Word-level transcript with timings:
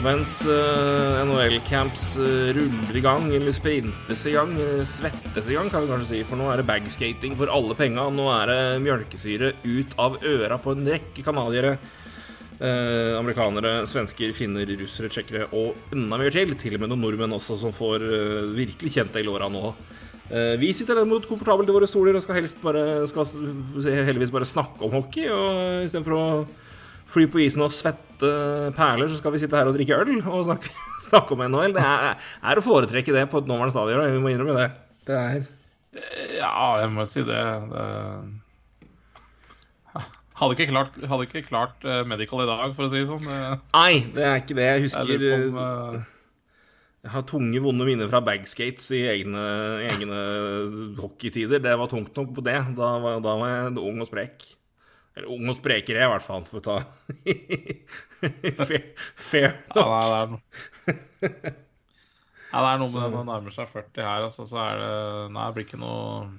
Og 0.00 0.06
mens 0.06 0.38
uh, 0.48 1.20
NHL-camps 1.26 2.04
uh, 2.16 2.50
ruller 2.56 2.96
i 2.96 3.02
gang, 3.04 3.26
eller 3.36 3.52
sprintes 3.52 4.22
i 4.24 4.32
gang, 4.32 4.54
uh, 4.56 4.80
svettes 4.88 5.50
i 5.50 5.58
gang, 5.58 5.68
kan 5.68 5.84
vi 5.84 5.90
kanskje 5.90 6.08
si, 6.14 6.20
for 6.24 6.40
nå 6.40 6.46
er 6.48 6.62
det 6.62 6.68
bagskating 6.70 7.34
for 7.36 7.52
alle 7.52 7.76
penga. 7.76 8.06
Nå 8.08 8.30
er 8.32 8.48
det 8.48 8.60
mjølkesyre 8.80 9.50
ut 9.60 9.98
av 10.00 10.16
øra 10.24 10.56
på 10.56 10.72
en 10.72 10.88
rekke 10.88 11.26
canadiere. 11.26 11.74
Eh, 12.60 13.18
amerikanere, 13.18 13.86
svensker, 13.88 14.32
finner, 14.36 14.68
russere, 14.80 15.08
tsjekkere 15.08 15.46
og 15.56 15.92
enda 15.96 16.16
mer 16.20 16.32
til. 16.32 16.56
Til 16.60 16.76
og 16.76 16.82
med 16.82 16.90
noen 16.92 17.04
nordmenn 17.06 17.36
også 17.36 17.56
som 17.60 17.72
får 17.72 18.04
eh, 18.04 18.50
virkelig 18.56 18.92
kjent 18.96 19.14
det 19.16 19.22
i 19.22 19.28
låra 19.28 19.48
nå. 19.52 19.70
Eh, 20.28 20.56
vi 20.60 20.72
sitter 20.76 20.96
derimot 20.96 21.28
komfortabelt 21.28 21.68
i 21.68 21.76
våre 21.76 21.88
stoler 21.88 22.16
og 22.16 22.24
skal 22.24 22.36
helst 22.36 22.60
bare 22.64 23.06
skal 23.08 23.24
heldigvis 23.84 24.32
bare 24.32 24.48
snakke 24.48 24.84
om 24.84 24.92
hockey. 24.96 25.28
Og 25.32 25.86
istedenfor 25.86 26.18
å 26.18 26.26
fly 27.10 27.26
på 27.30 27.42
isen 27.44 27.64
og 27.64 27.72
svette 27.74 28.32
perler, 28.76 29.10
så 29.10 29.20
skal 29.20 29.34
vi 29.34 29.40
sitte 29.42 29.58
her 29.58 29.70
og 29.70 29.76
drikke 29.76 29.96
øl 29.96 30.12
og 30.20 30.44
snakke, 30.48 30.74
snakke 31.08 31.36
om 31.36 31.44
NHL. 31.46 31.74
Det 31.76 31.86
er, 31.86 32.28
er 32.52 32.60
å 32.60 32.64
foretrekke 32.64 33.16
det 33.16 33.24
på 33.32 33.42
et 33.42 33.50
nåværende 33.50 33.74
stadion. 33.74 34.04
Vi 34.14 34.22
må 34.22 34.32
innrømme 34.34 34.58
det. 34.60 34.68
Det 35.08 35.18
er 35.18 35.40
Ja, 36.38 36.78
jeg 36.82 36.92
må 36.94 37.08
si 37.10 37.24
det. 37.26 37.42
det... 37.72 37.88
Hadde 40.40 40.56
ikke 40.56 40.70
klart, 40.70 40.94
hadde 41.04 41.24
ikke 41.26 41.42
klart 41.44 41.82
eh, 41.84 42.00
medical 42.08 42.40
i 42.40 42.48
dag, 42.48 42.70
for 42.72 42.86
å 42.86 42.88
si 42.88 43.02
det 43.02 43.10
sånn. 43.10 43.26
Nei, 43.74 44.06
det 44.14 44.22
er 44.24 44.38
ikke 44.40 44.56
det. 44.56 44.68
Jeg 44.70 44.86
husker 44.86 45.26
om, 45.34 45.58
uh... 45.60 46.16
Jeg 47.00 47.14
har 47.14 47.22
tunge, 47.24 47.60
vonde 47.64 47.84
minner 47.88 48.08
fra 48.12 48.20
bagskates 48.24 48.90
i 48.92 49.02
egne, 49.08 49.42
egne 49.88 50.22
hockeytider. 51.00 51.62
Det 51.64 51.72
var 51.80 51.88
tungt 51.88 52.16
nok 52.16 52.34
på 52.36 52.44
det. 52.44 52.58
Da 52.76 52.90
var, 53.00 53.22
da 53.24 53.36
var 53.40 53.52
jeg 53.54 53.70
ung 53.80 54.02
og 54.04 54.08
sprek. 54.10 54.44
Eller 55.20 55.32
ung 55.36 55.50
og 55.52 55.56
sprekere, 55.58 56.00
i 56.00 56.08
hvert 56.08 56.24
fall, 56.24 56.46
for 56.48 56.60
å 56.60 56.64
ta 56.64 56.76
fair, 58.70 58.86
fair 59.20 59.50
nok. 59.76 59.76
Ja, 59.76 59.98
det 60.08 61.28
er 61.28 61.58
Ja, 62.50 62.62
det 62.64 62.70
er 62.70 62.80
noe 62.80 62.88
med 62.88 63.02
når 63.04 63.12
man 63.14 63.28
nærmer 63.28 63.54
seg 63.54 63.68
40 63.70 64.00
her, 64.00 64.24
altså, 64.26 64.46
så 64.48 64.58
er 64.64 64.80
det 64.80 64.94
Nei, 65.36 65.44
det 65.44 65.54
blir 65.58 65.66
ikke 65.68 65.78
noe 65.82 66.30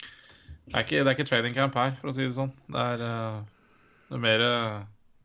Det 0.00 0.72
er 0.72 0.86
ikke, 0.86 1.02
det 1.04 1.04
er 1.04 1.14
ikke 1.18 1.28
training 1.28 1.54
camp 1.54 1.76
her, 1.78 1.92
for 2.00 2.10
å 2.10 2.16
si 2.16 2.24
det 2.24 2.34
sånn. 2.34 2.50
Det 2.70 2.86
er, 2.94 3.04
eh, 3.04 3.40
det 4.08 4.18
er 4.18 4.24
mer 4.24 4.46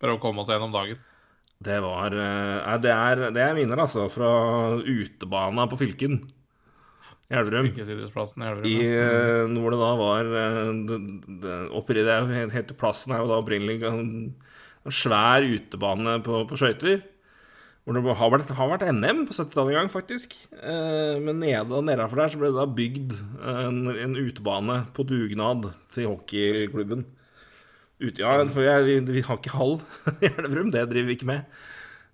prøve 0.02 0.20
å 0.20 0.22
komme 0.22 0.44
oss 0.44 0.52
gjennom 0.52 0.76
dagen. 0.76 1.00
Det 1.66 1.80
var 1.82 2.14
eh, 2.20 2.76
det, 2.84 2.92
er, 2.92 3.26
det 3.34 3.44
er 3.46 3.56
minner, 3.58 3.86
altså, 3.86 4.10
fra 4.12 4.30
utebana 4.84 5.70
på 5.72 5.80
Fylken. 5.80 6.20
I 7.26 7.38
Elverum. 7.40 7.72
I 7.74 7.82
Elverum. 7.82 8.68
I, 8.70 8.76
ja. 8.86 9.06
eh, 9.10 9.56
hvor 9.58 9.74
det 9.74 9.82
da 9.82 9.90
var 9.98 10.28
eh, 10.30 10.62
det, 10.90 11.00
det, 11.42 11.56
oppi 11.74 11.98
det 11.98 12.20
helt, 12.54 12.76
plassen 12.78 13.16
er 13.16 13.24
jo 13.24 13.32
da 13.32 13.40
opprinnelig 13.42 13.82
en, 13.90 14.06
en 14.86 14.94
svær 14.94 15.46
utebane 15.46 16.20
på, 16.26 16.44
på 16.50 16.60
skøyter. 16.62 17.02
Hvor 17.86 17.98
det 17.98 18.16
har 18.18 18.32
vært, 18.34 18.54
har 18.58 18.70
vært 18.70 18.88
NM 18.98 19.26
på 19.30 19.36
70-tallet 19.38 19.74
en 19.74 19.80
gang, 19.80 19.92
faktisk. 19.94 20.32
Eh, 20.58 21.18
men 21.22 21.42
nede, 21.42 21.82
nedenfor 21.86 22.22
der 22.22 22.34
så 22.34 22.42
ble 22.42 22.50
det 22.54 22.58
da 22.58 22.70
bygd 22.78 23.18
en, 23.46 23.84
en 23.94 24.18
utebane 24.18 24.80
på 24.94 25.06
dugnad 25.10 25.70
til 25.94 26.10
hockeyklubben. 26.10 27.06
Ut, 28.02 28.18
ja, 28.20 28.38
for 28.52 28.66
jeg, 28.66 28.86
vi, 28.90 29.14
vi 29.18 29.26
har 29.26 29.38
ikke 29.40 29.54
hall 29.56 29.80
i 30.22 30.30
Elverum, 30.30 30.74
det 30.74 30.86
driver 30.92 31.10
vi 31.10 31.18
ikke 31.18 31.30
med. 31.30 31.58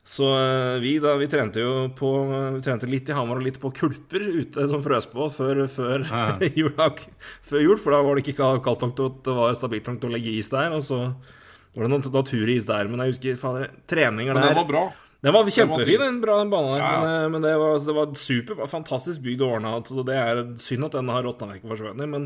Så 0.03 0.25
eh, 0.34 0.79
vi 0.81 0.95
da, 1.00 1.12
vi 1.19 1.28
trente 1.29 1.62
jo 1.62 1.85
på 1.94 2.09
Vi 2.56 2.62
trente 2.66 2.88
litt 2.89 3.09
i 3.12 3.13
Hamar 3.13 3.38
og 3.38 3.45
litt 3.45 3.59
på 3.62 3.69
kulper 3.78 4.23
ute 4.41 4.66
som 4.72 4.81
frøs 4.81 5.06
på 5.12 5.28
før, 5.31 5.62
før, 5.69 6.06
Ja. 6.09 6.89
før 7.47 7.62
jul, 7.62 7.78
for 7.78 7.94
da 7.94 8.00
var 8.01 8.17
det 8.17 8.25
ikke 8.25 8.50
kaldt 8.66 8.81
nok 8.81 8.95
til 8.97 9.11
at 9.11 9.19
det 9.28 9.35
var 9.38 9.53
stabilt 9.59 9.88
nok 9.91 10.00
til 10.01 10.09
å 10.09 10.16
legge 10.16 10.34
is 10.40 10.50
der. 10.50 10.73
Og 10.73 10.81
så 10.88 10.97
var 11.06 11.85
det 11.85 11.91
noen 11.94 12.07
naturis 12.17 12.66
der, 12.67 12.90
men 12.91 13.03
jeg 13.06 13.13
husker 13.13 13.38
fader, 13.40 13.69
treninger 13.88 14.34
Men 14.34 14.41
det 14.41 14.50
den 14.51 14.59
var 14.63 14.69
bra. 14.73 14.81
den 15.22 15.35
var 15.38 15.51
kjempefin, 15.56 16.01
den 16.01 16.17
bra 16.23 16.40
banen 16.50 16.73
der. 16.73 16.81
Ja, 16.81 16.90
ja. 16.90 17.03
Men, 17.06 17.13
eh, 17.22 17.28
men 17.35 17.45
det 17.45 17.53
var, 17.61 17.78
det 17.85 17.95
var 18.01 18.16
super, 18.19 18.66
fantastisk 18.73 19.22
bygd 19.22 19.45
og 19.45 19.53
ordna. 19.59 19.75
Så 19.85 20.03
det 20.09 20.17
er 20.17 20.41
synd 20.59 20.90
at 20.90 20.97
den 20.97 21.13
har 21.13 21.23
råtna 21.29 21.53
vekk 21.53 21.69
og 21.69 21.75
forsvunnet. 21.75 22.09
Men, 22.09 22.25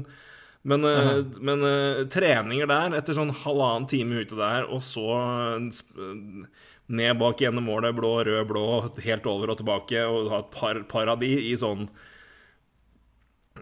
men, 0.65 0.87
eh, 0.89 1.19
men 1.45 1.61
uh, 1.67 2.05
treninger 2.09 2.71
der, 2.71 2.95
etter 2.97 3.13
sånn 3.19 3.35
halvannen 3.43 3.85
time 3.91 4.23
ute 4.23 4.39
der, 4.39 4.63
og 4.71 4.79
så 4.81 5.03
eh, 5.19 5.67
sp- 5.75 6.47
ned 6.87 7.17
bak 7.17 7.41
gjennom 7.41 7.65
målet, 7.65 7.95
blå, 7.97 8.11
rød, 8.27 8.43
blå, 8.49 8.65
helt 9.05 9.25
over 9.29 9.53
og 9.53 9.59
tilbake, 9.61 10.03
og 10.05 10.29
ha 10.31 10.41
et 10.43 10.51
par, 10.53 10.81
par 10.91 11.11
av 11.15 11.21
de 11.23 11.31
i 11.49 11.55
sånn 11.57 11.87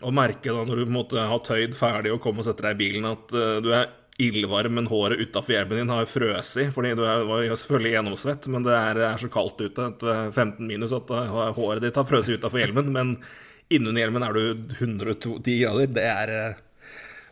Å 0.04 0.12
merke 0.12 0.52
da 0.52 0.64
når 0.66 0.80
du 0.80 0.84
på 0.84 0.90
en 0.90 0.98
måte 0.98 1.28
har 1.32 1.44
tøyd 1.46 1.76
ferdig 1.78 2.12
og 2.12 2.22
kommer 2.24 2.44
og 2.44 2.50
setter 2.50 2.68
deg 2.68 2.76
i 2.76 2.82
bilen, 2.82 3.06
at 3.08 3.36
uh, 3.38 3.60
du 3.64 3.70
er 3.72 3.92
ildvarm, 4.22 4.74
men 4.78 4.90
håret 4.90 5.22
utafor 5.22 5.56
hjelmen 5.56 5.80
din 5.80 5.94
har 5.94 6.10
frøst 6.10 6.60
i. 6.62 6.68
Fordi 6.74 6.94
du 6.98 7.04
er, 7.06 7.24
var 7.30 7.46
jo 7.46 7.58
selvfølgelig 7.58 7.94
gjennomsvett, 7.96 8.50
men 8.54 8.66
det 8.66 8.76
er, 8.78 9.00
er 9.08 9.22
så 9.22 9.30
kaldt 9.34 9.62
ute, 9.64 9.88
et 9.88 10.06
er 10.06 10.30
15 10.30 10.68
minus, 10.70 10.94
at 10.98 11.14
eh, 11.14 11.40
håret 11.58 11.86
ditt 11.86 11.98
har 11.98 12.08
frøst 12.10 12.34
utafor 12.34 12.62
hjelmen. 12.62 12.92
Men 12.94 13.16
innunder 13.74 14.06
hjelmen 14.06 14.28
er 14.28 14.38
du 14.38 14.44
110 14.82 15.58
grader. 15.64 15.96
Det 15.98 16.06
er 16.10 16.36
eh, 16.36 16.62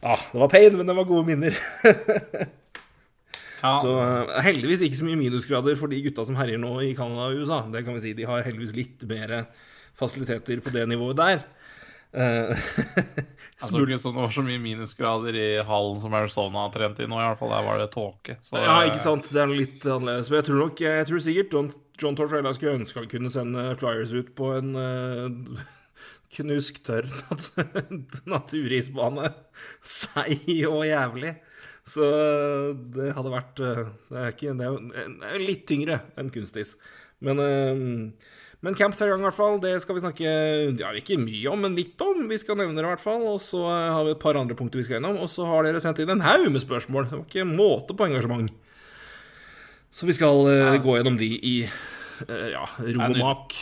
Ja, 0.01 0.17
det 0.17 0.41
var 0.41 0.49
pain, 0.49 0.79
men 0.79 0.89
det 0.89 0.97
var 0.97 1.09
gode 1.09 1.27
minner. 1.29 1.61
Ja, 3.61 3.75
Så 3.81 3.93
eh, 4.01 4.37
heldigvis 4.47 4.83
ikke 4.85 4.99
så 4.99 5.07
mye 5.07 5.19
minusgrader 5.19 5.77
for 5.79 5.91
de 5.91 6.01
gutta 6.05 6.25
som 6.27 6.37
herjer 6.39 6.61
nå 6.61 6.75
i 6.85 6.93
Canada 6.97 7.29
og 7.29 7.41
USA. 7.41 7.61
Det 7.71 7.85
kan 7.85 7.97
vi 7.97 8.05
si. 8.07 8.13
De 8.17 8.27
har 8.29 8.45
heldigvis 8.45 8.75
litt 8.77 9.05
mer 9.09 9.43
fasiliteter 9.97 10.61
på 10.63 10.73
det 10.73 10.87
nivået 10.89 11.19
der. 11.19 11.43
Uh, 12.11 12.51
jeg 12.51 13.63
så 13.63 13.69
sånn, 13.71 13.85
det 13.87 14.19
var 14.19 14.33
så 14.35 14.43
mye 14.43 14.59
minusgrader 14.59 15.35
i 15.39 15.51
hallen 15.63 16.01
som 16.03 16.15
Arizona 16.17 16.65
har 16.65 16.73
trent 16.73 16.99
i 16.99 17.07
nå, 17.07 17.19
i 17.19 17.27
hvert 17.27 17.39
fall. 17.39 17.53
Der 17.53 17.67
var 17.67 17.79
det 17.79 17.91
tåke. 17.93 18.37
Ja, 18.51 18.81
ikke 18.87 19.03
sant. 19.03 19.29
Det 19.31 19.43
er 19.43 19.53
litt 19.53 19.85
annerledes. 19.85 20.31
Men 20.31 20.41
jeg 20.41 20.49
tror 20.49 20.59
nok 20.65 20.81
Jeg 20.83 21.07
tror 21.07 21.23
sikkert 21.23 21.55
John, 21.55 21.69
John 22.01 22.17
Tortorella 22.19 22.55
skulle 22.57 22.81
ønske 22.81 23.03
han 23.03 23.11
kunne 23.13 23.31
sende 23.31 23.69
Flyers 23.79 24.15
ut 24.17 24.33
på 24.35 24.51
en 24.57 24.75
uh, 24.75 25.63
knusktørr 26.35 27.07
nat 27.11 27.47
naturisbane. 28.33 29.31
Seig 29.79 30.49
og 30.67 30.83
jævlig. 30.89 31.35
Så 31.87 32.05
eh, 32.05 32.67
det 32.93 33.13
hadde 33.17 33.33
vært 33.33 33.61
eh, 33.65 33.87
Det 34.11 34.19
er, 34.21 34.35
ikke, 34.35 34.53
det 34.57 34.67
er, 34.67 34.75
jo- 34.75 35.15
det 35.21 35.31
er 35.31 35.45
litt 35.47 35.65
tyngre 35.69 36.01
enn 36.19 36.29
kunstis. 36.33 36.75
Men 37.25 37.41
eh, 37.41 38.29
men 38.61 38.75
camps 38.77 38.99
er 39.01 39.09
i 39.09 39.09
gang, 39.09 39.23
i 39.23 39.25
hvert 39.25 39.33
fall. 39.33 39.55
Det 39.57 39.71
skal 39.81 39.95
vi 39.97 40.01
snakke 40.03 40.31
ja, 40.77 40.91
ikke 40.93 41.15
mye 41.17 41.49
om, 41.49 41.63
men 41.65 41.73
litt 41.73 42.01
om. 42.05 42.27
Vi 42.29 42.37
skal 42.37 42.59
nevne 42.59 42.77
det, 42.77 42.83
i 42.85 42.91
hvert 42.91 43.01
fall. 43.01 43.23
Og 43.25 43.39
så 43.41 43.63
har 43.65 44.03
vi 44.05 44.11
et 44.13 44.21
par 44.21 44.37
andre 44.37 44.53
punkter 44.57 44.77
vi 44.77 44.85
skal 44.85 44.99
gjennom. 44.99 45.17
Og 45.17 45.31
så 45.33 45.47
har 45.49 45.65
dere 45.65 45.81
sendt 45.81 46.03
inn 46.03 46.13
en 46.13 46.21
haug 46.21 46.45
med 46.53 46.61
spørsmål. 46.61 47.07
Det 47.09 47.17
var 47.17 47.23
ikke 47.25 47.47
måte 47.49 47.95
på 47.97 48.05
engasjement. 48.05 48.53
Så 49.89 50.05
vi 50.05 50.13
skal 50.13 50.45
ja. 50.53 50.75
gå 50.77 50.93
gjennom 50.93 51.17
de 51.17 51.31
i 51.41 51.55
ja, 52.29 52.67
ro 52.85 53.07
og 53.09 53.17
mak. 53.17 53.57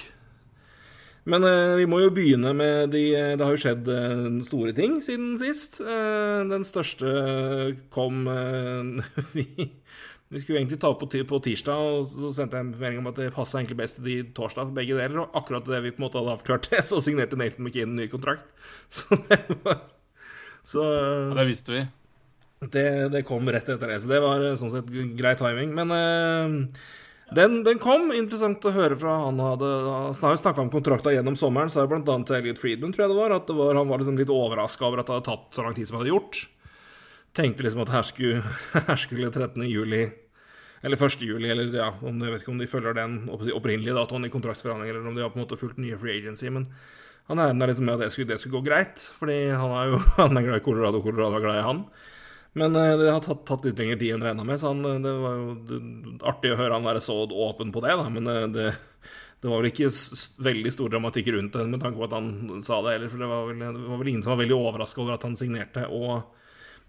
Men 1.28 1.44
eh, 1.44 1.76
vi 1.82 1.88
må 1.90 2.00
jo 2.04 2.14
begynne 2.16 2.54
med 2.56 2.94
de 2.94 3.04
Det 3.38 3.44
har 3.44 3.52
jo 3.56 3.60
skjedd 3.62 3.90
eh, 3.92 4.24
store 4.48 4.72
ting 4.78 5.00
siden 5.04 5.34
sist. 5.42 5.82
Eh, 5.84 6.46
den 6.50 6.64
største 6.68 7.10
kom 7.94 8.24
eh, 8.32 9.04
vi, 9.36 9.46
vi 10.30 10.42
skulle 10.42 10.60
egentlig 10.62 10.80
ta 10.82 10.92
på, 10.94 11.08
på 11.10 11.42
tirsdag, 11.46 11.74
og 11.76 12.08
så 12.08 12.32
sendte 12.36 12.60
jeg 12.60 12.68
en 12.68 12.74
melding 12.78 13.00
om 13.02 13.12
at 13.12 13.18
det 13.18 13.32
passa 13.34 13.60
egentlig 13.60 13.80
best 13.80 13.98
til 13.98 14.06
de 14.06 14.18
torsdag 14.38 14.70
for 14.70 14.78
begge 14.78 14.98
deler. 14.98 15.24
Og 15.24 15.38
akkurat 15.42 15.66
det 15.70 15.84
vi 15.86 15.94
på 15.96 16.04
en 16.04 16.06
måte 16.08 16.22
hadde 16.22 16.36
avklart 16.38 16.70
det, 16.72 16.84
så 16.90 17.02
signerte 17.04 17.40
Nathan 17.40 17.66
McKinn 17.66 17.96
ny 17.98 18.06
kontrakt. 18.12 18.46
Så 18.94 19.18
det 19.28 19.42
var 19.66 19.82
Så 20.66 20.84
eh, 20.86 21.34
det 21.38 21.48
visste 21.50 21.74
vi. 21.74 21.84
det, 22.74 22.86
det 23.14 23.26
kom 23.26 23.48
rett 23.50 23.70
etter 23.72 23.90
det, 23.90 24.02
så 24.04 24.10
det 24.12 24.20
var 24.22 24.44
eh, 24.44 24.58
sånn 24.60 24.74
sett 24.74 24.90
grei 25.18 25.34
timing. 25.40 25.74
Men 25.78 25.94
eh, 25.96 26.82
den, 27.36 27.60
den 27.64 27.82
kom. 27.82 28.12
Interessant 28.16 28.66
å 28.66 28.74
høre 28.76 28.98
fra 29.00 29.18
han 29.26 29.42
hadde 29.44 30.14
snakka 30.14 30.64
om 30.64 30.72
kontrakta 30.74 31.14
gjennom 31.14 31.38
sommeren. 31.40 31.72
Sa 31.72 31.86
jo 31.86 32.00
annet 32.00 32.30
til 32.30 32.40
Elliot 32.40 32.62
Friedman, 32.62 32.94
tror 32.96 33.06
jeg 33.06 33.14
det 33.14 33.20
var, 33.20 33.36
at 33.36 33.50
det 33.50 33.58
var, 33.58 33.76
han 33.78 33.92
var 33.92 34.02
liksom 34.02 34.18
litt 34.20 34.34
overraska 34.34 34.88
over 34.88 35.02
at 35.02 35.10
det 35.10 35.18
hadde 35.18 35.30
tatt 35.30 35.60
så 35.60 35.66
lang 35.66 35.78
tid 35.78 35.90
som 35.90 35.98
det 35.98 36.06
hadde 36.06 36.16
gjort. 36.16 36.42
Tenkte 37.38 37.66
liksom 37.66 37.86
at 37.86 37.94
her 37.94 38.08
skulle, 38.08 38.42
her 38.90 39.00
skulle 39.00 39.32
13. 39.32 39.68
juli 39.70 40.08
eller 40.82 41.06
1. 41.06 41.22
juli, 41.28 41.50
eller 41.52 41.74
ja, 41.76 41.90
om, 42.08 42.22
jeg 42.24 42.32
vet 42.32 42.44
ikke 42.44 42.54
om 42.54 42.62
de 42.62 42.70
følger 42.72 42.96
den 42.96 43.16
opprinnelige 43.28 43.96
datoen 43.98 44.28
i 44.28 44.32
kontraktsforhandlinger, 44.32 44.96
eller 44.96 45.12
om 45.12 45.18
de 45.18 45.26
har 45.26 45.34
på 45.34 45.40
en 45.40 45.44
måte 45.44 45.60
fulgt 45.60 45.82
nye 45.82 45.98
free 46.00 46.16
agency. 46.22 46.48
Men 46.56 46.70
han 47.28 47.42
regna 47.42 47.68
liksom 47.68 47.90
med 47.90 47.98
at 47.98 48.06
det 48.06 48.14
skulle, 48.16 48.30
det 48.32 48.40
skulle 48.40 48.62
gå 48.62 48.70
greit, 48.70 49.04
fordi 49.20 49.42
han 49.52 49.74
er 49.76 49.92
jo 49.92 50.00
han 50.22 50.40
er 50.40 50.48
glad 50.48 50.62
i 50.62 50.66
Colorado, 50.66 51.04
Colorado 51.04 51.36
er 51.40 51.46
glad 51.46 51.60
i 51.60 51.66
han. 51.68 51.84
Men 52.58 52.76
eh, 52.76 52.98
det 52.98 53.12
har 53.12 53.22
tatt, 53.24 53.44
tatt 53.48 53.66
litt 53.68 53.80
lengre 53.80 54.00
tid 54.00 54.16
enn 54.16 54.26
regna 54.26 54.46
med, 54.48 54.60
så 54.62 54.72
han, 54.72 54.82
eh, 54.88 55.02
det 55.04 55.14
var 55.22 55.38
jo 55.38 55.54
det, 55.70 55.80
artig 56.32 56.54
å 56.54 56.60
høre 56.60 56.80
han 56.80 56.88
være 56.88 57.04
så 57.04 57.22
åpen 57.28 57.74
på 57.76 57.84
det, 57.86 57.94
da. 58.00 58.08
Men 58.10 58.32
eh, 58.32 58.48
det, 58.56 58.66
det 59.44 59.52
var 59.52 59.62
vel 59.62 59.70
ikke 59.70 59.92
veldig 60.50 60.74
stor 60.74 60.92
dramatikk 60.96 61.32
rundt 61.36 61.60
det 61.60 61.68
med 61.70 61.84
tanke 61.84 62.02
på 62.02 62.10
at 62.10 62.18
han 62.18 62.66
sa 62.66 62.82
det 62.86 62.98
heller, 62.98 63.14
for 63.14 63.22
det 63.22 63.30
var 63.30 63.48
vel, 63.52 63.64
det 63.64 63.86
var 63.86 64.02
vel 64.02 64.12
ingen 64.14 64.26
som 64.26 64.34
var 64.34 64.42
veldig 64.42 64.58
overraska 64.58 65.06
over 65.06 65.18
at 65.20 65.30
han 65.30 65.38
signerte. 65.40 65.86
Og 65.94 66.36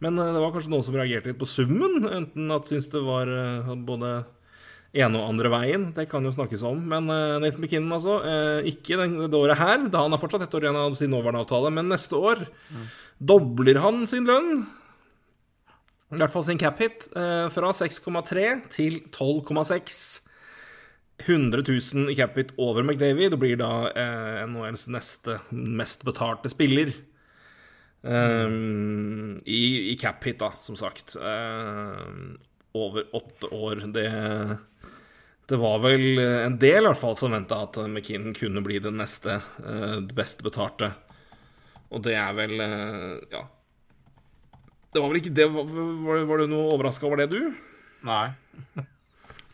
Men 0.00 0.16
det 0.16 0.40
var 0.40 0.52
kanskje 0.54 0.72
noen 0.72 0.84
som 0.86 0.96
reagerte 0.96 1.28
litt 1.28 1.40
på 1.40 1.48
summen. 1.48 2.06
Enten 2.08 2.52
at 2.56 2.64
syntes 2.70 2.88
det 2.88 3.02
var 3.04 3.28
både 3.84 4.12
ene 4.96 5.20
og 5.20 5.26
andre 5.28 5.50
veien. 5.52 5.84
Det 5.92 6.06
kan 6.08 6.24
jo 6.24 6.32
snakkes 6.32 6.64
om. 6.64 6.80
Men 6.88 7.04
Nathan 7.04 7.60
McKinnon, 7.60 7.92
altså. 7.98 8.16
ikke 8.64 8.96
den, 8.96 9.18
det 9.28 9.36
året 9.36 9.60
her. 9.60 9.84
Da 9.92 10.06
han 10.06 10.16
har 10.16 10.22
fortsatt 10.22 10.46
ett 10.46 10.56
år 10.56 10.64
igjen 10.64 10.80
av 10.80 10.96
sin 10.96 11.12
nåværende 11.12 11.44
avtale. 11.44 11.68
Men 11.76 11.92
neste 11.92 12.16
år 12.16 12.46
dobler 13.20 13.82
han 13.84 14.06
sin 14.08 14.24
lønn. 14.24 14.64
I 16.10 16.18
hvert 16.18 16.32
fall 16.34 16.44
sin 16.48 16.58
cap 16.58 16.80
hit. 16.82 17.08
eh, 17.14 17.46
fra 17.54 17.70
6,3 17.76 18.48
til 18.70 19.00
12,6. 19.14 20.26
100 21.20 21.62
000 21.68 22.10
i 22.10 22.16
cap 22.16 22.34
hit 22.40 22.54
over 22.56 22.82
McDavid 22.82 23.34
og 23.36 23.42
blir 23.42 23.58
da 23.60 23.90
eh, 23.92 24.40
NHLs 24.48 24.86
neste 24.88 25.38
mest 25.52 26.04
betalte 26.08 26.48
spiller. 26.50 26.94
Um, 28.02 29.36
i, 29.44 29.92
I 29.92 29.96
cap 30.00 30.24
hit, 30.24 30.38
da, 30.40 30.54
som 30.64 30.78
sagt. 30.80 31.16
Um, 31.20 32.38
over 32.72 33.04
åtte 33.12 33.50
år. 33.52 33.84
Det, 33.92 34.06
det 35.46 35.58
var 35.60 35.78
vel 35.84 36.18
en 36.22 36.56
del 36.62 36.84
i 36.84 36.88
hvert 36.88 37.02
fall 37.02 37.16
som 37.18 37.34
venta 37.36 37.60
at 37.66 37.76
McKinnon 37.84 38.34
kunne 38.34 38.62
bli 38.64 38.80
den 38.80 38.96
neste 39.02 39.40
uh, 39.60 40.00
best 40.16 40.42
betalte. 40.46 40.94
Og 41.90 42.02
det 42.06 42.16
er 42.18 42.36
vel 42.38 42.56
uh, 42.58 43.16
Ja. 43.34 43.44
Det 44.90 44.98
var 45.00 45.10
vel 45.10 45.20
ikke 45.20 45.34
det 45.34 45.46
Var, 45.54 45.74
var, 46.04 46.22
var 46.28 46.42
du 46.42 46.50
noe 46.50 46.70
overraska 46.74 47.06
over 47.08 47.22
det, 47.22 47.30
du? 47.32 47.50
Nei. 48.10 48.30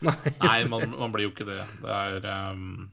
Nei. 0.01 0.59
Man, 0.69 0.93
man 0.93 1.13
blir 1.13 1.27
jo 1.27 1.33
ikke 1.33 1.47
det. 1.47 1.59
Det 1.81 1.93
er 1.93 2.27
um, 2.53 2.87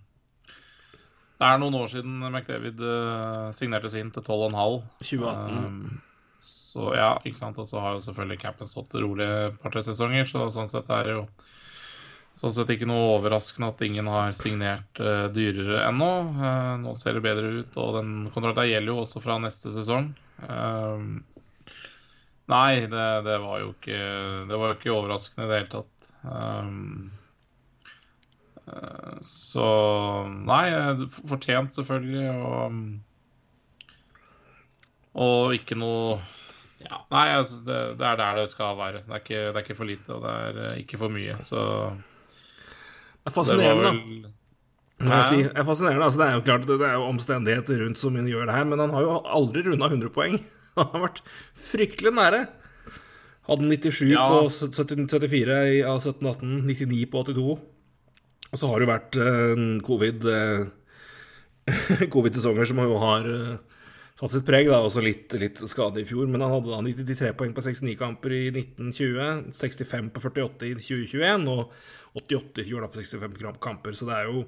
Det 1.39 1.49
er 1.49 1.61
noen 1.61 1.77
år 1.79 1.93
siden 1.93 2.17
McDavid 2.31 2.81
eh, 2.81 3.49
signerte 3.57 3.91
sin 3.93 4.11
til 4.15 4.25
12,5. 4.25 4.81
2018. 5.05 5.59
Um, 5.61 6.01
så 6.45 6.89
ja, 6.97 7.11
ikke 7.23 7.39
sant. 7.39 7.61
Og 7.63 7.69
så 7.71 7.83
har 7.83 7.97
jo 7.97 8.05
selvfølgelig 8.07 8.41
capen 8.43 8.71
stått 8.71 8.97
rolig 8.99 9.29
et 9.29 9.61
par-tre 9.63 9.85
sesonger, 9.87 10.27
så 10.27 10.49
sånn 10.55 10.73
sett 10.73 10.91
er 10.95 11.11
det 11.11 11.19
jo 11.21 11.27
Sånn 12.35 12.51
sett 12.51 12.73
ikke 12.75 12.89
noe 12.91 13.13
overraskende 13.13 13.69
at 13.71 13.83
ingen 13.87 14.09
har 14.11 14.33
signert 14.35 14.99
uh, 14.99 15.29
dyrere 15.31 15.85
ennå. 15.87 16.09
Uh, 16.35 16.73
nå 16.83 16.91
ser 16.99 17.15
det 17.15 17.23
bedre 17.23 17.61
ut, 17.61 17.77
og 17.79 17.93
den 17.95 18.09
kontrakten 18.35 18.67
gjelder 18.67 18.91
jo 18.91 19.05
også 19.05 19.23
fra 19.23 19.37
neste 19.39 19.71
sesong. 19.71 20.09
Um, 20.43 21.21
nei, 22.53 22.87
det, 22.93 23.09
det 23.25 23.39
var 23.43 23.61
jo 23.63 23.73
ikke 23.73 24.01
Det 24.49 24.59
var 24.61 24.73
jo 24.73 24.77
ikke 24.79 24.95
overraskende 24.95 25.47
i 25.47 25.51
det 25.51 25.59
hele 25.61 25.73
tatt. 25.79 26.09
Um, 26.25 27.13
så 29.25 29.67
Nei, 30.49 30.67
fortjent 31.29 31.77
selvfølgelig, 31.77 32.31
og 32.33 32.73
Og 35.25 35.55
ikke 35.59 35.77
noe 35.79 36.17
ja, 36.85 37.01
Nei, 37.13 37.29
altså, 37.33 37.61
det, 37.65 37.77
det 38.01 38.07
er 38.09 38.17
der 38.21 38.39
det 38.43 38.49
skal 38.51 38.75
være. 38.77 39.05
Det 39.07 39.13
er 39.13 39.23
ikke, 39.23 39.43
det 39.47 39.57
er 39.57 39.63
ikke 39.63 39.77
for 39.79 39.89
lite, 39.89 40.09
og 40.13 40.25
det 40.25 40.33
er 40.49 40.59
eh, 40.65 40.81
ikke 40.83 40.99
for 41.01 41.13
mye. 41.13 41.37
Så 41.41 41.61
Det 41.95 43.31
er 43.31 43.33
fascinerende, 43.33 43.93
da. 45.01 45.23
si. 45.31 45.39
Det 45.47 45.55
er 45.57 45.65
fascinerende. 45.65 46.05
Altså, 46.05 46.21
det 46.21 46.27
er 46.29 46.35
jo 46.37 46.43
klart 46.45 46.67
det 46.69 46.77
er 46.77 46.99
jo 46.99 47.07
omstendigheter 47.09 47.81
rundt 47.87 48.01
som 48.01 48.19
gjør 48.21 48.51
det 48.51 48.59
her, 48.59 48.69
men 48.69 48.85
han 48.85 48.93
har 48.93 49.07
jo 49.07 49.17
aldri 49.25 49.65
runda 49.65 49.89
100 49.89 50.13
poeng. 50.13 50.37
Han 50.81 50.91
har 50.93 51.05
vært 51.09 51.23
fryktelig 51.59 52.13
nære. 52.17 52.45
Hadde 53.45 53.69
97 53.69 54.09
Ja. 54.15 54.25
på 54.31 54.49
74 54.49 55.85
av 55.85 56.01
17-18, 56.01 56.65
99 56.65 57.05
på 57.13 57.25
82. 57.27 57.59
Og 58.55 58.61
så 58.61 58.71
har 58.71 58.79
det 58.81 58.87
jo 58.87 58.93
vært 58.95 59.19
eh, 59.21 59.63
covid 59.85 60.27
eh, 60.31 60.67
covid-sesonger 62.15 62.69
som 62.71 62.81
jo 62.83 62.99
har 63.03 63.27
eh, 63.29 63.55
satt 64.15 64.31
sitt 64.37 64.47
preg, 64.47 64.69
da, 64.71 64.79
også 64.85 65.03
litt, 65.05 65.33
litt 65.41 65.59
skade 65.71 66.03
i 66.03 66.07
fjor. 66.09 66.29
Men 66.31 66.45
han 66.45 66.55
hadde 66.55 66.71
da 66.73 66.81
93 66.85 67.33
poeng 67.39 67.55
på 67.57 67.65
69 67.67 67.97
kamper 68.01 68.37
i 68.37 68.43
1920, 68.53 69.51
65 69.59 70.13
på 70.15 70.23
48 70.29 70.71
i 70.71 70.75
2021 70.79 71.49
og 71.53 71.75
88 72.21 72.63
i 72.63 72.69
fjor 72.69 72.85
da 72.87 72.93
på 72.93 73.03
65 73.03 73.59
kamper. 73.65 73.97
Så 73.99 74.09
det 74.09 74.21
er 74.21 74.31
jo 74.31 74.45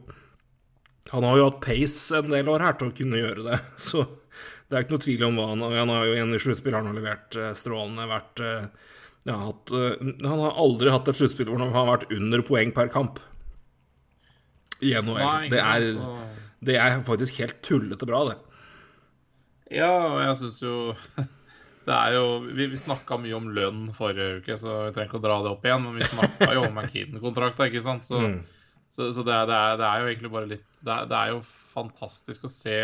Han 1.13 1.23
har 1.23 1.37
jo 1.39 1.51
hatt 1.51 1.61
pace 1.63 2.17
en 2.19 2.33
del 2.33 2.49
år 2.51 2.65
her 2.67 2.79
til 2.79 2.89
å 2.91 2.95
kunne 3.03 3.21
gjøre 3.21 3.45
det. 3.51 3.59
Så 3.89 4.07
det 4.67 4.77
er 4.77 4.83
ikke 4.85 4.97
noe 4.97 5.05
tvil 5.05 5.25
om 5.29 5.37
hva 5.39 5.47
han 5.53 5.61
Han 5.63 5.91
har 5.95 6.05
jo 6.09 6.15
igjen 6.17 6.35
i 6.35 6.41
sluttspill 6.43 6.75
har 6.75 6.87
levert 6.97 7.37
eh, 7.39 7.53
strålende. 7.59 8.07
Vært 8.11 8.41
eh, 8.43 8.65
ja, 9.29 9.37
hatt, 9.45 9.71
eh, 9.75 10.01
Han 10.27 10.43
har 10.43 10.59
aldri 10.63 10.91
hatt 10.95 11.09
et 11.13 11.19
sluttspill 11.21 11.51
hvor 11.53 11.63
han 11.63 11.75
har 11.75 11.87
vært 11.93 12.11
under 12.17 12.43
poeng 12.47 12.73
per 12.75 12.91
kamp 12.91 13.21
i 14.83 14.91
NHL. 14.99 15.49
Det, 15.53 15.61
er, 15.63 15.87
det 16.67 16.77
er 16.83 16.99
faktisk 17.07 17.39
helt 17.41 17.63
tullete 17.65 18.09
bra, 18.09 18.25
det. 18.29 18.37
Ja, 19.79 19.89
og 20.13 20.21
jeg 20.23 20.37
syns 20.43 20.61
jo 20.63 20.75
Det 21.87 21.95
er 21.95 22.13
jo 22.17 22.27
Vi, 22.45 22.67
vi 22.73 22.79
snakka 22.79 23.17
mye 23.23 23.35
om 23.39 23.49
lønn 23.55 23.87
forrige 23.95 24.41
uke, 24.43 24.59
så 24.59 24.77
vi 24.89 24.93
trenger 24.95 25.09
ikke 25.13 25.21
å 25.21 25.25
dra 25.25 25.39
det 25.47 25.53
opp 25.55 25.65
igjen. 25.67 25.87
Men 25.87 25.97
vi 26.01 26.11
snakka 26.11 26.51
jo 26.59 26.67
om 26.67 26.75
McKeaton-kontrakta, 26.83 27.71
ikke 27.71 27.83
sant? 27.87 28.07
Så, 28.07 28.19
Mm. 28.19 28.41
så, 28.91 29.13
så 29.15 29.23
det, 29.27 29.35
er, 29.35 29.47
det, 29.47 29.57
er, 29.63 29.79
det 29.81 29.87
er 29.93 30.03
jo 30.03 30.11
egentlig 30.11 30.31
bare 30.35 30.51
litt 30.51 30.67
det 30.83 30.93
er, 30.97 31.07
det 31.11 31.19
er 31.23 31.33
jo 31.37 31.41
fantastisk 31.77 32.47
å 32.47 32.51
se 32.51 32.77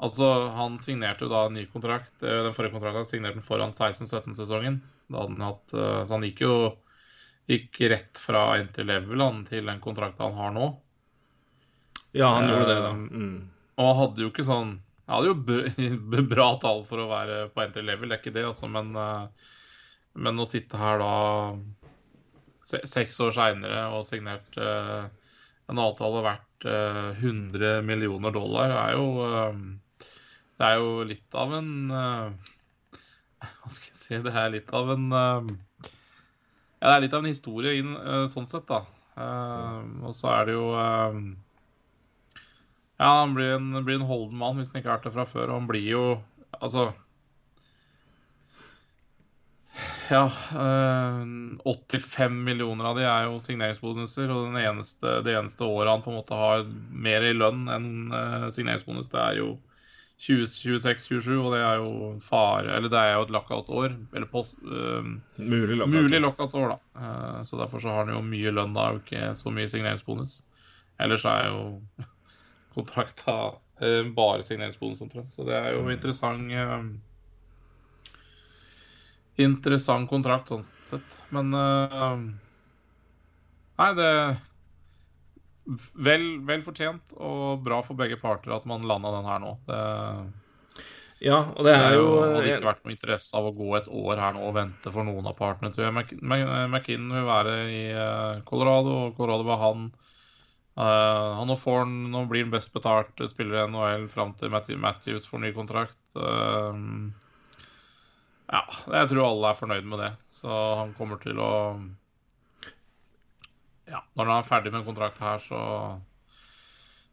Altså, 0.00 0.26
han 0.56 0.78
signerte 0.80 1.26
jo 1.26 1.30
da 1.32 1.44
en 1.46 1.56
ny 1.58 1.66
kontrakt. 1.68 2.14
eh, 2.22 2.42
Den 2.46 2.54
forrige 2.56 2.72
kontrakten 2.76 3.08
signerte 3.08 3.40
han 3.40 3.46
foran 3.46 3.74
16-17-sesongen. 3.76 4.80
Da 5.10 5.22
hadde 5.24 5.34
han 5.36 5.48
hatt 5.50 5.74
eh, 5.76 6.04
Så 6.06 6.14
han 6.16 6.24
gikk 6.28 6.44
jo 6.46 6.54
gikk 7.50 7.80
rett 7.90 8.20
fra 8.22 8.44
entry 8.60 8.84
level 8.86 9.20
han, 9.24 9.42
til 9.48 9.66
den 9.66 9.80
kontrakten 9.82 10.28
han 10.28 10.38
har 10.38 10.52
nå. 10.54 10.68
Ja, 12.14 12.28
han 12.36 12.48
gjorde 12.48 12.68
det, 12.68 12.78
da. 12.84 12.92
Um, 12.94 13.08
Mm. 13.10 13.50
Og 13.80 13.86
han 13.88 13.98
hadde 14.00 14.22
jo 14.22 14.30
ikke 14.30 14.44
sånn 14.44 14.72
Han 15.08 15.14
hadde 15.14 15.30
jo 15.30 16.24
bra 16.34 16.46
tall 16.62 16.84
for 16.86 17.02
å 17.02 17.08
være 17.10 17.38
på 17.54 17.62
entry 17.64 17.82
level, 17.86 18.10
det 18.10 18.16
er 18.18 18.22
ikke 18.22 18.34
det, 18.36 18.44
altså, 18.46 18.68
men, 18.70 18.92
eh, 18.94 19.50
men 20.22 20.38
å 20.42 20.46
sitte 20.46 20.78
her 20.78 21.00
da 21.02 21.12
seks 22.62 23.18
år 23.24 23.32
seinere 23.34 23.86
og 23.96 24.04
signert 24.06 24.58
eh, 24.60 25.08
en 25.70 25.80
avtale 25.82 26.22
verdt 26.26 26.66
eh, 26.68 27.10
100 27.24 27.80
millioner 27.86 28.34
dollar, 28.34 28.74
er 28.84 28.94
jo 28.98 29.06
eh, 29.26 29.60
Det 30.60 30.68
er 30.68 30.76
jo 30.76 31.04
litt 31.08 31.36
av 31.40 31.54
en 31.56 31.68
eh, 31.96 32.32
Hva 33.62 33.70
skal 33.72 33.92
jeg 33.94 33.96
si 33.96 34.18
Det 34.26 34.32
er 34.36 34.50
litt 34.52 34.72
av 34.76 34.90
en 34.92 35.06
eh, 35.08 35.52
Ja, 36.80 36.90
det 36.90 36.96
er 36.96 37.04
litt 37.06 37.14
av 37.16 37.24
en 37.24 37.30
historie 37.32 37.78
inn, 37.80 37.94
eh, 37.96 38.26
sånn 38.28 38.48
sett, 38.48 38.66
da. 38.68 38.84
Og 39.20 40.12
så 40.16 40.30
er 40.32 40.46
det 40.48 40.52
jo 40.54 40.68
ja, 43.00 43.08
han 43.08 43.34
blir 43.36 43.54
en, 43.56 43.66
blir 43.84 43.98
en 43.98 44.06
holden 44.08 44.38
mann 44.40 44.56
hvis 44.56 44.70
han 44.72 44.80
ikke 44.80 44.88
har 44.88 44.98
vært 44.98 45.08
det 45.08 45.12
fra 45.12 45.26
før. 45.28 45.50
Og 45.50 45.58
han 45.58 45.68
blir 45.68 45.86
jo 45.88 46.02
Altså 46.60 46.86
Ja. 50.08 50.22
eh, 50.56 51.20
85 51.68 52.40
millioner 52.44 52.88
av 52.88 52.96
de 52.96 53.04
er 53.08 53.26
jo 53.28 53.40
signeringsbonuser. 53.44 54.32
Og 54.32 54.56
eneste, 54.60 55.18
det 55.26 55.36
eneste 55.36 55.68
året 55.68 55.92
han 55.92 56.04
på 56.04 56.12
en 56.14 56.20
måte 56.22 56.40
har 56.40 56.64
mer 57.08 57.28
i 57.28 57.34
lønn 57.36 57.68
enn 57.72 57.90
signeringsbonus, 58.56 59.12
det 59.12 59.20
er 59.20 59.42
jo 59.42 59.50
2026-27, 60.20 61.30
og 61.40 61.54
det 61.54 61.60
er 61.64 61.78
jo 61.80 62.08
fare 62.20 62.74
Eller 62.76 62.92
det 62.92 63.00
er 63.00 63.14
jo 63.14 63.22
et 63.24 63.32
lockout-år. 63.32 63.94
Eller 64.12 64.28
post, 64.28 64.58
uh, 64.66 65.06
Mulig 65.40 65.78
lockout. 65.80 66.16
Lockout-år, 66.26 66.74
da. 66.74 66.78
Uh, 67.00 67.42
Så 67.48 67.56
derfor 67.56 67.80
så 67.80 67.94
har 67.94 68.04
han 68.04 68.14
jo 68.14 68.20
mye 68.26 68.52
lønn 68.52 68.76
da, 68.76 68.90
og 68.92 69.00
ikke 69.00 69.32
så 69.38 69.52
mye 69.54 69.70
signeringsbonus. 69.72 70.42
Ellers 71.00 71.24
er 71.24 71.48
jo 71.48 71.62
kontrakta 72.76 73.38
uh, 73.56 74.02
bare 74.16 74.44
signeringsbonus 74.44 75.00
omtrent. 75.06 75.32
Så 75.32 75.48
det 75.48 75.56
er 75.56 75.72
jo 75.78 75.88
interessant 75.88 76.52
Interessant 79.40 80.10
kontrakt 80.10 80.50
sånn 80.52 80.66
sett. 80.84 81.16
Men 81.32 81.54
Nei, 83.80 83.92
det 83.96 84.08
Vel, 85.94 86.24
vel 86.46 86.62
fortjent 86.66 87.14
og 87.20 87.62
bra 87.62 87.80
for 87.86 87.98
begge 87.98 88.18
parter 88.20 88.54
at 88.56 88.66
man 88.68 88.86
landa 88.88 89.12
den 89.18 89.28
her 89.30 89.42
nå. 89.42 89.56
Det, 89.68 89.80
Ja, 91.20 91.38
og 91.52 91.66
det 91.66 91.74
er 91.76 91.94
jo 91.98 92.04
hadde 92.16 92.40
eh, 92.40 92.54
ikke 92.54 92.68
vært 92.70 92.84
noe 92.86 92.94
interesse 92.94 93.36
av 93.36 93.50
å 93.50 93.52
gå 93.52 93.74
et 93.76 93.88
år 93.92 94.22
her 94.22 94.32
nå 94.32 94.44
og 94.48 94.54
vente 94.56 94.92
for 94.92 95.04
noen 95.04 95.26
av 95.28 95.36
partene. 95.36 95.68
tror 95.74 95.86
jeg. 95.86 96.20
McKinnon 96.22 97.18
vil 97.18 97.26
være 97.28 97.56
i 97.68 97.82
eh, 97.92 98.40
Colorado, 98.48 98.94
og 99.06 99.18
Colorado 99.18 99.44
var 99.48 99.60
han. 99.66 99.90
Uh, 100.80 101.36
han 101.36 101.50
nå, 101.50 101.58
får 101.60 101.82
han, 101.82 101.96
nå 102.14 102.22
blir 102.30 102.46
han 102.46 102.52
best 102.54 102.70
betalt 102.72 103.18
spiller 103.28 103.58
i 103.58 103.64
NHL 103.68 104.06
fram 104.08 104.30
til 104.38 104.52
Matthews 104.80 105.26
får 105.28 105.42
ny 105.42 105.50
kontrakt. 105.52 106.00
Uh, 106.16 107.10
ja, 108.48 108.62
jeg 108.96 109.10
tror 109.10 109.26
alle 109.26 109.50
er 109.50 109.58
fornøyd 109.58 109.90
med 109.92 110.00
det. 110.06 110.12
Så 110.32 110.48
han 110.80 110.94
kommer 110.96 111.20
til 111.20 111.36
å 111.42 111.50
Ja, 113.90 114.04
når 114.14 114.28
han 114.28 114.36
er 114.38 114.46
ferdig 114.48 114.72
med 114.72 114.82
en 114.82 114.88
kontrakt 114.88 115.18
her, 115.22 115.40
så, 115.42 115.62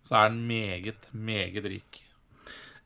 så 0.06 0.18
er 0.18 0.28
han 0.30 0.44
meget, 0.48 1.10
meget 1.14 1.66
rik. 1.66 2.04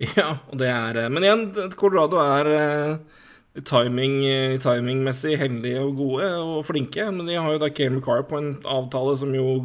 Ja, 0.18 0.32
og 0.50 0.58
det 0.58 0.66
er 0.66 0.98
eh, 0.98 1.10
Men 1.14 1.22
igjen, 1.22 1.42
Colorado 1.78 2.18
er 2.24 2.48
eh, 2.50 3.62
timing, 3.68 4.16
eh, 4.26 4.56
timingmessig 4.58 5.36
heldige 5.38 5.84
og 5.84 6.00
gode 6.00 6.30
og 6.42 6.64
flinke. 6.66 7.06
Men 7.14 7.28
de 7.30 7.38
har 7.38 7.54
jo 7.54 7.60
da 7.62 7.70
Cale 7.70 7.94
McCarr 8.00 8.26
på 8.26 8.40
en 8.40 8.56
avtale 8.66 9.14
som 9.22 9.36
jo 9.36 9.60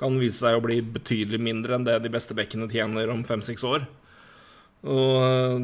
kan 0.00 0.18
vise 0.18 0.40
seg 0.40 0.58
å 0.58 0.64
bli 0.64 0.80
betydelig 0.82 1.38
mindre 1.38 1.76
enn 1.76 1.86
det 1.86 2.00
de 2.02 2.10
beste 2.10 2.34
bekkene 2.34 2.66
tjener 2.72 3.12
om 3.12 3.22
fem-seks 3.26 3.62
år. 3.68 3.86
Og 4.84 5.16
uh, 5.24 5.60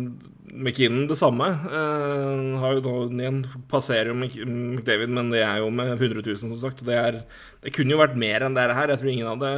McKinnon 0.50 1.06
det 1.10 1.18
samme. 1.20 1.46
Uh, 1.68 2.56
har 2.62 2.76
jo 2.76 2.82
nå 2.84 2.94
igjen 3.20 3.42
passerer 3.70 4.10
jo 4.12 4.16
McDavid, 4.16 5.12
men 5.12 5.30
det 5.32 5.44
er 5.44 5.60
jo 5.60 5.68
med 5.74 5.92
100 5.98 6.24
000, 6.24 6.40
som 6.40 6.56
sagt. 6.60 6.84
Det, 6.86 6.96
er, 6.96 7.20
det 7.64 7.74
kunne 7.76 7.94
jo 7.94 8.00
vært 8.00 8.18
mer 8.20 8.46
enn 8.46 8.56
det 8.56 8.70
her. 8.72 8.94
Jeg 8.94 9.02
tror 9.02 9.12
ingen 9.12 9.30
hadde 9.34 9.52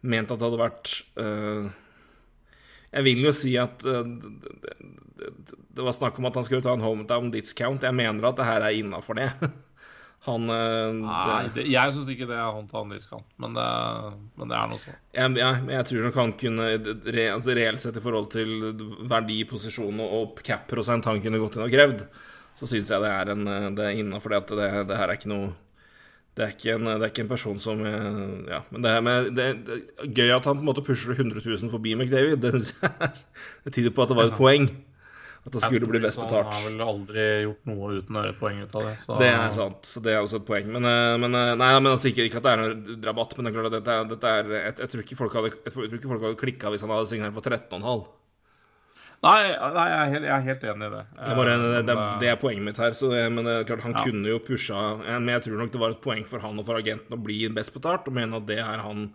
ment 0.00 0.32
at 0.32 0.40
det 0.40 0.46
hadde 0.46 0.62
vært 0.62 0.92
uh, 1.18 1.68
Jeg 2.94 3.08
vil 3.08 3.24
jo 3.26 3.34
si 3.36 3.56
at 3.60 3.84
det, 3.84 5.82
var 5.82 5.94
snakk 5.96 6.18
om 6.18 6.28
at 6.30 6.36
han 6.38 6.46
skulle 6.46 6.64
ta 6.64 6.72
en 6.74 6.84
hometown 6.84 7.32
discount. 7.34 7.84
Jeg 7.84 7.96
mener 7.96 8.30
at 8.30 8.38
det 8.38 8.48
her 8.48 8.64
er 8.64 8.78
innafor 8.78 9.20
det. 9.20 9.30
Han 10.26 10.50
uh, 10.50 10.90
Nei, 10.98 11.44
det, 11.54 11.64
jeg 11.70 11.94
syns 11.94 12.08
ikke 12.10 12.26
det 12.26 12.34
er 12.34 12.48
hånd 12.50 12.66
til 12.70 12.80
hånd-diskant, 12.80 13.28
men 13.38 13.54
det 13.54 13.66
er 13.66 14.72
noe 14.72 14.80
sånn. 14.82 14.96
Jeg, 15.14 15.36
jeg, 15.38 15.60
jeg, 15.70 15.86
tror 15.90 16.08
nok 16.08 16.18
han 16.18 16.34
kunne 16.40 16.66
re, 17.06 17.28
altså 17.36 17.54
Reelt 17.56 17.84
sett 17.84 18.00
i 18.00 18.02
forhold 18.02 18.26
til 18.34 18.50
verdi, 19.08 19.38
posisjon 19.48 20.02
og, 20.02 20.42
cap-prosent 20.44 21.06
han 21.06 21.22
kunne 21.22 21.40
gått 21.40 21.60
inn 21.60 21.68
og 21.68 21.72
krevd, 21.72 22.04
så 22.58 22.66
syns 22.66 22.90
jeg 22.90 23.04
det 23.04 23.14
er, 23.14 23.32
en, 23.36 23.46
det 23.78 23.86
er 23.86 24.02
innafor 24.02 24.34
det 24.34 24.42
at 24.42 24.52
det, 24.58 24.68
det 24.90 24.98
her 24.98 25.12
er 25.12 25.20
ikke 25.20 25.30
noe 25.30 25.54
det 26.38 26.44
er, 26.44 26.52
ikke 26.54 26.74
en, 26.76 26.86
det 26.86 27.02
er 27.02 27.10
ikke 27.10 27.22
en 27.24 27.30
person 27.32 27.56
som 27.58 27.80
Ja, 27.82 28.60
men 28.70 28.84
det, 28.84 28.90
med, 29.02 29.30
det, 29.34 29.46
er 29.74 30.12
gøy 30.14 30.36
at 30.36 30.44
han 30.46 30.60
på 30.60 30.62
en 30.62 30.68
måte 30.68 30.84
pusher 30.86 31.16
100 31.16 31.42
000 31.42 31.70
forbi 31.72 31.96
McDavid. 31.98 32.38
Det, 32.38 32.52
det 33.64 33.72
tyder 33.74 33.90
på 33.90 34.04
at 34.04 34.12
det 34.12 34.18
var 34.20 34.30
et 34.30 34.38
poeng. 34.38 34.68
At 35.48 35.56
han 35.56 35.64
skulle 35.64 35.88
bli 35.90 36.02
best 36.04 36.20
betalt. 36.20 36.52
Han 36.52 36.58
har 36.58 36.68
vel 36.68 36.84
aldri 36.84 37.24
gjort 37.46 37.70
noe 37.70 37.90
uten 37.96 38.18
å 38.18 38.22
gjøre 38.22 38.34
et 38.34 38.40
poeng 38.42 38.60
ut 38.60 38.76
av 38.76 38.86
det. 38.88 38.94
Så. 39.00 39.16
Det 39.22 39.30
er 39.32 39.56
sant. 39.56 39.88
så 39.88 40.04
Det 40.04 40.12
er 40.12 40.20
også 40.20 40.42
et 40.42 40.46
poeng. 40.52 40.70
Men, 40.76 40.88
men 41.24 41.34
nei, 41.34 41.72
men 41.80 41.90
altså, 41.94 42.12
ikke, 42.12 42.28
ikke, 42.28 42.42
at 42.42 42.46
det 42.46 42.54
er 42.54 42.62
noe 42.62 43.00
rabatt, 43.08 43.34
men 43.38 43.48
det 43.48 43.52
er 43.52 43.58
klart 43.58 43.70
at 43.70 43.76
dette, 43.78 43.98
dette 44.12 44.36
er 44.36 44.54
jeg, 44.58 44.76
jeg, 44.84 44.92
tror 44.92 45.04
ikke 45.06 45.20
folk 45.24 45.40
hadde, 45.40 45.52
jeg 45.64 45.74
tror 45.74 45.98
ikke 45.98 46.12
folk 46.12 46.28
hadde 46.28 46.40
klikka 46.44 46.72
hvis 46.74 46.84
han 46.84 46.94
hadde 46.94 47.10
signert 47.10 47.36
for 47.36 47.48
13,5. 47.48 48.06
Nei, 49.18 49.48
nei 49.50 49.86
jeg, 49.90 49.98
er 49.98 50.12
helt, 50.12 50.26
jeg, 50.28 50.34
er 50.34 50.44
helt, 50.46 50.64
enig 50.70 50.86
i 50.86 50.92
det. 50.92 51.02
Det, 51.16 51.32
bare, 51.40 51.54
det, 51.58 51.80
det, 51.88 51.96
det, 52.22 52.28
er 52.30 52.38
poenget 52.38 52.66
mitt 52.68 52.78
her. 52.78 52.94
Så, 52.94 53.10
men 53.10 53.48
det 53.48 53.56
klart 53.66 53.82
Han 53.86 53.96
ja. 53.96 54.04
kunne 54.06 54.30
jo 54.30 54.38
pusha 54.46 54.82
Men 55.02 55.32
jeg 55.34 55.48
tror 55.48 55.58
nok 55.62 55.72
det 55.74 55.82
var 55.82 55.96
et 55.96 56.04
poeng 56.04 56.22
for 56.28 56.44
han 56.44 56.60
og 56.60 56.68
for 56.68 56.78
agenten 56.78 57.16
å 57.16 57.20
bli 57.22 57.40
best 57.54 57.74
betalt, 57.74 58.06
og 58.06 58.14
mene 58.14 58.38
at 58.38 58.46
det 58.50 58.60
er 58.62 58.84
han 58.84 59.08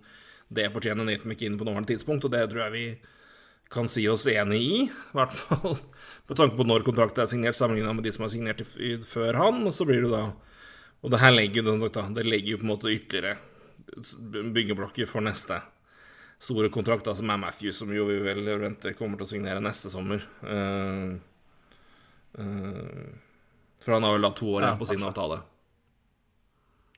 Det 0.54 0.68
fortjener 0.74 1.08
Nathan 1.08 1.32
McKinn 1.32 1.56
på 1.60 1.68
nåværende 1.68 1.94
tidspunkt, 1.94 2.28
og 2.28 2.36
det 2.36 2.44
tror 2.52 2.66
jeg 2.66 2.75
vi 2.75 2.86
kan 3.74 3.89
si 3.92 4.06
oss 4.10 4.27
enig 4.30 4.62
i. 4.62 4.80
I 4.88 5.18
hvert 5.18 5.34
fall 5.36 5.77
med 6.30 6.39
tanke 6.39 6.58
på 6.60 6.68
når 6.68 6.86
kontrakten 6.88 7.25
er 7.25 7.32
signert, 7.32 7.58
sammenligna 7.60 7.94
med 7.98 8.06
de 8.06 8.13
som 8.15 8.27
har 8.27 8.34
signert 8.34 8.63
før 9.10 9.39
han. 9.42 9.63
Og 9.68 9.75
så 9.75 9.88
blir 9.89 10.06
det 10.06 10.13
da 10.13 10.27
Og 11.03 11.12
det 11.12 11.20
her 11.20 11.34
legger 11.36 11.65
jo 11.65 11.75
det 11.84 12.24
legger 12.24 12.53
jo 12.53 12.62
på 12.62 12.63
en 12.63 12.72
måte 12.72 12.94
ytterligere 12.94 13.36
byggeblokker 14.53 15.06
for 15.06 15.22
neste 15.22 15.60
store 16.44 16.70
kontrakt, 16.70 17.06
da, 17.06 17.15
som 17.15 17.30
er 17.30 17.39
Matthew, 17.39 17.72
som 17.72 17.92
jo 17.94 18.06
vi 18.10 18.20
vel 18.24 18.44
venter 18.60 18.96
kommer 18.98 19.20
til 19.20 19.27
å 19.27 19.32
signere 19.32 19.63
neste 19.63 19.92
sommer. 19.92 20.24
Uh, 20.44 21.15
uh, 22.39 23.12
for 23.84 23.96
han 23.96 24.08
har 24.08 24.18
vel 24.18 24.27
da 24.27 24.32
to 24.36 24.50
år 24.51 24.63
igjen 24.63 24.74
ja, 24.74 24.80
på 24.80 24.89
sin 24.89 25.06
avtale. 25.08 25.39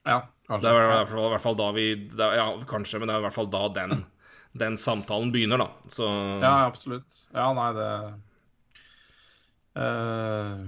Ja, 0.05 0.19
kanskje. 0.47 0.63
Det 0.65 0.71
er 0.71 0.87
i 0.87 1.29
hvert 1.33 1.43
fall, 1.45 1.57
da 1.57 1.69
vi 1.73 1.85
det, 2.09 2.31
Ja, 2.37 2.49
kanskje, 2.69 3.01
men 3.01 3.09
det 3.09 3.15
er 3.15 3.23
i 3.23 3.25
hvert 3.25 3.37
fall 3.37 3.49
da 3.53 3.63
den, 3.73 4.03
den 4.55 4.77
samtalen 4.79 5.31
begynner, 5.33 5.59
da. 5.65 5.67
Så 5.91 6.07
Ja, 6.41 6.53
absolutt. 6.65 7.17
Ja, 7.35 7.49
nei, 7.55 7.67
det 7.75 7.89
uh, 9.75 10.63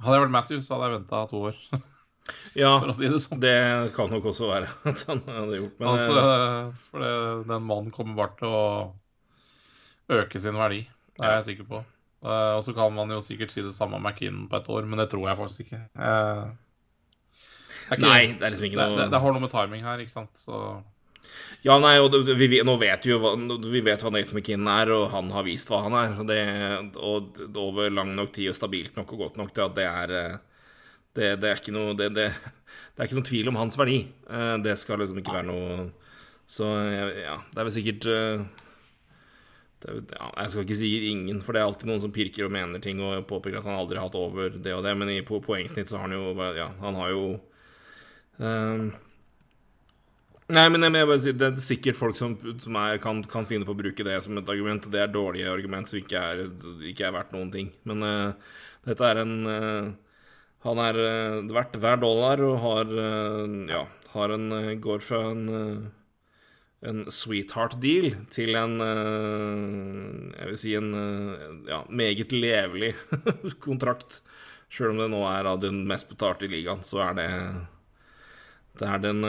Hadde 0.00 0.16
jeg 0.16 0.24
vært 0.24 0.34
Matthews, 0.34 0.70
hadde 0.72 0.88
jeg 0.88 0.98
venta 0.98 1.22
to 1.30 1.46
år. 1.50 1.62
Ja, 2.54 2.76
si 2.94 3.08
det 3.10 3.18
sånn. 3.24 3.40
Det 3.42 3.90
kan 3.96 4.10
nok 4.12 4.28
også 4.30 4.50
være 4.50 4.68
at 4.90 5.00
han 5.08 5.22
hadde 5.26 5.56
gjort. 5.56 5.78
Men, 5.80 5.88
altså, 5.96 6.18
eh, 6.20 6.82
for 6.90 7.02
det, 7.02 7.14
den 7.48 7.64
mannen 7.66 7.88
kommer 7.94 8.18
bare 8.20 8.36
til 8.38 8.54
å 8.54 8.66
øke 10.20 10.42
sin 10.42 10.58
verdi. 10.60 10.84
Det 11.16 11.26
er 11.26 11.38
jeg 11.38 11.46
sikker 11.48 11.66
på. 11.72 11.80
Uh, 12.20 12.58
og 12.58 12.62
så 12.66 12.74
kan 12.76 12.92
man 12.94 13.10
jo 13.10 13.18
sikkert 13.24 13.50
si 13.50 13.64
det 13.64 13.72
samme 13.74 13.98
om 13.98 14.04
McKinnon 14.04 14.46
på 14.50 14.60
et 14.60 14.70
år, 14.70 14.86
men 14.86 15.00
det 15.00 15.08
tror 15.10 15.26
jeg 15.26 15.40
faktisk 15.40 15.64
ikke. 15.64 15.80
Uh, 15.96 16.52
det 17.88 17.98
ikke 17.98 18.06
nei, 18.06 18.22
det 18.36 18.46
er 18.46 18.54
liksom 18.54 18.68
ikke 18.68 18.78
noe 18.78 18.98
Det, 18.98 19.06
det 19.10 19.20
har 19.24 19.34
noe 19.34 19.42
med 19.42 19.52
timing 19.54 19.86
her, 19.88 20.02
ikke 20.04 20.14
sant, 20.14 20.38
så 20.38 20.60
ja, 21.66 21.76
nei, 21.82 21.96
og 22.00 22.14
vi, 22.38 22.48
nå 22.64 22.76
vet 22.80 23.04
vi 23.04 23.12
jo 23.12 23.18
hva, 23.20 23.34
vi 23.66 23.82
vet 23.84 24.00
hva 24.00 24.12
Nathan 24.14 24.38
McKinnon 24.38 24.70
er, 24.72 24.92
og 24.96 25.10
han 25.12 25.28
har 25.34 25.44
vist 25.44 25.68
hva 25.68 25.82
han 25.84 25.96
er. 25.98 26.14
Og, 26.20 26.30
det, 26.30 26.38
og 26.96 27.58
over 27.60 27.90
lang 27.92 28.14
nok 28.16 28.32
tid 28.36 28.52
og 28.52 28.56
stabilt 28.56 28.96
nok 28.96 29.12
og 29.16 29.26
godt 29.26 29.42
nok 29.42 29.52
til 29.52 29.66
at 29.66 29.76
det 29.76 29.88
er 29.90 30.14
det, 31.16 31.34
det, 31.42 31.50
er 31.50 31.74
noe, 31.74 31.94
det, 31.98 32.12
det, 32.14 32.28
det, 32.30 32.96
er 32.96 33.08
ikke 33.08 33.18
noe 33.18 33.28
tvil 33.28 33.50
om 33.50 33.58
hans 33.58 33.78
verdi. 33.78 34.04
Eh, 34.30 34.56
det 34.62 34.76
skal 34.78 35.02
liksom 35.02 35.20
ikke 35.20 35.34
være 35.34 35.50
noe 35.50 35.90
Så 36.50 36.66
ja, 36.66 37.36
det 37.50 37.60
er 37.60 37.66
vel 37.66 37.74
sikkert 37.74 38.06
eh, 38.10 38.44
er, 39.90 40.00
ja, 40.14 40.30
Jeg 40.44 40.52
skal 40.52 40.64
ikke 40.64 40.78
si 40.78 40.90
ingen, 41.10 41.42
for 41.42 41.56
det 41.56 41.62
er 41.62 41.68
alltid 41.68 41.90
noen 41.90 42.02
som 42.04 42.14
pirker 42.14 42.46
og 42.46 42.54
mener 42.54 42.82
ting 42.82 43.02
og 43.02 43.26
påpeker 43.30 43.60
at 43.60 43.68
han 43.68 43.78
aldri 43.80 43.98
har 43.98 44.08
hatt 44.08 44.18
over 44.18 44.54
det 44.54 44.74
og 44.76 44.84
det, 44.86 44.96
men 44.98 45.12
i, 45.12 45.20
poengsnitt 45.26 45.90
så 45.90 45.98
har 45.98 46.08
han 46.08 46.16
jo 46.16 46.34
Ja, 46.56 46.70
han 46.82 46.98
har 47.00 47.14
jo 47.14 47.24
um, 48.38 48.90
Nei, 50.50 50.66
men 50.72 50.82
jeg, 50.82 50.94
jeg 50.98 51.22
si, 51.22 51.32
Det 51.38 51.46
er 51.46 51.62
sikkert 51.62 51.98
folk 51.98 52.18
som, 52.18 52.34
som 52.62 52.78
er, 52.80 52.98
kan, 53.02 53.22
kan, 53.30 53.46
finne 53.48 53.66
på 53.66 53.74
å 53.74 53.78
bruke 53.78 54.06
det 54.06 54.16
som 54.24 54.38
et 54.38 54.50
argument, 54.50 54.86
og 54.86 54.94
det 54.94 55.02
er 55.04 55.12
dårlige 55.12 55.52
argument 55.52 55.90
som 55.90 56.00
ikke 56.00 56.22
er, 56.32 56.42
ikke 56.90 57.06
er 57.06 57.14
verdt 57.14 57.34
noen 57.36 57.52
ting. 57.54 57.70
Men 57.88 58.02
uh, 58.06 58.56
dette 58.88 59.06
er 59.06 59.22
en 59.22 59.36
uh, 59.46 59.90
han 60.66 60.82
er 60.82 60.98
uh, 60.98 61.54
verdt 61.54 61.78
hver 61.80 62.02
dollar 62.02 62.42
og 62.44 62.58
har, 62.64 62.92
ja, 63.70 63.84
har 64.12 64.34
en, 64.34 64.50
går 64.82 65.04
fra 65.06 65.22
en, 65.30 65.46
en 66.90 67.02
sweetheart 67.14 67.78
deal 67.80 68.10
til 68.34 68.58
en 68.58 68.76
Jeg 68.82 70.50
vil 70.50 70.60
si 70.60 70.74
en 70.76 70.92
ja, 71.70 71.84
meget 71.88 72.34
levelig 72.34 72.92
kontrakt. 73.66 74.20
Sjøl 74.70 74.92
om 74.92 75.00
det 75.00 75.10
nå 75.14 75.24
er 75.30 75.48
av 75.50 75.62
den 75.62 75.84
mest 75.88 76.10
betalte 76.12 76.46
i 76.46 76.52
ligaen, 76.52 76.84
så 76.86 77.00
er 77.08 77.16
det 77.18 77.30
Det 78.78 78.86
er 78.86 79.02
den 79.02 79.24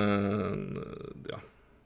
Ja. 1.30 1.42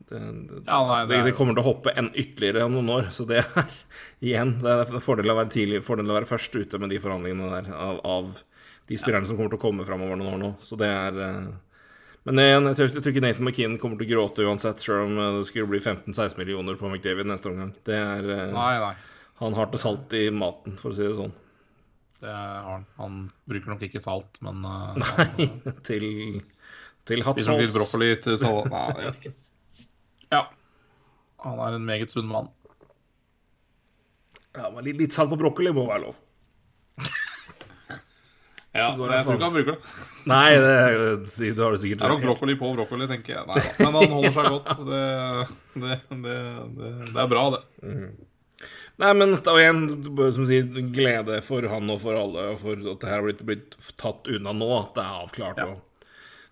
Det, 0.05 0.19
det, 0.19 0.59
ja, 0.67 0.79
nei, 0.85 0.99
det, 1.09 1.23
det, 1.25 1.31
kommer 1.33 1.55
til 1.57 1.63
å 1.63 1.71
hoppe 1.71 1.89
en 1.97 2.11
ytterligere 2.13 2.67
om 2.67 2.75
noen 2.77 2.91
år. 2.93 3.07
Så 3.13 3.25
det 3.25 3.39
er 3.41 3.71
igjen 4.27 4.57
Det 4.61 4.73
er 4.83 4.99
fordelen 5.01 5.33
å 5.33 5.39
være 5.39 5.53
tidlig 5.55 5.79
Fordel 5.85 6.11
å 6.11 6.19
være 6.19 6.29
først 6.29 6.53
ute 6.59 6.77
med 6.81 6.93
de 6.93 6.99
forhandlingene 7.01 7.49
der 7.49 7.71
av, 7.73 8.01
av 8.05 8.35
de 8.85 8.97
spillerne 9.01 9.25
som 9.25 9.37
kommer 9.37 9.53
til 9.53 9.59
å 9.59 9.63
komme 9.63 9.85
framover 9.87 10.19
noen 10.19 10.35
år 10.35 10.41
nå. 10.43 10.51
Så 10.61 10.77
det 10.79 10.89
er 10.91 11.17
eh, 11.25 11.47
Men 12.29 12.41
igjen, 12.41 12.69
jeg 12.69 12.77
tror 12.77 13.09
ikke 13.11 13.23
Nathan 13.25 13.47
McKinn 13.47 13.79
kommer 13.81 13.97
til 14.01 14.07
å 14.07 14.11
gråte 14.13 14.45
uansett, 14.45 14.83
sjøl 14.85 15.07
om 15.07 15.17
eh, 15.17 15.39
det 15.39 15.49
skulle 15.49 15.71
bli 15.71 15.81
15-16 15.81 16.37
millioner 16.41 16.77
på 16.77 16.91
McDavid 16.91 17.29
neste 17.29 17.49
omgang. 17.49 17.73
Det 17.87 17.97
er 17.97 18.29
eh, 18.29 18.53
nei, 18.53 18.75
nei. 18.83 18.93
Han 19.41 19.57
har 19.57 19.67
til 19.71 19.81
salt 19.81 20.13
i 20.15 20.27
maten, 20.31 20.77
for 20.79 20.93
å 20.93 20.95
si 20.95 21.03
det 21.03 21.17
sånn. 21.17 21.33
Det 22.21 22.31
har 22.31 22.69
han. 22.69 22.85
Han 23.01 23.17
bruker 23.49 23.73
nok 23.73 23.81
ikke 23.89 23.99
salt, 24.03 24.37
men 24.45 24.61
Nei, 24.65 25.25
han, 25.25 26.37
til, 27.05 27.23
sauce. 27.25 27.57
Litt 27.61 27.75
brokkoli 27.75 28.11
til 28.23 28.37
salat. 28.41 29.27
Ja. 30.33 30.45
Han 31.45 31.61
er 31.61 31.77
en 31.77 31.87
meget 31.87 32.11
sunn 32.13 32.29
mann. 32.29 32.49
Ja, 34.55 34.69
men 34.71 34.85
litt, 34.87 34.97
litt 35.01 35.15
salt 35.15 35.31
på 35.33 35.39
brokkoli 35.39 35.73
må 35.75 35.85
være 35.89 36.07
lov. 36.07 36.21
Ja, 38.75 38.89
men 38.97 39.07
jeg 39.07 39.23
tror 39.23 39.37
ikke 39.37 39.47
han 39.47 39.55
bruker 39.55 39.75
det. 39.77 39.91
Nei, 40.27 40.47
det, 40.59 40.71
det 41.55 41.63
har 41.63 41.75
du 41.75 41.79
sikkert 41.79 42.01
Det 42.01 42.07
er 42.07 42.11
nok 42.11 42.23
brokkoli 42.25 42.55
på 42.59 42.71
brokkoli, 42.75 43.07
tenker 43.07 43.37
jeg. 43.37 43.45
Nei, 43.47 43.61
men 43.79 43.95
han 43.95 44.15
holder 44.17 44.33
seg 44.35 44.49
godt. 44.51 44.81
Det, 44.89 45.03
det, 45.79 45.99
det, 46.25 46.39
det 47.13 47.21
er 47.23 47.29
bra, 47.31 47.45
det. 47.55 47.61
Mm. 47.87 48.09
Nei, 48.99 49.11
men 49.19 49.35
og 49.35 49.59
igjen, 49.61 49.81
som 50.35 50.47
sier, 50.49 50.67
glede 50.95 51.39
for 51.45 51.67
han 51.71 51.91
og 51.91 52.01
for 52.03 52.19
alle, 52.19 52.49
og 52.51 52.59
for 52.61 52.91
at 52.95 53.01
det 53.03 53.11
her 53.11 53.19
har 53.21 53.27
blitt, 53.29 53.43
blitt 53.47 53.79
tatt 54.01 54.27
unna 54.31 54.55
nå, 54.55 54.69
at 54.81 54.91
det 54.97 55.05
er 55.05 55.23
avklart. 55.23 55.63
Ja. 55.63 55.71
og 55.71 55.84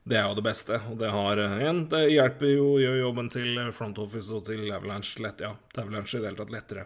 Det 0.04 0.18
er 0.20 0.26
jo 0.28 0.36
det 0.36 0.44
beste. 0.44 0.80
Og 0.92 0.98
det 1.00 1.12
har 1.14 1.40
igjen, 1.40 1.86
det 1.92 2.02
hjelper 2.12 2.50
jo 2.52 2.66
gjør 2.82 3.00
jobben 3.00 3.30
til 3.32 3.62
Front 3.76 4.02
Office 4.04 4.34
og 4.36 4.44
til 4.50 4.68
Avalanche 4.68 5.24
lett, 5.24 5.44
ja, 5.46 5.54
til 5.72 5.86
Avalanche 5.86 6.18
i 6.18 6.22
det 6.22 6.30
hele 6.32 6.42
tatt 6.42 6.52
lettere. 6.52 6.86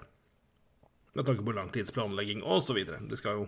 Med 1.17 1.25
tanke 1.25 1.45
på 1.45 1.55
langtidsplanlegging 1.57 2.43
osv. 2.45 2.77
De 2.85 3.17
skal 3.17 3.39
jo 3.39 3.47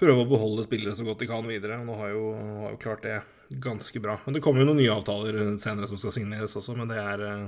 prøve 0.00 0.24
å 0.24 0.30
beholde 0.30 0.64
spillere 0.64 0.96
så 0.96 1.04
godt 1.04 1.20
de 1.20 1.28
kan 1.28 1.44
videre. 1.48 1.82
Og 1.82 1.90
Nå 1.90 1.98
har 2.00 2.14
jo, 2.14 2.24
har 2.62 2.72
jo 2.72 2.80
klart 2.80 3.04
det 3.04 3.18
ganske 3.60 4.00
bra. 4.00 4.16
Men 4.24 4.38
det 4.38 4.40
kommer 4.44 4.62
jo 4.62 4.70
noen 4.70 4.80
nye 4.80 4.94
avtaler 4.94 5.42
senere 5.60 5.90
som 5.90 6.00
skal 6.00 6.14
signeres 6.16 6.56
også, 6.56 6.76
men 6.78 6.88
det 6.88 7.00
er 7.02 7.26
eh, 7.28 7.44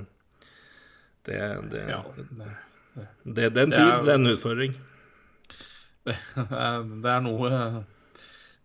Det, 1.25 1.41
det, 1.73 1.87
ja, 1.89 2.03
det, 2.13 2.51
det, 3.25 3.49
det 3.49 3.61
er 3.63 3.65
en 3.65 3.73
tid, 3.73 3.93
det 4.05 4.13
er 4.13 4.19
en 4.19 4.33
utfordring. 4.35 4.75
Det 6.05 6.19
det 7.05 7.13
er 7.15 7.23
noe 7.25 7.49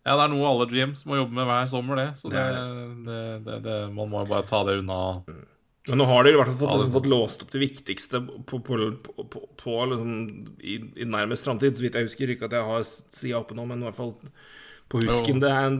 Ja, 0.06 0.14
det 0.16 0.24
er 0.24 0.32
noe 0.32 0.48
alle 0.48 0.66
GMs 0.70 1.04
må 1.08 1.18
jobbe 1.18 1.36
med 1.36 1.48
hver 1.48 1.66
sommer, 1.68 1.98
det. 2.00 2.08
Så 2.16 2.30
det, 2.32 2.42
man 3.92 4.08
må 4.08 4.22
jo 4.22 4.30
bare 4.30 4.46
ta 4.48 4.62
det 4.64 4.78
unna. 4.80 5.00
Men 5.88 6.00
nå 6.00 6.06
har 6.08 6.24
de 6.24 6.32
i 6.32 6.38
hvert 6.38 6.48
fall 6.50 6.60
fått, 6.60 6.72
liksom, 6.76 6.94
fått 6.94 7.10
låst 7.10 7.44
opp 7.44 7.52
det 7.52 7.60
viktigste 7.62 8.20
på, 8.48 8.60
på, 8.64 8.78
på, 9.04 9.44
på 9.60 9.76
liksom, 9.90 10.16
i, 10.60 10.78
i, 11.00 11.08
nærmest 11.08 11.46
framtid. 11.48 11.76
Så 11.76 11.84
vidt 11.84 11.96
jeg 11.96 12.08
husker 12.08 12.32
ikke 12.32 12.48
at 12.48 12.56
jeg 12.56 12.68
har 12.68 12.84
sida 12.88 13.40
oppe 13.40 13.56
nå, 13.56 13.64
men 13.68 13.84
i 13.84 13.88
hvert 13.88 13.98
fall 13.98 14.14
på 14.90 15.00
husken. 15.04 15.40
Det 15.42 15.52
er, 15.52 15.78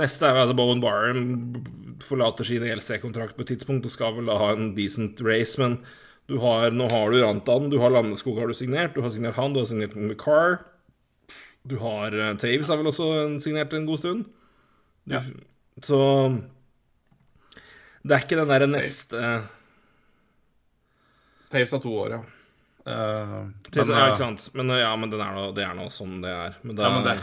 neste 0.00 0.26
er 0.30 0.40
altså 0.42 0.56
Bowen 0.58 0.82
Barham 0.82 1.26
forlater 2.04 2.46
sin 2.48 2.64
ELC-kontrakt 2.66 3.36
på 3.36 3.44
et 3.46 3.54
tidspunkt 3.54 3.86
og 3.86 3.92
skal 3.94 4.16
vel 4.18 4.30
ha 4.32 4.52
en 4.54 4.72
decent 4.78 5.22
race, 5.26 5.58
men 5.62 5.80
Du 6.26 6.40
har, 6.42 6.72
nå 6.74 6.88
har 6.90 7.12
du 7.14 7.20
Rantan, 7.22 7.68
du 7.70 7.76
har 7.78 7.92
Landeskog 7.94 8.40
har 8.40 8.48
du 8.50 8.54
signert, 8.58 8.96
du 8.96 9.02
har 9.04 9.12
signert 9.14 9.36
han, 9.38 9.52
du 9.54 9.60
har 9.60 9.68
signert 9.70 9.92
McCarr. 9.94 10.56
Du 11.66 11.76
har 11.82 12.14
uh, 12.14 12.32
Taves 12.38 12.68
har 12.70 12.78
vel 12.80 12.90
også 12.92 13.08
signert 13.42 13.74
en 13.74 13.88
god 13.88 14.02
stund. 14.02 14.26
Du, 15.06 15.14
Ja. 15.16 15.22
Så 15.84 15.98
det 18.06 18.14
er 18.14 18.22
ikke 18.24 18.38
den 18.38 18.48
derre 18.48 18.68
neste 18.70 19.20
Taves 21.50 21.74
har 21.74 21.82
to 21.82 21.92
år, 21.94 22.16
ja. 22.16 22.22
Uh, 22.86 23.50
Taves, 23.70 23.88
men, 23.88 23.96
Ja, 23.96 24.04
eh, 24.04 24.12
ikke 24.12 24.22
sant. 24.22 24.46
Men 24.54 24.70
ja, 24.78 24.94
men 24.98 25.10
den 25.10 25.22
er 25.22 25.34
noe, 25.34 25.52
det 25.54 25.66
er 25.66 25.74
nå 25.74 25.88
sånn 25.90 26.20
det 26.22 26.30
er. 26.32 26.56
Men 26.62 26.78
da, 26.78 26.86
Ja, 26.86 26.94
men 26.94 27.06
det, 27.06 27.16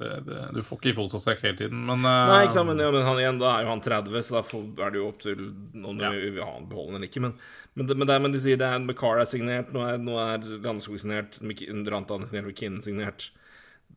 det, 0.00 0.10
det, 0.26 0.38
du 0.56 0.62
får 0.64 0.80
ikke 0.80 0.90
i 0.92 0.96
pose 0.96 1.18
og 1.18 1.22
sekk 1.22 1.44
hele 1.44 1.58
tiden, 1.60 1.84
men 1.86 2.00
uh, 2.04 2.32
Nei, 2.32 2.40
ikke 2.46 2.56
sant, 2.56 2.70
men, 2.70 2.80
ja, 2.82 2.90
men 2.92 3.04
han, 3.06 3.20
igjen, 3.20 3.40
da 3.42 3.52
er 3.52 3.66
jo 3.66 3.72
han 3.72 3.84
30, 3.84 4.16
så 4.24 4.38
da 4.38 4.42
får, 4.48 4.64
er 4.80 4.94
det 4.94 5.00
jo 5.00 5.06
opp 5.10 5.20
til 5.22 5.44
om 5.44 6.00
du 6.00 6.04
Ja. 6.04 6.10
vil 6.16 6.40
ha 6.42 6.50
han 6.56 6.68
beholden 6.72 6.98
eller 6.98 7.08
ikke. 7.10 7.24
Men, 7.26 7.36
men, 7.74 7.86
det, 7.88 7.98
men, 8.00 8.08
det, 8.10 8.18
men 8.26 8.34
de 8.36 8.42
sier 8.42 8.60
det 8.60 8.68
er 8.68 8.80
McCarr 8.80 9.20
er 9.22 9.28
signert, 9.28 9.72
nå 9.76 9.84
er, 9.86 10.00
nå 10.02 10.18
er 10.24 10.44
Landeskog 10.64 11.00
signert, 11.04 11.38
Rantan 11.40 12.24
er 12.24 12.32
signert, 12.32 12.48
McKinn 12.50 12.80
signert. 12.84 13.30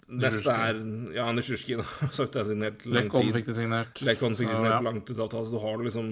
Neste 0.08 0.54
er 0.56 0.78
Ja, 1.16 1.28
Nisjurskin 1.36 1.82
har 1.84 2.12
sagt 2.16 2.36
det 2.36 2.44
er 2.44 2.52
signert 2.52 2.84
lang 2.88 3.10
Lekon 3.10 3.32
fikk 3.36 3.50
det 3.50 3.56
signert. 3.58 4.02
Lekon 4.08 4.38
fikk 4.40 4.52
det 4.52 4.60
signert 4.60 4.78
ja. 4.78 4.80
ja. 4.80 4.86
langtidsavtale, 4.86 5.48
så 5.48 5.58
du 5.58 5.64
har 5.64 5.82
liksom 5.84 6.12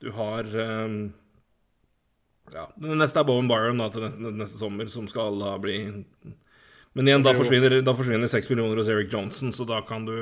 Du 0.00 0.12
har 0.16 0.52
um, 0.86 1.00
Ja. 2.54 2.64
Den 2.80 2.98
neste 2.98 3.20
er 3.20 3.28
Bowen 3.28 3.50
Byron 3.50 3.82
da, 3.82 3.90
til 3.92 4.06
neste, 4.06 4.32
neste 4.40 4.58
sommer, 4.58 4.88
som 4.90 5.06
skal 5.10 5.36
da 5.38 5.52
bli 5.60 5.76
Men 6.96 7.06
igjen, 7.06 7.22
da 7.22 7.36
forsvinner, 7.36 7.76
da 7.86 7.94
forsvinner 7.94 8.26
6 8.26 8.48
millioner 8.50 8.80
hos 8.80 8.88
Eric 8.90 9.12
Johnson, 9.12 9.52
så 9.54 9.68
da 9.68 9.84
kan 9.86 10.08
du 10.08 10.16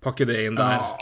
pakke 0.00 0.24
det 0.24 0.38
inn 0.46 0.56
der. 0.56 0.78
Ja. 0.78 0.94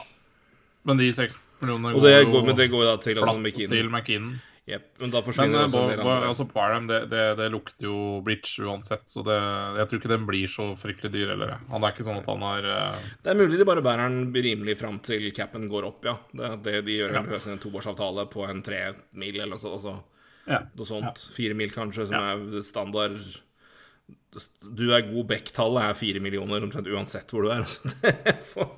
Men 0.88 0.98
de 0.98 1.12
6 1.14 1.36
millionene 1.60 2.00
det 2.02 2.16
jo 2.16 2.32
går, 2.32 2.50
det 2.58 2.66
går 2.72 2.88
da 2.88 2.96
til, 3.04 3.20
altså, 3.22 3.38
McKinnon. 3.38 3.76
til 3.76 3.92
McKinnon. 3.92 4.40
Jep, 4.70 4.84
men 5.02 5.10
da 5.10 5.18
Men 5.18 5.24
forsvinner 5.26 5.58
eh, 5.58 5.64
også 5.66 5.80
en 5.82 5.88
del 5.90 6.00
andre. 6.06 6.28
altså 6.30 6.44
Barham, 6.52 6.84
det, 6.86 6.98
det, 7.10 7.22
det 7.40 7.48
lukter 7.50 7.82
jo 7.88 8.20
bridge 8.22 8.62
uansett, 8.62 9.02
så 9.10 9.24
det, 9.26 9.34
jeg 9.80 9.88
tror 9.90 9.98
ikke 9.98 10.10
den 10.12 10.26
blir 10.28 10.46
så 10.52 10.66
fryktelig 10.78 11.10
dyr 11.16 11.32
heller. 11.32 11.56
Han 11.72 11.82
er 11.82 11.90
ikke 11.96 12.06
sånn 12.06 12.20
at 12.20 12.28
han 12.30 12.44
har 12.46 12.68
uh... 12.70 13.00
Det 13.24 13.32
er 13.32 13.40
mulig 13.40 13.58
de 13.58 13.66
bare 13.66 13.82
bærer 13.82 14.06
den 14.06 14.30
rimelig 14.46 14.76
fram 14.78 15.00
til 15.02 15.26
capen 15.34 15.66
går 15.66 15.88
opp, 15.88 16.06
ja. 16.06 16.14
Det 16.30 16.52
det 16.68 16.76
de 16.86 16.98
gjør 17.00 17.16
Ja. 17.18 17.24
en, 17.26 17.34
en 17.56 17.62
toårsavtale 17.64 18.28
på 18.30 18.46
en 18.46 18.62
tre 18.62 18.82
mil 19.18 19.34
eller 19.40 19.56
noe 19.56 19.62
sånt. 19.64 19.74
Altså, 19.80 19.96
Ja. 20.46 20.62
noe 20.78 20.86
sånt. 20.86 21.24
Fire 21.34 21.54
mil 21.58 21.74
kanskje, 21.74 22.06
som 22.06 22.20
Ja. 22.22 22.36
er 22.36 22.62
standard 22.62 23.18
Du 24.78 24.86
er 24.94 25.02
god 25.10 25.26
back-tallet 25.28 25.90
er 25.90 25.98
fire 25.98 26.20
millioner 26.22 26.62
omtrent 26.64 26.86
uansett 26.88 27.28
hvor 27.34 27.42
du 27.44 27.50
er. 27.50 27.66
Altså, 27.66 27.90
det 28.02 28.38
får 28.54 28.70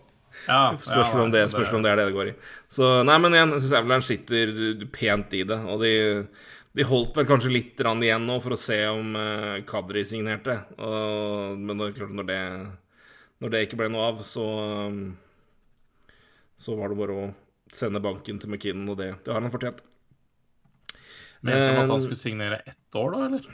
ja, 0.49 0.75
Spørsmål 0.81 1.23
om, 1.27 1.31
det, 1.35 1.45
spørsmål 1.53 1.79
om 1.79 1.87
det 1.87 1.93
er 1.93 2.01
det 2.01 2.09
det 2.09 2.17
går 2.17 2.33
i. 2.33 2.35
Så 2.77 2.91
nei, 3.07 3.17
men 3.23 3.37
igjen, 3.37 3.55
jeg 3.57 3.65
syns 3.65 3.77
Avalanche 3.79 4.09
sitter 4.11 4.85
pent 4.95 5.37
i 5.39 5.43
det. 5.49 5.61
Og 5.71 5.85
de, 5.85 5.95
de 6.75 6.87
holdt 6.89 7.21
vel 7.21 7.29
kanskje 7.29 7.53
litt 7.55 7.85
igjen 7.85 8.27
nå 8.29 8.39
for 8.45 8.57
å 8.57 8.61
se 8.61 8.81
om 8.91 9.15
uh, 9.19 9.63
Kadri 9.69 10.05
signerte. 10.09 10.59
Og, 10.79 11.59
men 11.61 11.81
det 11.81 11.91
er 11.91 11.99
klart, 12.01 12.15
når 12.19 12.29
det, 12.31 12.41
når 13.45 13.55
det 13.55 13.65
ikke 13.67 13.81
ble 13.83 13.91
noe 13.95 14.11
av, 14.13 14.23
så 14.29 14.47
Så 16.61 16.77
var 16.79 16.93
det 16.93 17.01
bare 17.01 17.19
å 17.19 17.33
sende 17.75 18.03
banken 18.03 18.39
til 18.39 18.53
McKinnon, 18.53 18.93
og 18.93 19.01
det, 19.01 19.11
det 19.27 19.35
har 19.35 19.43
han 19.43 19.53
fortjent. 19.53 19.83
Mente 21.45 21.61
de 21.61 21.71
at 21.75 21.85
Eh, 21.85 21.91
han 21.91 22.01
skulle 22.01 22.17
signere 22.17 22.61
ett 22.65 22.97
år, 22.97 23.11
da, 23.13 23.27
eller? 23.27 23.49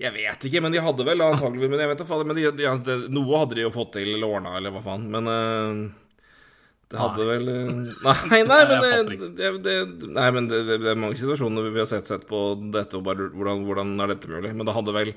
Jeg 0.00 0.14
vet 0.14 0.46
ikke, 0.48 0.62
men 0.64 0.74
de 0.74 0.82
hadde 0.82 1.04
vel 1.06 1.22
antagelig 1.22 1.68
Men 1.70 1.82
jeg 1.82 1.90
vet 1.92 2.00
ikke, 2.04 2.22
men 2.26 2.38
de, 2.38 2.46
de, 2.58 2.70
de, 2.86 2.96
Noe 3.14 3.42
hadde 3.42 3.58
de 3.58 3.66
jo 3.66 3.74
fått 3.74 3.94
til 3.98 4.14
eller 4.16 4.38
ordna, 4.38 4.56
eller 4.58 4.74
hva 4.74 4.82
faen. 4.84 5.04
Men 5.12 5.30
uh, 5.30 5.84
det 6.92 7.00
hadde 7.00 7.24
Nei. 7.24 7.28
vel 7.30 7.52
eh, 7.52 7.70
Nei, 8.32 8.40
nei, 8.46 8.60
men, 8.70 9.12
det, 9.12 9.28
det, 9.38 9.52
det, 9.64 10.08
nei, 10.14 10.26
men 10.36 10.48
det, 10.50 10.62
det 10.70 10.92
er 10.92 11.00
mange 11.00 11.18
situasjoner 11.18 11.70
vi 11.70 11.82
har 11.82 11.88
sett, 11.90 12.10
sett 12.10 12.26
på 12.28 12.42
dette, 12.74 13.00
og 13.00 13.06
bare 13.06 13.30
hvordan, 13.32 13.64
hvordan 13.66 13.94
er 14.04 14.14
dette 14.14 14.30
mulig? 14.30 14.52
Men 14.54 14.68
det 14.68 14.76
hadde 14.76 14.94
vel 14.94 15.14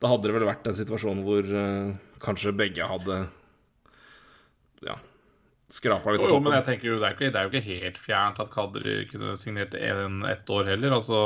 Da 0.00 0.12
hadde 0.12 0.28
det 0.28 0.36
vel 0.36 0.46
vært 0.48 0.68
en 0.70 0.78
situasjon 0.78 1.24
hvor 1.26 1.48
uh, 1.50 1.94
kanskje 2.24 2.54
begge 2.56 2.86
hadde 2.88 3.24
skrapa 5.70 6.12
litt 6.12 6.20
av 6.22 6.28
toppen. 6.28 6.44
jo, 6.44 6.50
men 6.50 6.52
jeg 6.58 6.64
tenker 6.68 6.88
jo, 6.90 6.98
det 7.00 7.06
er, 7.08 7.14
ikke, 7.16 7.30
det 7.32 7.40
er 7.40 7.46
jo 7.46 7.52
ikke 7.52 7.68
helt 7.84 7.98
fjernt 7.98 8.40
at 8.44 8.50
Kadri 8.52 8.96
kunne 9.10 9.36
signert 9.40 9.74
en, 9.74 10.18
ett 10.28 10.50
år 10.50 10.68
heller. 10.72 10.92
altså... 10.98 11.20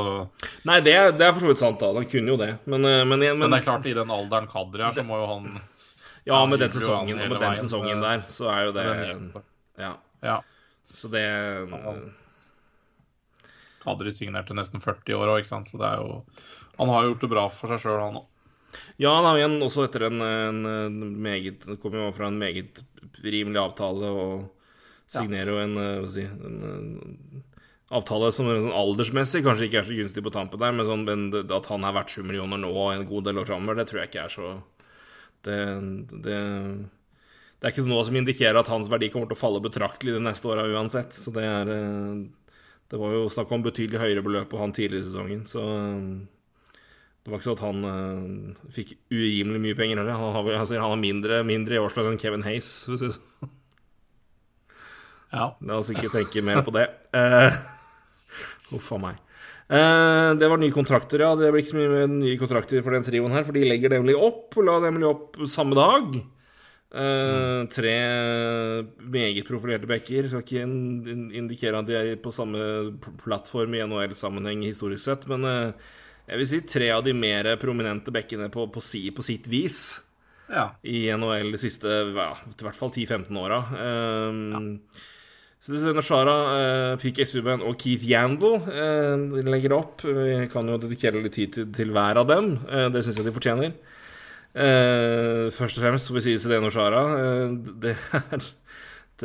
Nei, 0.65 0.79
det, 0.85 0.93
er- 0.95 1.11
det 1.11 1.25
er 1.27 1.33
for 1.35 1.43
så 1.43 1.51
vidt 1.51 1.61
sant, 1.61 1.79
da. 1.83 1.91
Han 1.97 2.07
kunne 2.09 2.33
jo 2.33 2.37
det. 2.39 2.51
Men, 2.65 2.81
men, 2.81 3.09
men, 3.19 3.25
Men 3.43 3.51
det 3.51 3.59
er 3.59 3.67
klart, 3.67 3.85
i 3.91 3.93
den 3.97 4.09
alderen 4.15 4.47
Kadri 4.51 4.85
er, 4.87 4.95
så 4.95 5.03
må 5.03 5.19
jo 5.21 5.27
han 5.33 5.49
Ja, 6.29 6.39
med 6.45 6.59
den 6.63 6.71
sesongen, 6.71 7.19
og 7.19 7.27
med 7.29 7.35
den 7.39 7.45
veien, 7.49 7.61
sesongen 7.63 7.97
eh, 7.97 8.05
der, 8.05 8.25
så 8.31 8.49
er 8.53 8.65
jo 8.69 8.73
det 8.75 8.87
Ja. 9.79 9.93
Ja. 10.23 10.39
Så 10.91 11.07
det 11.13 11.25
Kadri 13.83 14.11
signerte 14.13 14.55
nesten 14.57 14.81
40 14.83 15.15
år 15.19 15.31
òg, 15.33 15.41
ikke 15.43 15.51
sant. 15.53 15.69
Så 15.69 15.79
det 15.79 15.87
er 15.87 16.01
jo 16.03 16.19
Han 16.79 16.91
har 16.91 17.03
jo 17.05 17.13
gjort 17.13 17.23
det 17.25 17.31
bra 17.33 17.45
for 17.51 17.71
seg 17.71 17.81
sjøl, 17.83 17.99
han 18.03 18.19
òg. 18.21 18.28
Ja, 19.01 19.13
da 19.25 19.33
igjen 19.37 19.57
også 19.65 19.87
etter 19.87 20.07
en, 20.09 20.21
en, 20.21 21.03
meget 21.21 21.65
Det 21.65 21.79
kommer 21.81 22.05
jo 22.05 22.15
fra 22.15 22.27
en 22.29 22.39
meget 22.41 22.83
rimelig 23.23 23.61
avtale 23.61 24.09
og 24.13 24.33
signerer 25.09 25.49
jo 25.49 25.61
en, 25.63 25.77
eh, 25.81 26.09
si, 26.11 26.25
en, 26.25 27.43
avtale 27.89 28.29
som 28.35 28.45
sånn 28.51 28.75
aldersmessig 28.75 29.41
kanskje 29.41 29.65
ikke 29.65 29.79
er 29.81 29.87
så 29.87 29.95
gunstig 29.97 30.23
på 30.25 30.33
tampen 30.33 30.61
der, 30.61 30.75
men 30.77 30.85
sånn, 30.85 31.07
men 31.07 31.49
at 31.55 31.69
han 31.71 31.87
er 31.87 31.95
verdt 31.95 32.13
7 32.13 32.21
millioner 32.21 32.61
nå 32.61 32.69
og 32.69 32.91
en 32.93 33.07
god 33.09 33.25
del 33.25 33.41
år 33.41 33.49
framover, 33.49 33.79
det 33.79 33.87
tror 33.89 34.03
jeg 34.03 34.11
ikke 34.11 34.25
er 34.27 34.35
så 34.35 34.51
det, 35.47 35.59
det, 36.25 36.39
det 37.59 37.67
er 37.67 37.73
ikke 37.73 37.85
noe 37.87 38.03
som 38.07 38.17
indikerer 38.19 38.59
at 38.59 38.71
hans 38.71 38.89
verdi 38.91 39.09
kommer 39.11 39.29
til 39.29 39.37
å 39.37 39.39
falle 39.39 39.61
betraktelig 39.63 40.15
de 40.15 40.23
neste 40.23 40.47
åra 40.51 40.65
uansett. 40.67 41.15
Så 41.15 41.33
det 41.35 41.45
er 41.47 41.71
eh, 41.73 42.25
Det 42.89 42.97
var 42.97 43.13
jo 43.13 43.29
snakk 43.29 43.51
om 43.53 43.63
betydelig 43.65 44.01
høyere 44.01 44.25
beløp 44.25 44.49
på 44.51 44.59
han 44.61 44.73
tidligere 44.73 45.03
i 45.03 45.07
sesongen, 45.07 45.43
så 45.47 45.63
eh, 45.75 46.05
det 47.23 47.31
var 47.33 47.39
ikke 47.39 47.47
sånn 47.49 47.57
at 47.57 47.65
han 47.65 47.85
uh, 47.85 48.69
fikk 48.73 48.93
urimelig 49.11 49.59
mye 49.65 49.77
penger 49.77 49.99
heller. 50.01 50.15
Han 50.17 50.35
har, 50.37 50.51
altså, 50.61 50.77
han 50.79 50.93
har 50.93 51.01
mindre, 51.01 51.41
mindre 51.45 51.75
i 51.75 51.81
årslag 51.83 52.07
enn 52.09 52.19
Kevin 52.21 52.45
Hayes. 52.47 52.69
for 52.87 52.95
å 52.95 53.01
si 53.01 53.09
det 53.09 53.17
sånn. 53.17 53.55
Ja. 55.29 55.49
La 55.61 55.77
oss 55.77 55.91
ikke 55.93 56.09
tenke 56.13 56.41
mer 56.45 56.63
på 56.65 56.75
det. 56.75 56.87
Uh, 58.69 58.77
a 58.93 58.97
meg. 59.01 59.15
Uh, 59.65 60.35
det 60.37 60.45
var 60.45 60.59
nye 60.61 60.73
kontrakter, 60.73 61.23
ja. 61.25 61.31
Det 61.37 61.47
blir 61.49 61.63
ikke 61.63 61.71
så 61.73 61.79
mye 61.79 62.03
nye 62.11 62.35
kontrakter 62.37 62.83
for 62.85 62.93
den 62.93 63.05
trioen 63.07 63.33
her, 63.33 63.41
for 63.47 63.57
de 63.57 63.63
legger 63.65 63.95
nemlig 63.95 64.13
opp, 64.13 64.53
og 64.61 64.67
la 64.67 64.75
nemlig 64.83 65.07
opp 65.09 65.39
samme 65.49 65.73
dag. 65.77 66.19
Uh, 66.89 67.65
tre 67.69 67.95
meget 68.97 69.45
profilerte 69.49 69.89
backer. 69.89 70.29
Skal 70.29 70.41
ikke 70.45 70.61
in- 70.65 71.05
in- 71.09 71.31
indikere 71.43 71.81
at 71.81 71.89
de 71.89 71.97
er 71.97 72.15
på 72.21 72.33
samme 72.33 72.61
plattform 73.23 73.73
i 73.77 73.81
NHL-sammenheng 73.85 74.63
historisk 74.65 75.03
sett, 75.05 75.27
men 75.29 75.45
eh, 75.45 75.73
jeg 76.29 76.41
vil 76.41 76.49
si 76.51 76.59
tre 76.69 76.89
av 76.93 77.03
de 77.05 77.13
mer 77.17 77.55
prominente 77.61 78.13
bekkene 78.13 78.49
på, 78.53 78.67
på, 78.71 78.83
si, 78.85 79.07
på 79.15 79.25
sitt 79.25 79.49
vis 79.51 79.79
ja. 80.49 80.69
i 80.85 81.07
NHL 81.09 81.53
de 81.55 81.61
siste 81.61 82.01
ja, 82.13 82.33
i 82.37 82.65
hvert 82.65 82.77
fall 82.77 82.93
10-15 82.93 83.39
åra. 83.41 83.63
Um, 84.29 84.75
Så 85.59 85.73
det 85.73 85.89
er 85.89 85.97
Nashara, 85.97 86.33
uh, 86.55 86.93
PK 87.01 87.25
Subban 87.27 87.65
og 87.67 87.75
Keith 87.81 88.05
Yandel 88.07 88.61
uh, 88.63 89.41
legger 89.43 89.75
opp. 89.75 90.05
Vi 90.05 90.45
kan 90.53 90.69
jo 90.71 90.77
dedikere 90.79 91.19
litt 91.19 91.35
tid 91.35 91.51
til, 91.57 91.67
til 91.75 91.91
hver 91.91 92.21
av 92.21 92.29
dem. 92.29 92.53
Eh, 92.69 92.87
det 92.93 93.03
syns 93.03 93.19
jeg 93.19 93.27
de 93.27 93.35
fortjener. 93.35 93.73
Eh, 94.49 95.49
først 95.53 95.77
og 95.77 95.83
fremst 95.83 96.09
får 96.09 96.15
vi 96.17 96.37
si 96.37 96.59
Nashara. 96.63 97.03
eh, 97.19 97.51
det 97.83 97.95
er 98.23 98.47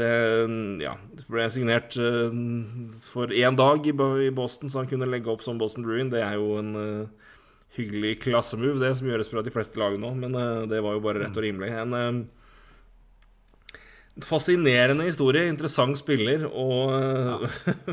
ja, 0.03 0.95
det 1.15 1.25
ble 1.31 1.45
signert 1.53 1.95
eh, 2.01 2.33
for 3.07 3.33
én 3.35 3.59
dag 3.59 3.87
i, 3.87 3.95
Boston, 3.95 4.71
så 4.71 4.83
han 4.83 4.91
kunne 4.91 5.09
legge 5.09 5.31
opp 5.31 5.45
som 5.45 5.61
Boston 5.61 5.85
Bruin. 5.87 6.11
Det 6.13 6.23
er 6.25 6.39
jo 6.41 6.57
en 6.61 6.73
eh, 6.81 7.29
hyggelig 7.77 8.21
klassemove, 8.23 8.79
det 8.83 8.95
som 8.99 9.09
gjøres 9.09 9.31
fra 9.31 9.43
de 9.45 9.53
fleste 9.55 9.81
lag 9.81 9.97
nå, 10.01 10.15
men 10.19 10.35
eh, 10.39 10.65
det 10.71 10.83
var 10.85 10.97
jo 10.97 11.05
bare 11.05 11.25
rett 11.25 11.37
og 11.39 11.45
rimelig. 11.45 11.71
En 11.83 11.99
eh, 11.99 12.13
fascinerende 14.25 15.09
historie, 15.09 15.49
interessant 15.51 15.99
spiller, 15.99 16.47
og 16.49 16.95
ja. 16.95 17.37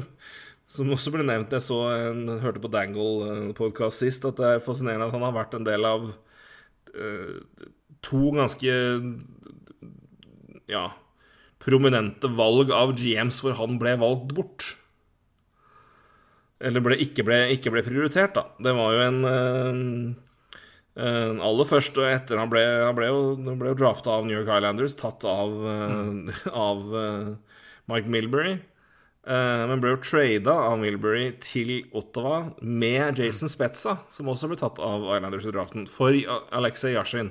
som 0.72 0.92
også 0.94 1.12
ble 1.12 1.26
nevnt 1.28 1.52
Jeg 1.52 1.66
så 1.66 1.82
en, 1.92 2.24
hørte 2.40 2.62
på 2.64 2.72
Dangle-podkast 2.72 4.06
sist, 4.06 4.28
at 4.28 4.38
det 4.40 4.48
er 4.48 4.64
fascinerende 4.64 5.10
at 5.10 5.16
han 5.18 5.26
har 5.26 5.36
vært 5.36 5.58
en 5.58 5.68
del 5.68 5.88
av 5.88 6.08
eh, 6.96 7.66
to 8.06 8.32
ganske 8.38 8.78
ja, 10.72 10.86
prominente 11.62 12.30
valg 12.38 12.74
av 12.74 12.96
GMs 12.98 13.42
hvor 13.44 13.58
han 13.60 13.78
ble 13.82 13.96
valgt 14.02 14.34
bort. 14.38 14.72
Eller 16.62 16.84
ble, 16.86 16.98
ikke, 17.02 17.26
ble, 17.26 17.44
ikke 17.56 17.74
ble 17.74 17.86
prioritert, 17.86 18.36
da. 18.38 18.46
Det 18.62 18.74
var 18.78 18.94
jo 18.96 19.06
en 19.08 19.22
en 20.92 21.40
eh, 21.40 21.46
aller 21.48 21.68
først 21.68 21.96
og 22.02 22.04
etter 22.04 22.36
Han 22.36 22.50
ble, 22.52 22.62
han 22.84 22.96
ble 22.98 23.08
jo, 23.08 23.22
ble 23.40 23.72
jo 23.72 23.78
drafta 23.80 24.12
av 24.18 24.26
New 24.28 24.36
York 24.36 24.50
Islanders, 24.52 24.98
tatt 25.00 25.24
av, 25.24 25.54
mm. 25.56 26.34
av 26.52 26.98
eh, 27.00 27.30
Mike 27.92 28.12
Milbury. 28.12 28.58
Men 29.22 29.78
ble 29.78 29.92
jo 29.92 30.00
trada 30.02 30.56
av 30.66 30.80
Milbury 30.82 31.28
til 31.46 31.84
Ottawa 31.94 32.56
med 32.66 33.20
Jason 33.22 33.52
Spezza, 33.54 34.00
som 34.10 34.32
også 34.34 34.50
ble 34.50 34.58
tatt 34.58 34.82
av 34.82 35.06
Islanders 35.14 35.46
i 35.46 35.54
draften, 35.54 35.86
for 35.86 36.18
Alexei 36.58 36.96
Yashin. 36.96 37.30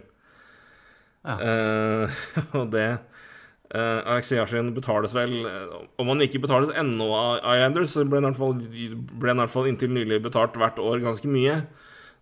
Ja. 1.27 1.35
Uh, 1.43 2.21
og 2.61 2.71
det 2.71 2.87
Uh, 3.70 4.02
Alexei 4.02 4.35
Yashin 4.35 4.72
betales 4.74 5.12
vel 5.14 5.44
eh, 5.46 5.74
Om 6.02 6.09
han 6.11 6.24
ikke 6.24 6.40
betales 6.42 6.72
ennå 6.74 7.06
av 7.14 7.37
Islanders, 7.52 7.92
så 7.94 8.02
ble 8.02 8.18
han 8.18 8.24
i 8.24 8.30
hvert 8.33 8.40
fall, 8.40 8.56
ble 9.22 9.30
han 9.30 9.38
i 9.38 9.44
hvert 9.44 9.52
fall 9.52 9.68
inntil 9.70 9.92
nylig 9.94 10.18
betalt 10.24 10.59
hvert 10.59 10.80
år 10.83 11.04
ganske 11.04 11.30
mye. 11.30 11.61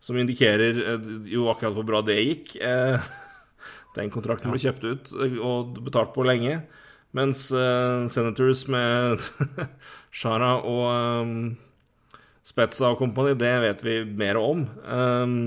Som 0.05 0.19
indikerer 0.21 0.77
uh, 0.85 1.07
jo 1.27 1.49
akkurat 1.49 1.73
hvor 1.75 1.87
bra 1.89 2.03
det 2.05 2.19
gikk. 2.21 2.53
Uh, 2.61 3.01
den 3.97 4.13
kontrakten 4.13 4.53
ble 4.53 4.61
kjøpt 4.61 4.85
ut 4.85 5.15
eh, 5.25 5.39
og 5.41 5.81
betalt 5.87 6.13
på 6.13 6.27
lenge. 6.29 6.61
Mens 7.17 7.47
Senators 7.49 8.67
med 8.69 9.25
Shara 10.21 10.59
og 10.61 10.83
um, 11.25 11.39
Spetza 12.45 12.91
og 12.93 13.01
kompani, 13.01 13.33
det 13.41 13.55
vet 13.65 13.85
vi 13.87 13.95
mer 14.05 14.37
om. 14.37 14.67
Um, 14.85 15.39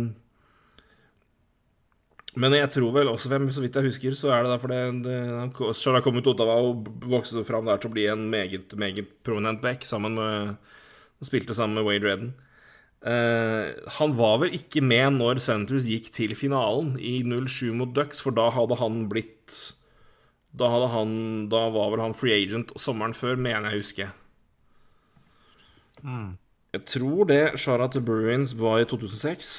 men 2.39 2.53
jeg 2.55 2.69
tror 2.71 2.93
vel 2.95 3.09
også, 3.11 3.27
hvem, 3.31 3.49
så 3.51 3.63
vidt 3.63 3.75
jeg 3.75 3.89
husker, 3.89 4.13
så 4.15 4.29
er 4.31 4.45
det 4.45 4.53
derfor 4.53 4.71
det, 4.71 5.73
Shara 5.75 5.99
kom 6.03 6.15
ut 6.15 6.29
Ottawa 6.31 6.61
og 6.63 6.87
vokste 7.11 7.43
fram 7.43 7.67
der 7.67 7.81
til 7.81 7.91
å 7.91 7.95
bli 7.95 8.05
en 8.07 8.29
meget, 8.31 8.71
meget 8.79 9.09
prominent 9.25 9.59
back, 9.63 9.83
sammen 9.87 10.15
med 10.15 10.55
Spilte 11.21 11.53
sammen 11.53 11.77
med 11.77 11.85
Wade 11.85 12.07
Redden. 12.07 12.31
Uh, 13.01 13.73
han 13.97 14.13
var 14.17 14.39
vel 14.41 14.55
ikke 14.57 14.81
med 14.85 15.17
når 15.17 15.41
Centres 15.41 15.89
gikk 15.89 16.11
til 16.13 16.33
finalen 16.37 16.95
i 17.01 17.19
07 17.25 17.73
mot 17.77 17.91
Ducks, 17.93 18.21
for 18.23 18.33
da 18.33 18.47
hadde 18.53 18.77
han 18.77 19.07
blitt 19.09 19.57
Da, 20.53 20.67
hadde 20.69 20.89
han, 20.91 21.11
da 21.49 21.67
var 21.73 21.93
vel 21.93 22.01
han 22.03 22.15
free 22.17 22.35
agent 22.35 22.73
sommeren 22.79 23.13
før, 23.15 23.37
mener 23.39 23.71
jeg 23.71 23.83
husker. 23.83 24.09
Mm. 26.03 26.35
Jeg 26.75 26.83
tror 26.87 27.29
det 27.29 27.43
Shara 27.59 27.87
til 27.91 28.03
Bruins 28.03 28.51
var 28.59 28.81
i 28.81 28.87
2006. 28.87 29.53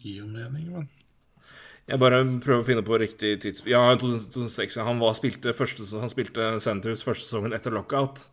Ja, 0.00 0.06
gir 0.06 0.22
jo 0.22 0.26
mening, 0.26 0.70
men 0.72 0.88
Jeg 1.88 1.98
bare 1.98 2.22
prøver 2.40 2.62
å 2.62 2.66
finne 2.66 2.84
på 2.86 2.98
riktig 3.00 3.34
tidspunkt. 3.42 3.70
Ja, 3.72 3.82
2006. 3.98 4.78
Han, 4.86 5.00
var, 5.02 5.14
spilte, 5.18 5.52
første, 5.56 5.84
han 5.98 6.12
spilte 6.12 6.52
Senators 6.62 7.02
første 7.04 7.26
sesongen 7.26 7.52
etter 7.56 7.74
lockout. 7.74 8.28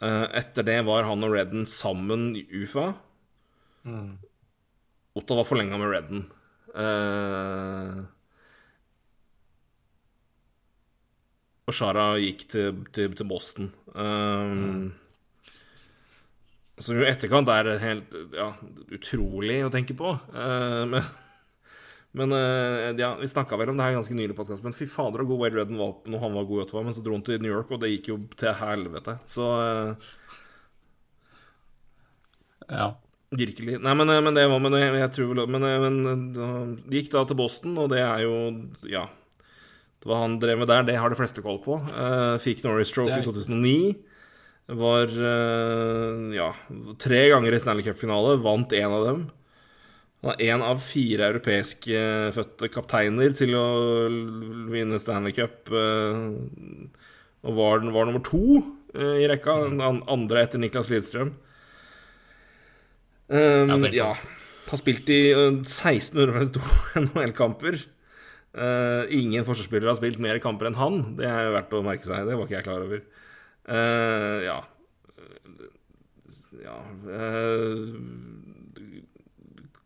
Uh, 0.00 0.26
etter 0.32 0.64
det 0.64 0.78
var 0.88 1.04
han 1.04 1.26
og 1.26 1.34
Redden 1.34 1.66
sammen 1.68 2.32
i 2.38 2.46
UFA. 2.62 2.94
mm. 3.84 4.18
Otto 5.18 5.36
var 5.36 5.44
forlenga 5.44 5.76
med 5.76 5.90
Redden. 5.90 6.24
Uh, 6.70 8.06
og 11.66 11.76
Shara 11.76 12.14
gikk 12.22 12.46
til, 12.48 12.82
til, 12.94 13.12
til 13.18 13.28
Boston. 13.28 13.72
Um, 13.92 14.92
Som 16.80 16.96
jo 16.96 17.04
i 17.04 17.10
etterkant 17.10 17.50
er 17.52 17.74
helt 17.82 18.14
ja, 18.32 18.52
utrolig 18.94 19.58
å 19.66 19.72
tenke 19.72 19.96
på. 19.96 20.14
Uh, 20.32 20.86
men 20.88 21.04
men 22.16 22.32
uh, 22.34 22.88
ja, 22.98 23.12
vi 23.20 23.28
snakka 23.30 23.58
vel 23.60 23.70
om 23.70 23.78
det 23.78 23.86
her 23.86 23.98
ganske 23.98 24.16
nylig, 24.16 24.34
podcast, 24.38 24.64
men 24.64 24.74
fy 24.74 24.88
fader 24.90 25.22
så 25.22 25.28
god 25.28 25.42
Wade 25.44 25.60
Redden 25.60 25.78
var 25.78 25.92
når 26.10 26.24
han 26.24 26.34
var 26.38 26.48
god 26.48 26.62
i 26.62 26.64
Ottawa. 26.64 26.86
Men 26.88 26.96
så 26.96 27.04
dro 27.04 27.14
han 27.18 27.26
til 27.26 27.44
New 27.44 27.52
York, 27.52 27.70
og 27.70 27.84
det 27.84 27.92
gikk 27.92 28.10
jo 28.14 28.18
til 28.40 28.56
helvete. 28.62 29.20
Så 29.30 29.52
uh, 29.60 30.10
Ja. 32.70 32.90
Virkelig. 33.30 33.76
Nei, 33.78 33.92
men, 33.94 34.10
men 34.26 34.34
det 34.34 34.42
var 34.50 34.58
Men 34.58 34.74
jeg, 34.74 34.88
jeg 34.98 35.10
tror 35.14 35.28
vel 35.30 35.40
Men, 35.46 35.62
men 35.62 35.98
de 36.34 36.98
gikk 36.98 37.12
da 37.12 37.20
til 37.22 37.36
Boston, 37.38 37.76
og 37.78 37.92
det 37.92 38.00
er 38.02 38.24
jo 38.24 38.32
Ja. 38.90 39.04
var 40.02 40.24
han 40.24 40.40
drev 40.42 40.58
med 40.58 40.66
der, 40.66 40.82
det 40.88 40.96
har 40.98 41.12
de 41.12 41.18
fleste 41.18 41.44
koll 41.44 41.60
på. 41.62 41.76
Fikk 42.42 42.64
Norris 42.64 42.90
Trophy 42.90 43.20
i 43.20 43.26
2009. 43.28 44.09
Var 44.70 45.12
uh, 45.18 46.30
ja, 46.34 46.48
tre 47.02 47.20
ganger 47.32 47.56
i 47.56 47.60
Stanley 47.62 47.86
Cup-finale. 47.86 48.38
Vant 48.44 48.72
én 48.76 48.94
av 48.94 49.06
dem. 49.08 49.28
Han 50.20 50.34
er 50.34 50.52
én 50.52 50.62
av 50.62 50.82
fire 50.84 51.30
europeiskfødte 51.32 52.68
kapteiner 52.70 53.32
til 53.36 53.54
å 53.56 53.66
vinne 54.70 55.00
Stanley 55.00 55.34
Cup. 55.36 55.70
Uh, 55.72 56.36
og 57.40 57.56
var, 57.56 57.86
var 57.88 58.06
nummer 58.06 58.22
to 58.22 58.60
i 58.94 59.24
rekka. 59.30 59.54
Den 59.70 60.02
andre 60.10 60.44
etter 60.44 60.60
Niklas 60.60 60.90
Lidstrøm. 60.92 61.32
Um, 63.30 63.86
ja, 63.94 64.10
har 64.70 64.80
spilt 64.80 65.08
i 65.14 65.20
1652 65.30 66.60
NHL-kamper. 67.06 67.78
Uh, 68.50 69.06
ingen 69.14 69.46
forsvarsspillere 69.46 69.92
har 69.92 69.98
spilt 70.00 70.18
mer 70.22 70.40
kamper 70.42 70.70
enn 70.70 70.78
han. 70.78 71.02
Det 71.18 71.28
er 71.30 71.52
verdt 71.54 71.74
å 71.78 71.84
merke 71.86 72.06
seg. 72.06 72.26
Det 72.26 72.36
var 72.36 72.48
ikke 72.48 72.58
jeg 72.58 72.66
klar 72.66 72.86
over. 72.86 73.04
Uh, 73.70 74.42
ja 74.42 74.58
Ja 76.58 76.76
uh, 77.06 77.94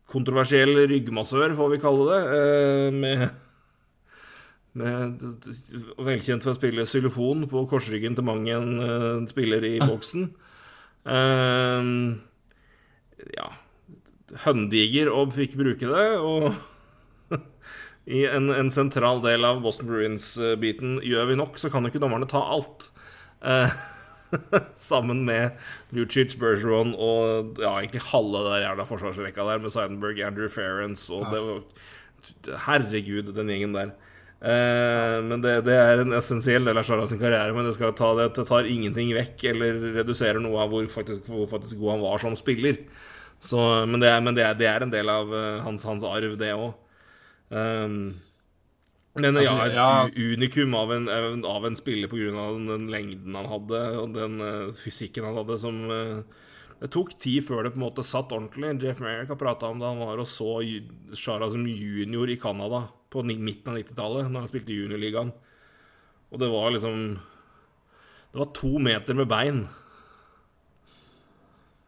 Kontroversiell 0.09 0.85
ryggmassør, 0.89 1.53
får 1.57 1.73
vi 1.73 1.81
kalle 1.81 2.05
det. 2.11 2.21
med 2.95 3.25
med, 4.75 5.21
velkjent 6.03 6.43
for 6.43 6.51
å 6.51 6.57
spille 6.57 6.83
xylofon 6.83 7.45
på 7.47 7.61
korsryggen 7.71 8.15
til 8.15 8.25
mang 8.27 8.43
en 8.51 9.27
spiller 9.27 9.63
i 9.63 9.77
boksen. 9.79 10.27
Uh, 11.07 12.19
ja 13.37 13.47
høndiger 14.45 15.11
og 15.13 15.33
fikk 15.35 15.55
bruke 15.59 15.89
det. 15.89 16.07
Og 16.19 17.35
i 18.17 18.25
en, 18.29 18.51
en, 18.53 18.71
sentral 18.73 19.21
del 19.25 19.47
av 19.47 19.61
Boston 19.63 19.89
Bruins-biten 19.91 20.99
gjør 21.05 21.31
vi 21.31 21.39
nok, 21.39 21.59
så 21.61 21.71
kan 21.73 21.85
jo 21.85 21.93
ikke 21.93 22.03
dommerne 22.03 22.29
ta 22.29 22.43
alt. 22.55 22.89
Eh, 23.45 23.75
sammen 24.89 25.21
med 25.27 25.59
Lucic, 25.95 26.35
Bergeron 26.41 26.95
og 26.97 27.59
ja, 27.61 27.75
egentlig 27.77 28.01
halve 28.09 28.41
der 28.47 28.63
jævla 28.65 28.87
forsvarsrekka 28.89 29.45
der, 29.47 29.61
med 29.61 29.73
Seidenberg, 29.73 30.19
Andrew 30.25 30.49
Ferrance 30.49 31.13
og 31.13 31.29
det 31.31 31.43
var, 31.45 31.61
Herregud, 32.65 33.29
den 33.37 33.51
gjengen 33.53 33.75
der. 33.77 33.93
Eh, 34.45 35.17
men 35.25 35.41
det, 35.41 35.59
det, 35.65 35.75
er 35.77 36.01
en 36.01 36.13
essensiell 36.17 36.67
del 36.67 36.77
av 36.77 36.85
Charlas 36.85 37.13
karriere. 37.17 37.53
Men 37.55 37.69
det, 37.69 37.77
ta 37.97 38.11
det, 38.17 38.29
det, 38.37 38.45
tar 38.49 38.69
ingenting 38.69 39.13
vekk 39.15 39.45
eller 39.53 39.79
reduserer 40.01 40.41
noe 40.43 40.59
av 40.63 40.73
hvor 40.73 40.87
faktisk, 40.91 41.29
hvor 41.29 41.47
faktisk 41.49 41.79
god 41.79 41.95
han 41.95 42.05
var 42.05 42.21
som 42.21 42.37
spiller. 42.39 42.81
Så, 43.45 43.59
men, 43.85 43.99
det 44.01 44.09
er, 44.09 44.21
men 44.25 44.37
det, 44.37 44.45
er, 44.45 44.57
det 44.57 44.69
er, 44.69 44.85
en 44.85 44.93
del 44.93 45.09
av 45.11 45.29
uh, 45.29 45.61
hans, 45.65 45.83
hans, 45.85 46.05
arv, 46.07 46.37
det 46.39 46.53
òg. 46.55 46.71
Um, 47.53 48.15
men 49.15 49.39
ja, 49.39 49.53
et 49.63 49.77
ja, 49.77 50.07
unikum 50.11 50.73
av 50.75 50.91
en, 50.91 51.05
av 51.47 51.65
en 51.65 51.77
spiller 51.77 52.11
pga. 52.11 52.49
den 52.67 52.89
lengden 52.91 53.37
han 53.39 53.47
hadde, 53.47 53.83
og 54.01 54.17
den 54.17 54.41
uh, 54.43 54.73
fysikken 54.75 55.23
han 55.23 55.37
hadde, 55.39 55.55
som 55.61 55.77
uh, 55.87 56.41
Det 56.81 56.89
tok 56.91 57.13
tid 57.23 57.45
før 57.47 57.63
det 57.63 57.71
på 57.71 57.79
en 57.79 57.85
måte 57.85 58.03
satt 58.03 58.33
ordentlig. 58.35 58.73
Jeff 58.83 58.99
Merrick 58.99 59.31
har 59.31 59.39
prata 59.39 59.71
om 59.71 59.79
det 59.79 59.87
han 59.87 60.03
var 60.03 60.19
og 60.19 60.27
så 60.27 60.59
Shara 61.15 61.47
som 61.49 61.63
junior 61.63 62.29
i 62.29 62.35
Canada 62.35 62.83
på 63.09 63.23
midten 63.23 63.71
av 63.71 63.79
90-tallet, 63.79 64.27
når 64.27 64.43
han 64.43 64.51
spilte 64.51 64.75
juniorligaen. 64.75 65.31
Og 66.35 66.41
det 66.41 66.51
var 66.51 66.73
liksom 66.75 67.15
Det 68.33 68.41
var 68.41 68.51
to 68.51 68.75
meter 68.83 69.15
med 69.15 69.31
bein 69.31 69.63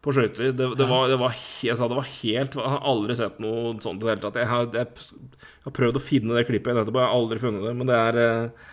på 0.07 0.15
skøyter. 0.15 0.53
Det, 0.55 0.67
det, 0.79 0.87
var, 0.87 1.09
det, 1.11 1.17
var, 1.19 1.35
jeg 1.65 1.75
sa 1.75 1.89
det 1.89 1.97
var 1.99 2.07
helt 2.07 2.55
Jeg 2.55 2.73
har 2.73 2.85
aldri 2.87 3.17
sett 3.19 3.41
noe 3.43 3.73
sånt 3.83 3.99
i 3.99 4.07
det 4.07 4.13
hele 4.13 4.23
tatt. 4.23 4.39
Jeg 4.39 4.51
har, 4.51 4.69
jeg, 4.71 5.07
jeg 5.17 5.65
har, 5.65 5.75
prøvd 5.75 5.99
å 5.99 6.03
finne 6.03 6.37
det 6.37 6.45
klippet 6.47 6.79
etterpå, 6.79 7.01
jeg 7.01 7.11
har 7.11 7.17
aldri 7.17 7.41
funnet 7.41 7.67
det. 7.67 7.73
Men 7.77 7.91
det 7.91 7.97
er 7.99 8.21
eh, 8.23 8.69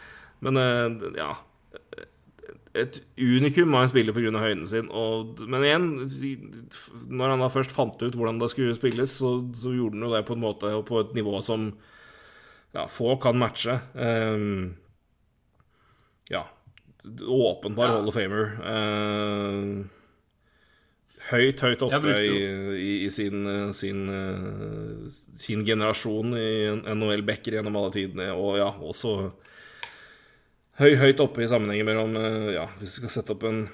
Men 0.46 0.60
eh, 0.62 1.08
ja. 1.18 1.32
Et 2.74 2.96
unikum 3.18 3.74
av 3.74 3.84
en 3.84 3.90
spiller 3.90 4.14
pga. 4.14 4.30
høyden 4.34 4.66
sin. 4.70 4.88
Og, 4.90 5.42
men 5.46 5.66
igjen, 5.66 5.88
når 7.06 7.34
han 7.34 7.44
da 7.44 7.50
først 7.50 7.74
fant 7.74 8.00
ut 8.02 8.16
hvordan 8.18 8.40
det 8.42 8.50
skulle 8.50 8.78
spilles, 8.78 9.18
så, 9.20 9.36
så 9.54 9.74
gjorde 9.74 9.98
han 9.98 10.08
jo 10.08 10.14
det 10.14 10.24
på 10.26 10.34
en 10.34 10.42
måte 10.42 10.72
og 10.74 10.86
på 10.88 11.02
et 11.02 11.14
nivå 11.14 11.38
som 11.46 11.68
ja, 12.74 12.88
få 12.90 13.14
kan 13.22 13.38
matche. 13.38 13.78
Um, 13.94 14.74
ja. 16.30 16.42
Åpenbar 17.22 17.86
ja. 17.86 17.92
Hall 17.94 18.10
of 18.10 18.18
Famer. 18.18 18.56
Uh, 18.58 19.86
høyt, 21.30 21.62
høyt 21.64 21.84
oppe 21.86 22.16
i, 22.20 22.34
i, 22.76 22.90
i, 23.06 23.10
sin, 23.12 23.46
sin, 23.76 24.02
sin 25.40 25.64
generasjon 25.66 26.34
i 26.38 26.50
NHL-backer 26.94 27.58
gjennom 27.58 27.78
alle 27.80 27.94
tidene, 27.94 28.28
og 28.36 28.58
ja, 28.60 28.68
også 28.74 29.14
høy, 30.80 30.92
høyt 31.00 31.22
oppe 31.24 31.44
i 31.44 31.48
sammenhengen 31.50 31.88
mellom 31.88 32.18
Ja, 32.54 32.66
hvis 32.80 32.98
vi 32.98 33.04
skal 33.04 33.14
sette 33.16 33.36
opp 33.36 33.46
en 33.48 33.64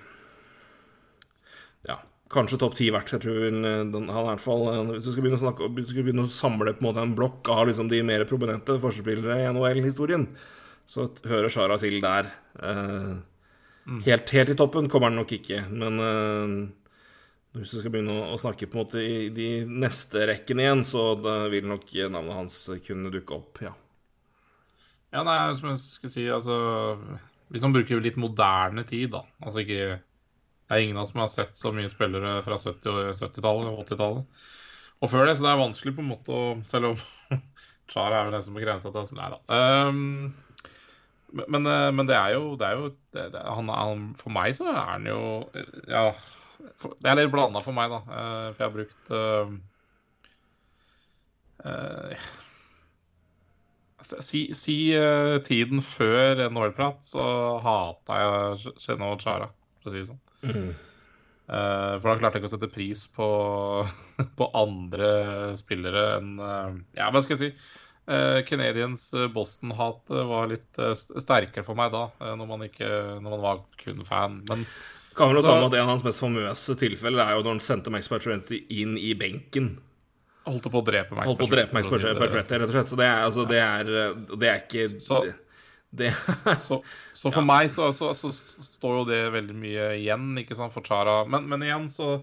Ja, 1.88 2.00
kanskje 2.32 2.60
topp 2.60 2.76
ti 2.78 2.90
hvert. 2.92 3.10
Jeg 3.14 3.24
tror 3.24 3.40
den, 3.46 3.64
den, 3.92 4.08
han 4.12 4.24
i 4.24 4.30
hvert 4.30 4.44
fall 4.44 4.66
Hvis 4.92 5.06
du 5.06 5.12
skal 5.12 5.24
begynne 5.24 5.40
å, 5.40 5.44
snakke, 5.44 5.70
du 5.74 5.82
skal 5.88 6.06
begynne 6.06 6.26
å 6.28 6.32
samle 6.32 6.76
på 6.76 6.84
en 6.84 6.90
måte 6.90 7.04
en 7.04 7.16
blokk 7.18 7.50
av 7.52 7.66
liksom 7.70 7.90
de 7.90 8.02
mer 8.06 8.26
prominente 8.30 8.78
forspillere 8.82 9.40
i 9.42 9.48
NHL-historien, 9.50 10.28
så 10.90 11.06
hører 11.30 11.52
Sara 11.52 11.78
til 11.78 12.00
der. 12.02 12.30
Eh, 12.58 13.10
mm. 13.86 14.00
helt, 14.06 14.32
helt, 14.34 14.52
i 14.52 14.58
toppen 14.58 14.90
kommer 14.90 15.10
han 15.10 15.20
nok 15.20 15.34
ikke, 15.38 15.62
men 15.70 16.04
eh, 16.04 16.54
hvis 17.56 17.72
du 17.74 17.80
skal 17.80 17.90
begynne 17.90 18.14
å, 18.30 18.38
snakke 18.38 18.68
på 18.70 18.78
en 18.78 18.84
måte 18.84 19.02
i 19.02 19.28
de 19.34 19.48
neste 19.66 20.22
rekkene 20.30 20.66
igjen, 20.66 20.84
så 20.86 21.02
vil 21.50 21.66
nok 21.66 21.88
navnet 22.12 22.36
hans 22.36 22.58
kunne 22.86 23.10
dukke 23.10 23.34
opp, 23.36 23.62
ja. 23.64 23.72
Ja, 25.10 25.24
nei, 25.26 25.36
som 25.58 25.72
jeg 25.72 25.80
skulle 25.82 26.12
si, 26.12 26.24
altså 26.30 26.56
Hvis 27.50 27.64
man 27.66 27.72
bruker 27.74 27.98
litt 28.02 28.18
moderne 28.20 28.84
tid, 28.86 29.08
da 29.10 29.24
Altså 29.42 29.64
ikke 29.64 29.96
Det 29.96 30.76
er 30.76 30.84
ingen 30.84 31.00
av 31.00 31.02
oss 31.02 31.10
som 31.10 31.24
har 31.24 31.32
sett 31.32 31.58
så 31.58 31.72
mye 31.74 31.90
spillere 31.90 32.36
fra 32.46 32.58
70- 32.60 32.92
og 32.92 33.00
70-tallet 33.18 33.72
og 33.72 33.80
80-tallet. 33.88 34.44
Og 35.00 35.10
før 35.10 35.26
det, 35.26 35.34
så 35.34 35.48
det 35.48 35.50
er 35.50 35.58
vanskelig 35.64 35.96
på 35.96 36.04
en 36.04 36.12
måte 36.12 36.36
å 36.36 36.44
Selv 36.68 36.92
om 36.92 37.02
Char 37.90 38.14
er 38.14 38.28
vel 38.28 38.36
den 38.36 38.46
som 38.46 38.54
er 38.60 38.66
grensa 38.68 38.94
til 38.94 39.16
Nei 39.18 39.32
da. 39.32 39.40
Um, 39.90 40.30
men, 41.34 41.66
men, 41.66 42.06
det 42.06 42.14
er 42.14 42.36
jo, 42.36 42.54
det 42.58 42.66
er 42.68 42.78
jo 42.78 42.88
det, 43.14 43.24
det, 43.34 43.42
han, 43.42 43.68
han, 43.70 44.06
For 44.18 44.34
meg 44.34 44.54
så 44.54 44.68
er 44.70 44.80
han 44.94 45.10
jo 45.10 45.20
Ja, 45.90 46.08
det 46.60 47.10
er 47.10 47.18
litt 47.18 47.32
blanda 47.32 47.62
for 47.64 47.76
meg, 47.76 47.92
da. 47.92 48.00
Uh, 48.06 48.46
for 48.52 48.62
jeg 48.62 48.68
har 48.68 48.76
brukt 48.76 49.10
uh, 49.14 49.56
uh, 51.64 52.28
Si, 54.00 54.46
si 54.56 54.74
tiden 55.44 55.82
før 55.84 56.46
NHL-prat, 56.46 57.02
så 57.04 57.24
hata 57.60 58.16
jeg 58.16 58.76
Cheno 58.80 59.10
Chara, 59.20 59.50
for 59.82 59.90
å 59.90 59.92
si 59.92 60.00
det 60.00 60.06
sånn. 60.08 60.22
Mm. 60.40 60.70
For 61.50 62.06
da 62.06 62.14
klarte 62.22 62.40
ikke 62.40 62.48
å 62.48 62.52
sette 62.54 62.70
pris 62.72 63.02
på, 63.12 63.28
på 64.40 64.48
andre 64.56 65.10
spillere 65.60 66.06
enn 66.14 66.32
Ja, 66.40 67.10
hva 67.10 67.20
skal 67.20 67.36
jeg 67.36 67.42
si? 67.42 67.68
Canadians 68.08 68.48
Canadiens 68.48 69.04
Boston-hat 69.36 70.16
var 70.32 70.48
litt 70.48 70.80
sterkere 70.96 71.66
for 71.68 71.76
meg 71.78 71.92
da, 71.92 72.06
når 72.40 72.50
man, 72.54 72.64
ikke, 72.70 72.88
når 73.20 73.36
man 73.36 73.44
var 73.44 73.62
kun 73.84 74.00
fan. 74.08 74.40
Men 74.48 74.64
kan 75.16 75.30
vel 75.30 75.42
ta 75.42 75.56
med 75.58 75.68
at 75.70 75.76
En 75.78 75.86
av 75.86 75.94
hans 75.94 76.04
mest 76.06 76.22
famøse 76.22 76.76
tilfeller 76.80 77.22
er 77.24 77.36
jo 77.36 77.44
når 77.44 77.56
han 77.56 77.62
sendte 77.64 77.92
Max 77.92 78.10
Patrenty 78.10 78.62
inn 78.80 78.96
i 78.98 79.12
benken. 79.18 79.74
Holdt 81.28 81.42
på 81.42 81.48
å 81.48 81.52
drepe 81.52 81.76
Max 81.76 81.88
Patrenty, 81.90 82.58
rett 82.58 82.68
og 82.70 82.74
slett. 82.74 82.90
Så 82.90 82.98
det 82.98 83.06
er, 83.06 83.22
altså, 83.26 83.46
det 83.48 83.60
er, 83.60 83.94
det 84.32 84.50
er 84.50 84.62
ikke 84.64 84.86
så, 85.02 85.22
så, 86.66 86.78
så, 87.12 87.30
for 87.30 87.40
ja. 87.40 87.46
meg 87.46 87.70
så, 87.72 87.90
så, 87.96 88.12
så, 88.14 88.30
står 88.32 89.00
jo 89.00 89.06
det 89.08 89.22
veldig 89.34 89.56
mye 89.58 89.88
igjen, 89.98 90.28
ikke 90.42 90.58
sant, 90.58 90.74
for 90.74 90.86
Chara. 90.86 91.22
Men, 91.30 91.48
men 91.50 91.66
igjen 91.66 91.88
så, 91.92 92.20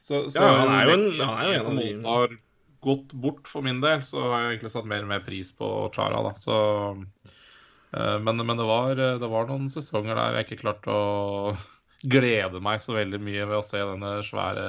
så, 0.00 0.24
Ja, 0.34 0.54
han 0.62 0.72
er 0.74 0.88
jo 0.88 0.96
en, 0.96 1.08
han 1.20 1.42
er 1.42 1.50
jo 1.50 1.58
en 1.58 1.68
av 1.70 1.82
de 1.82 1.90
har 2.06 2.38
gått 2.80 3.12
bort 3.12 3.50
for 3.50 3.64
min 3.66 3.82
del, 3.84 4.00
så 4.08 4.22
har 4.24 4.46
jeg 4.46 4.54
egentlig 4.54 4.72
satt 4.72 4.88
mer 4.88 5.04
og 5.04 5.12
mer 5.12 5.24
pris 5.26 5.52
på 5.56 5.68
Chara, 5.94 6.22
da. 6.24 6.32
Så 6.40 6.56
uh, 6.96 8.16
men, 8.24 8.40
men 8.40 8.56
det, 8.56 8.66
var, 8.66 8.96
det, 8.96 9.28
var, 9.28 9.50
noen 9.50 9.68
sesonger 9.72 10.16
der 10.16 10.40
jeg 10.40 10.48
ikke 10.48 10.62
klarte 10.64 10.96
å 10.96 11.52
glede 12.02 12.62
meg 12.64 12.82
så 12.82 12.96
veldig 12.96 13.20
mye 13.22 13.46
ved 13.46 13.58
å 13.58 13.64
se 13.66 13.80
denne 13.84 14.18
svære 14.24 14.66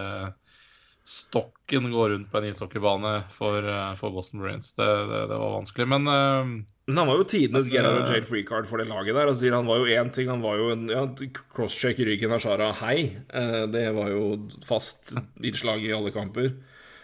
stokken 1.08 1.90
gå 1.92 2.04
rundt 2.12 2.30
på 2.32 2.40
en 2.40 2.48
ishockeybane 2.52 3.14
for, 3.34 3.66
eh, 3.66 3.94
for 4.00 4.14
Boston 4.14 4.44
Bruins. 4.44 4.72
Det, 4.78 4.86
det, 5.10 5.22
det, 5.32 5.38
var 5.40 5.56
vanskelig, 5.58 5.88
men 5.90 6.08
uh, 6.08 6.52
han 6.92 7.10
var 7.10 7.18
jo 7.18 7.28
tidenes 7.32 7.72
Gerhard 7.74 8.04
og 8.04 8.12
Jade 8.14 8.30
Freecard 8.30 8.70
for 8.70 8.82
det 8.82 8.88
laget 8.90 9.18
der. 9.18 9.32
Altså, 9.32 9.50
han 9.54 9.70
var 9.70 9.82
jo 9.82 9.90
én 9.90 10.12
ting, 10.14 10.30
han 10.32 10.44
var 10.46 10.60
jo 10.62 10.70
en 10.76 10.86
ja, 10.92 11.06
crosscheck 11.54 12.00
i 12.00 12.08
ryggen 12.12 12.36
av 12.36 12.44
Shara 12.44 12.70
Hei. 12.84 12.98
Uh, 13.34 13.66
det 13.72 13.88
var 13.98 14.12
jo 14.14 14.26
fast 14.68 15.16
innslag 15.42 15.84
i 15.88 15.94
alle 15.96 16.14
kamper. 16.16 16.54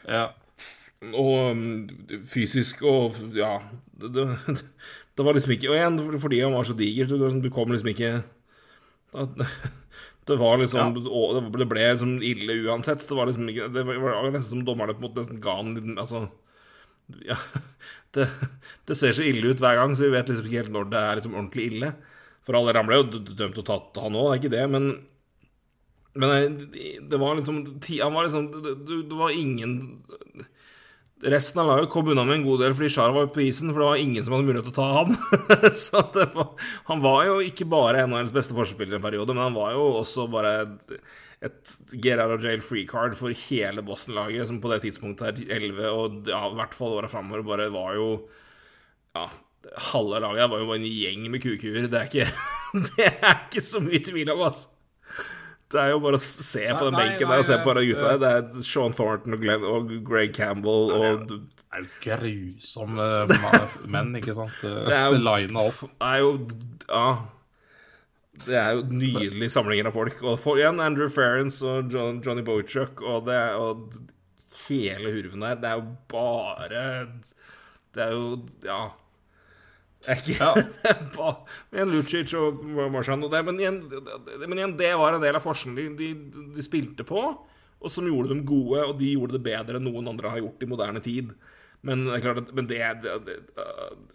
Ja. 0.07 0.29
Og 1.11 1.51
um, 1.53 1.65
fysisk 2.25 2.85
og 2.87 3.17
Ja. 3.37 3.57
Det, 3.97 4.27
det, 5.17 5.23
var 5.25 5.33
liksom 5.33 5.55
ikke 5.55 5.71
Og 5.71 5.73
igjen, 5.73 5.95
fordi 6.21 6.39
han 6.43 6.53
var 6.53 6.67
så 6.69 6.75
diger, 6.77 7.07
du, 7.09 7.23
du 7.41 7.49
kom 7.49 7.71
liksom 7.73 7.89
ikke 7.89 8.11
det 10.27 10.35
var 10.39 10.57
liksom 10.59 10.97
ja. 11.07 11.41
Det 11.41 11.67
ble 11.69 11.85
liksom 11.91 12.17
ille 12.25 12.57
uansett. 12.67 13.05
Det 13.07 13.15
var 13.15 13.29
liksom 13.29 13.47
Det 13.47 13.83
var 13.87 14.31
nesten 14.31 14.49
som 14.49 14.65
dommerne 14.67 14.95
på 14.95 15.01
en 15.01 15.07
måte 15.07 15.23
nesten 15.23 15.41
ga 15.43 15.55
han 15.61 15.97
Altså 15.97 16.27
ja, 17.23 17.37
det, 18.15 18.27
det, 18.85 18.95
ser 18.99 19.13
så 19.15 19.23
ille 19.23 19.53
ut 19.53 19.61
hver 19.63 19.77
gang, 19.79 19.93
så 19.95 20.03
vi 20.03 20.15
vet 20.15 20.27
liksom 20.27 20.47
ikke 20.49 20.59
helt 20.59 20.73
når 20.75 20.89
det 20.91 21.03
er 21.03 21.19
liksom 21.19 21.37
ordentlig 21.37 21.67
ille. 21.71 21.91
For 22.43 22.57
alle 22.59 22.73
ramler 22.75 22.99
jo 22.99 23.21
dømt 23.29 23.61
og 23.61 23.67
tatt, 23.67 23.99
han 24.03 24.17
òg, 24.17 24.27
det 24.27 24.33
er 24.33 24.41
ikke 24.41 24.55
det, 24.57 24.65
men 24.75 24.89
Men 26.17 26.55
det 27.07 27.17
var 27.21 27.35
liksom 27.37 27.57
Han 28.01 28.13
var 28.13 28.25
liksom 28.25 28.47
Det, 28.63 29.03
det 29.09 29.17
var 29.19 29.29
ingen 29.29 30.03
Resten 31.25 31.61
av 31.63 31.67
laget 31.71 31.89
kom 31.89 32.07
unna 32.11 32.21
med 32.27 32.35
en 32.35 32.43
god 32.45 32.59
del 32.61 32.75
fordi 32.77 32.91
Sjara 32.93 33.13
var 33.15 33.29
på 33.33 33.41
isen, 33.41 33.71
for 33.71 33.81
det 33.81 33.87
var 33.87 34.01
ingen 34.01 34.25
som 34.25 34.35
hadde 34.35 34.45
mulighet 34.45 34.67
til 34.67 34.75
å 34.75 34.77
ta 34.77 34.89
ham. 34.99 35.15
så 35.85 36.03
var, 36.13 36.51
han 36.91 37.01
var 37.01 37.23
jo 37.25 37.39
ikke 37.41 37.65
bare 37.69 38.03
hennes 38.03 38.33
beste 38.35 38.53
forspillere 38.57 38.99
en 38.99 39.05
periode, 39.05 39.33
men 39.33 39.47
han 39.47 39.57
var 39.57 39.73
jo 39.73 39.87
også 40.03 40.27
bare 40.29 40.53
et, 40.61 40.93
et 41.49 41.73
get 41.95 42.21
out 42.21 42.35
of 42.35 42.45
jail 42.45 42.61
free 42.61 42.85
card 42.85 43.17
for 43.17 43.33
hele 43.47 43.81
Boston-laget, 43.87 44.45
som 44.51 44.61
på 44.61 44.69
det 44.75 44.83
tidspunktet 44.85 45.41
er 45.47 45.57
11, 45.57 45.89
og 45.89 46.29
ja, 46.29 46.43
i 46.51 46.61
hvert 46.61 46.77
fall 46.77 46.99
åra 46.99 47.09
framover 47.09 47.45
bare 47.49 47.69
var 47.73 47.97
jo 47.97 48.09
Ja, 49.17 49.25
halve 49.89 50.21
laget 50.21 50.51
var 50.51 50.61
jo 50.61 50.69
bare 50.69 50.83
en 50.83 50.89
gjeng 50.91 51.29
med 51.33 51.41
kukuer. 51.41 51.89
Det 51.89 52.07
det 52.93 53.09
er 53.09 53.39
ikke 53.47 53.63
så 53.63 53.81
mye 53.81 54.05
tvil 54.05 54.29
om, 54.35 54.45
altså. 54.51 54.76
Det 55.67 55.79
er 55.81 55.89
jo 55.91 55.99
bare 55.99 56.15
å 56.15 56.23
se 56.23 56.61
på 56.63 56.85
den 56.87 56.95
benken 56.95 57.27
der 57.27 57.41
og 57.41 57.47
se 57.47 57.57
på 57.59 57.73
de 57.75 57.81
gutta 57.89 58.11
der. 58.13 58.19
Det 58.21 58.59
er 58.61 58.67
Sean 58.67 58.93
Thornton 58.95 59.35
og, 59.35 59.41
Glenn, 59.43 59.65
og 59.67 59.89
Greg 60.07 60.31
Campbell 60.35 60.93
og 60.95 61.25
Det 61.27 61.39
er 61.75 61.81
jo 61.83 61.89
grusomme 62.05 63.07
menn, 63.93 64.13
ikke 64.21 64.35
sant? 64.37 64.61
Det 64.63 64.95
er 64.95 65.09
jo 65.11 65.19
Line 65.25 65.65
opp. 65.67 65.81
Det 65.89 66.11
er 66.13 66.21
jo 66.23 66.31
Ja. 66.87 67.07
Det 68.45 68.53
er 68.53 68.77
jo 68.77 68.83
nydelige 68.93 69.49
samlinger 69.49 69.89
av 69.89 69.95
folk. 69.97 70.19
Og 70.21 70.37
for, 70.39 70.59
igjen 70.61 70.79
Andrew 70.83 71.09
Ferrance 71.09 71.65
og 71.65 71.91
John, 71.91 72.21
Johnny 72.23 72.43
Bochuk 72.45 73.01
og, 73.01 73.25
det, 73.27 73.39
og 73.57 73.97
hele 74.67 75.11
hurven 75.15 75.43
der. 75.43 75.57
Det 75.59 75.71
er 75.71 75.81
jo 75.81 75.87
bare 76.13 76.85
Det 77.97 78.07
er 78.07 78.15
jo 78.15 78.31
Ja. 78.63 78.81
Ikke 80.07 80.37
ja. 80.37 80.53
en 81.81 81.91
Lucic 81.91 82.31
og 82.37 82.63
Marshan 82.93 83.25
og 83.27 83.33
det, 83.33 83.43
men 83.47 83.59
igjen, 83.59 83.81
men 84.45 84.55
igjen, 84.55 84.77
det 84.79 84.93
var 84.99 85.17
en 85.17 85.23
del 85.23 85.35
av 85.35 85.43
forskjellen 85.43 85.97
de, 85.97 86.09
de, 86.31 86.47
de, 86.55 86.63
spilte 86.65 87.03
på, 87.07 87.23
og 87.77 87.93
som 87.93 88.07
gjorde 88.07 88.31
dem 88.31 88.45
gode, 88.47 88.85
og 88.85 88.95
de 89.01 89.11
gjorde 89.13 89.35
det 89.35 89.43
bedre 89.45 89.79
enn 89.79 89.87
noen 89.89 90.07
andre 90.13 90.31
har 90.31 90.41
gjort 90.41 90.63
i 90.63 90.69
moderne 90.69 91.03
tid. 91.03 91.33
Men, 91.85 92.07
klart, 92.23 92.53
men 92.55 92.69
det, 92.69 92.79
det, 93.03 93.37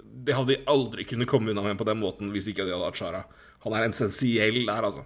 det, 0.03 0.35
hadde 0.35 0.51
de 0.51 0.63
aldri 0.71 1.07
kunnet 1.09 1.31
komme 1.31 1.53
unna 1.53 1.63
med 1.65 1.79
på 1.79 1.87
den 1.87 2.01
måten 2.01 2.33
hvis 2.35 2.49
ikke 2.51 2.67
de 2.67 2.75
hadde 2.75 2.89
hatt 2.89 2.99
Shara. 2.99 3.23
Han 3.63 3.77
er 3.77 3.87
essensiell 3.87 4.65
der, 4.65 4.89
altså. 4.89 5.05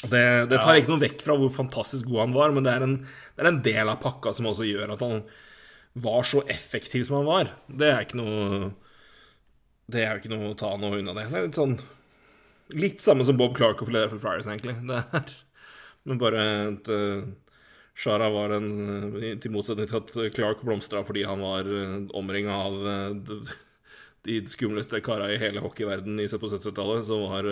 Det, 0.00 0.24
det 0.48 0.58
tar 0.62 0.74
ja. 0.74 0.80
ikke 0.80 0.94
noe 0.94 1.02
vekk 1.02 1.22
fra 1.22 1.36
hvor 1.36 1.52
fantastisk 1.52 2.08
god 2.08 2.24
han 2.24 2.34
var, 2.34 2.52
men 2.56 2.64
det 2.64 2.72
er, 2.72 2.84
en, 2.86 2.98
det 3.04 3.44
er 3.44 3.50
en 3.52 3.62
del 3.64 3.92
av 3.92 4.00
pakka 4.00 4.32
som 4.36 4.48
også 4.48 4.64
gjør 4.64 4.94
at 4.96 5.04
han 5.04 5.20
var 6.00 6.24
så 6.26 6.40
effektiv 6.48 7.04
som 7.04 7.20
han 7.20 7.28
var. 7.28 7.52
Det 7.68 7.90
er 7.92 8.06
ikke 8.06 8.20
noe 8.20 8.70
det 9.92 10.04
er 10.04 10.12
jo 10.14 10.22
ikke 10.22 10.32
noe 10.32 10.52
å 10.52 10.58
ta 10.58 10.70
noe 10.78 11.00
unna 11.00 11.14
det. 11.16 11.26
Det 11.30 11.38
er 11.40 11.48
litt 11.48 11.58
sånn 11.58 11.80
Litt 12.70 13.02
samme 13.02 13.24
som 13.26 13.38
Bob 13.38 13.56
Clark 13.56 13.80
og 13.82 13.88
Philadelphia 13.88 14.20
Flyers, 14.22 14.46
egentlig. 14.46 14.76
Det 14.86 14.98
er, 15.18 15.30
men 16.06 16.20
bare 16.20 16.42
at 16.68 16.90
uh, 16.94 17.24
Shara 17.98 18.30
var 18.32 18.54
en 18.56 18.68
uh, 19.16 19.24
Til 19.42 19.54
motsetning 19.54 19.88
til 19.90 19.98
at 19.98 20.12
Clark 20.36 20.62
blomstra 20.64 21.02
fordi 21.06 21.24
han 21.26 21.42
var 21.44 21.66
uh, 21.66 21.98
omringa 22.16 22.54
av 22.54 22.78
de 24.28 24.36
skumleste 24.48 25.00
kara 25.02 25.30
i 25.32 25.38
hele 25.40 25.62
hockeyverden 25.64 26.20
på 26.20 26.50
70-tallet, 26.52 27.06
så 27.08 27.18
var 27.24 27.48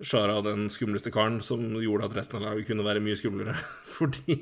Shara 0.00 0.38
den 0.42 0.70
skumleste 0.72 1.12
karen 1.12 1.38
som 1.44 1.62
gjorde 1.78 2.08
at 2.08 2.16
resten 2.16 2.40
av 2.40 2.46
laget 2.48 2.70
kunne 2.70 2.86
være 2.86 3.02
mye 3.04 3.18
skumlere. 3.20 3.54
fordi 3.98 4.38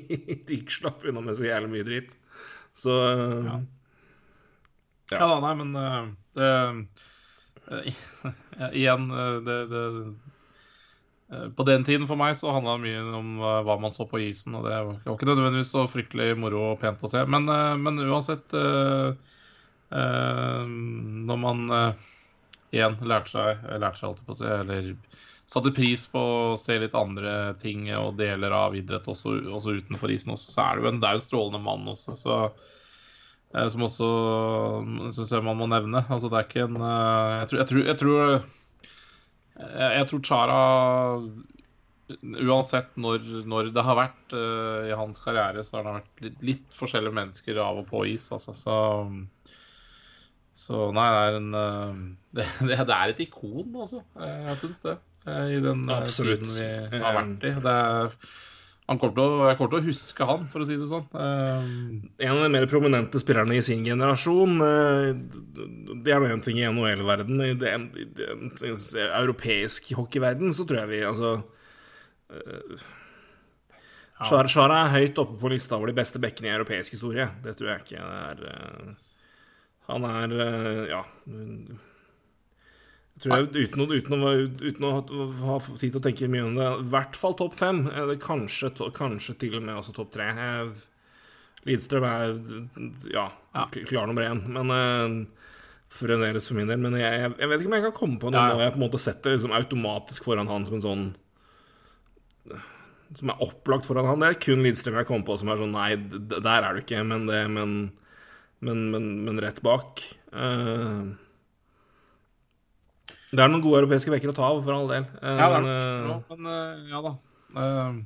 de 0.47 0.61
ikke 0.61 0.79
slapp 0.79 1.03
unna 1.05 1.21
med 1.25 1.37
så 1.37 1.45
jævlig 1.45 1.73
mye 1.75 1.87
dritt. 1.87 2.15
Så 2.73 2.95
ja. 2.95 3.59
Ja, 5.09 5.25
da, 5.25 5.37
nei, 5.43 5.53
men 5.57 6.17
Igjen, 8.73 9.11
uh, 9.11 9.41
det, 9.45 9.67
det 9.69 10.15
På 11.55 11.63
den 11.63 11.83
tiden 11.85 12.07
for 12.09 12.15
meg 12.17 12.35
så 12.37 12.51
handla 12.55 12.71
det 12.77 12.83
mye 12.87 13.01
om 13.19 13.27
hva 13.39 13.75
man 13.81 13.91
så 13.93 14.05
på 14.09 14.19
isen, 14.25 14.55
og 14.57 14.63
det 14.65 14.77
var 14.81 14.95
ikke 15.13 15.29
nødvendigvis 15.29 15.73
så 15.75 15.81
fryktelig 15.89 16.37
moro 16.41 16.59
og 16.71 16.79
pent 16.81 17.05
å 17.05 17.11
se. 17.11 17.21
Men, 17.29 17.43
men 17.83 18.01
uansett 18.01 18.49
Når 21.29 21.37
man 21.43 21.59
igjen 22.73 22.95
lærte 23.05 23.29
seg, 23.29 23.49
lærte 23.77 23.97
seg 24.01 24.07
alltid 24.09 24.25
på 24.25 24.33
å 24.33 24.41
se, 24.41 24.49
eller 24.63 24.83
satte 25.49 25.73
pris 25.77 26.01
på 26.09 26.21
å 26.21 26.57
se 26.61 26.77
litt 26.81 26.97
andre 26.97 27.53
ting 27.61 27.79
og 27.97 28.17
deler 28.17 28.51
av 28.53 28.73
idrett 28.77 29.05
også, 29.09 29.29
også 29.53 29.69
utenfor 29.83 30.09
isen 30.13 30.33
også, 30.33 30.49
så 30.49 30.59
er 30.65 30.71
det 30.73 30.81
jo 30.81 30.89
en, 30.91 30.99
det 31.01 31.07
er 31.09 31.13
jo 31.17 31.21
en 31.21 31.29
strålende 31.29 31.61
mann 31.65 31.83
også. 31.93 32.11
så 32.17 32.31
Eh, 32.41 32.77
som 33.49 33.85
også 33.87 34.07
syns 35.15 35.31
jeg 35.33 35.45
man 35.45 35.57
må 35.57 35.67
nevne. 35.69 36.03
Altså, 36.05 36.29
det 36.29 36.37
er 36.37 36.49
ikke 36.49 36.65
en 36.67 36.81
eh, 36.85 37.37
Jeg 37.39 37.49
tror, 37.49 37.59
jeg 37.59 37.69
tror, 37.69 37.85
jeg 37.87 37.97
tror, 38.01 38.19
jeg, 39.59 39.93
jeg 39.97 40.09
tror 40.11 40.25
Chara 40.27 40.59
Uansett 42.49 42.95
når, 42.97 43.25
når, 43.45 43.67
det 43.73 43.85
har 43.85 43.97
vært 43.97 44.33
i 44.33 44.95
hans 44.97 45.19
karriere, 45.21 45.61
så 45.61 45.77
har 45.77 45.83
det 45.85 45.91
vært 45.99 46.23
litt, 46.25 46.39
litt, 46.47 46.63
forskjellige 46.73 47.13
mennesker 47.13 47.59
av 47.61 47.83
og 47.83 47.85
på 47.91 48.01
is. 48.09 48.25
Altså. 48.33 48.55
Så, 48.57 48.77
så 50.57 50.87
nei, 50.97 51.05
det 51.13 51.19
er 51.27 51.37
en 51.37 51.51
det, 52.39 52.47
det, 52.65 52.79
er 52.81 53.13
et 53.13 53.21
ikon, 53.27 53.69
altså. 53.77 54.01
Jeg 54.17 54.57
syns 54.63 54.81
det. 54.87 54.95
I 55.29 55.61
den 55.61 55.85
Absolutt. 55.93 56.47
tiden 56.47 56.89
vi 56.89 57.03
har 57.05 57.19
vært 57.19 57.45
i. 57.45 57.53
Det 57.61 57.75
er 57.75 58.17
Kommer 58.89 59.21
å, 59.21 59.47
jeg 59.51 59.57
kommer 59.59 59.73
til 59.75 59.79
å 59.79 59.85
huske 59.85 60.25
han, 60.25 60.45
for 60.49 60.63
å 60.63 60.65
si 60.65 60.77
det 60.81 60.87
sånn. 60.89 61.03
Uh, 61.13 61.99
en 62.25 62.31
av 62.33 62.41
de 62.41 62.51
mer 62.55 62.65
prominente 62.71 63.21
spillerne 63.21 63.59
i 63.59 63.61
sin 63.65 63.83
generasjon. 63.85 64.55
Uh, 64.65 65.13
det 66.01 66.15
er 66.15 66.25
en 66.25 66.41
ting 66.41 66.57
i 66.57 66.65
NHL-verden. 66.65 67.43
I 67.45 67.53
den, 67.59 67.85
europeisk 69.05 69.91
hockeyverden 69.99 70.55
så 70.57 70.65
tror 70.65 70.81
jeg 70.81 70.91
vi 70.95 71.03
altså 71.05 71.35
uh, 72.33 72.87
Shara, 74.19 74.49
Shara 74.51 74.79
er 74.83 74.95
høyt 74.97 75.19
oppe 75.21 75.37
på 75.39 75.51
lista 75.53 75.77
over 75.77 75.91
de 75.91 75.95
beste 75.95 76.19
bekkene 76.19 76.49
i 76.49 76.55
europeisk 76.57 76.97
historie. 76.97 77.29
Det 77.43 77.53
tror 77.55 77.71
jeg 77.71 77.85
ikke 77.85 78.01
er 78.03 78.41
eh, 78.49 78.89
Han 79.87 80.07
er 80.09 80.35
eh, 80.45 80.81
Ja. 80.91 81.05
Tror 83.19 83.33
jeg, 83.35 83.47
uten, 83.67 83.81
å, 83.83 83.87
uten, 83.91 84.21
å, 84.23 84.29
uten 84.63 84.85
å 84.87 84.91
ha 85.43 85.55
tid 85.75 85.91
til 85.91 85.99
å 85.99 86.03
tenke 86.05 86.29
mye 86.31 86.45
om 86.47 86.53
det, 86.55 86.67
i 86.79 86.85
hvert 86.93 87.17
fall 87.19 87.35
topp 87.35 87.57
fem. 87.59 87.81
Eller 87.91 88.15
kanskje, 88.21 88.69
to, 88.77 88.87
kanskje 88.95 89.35
til 89.41 89.57
og 89.59 89.65
med 89.65 89.75
også 89.75 89.91
topp 89.97 90.13
tre. 90.15 90.29
Lidstrøm 91.67 92.05
er 92.07 92.37
ja, 93.11 93.25
Ja. 93.57 93.65
klar 93.73 94.07
nummer 94.07 94.23
én, 94.23 94.39
men 94.55 94.71
uh, 94.71 95.49
fremdeles 95.91 96.47
for 96.47 96.55
min 96.55 96.69
del. 96.71 96.79
Men 96.79 96.95
jeg, 96.95 97.11
jeg, 97.25 97.33
jeg 97.41 97.51
vet 97.51 97.59
ikke 97.59 97.71
om 97.73 97.75
jeg 97.79 97.85
kan 97.89 97.97
komme 97.97 98.21
på 98.21 98.31
noe 98.31 98.39
Ja, 98.45 98.53
ja. 98.55 98.61
jeg 98.67 98.75
på 98.77 98.79
en 98.79 98.85
måte 98.85 99.01
setter 99.03 99.35
liksom 99.35 99.55
automatisk 99.57 100.29
foran 100.29 100.47
han 100.47 100.67
som 100.69 100.77
en 100.79 100.85
sånn 100.85 101.03
Som 103.19 103.31
er 103.33 103.41
opplagt 103.43 103.89
foran 103.89 104.07
han. 104.07 104.21
Det 104.23 104.29
er 104.31 104.39
kun 104.45 104.63
Lidstrøm 104.63 104.99
jeg 105.01 105.09
kommer 105.09 105.27
på 105.27 105.37
som 105.41 105.51
er 105.51 105.59
sånn 105.59 105.75
Nei, 105.75 105.89
der 106.29 106.61
er 106.69 106.77
du 106.77 106.83
ikke, 106.85 107.03
men 107.03 107.27
det 107.27 107.43
Men, 107.51 107.79
men, 108.63 108.85
men, 108.91 109.09
men 109.23 109.39
rett 109.43 109.61
bak. 109.63 110.01
Eh, 110.35 111.03
det 113.31 113.43
er 113.43 113.51
noen 113.51 113.61
gode 113.63 113.81
europeiske 113.83 114.11
bekker 114.13 114.31
å 114.31 114.37
ta 114.37 114.47
av, 114.49 114.61
for 114.65 114.73
all 114.75 114.87
del. 114.89 115.05
Ja, 115.21 115.35
det 115.35 115.43
er 115.45 115.59
men, 115.59 115.67
det. 115.69 116.15
eh, 116.15 116.37
Men 116.37 116.53
eh, 116.53 116.87
ja 116.93 117.01
da. 117.05 117.11
Eh, 117.63 117.99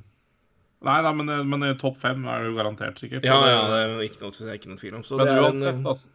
Nei 0.84 0.98
da, 1.00 1.14
men, 1.16 1.30
men 1.48 1.62
topp 1.80 1.96
fem 1.96 2.26
er 2.28 2.42
det 2.44 2.50
jo 2.50 2.58
garantert, 2.58 2.98
sikkert. 3.00 3.24
ja, 3.24 3.38
ja, 3.48 3.62
det 3.70 3.78
er 3.80 4.02
ikke 4.04 4.20
noe, 4.20 4.34
det 4.36 4.50
er 4.52 4.58
ikke 4.58 4.68
noe 4.74 4.80
tvil 4.82 4.98
om. 4.98 5.04
Så 5.08 5.16
Men 5.16 5.30
det 5.30 5.32
er 5.32 5.46
en, 5.48 5.62
uansett, 5.80 6.10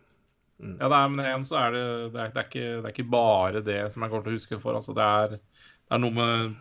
Mm. 0.59 0.73
Ja, 0.75 0.89
det 0.91 0.97
er, 0.97 1.07
men 1.07 1.23
igjen 1.23 1.43
så 1.47 1.55
er 1.55 1.71
det 1.71 1.81
det 2.11 2.19
er, 2.19 2.31
det, 2.35 2.41
er 2.41 2.47
ikke, 2.49 2.63
det 2.83 2.87
er 2.89 2.91
ikke 2.91 3.11
bare 3.13 3.59
det 3.63 3.77
som 3.93 4.03
jeg 4.03 4.11
kommer 4.11 4.25
til 4.25 4.33
å 4.33 4.39
huske 4.41 4.57
for. 4.59 4.75
Altså, 4.75 4.91
det, 4.97 5.05
er, 5.07 5.37
det 5.39 5.95
er 5.95 6.01
noe 6.03 6.11
med 6.11 6.57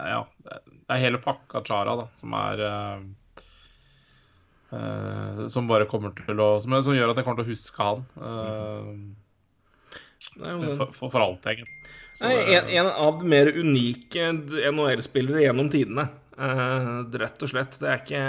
Ja, 0.00 0.22
det 0.40 0.54
er, 0.88 1.02
hele 1.02 1.20
pakka 1.20 1.60
Chara 1.68 1.98
da, 2.00 2.06
som 2.16 2.32
er 2.32 2.62
uh, 2.64 3.02
uh, 4.72 5.44
Som 5.52 5.68
bare 5.68 5.84
kommer 5.90 6.14
til 6.16 6.40
å 6.40 6.48
som, 6.64 6.78
som 6.80 6.96
gjør 6.96 7.12
at 7.12 7.20
jeg 7.20 7.28
kommer 7.28 7.42
til 7.44 7.50
å 7.50 7.54
huske 7.54 7.90
han. 7.90 8.04
Uh, 8.16 8.88
den- 8.88 9.06
for, 10.36 10.92
for, 10.92 11.10
for 11.14 11.24
alltid, 11.24 11.50
egentlig. 11.56 11.72
Nei, 12.20 12.32
en, 12.56 12.70
en 12.80 12.86
av 12.92 13.18
de 13.20 13.28
mer 13.28 13.50
unike 13.52 14.30
NHL-spillere 14.72 15.42
gjennom 15.44 15.68
tidene. 15.72 16.06
Uh, 16.36 17.04
rett 17.16 17.44
og 17.44 17.50
slett. 17.52 17.76
Det 17.80 17.90
er 17.92 18.00
ikke 18.02 18.22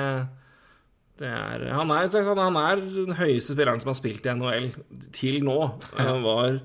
det 1.17 1.30
er, 1.34 1.63
han, 1.74 1.89
er, 1.89 2.12
han 2.38 2.58
er 2.62 2.82
den 2.84 3.15
høyeste 3.17 3.56
spilleren 3.56 3.80
som 3.82 3.89
har 3.89 3.98
spilt 3.98 4.28
i 4.30 4.34
NHL 4.38 4.67
til 5.15 5.39
nå. 5.48 5.56
Han 5.98 6.20
var 6.22 6.60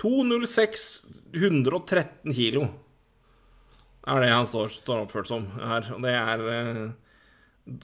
2,06 0.00 0.86
113 1.36 2.32
kilo. 2.32 2.62
Er 4.08 4.24
det 4.24 4.30
han 4.32 4.48
står, 4.48 4.70
står 4.72 5.02
oppført 5.04 5.28
som 5.28 5.44
her. 5.60 5.90
Og 5.92 6.00
det 6.06 6.14
er 6.16 6.44
eh, 6.54 6.80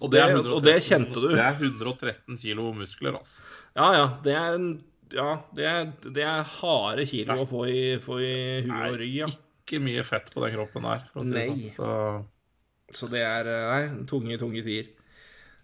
Og 0.01 0.09
det, 0.09 0.23
det- 0.23 0.31
113, 0.33 0.55
og 0.57 0.65
det 0.65 0.77
kjente 0.87 1.21
du. 1.21 1.29
Det 1.35 1.45
er 1.45 1.61
113 1.61 2.41
kilo 2.41 2.71
muskler, 2.73 3.19
altså. 3.21 3.45
Ja, 3.77 3.91
ja. 3.99 4.07
Det 4.25 4.33
er, 4.33 4.57
en- 4.57 4.79
ja, 5.13 5.31
det 5.55 5.65
er, 5.69 5.89
det 6.15 6.25
er 6.25 6.47
harde 6.61 7.05
kilo 7.11 7.41
å 7.43 7.49
få 7.49 7.67
i, 7.69 7.83
få 8.03 8.21
i 8.25 8.35
huet 8.67 8.93
og 8.93 8.99
rygg, 9.03 9.17
ja. 9.25 9.29
Ikke 9.65 9.81
mye 9.81 10.03
fett 10.05 10.29
på 10.33 10.43
den 10.45 10.55
kroppen 10.57 10.85
der, 10.85 11.05
for 11.13 11.23
å 11.23 11.25
si 11.25 11.33
det 11.35 11.45
sånn. 11.49 11.65
Så 11.73 12.99
Så 13.01 13.09
det 13.13 13.23
er 13.25 13.49
eh, 13.49 13.69
Nei, 13.73 14.07
tunge, 14.11 14.37
tunge 14.41 14.63
tider. 14.65 14.91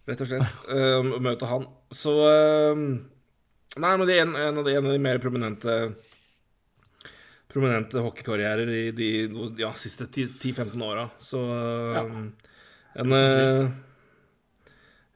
Rett 0.08 0.22
og 0.24 0.30
slett. 0.30 0.60
å 0.66 1.00
Å 1.18 1.20
møte 1.22 1.48
han. 1.50 1.66
Så 1.92 2.14
uh, 2.24 2.84
Nei, 3.80 3.90
men 4.00 4.06
det 4.08 4.16
er 4.16 4.24
en, 4.24 4.32
en, 4.34 4.58
av 4.58 4.64
de, 4.66 4.72
en 4.78 4.88
av 4.88 4.94
de 4.96 5.02
mer 5.02 5.20
prominente 5.22 5.76
Prominente 7.50 7.98
hockeykarrierer 8.02 8.68
i 8.70 8.82
de 8.94 9.06
ja, 9.58 9.72
siste 9.78 10.06
10-15 10.06 10.82
åra. 10.86 11.08
Så 11.18 11.40
eh, 11.50 12.18
en 13.02 13.12
eh, 13.16 13.70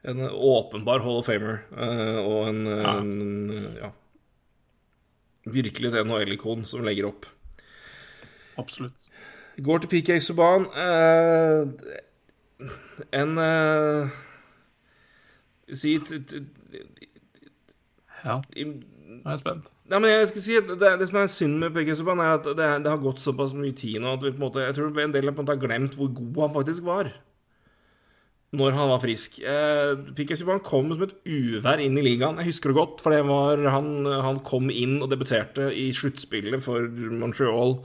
En 0.05 0.19
åpenbar 0.29 0.99
Hall 1.01 1.21
of 1.21 1.29
Famer 1.29 1.61
eh, 1.71 2.17
og 2.21 2.49
en, 2.51 2.59
eh, 2.67 2.81
Ja. 2.83 2.97
en 2.99 3.77
ja, 3.79 3.91
Virkelig 5.45 5.91
et 5.93 6.05
NHL-ikon 6.07 6.65
som 6.65 6.83
legger 6.85 7.09
opp. 7.11 7.25
absolutt. 8.57 9.05
Går 9.63 9.83
til 9.83 9.89
PK 9.89 10.19
Subhaan. 10.19 10.65
Eh, 10.75 11.67
en 13.15 13.37
eh, 13.37 14.09
Si 15.73 15.95
Ja, 18.25 18.41
nå 18.41 19.21
er 19.25 19.35
jeg 19.35 19.39
spent. 19.39 19.69
Ja, 19.91 19.99
men 19.99 20.09
jeg 20.09 20.27
skal 20.31 20.41
si 20.43 20.57
at 20.57 20.67
det, 20.69 20.91
det 20.99 21.07
som 21.09 21.19
er 21.21 21.31
synd 21.31 21.59
med 21.61 21.73
PK 21.75 21.95
Subhaan, 21.99 22.19
er 22.19 22.35
at 22.39 22.45
det, 22.57 22.67
det 22.83 22.91
har 22.91 23.01
gått 23.01 23.21
såpass 23.23 23.53
mye 23.55 23.75
tid 23.77 24.01
nå 24.01 24.15
at 24.17 24.23
vi 24.23 24.33
på 24.33 24.39
en 24.39 24.45
måte, 24.47 24.65
jeg 24.65 24.75
tror 24.77 24.89
en 25.01 25.13
del 25.13 25.31
på 25.31 25.39
en 25.39 25.45
måte 25.45 25.55
har 25.55 25.61
glemt 25.61 25.97
hvor 25.97 26.11
god 26.19 26.41
han 26.47 26.55
faktisk 26.57 26.83
var. 26.87 27.11
Når 28.53 28.71
han 28.77 28.87
var 28.87 28.99
frisk. 29.01 29.39
Eh, 29.41 29.95
PK 30.15 30.35
Subhaan 30.37 30.61
kom 30.63 30.91
som 30.93 31.01
et 31.03 31.15
uvær 31.25 31.81
inn 31.83 31.97
i 31.97 32.03
ligaen. 32.05 32.37
Jeg 32.39 32.51
husker 32.53 32.69
det 32.71 32.77
godt, 32.77 33.01
for 33.01 33.11
det 33.11 33.23
var 33.27 33.57
han, 33.73 34.05
han 34.05 34.39
kom 34.47 34.69
inn 34.71 35.01
og 35.03 35.09
debuterte 35.11 35.71
i 35.75 35.89
sluttspillet 35.91 36.61
for 36.63 36.85
Montreal 36.87 37.79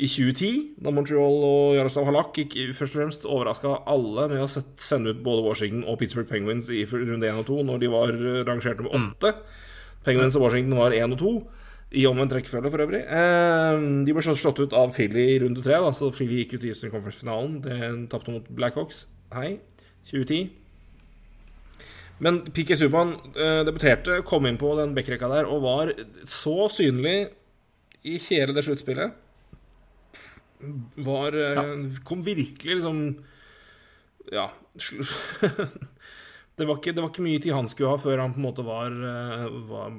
i 0.00 0.06
2010, 0.08 0.76
da 0.80 0.92
Montreal 0.94 1.34
og 1.44 1.74
Jaroslav 1.76 2.06
Halak 2.08 2.30
gikk 2.38 2.54
først 2.72 2.94
og 2.94 3.00
fremst 3.02 3.26
overraska 3.28 3.74
alle 3.90 4.28
med 4.30 4.40
å 4.40 4.46
sende 4.48 5.12
ut 5.12 5.18
både 5.26 5.42
Washington 5.44 5.82
og 5.90 5.98
Pittsburgh 6.00 6.30
Penguins 6.30 6.70
i 6.72 6.86
runde 6.88 7.28
1 7.28 7.42
og 7.42 7.48
2, 7.50 7.58
når 7.68 7.82
de 7.82 7.90
var 7.92 8.14
eh, 8.14 8.38
rangert 8.48 8.80
nummer 8.80 8.96
8. 9.18 9.34
Penguins 10.06 10.38
og 10.38 10.46
Washington 10.46 10.78
var 10.80 10.94
1 10.96 11.12
og 11.18 11.20
2, 11.20 11.32
i 12.00 12.06
omvendt 12.08 12.32
rekkefølge 12.38 12.70
for 12.72 12.86
øvrig. 12.86 13.02
Eh, 13.04 13.84
de 14.06 14.14
ble 14.16 14.24
slått- 14.24 14.62
ut 14.64 14.72
av 14.78 14.94
Philly 14.96 15.26
i 15.34 15.38
runde 15.42 15.60
3, 15.66 15.82
da, 15.84 15.90
så 15.92 16.08
Philly 16.14 16.40
gikk 16.46 16.54
ut 16.56 16.64
i 16.64 16.72
Eastern 16.72 16.94
Conference-finalen. 16.94 17.60
Det 17.66 17.92
tapte 18.14 18.32
mot 18.32 18.48
Blackhawks. 18.56 19.04
Hei. 19.34 19.58
2010. 20.10 20.50
Men 22.20 22.42
PK 22.52 22.76
Subhaan 22.76 23.14
eh, 23.32 23.62
debuterte, 23.64 24.20
kom 24.28 24.44
inn 24.46 24.60
på 24.60 24.74
den 24.76 24.92
backrekka 24.96 25.30
der, 25.32 25.48
og 25.48 25.64
var 25.64 25.94
så 26.28 26.68
synlig 26.72 27.30
i 28.04 28.18
hele 28.28 28.52
det 28.56 28.64
sluttspillet 28.66 29.16
var 30.94 31.32
eh, 31.32 31.76
Kom 32.04 32.22
virkelig 32.22 32.74
liksom 32.74 33.16
Ja. 34.32 34.50
det, 36.56 36.64
var 36.64 36.76
ikke, 36.76 36.92
det 36.92 37.02
var 37.02 37.10
ikke 37.10 37.24
mye 37.24 37.40
tid 37.42 37.54
han 37.56 37.68
skulle 37.68 37.94
ha 37.94 38.00
før 38.00 38.20
han 38.22 38.34
på 38.34 38.42
en 38.42 38.46
måte 38.48 38.64
var, 38.66 38.90
eh, 38.92 39.46
var 39.68 39.94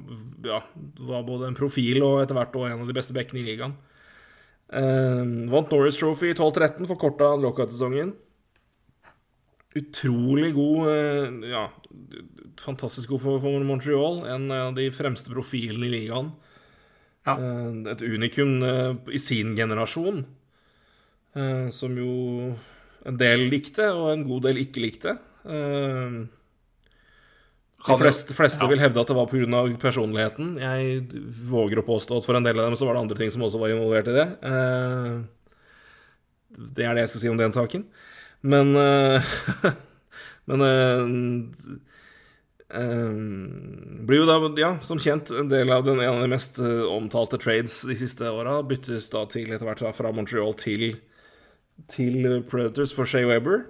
Ja, 0.46 0.62
var 1.00 1.26
både 1.26 1.50
en 1.50 1.58
profil 1.58 2.02
og 2.06 2.22
etter 2.22 2.38
hvert 2.38 2.54
også 2.54 2.70
en 2.70 2.84
av 2.84 2.90
de 2.90 2.96
beste 2.96 3.16
bekkene 3.16 3.42
i 3.42 3.48
ligaen. 3.50 3.74
Eh, 4.72 5.24
vant 5.52 5.72
Norris 5.74 5.98
Trophy 6.00 6.32
i 6.32 6.36
12-13, 6.38 6.86
forkorta 6.88 7.34
lockout-sesongen. 7.36 8.14
Utrolig 9.78 10.52
god 10.54 10.88
eh, 10.92 11.50
Ja, 11.52 11.70
fantastisk 12.60 13.08
god 13.14 13.22
for, 13.22 13.40
for 13.40 13.64
Montreal. 13.64 14.20
En 14.28 14.50
av 14.52 14.74
de 14.76 14.90
fremste 14.92 15.32
profilene 15.32 15.86
i 15.88 15.92
ligaen. 15.94 16.32
Ja. 17.24 17.38
Eh, 17.38 17.72
Et 17.94 18.04
unikum 18.04 18.62
eh, 18.66 18.92
i 19.16 19.20
sin 19.22 19.56
generasjon. 19.56 20.24
Som 21.72 21.94
jo 21.96 22.12
en 23.08 23.16
del 23.16 23.46
likte, 23.48 23.86
og 23.96 24.10
en 24.12 24.24
god 24.26 24.42
del 24.50 24.58
ikke 24.60 24.82
likte. 24.84 25.14
De 25.48 26.26
fleste, 27.96 28.36
fleste 28.36 28.60
ja. 28.60 28.68
vil 28.68 28.82
hevde 28.82 29.00
at 29.00 29.08
det 29.08 29.16
var 29.16 29.30
pga. 29.30 29.62
personligheten. 29.80 30.58
Jeg 30.60 31.08
våger 31.48 31.80
å 31.80 31.86
påstå 31.86 32.20
at 32.20 32.28
for 32.28 32.36
en 32.36 32.44
del 32.44 32.60
av 32.60 32.68
dem 32.68 32.76
så 32.76 32.84
var 32.84 32.98
det 32.98 33.04
andre 33.06 33.16
ting 33.22 33.32
som 33.32 33.46
også 33.48 33.62
var 33.64 33.72
involvert 33.72 34.12
i 34.12 34.18
det. 34.18 34.28
Det 36.76 36.84
er 36.84 36.92
det 37.00 37.06
jeg 37.06 37.14
skal 37.14 37.24
si 37.24 37.32
om 37.32 37.40
den 37.40 37.56
saken. 37.56 37.88
Men 38.42 38.76
eh, 38.76 39.32
Men 40.50 40.64
eh, 40.66 41.04
blir 44.02 44.22
jo 44.22 44.26
da, 44.26 44.38
ja, 44.58 44.72
som 44.82 45.00
kjent, 45.02 45.30
en 45.36 45.50
del 45.50 45.70
av 45.70 45.84
den 45.86 46.00
ene 46.00 46.16
av 46.16 46.24
de 46.24 46.32
mest 46.32 46.58
eh, 46.62 46.82
omtalte 46.88 47.38
trades 47.42 47.82
de 47.88 47.96
siste 47.98 48.30
åra. 48.32 48.58
Byttes 48.66 49.10
da 49.12 49.26
til 49.30 49.52
etter 49.52 49.68
hvert 49.68 49.84
fra 49.96 50.12
Montreal 50.14 50.56
til, 50.58 50.96
til 51.92 52.42
Predators 52.50 52.94
for 52.96 53.08
Shea 53.08 53.28
Weber. 53.28 53.66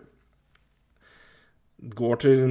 Går 1.82 2.20
til 2.22 2.44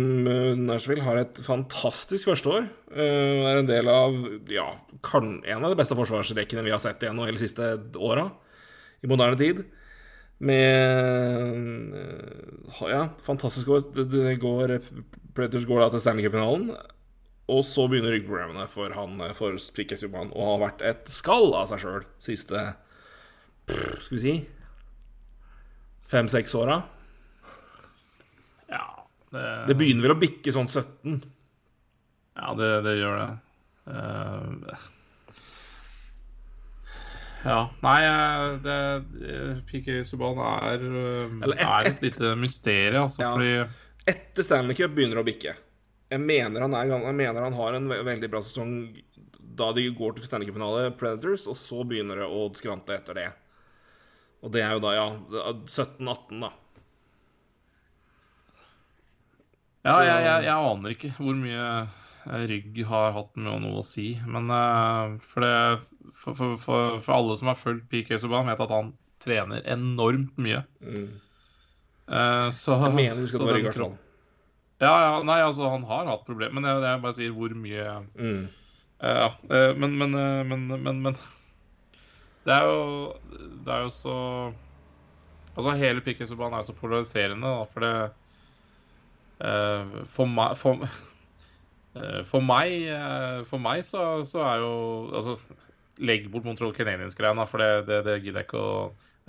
Nashville, 0.59 1.05
har 1.05 1.21
et 1.21 1.37
fantastisk 1.39 2.27
førsteår. 2.27 2.65
Uh, 2.91 3.47
er 3.47 3.61
en 3.61 3.69
del 3.69 3.87
av 3.87 4.17
ja, 4.51 4.65
kan, 5.07 5.37
en 5.47 5.63
av 5.63 5.71
de 5.71 5.77
beste 5.79 5.95
forsvarsrekkene 5.95 6.65
vi 6.65 6.73
har 6.73 6.81
sett 6.83 7.05
i 7.07 7.11
NHL 7.15 7.37
de 7.37 7.39
siste 7.39 7.69
åra. 7.95 8.27
I 8.99 9.07
moderne 9.07 9.39
tid. 9.39 9.63
Med 10.41 11.97
eh, 11.97 12.87
Ja, 12.89 13.03
fantastisk 13.21 13.69
år. 13.69 13.83
Det, 13.93 14.07
det 14.13 14.37
går, 14.41 14.77
Predators 15.35 15.67
går 15.69 15.83
da 15.83 15.89
til 15.93 16.01
Stanley 16.03 16.25
Cup-finalen. 16.25 16.71
Og 17.51 17.65
så 17.67 17.85
begynner 17.91 18.13
ryggproblemene 18.15 18.65
for 18.71 18.93
han 18.95 19.19
eh, 19.25 19.35
for 19.37 19.57
Piquet 19.75 20.01
Subhaan 20.01 20.31
og 20.31 20.47
har 20.53 20.63
vært 20.65 20.85
et 20.87 21.11
skall 21.11 21.51
av 21.57 21.67
seg 21.71 21.83
sjøl 21.83 22.07
siste 22.21 22.63
pff, 23.67 24.01
Skal 24.07 24.17
vi 24.17 24.23
si 24.23 24.35
fem-seks 26.11 26.51
åra. 26.59 26.81
Ja, 28.67 28.83
det, 29.31 29.43
Det 29.69 29.77
begynner 29.79 30.09
vel 30.09 30.15
å 30.17 30.19
bikke 30.19 30.51
sånn 30.51 30.67
17. 30.67 31.21
ja, 32.35 32.49
det, 32.59 32.71
det 32.83 32.95
gjør 32.97 33.15
det. 33.21 33.29
Eh, 33.93 34.89
ja. 37.45 37.59
Nei, 37.83 37.97
eh, 38.05 38.57
det, 38.65 39.65
PK 39.69 40.01
Subhaan 40.07 40.39
er, 40.41 40.85
eh, 40.85 41.35
et- 41.49 41.59
er 41.65 41.87
et 41.87 41.93
et- 41.95 42.01
lite 42.07 42.35
mysterium, 42.37 43.03
altså. 43.07 43.21
Ja. 43.23 43.33
Fordi 43.35 43.69
etter 44.07 44.43
Stanley 44.43 44.75
Cup 44.75 44.91
begynner 44.95 45.21
å 45.21 45.25
bikke. 45.25 45.55
Jeg 46.11 46.19
mener 46.19 46.61
han, 46.65 46.73
er, 46.75 46.85
jeg 46.91 47.15
mener 47.15 47.41
han 47.47 47.53
har 47.53 47.73
en 47.77 47.87
veldig 47.87 48.29
bra 48.29 48.41
sesong 48.43 49.01
da 49.55 49.71
de 49.73 49.89
går 49.91 50.15
til 50.15 50.23
Stanley 50.25 50.47
Cup-finale, 50.47 50.91
Predators, 50.97 51.45
og 51.47 51.55
så 51.59 51.83
begynner 51.87 52.15
det 52.21 52.27
å 52.27 52.49
skrante 52.55 52.95
etter 52.97 53.13
det. 53.19 53.29
Og 54.43 54.51
det 54.51 54.61
er 54.63 54.71
jo 54.73 54.79
da, 54.79 54.91
ja 54.95 55.07
17-18, 55.67 56.39
da. 56.41 56.51
Ja, 59.85 59.91
Så- 59.97 60.03
jeg, 60.05 60.23
jeg, 60.25 60.43
jeg 60.45 60.53
aner 60.53 60.93
ikke 60.95 61.11
hvor 61.17 61.35
mye 61.35 61.87
eh, 62.29 62.45
rygg 62.51 62.83
har 62.85 63.11
hatt 63.15 63.35
med 63.35 63.61
noe 63.63 63.79
å 63.81 63.85
si. 63.85 64.11
Men 64.29 64.49
eh, 64.53 65.15
for, 65.25 65.41
det, 65.41 65.81
for, 66.13 66.35
for, 66.35 66.55
for, 66.61 66.99
for 67.03 67.13
alle 67.15 67.35
som 67.39 67.49
har 67.51 67.59
fulgt 67.59 67.89
PK 67.91 68.15
Subhaan, 68.21 68.47
vet 68.49 68.63
at 68.65 68.73
han 68.73 68.93
trener 69.21 69.61
enormt 69.69 70.37
mye. 70.41 70.63
Eh, 72.11 72.47
så, 72.57 72.77
Jeg 72.87 72.95
mener 72.97 73.21
du 73.21 73.27
skal 73.29 73.47
rygg, 73.51 73.61
i 73.61 73.67
hvert 73.69 73.77
fall. 73.83 73.97
Ja, 74.81 74.95
ja, 75.05 75.11
nei, 75.27 75.37
altså, 75.45 75.67
han 75.69 75.83
har 75.85 76.07
hatt 76.09 76.25
problemer, 76.25 76.57
men 76.57 76.65
jeg, 76.65 76.81
jeg 76.87 77.01
bare 77.03 77.17
sier 77.19 77.35
hvor 77.37 77.53
mye 77.53 77.85
Mm. 78.17 78.47
uh, 79.03 79.11
Ja, 79.11 79.27
eh, 79.53 79.75
men, 79.77 79.93
men, 79.99 80.17
men, 80.49 80.65
men, 80.81 81.01
men 81.05 81.17
Det 82.45 82.53
er 82.55 82.65
jo 82.65 83.13
Det 83.65 83.73
er 83.75 83.85
jo 83.85 83.91
så 83.93 84.15
Altså, 85.51 85.75
hele 85.77 86.01
PK 86.01 86.25
Subhaan 86.29 86.53
er 86.55 86.63
jo 86.63 86.71
så 86.71 86.77
polariserende, 86.79 87.45
da, 87.45 87.63
for 87.69 87.85
det 87.85 87.93
For 90.15 90.25
meg 90.29 90.57
For, 90.57 90.81
for 92.29 92.45
meg 92.45 92.89
For 93.49 93.61
meg 93.61 93.81
så, 93.85 94.03
så 94.25 94.43
er 94.45 94.61
jo 94.61 94.73
Altså, 95.17 95.37
legg 96.01 96.27
bort 96.33 96.47
Montreal 96.47 96.73
Canadiens-greia, 96.75 97.45
for 97.49 97.61
det, 97.61 97.85
det, 97.89 98.01
det 98.07 98.17
gidder 98.23 98.41
jeg 98.41 98.49
ikke 98.49 98.61
å 98.61 98.73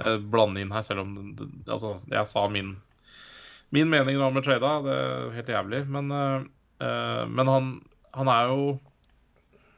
eh, 0.03 0.17
blande 0.19 0.63
inn 0.63 0.73
her, 0.75 0.85
selv 0.87 1.05
om 1.05 1.13
det, 1.37 1.49
Altså, 1.67 1.97
jeg 2.11 2.31
sa 2.31 2.47
min 2.53 2.77
Min 3.73 3.89
mening 3.89 4.19
da 4.21 4.29
med 4.29 4.45
trada, 4.45 4.73
det 4.85 4.95
er 5.01 5.31
helt 5.39 5.49
jævlig, 5.49 5.79
men, 5.89 6.11
eh, 6.13 7.23
men 7.25 7.49
han, 7.49 7.71
han 8.13 8.29
er 8.29 8.51
jo 8.51 8.65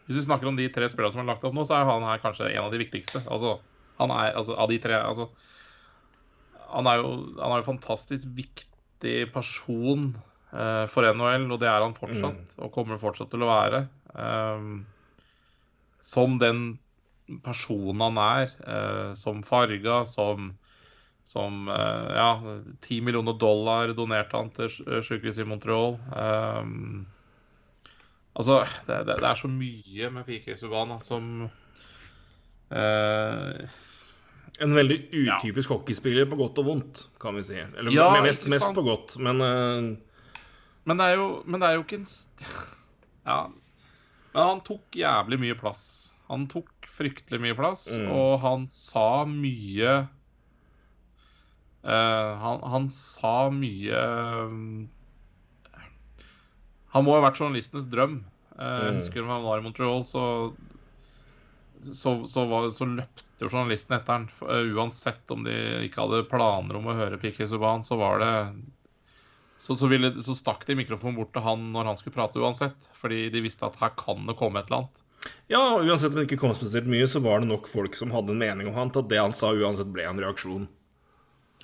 hvis 0.05 0.18
vi 0.18 0.24
snakker 0.26 0.51
om 0.51 0.57
de 0.59 0.66
tre 0.72 0.88
spillerne 0.92 1.14
som 1.14 1.22
er 1.22 1.30
lagt 1.30 1.45
opp 1.49 1.55
nå, 1.57 1.64
så 1.64 1.78
er 1.78 1.86
han 1.88 2.05
her 2.05 2.20
kanskje 2.20 2.51
en 2.51 2.66
av 2.66 2.74
de 2.74 2.80
viktigste. 2.82 3.22
Altså, 3.24 3.57
han 3.97 4.12
er, 4.12 4.34
altså, 4.36 4.57
av 4.61 4.68
de 4.68 4.76
tre 4.82 4.99
altså, 4.99 5.30
han, 6.68 6.88
er 6.90 7.01
jo, 7.01 7.12
han 7.38 7.55
er 7.55 7.62
jo 7.62 7.68
fantastisk 7.70 8.26
viktig 8.36 9.14
person 9.32 10.11
uh, 10.53 10.84
for 10.92 11.09
NHL, 11.09 11.47
og 11.49 11.62
det 11.62 11.70
er 11.70 11.86
han 11.86 11.97
fortsatt, 11.97 12.59
og 12.61 12.72
kommer 12.74 13.01
fortsatt 13.01 13.32
til 13.32 13.47
å 13.47 13.49
være. 13.49 13.84
Um, 14.12 14.84
som 16.05 16.36
den 16.42 16.74
personen 17.45 18.05
han 18.05 18.20
er, 18.20 18.55
eh, 18.66 19.14
som 19.18 19.43
farga, 19.47 20.05
som 20.09 20.53
som 21.25 21.68
eh, 21.72 22.11
Ja, 22.12 22.59
10 22.85 23.01
millioner 23.01 23.33
dollar 23.41 23.95
donerte 23.97 24.37
han 24.37 24.51
til 24.53 24.68
sykehuset 24.68 25.47
i 25.47 25.49
Montreal. 25.49 25.97
Ehm, 26.20 27.07
Altså, 28.35 28.64
det, 28.87 28.97
det, 29.07 29.18
det 29.22 29.29
er 29.29 29.39
så 29.39 29.49
mye 29.51 30.09
med 30.11 30.27
PK 30.27 30.57
Subhaan 30.59 30.97
som 31.03 31.27
eh, 32.75 33.75
En 34.64 34.75
veldig 34.75 34.97
utypisk 35.12 35.70
hockeyspiller 35.70 36.27
på 36.31 36.39
godt 36.39 36.59
og 36.62 36.66
vondt, 36.66 37.05
kan 37.22 37.39
vi 37.39 37.45
si. 37.47 37.61
Eller 37.62 37.95
Ja, 37.95 38.09
mest, 38.22 38.49
mest 38.51 38.72
på 38.75 38.83
godt, 38.87 39.14
men 39.22 39.43
eh, 39.43 39.93
men, 40.85 41.01
det 41.01 41.14
jo, 41.14 41.29
men 41.47 41.62
det 41.62 41.68
er 41.68 41.79
jo 41.79 41.85
ikke 41.87 42.01
en 42.03 42.09
Ja. 43.31 43.39
Men 44.35 44.43
han 44.51 44.64
tok 44.66 44.99
jævlig 44.99 45.39
mye 45.41 45.55
plass. 45.57 45.85
Han 46.27 46.49
tok 46.51 46.74
fryktelig 46.91 47.41
mye 47.43 47.57
plass, 47.59 47.87
Mm. 47.93 48.09
og 48.12 48.41
han 48.43 48.66
sa 48.68 49.24
mye 49.28 49.95
uh, 51.85 52.35
han, 52.41 52.61
han 52.74 52.89
sa 52.93 53.51
mye 53.53 54.05
uh, 54.05 54.87
Han 56.95 57.05
må 57.05 57.16
ha 57.16 57.24
vært 57.24 57.41
journalistenes 57.43 57.89
drøm. 57.91 58.20
Jeg 58.55 58.93
Mm. 58.93 58.95
husker 59.01 59.24
da 59.26 59.32
han 59.35 59.43
var 59.43 59.59
i 59.59 59.64
Montreal, 59.64 60.05
så 60.07 60.55
så, 61.85 62.12
så, 62.24 62.47
var, 62.49 62.70
så 62.72 62.87
løpte 62.89 63.43
jo 63.45 63.49
journalisten 63.51 63.93
etter 63.99 64.12
han. 64.14 64.28
Eh, 64.41 64.70
uansett 64.72 65.28
om 65.35 65.43
de 65.45 65.53
ikke 65.85 66.01
hadde 66.01 66.22
planer 66.30 66.78
om 66.78 66.87
å 66.89 66.95
høre 66.97 67.18
Piqué 67.20 67.45
Subhaan, 67.51 67.82
så 67.85 67.99
var 68.01 68.22
det 68.22 68.30
så, 69.61 69.74
så, 69.76 69.91
ville, 69.91 70.09
så 70.22 70.32
stakk 70.39 70.64
de 70.70 70.78
mikrofonen 70.78 71.18
bort 71.18 71.35
til 71.35 71.45
han 71.45 71.66
når 71.74 71.91
han 71.91 71.99
skulle 72.01 72.14
prate 72.16 72.41
uansett. 72.41 72.89
Fordi 73.03 73.26
de 73.35 73.43
visste 73.45 73.66
at 73.68 73.76
her 73.82 73.93
kan 74.01 74.24
det 74.30 74.37
komme 74.41 74.62
et 74.62 74.70
eller 74.70 74.87
annet. 74.87 75.03
Ja, 75.53 75.61
uansett 75.81 76.12
om 76.12 76.18
det 76.20 76.27
ikke 76.29 76.41
kom 76.41 76.55
spesielt 76.57 76.89
mye, 76.91 77.07
så 77.09 77.20
var 77.25 77.41
det 77.41 77.49
nok 77.51 77.68
folk 77.70 77.97
som 77.97 78.12
hadde 78.14 78.33
en 78.35 78.41
mening 78.41 78.68
om 78.70 78.77
han 78.77 78.91
til 78.93 79.05
at 79.05 79.11
det 79.12 79.20
han 79.20 79.33
sa 79.37 79.53
uansett 79.57 79.93
ble 79.93 80.07
en 80.09 80.20
reaksjon. 80.20 80.66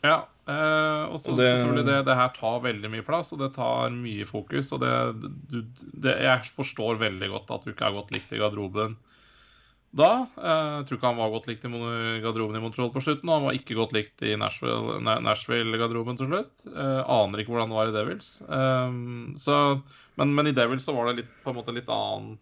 Ja, 0.05 0.23
eh, 0.49 1.03
og 1.13 1.19
så 1.21 1.35
det- 1.37 1.49
selvfølgelig 1.61 1.87
det, 1.91 1.99
det 2.09 2.17
her 2.17 2.33
tar 2.37 2.61
veldig 2.65 2.91
mye 2.93 3.05
plass, 3.05 3.33
og 3.35 3.41
det 3.43 3.51
tar 3.55 3.91
mye 3.93 4.25
fokus. 4.29 4.73
Og 4.73 4.81
det, 4.81 4.95
du, 5.53 5.61
det 5.93 6.17
Jeg 6.25 6.53
forstår 6.57 7.01
veldig 7.03 7.29
godt 7.35 7.51
at 7.57 7.65
du 7.65 7.73
ikke 7.75 7.89
er 7.89 7.97
godt 7.99 8.13
likt 8.17 8.33
i 8.33 8.41
garderoben 8.41 8.97
da. 9.93 10.27
Eh, 10.39 10.69
jeg 10.79 10.87
tror 10.87 10.97
ikke 10.99 11.09
han 11.11 11.19
var 11.19 11.33
godt 11.35 11.49
likt 11.51 11.65
i 11.67 11.71
garderoben 12.23 12.57
i 12.57 12.61
Montreal 12.63 12.93
på 12.95 13.03
slutten, 13.03 13.29
og 13.29 13.35
han 13.41 13.47
var 13.49 13.57
ikke 13.59 13.75
godt 13.77 13.93
likt 13.97 14.23
i 14.23 14.37
Nashville-garderoben 14.39 15.25
Nashville-garderoben 15.27 16.17
til 16.21 16.31
slutt. 16.31 16.67
Eh, 16.71 17.01
aner 17.11 17.43
ikke 17.43 17.53
hvordan 17.57 17.73
det 17.73 17.81
var 17.81 17.91
i 17.91 17.97
Devils. 17.97 18.29
Eh, 18.47 18.93
så, 19.37 19.57
men, 20.17 20.35
men 20.37 20.47
i 20.47 20.53
Devils 20.57 20.87
så 20.87 20.95
var 20.95 21.11
det 21.11 21.25
litt, 21.25 21.33
på 21.45 21.51
en 21.51 21.59
måte 21.59 21.75
litt 21.75 21.91
annen 21.91 22.39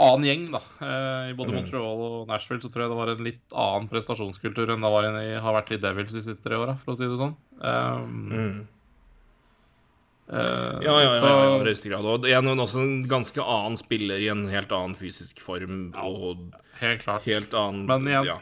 annen 0.00 0.24
gjeng, 0.26 0.44
da. 0.54 0.60
Eh, 0.80 1.30
I 1.30 1.36
både 1.38 1.52
Montreal 1.54 2.02
og 2.06 2.28
Nashville 2.30 2.62
så 2.64 2.70
tror 2.72 2.84
jeg 2.86 2.92
det 2.92 2.98
var 3.00 3.12
en 3.12 3.24
litt 3.26 3.54
annen 3.54 3.88
prestasjonskultur 3.92 4.72
enn 4.74 4.80
det 4.84 4.90
var 4.96 5.08
i, 5.10 5.38
har 5.44 5.56
vært 5.60 5.72
i 5.76 5.80
Devils 5.82 6.12
de 6.16 6.22
siste 6.24 6.42
tre 6.44 6.56
åra, 6.58 6.74
for 6.80 6.94
å 6.94 6.98
si 6.98 7.06
det 7.10 7.18
sånn. 7.20 7.36
Um, 7.60 8.20
Mm. 8.30 8.66
uh, 10.32 10.80
Ja, 10.84 10.92
ja, 11.00 11.00
ja, 11.02 11.10
så, 11.20 11.26
ja, 11.26 11.56
i 11.56 11.64
høyeste 11.64 11.90
grad. 11.90 12.04
Og 12.06 12.22
det 12.22 12.30
er 12.32 12.38
en- 12.38 12.58
også 12.58 12.80
en 12.82 13.06
ganske 13.08 13.40
annen 13.42 13.76
spiller 13.76 14.18
i 14.20 14.28
en 14.28 14.46
helt 14.48 14.70
annen 14.72 14.94
fysisk 14.96 15.38
form 15.40 15.92
og 15.96 16.54
Helt 16.80 17.02
klart. 17.02 17.22
helt 17.24 17.50
annen 17.54 17.86
Men 17.86 18.00
igjen- 18.06 18.24
ja. 18.26 18.38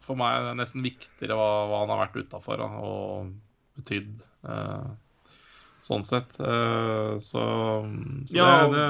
For 0.00 0.16
meg 0.16 0.34
er 0.40 0.54
det 0.54 0.56
nesten 0.58 0.82
viktigere 0.82 1.36
hva, 1.36 1.68
hva 1.68 1.80
han 1.86 1.88
har 1.96 2.06
vært 2.06 2.26
utafor 2.26 2.60
og 2.60 3.32
betydd. 3.78 4.20
Eh, 4.44 4.90
sånn 5.82 6.04
sett. 6.06 6.36
Eh, 6.40 7.16
så 7.18 7.42
så 8.28 8.36
Ja, 8.36 8.68
det, 8.70 8.84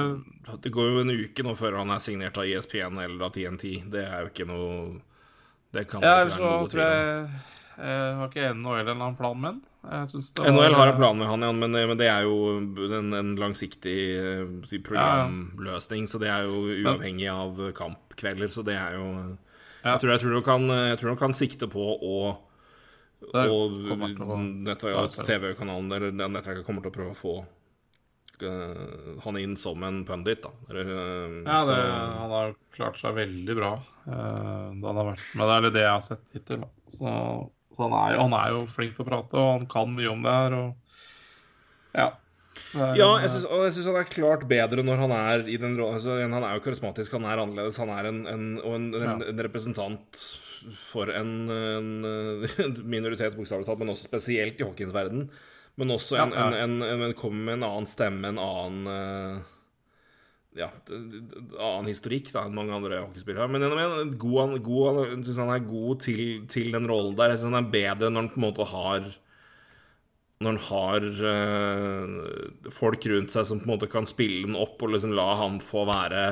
det 0.45 0.59
Det 0.67 0.71
går 0.75 0.91
jo 0.91 1.01
en 1.01 1.13
uke 1.15 1.43
nå 1.45 1.55
før 1.57 1.79
han 1.81 1.89
er 1.95 2.03
signert 2.03 2.37
av 2.37 2.45
ISPN 2.45 2.99
ESPN 2.99 3.01
eller 3.01 3.25
av 3.25 3.33
TNT. 3.33 3.83
Det 3.89 4.05
er 4.05 4.21
jo 4.27 4.29
ikke 4.33 4.47
noe 4.49 5.01
Det 5.73 5.87
kan 5.89 6.01
Ja, 6.05 6.19
ikke 6.25 6.37
være 6.37 6.61
noe 6.61 6.69
tror 6.69 6.85
jeg 6.85 7.27
jeg 7.73 8.15
har 8.19 8.27
ikke 8.29 8.49
NHL 8.53 8.75
en 8.77 8.81
eller 8.83 8.91
annen 9.01 9.15
plan 9.17 9.39
med 9.41 9.61
var- 9.83 10.51
NHL 10.53 10.75
har 10.77 10.87
en 10.91 10.97
plan 10.99 11.17
med 11.17 11.27
han, 11.27 11.41
ja, 11.41 11.51
men, 11.51 11.71
men 11.73 11.97
det 11.97 12.05
er 12.07 12.21
jo 12.21 12.59
en, 12.61 13.13
en 13.17 13.31
langsiktig 13.35 13.95
eh, 14.13 14.77
programløsning. 14.85 16.05
Så 16.07 16.19
det 16.21 16.29
er 16.29 16.45
jo 16.45 16.61
uavhengig 16.85 17.27
av 17.33 17.57
kampkvelder. 17.75 18.47
Så 18.53 18.63
det 18.63 18.77
er 18.77 18.93
jo. 18.99 19.07
Jeg 19.83 19.99
tror, 19.99 20.11
jeg 20.13 20.21
tror, 20.21 20.35
du 20.37 20.41
kan, 20.45 20.67
jeg 20.69 20.99
tror 21.01 21.15
du 21.15 21.19
kan 21.19 21.33
sikte 21.35 21.67
på 21.67 21.83
å 21.97 22.37
og 23.31 25.17
TV-kanalen 25.23 25.91
eller 25.91 26.13
det 26.13 26.29
nettverket 26.35 26.65
kommer 26.67 26.83
til 26.83 26.91
å 26.91 26.95
prøve 26.97 27.13
å 27.13 27.17
få 27.17 27.35
uh, 28.43 29.19
han 29.23 29.39
inn 29.39 29.55
som 29.59 29.83
en 29.83 30.01
pundit, 30.05 30.43
da. 30.43 30.51
Eller, 30.69 30.91
uh, 30.91 31.39
Ja, 31.47 31.59
det, 31.67 31.79
han 32.19 32.35
har 32.35 32.55
klart 32.75 32.99
seg 33.01 33.17
veldig 33.17 33.57
bra. 33.59 33.73
uh, 34.07 34.71
da 34.73 34.89
han 34.89 35.01
har 35.01 35.11
vært 35.13 35.27
med 35.33 35.47
det, 35.47 35.57
eller 35.57 35.75
det 35.75 35.85
jeg 35.85 35.93
har 35.93 36.05
sett 36.05 36.35
hittil. 36.35 36.65
Så, 36.87 37.13
så 37.75 37.85
han, 37.85 37.95
er, 37.99 38.19
han 38.21 38.37
er 38.37 38.57
jo 38.57 38.65
flink 38.73 38.97
til 38.97 39.05
å 39.05 39.09
prate, 39.09 39.39
og 39.39 39.53
han 39.57 39.69
kan 39.71 39.95
mye 39.95 40.11
om 40.11 40.25
det 40.25 40.35
her. 40.39 40.57
Og, 40.59 40.99
ja. 41.93 42.09
Er 42.75 42.95
Ja, 42.97 43.09
jeg 43.21 43.29
syns, 43.33 43.45
og 43.49 43.63
jeg 43.67 43.73
syns 43.75 43.87
han 43.89 43.99
er 44.01 44.09
klart 44.11 44.43
bedre 44.49 44.83
når 44.85 44.97
han 45.03 45.13
er 45.15 45.47
i 45.49 45.57
den 45.61 45.75
rollen. 45.79 45.97
Altså, 45.99 46.17
han 46.21 46.33
er 46.43 46.55
jo 46.57 46.63
karismatisk, 46.65 47.11
han 47.17 47.25
er 47.29 47.41
annerledes. 47.43 47.77
Han 47.81 47.89
er 47.93 48.09
en, 48.09 48.21
en, 48.29 48.45
og 48.63 48.75
en, 48.77 48.87
Ja. 48.93 49.15
en 49.29 49.43
representant 49.47 50.21
for 50.91 51.09
en, 51.11 51.31
minoritet, 52.87 53.35
bokstavelig 53.35 53.67
talt, 53.67 53.79
men 53.81 53.91
også 53.93 54.07
spesielt 54.09 54.61
i 54.61 54.67
hockeyens 54.67 54.93
verden. 54.95 55.25
Men 55.75 55.89
også 55.95 56.19
en, 56.21 56.31
Ja, 56.35 56.49
ja. 56.53 56.63
en, 56.63 56.77
en, 56.81 56.85
en, 56.85 57.01
en 57.09 57.17
kommer 57.17 57.43
med 57.49 57.57
en 57.59 57.63
annen 57.69 57.89
stemme, 57.89 58.29
en 58.29 58.37
annen 58.39 58.87
eh, 58.93 59.49
ja, 60.61 60.67
annen 60.93 61.89
historikk 61.89 62.29
da, 62.31 62.43
enn 62.45 62.53
mange 62.53 62.75
andre 62.77 62.99
hockeyspillere. 63.01 63.49
Men 63.49 63.65
en, 63.65 63.73
en 64.03 64.11
god, 64.21 64.59
god, 64.61 64.99
jeg 65.09 65.23
synes 65.25 65.41
han 65.41 65.49
er 65.55 65.65
god 65.65 65.99
til, 66.05 66.23
til 66.47 66.69
den 66.75 66.85
rollen 66.89 67.17
der. 67.17 67.33
Jeg 67.33 67.41
syns 67.41 67.55
han 67.55 67.63
er 67.65 67.73
bedre 67.73 68.11
når 68.13 68.21
han 68.27 68.29
på 68.35 68.41
en 68.41 68.45
måte 68.47 68.67
har 68.69 69.09
Når 70.43 70.57
han 70.57 70.63
har 70.67 71.05
eh, 71.31 72.69
folk 72.75 73.05
rundt 73.09 73.31
seg 73.33 73.47
som 73.47 73.61
på 73.61 73.67
en 73.69 73.73
måte 73.75 73.89
kan 73.91 74.07
spille 74.09 74.43
den 74.47 74.57
opp 74.59 74.81
og 74.83 74.93
liksom 74.93 75.15
la 75.15 75.29
ham 75.39 75.59
få 75.63 75.85
være 75.89 76.25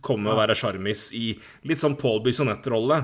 Komme 0.00 0.30
og 0.32 0.38
være 0.38 0.54
sjarmis 0.56 1.08
i 1.18 1.26
litt 1.68 1.80
sånn 1.82 1.96
Paul 2.00 2.22
Bisonette-rolle. 2.24 3.02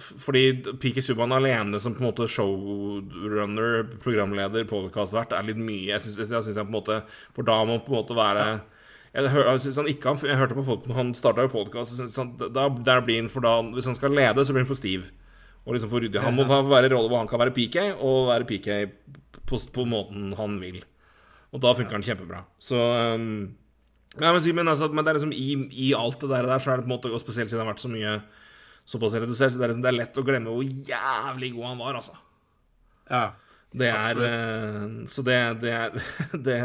Fordi 0.00 0.40
Piki 0.80 1.02
Subhaan 1.04 1.34
alene 1.36 1.78
som 1.82 1.94
på 1.94 2.02
en 2.02 2.08
måte 2.08 2.26
showrunner, 2.30 3.84
programleder, 4.02 4.64
podkastvert, 4.70 5.34
er 5.36 5.46
litt 5.46 5.60
mye. 5.60 5.92
Jeg 5.92 6.02
syns, 6.02 6.18
jeg 6.30 6.44
synes 6.46 6.58
han 6.58 6.66
på 6.66 6.72
en 6.72 6.78
måte 6.78 6.98
For 7.36 7.46
da 7.46 7.60
må 7.62 7.76
han 7.76 7.84
på 7.86 7.92
en 7.94 7.98
måte 8.00 8.16
være 8.18 8.46
jeg, 9.10 9.30
hør, 9.34 9.48
jeg, 9.52 9.62
synes 9.64 9.78
han 9.82 9.88
ikke, 9.90 10.16
jeg 10.28 10.38
hørte 10.38 10.54
på 10.58 10.62
pod- 10.68 10.90
Han 10.94 11.14
starta 11.18 11.42
jo 11.46 11.50
podkast. 11.52 11.98
Der 12.00 13.02
blir 13.06 13.20
han 13.20 13.30
for 13.32 13.42
da 13.46 13.56
Hvis 13.74 13.88
han 13.90 13.98
skal 13.98 14.14
lede, 14.14 14.44
så 14.46 14.54
blir 14.54 14.64
han 14.64 14.70
for 14.70 14.78
stiv. 14.78 15.10
Og 15.70 15.76
liksom 15.76 15.90
få 15.92 16.00
ryddig 16.02 16.22
Han 16.24 16.34
må 16.34 16.42
være 16.50 16.88
i 16.88 16.90
rolle 16.90 17.06
hvor 17.06 17.20
han 17.22 17.30
kan 17.30 17.38
være 17.38 17.54
PK, 17.54 17.76
og 18.02 18.32
være 18.32 18.46
PK 18.48 18.68
på, 19.46 19.58
på 19.70 19.84
måten 19.86 20.32
han 20.34 20.56
vil. 20.58 20.80
Og 21.54 21.62
da 21.62 21.70
funker 21.78 21.94
han 21.94 22.06
kjempebra. 22.06 22.42
Så 22.58 22.78
um, 23.14 23.52
ja, 24.18 24.32
men, 24.34 24.42
men, 24.58 24.70
altså, 24.72 24.88
men, 24.90 25.04
det 25.06 25.12
er 25.12 25.18
liksom 25.20 25.34
i, 25.34 25.48
i, 25.70 25.92
alt 25.94 26.18
det 26.22 26.30
der, 26.32 26.48
der, 26.50 26.58
så 26.62 26.72
er 26.72 26.80
det 26.80 26.86
på 26.88 26.90
en 26.90 26.96
måte 26.96 27.12
Og 27.14 27.22
spesielt 27.22 27.46
siden 27.46 27.60
det 27.60 27.66
har 27.66 27.70
vært 27.70 27.84
så 27.84 27.90
mye 27.92 28.16
såpass 28.90 29.14
redusert, 29.14 29.52
så 29.54 29.60
det 29.60 29.68
er, 29.68 29.70
liksom, 29.70 29.84
det 29.84 29.90
er 29.92 29.98
lett 30.00 30.18
å 30.18 30.26
glemme 30.26 30.50
hvor 30.50 30.66
jævlig 30.66 31.52
god 31.54 31.68
han 31.68 31.82
var, 31.84 32.00
altså. 32.00 32.16
Ja. 33.06 33.24
Det 33.70 33.86
er 33.86 34.18
uh, 34.18 35.06
Så 35.06 35.22
det, 35.22 35.38
det 35.62 35.76
er 35.76 35.94
det, 36.48 36.58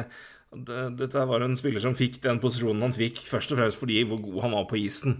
det, 0.49 0.79
Dette 0.97 1.27
var 1.29 1.45
en 1.45 1.57
spiller 1.59 1.83
som 1.83 1.97
fikk 1.97 2.17
den 2.25 2.41
posisjonen 2.41 2.87
han 2.87 2.97
fikk, 2.97 3.21
først 3.29 3.53
og 3.53 3.61
fremst 3.61 3.77
fordi 3.77 4.01
hvor 4.09 4.23
god 4.25 4.47
han 4.47 4.57
var 4.57 4.65
på 4.71 4.81
isen. 4.81 5.19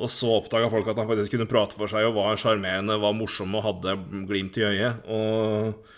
Og 0.00 0.08
så 0.10 0.30
oppdaga 0.38 0.70
folk 0.72 0.86
at 0.88 0.98
han 0.98 1.08
faktisk 1.08 1.34
kunne 1.34 1.48
prate 1.50 1.76
for 1.76 1.90
seg 1.90 2.06
og 2.08 2.16
var 2.16 2.38
sjarmerende, 2.40 2.96
var 3.00 3.16
morsom 3.16 3.52
og 3.58 3.66
hadde 3.66 3.96
glimt 4.28 4.56
i 4.56 4.64
øyet. 4.64 5.04
Og, 5.12 5.90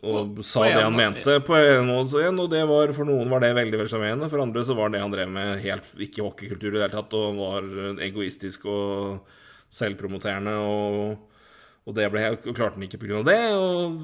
og, 0.00 0.40
sa 0.46 0.66
det 0.66 0.82
han 0.82 0.98
mente 0.98 1.36
på 1.46 1.54
en 1.56 1.86
måte 1.92 2.18
igjen, 2.18 2.40
og 2.42 2.50
det 2.50 2.64
var, 2.70 2.94
for 2.96 3.06
noen 3.06 3.30
var 3.30 3.44
det 3.44 3.54
veldig 3.58 3.78
veldig 3.78 3.92
sjarmerende. 3.94 4.30
For 4.32 4.42
andre 4.42 4.66
så 4.66 4.76
var 4.78 4.90
det 4.90 5.02
han 5.04 5.14
drev 5.14 5.30
med, 5.30 5.62
helt 5.62 5.94
ikke 6.08 6.26
hockeykultur 6.26 6.72
i 6.72 6.76
det 6.78 6.84
hele 6.88 6.94
tatt, 6.96 7.18
og 7.18 7.38
var 7.38 7.72
egoistisk 8.10 8.66
og 8.70 9.36
selvpromoterende. 9.70 10.56
og 10.66 11.26
og 11.88 11.96
det 11.96 12.10
ble 12.12 12.22
og 12.36 12.52
klarte 12.54 12.76
han 12.76 12.84
ikke 12.86 13.00
pga. 13.02 13.22
det. 13.26 13.38
Og 13.56 13.96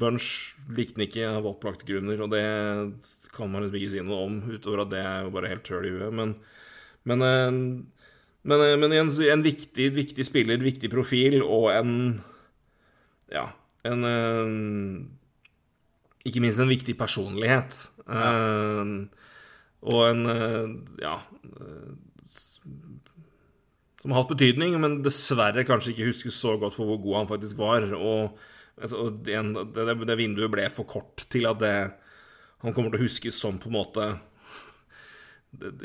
Bunch 0.00 0.26
likte 0.74 0.98
han 0.98 1.06
ikke 1.06 1.28
av 1.38 1.46
opplagte 1.48 1.86
grunner, 1.88 2.24
og 2.24 2.32
det 2.34 2.42
kan 3.32 3.52
man 3.52 3.64
liksom 3.64 3.78
ikke 3.78 3.92
si 3.94 4.02
noe 4.04 4.26
om, 4.26 4.40
utover 4.50 4.82
at 4.82 4.90
det 4.92 5.04
er 5.06 5.22
jo 5.24 5.32
bare 5.36 5.52
helt 5.52 5.70
høl 5.72 5.86
i 5.88 5.94
huet. 5.94 6.16
Men 6.18 6.34
men, 7.08 7.22
eh, 7.22 7.50
men, 8.42 8.60
eh, 8.66 8.76
men 8.78 8.92
en, 8.92 9.10
en 9.10 9.42
viktig, 9.44 9.88
viktig, 9.96 10.26
spiller, 10.26 10.62
viktig 10.62 10.90
profil 10.92 11.42
og 11.42 11.70
en 11.74 11.96
Ja, 13.32 13.48
en 13.88 14.04
eh, 14.04 14.54
Ikke 16.28 16.42
minst 16.44 16.60
en 16.62 16.70
viktig 16.70 16.94
personlighet. 16.98 17.90
Ja. 18.06 18.84
Og 19.82 20.02
en 20.06 20.26
Ja 21.02 21.18
som 24.02 24.10
har 24.10 24.24
hatt 24.24 24.32
betydning, 24.32 24.74
men 24.82 24.96
dessverre 25.04 25.62
kanskje 25.62 25.92
ikke 25.92 26.08
huskes 26.08 26.34
så 26.42 26.56
godt 26.58 26.74
for 26.74 26.90
hvor 26.90 26.98
god 27.04 27.16
han 27.20 27.28
faktisk 27.30 27.60
var. 27.60 27.84
Og 27.94 28.34
altså, 28.74 29.12
det, 29.14 29.36
det, 29.76 29.94
det, 30.08 30.16
vinduet 30.18 30.50
ble 30.50 30.64
for 30.74 30.88
kort 30.90 31.22
til 31.30 31.46
at 31.46 31.60
det, 31.62 31.76
han 32.66 32.74
kommer 32.74 32.90
til 32.90 32.98
å 32.98 33.04
huskes 33.04 33.38
som 33.38 33.60
på 33.62 33.70
en 33.70 33.76
måte 33.76 34.08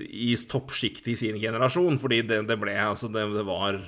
i 0.07 0.36
toppsjiktet 0.47 1.11
i 1.11 1.15
sin 1.20 1.38
generasjon, 1.41 1.99
fordi 1.99 2.22
det, 2.28 2.41
det 2.47 2.57
ble 2.59 2.76
Altså, 2.80 3.09
det, 3.11 3.26
det 3.36 3.43
var 3.47 3.80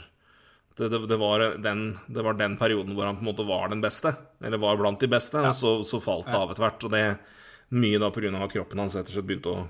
det, 0.80 0.90
det, 1.08 1.18
var 1.20 1.44
den, 1.60 1.98
det, 2.08 2.24
var 2.24 2.38
den, 2.40 2.56
perioden 2.60 2.96
hvor 2.96 3.08
han 3.08 3.18
på 3.18 3.26
en 3.26 3.32
måte 3.32 3.48
var 3.48 3.72
den 3.72 3.82
beste, 3.84 4.14
eller 4.44 4.62
var 4.62 4.80
blant 4.80 5.02
de 5.02 5.10
beste, 5.12 5.42
ja. 5.42 5.52
og 5.52 5.58
så, 5.58 5.74
så, 5.88 6.00
falt 6.04 6.30
det 6.30 6.38
av 6.38 6.54
etter 6.54 6.64
hvert. 6.64 6.86
Og 6.88 6.94
det 6.94 7.04
mye 7.76 8.00
da 8.02 8.10
pga. 8.14 8.32
at 8.40 8.56
kroppen 8.56 8.82
hans 8.82 8.96
rett 8.98 9.12
og 9.12 9.18
slett 9.18 9.28
begynte 9.28 9.52
å 9.52 9.66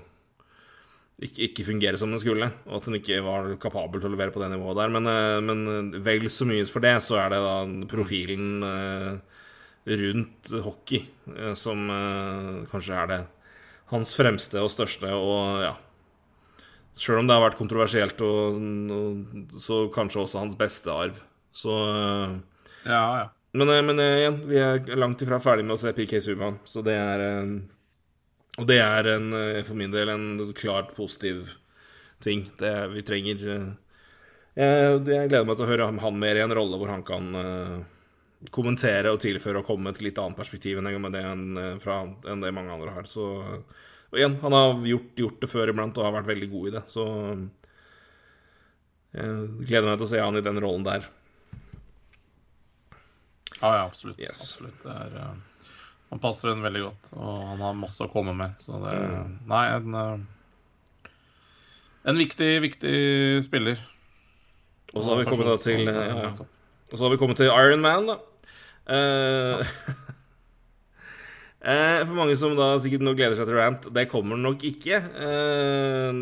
ikke, 1.20 1.50
ikke, 1.50 1.66
fungere 1.66 1.98
som 2.00 2.14
den 2.14 2.22
skulle, 2.22 2.46
og 2.64 2.78
at 2.78 2.86
han 2.88 2.96
ikke 2.96 3.18
var 3.26 3.50
kapabel 3.60 4.00
til 4.00 4.08
å 4.08 4.14
levere 4.14 4.32
på 4.32 4.40
det 4.40 4.52
nivået 4.54 4.78
der. 4.78 4.94
Men, 4.94 5.10
eh, 5.10 5.40
men 5.44 5.66
eh, 5.74 6.00
vel 6.06 6.30
så 6.32 6.46
mye 6.48 6.64
for 6.70 6.84
det, 6.84 6.94
så 7.04 7.18
er 7.20 7.34
det 7.34 7.42
da 7.44 7.58
profilen 7.90 8.64
eh, 8.64 9.44
rundt 9.90 10.50
hockey 10.62 11.06
som 11.56 11.86
kanskje 12.68 12.96
er 13.00 13.06
det 13.08 13.20
hans 13.90 14.10
fremste 14.14 14.60
og 14.60 14.68
største, 14.70 15.08
og 15.16 15.64
ja 15.64 15.72
Sjøl 16.98 17.20
om 17.22 17.28
det 17.28 17.36
har 17.36 17.44
vært 17.44 17.58
kontroversielt, 17.60 18.22
og, 18.26 18.56
og, 18.94 19.60
så 19.62 19.84
kanskje 19.94 20.24
også 20.24 20.42
hans 20.42 20.56
beste 20.58 20.90
arv. 20.92 21.20
Så 21.52 21.74
Ja, 22.86 23.04
ja. 23.20 23.28
Men, 23.52 23.70
eh, 23.70 23.82
men 23.82 23.98
eh, 23.98 24.16
igjen, 24.22 24.40
vi 24.46 24.58
er 24.62 24.96
langt 24.98 25.22
ifra 25.24 25.40
ferdig 25.42 25.66
med 25.66 25.74
å 25.74 25.82
se 25.82 25.92
PK 25.94 26.20
Subhaan, 26.22 26.60
så 26.64 26.84
det 26.86 26.96
er 26.96 27.22
Og 28.58 28.66
det 28.66 28.80
er 28.82 29.06
en, 29.16 29.32
eh, 29.32 29.62
for 29.62 29.78
min 29.78 29.90
del 29.90 30.10
en 30.10 30.52
klart 30.54 30.94
positiv 30.94 31.56
ting. 32.20 32.50
Det 32.58 32.74
vi 32.92 33.02
trenger 33.02 33.40
jeg, 33.40 35.06
jeg, 35.06 35.28
gleder 35.30 35.46
meg 35.46 35.56
til 35.56 35.64
å 35.64 35.70
høre 35.70 35.86
han 35.88 36.18
mer 36.18 36.36
i 36.36 36.42
en 36.42 36.52
rolle 36.52 36.76
hvor 36.76 36.90
han 36.90 37.04
kan 37.06 37.30
kommentere 38.52 39.12
og 39.14 39.20
tilføre 39.22 39.62
og 39.62 39.64
komme 39.64 39.86
med 39.86 39.96
et 39.96 40.02
litt 40.08 40.18
annet 40.18 40.36
perspektiv 40.36 40.80
enn 40.80 40.90
det, 41.12 41.22
enn, 41.22 41.78
fra, 41.80 42.02
enn 42.28 42.42
det 42.42 42.52
mange 42.52 42.74
andre 42.74 42.92
har. 42.92 43.08
Så 43.08 43.24
og 44.10 44.18
igjen, 44.18 44.36
han 44.42 44.54
har 44.56 44.86
gjort, 44.90 45.10
gjort, 45.18 45.40
det 45.42 45.50
før 45.50 45.70
iblant 45.70 45.98
og 46.00 46.06
har 46.06 46.16
vært 46.18 46.30
veldig 46.32 46.50
god 46.50 46.68
i 46.68 46.74
det, 46.74 46.82
så 46.90 47.04
jeg 49.10 49.66
gleder 49.66 49.88
meg 49.88 49.98
til 49.98 50.06
å 50.06 50.10
se 50.10 50.20
han 50.22 50.38
i 50.38 50.42
den 50.44 50.60
rollen 50.62 50.86
der. 50.86 51.06
Ja, 53.60 53.70
ja, 53.76 53.84
absolutt. 53.84 54.18
Yes. 54.22 54.42
absolutt. 54.54 54.84
Er, 54.88 55.16
uh, 55.16 55.78
han 56.10 56.22
passer 56.22 56.50
den 56.52 56.62
veldig 56.64 56.82
godt, 56.86 57.10
og 57.16 57.40
han 57.50 57.64
har 57.64 57.78
masse 57.78 58.06
å 58.06 58.10
komme 58.12 58.34
med. 58.38 58.54
Så 58.62 58.78
det 58.82 58.94
er 58.96 59.10
mm. 59.10 59.34
Nei, 59.50 59.64
en, 59.76 59.98
uh, 59.98 61.10
en 62.10 62.20
viktig, 62.22 62.50
viktig 62.64 62.94
spiller. 63.46 63.82
Og 64.94 65.04
så 65.04 65.12
har 65.12 65.20
vi 65.20 65.28
kommet 65.28 65.62
til 65.62 65.84
ja, 65.86 66.06
ja. 66.08 66.30
Og 66.90 66.96
så 66.96 67.04
har 67.04 67.12
vi 67.12 67.18
kommet 67.20 67.38
til 67.38 67.52
Iron 67.52 67.84
Man, 67.84 68.08
da. 68.10 68.16
Uh, 68.90 69.60
Eh, 71.60 72.00
for 72.08 72.16
mange 72.16 72.32
som 72.40 72.54
da 72.56 72.70
sikkert 72.80 73.02
nå 73.04 73.12
gleder 73.12 73.36
seg 73.36 73.44
til 73.44 73.58
rant, 73.58 73.84
det 73.92 74.06
kommer 74.08 74.38
nok 74.40 74.62
ikke. 74.64 74.96
Eh, 74.96 76.20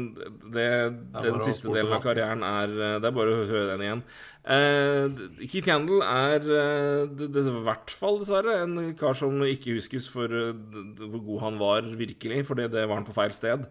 det, 0.50 0.70
den 1.14 1.36
siste 1.44 1.70
delen 1.70 1.92
av 1.94 2.00
karrieren 2.02 2.40
er 2.42 2.72
eh, 2.74 2.94
Det 2.98 3.06
er 3.06 3.14
bare 3.14 3.36
å 3.36 3.44
høre 3.46 3.68
den 3.70 3.84
igjen. 3.84 4.00
Eh, 4.42 5.20
Keith 5.44 5.68
Candle 5.68 6.00
er 6.02 6.42
eh, 6.42 7.02
det, 7.12 7.28
det, 7.36 7.44
i 7.46 7.62
hvert 7.68 7.92
fall, 7.94 8.18
dessverre, 8.18 8.56
en 8.64 8.88
kar 8.98 9.14
som 9.18 9.36
ikke 9.46 9.76
huskes 9.76 10.08
for 10.10 10.26
uh, 10.26 10.56
hvor 11.04 11.22
god 11.28 11.44
han 11.44 11.60
var 11.60 11.86
virkelig, 12.00 12.40
fordi 12.48 12.66
det 12.72 12.82
var 12.88 12.98
han 12.98 13.06
på 13.06 13.14
feil 13.16 13.36
sted. 13.36 13.68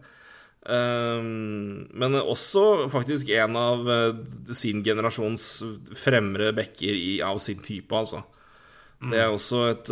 men 0.68 2.16
også 2.18 2.90
faktisk 2.92 3.30
en 3.32 3.56
av 3.56 3.86
sin 4.52 4.82
generasjons 4.84 5.46
fremre 5.96 6.50
backer 6.52 6.96
i, 6.96 7.22
av 7.24 7.40
sin 7.40 7.62
type, 7.64 7.92
altså. 7.96 8.24
Det 9.00 9.16
er 9.16 9.30
mm. 9.30 9.38
også 9.38 9.62
et 9.70 9.92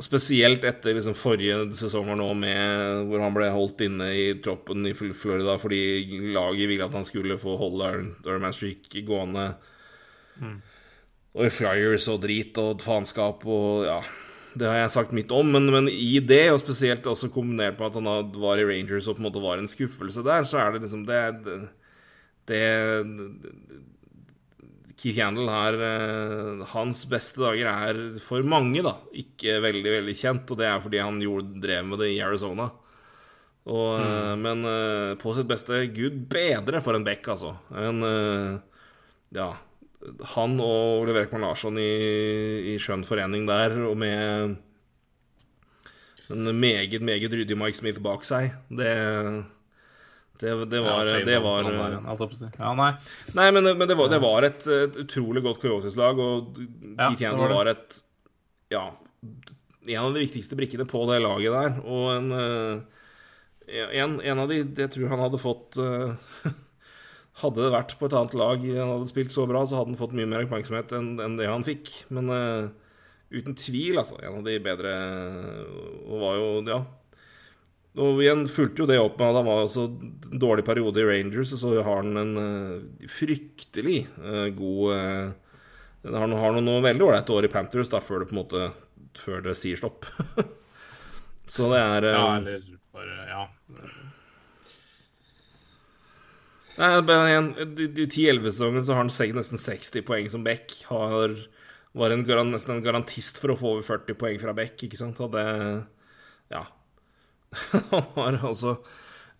Spesielt 0.00 0.62
etter 0.64 0.96
liksom 0.96 1.12
forrige 1.12 1.66
sesonger 1.76 2.16
nå 2.16 2.30
med 2.40 3.02
hvor 3.10 3.20
han 3.20 3.34
ble 3.36 3.50
holdt 3.52 3.82
inne 3.84 4.06
i 4.16 4.24
troppen 4.40 4.86
i 4.88 4.94
Florida 4.96 5.58
fordi 5.60 6.32
laget 6.32 6.70
ville 6.70 6.86
at 6.86 6.96
han 6.96 7.04
skulle 7.04 7.36
få 7.40 7.58
holde 7.60 7.90
Ironman 8.24 8.56
Streak 8.56 8.88
gående. 9.04 9.50
Mm. 10.40 10.56
Og 11.36 11.44
i 11.44 11.52
Flyers 11.52 12.08
og 12.08 12.22
drit 12.24 12.56
og 12.60 12.80
faenskap 12.80 13.44
og 13.44 13.84
ja 13.88 14.00
Det 14.56 14.68
har 14.68 14.82
jeg 14.82 14.92
sagt 14.92 15.12
mitt 15.16 15.30
om, 15.32 15.48
men, 15.48 15.68
men, 15.72 15.86
i 15.88 16.20
det, 16.20 16.50
og 16.52 16.60
spesielt 16.60 17.06
også 17.08 17.30
kombinert 17.32 17.78
med 17.78 17.86
at 17.86 17.94
han 17.96 18.32
var 18.40 18.60
i 18.60 18.66
Rangers 18.68 19.08
og 19.08 19.16
på 19.16 19.22
en 19.22 19.28
måte 19.28 19.40
var 19.40 19.60
en 19.60 19.68
skuffelse 19.68 20.24
der, 20.24 20.44
så 20.44 20.58
er 20.60 20.74
det 20.74 20.82
liksom 20.82 21.06
det, 21.08 21.22
det, 21.46 21.62
det 22.52 22.60
Keith 24.98 25.20
Handel 25.22 25.48
har 25.50 25.76
uh, 25.78 26.62
Hans 26.72 27.04
beste 27.10 27.42
dager 27.42 27.68
er 27.70 28.00
for 28.22 28.44
mange, 28.46 28.82
da, 28.84 28.96
ikke 29.16 29.58
veldig, 29.64 29.90
veldig 29.98 30.14
kjent. 30.18 30.52
Og 30.52 30.60
det 30.60 30.68
er 30.68 30.82
fordi 30.84 31.02
han 31.02 31.20
gjorde, 31.22 31.60
drev 31.62 31.88
med 31.88 32.02
det 32.04 32.12
i 32.14 32.22
Arizona. 32.24 32.68
Og, 33.62 33.90
mm. 34.02 34.06
uh, 34.06 34.34
men 34.42 34.66
uh, 34.66 35.12
på 35.20 35.34
sitt 35.36 35.48
beste 35.50 35.84
Gud 35.94 36.24
bedre 36.32 36.82
for 36.84 36.98
en 36.98 37.06
Beck, 37.06 37.28
altså. 37.34 37.54
En, 37.78 38.02
ja 39.32 39.52
Han 40.34 40.58
og 40.60 41.04
Oliver 41.04 41.24
Ekman 41.24 41.44
Larsson 41.46 41.78
i, 41.78 42.72
i 42.72 42.76
skjønn 42.82 43.06
forening 43.06 43.46
der, 43.48 43.76
og 43.86 43.94
med 44.02 44.56
en 46.32 46.48
meget, 46.58 47.00
meget 47.04 47.32
ryddig 47.32 47.58
Mike 47.58 47.78
Smith 47.78 48.00
bak 48.02 48.24
seg, 48.26 48.56
det 48.72 48.92
det, 50.40 50.64
det, 50.72 50.80
var, 50.80 51.06
ja, 51.06 51.24
det 51.24 51.38
var 51.38 51.66
Ja, 52.58 52.72
nei. 52.74 52.90
nei 53.36 53.50
men, 53.54 53.68
men 53.78 53.88
det, 53.88 53.94
var, 53.98 54.08
det, 54.10 54.18
var, 54.22 54.46
et, 54.48 54.66
et 54.66 54.96
utrolig 55.04 55.42
godt 55.44 55.60
Coyotes-lag, 55.62 56.18
og 56.18 56.56
Keith 56.56 57.22
ja, 57.22 57.34
var, 57.36 57.70
et 57.70 58.00
Ja, 58.72 58.88
en 59.86 60.06
av 60.06 60.16
de 60.16 60.24
viktigste 60.24 60.58
brikkene 60.58 60.86
på 60.88 61.04
det 61.10 61.20
laget 61.22 61.54
der. 61.54 61.76
Og 61.84 62.08
en, 62.16 62.32
eh, 62.34 63.84
en, 64.02 64.18
en 64.18 64.42
av 64.42 64.50
de 64.50 64.62
Jeg 64.64 64.90
tror 64.96 65.12
han 65.12 65.22
hadde 65.22 65.40
fått 65.42 65.78
eh, 65.82 66.48
Hadde 67.42 67.62
det 67.62 67.74
vært 67.74 67.94
på 67.98 68.08
et 68.08 68.16
annet 68.16 68.34
lag, 68.36 68.64
han 68.66 68.90
hadde 68.96 69.10
spilt 69.10 69.32
så 69.34 69.46
bra, 69.48 69.62
så 69.64 69.78
hadde 69.78 69.94
han 69.94 70.00
fått 70.00 70.16
mye 70.16 70.28
mer 70.28 70.44
oppmerksomhet 70.44 70.92
enn, 70.98 71.14
enn 71.22 71.38
det 71.38 71.46
han 71.48 71.64
fikk. 71.64 71.88
Men 72.12 72.28
uten 73.32 73.56
tvil, 73.56 73.96
altså. 73.96 74.18
En 74.20 74.42
av 74.42 74.44
de 74.44 74.58
bedre 74.62 74.92
Og 76.04 76.20
var 76.20 76.36
jo, 76.36 76.50
ja 76.68 76.82
og 77.92 78.22
igjen 78.24 78.46
fulgte 78.48 78.84
jo 78.84 78.88
det 78.88 78.96
opp 79.02 79.18
med 79.20 79.28
at 79.28 79.36
han 79.36 79.48
var 79.50 79.58
altså 79.66 79.82
en 79.90 80.38
dårlig 80.40 80.64
periode 80.64 81.02
i 81.02 81.04
Rangers, 81.04 81.50
og 81.52 81.60
så 81.60 81.72
har 81.76 81.98
han 82.00 82.16
en 82.16 82.32
uh, 82.40 83.08
fryktelig 83.12 83.98
uh, 84.16 84.48
god 84.56 84.94
uh, 84.96 85.34
Han 86.08 86.32
har 86.32 86.56
noen, 86.56 86.64
noen 86.64 86.86
veldig 86.86 87.04
ålreite 87.04 87.36
år 87.36 87.50
i 87.50 87.52
Panthers 87.52 87.92
da, 87.92 88.00
før 88.00 88.22
det 88.22 88.30
på 88.30 88.36
en 88.36 88.40
måte 88.40 88.70
Før 89.20 89.44
det 89.44 89.58
sier 89.60 89.76
stopp. 89.76 90.08
så 91.52 91.68
det 91.74 91.82
er 91.82 92.08
Ja, 92.14 92.24
eller 92.40 92.64
bare 92.96 93.28
Ja. 93.28 93.44
Nei, 96.72 96.88
de 97.76 98.06
10-11-sesongene 98.08 98.80
så 98.86 98.94
har 98.96 99.04
han 99.04 99.10
nesten 99.36 99.60
60 99.60 100.06
poeng 100.08 100.30
som 100.32 100.40
Beck. 100.46 100.72
Har, 100.88 101.34
var 101.92 102.14
en, 102.14 102.24
nesten 102.48 102.78
en 102.78 102.86
garantist 102.86 103.36
for 103.42 103.52
å 103.52 103.58
få 103.60 103.74
over 103.74 103.84
40 103.84 104.16
poeng 104.16 104.40
fra 104.40 104.54
Beck, 104.56 104.80
ikke 104.88 104.96
sant? 104.96 105.20
Og 105.20 105.36
det 105.36 105.44
Ja. 106.48 106.64
Han 108.16 108.36
har 108.38 108.48
altså 108.48 108.76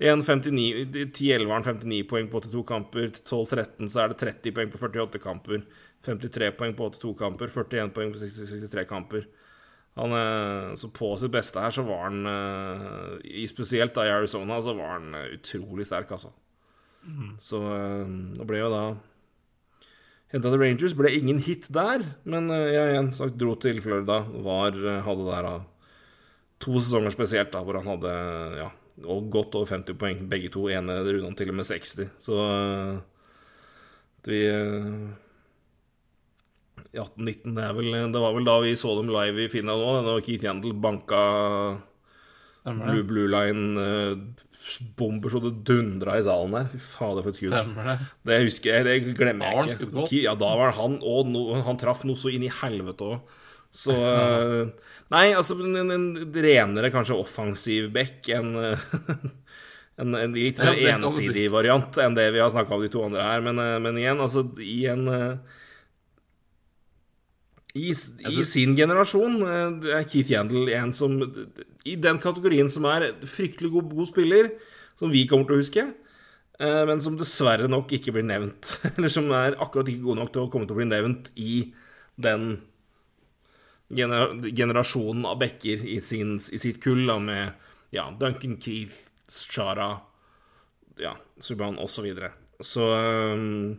igjen 0.03 0.23
59 0.25 0.59
i 0.59 1.05
10-11 1.05 1.47
har 1.47 1.61
han 1.61 1.79
59 1.83 2.03
poeng 2.11 2.29
på 2.31 2.41
82 2.43 2.65
kamper. 2.67 3.13
12-13 3.23 3.93
så 3.93 4.03
er 4.03 4.13
det 4.13 4.19
30 4.23 4.57
poeng 4.57 4.73
på 4.73 4.81
48 4.81 5.23
kamper. 5.23 5.63
53 6.07 6.51
poeng 6.59 6.75
på 6.79 6.89
82 6.91 7.15
kamper. 7.21 7.53
41 7.55 7.95
poeng 7.95 8.13
på 8.15 8.23
63 8.23 8.87
kamper. 8.91 9.29
Han, 10.01 10.15
eh, 10.17 10.75
så 10.81 10.89
på 10.89 11.13
sitt 11.21 11.33
beste 11.35 11.61
her 11.61 11.71
så 11.75 11.85
var 11.85 12.07
han 12.09 12.27
eh, 12.27 13.17
i 13.43 13.47
Spesielt 13.49 13.95
da 13.95 14.07
i 14.09 14.15
Arizona 14.15 14.57
så 14.65 14.73
var 14.75 14.97
han 14.97 15.15
eh, 15.19 15.35
utrolig 15.37 15.85
sterk, 15.87 16.15
altså. 16.17 16.33
Så 17.43 17.61
eh, 17.61 18.13
det 18.39 18.47
ble 18.49 18.63
jo 18.63 18.71
da 18.73 18.85
Henta 20.33 20.49
til 20.49 20.63
Rangers. 20.63 20.95
Ble 20.97 21.11
ingen 21.13 21.43
hit 21.45 21.67
der, 21.69 22.01
men 22.25 22.49
jeg 22.49 22.95
igjen 22.95 23.11
sagt 23.13 23.37
dro 23.37 23.53
til 23.61 23.83
Florida. 23.85 24.23
Var, 24.25 24.79
hadde 25.05 25.27
der 25.29 25.45
da 25.45 25.57
to 26.63 26.79
sesonger 26.79 27.15
spesielt, 27.15 27.51
da, 27.55 27.63
hvor 27.67 27.79
han 27.81 27.91
hadde 27.91 28.13
ja, 28.61 28.69
godt 29.03 29.57
over 29.59 29.69
50 29.71 29.99
poeng, 29.99 30.23
begge 30.31 30.53
to. 30.53 30.69
Ene 30.71 31.01
runda 31.07 31.35
til 31.39 31.53
og 31.53 31.59
med 31.59 31.69
60. 31.69 32.13
Så 32.23 32.39
eh, 32.47 33.01
vi 34.29 34.45
eh, 34.47 35.11
i 36.93 37.01
18-19, 37.01 37.57
det, 37.57 37.71
vel, 37.79 37.95
det 38.13 38.21
var 38.21 38.37
vel 38.37 38.47
da 38.47 38.59
vi 38.63 38.77
så 38.79 38.95
dem 38.99 39.11
live 39.13 39.47
i 39.47 39.51
Finland 39.53 39.83
òg, 39.83 40.03
da 40.07 40.19
Keith 40.25 40.47
Yandel 40.47 40.77
banka 40.77 41.23
Blue. 42.63 43.03
Blue 43.03 43.27
Line 43.27 43.81
eh, 43.83 44.19
så 44.63 45.41
det 45.43 45.65
dundra 45.67 46.19
i 46.19 46.23
salen 46.23 46.55
der. 46.55 46.69
Fy 46.71 46.79
fader, 46.79 47.25
for 47.25 47.33
et 47.33 47.39
skudd. 47.41 47.55
Det. 47.57 47.97
Det 48.29 48.37
husker 48.45 48.77
jeg, 48.77 48.85
det 48.87 49.17
glemmer 49.19 49.57
jeg 49.65 49.81
ikke. 49.81 50.21
Ja, 50.23 50.37
da 50.39 50.53
var 50.61 50.77
han 50.77 51.01
Og 51.03 51.27
no, 51.27 51.49
han 51.67 51.81
traff 51.81 52.05
noe 52.07 52.19
så 52.19 52.31
inn 52.31 52.47
i 52.47 52.53
helvete 52.61 53.09
òg. 53.09 53.33
Så 53.73 53.95
eh, 53.97 54.69
Nei, 55.13 55.27
altså 55.33 55.57
en, 55.65 55.93
en 55.93 56.07
renere, 56.45 56.93
kanskje 56.93 57.17
offensiv 57.17 57.89
back 57.95 58.29
enn 58.33 58.53
eh, 58.61 58.85
en, 60.03 60.13
en 60.19 60.37
litt 60.37 60.61
mer 60.61 60.79
ensidig 60.93 61.47
variant 61.53 61.99
enn 62.01 62.17
det 62.17 62.29
vi 62.35 62.43
har 62.43 62.53
snakka 62.53 62.77
om 62.77 62.85
de 62.85 62.93
to 62.93 63.05
andre 63.07 63.25
her. 63.25 63.45
Men, 63.45 63.61
eh, 63.63 63.79
men 63.83 64.01
igjen, 64.01 64.21
altså 64.21 64.45
i 64.61 64.85
en 64.93 65.09
i, 67.73 67.89
I 67.89 68.45
sin 68.45 68.75
generasjon 68.77 69.39
er 69.49 70.03
Keith 70.05 70.29
Yandel 70.29 70.69
en 70.77 70.91
som 70.93 71.15
I 71.89 71.95
den 71.97 72.19
kategorien 72.21 72.69
som 72.69 72.85
er 72.93 73.15
fryktelig 73.25 73.71
god, 73.73 73.95
god 73.97 74.11
spiller, 74.11 74.51
som 75.01 75.09
vi 75.09 75.23
kommer 75.31 75.49
til 75.49 75.57
å 75.57 75.63
huske, 75.63 75.85
men 76.61 77.01
som 77.01 77.17
dessverre 77.17 77.71
nok 77.73 77.95
ikke 77.97 78.13
blir 78.13 78.27
nevnt. 78.29 78.75
Eller 78.93 79.09
som 79.15 79.33
er 79.33 79.57
akkurat 79.57 79.89
ikke 79.89 80.05
god 80.05 80.21
nok 80.21 80.35
til 80.35 80.45
å 80.45 80.51
komme 80.53 80.69
til 80.69 80.77
å 80.77 80.83
bli 80.83 80.89
nevnt 80.91 81.33
i 81.41 81.55
den 82.21 82.45
gener 83.97 84.35
generasjonen 84.57 85.27
av 85.29 85.39
backer 85.41 85.85
i, 85.87 85.99
sin, 86.05 86.37
i 86.37 86.61
sitt 86.61 86.81
kull, 86.83 87.05
da, 87.09 87.19
med 87.23 87.69
ja, 87.95 88.09
Duncan 88.19 88.57
Keith, 88.61 89.09
Shara, 89.29 89.95
ja, 91.01 91.15
Subhaan 91.41 91.79
osv. 91.81 91.95
Så, 91.95 92.05
videre. 92.07 92.33
så 92.61 92.89
um, 93.37 93.77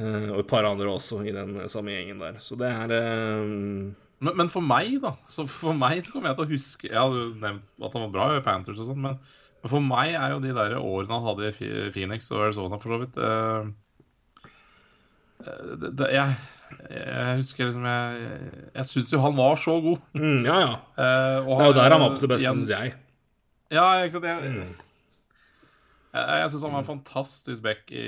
Og 0.00 0.38
et 0.42 0.50
par 0.50 0.66
andre 0.68 0.90
også 0.90 1.20
i 1.26 1.34
den 1.34 1.58
samme 1.70 1.94
gjengen 1.94 2.22
der. 2.22 2.38
Så 2.42 2.58
det 2.58 2.70
er 2.70 2.94
um, 3.42 3.92
Men, 4.20 4.36
men 4.36 4.50
for 4.52 4.60
meg, 4.60 4.98
da 5.02 5.14
Så 5.32 5.46
for 5.50 5.76
meg 5.76 6.02
så 6.04 6.12
kommer 6.12 6.30
jeg 6.30 6.38
til 6.38 6.44
å 6.44 6.50
huske 6.50 6.88
Jeg 6.90 6.98
hadde 6.98 7.22
jo 7.22 7.28
nevnt 7.40 7.64
at 7.80 7.94
han 7.96 8.04
var 8.06 8.12
bra 8.14 8.26
i 8.36 8.42
Panthers 8.44 8.82
og 8.82 8.90
sånn, 8.90 9.00
men, 9.00 9.16
men 9.62 9.72
for 9.72 9.84
meg 9.84 10.12
er 10.12 10.34
jo 10.34 10.42
de 10.44 10.52
der 10.56 10.76
årene 10.78 11.16
han 11.16 11.28
hadde 11.30 11.50
i 11.50 11.70
Phoenix 11.94 12.28
og 12.34 12.44
Arizona, 12.46 12.78
for 12.82 12.94
så 12.94 13.00
vidt 13.00 13.16
eh, 13.16 13.70
det, 15.80 15.90
det, 15.98 16.06
jeg, 16.12 16.34
jeg 16.90 17.36
husker 17.40 17.64
liksom 17.70 17.84
Jeg, 17.88 18.28
jeg 18.74 18.84
syns 18.90 19.12
jo 19.14 19.20
han 19.24 19.36
var 19.38 19.56
så 19.56 19.78
god. 19.84 19.98
mm, 20.14 20.44
Ja, 20.46 20.58
ja. 20.60 20.70
Uh, 21.00 21.56
Det 21.56 21.64
er 21.64 21.70
jo 21.70 21.78
der 21.80 21.90
han 21.96 22.00
var 22.04 22.14
på 22.14 22.20
sitt 22.22 22.28
beste, 22.32 22.44
igjen- 22.46 22.62
syns 22.64 22.72
jeg. 22.76 22.94
Ja, 23.70 23.86
ikke 24.04 24.12
sant. 24.18 24.24
Jeg, 24.24 24.50
Mm. 24.50 24.76
jeg, 26.12 26.26
jeg 26.42 26.50
syns 26.50 26.62
han 26.66 26.72
var 26.74 26.82
en 26.82 26.88
fantastisk 26.90 27.62
back 27.62 27.90
i, 27.94 28.04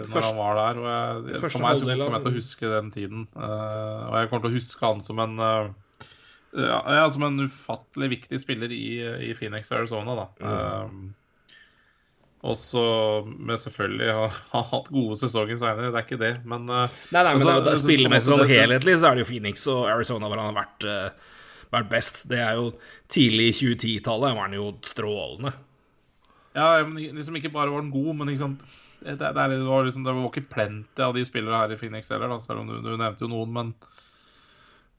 når 0.00 0.08
Første- 0.08 0.30
han 0.32 0.40
var 0.40 0.54
der. 0.60 0.80
Og 0.80 0.88
jeg, 1.28 1.40
for 1.42 1.62
meg 1.66 1.76
så 1.76 1.84
kommer 1.86 2.16
jeg 2.16 2.24
til 2.26 2.32
å 2.32 2.36
huske 2.40 2.70
den 2.76 2.90
tiden. 2.94 3.26
Uh, 3.36 4.08
og 4.08 4.14
jeg 4.22 4.30
kommer 4.30 4.46
til 4.46 4.52
å 4.54 4.58
huske 4.58 4.86
han 4.88 5.02
som 5.04 5.18
en 5.20 5.38
uh, 5.38 5.68
ja, 6.56 6.78
ja, 6.98 7.04
som 7.12 7.22
en 7.28 7.38
ufattelig 7.46 8.10
viktig 8.18 8.40
spiller 8.40 8.72
i, 8.72 9.00
i 9.28 9.32
Phoenix, 9.38 9.70
Arizona, 9.72 10.16
da. 10.16 10.26
Mm. 10.88 11.14
Eh, 12.42 12.48
og 12.50 12.56
så 12.58 12.82
med 13.30 13.60
selvfølgelig 13.62 14.12
ha, 14.16 14.28
ha 14.52 14.62
hatt 14.72 14.88
gode 14.90 15.16
sesonger 15.20 15.56
seinere, 15.60 15.92
det 15.94 16.00
er 16.00 16.06
ikke 16.08 16.18
det, 16.22 16.32
men 16.44 16.64
eh, 16.68 16.96
Nei, 17.14 17.22
nei, 17.22 17.34
men 17.38 17.46
altså, 17.46 17.70
det, 17.70 17.76
spillemessig 17.84 18.32
sånn 18.32 18.48
helhetlig 18.50 18.96
så 18.98 19.10
er 19.12 19.14
det 19.14 19.22
jo 19.22 19.30
Phoenix 19.30 19.66
og 19.70 19.84
Arizona 19.92 20.26
hvor 20.30 20.42
han 20.42 20.50
har 20.50 20.58
vært, 20.64 20.86
eh, 20.90 21.36
vært 21.72 21.90
best. 21.92 22.24
Det 22.32 22.40
er 22.42 22.58
jo 22.58 22.72
tidlig 23.12 23.46
i 23.52 23.58
2010-tallet 23.60 24.34
var 24.34 24.48
han 24.48 24.56
jo 24.58 24.72
strålende. 24.82 25.52
Ja, 26.58 26.82
men 26.84 26.98
liksom 27.16 27.38
ikke 27.38 27.52
bare 27.54 27.70
var 27.72 27.80
den 27.80 27.94
god, 27.94 28.10
men 28.18 28.28
ikke 28.34 28.42
sant 28.42 28.64
det, 29.02 29.14
det, 29.18 29.30
det, 29.34 29.62
var 29.66 29.86
liksom, 29.86 30.02
det 30.04 30.12
var 30.14 30.26
ikke 30.28 30.50
plenty 30.52 31.02
av 31.02 31.14
de 31.16 31.22
spillere 31.26 31.58
her 31.62 31.72
i 31.74 31.78
Phoenix 31.80 32.10
heller, 32.12 32.28
da, 32.30 32.36
selv 32.44 32.60
om 32.62 32.68
du, 32.68 32.76
du 32.84 32.90
nevnte 33.00 33.24
jo 33.24 33.30
noen, 33.32 33.50
men 33.56 33.70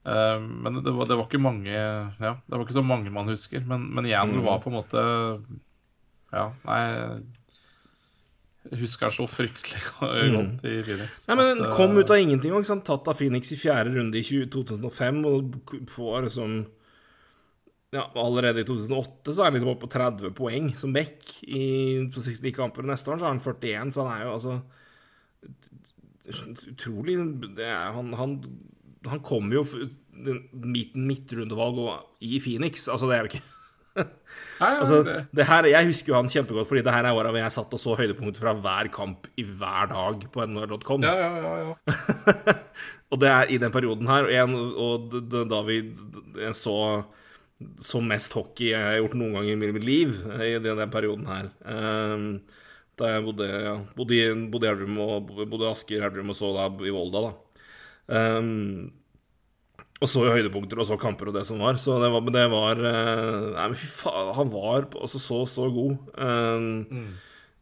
uh, 0.08 0.40
Men 0.42 0.80
det 0.84 0.92
var, 0.92 1.08
det 1.08 1.16
var 1.16 1.28
ikke 1.28 1.40
mange 1.40 1.72
Ja, 1.72 2.34
det 2.36 2.52
var 2.52 2.64
ikke 2.66 2.76
så 2.80 2.84
mange 2.84 3.12
man 3.14 3.30
husker. 3.30 3.62
Men, 3.64 3.86
men 3.96 4.08
Yandel 4.10 4.42
Mm. 4.42 4.48
var 4.48 4.60
på 4.64 4.68
en 4.72 4.76
måte 4.80 5.04
Ja, 6.34 6.48
nei 6.66 6.82
Jeg 8.70 8.80
husker 8.80 9.12
så 9.12 9.26
fryktelig 9.28 9.80
godt 10.00 10.64
i 10.66 10.78
Phoenix. 10.82 11.24
Mm. 11.24 11.28
Nei, 11.28 11.36
men 11.38 11.50
Den 11.50 11.66
eh, 11.66 11.74
kom 11.76 11.98
ut 11.98 12.10
av 12.10 12.20
ingenting. 12.20 12.54
Ikke 12.56 12.72
sant? 12.72 12.86
Tatt 12.88 13.10
av 13.12 13.18
Phoenix 13.20 13.52
i 13.52 13.60
fjerde 13.60 13.92
runde 13.94 14.18
i 14.18 14.24
2005, 14.24 15.20
og 15.28 15.74
får 15.92 16.30
liksom 16.30 16.62
ja, 17.94 18.08
Allerede 18.18 18.64
i 18.64 18.66
2008 18.66 19.30
så 19.30 19.42
er 19.42 19.50
han 19.50 19.54
liksom 19.54 19.70
oppe 19.70 19.86
på 19.86 19.92
30 19.94 20.32
poeng 20.34 20.72
som 20.74 20.94
back 20.96 21.28
i, 21.46 21.60
på 22.10 22.22
69 22.24 22.50
kamper. 22.56 22.86
Neste 22.88 23.12
år 23.12 23.20
så 23.20 23.28
er 23.28 23.34
han 23.36 23.44
41, 23.44 23.92
så 23.94 24.06
han 24.08 24.16
er 24.16 24.24
jo 24.26 24.32
altså 24.38 24.56
Utrolig 26.24 27.18
det 27.52 27.66
er, 27.68 27.90
han, 27.92 28.06
han, 28.16 28.38
han 29.04 29.20
kommer 29.20 29.58
jo 29.58 29.64
midten 30.56 31.04
midtrundevalg 31.04 31.82
i 32.24 32.38
Phoenix. 32.40 32.88
Altså, 32.88 33.10
det 33.10 33.18
er 33.18 33.26
jo 33.26 33.28
ikke 33.28 33.53
Altså, 34.64 35.00
det, 35.34 35.44
her, 35.48 35.66
jeg 35.70 35.88
husker 35.90 36.12
jo 36.12 36.16
han 36.18 36.30
kjempegodt, 36.30 36.68
fordi 36.70 36.82
det 36.86 36.94
her 36.94 37.08
er 37.08 37.16
åra 37.16 37.32
hvor 37.34 37.42
jeg 37.42 37.54
satt 37.54 37.74
og 37.74 37.80
så 37.82 37.96
høydepunkter 37.98 38.42
fra 38.42 38.54
hver 38.64 38.90
kamp 38.94 39.28
i 39.38 39.44
hver 39.46 39.90
dag 39.90 40.26
på 40.34 40.46
nr.com. 40.46 41.06
ja, 41.06 41.14
ja, 41.18 41.30
ja, 41.42 41.54
ja. 41.68 42.54
Og 43.12 43.20
det 43.22 43.28
er 43.30 43.50
i 43.52 43.58
den 43.62 43.70
perioden 43.70 44.08
her, 44.10 44.26
og, 44.26 44.32
jeg, 44.32 44.54
og 44.82 45.12
da 45.50 45.60
vi 45.68 45.76
så, 46.56 46.76
så 47.78 48.00
mest 48.02 48.34
hockey 48.34 48.72
jeg 48.72 48.80
har 48.82 48.96
gjort 48.98 49.14
noen 49.20 49.36
gang 49.36 49.50
i 49.52 49.58
mitt 49.60 49.86
liv, 49.86 50.16
i 50.42 50.56
den, 50.58 50.80
den 50.80 50.90
perioden 50.90 51.28
her. 51.30 51.52
Um, 51.62 52.24
da 52.98 53.12
jeg 53.12 53.24
bodde, 53.26 53.46
ja, 53.46 53.76
bodde, 53.94 54.18
bodde 54.50 54.66
i 54.66 54.72
Elverum 54.72 54.98
og 55.04 55.30
bodde 55.50 55.70
Asker, 55.70 56.02
Elverum 56.02 56.34
og 56.34 56.38
så 56.38 56.50
da 56.56 56.66
i 56.82 56.94
Volda, 56.94 57.22
da. 57.28 57.62
Ehm, 58.14 58.92
og 60.04 60.10
så 60.10 60.24
høydepunkter 60.28 60.80
og 60.82 60.88
så 60.88 60.98
kamper 61.00 61.30
og 61.30 61.38
det 61.38 61.44
som 61.48 61.62
var. 61.64 61.78
Så 61.80 61.96
det 62.02 62.10
var, 62.12 62.30
det 62.36 62.46
var 62.52 62.80
eh, 62.90 63.50
Nei, 63.56 63.68
men 63.72 63.78
fy 63.80 63.88
faen, 63.90 64.32
han 64.38 64.52
var 64.52 64.88
altså 64.92 65.20
så, 65.22 65.42
så 65.50 65.68
god 65.72 65.96
ehm, 66.20 67.12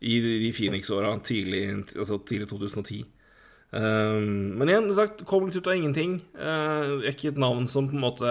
i 0.03 0.19
de 0.27 0.51
Phoenix-åra 0.55 1.15
tidlig, 1.25 1.65
altså 1.95 2.19
tidlig 2.27 2.51
2010. 2.51 3.05
Um, 3.73 4.59
men 4.61 4.69
igjen, 4.69 4.91
sagt, 4.93 5.23
kom 5.25 5.47
litt 5.47 5.57
ut 5.57 5.69
av 5.71 5.79
ingenting. 5.79 6.19
Uh, 6.37 7.01
ikke 7.09 7.31
et 7.31 7.41
navn 7.41 7.65
som 7.71 7.87
på 7.89 7.97
en 7.97 8.03
måte 8.05 8.29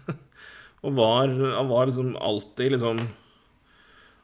Og 0.84 0.94
var, 0.96 1.32
han 1.32 1.68
var 1.68 1.88
liksom 1.88 2.12
alltid 2.16 2.74
liksom 2.74 3.00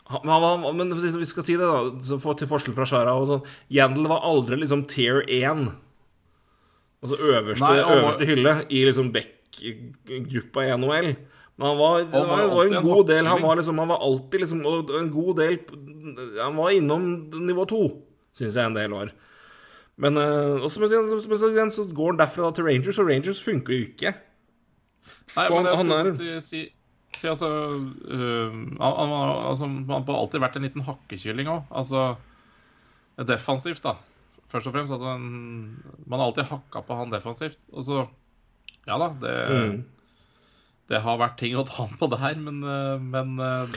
han, 0.09 0.28
han 0.28 0.76
Men 0.76 0.92
hvis 0.92 1.16
vi 1.18 1.28
skal 1.28 1.44
si 1.44 1.57
det, 1.57 1.66
da, 1.66 2.04
så 2.04 2.20
for, 2.22 2.36
til 2.38 2.48
forskjell 2.48 2.76
fra 2.76 2.86
Shara 2.88 3.16
og 3.16 3.26
sånn 3.30 3.48
Yandel 3.72 4.09
var 4.12 4.24
aldri 4.28 4.61
liksom 4.61 4.84
tier 4.90 5.24
1. 5.24 5.66
Altså 7.07 7.16
øverste, 7.22 7.62
Nei, 7.64 7.78
var- 7.82 7.96
øverste 8.02 8.26
hylle 8.28 8.54
i 8.68 8.82
liksom 8.88 9.12
Beck-gruppa 9.14 10.66
i 10.66 10.72
NHL. 10.76 11.11
Men 11.57 11.68
han 11.70 11.78
var, 11.78 11.98
Han 12.02 12.12
var, 12.12 12.26
var 12.26 12.50
var 12.52 12.64
en 12.68 12.82
god 12.84 13.07
del 13.09 13.24
Han 13.30 13.40
var 13.42 13.57
liksom 13.57 13.78
Han 13.80 13.88
var 13.88 14.02
alltid 14.04 14.40
liksom 14.42 14.59
En 14.98 15.07
god 15.11 15.36
del 15.38 15.54
Han 16.42 16.57
var 16.59 16.74
innom 16.76 17.07
nivå 17.46 17.64
to, 17.70 17.78
syns 18.36 18.59
jeg, 18.59 18.66
en 18.68 18.74
del 18.76 18.92
år. 18.92 19.12
Men 19.96 20.18
uh, 20.20 20.61
også, 20.61 20.80
men, 20.82 21.70
så- 21.72 21.86
går 21.88 22.11
han 22.12 22.18
derfra 22.20 22.50
til 22.54 22.64
Rangers, 22.68 22.98
og 23.00 23.09
Rangers 23.09 23.40
funker 23.42 23.72
jo 23.72 23.86
ikke. 23.88 24.12
Nei, 25.36 25.48
men 25.48 25.64
det, 25.64 25.76
han- 25.76 25.90
han 25.90 26.14
skulle 26.14 26.42
si, 26.44 26.61
si, 27.16 27.26
altså, 27.28 27.48
øh, 27.48 28.52
han, 28.52 28.92
han, 29.00 29.14
altså 29.48 29.64
Han 29.64 30.04
har 30.04 30.18
alltid 30.20 30.40
vært 30.44 30.57
en 30.57 30.62
liten 30.68 30.84
hakkekylling 30.84 31.48
òg. 31.48 31.62
Altså 31.72 32.16
defensivt, 33.24 33.80
da. 33.82 33.94
Først 34.53 34.68
og 34.70 34.76
fremst. 34.76 34.94
Altså, 34.94 35.16
man, 35.16 35.82
man 36.07 36.22
alltid 36.22 36.49
hakka 36.51 36.82
på 36.86 36.97
han 37.01 37.12
defensivt. 37.14 37.61
Og 37.72 37.86
så 37.86 38.07
Ja 38.86 38.99
da, 39.03 39.09
det 39.20 39.36
Mm. 39.51 39.84
det 40.88 41.01
har 41.03 41.16
vært 41.18 41.38
ting 41.40 41.57
å 41.59 41.64
ta 41.66 41.82
han 41.82 41.97
på 41.99 42.07
der, 42.12 42.36
men, 42.38 42.61
eh, 42.62 42.99
men 43.03 43.40
eh, 43.42 43.72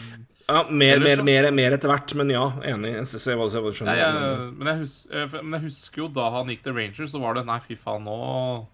Ja, 0.50 0.64
mer, 0.70 1.00
mer, 1.02 1.24
mer, 1.26 1.48
mer 1.52 1.74
etter 1.74 1.90
hvert, 1.90 2.14
men 2.18 2.30
ja, 2.30 2.44
enig. 2.62 2.92
Jeg 3.00 3.22
ser 3.22 3.38
hva 3.38 3.48
du 3.50 3.56
skjønner. 3.74 3.90
Nei, 3.90 3.98
jeg, 3.98 4.52
men, 4.58 4.68
jeg 4.70 4.78
hus, 4.84 4.94
eh, 5.10 5.40
men 5.42 5.58
jeg 5.58 5.66
husker 5.70 6.04
jo 6.04 6.08
da 6.14 6.30
han 6.38 6.52
gikk 6.54 6.62
til 6.68 6.78
Rangers, 6.78 7.12
så 7.14 7.22
var 7.22 7.34
det 7.38 7.48
Nei, 7.50 7.58
fy 7.66 7.78
faen, 7.78 8.06
nå 8.06 8.68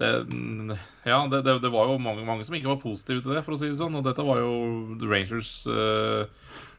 det, 0.00 0.10
Ja, 1.06 1.20
det, 1.30 1.42
det, 1.46 1.58
det 1.62 1.70
var 1.72 1.92
jo 1.92 1.98
mange, 2.02 2.24
mange 2.26 2.44
som 2.46 2.56
ikke 2.56 2.72
var 2.72 2.80
positive 2.82 3.22
til 3.22 3.36
det, 3.36 3.44
for 3.44 3.54
å 3.54 3.60
si 3.60 3.68
det 3.68 3.78
sånn. 3.78 3.94
Og 4.00 4.04
dette 4.06 4.24
var 4.26 4.40
jo 4.40 4.54
Rangers 5.04 5.52
uh, 5.68 6.24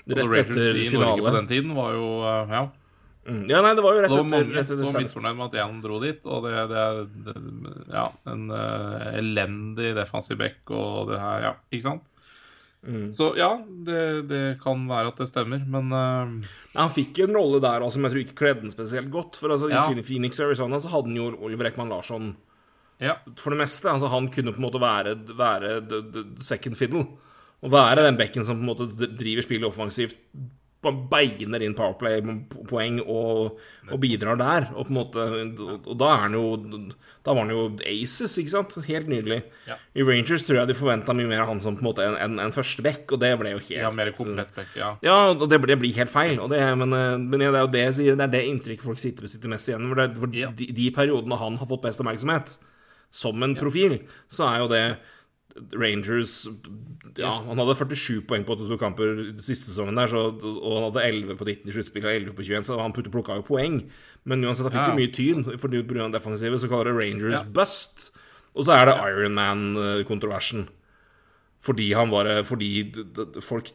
Rett 0.09 0.25
Rangers 0.25 0.51
etter 0.57 0.81
i 0.81 0.89
finale. 0.89 1.13
Norge 1.15 1.29
på 1.29 1.36
den 1.38 1.47
tiden 1.53 1.77
var 1.77 1.93
jo 1.95 2.09
uh, 2.25 2.49
Ja. 2.51 2.65
Mm. 3.26 3.45
Ja, 3.49 3.61
nei, 3.65 3.71
det 3.73 3.82
var 3.82 3.95
jo 3.95 4.01
rett 4.03 4.11
Det 4.11 4.17
var 4.19 4.28
etter, 4.28 4.43
mange 4.45 4.61
etter 4.61 4.78
som 4.78 4.97
misfornøyd 4.99 5.38
med 5.38 5.45
at 5.47 5.63
én 5.63 5.80
dro 5.82 5.99
dit. 6.03 6.28
Og 6.30 6.45
det, 6.45 6.51
det 6.69 6.82
er 6.82 6.99
det, 7.26 7.38
ja, 7.89 8.09
en 8.32 8.43
uh, 8.53 9.07
elendig 9.15 9.95
defensiv 9.97 10.38
back 10.41 10.76
og 10.76 11.09
det 11.09 11.21
her, 11.21 11.47
ja, 11.49 11.55
ikke 11.73 11.88
sant? 11.88 12.11
Mm. 12.86 13.07
Så 13.17 13.32
ja, 13.34 13.49
det, 13.65 14.01
det 14.30 14.43
kan 14.61 14.84
være 14.86 15.09
at 15.09 15.17
det 15.17 15.26
stemmer, 15.32 15.63
men 15.65 15.88
Nei, 15.89 16.43
Han 16.76 16.91
fikk 16.93 17.17
jo 17.17 17.26
en 17.26 17.38
rolle 17.39 17.57
der 17.63 17.82
også, 17.82 17.97
men 17.97 18.11
jeg 18.11 18.13
tror 18.13 18.23
ikke 18.28 18.41
kledde 18.43 18.61
den 18.67 18.73
spesielt 18.76 19.09
godt. 19.13 19.39
For 19.41 19.53
altså, 19.55 19.71
Ja. 19.73 19.88
I 19.89 20.05
Phoenix 20.05 20.39
Arizona 20.39 20.78
så 20.84 20.91
hadde 20.93 21.09
han 21.09 21.17
jo 21.17 21.32
Oliver 21.47 21.71
Ekman 21.71 21.89
Larsson 21.89 22.36
ja. 23.01 23.17
for 23.41 23.55
det 23.55 23.63
meste. 23.63 23.89
Altså, 23.89 24.11
han 24.13 24.30
kunne 24.30 24.53
på 24.53 24.61
en 24.61 24.67
måte 24.67 24.82
være, 24.82 25.15
være 25.34 25.80
the, 25.89 26.01
the 26.13 26.45
second 26.45 26.78
fiddle. 26.78 27.07
Og 27.65 27.73
være 27.73 28.05
den 28.05 28.19
bekken 28.19 28.45
som 28.45 28.59
på 28.59 28.61
en 28.61 28.69
måte 28.69 29.09
driver 29.17 29.45
spillet 29.45 29.67
offensivt. 29.67 30.19
Beiner 31.09 31.63
inn 31.65 31.73
powerplay-poeng 31.77 32.99
og, 33.05 33.59
og 33.91 33.99
bidrar 34.03 34.38
der. 34.39 34.67
Og 34.75 34.91
måte 34.93 35.23
Og 35.23 35.95
da 35.97 36.11
er 36.13 36.23
han 36.25 36.33
jo 36.38 36.43
Da 37.25 37.33
var 37.33 37.41
han 37.45 37.53
jo 37.53 37.63
aces, 37.89 38.38
ikke 38.41 38.53
sant? 38.53 38.75
Helt 38.86 39.07
nydelig. 39.09 39.41
Ja. 39.67 39.77
I 39.95 40.05
Rangers 40.05 40.45
tror 40.45 40.59
jeg 40.61 40.67
de 40.69 40.77
forventa 40.77 41.15
mye 41.17 41.29
mer 41.29 41.41
av 41.45 41.49
han 41.53 41.61
som 41.63 41.77
på 41.77 41.81
en 41.83 41.89
måte 41.89 42.05
en, 42.05 42.17
en, 42.21 42.38
en 42.45 42.53
første 42.53 42.86
bekk, 42.86 43.15
og 43.15 43.23
det 43.23 43.31
ble 43.41 43.55
jo 43.55 43.63
helt 43.63 43.81
ja, 43.81 43.91
mer 43.95 44.11
komplett 44.15 44.53
back, 44.55 44.69
ja. 44.77 44.91
ja, 45.05 45.17
og 45.33 45.47
det, 45.49 45.61
det 45.71 45.79
blir 45.81 45.95
helt 45.97 46.13
feil. 46.13 46.38
Og 46.43 46.49
det, 46.53 46.61
men, 46.77 46.93
men 46.93 47.39
det 47.41 47.49
er 47.49 47.59
jo 47.63 47.71
det 47.73 47.86
det 47.97 48.13
er 48.27 48.31
det 48.36 48.43
inntrykket 48.51 48.86
folk 48.86 49.01
sitter, 49.01 49.27
sitter 49.31 49.49
mest 49.51 49.69
igjen 49.71 49.89
med. 49.89 50.17
For 50.21 50.36
Ja. 50.36 50.51
de, 50.53 50.69
de 50.75 50.91
periodene 50.93 51.38
han 51.39 51.57
har 51.57 51.69
fått 51.69 51.83
best 51.88 52.01
oppmerksomhet, 52.03 52.57
som 53.15 53.43
en 53.45 53.55
profil, 53.57 53.99
så 54.27 54.45
er 54.51 54.59
jo 54.63 54.71
det 54.71 54.86
Rangers 55.74 56.47
Ja, 57.18 57.30
Yes. 57.32 57.47
han 57.47 57.58
hadde 57.62 57.76
47 57.80 58.22
poeng 58.28 58.43
på 58.43 58.58
82 58.60 58.78
kamper 58.80 59.12
siste 59.39 59.70
sesongen 59.72 59.95
der, 59.95 60.08
så, 60.12 60.26
og 60.36 60.74
han 60.76 60.91
hadde 60.91 61.03
11 61.08 61.38
på 61.39 61.45
19 61.47 61.70
i 61.70 61.72
sluttspillet 61.72 62.10
og 62.10 62.16
11 62.18 62.34
på 62.36 62.43
21, 62.43 62.66
så 62.68 62.80
han 62.82 62.91
putte- 62.91 63.12
plukka 63.14 63.38
jo 63.38 63.45
poeng. 63.47 63.78
Men 64.26 64.43
uansett, 64.43 64.68
han 64.68 64.74
fikk 64.76 64.84
Ja. 64.84 64.91
jo 64.91 64.99
mye 64.99 65.14
tyn 65.16 65.58
fordi 65.58 65.84
pga. 65.88 66.12
defensivet, 66.12 66.60
så 66.60 66.68
kaller 66.68 66.91
det 66.91 66.99
Rangers 66.99 67.39
Ja. 67.39 67.43
bust. 67.43 68.12
Og 68.53 68.66
så 68.66 68.76
er 68.76 68.86
det 68.86 68.95
Ironman-kontroversen. 68.99 70.68
Fordi 71.62 71.93
han 71.93 72.10
var 72.12 72.26
Fordi 72.43 72.84
d- 72.91 73.03
d- 73.14 73.41
folk 73.41 73.72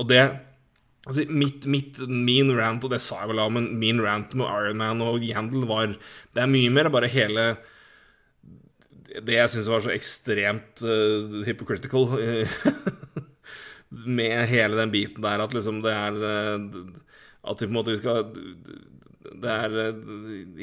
Og 0.00 0.08
det 0.08 0.40
Altså, 1.06 1.24
mitt, 1.30 1.64
mitt, 1.64 1.98
min 2.08 2.50
rant, 2.54 2.84
og 2.84 2.90
det 2.90 3.00
sa 3.00 3.20
jeg 3.20 3.28
vel 3.28 3.38
av, 3.38 3.50
men 3.52 3.78
min 3.78 3.98
rant 4.02 4.34
med 4.34 4.44
Ironman 4.46 5.00
og 5.00 5.20
Yandel 5.22 5.64
var 5.64 5.86
Det 5.86 6.42
er 6.42 6.46
mye 6.46 6.70
mer 6.70 6.90
bare 6.90 7.08
hele 7.08 7.56
Det 9.08 9.36
jeg 9.36 9.52
syns 9.52 9.68
var 9.70 9.84
så 9.84 9.92
ekstremt 9.94 10.82
uh, 10.84 11.40
hypocritical 11.46 12.10
eh, 12.20 12.56
med 14.18 14.42
hele 14.50 14.76
den 14.76 14.92
biten 14.92 15.24
der, 15.24 15.40
at 15.40 15.54
liksom 15.56 15.80
det 15.84 15.94
er 15.96 16.18
eh, 16.28 16.66
At 17.48 17.62
vi 17.62 17.68
på 17.68 17.72
en 17.72 17.78
måte 17.78 17.96
skal 17.96 18.26
Det 19.38 19.54
er 19.54 19.94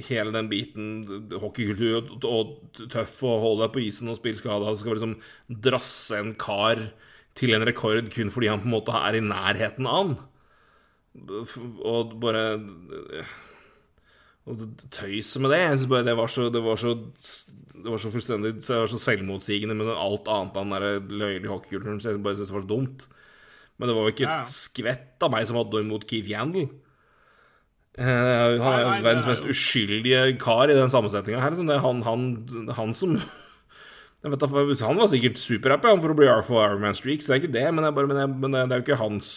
hele 0.10 0.36
den 0.36 0.52
biten 0.52 1.32
hockeykultur 1.42 1.98
og, 2.04 2.30
og 2.30 2.86
tøff 2.94 3.18
og 3.26 3.42
holde 3.42 3.66
deg 3.66 3.74
på 3.74 3.84
isen 3.88 4.14
og 4.14 4.20
spille 4.20 4.38
skada, 4.38 4.70
så 4.70 4.82
skal 4.84 4.94
vi 4.94 5.00
liksom 5.00 5.18
drasse 5.66 6.22
en 6.22 6.36
kar 6.38 6.84
til 7.36 7.56
en 7.56 7.66
rekord 7.68 8.10
kun 8.14 8.32
fordi 8.34 8.52
han 8.52 8.62
på 8.62 8.70
en 8.70 8.76
måte 8.78 8.96
er 9.00 9.18
i 9.18 9.26
nærheten 9.26 9.90
av 9.90 9.98
han. 10.02 10.16
Og 11.86 12.16
bare 12.22 12.46
Og 14.46 14.60
tøyset 14.92 15.42
med 15.42 15.54
det 15.54 15.60
Jeg 15.62 15.78
synes 15.78 15.90
bare 15.90 16.06
det 16.06 16.18
var 16.18 16.28
så 16.28 16.50
Det 16.54 16.64
var 16.64 16.76
så, 16.76 16.92
det 17.86 17.94
var 17.94 18.02
så 18.02 18.10
fullstendig 18.14 18.56
så 18.66 18.74
Det 18.74 18.80
var 18.82 18.90
så 18.92 19.02
selvmotsigende 19.04 19.78
med 19.78 19.92
alt 19.94 20.32
annet 20.32 20.58
enn 20.58 20.74
den 20.74 21.14
løyelige 21.22 21.52
hockeykulturen, 21.52 22.02
så 22.02 22.12
jeg 22.12 22.24
bare 22.26 22.40
syntes 22.40 22.52
det 22.52 22.58
var 22.58 22.66
så 22.66 22.72
dumt. 22.72 23.06
Men 23.78 23.92
det 23.92 23.96
var 23.98 24.08
jo 24.08 24.16
ikke 24.16 24.26
Ja, 24.26 24.40
et 24.42 24.50
skvett 24.50 25.26
av 25.26 25.32
meg 25.34 25.48
som 25.48 25.60
hadde 25.60 25.76
noe 25.76 25.86
imot 25.86 26.08
Keith 26.10 26.32
Yandel. 26.32 26.70
Eh, 27.96 28.06
Han 28.60 28.74
er 28.74 28.82
jo 28.84 29.06
verdens 29.06 29.28
er 29.28 29.32
mest 29.32 29.48
uskyldige 29.48 30.24
kar 30.42 30.72
i 30.72 30.76
den 30.76 30.92
sammensetninga 30.92 31.40
her. 31.44 31.54
Liksom. 31.54 31.70
Det 31.70 31.78
er 31.78 31.84
han, 31.86 32.02
han, 32.04 32.26
han 32.76 32.94
som 32.96 33.16
vet, 34.26 34.82
Han 34.82 35.00
var 35.00 35.12
sikkert 35.12 35.40
superhappy 35.40 35.94
for 36.02 36.12
å 36.12 36.18
bli 36.18 36.32
for 36.48 36.64
Ironman 36.66 36.98
Streak, 36.98 37.22
så 37.22 37.32
det 37.32 37.38
er 37.38 37.44
ikke 37.44 37.56
det. 37.56 37.68
Men, 37.76 37.88
jeg 37.88 37.98
bare, 38.00 38.12
men, 38.12 38.22
jeg, 38.24 38.34
men 38.42 38.58
det 38.58 38.66
er 38.66 38.82
jo 38.82 38.88
ikke 38.88 39.02
hans 39.04 39.32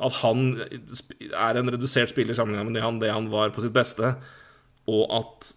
At 0.00 0.20
han 0.24 0.44
er 0.58 1.60
en 1.60 1.72
redusert 1.72 2.12
spiller 2.12 2.36
sammenlignet 2.36 2.68
med 2.68 2.78
det 2.80 2.84
han, 2.84 3.00
det 3.00 3.14
han 3.14 3.30
var 3.32 3.52
på 3.54 3.64
sitt 3.64 3.76
beste, 3.76 4.14
og 4.90 5.14
at 5.14 5.50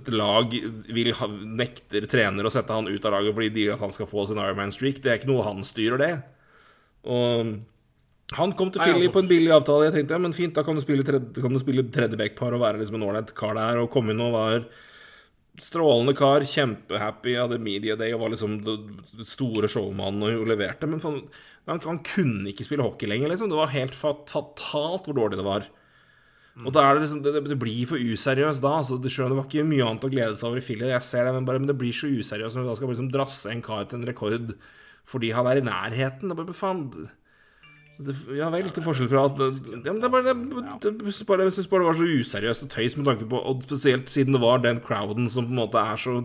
et 0.00 0.10
lag 0.12 0.52
vil 0.90 1.12
ha, 1.16 1.28
nekter 1.62 2.06
trener 2.10 2.46
å 2.46 2.52
sette 2.52 2.74
han 2.74 2.90
ut 2.90 3.06
av 3.06 3.14
laget 3.16 3.36
fordi 3.36 3.50
de 3.54 3.66
vil 3.68 3.74
at 3.76 3.84
han 3.84 3.94
skal 3.94 4.10
få 4.10 4.26
sin 4.28 4.40
Ironman 4.42 4.74
Streak, 4.74 5.02
det 5.04 5.12
er 5.12 5.20
ikke 5.20 5.30
noe 5.30 5.46
han 5.46 5.62
styrer, 5.66 6.00
det. 6.00 6.12
Og 7.10 7.54
han 8.36 8.52
kom 8.54 8.70
til 8.70 8.82
Philly 8.82 9.06
altså- 9.06 9.14
på 9.16 9.22
en 9.24 9.30
billig 9.30 9.50
avtale. 9.54 9.88
Jeg 9.88 9.94
tenkte 9.94 10.14
ja, 10.14 10.22
men 10.22 10.36
fint, 10.36 10.54
da 10.54 10.62
kan 10.62 10.74
du 10.74 10.80
spille 10.80 11.02
tredje, 11.06 11.42
kan 11.42 11.52
du 11.52 11.58
spille 11.58 11.86
tredje 11.90 12.18
backpar 12.18 12.54
og 12.54 12.62
være 12.62 12.78
liksom 12.78 13.00
en 13.00 13.08
ålreit 13.08 13.34
kar 13.34 13.54
der. 13.54 13.78
Og 13.78 13.90
komme 13.90 14.10
inn 14.14 14.20
og 14.20 14.32
var 14.32 14.64
strålende 15.60 16.14
kar, 16.16 16.40
kjempehappy, 16.46 17.34
hadde 17.36 17.58
media 17.58 17.96
day 17.96 18.14
og 18.14 18.20
var 18.20 18.30
liksom 18.30 18.62
det 18.64 19.26
store 19.26 19.68
showmannen 19.68 20.38
og 20.38 20.46
leverte. 20.46 20.86
Men 20.86 21.00
han, 21.00 21.28
han 21.66 21.98
kunne 22.06 22.48
ikke 22.52 22.64
spille 22.64 22.86
hockey 22.86 23.10
lenger, 23.10 23.28
liksom. 23.28 23.50
Det 23.50 23.58
var 23.58 23.74
helt 23.74 23.94
fatalt 23.94 25.06
hvor 25.06 25.16
dårlig 25.16 25.40
det 25.40 25.48
var. 25.48 25.66
Og 26.66 26.74
da 26.74 26.82
er 26.84 26.96
det 26.96 27.04
liksom 27.04 27.22
Det, 27.24 27.44
det 27.48 27.58
blir 27.60 27.86
for 27.88 28.00
useriøst 28.00 28.64
da. 28.64 28.74
Altså, 28.80 28.98
det, 29.00 29.12
skjønner, 29.12 29.34
det 29.34 29.40
var 29.40 29.48
ikke 29.48 29.68
mye 29.68 29.86
annet 29.86 30.04
å 30.06 30.12
glede 30.12 30.36
seg 30.36 30.50
over 30.50 30.60
i 30.60 30.64
Philly. 30.64 30.90
Jeg 30.90 31.06
ser 31.06 31.24
det, 31.26 31.32
men, 31.36 31.46
bare, 31.48 31.62
men 31.62 31.70
det 31.70 31.78
blir 31.80 31.94
så 31.96 32.10
useriøst 32.10 32.58
når 32.58 32.66
du 32.66 32.70
da 32.70 32.76
skal 32.78 32.92
liksom 32.92 33.14
drasse 33.14 33.52
en 33.52 33.64
kar 33.64 33.88
til 33.88 34.00
en 34.00 34.10
rekord 34.10 34.54
fordi 35.10 35.32
han 35.34 35.48
er 35.50 35.58
i 35.58 35.64
nærheten. 35.66 36.30
Det 36.30 36.36
bare 36.38 36.54
faen 36.54 36.84
ja 38.32 38.46
vel, 38.52 38.70
til 38.72 38.84
forskjell 38.84 39.10
fra 39.10 39.26
at 39.28 39.40
ja, 39.42 39.92
det 39.92 40.08
bare, 40.12 40.22
det, 40.24 40.34
det, 40.80 41.26
bare, 41.28 41.44
Jeg 41.44 41.56
syns 41.56 41.68
bare 41.68 41.82
det 41.82 41.88
var 41.90 41.98
så 41.98 42.06
useriøst 42.08 42.64
og 42.64 42.70
tøys 42.72 42.96
med 42.96 43.10
tanke 43.10 43.26
på 43.28 43.40
Og 43.50 43.66
spesielt 43.66 44.08
siden 44.08 44.36
det 44.36 44.40
var 44.40 44.62
den 44.64 44.80
crowden 44.80 45.28
som 45.28 45.48
på 45.48 45.52
en 45.52 45.60
måte 45.60 45.82
er 45.82 46.00
så 46.00 46.22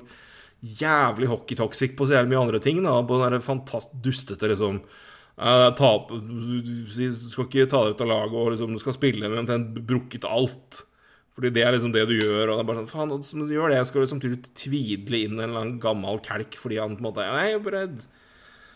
jævlig 0.79 1.27
hockeytoxic 1.29 1.97
på 1.97 2.07
så 2.07 2.15
jævlig 2.15 2.31
mye 2.31 2.43
andre 2.45 2.61
ting. 2.63 2.79
Da, 2.83 2.95
på 3.03 3.19
den 3.19 3.35
der 3.35 3.43
fantastisk 3.43 4.05
dustete 4.05 4.49
liksom 4.49 4.79
eh, 5.37 5.69
ta 5.77 5.91
skal 6.09 7.47
ikke 7.47 7.69
ta 7.71 7.83
deg 7.85 7.95
ut 7.95 8.03
av 8.05 8.11
laget 8.11 8.37
og 8.41 8.51
liksom, 8.53 8.75
du 8.75 8.81
skal 8.83 8.97
spille 8.97 9.29
med 9.29 9.43
omtrent 9.43 9.79
brukket 9.87 10.27
alt. 10.29 10.83
Fordi 11.35 11.49
det 11.51 11.65
er 11.67 11.73
liksom 11.75 11.91
det 11.91 12.05
du 12.07 12.13
gjør. 12.15 12.53
Og 12.53 12.55
det 12.55 12.61
er 12.63 12.67
bare 12.69 12.83
sånn, 12.83 12.91
faen, 12.93 13.23
som 13.27 13.41
du 13.43 13.51
gjør 13.51 13.73
det, 13.73 13.81
skal 13.89 14.05
du 14.05 14.11
samtidig 14.13 14.37
tvidle 14.55 15.25
inn 15.25 15.35
en 15.39 15.49
eller 15.49 15.63
annen 15.65 15.81
gammel 15.83 16.21
kalk 16.23 16.55
fordi 16.55 16.79
han 16.79 16.95
på 16.95 17.03
en 17.03 17.09
måte 17.09 17.25
Nei, 17.27 17.49
jeg 17.51 17.59
er 17.59 17.97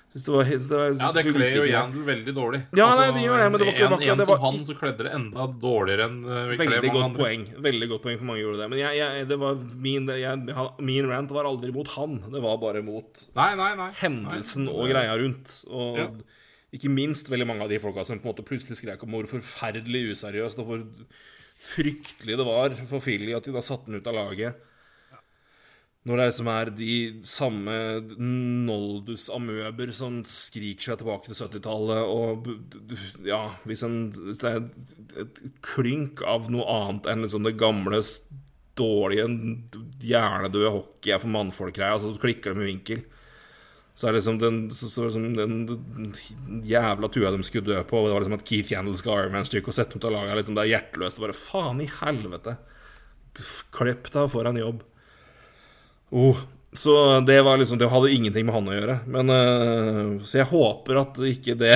synes 0.10 0.26
det 0.26 0.34
var, 0.34 0.43
det 0.43 0.70
var, 0.74 0.93
Ja, 0.99 1.12
det 1.14 1.24
kler 1.28 1.51
jo. 1.53 1.64
Yandel 1.70 2.05
veldig 2.07 2.34
dårlig. 2.34 2.60
Ja, 2.74 2.88
nei, 2.97 3.12
det 3.14 3.22
gjør 3.22 3.38
det, 3.43 3.49
men 3.53 3.60
det 3.62 3.68
var 3.68 3.74
ikke- 3.76 3.86
en, 3.86 4.20
en 4.20 4.26
som 4.26 4.41
han, 4.41 4.57
så 4.66 4.76
kledde 4.80 5.03
det 5.05 5.12
enda 5.14 5.45
dårligere 5.62 6.07
enn 6.10 6.26
uh, 6.26 6.57
Veldig 6.57 6.91
godt 6.91 7.05
andre. 7.05 7.20
poeng. 7.24 7.43
Veldig 7.62 7.89
godt 7.89 8.01
poeng 8.01 8.18
for 8.18 8.26
mange 8.26 8.41
gjorde 8.41 8.57
det. 8.64 8.70
Men 8.74 8.80
jeg, 8.80 8.97
jeg, 8.97 9.28
det 9.30 9.38
var 9.39 9.55
min, 9.78 10.07
jeg, 10.07 10.55
min 10.82 11.10
rant 11.10 11.32
var 11.32 11.45
aldri 11.45 11.72
mot 11.72 11.88
han. 11.93 12.18
Det 12.26 12.41
var 12.41 12.57
bare 12.57 12.82
mot 12.82 13.24
Nei, 13.36 13.53
nei, 13.55 13.91
hendelsen 14.01 14.68
og 14.68 14.89
greia 14.89 15.14
rundt. 15.22 15.64
Og 15.70 15.97
Ja. 16.01 16.10
Ikke 16.76 16.91
minst 16.93 17.30
veldig 17.32 17.47
mange 17.49 17.65
av 17.65 17.72
de 17.72 17.82
folka 17.82 18.05
som 18.05 18.20
på 18.22 18.28
en 18.28 18.34
måte 18.34 18.45
plutselig 18.45 18.78
skrek 18.80 19.03
om 19.05 19.15
hvor 19.15 19.30
forferdelig 19.30 20.13
useriøst 20.13 20.61
og 20.61 20.70
hvor 20.70 20.84
fryktelig 21.59 22.38
det 22.39 22.47
var 22.47 22.76
for 22.88 23.03
Philly 23.03 23.34
at 23.36 23.47
de 23.47 23.55
da 23.55 23.63
satte 23.65 23.89
den 23.89 23.99
ut 23.99 24.09
av 24.09 24.15
laget. 24.15 24.65
Når 26.07 26.15
det 26.15 26.26
liksom 26.30 26.47
er 26.47 26.70
de 26.74 26.93
samme 27.28 27.74
Noldus-amøber 28.70 29.91
som 29.93 30.22
skriker 30.26 30.88
seg 30.88 31.01
tilbake 31.01 31.28
til 31.28 31.36
70-tallet, 31.36 32.07
og 32.07 33.28
ja 33.28 33.41
Hvis 33.67 33.84
en 33.84 33.97
det 34.15 34.39
er 34.47 34.61
et 35.26 35.41
klynk 35.65 36.24
av 36.24 36.47
noe 36.53 36.65
annet 36.72 37.09
enn 37.11 37.26
liksom 37.26 37.43
det 37.45 37.57
gamle, 37.59 37.99
dårlige, 38.80 39.28
hjernedøde 39.99 40.72
hockey 40.72 41.11
er 41.11 41.20
for 41.20 41.34
mannfolk-greia, 41.34 41.99
så 41.99 42.13
klikker 42.22 42.55
det 42.55 42.61
med 42.61 42.72
vinkel. 42.72 43.03
Så 44.00 44.08
er 44.08 44.14
det 44.16 44.22
liksom 44.22 44.38
den, 44.39 44.60
så, 44.72 44.88
så, 44.88 45.10
liksom 45.10 45.34
den, 45.36 46.14
jævla 46.64 47.10
tua 47.12 47.34
de 47.36 47.43
skulle 47.43 47.68
dø 47.68 47.82
på, 47.84 48.00
det 48.06 48.14
var 48.16 48.24
liksom 48.24 48.38
at 48.38 48.45
Keith 48.47 48.72
Yandel 48.72 48.95
skal 48.95 49.26
Ironman-stryke 49.26 49.68
og 49.68 49.76
sette 49.76 49.97
dem 49.97 50.04
til 50.06 50.08
å 50.08 50.14
lage 50.14 50.38
Liksom, 50.39 50.56
det 50.56 50.64
er 50.64 50.70
hjerteløst. 50.72 51.20
Bare 51.20 51.36
faen 51.36 51.82
i 51.84 51.89
helvete. 51.97 52.54
Klipp 53.76 54.08
deg 54.14 54.30
foran 54.32 54.60
jobb. 54.62 54.86
Oh, 56.16 56.39
så 56.74 57.20
det 57.28 57.41
var 57.41 57.60
liksom 57.60 57.78
Det 57.78 57.89
hadde 57.91 58.12
ingenting 58.12 58.47
med 58.47 58.56
han 58.56 58.70
å 58.72 58.78
gjøre. 58.78 58.95
Men 59.12 59.34
uh, 59.34 60.24
Så 60.24 60.39
jeg 60.39 60.50
håper 60.54 61.02
at 61.02 61.20
ikke 61.34 61.58
det 61.60 61.76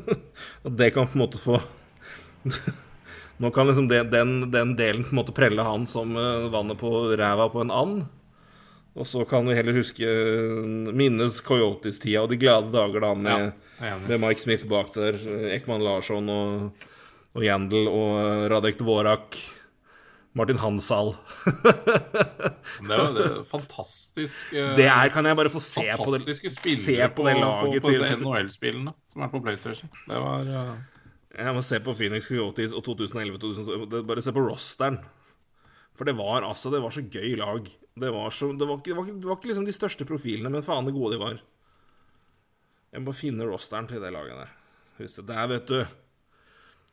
At 0.66 0.78
det 0.80 0.92
kan 0.94 1.10
på 1.10 1.18
en 1.18 1.24
måte 1.26 1.40
få 1.42 1.60
Nå 3.40 3.52
kan 3.52 3.68
liksom 3.68 3.86
det, 3.88 4.06
den, 4.12 4.50
den 4.52 4.74
delen 4.76 5.04
på 5.04 5.12
en 5.12 5.20
måte 5.20 5.36
prelle 5.36 5.64
han 5.64 5.84
som 5.88 6.16
uh, 6.16 6.48
vannet 6.52 6.80
på 6.80 6.90
ræva 7.16 7.46
på 7.52 7.62
en 7.62 7.72
and. 7.72 8.02
Og 8.98 9.06
så 9.06 9.22
kan 9.28 9.46
vi 9.46 9.54
heller 9.54 9.76
huske 9.78 10.06
minnes 10.96 11.38
Coyotes-tida 11.46 12.24
og 12.24 12.32
de 12.32 12.40
glade 12.40 12.72
dager 12.74 13.04
da 13.04 13.12
med, 13.14 13.52
er 13.78 14.02
med 14.08 14.18
Mike 14.24 14.42
Smith 14.42 14.66
bak 14.70 14.90
der, 14.96 15.18
Ekman 15.54 15.84
Larsson 15.84 16.26
og, 16.32 16.86
og 17.36 17.46
Jandl 17.46 17.86
og 17.86 18.50
Radek 18.50 18.80
Dvorak, 18.80 19.38
Martin 20.34 20.58
Hansal. 20.62 21.14
Det 22.80 22.86
var 22.88 23.16
er 23.18 23.40
fantastisk 23.50 24.52
eh, 24.54 24.70
Det 24.78 24.86
er, 24.86 25.08
kan 25.10 25.26
jeg 25.26 25.38
bare 25.38 25.50
få 25.50 25.62
se 25.62 25.82
på 25.98 26.12
det, 26.14 26.36
se 26.38 26.96
på 27.14 27.26
det 27.26 27.34
laget 27.38 27.82
på, 27.82 27.90
på, 27.90 27.94
på 27.94 28.20
NHL-spillene 28.22 28.94
som 29.10 29.24
er 29.26 29.32
på 29.32 29.40
PlayStation. 29.42 29.90
Det 30.06 30.20
var 30.22 30.46
ja. 30.46 30.64
Jeg 31.40 31.54
må 31.54 31.62
se 31.62 31.78
på 31.82 31.94
Phoenix 31.94 32.26
Coyotes 32.28 32.74
og 32.74 32.84
2011-2012. 32.88 34.06
Bare 34.06 34.22
se 34.24 34.34
på 34.34 34.44
rosteren. 34.44 34.98
For 35.94 36.08
det 36.08 36.16
var 36.18 36.46
altså 36.46 36.72
Det 36.72 36.82
var 36.82 36.94
så 36.94 37.02
gøy 37.06 37.36
lag. 37.38 37.70
Det 37.98 38.10
var, 38.14 38.30
så, 38.30 38.52
det 38.52 38.66
var, 38.66 38.78
det 38.84 38.94
var, 38.94 39.06
ikke, 39.06 39.18
det 39.20 39.28
var 39.28 39.38
ikke 39.38 39.50
liksom 39.50 39.66
de 39.66 39.74
største 39.74 40.06
profilene, 40.08 40.52
men 40.52 40.64
faen 40.64 40.86
det 40.86 40.94
gode 40.94 41.16
de 41.16 41.22
var. 41.22 41.40
Jeg 42.94 43.02
må 43.04 43.14
finne 43.14 43.46
rosteren 43.46 43.88
til 43.90 44.02
det 44.02 44.12
laget 44.14 44.38
der. 44.38 44.54
Husk 45.00 45.20
det. 45.20 45.26
Der, 45.30 45.50
vet 45.50 45.70
du. 45.70 45.80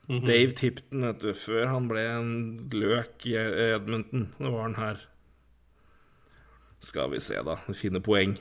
Dave 0.08 0.52
Tipton, 0.56 1.06
vet 1.08 1.24
du. 1.24 1.32
Før 1.38 1.72
han 1.74 1.88
ble 1.90 2.04
en 2.16 2.34
løk 2.74 3.26
i 3.30 3.36
Edmonton. 3.38 4.30
Nå 4.40 4.52
var 4.54 4.68
han 4.70 4.78
her. 4.80 5.02
Skal 6.84 7.12
vi 7.12 7.22
se, 7.24 7.40
da. 7.46 7.58
Finne 7.76 8.02
poeng. 8.04 8.38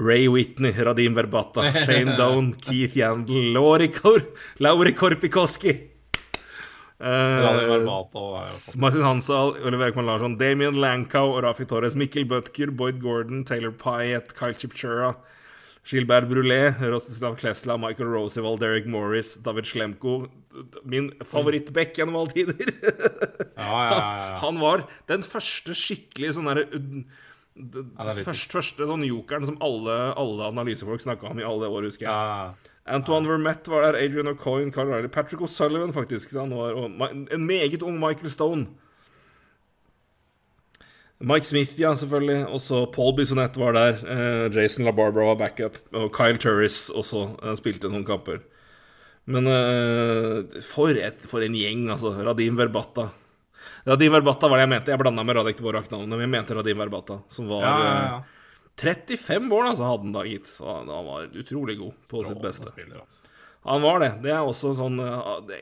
Ray 0.00 0.28
Whitney, 0.32 0.72
Radim 0.72 1.14
Verbata, 1.14 1.72
Shane 1.84 2.16
Down, 2.16 2.54
Keith 2.54 2.96
Yandel, 2.96 3.52
Lauri, 3.52 3.90
Kor 3.92 4.24
Lauri 4.58 4.92
Korpikoski. 4.96 5.76
Radim 5.76 5.86
Uh, 5.86 5.86
Verbata 5.86 5.86
var 5.86 5.86
jo 5.86 6.89
Martin 8.76 9.00
Hansal, 9.06 9.54
Oliver 9.64 9.88
Ekman 9.90 10.06
Larsson, 10.08 10.36
Damien 10.40 10.76
Lankow 10.80 11.32
og 11.36 11.42
Rafi 11.46 11.64
Torres, 11.70 11.94
Mikkel 11.96 12.26
Butker, 12.28 12.70
Boyd 12.76 13.00
Gordon, 13.02 13.44
Taylor 13.48 13.72
Pyatt, 13.72 14.34
Kyle 14.36 14.52
Chipchura, 14.54 15.14
Gilbert 15.88 16.28
Brulé, 16.28 16.74
Rostislav 16.92 17.38
Klesla, 17.40 17.78
Michael 17.80 18.10
Roosevelt, 18.12 18.60
Derek 18.60 18.86
Morris, 18.86 19.36
David 19.42 19.64
Slemko 19.64 20.26
Min 20.84 21.12
favorittback 21.24 21.94
gjennom 21.94 22.16
alle 22.20 22.32
tider. 22.34 22.72
Ja, 23.56 23.70
ja, 23.70 23.90
ja. 23.94 24.38
Han 24.42 24.58
var 24.60 24.82
den 25.08 25.22
første 25.24 25.76
skikkelig 25.78 26.32
sånn 26.36 26.48
derre 26.50 26.64
er 26.66 28.16
litt- 28.16 28.26
første 28.26 28.86
sånn 28.88 29.04
jokeren 29.06 29.46
som 29.46 29.56
alle, 29.62 29.96
alle 30.18 30.48
analysefolk 30.50 31.02
snakka 31.04 31.30
om 31.30 31.38
i 31.42 31.46
alle 31.46 31.68
år, 31.70 31.86
husker 31.90 32.08
jeg. 32.08 32.74
Antoine 32.90 33.28
Vermette 33.28 33.70
var 33.70 33.86
der, 33.86 33.98
Adrian 33.98 34.30
O'Coin, 34.30 34.72
Carl 34.74 34.90
Riley, 34.90 35.08
Patrick 35.08 35.42
O'Sullivan, 35.42 35.92
faktisk. 35.94 36.32
Han 36.34 36.50
var, 36.54 36.74
en 37.30 37.46
meget 37.46 37.82
ung 37.82 38.00
Michael 38.00 38.30
Stone. 38.30 38.66
Mike 41.20 41.44
Smith, 41.44 41.80
ja, 41.80 41.92
selvfølgelig. 41.94 42.46
Og 42.48 42.60
så 42.64 42.86
Paul 42.94 43.12
Bisonette 43.16 43.60
var 43.60 43.76
der. 43.76 44.00
Eh, 44.08 44.56
Jason 44.56 44.86
LaBarbara 44.88 45.26
var 45.26 45.34
backup. 45.42 45.76
Og 45.92 46.08
Kyle 46.16 46.40
Turris 46.40 46.88
også 46.88 47.26
eh, 47.42 47.56
spilte 47.60 47.90
noen 47.92 48.06
kamper. 48.08 48.40
Men 49.30 49.46
eh, 49.46 50.60
for, 50.64 50.96
et, 50.96 51.20
for 51.28 51.44
en 51.44 51.58
gjeng, 51.58 51.90
altså. 51.92 52.14
Radim 52.24 52.56
Verbata. 52.56 53.10
Radim 53.84 54.16
Verbata 54.16 54.48
var 54.48 54.60
det 54.60 54.64
jeg 54.64 54.72
mente. 54.72 54.94
Jeg 54.94 55.02
blanda 55.02 55.24
med 55.26 55.36
Radek 55.36 55.60
Dvorak-navnet, 55.60 56.14
men 56.14 56.24
jeg 56.24 56.34
mente 56.38 56.56
Radim 56.56 56.80
Verbata, 56.80 57.20
som 57.28 57.52
var 57.52 57.66
ja, 57.66 57.74
ja, 57.84 57.96
ja. 58.00 58.20
35 58.76 59.48
mål, 59.48 59.72
altså, 59.72 59.88
hadde 59.88 60.06
han 60.08 60.14
da, 60.14 60.24
gitt. 60.28 60.52
Han 60.64 60.88
han 60.88 61.08
var 61.08 61.28
utrolig 61.42 61.76
god 61.80 62.08
på 62.10 62.24
sitt 62.24 62.42
beste. 62.42 62.72
spiller, 62.72 63.02
altså. 63.02 63.26
Han 63.68 63.82
var 63.84 64.00
det. 64.00 64.10
Det 64.24 64.32
er 64.32 64.40
også 64.40 64.72
sånn 64.78 64.96
det, 64.96 65.58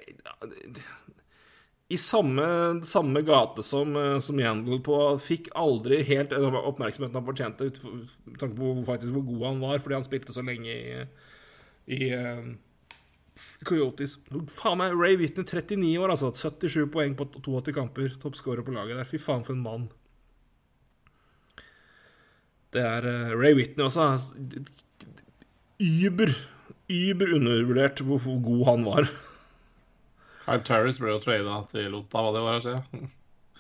det, 0.46 0.84
I 1.90 1.96
samme, 1.98 2.44
samme 2.86 3.24
gate 3.26 3.64
som, 3.66 3.96
uh, 3.98 4.20
som 4.22 4.38
Yandel 4.38 4.78
på 4.86 5.00
Fikk 5.18 5.50
aldri 5.58 6.04
helt 6.06 6.30
oppmerksomheten 6.36 7.18
han 7.18 7.26
fortjente, 7.26 7.66
ut 7.66 7.80
tanke 8.38 8.54
på 8.54 8.70
faktisk 8.86 9.16
hvor 9.16 9.26
god 9.32 9.44
han 9.48 9.60
var, 9.64 9.82
fordi 9.82 9.98
han 9.98 10.06
spilte 10.06 10.36
så 10.36 10.46
lenge 10.46 10.70
i, 10.70 11.02
i 11.98 12.10
uh, 12.14 12.46
Coyotes. 13.66 14.16
Faen 14.52 14.78
meg, 14.78 14.94
Ray 14.94 15.18
Whitney, 15.18 15.46
39 15.46 15.96
år, 15.98 16.14
altså. 16.14 16.30
77 16.34 16.86
poeng 16.94 17.16
på 17.18 17.26
82 17.40 17.74
kamper. 17.74 18.14
Toppskårer 18.22 18.66
på 18.66 18.74
laget 18.74 19.00
der. 19.00 19.08
Fy 19.08 19.18
faen, 19.22 19.44
for 19.46 19.56
en 19.56 19.64
mann. 19.64 19.88
Det 22.74 22.84
er 22.84 23.06
uh, 23.08 23.36
Ray 23.38 23.56
Whitney 23.56 23.86
også. 23.86 24.34
Uber, 25.78 26.34
über 26.88 27.34
undervurdert 27.36 28.02
hvor, 28.04 28.20
hvor 28.24 28.42
god 28.44 28.64
han 28.72 28.88
var. 28.88 29.08
Kyle 30.48 30.64
Turris 30.64 30.98
ble 31.00 31.12
jo 31.12 31.22
trada 31.22 31.62
til 31.68 31.94
Ottawa, 31.98 32.32
det 32.32 32.42
var 32.44 32.58
å 32.58 32.64
si. 32.64 33.06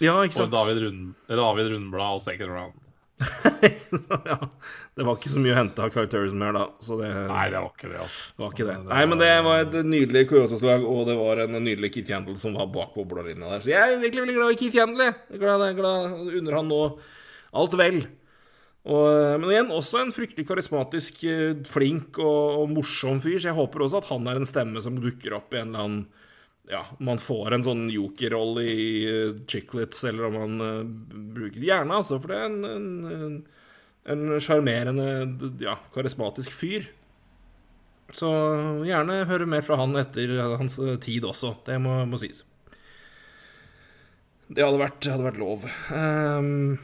ja, 0.00 0.14
ikke 0.24 0.44
Og? 0.46 0.52
David, 0.52 0.84
Rund, 0.86 1.08
David 1.28 1.72
Rundblad 1.74 2.20
og 2.20 2.22
second 2.24 2.54
round. 2.54 2.84
ja, 4.30 4.36
det 4.94 5.02
var 5.04 5.16
ikke 5.18 5.32
så 5.32 5.40
mye 5.42 5.50
å 5.50 5.56
hente 5.58 5.82
av 5.82 5.90
Clark 5.90 6.10
Turrison 6.12 6.38
mer 6.38 6.54
da. 6.54 6.64
Så 6.84 6.98
det 7.00 7.08
Nei, 7.10 7.46
det 7.50 7.62
var 7.64 7.72
ikke 7.72 7.90
det, 7.90 7.98
altså. 8.04 8.28
var 8.38 8.52
ikke 8.54 8.66
det. 8.68 8.76
Nei, 8.86 9.00
men 9.10 9.22
det 9.22 9.30
var 9.46 9.62
et 9.64 9.76
nydelig 9.88 10.22
Coyotes-lag, 10.30 10.86
og 10.86 11.02
det 11.08 11.16
var 11.18 11.42
en 11.44 11.58
nydelig 11.58 11.90
Keith 11.96 12.14
Handel 12.14 12.38
som 12.40 12.54
var 12.58 12.70
bak 12.74 12.94
på 12.94 13.06
blålinja 13.10 13.50
der. 13.56 13.64
Så 13.64 13.72
jeg 13.72 13.82
er 13.82 13.96
egentlig 13.96 14.24
veldig 14.24 14.38
glad 14.38 14.54
i 14.54 14.60
Keith 14.62 14.78
er 14.78 15.42
glad, 15.42 15.66
glad 15.80 16.16
under 16.40 16.58
han 16.60 16.70
nå 16.70 16.80
alt 17.58 17.76
vel. 17.80 18.00
Og, 18.86 19.40
men 19.42 19.50
igjen, 19.50 19.72
også 19.74 19.98
en 20.00 20.12
fryktelig 20.14 20.46
karismatisk, 20.48 21.24
eh, 21.28 21.56
flink 21.68 22.18
og, 22.22 22.62
og 22.62 22.70
morsom 22.72 23.18
fyr, 23.20 23.36
så 23.42 23.50
jeg 23.50 23.58
håper 23.58 23.84
også 23.84 23.98
at 24.00 24.08
han 24.12 24.28
er 24.30 24.38
en 24.40 24.46
stemme 24.48 24.80
som 24.84 24.96
dukker 25.02 25.34
opp 25.36 25.52
i 25.52 25.60
en 25.60 25.72
eller 25.74 25.84
annen 25.84 26.06
ja, 26.68 26.82
om 27.00 27.08
han 27.08 27.20
får 27.20 27.54
en 27.56 27.62
sånn 27.64 27.86
jokerrolle 27.88 28.60
i 28.68 28.88
uh, 29.08 29.36
Chicklets, 29.48 30.02
eller 30.04 30.26
om 30.28 30.34
han 30.36 30.58
uh, 30.60 30.82
bruker 31.32 31.62
Gjerne, 31.64 31.96
altså, 31.96 32.18
for 32.20 32.28
det 32.28 32.36
er 32.36 32.44
en- 32.44 32.64
en 32.68 33.14
en- 33.16 33.38
en 34.08 34.40
sjarmerende, 34.40 35.06
ja, 35.60 35.74
karismatisk 35.92 36.52
fyr. 36.52 36.86
Så 38.12 38.28
gjerne 38.88 39.18
høre 39.28 39.44
mer 39.48 39.60
fra 39.66 39.76
han 39.76 39.92
etter 40.00 40.30
hans 40.56 40.78
eh, 40.80 40.94
tid 41.04 41.26
også. 41.28 41.50
Det 41.66 41.76
må, 41.84 42.06
må 42.08 42.16
sies. 42.20 42.38
Det 44.48 44.64
hadde 44.64 44.80
vært, 44.80 45.04
hadde 45.12 45.26
vært 45.26 45.40
lov. 45.42 45.66
Ehm, 45.92 46.78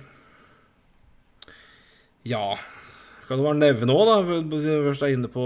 ja 2.25 2.55
Kan 3.29 3.39
du 3.41 3.45
bare 3.47 3.57
nevne 3.61 3.95
òg, 3.95 4.05
da? 4.09 4.17
Først 4.89 5.03
er 5.07 5.15
inne 5.15 5.31
på 5.33 5.45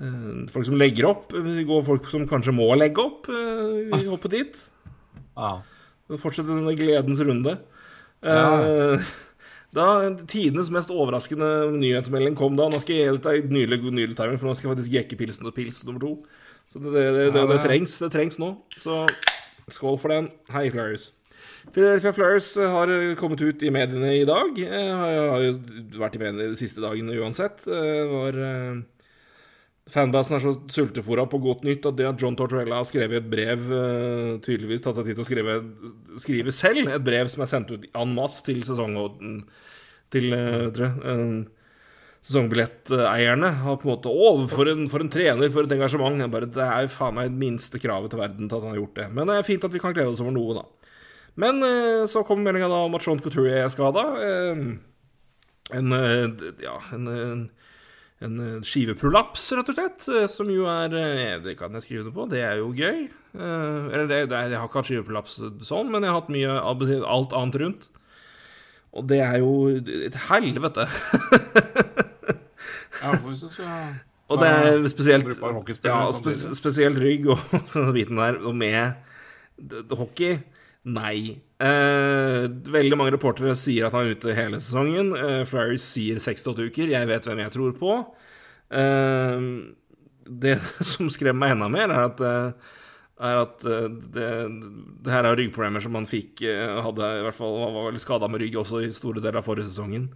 eh, 0.00 0.46
folk 0.52 0.66
som 0.68 0.78
legger 0.80 1.08
opp. 1.10 1.32
Vi 1.32 1.64
går 1.68 1.84
folk 1.84 2.08
som 2.12 2.24
kanskje 2.28 2.54
må 2.56 2.70
legge 2.78 3.02
opp. 3.02 3.28
eh, 3.28 3.92
Vi 3.92 4.06
hopper 4.08 4.32
dit. 4.32 4.62
Ja. 5.36 5.58
Fortsette 6.16 6.48
denne 6.48 6.72
gledens 6.78 7.20
runde. 7.20 7.58
Ja. 8.24 8.50
Eh, 8.64 9.06
Da 9.76 10.08
Tidenes 10.24 10.70
mest 10.72 10.88
overraskende 10.88 11.68
nyhetsmelding 11.76 12.36
kom 12.38 12.54
da 12.56 12.68
Nå 12.72 12.78
skal 12.80 12.96
jeg 12.96 13.10
gi 13.10 13.18
deg 13.26 13.50
nydelig, 13.52 13.82
nydelig 13.92 14.16
timing, 14.16 14.38
for 14.40 14.48
nå 14.48 14.54
skal 14.56 14.70
jeg 14.70 14.76
faktisk 14.78 14.94
jekke 14.94 15.18
pilsen 15.20 15.46
og 15.50 15.52
pils 15.58 15.82
nummer 15.84 16.00
to. 16.00 16.12
Så 16.72 16.80
det, 16.80 16.92
det, 16.94 17.02
det, 17.12 17.24
det, 17.26 17.32
det, 17.34 17.48
det- 17.50 17.64
trengs, 17.66 17.98
det 18.00 18.08
trengs 18.14 18.38
nå. 18.40 18.54
Så 18.72 19.02
skål 19.68 19.98
for 20.00 20.08
den. 20.14 20.30
Hei, 20.54 20.70
Flyers. 20.72 21.10
Philadelphia 21.76 22.12
Flyers 22.16 22.54
har 22.56 22.90
kommet 23.20 23.42
ut 23.44 23.62
i 23.62 23.70
mediene 23.74 24.14
i 24.16 24.24
dag. 24.24 24.56
Eh, 24.64 24.92
Har 24.96 25.42
jo 25.44 25.56
vært 26.00 26.14
i 26.16 26.20
mediene 26.22 26.46
de 26.54 26.56
siste 26.56 26.80
dagene 26.80 27.12
uansett. 27.20 27.66
Eh, 27.68 28.04
Var 28.08 28.38
eh, 28.40 28.78
Fanbasen 29.92 30.38
er 30.38 30.42
så 30.42 30.54
sultefòra 30.72 31.26
på 31.30 31.38
godt 31.44 31.66
nytt 31.68 31.84
at 31.86 31.98
det 31.98 32.08
at 32.08 32.22
John 32.22 32.34
Tortorella 32.34 32.80
har 32.80 32.88
skrevet 32.88 33.20
et 33.20 33.28
brev 33.30 33.68
Tydeligvis 34.42 34.82
tatt 34.82 34.96
seg 34.98 35.06
tid 35.06 35.14
til 35.20 35.22
å 35.22 35.28
skrive, 35.28 35.58
skrive 36.24 36.54
selv 36.56 36.88
et 36.90 37.04
brev 37.06 37.28
som 37.30 37.44
er 37.44 37.52
sendt 37.52 37.70
ut 37.70 37.84
en 37.92 38.16
masse 38.16 38.40
til 38.48 38.64
sesongen 38.66 39.44
Til 40.16 40.32
eh, 40.32 40.80
sesongbilletteierne. 42.26 43.52
Har 43.62 43.78
på 43.78 43.86
en 43.86 43.92
måte 43.92 44.10
Å, 44.16 44.32
for 44.50 44.72
en, 44.72 44.88
for 44.90 45.04
en 45.04 45.12
trener, 45.12 45.52
for 45.52 45.68
et 45.68 45.76
engasjement. 45.76 46.24
Bare, 46.32 46.48
det 46.56 46.64
er 46.64 46.88
jo 46.88 46.94
faen 46.96 47.20
meg 47.20 47.36
minste 47.36 47.78
kravet 47.84 48.16
til 48.16 48.24
verden 48.24 48.48
til 48.48 48.56
at 48.58 48.64
han 48.64 48.72
har 48.74 48.80
gjort 48.80 48.98
det. 49.02 49.10
Men 49.12 49.28
det 49.28 49.36
er 49.36 49.46
fint 49.52 49.68
at 49.68 49.76
vi 49.76 49.84
kan 49.84 49.94
glede 49.94 50.16
oss 50.16 50.24
over 50.24 50.34
noe, 50.34 50.56
da. 50.62 50.66
Men 51.36 51.62
eh, 51.62 52.06
så 52.08 52.22
kommer 52.24 52.48
meldinga 52.48 52.70
om 52.86 52.94
at 52.96 53.04
Sean 53.04 53.20
Couturier 53.20 53.64
er 53.64 53.68
skada. 53.72 54.06
en 55.76 55.92
eh, 55.92 56.50
Ja, 56.64 56.78
en, 56.96 57.06
en 57.08 57.44
en 58.24 58.38
eh, 58.40 58.62
skiveprolaps, 58.64 59.42
rett 59.58 59.68
og 59.68 59.76
slett. 59.76 60.06
eh, 60.08 60.26
Som 60.32 60.48
jo 60.48 60.64
er 60.72 60.94
eh, 60.96 61.34
Det 61.44 61.52
kan 61.58 61.74
jeg 61.76 61.84
skrive 61.84 62.06
under 62.06 62.14
på. 62.16 62.24
Det 62.32 62.40
er 62.40 62.56
jo 62.62 62.70
gøy. 62.72 63.02
Eh, 63.36 63.82
Eller 63.92 64.06
det, 64.08 64.20
det, 64.30 64.38
jeg 64.54 64.56
har 64.56 64.68
ikke 64.70 64.80
hatt 64.80 64.88
skiveprolaps 64.88 65.36
sånn, 65.68 65.90
men 65.92 66.02
jeg 66.06 66.12
har 66.14 66.22
hatt 66.22 66.32
mye 66.32 66.54
av 66.56 66.86
alt 67.04 67.36
annet 67.36 67.60
rundt. 67.60 67.88
Og 68.96 69.04
det 69.10 69.20
er 69.20 69.36
jo 69.42 69.50
et 69.76 70.16
helvete. 70.30 70.86
ja, 73.02 73.12
du 73.20 73.36
skal 73.36 73.68
Og 74.32 74.40
det 74.40 74.48
er 74.48 74.88
spesielt 74.88 75.28
Ja, 75.84 75.98
spe 76.16 76.32
spesielt 76.56 76.96
rygg 77.02 77.28
og 77.34 77.42
den 77.74 77.92
biten 77.92 78.16
der. 78.16 78.40
Og 78.40 78.56
med 78.56 78.96
hockey 79.92 80.38
Nei. 80.86 81.34
Eh, 81.58 82.44
veldig 82.46 82.98
mange 82.98 83.14
reportere 83.16 83.56
sier 83.58 83.88
at 83.88 83.94
han 83.96 84.06
er 84.06 84.14
ute 84.14 84.34
hele 84.36 84.60
sesongen. 84.62 85.10
Eh, 85.18 85.42
Flyers 85.48 85.82
sier 85.82 86.20
6-8 86.22 86.68
uker. 86.68 86.92
Jeg 86.92 87.08
vet 87.10 87.26
hvem 87.26 87.42
jeg 87.42 87.54
tror 87.56 87.74
på. 87.80 87.96
Eh, 88.70 89.48
det 90.26 90.56
som 90.92 91.10
skremmer 91.10 91.42
meg 91.42 91.56
enda 91.56 91.70
mer, 91.72 91.90
er 91.90 92.06
at 92.10 92.22
eh, 92.22 92.72
er 93.26 93.40
at 93.40 93.66
eh, 93.66 93.88
det, 94.14 94.30
det 95.02 95.12
her 95.14 95.26
er 95.26 95.38
ryggproblemer 95.40 95.82
som 95.82 95.94
han 95.96 96.06
fikk 96.08 96.42
eh, 96.44 96.74
Hadde 96.84 97.06
i 97.16 97.22
hvert 97.24 97.38
fall 97.38 97.54
var 97.62 97.86
veldig 97.86 98.02
skada 98.02 98.28
med 98.28 98.42
rygg 98.44 98.58
også 98.60 98.82
i 98.84 98.90
store 98.92 99.22
deler 99.24 99.40
av 99.40 99.46
forrige 99.46 99.70
sesongen. 99.70 100.10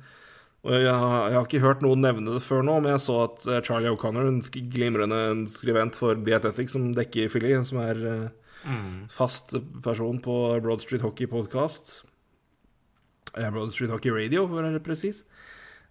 Og 0.60 0.74
jeg, 0.76 0.84
jeg 0.84 0.92
har 1.38 1.46
ikke 1.46 1.62
hørt 1.64 1.82
noen 1.82 2.04
nevne 2.04 2.34
det 2.36 2.44
før 2.44 2.60
nå, 2.66 2.74
men 2.84 2.92
jeg 2.92 3.02
så 3.06 3.22
at 3.24 3.46
Charlie 3.64 3.88
O'Connor, 3.90 4.28
en 4.28 4.42
glimrende 4.70 5.48
skribent 5.48 5.96
for 5.96 6.20
The 6.20 6.36
Athletic 6.36 6.68
som 6.74 6.90
dekker 6.94 7.32
Philly, 7.32 7.54
som 7.64 7.80
er 7.80 8.02
eh, 8.64 9.06
fast 9.12 9.54
person 9.84 10.20
på 10.22 10.36
Broad 10.62 10.82
Street 10.84 11.04
Hockey 11.04 11.28
Podcast 11.30 12.02
eh, 13.36 13.50
Broad 13.50 13.72
Street 13.72 13.92
Hockey 13.92 14.12
Radio, 14.14 14.46
for 14.48 14.60
å 14.60 14.68
være 14.68 14.82
presis. 14.84 15.24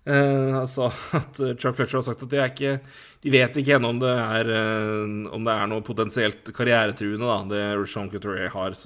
Han 0.10 0.66
sa 0.72 0.88
at 1.20 1.42
eh, 1.44 1.56
Chuck 1.60 1.76
Fletcher 1.78 2.00
har 2.00 2.06
sagt 2.08 2.24
at 2.26 2.32
de, 2.32 2.40
ikke, 2.46 2.78
de 3.26 3.34
vet 3.34 3.60
ikke 3.62 3.76
ennå 3.78 3.92
om, 3.94 4.00
om 4.00 5.46
det 5.46 5.58
er 5.58 5.68
noe 5.70 5.86
potensielt 5.86 6.54
karrieretruende, 6.56 7.26
da, 7.28 7.42
det 7.52 7.66
Rushan 7.78 8.10
Couturier 8.12 8.54
har. 8.56 8.78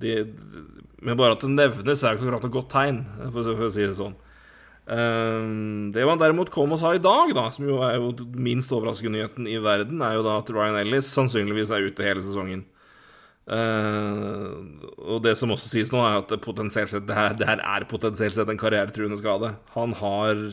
De, 0.00 0.16
men 1.04 1.18
bare 1.20 1.36
at 1.36 1.44
det 1.44 1.52
nevnes, 1.52 2.02
er 2.02 2.14
jo 2.14 2.20
ikke 2.20 2.26
akkurat 2.30 2.48
noe 2.48 2.56
godt 2.56 2.72
tegn, 2.72 3.04
for, 3.28 3.44
for 3.52 3.68
å 3.68 3.72
si 3.74 3.84
det 3.84 3.96
sånn. 3.98 4.16
Eh, 4.88 5.46
det 5.94 6.06
man 6.08 6.20
derimot 6.20 6.52
kom 6.54 6.72
og 6.74 6.80
sa 6.82 6.94
i 6.96 7.02
dag, 7.02 7.34
da, 7.36 7.48
som 7.52 7.68
jo 7.68 7.80
er 7.86 7.98
jo 7.98 8.12
minst 8.34 8.72
overraskende 8.74 9.18
nyheten 9.18 9.48
i 9.50 9.58
verden, 9.62 10.02
er 10.02 10.18
jo 10.18 10.26
da 10.26 10.38
at 10.40 10.52
Ryan 10.54 10.80
Ellis 10.80 11.10
sannsynligvis 11.12 11.74
er 11.74 11.90
ute 11.90 12.06
hele 12.06 12.24
sesongen. 12.24 12.64
Eh, 13.50 14.48
og 15.04 15.22
det 15.26 15.36
som 15.38 15.52
også 15.52 15.70
sies 15.70 15.92
nå, 15.94 16.00
er 16.06 16.22
at 16.22 16.34
potensielt 16.44 16.92
sett 16.92 17.06
det 17.08 17.18
her, 17.18 17.36
det 17.38 17.48
her 17.48 17.62
er 17.64 17.88
potensielt 17.90 18.36
sett 18.36 18.50
en 18.50 18.60
karrieretruende 18.60 19.20
skade. 19.20 19.54
Han 19.76 19.96
har 20.00 20.50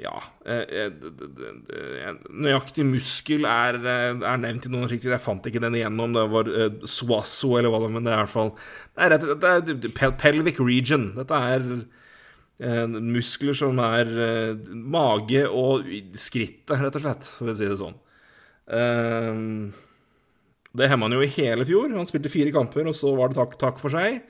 ja 0.00 0.14
eh, 0.48 0.86
eh, 0.86 2.14
Nøyaktig 2.32 2.86
muskel 2.88 3.44
er, 3.44 3.76
eh, 3.84 4.14
er 4.16 4.40
nevnt 4.40 4.66
i 4.66 4.72
noen 4.72 4.86
artikler. 4.86 5.12
Jeg 5.16 5.24
fant 5.26 5.48
ikke 5.50 5.60
den 5.60 5.76
igjennom. 5.76 6.14
Det 6.16 6.26
var 6.32 6.50
Swasso 6.88 7.56
eller 7.58 7.72
hva 7.72 7.82
det 7.82 7.88
var, 7.88 7.94
men 7.98 8.08
det 8.08 8.14
er 8.14 8.16
i 8.16 8.22
hvert 8.24 8.32
fall 8.32 8.52
Det 8.54 9.04
er, 9.04 9.12
rett, 9.12 9.74
det 9.84 9.90
er 9.92 10.14
pelvic 10.22 10.62
region. 10.64 11.10
Dette 11.18 11.42
er 11.52 11.66
muskler 12.60 13.56
som 13.56 13.78
er 13.80 14.10
eh, 14.20 14.72
mage 14.74 15.46
og 15.48 15.86
skrittet, 16.18 16.76
rett 16.76 16.98
og 16.98 17.04
slett, 17.04 17.28
for 17.38 17.52
å 17.52 17.54
si 17.56 17.68
det 17.70 17.78
sånn. 17.80 17.96
Eh, 18.68 19.38
det 20.76 20.90
hemma 20.90 21.08
han 21.08 21.16
jo 21.16 21.24
i 21.24 21.32
hele 21.38 21.66
fjor. 21.66 21.90
Han 21.96 22.08
spilte 22.08 22.32
fire 22.32 22.52
kamper, 22.54 22.86
og 22.90 22.96
så 22.96 23.14
var 23.18 23.30
det 23.30 23.40
takk, 23.40 23.56
takk 23.58 23.80
for 23.82 23.92
seg. 23.94 24.20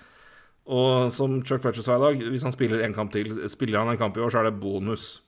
Og 0.71 1.11
som 1.13 1.41
Chuck 1.43 1.65
Fletcher 1.65 1.85
sa 1.85 1.97
i 1.99 2.05
dag, 2.05 2.23
hvis 2.31 2.47
han 2.47 2.55
spiller 2.55 2.85
en 2.85 2.95
kamp 2.95 3.13
til, 3.13 3.33
spiller 3.51 3.83
han 3.83 3.91
en 3.93 4.01
kamp 4.01 4.17
i 4.17 4.23
år, 4.23 4.31
så 4.33 4.41
er 4.41 4.49
det 4.49 4.61
bonus. 4.63 5.19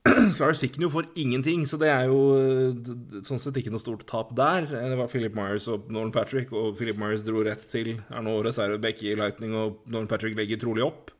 Flyers 0.38 0.60
fikk 0.62 0.78
den 0.78 0.86
jo 0.86 0.90
for 0.94 1.04
ingenting, 1.20 1.66
så 1.68 1.76
det 1.80 1.90
er 1.92 2.06
jo 2.08 2.20
eh, 2.38 3.20
sånn 3.26 3.40
sett 3.42 3.58
ikke 3.60 3.72
noe 3.74 3.82
stort 3.82 4.06
tap 4.08 4.30
der. 4.38 4.64
Eh, 4.64 4.86
Det 4.92 4.96
var 4.98 5.10
Philip 5.12 5.34
Myers 5.36 5.66
og 5.68 5.90
Nolan 5.92 6.12
Patrick, 6.14 6.52
og 6.56 6.72
Philip 6.78 6.96
Myers 7.00 7.24
dro 7.26 7.42
rett 7.44 7.66
til 7.68 7.92
er 8.00 8.24
nå 8.24 8.38
reservebekke 8.46 9.10
i 9.12 9.16
Lightning, 9.20 9.52
og 9.60 9.82
Nolan 9.92 10.08
Patrick 10.08 10.38
legger 10.38 10.60
trolig 10.62 10.86
opp. 10.86 11.12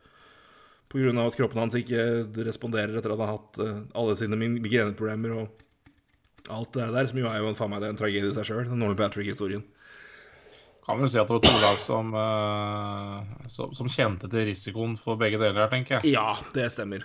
Av 0.90 1.18
at 1.22 1.36
kroppen 1.38 1.60
hans 1.62 1.76
ikke 1.78 2.02
responderer 2.48 2.96
etter 2.98 3.12
at 3.14 3.20
han 3.20 3.28
har 3.28 3.36
hatt 3.36 3.60
eh, 3.62 3.76
alle 4.00 4.16
sine 4.18 4.34
mig- 4.40 4.56
migreneproblemer 4.64 5.36
og 5.42 6.50
alt 6.50 6.72
det 6.74 6.88
der, 6.96 7.06
som 7.12 7.20
jo 7.20 7.28
er 7.30 7.38
jo 7.44 7.50
en, 7.52 7.54
faen 7.54 7.70
meg 7.70 7.84
det 7.84 7.90
er 7.90 7.94
en 7.94 8.00
tragedie 8.00 8.32
i 8.32 8.34
seg 8.34 8.48
sjøl, 8.48 8.64
den 8.72 8.80
Nolan 8.80 8.96
Patrick-historien. 8.98 9.62
Kan 10.88 10.98
vel 11.04 11.12
si 11.12 11.20
at 11.20 11.28
det 11.28 11.36
var 11.36 11.44
to 11.44 11.60
lag 11.62 11.78
som, 11.84 12.08
som, 13.52 13.74
som 13.76 13.90
kjente 13.92 14.26
til 14.32 14.48
risikoen 14.48 14.96
for 14.98 15.20
begge 15.20 15.38
deler 15.38 15.60
her, 15.62 15.70
tenker 15.70 16.00
jeg. 16.00 16.16
Ja, 16.16 16.32
det 16.56 16.64
stemmer. 16.74 17.04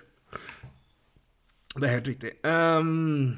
Det 1.76 1.88
er 1.88 1.98
helt 1.98 2.08
riktig. 2.08 2.32
Um, 2.48 3.36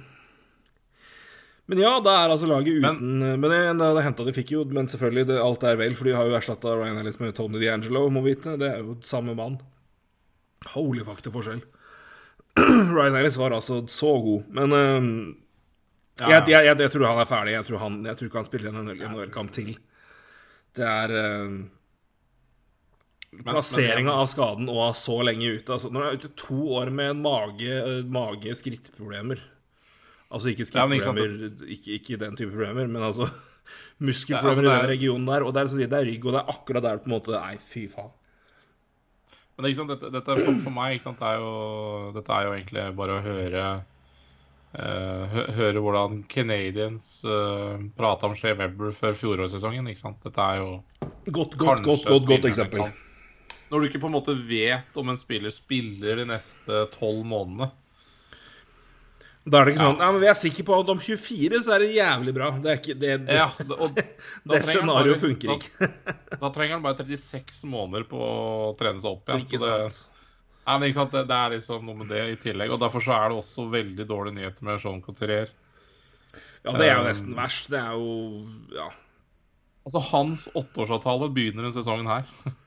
men 1.67 1.81
ja, 1.81 1.95
da 2.03 2.13
er 2.21 2.31
altså 2.31 2.47
laget 2.47 2.77
uten 2.79 3.17
Men, 3.19 3.41
det, 3.43 3.57
det, 3.79 3.87
det 3.97 4.03
hentet 4.05 4.29
de 4.29 4.35
fikk 4.35 4.53
jo, 4.53 4.61
men 4.71 4.87
selvfølgelig, 4.91 5.25
det, 5.31 5.39
alt 5.43 5.65
er 5.67 5.79
vel, 5.79 5.97
for 5.97 6.07
de 6.07 6.13
har 6.15 6.29
jo 6.29 6.37
erstatta 6.37 6.75
Ryan 6.77 7.01
Ellis 7.01 7.19
med 7.19 7.35
Tony 7.35 7.59
D'Angelo, 7.59 8.05
må 8.13 8.23
vite. 8.25 8.55
Det 8.61 8.69
er 8.69 8.85
jo 8.85 8.95
samme 9.03 9.35
mann. 9.37 9.57
Holy 10.75 11.03
fuck, 11.07 11.25
er 11.25 11.33
forskjell. 11.33 11.65
Ryan 12.97 13.19
Ellis 13.19 13.39
var 13.41 13.57
altså 13.57 13.81
så 13.91 14.13
god, 14.23 14.47
men 14.53 14.73
um, 14.77 15.11
Ja, 16.17 16.37
jeg, 16.37 16.47
jeg, 16.49 16.65
jeg, 16.65 16.79
jeg 16.81 16.93
tror 16.93 17.11
han 17.11 17.19
er 17.21 17.29
ferdig. 17.29 17.57
Jeg 17.57 17.67
tror, 17.67 17.81
han, 17.83 17.99
jeg 18.05 18.17
tror 18.17 18.29
ikke 18.29 18.41
han 18.41 18.47
spiller 18.47 18.71
en 18.71 18.93
NHL-kamp 18.95 19.51
til. 19.53 19.75
Det 20.77 20.85
er 20.85 21.13
ehm, 21.13 21.59
Plasseringa 23.35 24.13
av 24.21 24.29
skaden 24.31 24.69
og 24.71 24.79
av 24.85 24.93
så 24.97 25.17
lenge 25.27 25.49
ute. 25.57 25.73
Altså, 25.75 25.91
når 25.91 26.03
du 26.03 26.07
er 26.07 26.19
ute 26.21 26.29
to 26.39 26.59
år 26.79 26.91
med 26.95 27.19
mage, 27.19 27.67
eh, 27.67 28.03
mage-skrittproblemer 28.07 29.43
Altså 30.27 30.51
ikke 30.51 30.65
Ja, 30.65 30.83
ikke 30.83 31.03
skrittproblemer, 31.03 31.67
ikke, 31.71 31.97
ikke 32.01 32.19
den 32.19 32.35
type 32.35 32.51
problemer, 32.51 32.87
men 32.91 33.03
altså 33.03 33.29
muskelproblemer 34.07 34.67
altså, 34.67 34.73
i 34.73 34.81
den 34.81 34.89
regionen 34.91 35.27
der. 35.27 35.43
Og 35.43 35.53
det 35.53 35.61
er, 35.61 35.67
liksom, 35.69 35.83
det 35.83 35.99
er 35.99 36.09
rygg, 36.09 36.25
og 36.25 36.33
det 36.35 36.41
er 36.41 36.55
akkurat 36.55 36.87
der 36.87 37.03
på 37.03 37.07
en 37.07 37.15
måte 37.15 37.35
Nei, 37.35 37.53
fy 37.63 37.85
faen. 37.91 38.11
Men 39.55 39.63
det, 39.63 39.69
er 39.69 39.73
ikke 39.73 39.81
sant, 39.81 39.93
dette, 39.95 40.11
dette 40.13 40.39
for, 40.43 40.57
for 40.67 40.75
meg 40.75 40.97
ikke 40.97 41.07
sant, 41.07 41.21
det 41.21 41.29
er 41.31 41.39
jo, 41.41 41.53
dette 42.17 42.35
er 42.35 42.45
jo 42.45 42.51
egentlig 42.57 42.83
bare 42.99 43.15
å 43.15 43.23
høre 43.25 43.63
uh, 44.77 45.39
Høre 45.57 45.81
hvordan 45.81 46.19
Canadians 46.29 47.07
uh, 47.25 47.79
prata 47.97 48.29
om 48.29 48.35
Shea 48.37 48.53
Webber 48.59 48.93
før 48.93 49.17
fjorårssesongen. 49.17 49.87
ikke 49.89 50.03
sant? 50.03 50.19
Dette 50.27 50.51
er 50.51 50.61
jo 50.61 50.69
Godt, 51.27 51.57
godt, 51.57 51.83
godt, 51.87 52.05
godt, 52.05 52.27
godt 52.27 52.51
eksempel. 52.51 52.85
Når 53.67 53.79
du 53.79 53.89
ikke 53.89 53.99
på 53.99 54.09
en 54.09 54.15
måte 54.15 54.35
vet 54.47 54.97
om 54.99 55.11
en 55.11 55.19
spiller 55.19 55.51
spiller 55.51 56.21
de 56.21 56.27
neste 56.29 56.85
tolv 56.93 57.25
månedene. 57.27 57.69
Da 59.47 59.61
er 59.61 59.69
det 59.69 59.73
ikke 59.75 59.85
sånn 59.85 60.01
Ja, 60.01 60.09
men 60.11 60.19
vi 60.19 60.27
er 60.27 60.35
sikre 60.35 60.65
på 60.67 60.75
at 60.75 60.89
om 60.91 60.99
24 60.99 61.61
så 61.63 61.73
er 61.75 61.83
det 61.83 61.87
jævlig 61.95 62.33
bra. 62.35 62.49
Det 62.63 62.75
ikke 62.81 62.97
Det, 62.99 63.13
det, 63.27 63.37
Ja, 63.39 63.47
og, 63.77 64.01
det 64.51 64.61
scenarioet 64.67 65.23
funker 65.23 65.55
ikke. 65.55 65.89
Da 66.43 66.51
trenger 66.51 66.77
han 66.77 66.83
bare 66.83 67.07
36 67.07 67.63
måneder 67.71 68.07
på 68.09 68.19
å 68.19 68.75
trene 68.79 68.99
seg 69.03 69.13
opp 69.13 69.31
igjen. 69.31 69.45
Ikke 69.47 69.61
det? 69.63 69.79
Det, 70.67 71.23
det 71.29 71.37
er 71.37 71.53
liksom 71.55 71.87
noe 71.87 72.01
med 72.01 72.11
det 72.11 72.25
i 72.33 72.37
tillegg. 72.41 72.73
Og 72.75 72.81
Derfor 72.81 73.03
så 73.03 73.15
er 73.15 73.31
det 73.31 73.39
også 73.39 73.69
veldig 73.71 74.07
dårlige 74.09 74.35
nyheter 74.35 74.67
med 74.67 74.83
Jean 74.83 74.99
Couturier. 75.05 75.53
Ja, 76.65 76.73
det 76.75 76.89
er 76.89 76.97
jo 76.97 77.03
Um, 77.05 77.07
nesten 77.07 77.35
verst. 77.37 77.69
Det 77.71 77.79
er 77.79 77.95
jo 77.95 78.47
Ja. 78.75 78.89
Altså, 79.87 80.01
hans 80.11 80.49
åtteårsavtale 80.51 81.29
begynner 81.31 81.63
denne 81.63 81.75
sesongen 81.75 82.09
her. 82.11 82.27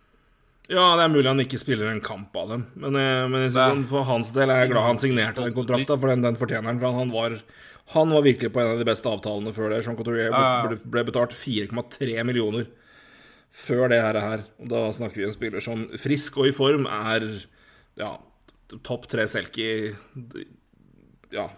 Ja, 0.71 0.85
det 0.95 1.03
er 1.03 1.11
mulig 1.11 1.27
han 1.27 1.43
ikke 1.43 1.59
spiller 1.59 1.89
en 1.91 2.03
kamp 2.05 2.37
av 2.39 2.53
dem. 2.53 2.67
Men, 2.79 2.97
eh, 2.99 3.25
men 3.31 3.49
sånn, 3.51 3.83
for 3.91 4.07
hans 4.07 4.31
del 4.37 4.53
er 4.53 4.63
jeg 4.63 4.71
glad 4.71 4.87
han 4.87 5.01
signerte 5.03 5.43
den 5.43 5.57
kontrakten, 5.57 5.99
for 5.99 6.13
den, 6.13 6.23
den 6.23 6.39
fortjener 6.39 6.71
han. 6.71 6.79
For 6.83 6.95
han 6.95 7.11
var, 7.11 7.35
han 7.97 8.15
var 8.15 8.23
virkelig 8.27 8.53
på 8.55 8.63
en 8.63 8.75
av 8.77 8.79
de 8.79 8.87
beste 8.87 9.11
avtalene 9.11 9.55
før 9.57 9.75
det. 9.75 9.81
Jean 9.83 9.99
Couturier 9.99 10.31
ble, 10.31 10.79
ble, 10.85 11.05
betalt 11.09 11.35
4,3 11.35 12.23
millioner 12.29 12.69
før 13.51 13.91
det 13.91 13.99
her. 14.05 14.45
Og 14.63 14.71
da 14.71 14.85
snakker 14.95 15.19
vi 15.19 15.27
om 15.27 15.33
en 15.33 15.39
spiller 15.41 15.67
som 15.67 15.83
frisk 15.99 16.39
og 16.39 16.53
i 16.53 16.55
form 16.55 16.87
er 16.87 17.27
ja, 17.99 18.13
topp 18.87 19.11
tre 19.11 19.27
Selki 19.31 19.67
Ja, 21.35 21.49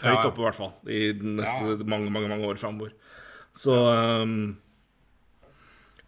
høyt 0.00 0.26
oppe, 0.26 0.40
i 0.40 0.44
hvert 0.48 0.58
fall. 0.58 0.74
I 0.90 1.12
neste 1.14 1.86
mange, 1.86 2.10
mange 2.10 2.30
mange 2.30 2.50
år 2.50 2.58
framover. 2.58 2.96
Så 3.54 3.78
um, 3.78 4.58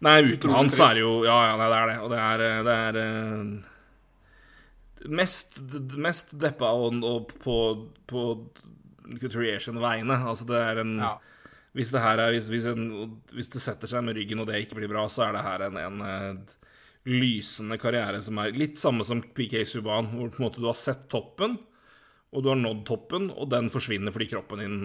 Nei, 0.03 0.17
uten 0.33 0.51
han 0.51 0.71
så 0.73 0.89
er 0.89 0.97
det 0.97 1.03
jo 1.05 1.13
Ja, 1.27 1.37
ja, 1.49 1.53
nei, 1.59 1.69
det 1.71 1.77
er 1.79 1.91
det. 1.91 1.97
Og 2.03 2.09
det 2.11 2.19
er, 2.23 2.43
eh, 2.47 2.63
det 2.67 2.75
er 2.87 2.93
uh, 3.03 3.69
mest, 5.19 5.61
mest 5.99 6.33
deppa 6.39 6.71
og, 6.75 6.99
og 7.07 7.31
på, 7.43 7.57
på 8.09 8.25
sine. 9.03 10.17
Altså, 10.17 10.47
det 10.49 10.59
er 10.59 10.81
en 10.83 10.97
Ja. 10.99 11.17
hvis 11.73 11.91
det 11.91 12.01
her 12.01 12.19
er 12.19 12.31
hvis, 12.31 12.47
hvis, 12.47 12.65
en, 12.65 13.21
hvis 13.33 13.49
det 13.49 13.61
setter 13.61 13.87
seg 13.87 14.03
med 14.03 14.15
ryggen 14.15 14.39
og 14.39 14.47
det 14.47 14.63
ikke 14.63 14.79
blir 14.79 14.91
bra, 14.91 15.07
så 15.07 15.27
er 15.27 15.33
det 15.33 15.43
her 15.43 15.67
en, 15.67 15.77
en 15.77 16.01
eh, 16.01 16.35
lysende 17.09 17.77
karriere 17.81 18.21
som 18.23 18.37
er 18.39 18.55
litt 18.55 18.77
samme 18.79 19.03
som 19.03 19.21
PK 19.21 19.65
Subhaan, 19.67 20.11
hvor 20.13 20.29
på 20.31 20.39
en 20.39 20.47
måte 20.47 20.61
du 20.63 20.67
har 20.69 20.77
sett 20.79 21.09
toppen, 21.11 21.57
og 22.33 22.43
du 22.43 22.49
har 22.49 22.59
nådd 22.59 22.85
toppen, 22.87 23.29
og 23.31 23.49
den 23.51 23.69
forsvinner 23.69 24.13
fordi 24.13 24.29
kroppen 24.31 24.59
din 24.63 24.77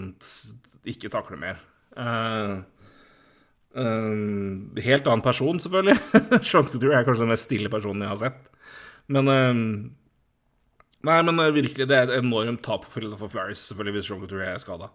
ikke 0.88 1.10
takler 1.12 1.40
mer. 1.40 1.60
Eh, 1.96 2.58
eh, 3.76 4.82
helt 4.84 5.08
annen 5.08 5.24
person, 5.24 5.60
selvfølgelig. 5.60 5.98
Sean 6.48 6.68
Couture 6.68 6.96
er 6.96 7.06
kanskje 7.06 7.26
den 7.26 7.32
mest 7.34 7.48
stille 7.48 7.72
personen 7.72 8.06
jeg 8.06 8.14
har 8.14 8.22
sett. 8.22 8.52
Men 9.08 9.32
eh, 9.32 9.64
Nei, 11.06 11.18
men 11.22 11.38
eh, 11.38 11.54
virkelig, 11.54 11.86
det 11.86 11.94
er 11.94 12.08
et 12.08 12.18
enormt 12.18 12.64
tap 12.66 12.86
for 12.86 13.04
for 13.20 13.30
Flaris, 13.30 13.68
selvfølgelig, 13.70 13.98
hvis 13.98 14.08
Sean 14.10 14.22
Couture 14.22 14.46
er 14.46 14.62
skada. 14.62 14.90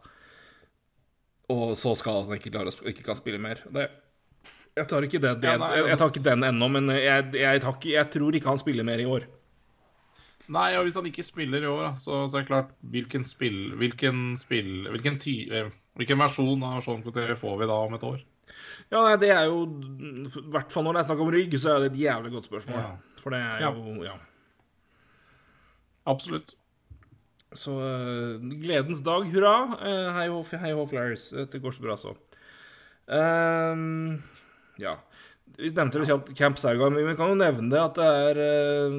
Og 1.53 1.75
så 1.79 1.93
skal 1.99 2.23
han 2.23 2.39
ikke 2.39 2.51
å 2.59 2.89
ikke 2.91 3.05
kan 3.05 3.19
spille 3.19 3.39
mer. 3.41 3.61
Det, 3.71 3.87
jeg 4.73 4.89
tar 4.89 5.05
ikke 5.05 5.21
det, 5.21 5.35
det 5.43 5.51
jeg, 5.51 5.61
jeg 5.61 5.97
tar 5.97 6.07
altså- 6.07 6.09
ikke 6.11 6.25
den 6.25 6.43
ennå, 6.49 6.67
men 6.71 6.89
jeg, 6.89 7.29
jeg, 7.37 7.61
tar 7.61 7.77
ikke, 7.77 7.93
jeg 7.93 8.11
tror 8.15 8.35
ikke 8.35 8.49
han 8.49 8.61
spiller 8.61 8.87
mer 8.87 8.99
i 8.99 9.07
år. 9.07 9.27
Nei, 10.53 10.73
og 10.75 10.83
hvis 10.83 10.97
han 10.99 11.05
ikke 11.07 11.23
spiller 11.23 11.63
i 11.63 11.69
år, 11.71 11.93
så, 11.95 12.25
så 12.27 12.37
er 12.37 12.43
det 12.43 12.49
klart 12.49 12.71
Hvilken 12.91 13.23
spill 13.23 13.77
Hvilken 13.79 14.33
spill 14.35 14.89
Hvilken, 14.91 15.15
ty, 15.15 15.37
eh, 15.47 15.69
hvilken 15.95 16.19
versjon 16.19 16.65
av 16.67 16.81
Sean 16.83 16.99
Couture 17.05 17.37
får 17.39 17.61
vi 17.61 17.67
da 17.69 17.77
om 17.79 17.95
et 17.95 18.03
år? 18.03 18.17
Ja, 18.91 19.15
det 19.17 19.29
er 19.33 19.47
jo 19.49 19.63
I 19.65 20.43
hvert 20.53 20.73
fall 20.73 20.85
når 20.85 20.97
det 20.97 21.01
er 21.03 21.07
snakk 21.07 21.23
om 21.25 21.31
rygg, 21.33 21.55
så 21.59 21.73
er 21.73 21.83
det 21.83 21.93
et 21.93 22.01
jævlig 22.03 22.33
godt 22.35 22.49
spørsmål. 22.49 22.81
Ja. 22.83 23.21
For 23.23 23.33
det 23.33 23.39
er 23.39 23.63
jo 23.65 24.03
Ja. 24.05 24.17
Absolutt. 26.11 26.55
Så 27.55 27.71
eh, 27.79 28.43
gledens 28.59 29.03
dag, 29.05 29.25
hurra. 29.31 29.55
Eh, 29.79 30.09
hei 30.17 30.27
hå, 30.33 30.41
hei 30.59 30.73
hå, 30.75 30.85
Flyers. 30.89 31.29
Det 31.31 31.61
går 31.61 31.75
så 31.75 31.85
bra, 31.85 31.95
så. 32.01 32.15
Ehm, 33.13 34.21
ja. 34.81 34.95
Vi 35.53 35.69
nevnte 35.69 36.01
det 36.01 36.07
kjapt 36.09 36.31
Camp 36.37 36.57
Saugan, 36.57 36.95
men 36.95 37.05
vi 37.05 37.15
kan 37.17 37.29
jo 37.29 37.37
nevne 37.37 37.69
det 37.69 37.77
at 37.77 37.99
det 37.99 38.05
er 38.09 38.39
eh, 38.41 38.95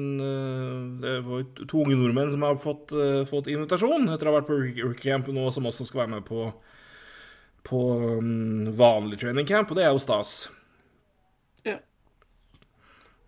Det 1.03 1.15
var 1.25 1.41
to 1.67 1.81
unge 1.83 1.97
nordmenn 1.99 2.31
som 2.31 2.45
har 2.47 2.55
fått, 2.61 2.93
eh, 2.95 3.25
fått 3.27 3.49
invitasjon 3.51 4.07
etter 4.07 4.29
å 4.29 4.31
ha 4.31 4.37
vært 4.39 4.47
på 4.47 4.59
rookie 4.61 4.93
camp 5.03 5.27
nå, 5.35 5.49
som 5.51 5.67
også 5.67 5.87
skal 5.89 6.05
være 6.05 6.13
med 6.15 6.25
på, 6.29 6.47
på 7.65 7.81
um, 8.19 8.69
vanlig 8.77 9.19
training 9.21 9.47
camp, 9.49 9.71
og 9.71 9.79
det 9.79 9.85
er 9.87 9.93
jo 9.93 10.01
stas. 10.01 10.35
Ja. 11.65 11.79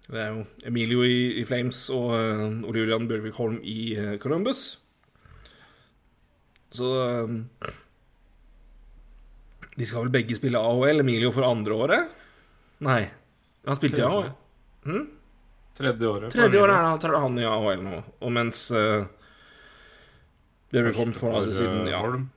Det 0.08 0.22
er 0.22 0.36
jo 0.36 0.46
Emilio 0.70 1.04
i, 1.04 1.42
i 1.42 1.46
Flames 1.48 1.88
og 1.94 2.14
uh, 2.14 2.70
Ole 2.70 2.84
Julian 2.84 3.10
Bjørvik 3.10 3.40
Holm 3.42 3.58
i 3.66 3.80
uh, 3.98 4.14
Columbus. 4.22 4.70
Så 6.78 6.88
um, 7.24 7.42
De 9.78 9.86
skal 9.86 10.06
vel 10.06 10.14
begge 10.14 10.38
spille 10.38 10.60
AHL. 10.60 11.02
Emilio 11.02 11.32
for 11.34 11.48
andre 11.48 11.74
året? 11.74 12.16
Nei. 12.86 13.02
Han 13.68 13.80
spilte 13.80 14.04
i 14.04 14.06
AHL. 14.06 14.32
Tredje 15.78 16.10
året. 16.10 16.32
Tredje 16.34 16.62
året 16.62 16.74
er 16.74 16.88
han, 16.88 17.22
han 17.22 17.38
i 17.42 17.46
AHL 17.46 17.84
nå. 17.86 18.02
Og 18.22 18.34
mens 18.34 18.68
uh, 18.74 19.06
Bjørvik 20.74 20.98
Holm 21.02 21.14
får 21.18 21.40
altså 21.42 21.58
siden 21.58 21.90
ja, 21.90 22.02
Holm. 22.06 22.28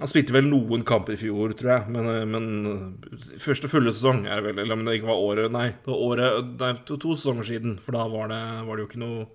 Han 0.00 0.10
spilte 0.10 0.34
vel 0.34 0.48
noen 0.50 0.82
kamper 0.82 1.14
i 1.14 1.18
fjor, 1.20 1.52
tror 1.54 1.70
jeg, 1.70 1.90
men, 1.94 2.06
eh, 2.10 2.24
men 2.26 2.46
eh, 2.66 3.26
første 3.38 3.68
fulle 3.70 3.92
sesong 3.94 4.24
er 4.26 4.40
vel 4.42 4.58
Eller 4.58 4.74
om 4.74 4.82
det 4.86 4.96
ikke 4.98 5.06
var 5.12 5.20
året 5.22 5.52
Nei, 5.54 5.68
det 5.70 5.86
var 5.92 6.00
året 6.08 6.48
Nei, 6.58 6.70
to, 6.88 6.96
to 6.98 7.14
sesonger 7.14 7.46
siden, 7.46 7.76
for 7.82 7.94
da 7.94 8.08
var 8.10 8.32
det, 8.32 8.40
var 8.66 8.74
det 8.74 8.82
jo 8.82 8.88
ikke 8.90 9.02
noe 9.04 9.28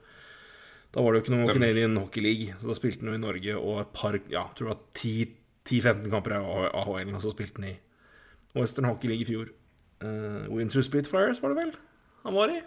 Da 0.91 1.05
var 1.05 1.15
det 1.15 1.21
jo 1.21 1.23
ikke 1.23 1.35
noe. 1.37 1.53
Canadian 1.55 1.95
Hockey 2.01 2.25
League, 2.25 2.57
så 2.59 2.73
da 2.73 2.75
spilte 2.75 3.05
han 3.05 3.13
jo 3.13 3.19
i 3.21 3.23
Norge 3.23 3.55
og 3.61 3.79
et 3.85 3.93
par 3.95 4.17
Ja, 4.19 4.43
jeg 4.49 4.57
tror 4.59 4.67
det 4.67 4.73
var 4.73 4.83
10-15 4.99 6.11
kamper 6.11 6.35
i 6.35 6.41
AHL, 6.81 7.13
og 7.15 7.23
så 7.23 7.31
spilte 7.31 7.61
han 7.61 7.69
i 7.71 7.77
Western 8.59 8.89
Hockey 8.89 9.11
League 9.13 9.23
i 9.23 9.29
fjor. 9.29 9.51
Uh, 10.03 10.47
Windsor 10.49 10.81
Spitfires 10.83 11.39
var 11.43 11.51
det 11.53 11.59
vel 11.63 11.73
han 12.25 12.35
var 12.35 12.51
i? 12.51 12.59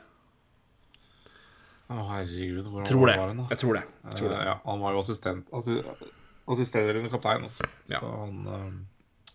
Å, 1.93 1.97
herregud, 2.09 2.69
hvor 2.73 2.87
Tror 2.89 3.11
det. 3.11 3.17
var 3.21 3.33
han 3.35 3.41
da? 3.43 3.47
Jeg 3.53 3.61
tror 3.61 3.77
det. 3.77 3.83
Jeg 4.07 4.19
tror 4.21 4.31
det. 4.33 4.39
Uh, 4.39 4.45
ja, 4.49 4.55
han 4.65 4.81
var 4.87 4.95
jo 4.97 5.03
assistent 5.03 5.51
assi, 5.59 5.77
Assisterende 6.51 7.11
kaptein 7.13 7.45
også. 7.47 7.67
Så 7.87 7.95
Ja. 7.95 8.01
han 8.03 8.47
uh... 8.47 8.73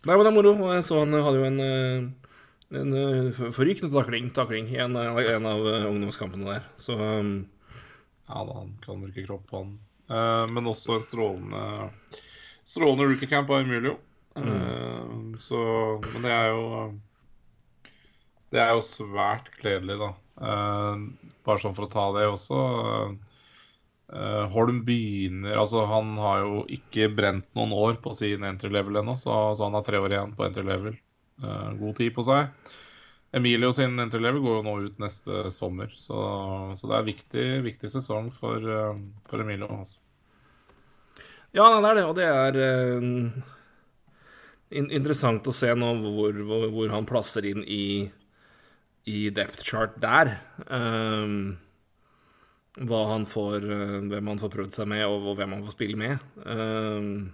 Nei, 0.06 0.14
men 0.14 0.22
det 0.22 0.30
er 0.30 0.36
moro. 0.36 0.54
Jeg 0.72 0.84
så 0.86 1.00
han 1.00 1.12
hadde 1.12 1.40
jo 1.40 1.46
en, 1.48 1.60
eh, 1.60 2.34
en 2.78 2.92
eh, 2.94 3.40
forrykende 3.54 3.90
takling, 3.90 4.28
takling 4.34 4.68
i 4.70 4.78
en, 4.84 4.94
en 4.96 5.48
av 5.50 5.64
ungdomskampene 5.88 6.52
der. 6.52 6.68
Så 6.78 6.94
um, 6.94 7.48
Ja, 8.28 8.44
da, 8.44 8.58
han 8.60 8.76
kan 8.84 9.00
bruke 9.02 9.24
kropp 9.26 9.48
på 9.50 9.62
han. 9.64 9.74
Uh, 10.08 10.46
men 10.52 10.70
også 10.70 10.96
en 10.96 11.04
strålende 11.04 11.64
Strålende 12.68 13.08
rookie 13.08 13.28
camp 13.28 13.50
av 13.50 13.64
Emilio. 13.64 13.96
Eh, 14.36 15.38
så 15.40 15.58
Men 16.12 16.22
det 16.22 16.32
er 16.32 16.48
jo 16.52 16.64
Det 18.52 18.60
er 18.60 18.74
jo 18.76 18.84
svært 18.84 19.48
gledelig, 19.60 19.98
da. 20.00 20.10
Bare 21.44 21.60
sånn 21.60 21.74
for 21.76 21.88
å 21.88 21.92
ta 21.92 22.04
det 22.16 22.28
også. 22.28 22.60
Eh, 24.12 24.44
Holm 24.54 24.82
begynner 24.86 25.60
Altså, 25.60 25.84
han 25.90 26.16
har 26.20 26.42
jo 26.44 26.64
ikke 26.78 27.10
brent 27.14 27.46
noen 27.58 27.74
år 27.76 28.00
på 28.04 28.14
sin 28.16 28.46
entry 28.48 28.72
level 28.74 29.00
ennå, 29.02 29.16
så, 29.20 29.38
så 29.56 29.68
han 29.68 29.78
har 29.78 29.86
tre 29.86 30.02
år 30.02 30.16
igjen 30.16 30.34
på 30.36 30.46
entry 30.48 30.66
level. 30.66 30.98
Uh, 31.38 31.70
god 31.78 31.94
tid 32.00 32.10
på 32.16 32.24
seg. 32.26 32.72
Emilio 33.38 33.70
sin 33.76 33.94
entry 34.00 34.18
level 34.24 34.42
går 34.42 34.56
jo 34.58 34.64
nå 34.66 34.74
ut 34.88 34.98
neste 34.98 35.52
sommer, 35.54 35.92
så, 35.94 36.18
så 36.74 36.90
det 36.90 36.96
er 36.96 37.08
viktig, 37.12 37.46
viktig 37.68 37.90
sesong 37.92 38.32
for, 38.34 38.64
uh, 38.64 38.98
for 39.28 39.44
Emilio. 39.44 39.68
Også. 39.84 40.00
Ja, 41.56 41.68
det 41.80 41.88
er 41.88 41.96
det, 41.96 42.04
og 42.04 42.16
det 42.18 42.26
er 42.28 42.58
eh, 42.60 43.06
in 44.78 44.90
interessant 44.92 45.46
å 45.48 45.54
se 45.56 45.70
nå 45.72 45.94
hvor, 46.02 46.42
hvor, 46.44 46.66
hvor 46.74 46.92
han 46.92 47.08
plasser 47.08 47.46
inn 47.48 47.62
i, 47.64 48.08
i 49.08 49.28
depth 49.32 49.64
chart 49.64 49.96
der. 50.02 50.34
Um, 50.68 51.56
hva 52.86 53.02
han 53.12 53.26
får 53.26 53.64
eh, 53.66 53.98
Hvem 54.12 54.32
han 54.32 54.40
får 54.40 54.52
prøvd 54.54 54.76
seg 54.76 54.88
med, 54.90 55.04
og, 55.08 55.32
hvem 55.38 55.56
han 55.56 55.64
får 55.66 55.74
spille 55.74 55.98
med. 55.98 56.24
Um, 56.44 57.32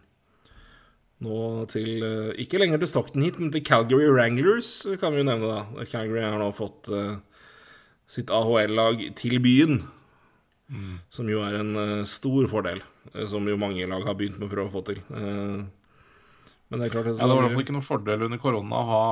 nå 1.24 1.40
til 1.72 2.04
eh, 2.04 2.30
Ikke 2.44 2.60
lenger 2.62 2.80
til 2.82 2.92
Stockton 2.94 3.26
hit, 3.26 3.40
men 3.40 3.52
til 3.52 3.64
Calgary 3.66 4.08
Wranglers, 4.12 4.76
kan 5.00 5.14
vi 5.14 5.22
jo 5.22 5.28
nevne, 5.28 5.50
da. 5.50 5.84
Calgary 5.90 6.24
har 6.24 6.38
nå 6.40 6.48
fått 6.56 6.90
eh, 6.94 7.18
sitt 8.10 8.32
AHL-lag 8.32 9.04
til 9.18 9.38
byen. 9.44 9.84
Som 11.12 11.28
jo 11.28 11.42
er 11.44 11.58
en 11.60 11.76
eh, 11.76 12.08
stor 12.08 12.48
fordel, 12.50 12.80
eh, 13.12 13.26
som 13.30 13.46
jo 13.48 13.60
mange 13.60 13.86
lag 13.88 14.06
har 14.08 14.16
begynt 14.18 14.40
med 14.40 14.48
å 14.48 14.54
prøve 14.54 14.70
å 14.70 14.74
få 14.74 14.82
til. 14.88 15.00
Eh, 15.12 15.60
men 16.72 16.80
det 16.80 16.88
er 16.88 16.94
klart 16.94 17.10
at 17.12 17.20
Ja, 17.20 17.28
det 17.28 17.36
var 17.36 17.42
i 17.42 17.46
hvert 17.46 17.58
fall 17.58 17.66
ikke 17.66 17.76
noen 17.76 17.86
fordel 17.86 18.26
under 18.26 18.40
korona 18.42 18.80
å 18.80 18.88
ha 18.88 19.02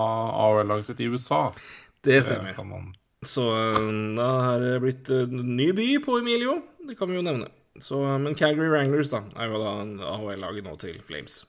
AHL-laget 0.47 0.89
sitt 0.89 1.03
i 1.05 1.11
USA. 1.13 1.45
Det 2.03 2.23
Det 2.27 2.57
kan 2.57 2.67
man 2.67 2.95
Så 3.23 3.45
eh, 3.55 3.91
da 4.19 4.29
er 4.53 4.65
det 4.65 4.79
blitt 4.83 5.11
eh, 5.15 5.31
ny 5.31 5.71
by 5.77 5.89
på 6.03 6.19
Emilio, 6.19 6.59
det 6.89 6.97
kan 6.99 7.11
vi 7.11 7.21
jo 7.21 7.27
nevne. 7.27 7.51
Så, 7.79 8.01
eh, 8.03 8.19
men 8.19 8.35
Calgary 8.39 8.71
Wranglers 8.73 9.13
da, 9.13 9.23
er 9.39 9.53
jo 9.53 9.61
da 9.63 9.75
AHL-laget 10.11 10.67
nå 10.67 10.75
til 10.83 10.99
Flames. 11.07 11.45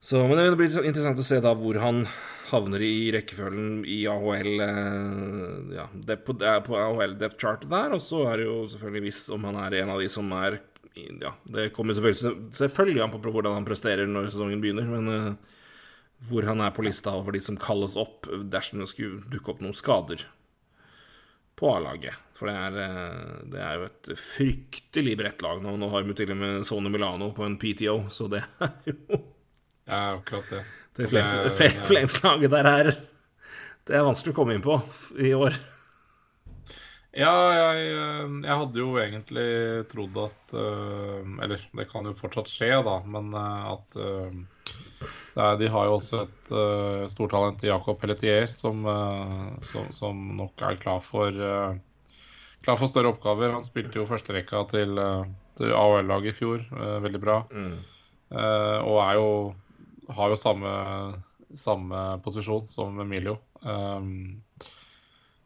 Så, 0.00 0.22
men 0.24 0.38
det 0.38 0.56
blir 0.56 0.72
interessant 0.80 1.20
å 1.20 1.26
se 1.26 1.42
da 1.44 1.52
hvor 1.58 1.76
han 1.82 2.06
havner 2.48 2.80
i 2.84 3.10
rekkefølgen 3.12 3.82
i 3.90 3.98
AHL 4.08 4.62
eh, 4.64 5.74
Ja, 5.76 5.88
det 5.92 6.22
på, 6.24 6.36
det 6.40 6.48
er 6.48 6.62
på 6.64 6.78
AHL 6.78 7.18
depth 7.20 7.40
chart 7.42 7.66
der, 7.68 7.92
og 7.96 8.00
så 8.04 8.22
er 8.30 8.40
det 8.40 8.46
jo 8.48 8.62
selvfølgelig 8.72 9.04
visst 9.10 9.28
om 9.34 9.44
han 9.48 9.58
er 9.60 9.82
en 9.82 9.92
av 9.92 10.00
de 10.00 10.08
som 10.12 10.30
er 10.38 10.60
Ja, 11.20 11.34
det 11.52 11.68
kommer 11.76 11.92
selvfølgelig, 11.92 12.48
selvfølgelig 12.56 13.04
an 13.04 13.12
på 13.12 13.20
hvordan 13.28 13.58
han 13.58 13.68
presterer 13.68 14.08
når 14.08 14.30
sesongen 14.30 14.62
begynner, 14.62 14.88
men 14.88 15.36
hvor 16.24 16.46
han 16.48 16.62
er 16.64 16.72
på 16.72 16.84
lista 16.86 17.12
over 17.12 17.32
de 17.36 17.40
som 17.44 17.58
kalles 17.60 17.96
opp 18.00 18.26
dersom 18.50 18.80
det 18.80 18.88
skulle 18.88 19.20
dukke 19.30 19.52
opp 19.52 19.60
noen 19.64 19.76
skader 19.76 20.24
på 21.56 21.68
A-laget. 21.72 22.16
For 22.36 22.48
det 22.50 22.54
er, 22.56 22.74
eh, 22.84 23.36
det 23.52 23.60
er 23.64 23.76
jo 23.78 23.84
et 23.88 24.10
fryktelig 24.20 25.14
bredt 25.20 25.44
lag 25.44 25.62
nå. 25.64 25.76
Nå 25.80 25.88
har 25.92 26.04
vi 26.04 26.16
til 26.18 26.32
og 26.34 26.40
med 26.40 26.66
Sone 26.68 26.90
Milano 26.92 27.30
på 27.36 27.46
en 27.46 27.56
PTO, 27.60 27.98
så 28.12 28.28
det 28.32 28.42
er 28.64 28.74
jo 28.90 29.20
Ja, 29.86 30.00
akkurat 30.18 30.50
det. 30.52 30.64
Det 30.96 31.06
det 31.12 31.52
Fla- 31.52 31.82
Flames-laget 31.86 32.50
der 32.52 32.66
er 32.70 32.90
Det 33.86 33.94
er 33.96 34.04
vanskelig 34.04 34.32
å 34.32 34.36
komme 34.40 34.54
inn 34.56 34.64
på 34.64 34.76
i 35.20 35.32
år. 35.36 35.56
Ja, 37.16 37.32
jeg, 37.56 37.86
eh, 37.96 38.32
jeg 38.44 38.58
hadde 38.60 38.80
jo 38.82 38.90
egentlig 39.00 39.48
trodd 39.92 40.16
at 40.26 40.52
eh, 40.56 41.28
Eller 41.44 41.62
det 41.72 41.88
kan 41.92 42.04
jo 42.08 42.12
fortsatt 42.16 42.52
skje, 42.52 42.72
da, 42.84 42.98
men 43.08 43.32
at 43.36 43.96
er, 45.02 45.56
De 45.60 45.68
har 45.72 45.88
jo 45.88 45.96
også 45.98 46.22
et 46.24 46.52
uh, 46.54 47.04
stortalent 47.12 47.64
i 47.64 47.70
Jakob 47.70 48.00
Pelletier 48.00 48.48
som, 48.54 48.86
uh, 48.86 49.52
som, 49.66 49.90
som 49.96 50.22
nok 50.38 50.64
er 50.68 50.80
klar 50.82 51.02
for 51.04 51.30
uh, 51.34 51.76
Klar 52.66 52.80
for 52.80 52.90
større 52.90 53.12
oppgaver. 53.12 53.52
Han 53.54 53.62
spilte 53.62 54.00
jo 54.00 54.08
førsterekka 54.08 54.64
til, 54.72 54.98
til 55.54 55.70
AOL-laget 55.70 56.32
i 56.32 56.34
fjor, 56.34 56.64
eh, 56.66 56.96
veldig 57.04 57.20
bra. 57.22 57.36
Eh, 57.54 58.78
og 58.82 58.96
er 59.04 59.20
jo 59.20 59.28
har 60.16 60.30
jo 60.30 60.38
samme, 60.38 60.72
samme 61.54 62.00
posisjon 62.24 62.66
som 62.70 62.98
Emilio. 63.02 63.38
Um, 63.62 64.42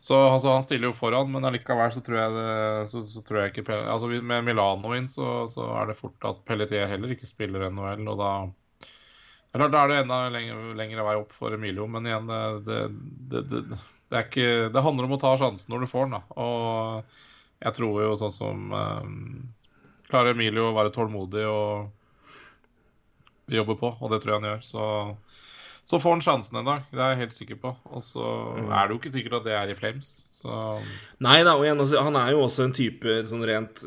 så 0.00 0.16
altså, 0.16 0.50
han 0.52 0.64
stiller 0.64 0.90
jo 0.90 0.96
foran, 0.96 1.30
men 1.32 1.44
allikevel 1.44 1.92
så 1.92 2.02
tror 2.04 2.18
jeg 2.18 2.34
det 2.34 2.88
så, 2.90 3.02
så 3.08 3.22
tror 3.24 3.40
jeg 3.40 3.52
ikke 3.52 3.78
altså, 3.78 4.08
Med 4.24 4.44
Milano 4.44 4.92
inn 4.96 5.08
så, 5.08 5.44
så 5.48 5.68
er 5.76 5.88
det 5.88 5.96
fort 5.96 6.28
at 6.28 6.42
Pelletier 6.48 6.88
heller 6.88 7.12
ikke 7.14 7.28
spiller 7.28 7.68
NHL, 7.68 8.08
og 8.08 8.20
da 8.20 8.30
eller, 9.54 9.72
Da 9.72 9.82
er 9.82 9.90
det 9.90 10.00
enda 10.02 10.20
lengre, 10.32 10.74
lengre 10.78 11.06
vei 11.06 11.16
opp 11.20 11.32
for 11.36 11.54
Emilio, 11.56 11.86
men 11.90 12.06
igjen, 12.06 12.30
det, 12.30 12.80
det, 13.30 13.42
det, 13.50 13.62
det, 13.68 14.24
ikke 14.24 14.70
Det 14.74 14.84
handler 14.84 15.08
om 15.08 15.16
å 15.16 15.20
ta 15.22 15.34
sjansen 15.40 15.72
når 15.72 15.84
du 15.84 15.90
får 15.90 16.08
den, 16.08 16.18
da. 16.18 16.22
Og 16.40 17.62
jeg 17.66 17.76
tror 17.76 18.02
jo 18.04 18.18
sånn 18.20 18.36
som 18.36 18.72
um, 18.72 19.14
Klarer 20.10 20.34
Emilio 20.34 20.70
å 20.70 20.76
være 20.76 20.94
tålmodig 20.94 21.44
og 21.50 21.90
jobbe 23.50 23.74
på, 23.78 23.88
og 23.98 24.12
det 24.12 24.20
tror 24.22 24.32
jeg 24.32 24.40
han 24.40 24.50
gjør, 24.52 24.66
så 24.66 24.84
så 25.90 25.98
får 25.98 26.10
han 26.10 26.20
sjansen 26.22 26.58
en 26.60 26.68
dag, 26.68 26.82
det 26.94 27.00
er 27.02 27.08
jeg 27.14 27.18
helt 27.24 27.34
sikker 27.34 27.56
på. 27.64 27.70
Og 27.90 28.02
så 28.04 28.24
er 28.62 28.84
det 28.86 28.92
jo 28.92 28.98
ikke 29.00 29.10
sikkert 29.10 29.40
at 29.40 29.46
det 29.48 29.54
er 29.58 29.72
i 29.72 29.74
Flames. 29.74 30.10
Så 30.30 30.58
Nei 31.26 31.40
da, 31.42 31.56
og 31.56 31.64
igjen, 31.64 31.80
altså, 31.82 32.04
han 32.06 32.18
er 32.20 32.30
jo 32.30 32.44
også 32.44 32.68
en 32.68 32.74
type 32.76 33.16
sånn 33.26 33.42
rent 33.48 33.82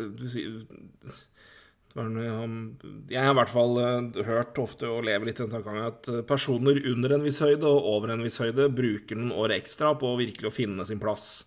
Jeg 1.93 3.21
har 3.21 3.35
i 3.35 3.37
hvert 3.37 3.51
fall 3.53 3.75
eh, 3.77 4.23
hørt 4.25 4.57
ofte 4.57 4.89
og 4.89 5.03
lever 5.05 5.29
litt 5.29 5.37
i 5.37 5.43
den 5.43 5.51
tankegangen 5.53 5.91
at 5.91 6.07
eh, 6.09 6.23
personer 6.25 6.79
under 6.89 7.13
en 7.13 7.25
viss 7.25 7.37
høyde 7.43 7.69
og 7.69 7.89
over 7.91 8.13
en 8.13 8.23
viss 8.25 8.39
høyde 8.41 8.65
bruker 8.73 9.19
noen 9.19 9.35
år 9.37 9.53
ekstra 9.59 9.91
på 10.01 10.15
virkelig 10.17 10.49
å 10.49 10.55
finne 10.55 10.87
sin 10.89 11.01
plass 11.01 11.43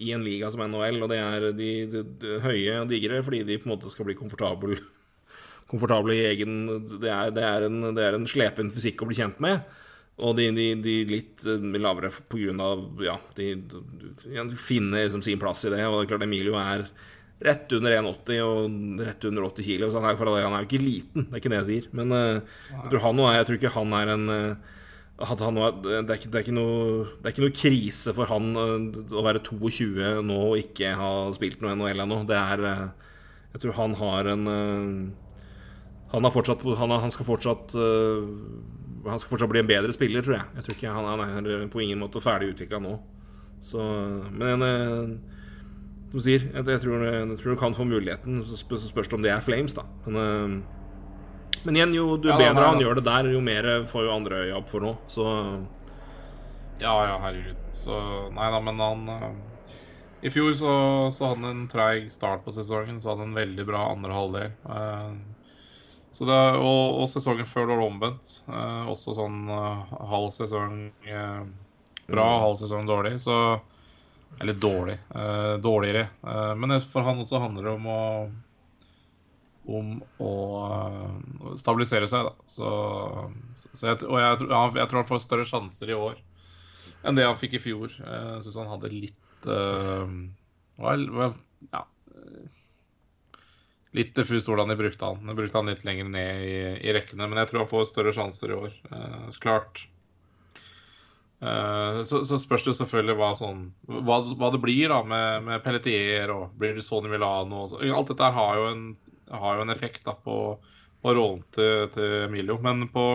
i 0.00 0.12
en 0.12 0.24
liga 0.24 0.50
som 0.52 0.62
NHL, 0.64 1.00
og 1.00 1.10
det 1.12 1.20
er 1.20 1.46
de, 1.56 1.70
de, 1.88 2.02
de 2.20 2.40
høye 2.44 2.76
og 2.82 2.90
digre 2.92 3.22
fordi 3.24 3.40
de 3.48 3.56
på 3.60 3.68
en 3.68 3.72
måte 3.74 3.92
skal 3.92 4.08
bli 4.08 4.16
komfortable 4.18 4.76
komfortable 5.70 6.16
i 6.16 6.26
egen 6.28 6.60
Det 6.90 7.08
er, 7.08 7.32
det 7.32 7.46
er, 7.46 7.66
en, 7.70 7.94
det 7.96 8.04
er 8.04 8.18
en 8.18 8.28
slepen 8.28 8.72
fysikk 8.74 9.00
å 9.00 9.08
bli 9.08 9.16
kjent 9.16 9.40
med. 9.40 9.64
Og 10.20 10.36
de, 10.36 10.50
de, 10.84 10.96
litt 11.08 11.46
eh, 11.48 11.64
lavere 11.80 12.12
av 12.12 13.00
Ja, 13.00 13.16
de, 13.38 13.54
de 13.64 14.60
finner 14.60 15.06
liksom 15.06 15.24
sin 15.24 15.40
plass 15.40 15.64
i 15.64 15.72
det. 15.72 15.80
Og 15.88 15.96
det 15.96 16.04
er 16.04 16.12
klart 16.12 16.26
Emilio 16.28 16.58
er 16.60 16.84
rett 17.44 17.72
under 17.72 17.94
1,80 17.96 18.42
og 18.44 19.00
rett 19.06 19.24
under 19.28 19.46
80 19.48 19.64
kilo. 19.66 19.88
Så 19.88 20.00
han 20.00 20.10
er, 20.10 20.18
han 20.20 20.56
er 20.56 20.64
jo 20.64 20.68
ikke 20.68 20.82
liten, 20.82 21.26
det 21.26 21.38
er 21.38 21.42
ikke 21.42 21.52
det 21.52 21.60
jeg 21.60 21.68
sier. 21.70 21.88
Men 21.96 22.12
uh, 22.12 22.60
jeg, 22.74 22.90
tror 22.92 23.04
han, 23.06 23.22
jeg 23.36 23.48
tror 23.48 23.58
ikke 23.58 23.74
han 23.78 23.96
er 23.96 24.12
en 24.16 24.26
uh, 24.34 24.76
han, 25.20 25.58
det, 25.84 25.98
er 26.00 26.16
ikke, 26.16 26.30
det, 26.32 26.40
er 26.40 26.54
noe, 26.56 27.06
det, 27.18 27.24
er 27.26 27.34
ikke, 27.34 27.44
noe, 27.44 27.56
krise 27.56 28.14
for 28.16 28.30
han 28.30 28.52
uh, 28.56 29.16
å 29.16 29.24
være 29.24 29.42
22 29.44 30.20
nå 30.24 30.38
og 30.50 30.60
ikke 30.62 30.94
ha 30.96 31.10
spilt 31.36 31.64
noe 31.64 31.74
NHL 31.76 32.04
ennå. 32.06 32.22
Det 32.28 32.38
er 32.38 32.66
Jeg 32.70 33.64
tror 33.64 33.78
han 33.80 33.96
har 34.00 34.30
en 34.34 34.44
han, 36.10 36.24
har 36.26 36.32
fortsatt, 36.34 36.62
han, 36.80 36.92
han 37.04 37.12
skal 37.14 37.28
fortsatt 37.28 37.74
han 39.00 39.20
skal 39.20 39.30
fortsatt 39.30 39.48
bli 39.48 39.62
en 39.62 39.68
bedre 39.68 39.92
spiller, 39.94 40.20
tror 40.24 40.36
jeg. 40.36 40.46
Jeg 40.58 40.64
tror 40.64 40.74
ikke 40.76 40.92
Han, 40.92 41.20
han 41.24 41.46
er 41.48 41.68
på 41.72 41.80
ingen 41.80 42.02
måte 42.02 42.20
ferdig 42.20 42.50
utvikla 42.52 42.82
nå. 42.84 42.98
Så, 43.64 43.80
men 44.36 44.64
som 46.10 46.22
sier, 46.24 46.46
jeg, 46.48 46.66
jeg, 46.66 46.82
tror, 46.82 47.04
jeg, 47.06 47.38
tror, 47.38 47.54
du 47.54 47.60
kan 47.60 47.76
få 47.76 47.86
muligheten. 47.86 48.40
Så 48.46 48.58
spørs 48.58 49.10
det 49.10 49.18
om 49.18 49.24
det 49.24 49.32
er 49.34 49.44
Flames, 49.44 49.76
da. 49.76 49.84
Men, 50.06 50.62
men 51.62 51.76
igjen, 51.76 51.94
jo 51.94 52.16
du 52.18 52.30
ja, 52.32 52.38
bedre 52.40 52.70
han 52.72 52.82
gjør 52.82 52.98
det 52.98 53.06
der, 53.06 53.30
jo 53.34 53.42
mer 53.44 53.68
får 53.88 54.08
jo 54.08 54.16
andre 54.16 54.42
øya 54.46 54.58
opp 54.58 54.72
for 54.72 54.84
nå. 54.84 54.96
Så 55.10 55.26
Ja, 56.80 56.94
ja, 57.06 57.16
herregud. 57.22 57.58
Så 57.76 57.96
Nei 58.34 58.50
da, 58.52 58.60
men 58.64 58.80
han 58.80 59.06
I 60.24 60.32
fjor 60.32 60.52
så, 60.56 60.72
så 61.14 61.30
hadde 61.30 61.44
han 61.44 61.50
en 61.50 61.68
treig 61.70 62.10
start 62.12 62.42
på 62.44 62.52
sesongen, 62.56 62.98
så 63.00 63.12
hadde 63.12 63.26
han 63.26 63.34
en 63.34 63.42
veldig 63.42 63.68
bra 63.68 63.86
andre 63.92 64.16
halvdel. 64.16 64.56
Så 66.10 66.26
det, 66.26 66.38
og, 66.58 67.00
og, 67.00 67.06
sesongen 67.10 67.46
før 67.46 67.68
det 67.68 67.76
var 67.78 67.86
omvendt. 67.86 68.32
Eh, 68.50 68.86
også 68.90 69.14
sånn 69.14 69.44
eh, 69.54 69.98
halv 70.10 70.32
sesong 70.34 70.78
eh, 71.06 71.42
bra, 72.10 72.26
mm. 72.26 72.40
halv 72.44 72.56
sesong 72.58 72.88
dårlig. 72.88 73.14
Så 73.22 73.36
Eller 74.38 74.54
dårlig. 74.54 74.98
Eh, 75.14 75.54
dårligere. 75.62 76.08
Eh, 76.26 76.54
men 76.54 76.80
for 76.80 77.06
han 77.06 77.20
også 77.20 77.40
handler 77.42 77.68
det 77.68 77.74
om 77.74 77.90
å 77.90 78.02
om 79.70 79.90
å 80.24 80.32
eh, 80.66 81.50
stabilisere 81.60 82.08
seg, 82.10 82.30
da. 82.30 82.48
Så, 82.48 82.70
så 83.74 83.90
jeg, 83.90 84.00
og 84.08 84.16
jeg, 84.18 84.38
jeg, 84.48 84.86
tror 84.88 85.02
han 85.02 85.10
får 85.10 85.22
større 85.22 85.46
sjanser 85.46 85.92
i 85.92 85.98
år 85.98 86.16
enn 87.04 87.16
det 87.16 87.28
han 87.28 87.38
fikk 87.38 87.58
i 87.58 87.62
fjor. 87.62 87.92
Jeg 87.92 88.40
syns 88.44 88.58
han 88.60 88.72
hadde 88.72 88.92
litt 88.92 89.46
vel, 89.46 91.04
ja, 91.70 91.84
litt 93.96 94.12
diffust 94.14 94.48
hvordan 94.48 94.70
de 94.70 94.76
brukte 94.78 95.04
han. 95.04 95.26
De 95.26 95.34
brukte 95.34 95.58
han 95.58 95.70
litt 95.70 95.84
lenger 95.86 96.10
ned 96.10 96.44
i, 96.44 96.58
i 96.86 96.92
rekkene, 96.94 97.26
men 97.26 97.40
jeg 97.42 97.50
tror 97.50 97.64
han 97.64 97.70
får 97.70 97.88
større 97.90 98.14
sjanser 98.14 98.52
i 98.52 98.58
år. 98.58 98.76
Uh, 98.92 99.30
klart. 99.42 99.86
Uh, 101.40 102.02
så, 102.04 102.20
så, 102.28 102.36
spørs 102.36 102.66
det 102.66 102.74
jo 102.74 102.78
selvfølgelig 102.82 103.16
hva, 103.16 103.30
sånn, 103.38 103.62
hva, 103.88 104.18
hva 104.36 104.50
det 104.52 104.60
blir 104.60 104.92
da 104.92 104.98
med, 105.08 105.46
med 105.46 105.62
Pelletier 105.64 106.28
og 106.34 106.52
blir 106.60 106.74
det 106.76 106.84
Sony 106.84 107.08
Milano 107.08 107.62
og 107.64 107.70
så. 107.72 107.80
Alt 107.80 108.12
dette 108.12 108.32
har 108.36 108.58
jo 108.60 108.66
en, 108.74 108.86
har 109.32 109.56
jo 109.56 109.64
en 109.64 109.72
effekt 109.72 110.04
da 110.04 110.16
på, 110.20 110.36
på 111.00 111.14
rollen 111.16 111.40
til, 111.56 111.86
til 111.94 112.26
Emilio. 112.26 112.58
Men 112.60 112.88
på 112.92 113.06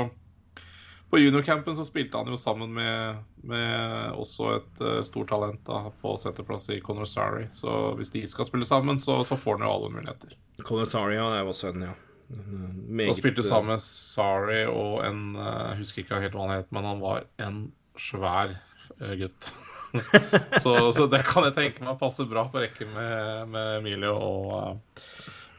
på 1.10 1.20
juniorcampen 1.20 1.76
så 1.76 1.86
spilte 1.86 2.18
han 2.18 2.28
jo 2.28 2.38
sammen 2.38 2.74
med, 2.74 3.22
med 3.48 4.16
også 4.20 4.50
et 4.58 4.82
uh, 4.82 5.04
stort 5.06 5.30
talent 5.30 5.62
da, 5.68 5.86
på 6.02 6.16
setterplass 6.20 6.66
i 6.74 6.82
Conor 6.84 7.08
Sarri 7.08 7.46
Så 7.56 7.94
hvis 8.00 8.12
de 8.12 8.26
skal 8.28 8.50
spille 8.50 8.66
sammen, 8.66 9.00
så, 9.00 9.22
så 9.24 9.38
får 9.38 9.60
han 9.60 9.68
jo 9.68 9.76
alle 9.78 9.92
muligheter. 9.94 10.34
Conor 10.64 10.90
Sarri, 10.92 11.16
ja. 11.16 11.30
Det 11.32 11.46
var 11.48 11.56
sønnen, 11.56 11.88
ja. 11.88 11.96
Meget... 12.28 13.14
Han 13.14 13.20
spilte 13.20 13.46
sammen 13.46 13.76
med 13.76 13.84
Sari 13.86 14.64
og 14.66 15.06
en 15.06 15.36
uh, 15.38 15.46
Jeg 15.70 15.80
husker 15.84 16.04
ikke 16.04 16.24
helt 16.24 16.36
hva 16.36 16.50
han 16.50 16.58
het, 16.58 16.72
men 16.74 16.88
han 16.90 17.04
var 17.04 17.28
en 17.46 17.60
svær 18.02 18.58
uh, 19.02 19.14
gutt. 19.20 19.50
så, 20.64 20.76
så, 20.92 21.06
det 21.08 21.22
kan 21.28 21.48
jeg 21.48 21.56
tenke 21.56 21.86
meg 21.86 22.00
passer 22.02 22.28
bra 22.28 22.48
på 22.52 22.60
rekken 22.60 22.90
med, 22.92 23.48
med 23.54 23.78
Emilio 23.80 24.16
og, 24.20 25.00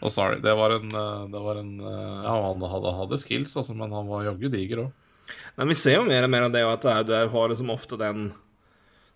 og 0.03 0.13
Sorry. 0.13 0.43
Det 0.45 0.53
var 0.59 0.77
en, 0.77 0.91
det 1.33 1.41
var 1.41 1.61
en 1.63 1.73
Ja, 1.81 2.35
han 2.51 2.67
hadde, 2.69 2.93
hadde 2.99 3.21
skills, 3.23 3.57
altså, 3.57 3.77
men 3.79 3.95
han 3.97 4.11
var 4.11 4.27
jaggu 4.29 4.51
diger 4.53 4.85
òg. 4.85 4.91
Men 5.57 5.73
vi 5.73 5.77
ser 5.79 5.97
jo 5.99 6.07
mer 6.07 6.27
og 6.27 6.31
mer 6.31 6.47
av 6.47 6.53
det, 6.55 6.65
at 6.69 7.09
du 7.09 7.15
har 7.17 7.49
liksom 7.51 7.73
ofte 7.75 7.99
den 7.99 8.29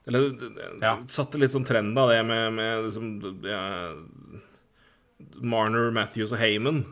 Eller 0.08 0.32
ja. 0.80 0.96
satte 1.12 1.38
litt 1.38 1.52
sånn 1.52 1.68
trend 1.68 1.98
av 2.00 2.10
det 2.10 2.22
med, 2.26 2.56
med 2.56 2.86
liksom, 2.88 3.10
ja, 3.46 3.60
Marner, 5.40 5.90
Matthews 5.94 6.32
og 6.32 6.40
Heyman. 6.40 6.82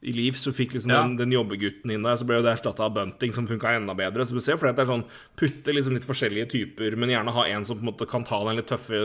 I 0.00 0.14
Leaf 0.16 0.38
så 0.40 0.52
fikk 0.56 0.72
liksom 0.72 0.92
ja. 0.94 1.02
den, 1.02 1.18
den, 1.18 1.34
jobbegutten 1.34 1.92
inn 1.92 2.06
der, 2.06 2.16
så 2.16 2.24
ble 2.24 2.38
jo 2.38 2.44
det 2.46 2.54
erstatta 2.54 2.86
av 2.86 2.94
Bunting, 2.96 3.34
som 3.36 3.48
funka 3.48 3.74
enda 3.76 3.92
bedre. 3.96 4.24
Så 4.24 4.32
du 4.32 4.40
ser 4.40 4.56
for 4.56 4.68
deg 4.68 4.72
at 4.72 4.80
det 4.80 4.86
er 4.86 4.92
sånn 4.94 5.04
putte 5.36 5.74
liksom 5.76 5.96
litt 5.96 6.08
forskjellige 6.08 6.48
typer, 6.54 6.96
men 6.96 7.12
gjerne 7.12 7.34
ha 7.36 7.44
en 7.50 7.66
som 7.68 7.76
på 7.76 7.84
en 7.84 7.90
måte 7.90 8.08
kan 8.08 8.24
ta 8.24 8.40
den 8.46 8.56
litt 8.62 8.70
tøffe 8.70 9.02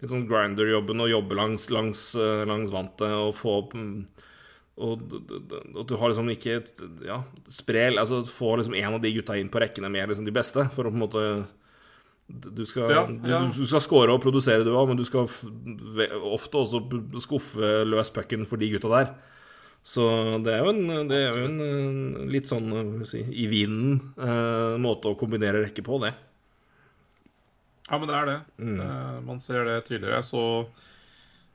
litt 0.00 0.08
sånn 0.08 0.24
grinder-jobben 0.30 1.04
og 1.04 1.12
jobbe 1.12 1.36
langs, 1.36 1.68
langs, 1.74 2.08
eh, 2.16 2.42
langs 2.48 2.72
vantet 2.72 3.12
og 3.12 3.34
få 3.36 3.56
opp 3.60 3.76
mm, 3.76 3.94
og 4.80 5.02
at 5.12 5.88
du 5.90 5.96
har 6.00 6.08
liksom 6.08 6.28
ikke 6.32 6.54
ja, 7.04 7.18
sprel 7.52 8.00
Altså 8.00 8.22
få 8.24 8.54
liksom 8.56 8.76
en 8.78 8.96
av 8.96 9.02
de 9.02 9.12
gutta 9.12 9.36
inn 9.36 9.50
på 9.52 9.60
rekkene 9.60 9.90
med 9.92 10.08
liksom 10.08 10.24
de 10.24 10.32
beste, 10.34 10.64
for 10.74 10.88
å 10.88 10.92
på 10.92 10.96
en 10.96 11.02
måte 11.02 11.24
Du 12.30 12.62
skal, 12.68 12.92
ja, 12.94 13.02
ja. 13.28 13.42
Du, 13.44 13.58
du, 13.60 13.66
skal 13.68 13.82
score 13.84 14.14
og 14.14 14.22
produsere, 14.24 14.64
du 14.64 14.72
òg, 14.72 14.88
men 14.88 15.00
du 15.00 15.04
skal 15.04 15.28
ofte 16.30 16.62
også 16.62 16.80
skuffe 17.20 17.82
løs 17.88 18.12
pucken 18.14 18.46
for 18.48 18.60
de 18.60 18.70
gutta 18.70 18.92
der. 18.92 19.12
Så 19.82 20.04
det 20.44 20.52
er 20.52 20.64
jo 20.64 20.72
en, 20.74 21.08
det 21.08 21.18
er 21.18 21.38
jo 21.38 21.46
en 21.48 22.28
litt 22.30 22.48
sånn 22.50 23.00
si, 23.08 23.22
i 23.24 23.46
vinden 23.50 23.96
eh, 24.20 24.76
måte 24.80 25.08
å 25.08 25.18
kombinere 25.18 25.62
rekke 25.64 25.84
på, 25.86 25.98
det. 26.04 26.12
Ja, 27.88 27.98
men 27.98 28.06
det 28.06 28.16
er 28.18 28.28
det. 28.28 28.38
Mm. 28.60 28.80
Eh, 28.84 29.18
man 29.26 29.40
ser 29.42 29.64
det 29.66 29.80
tydeligere. 29.88 30.22
Så 30.26 30.42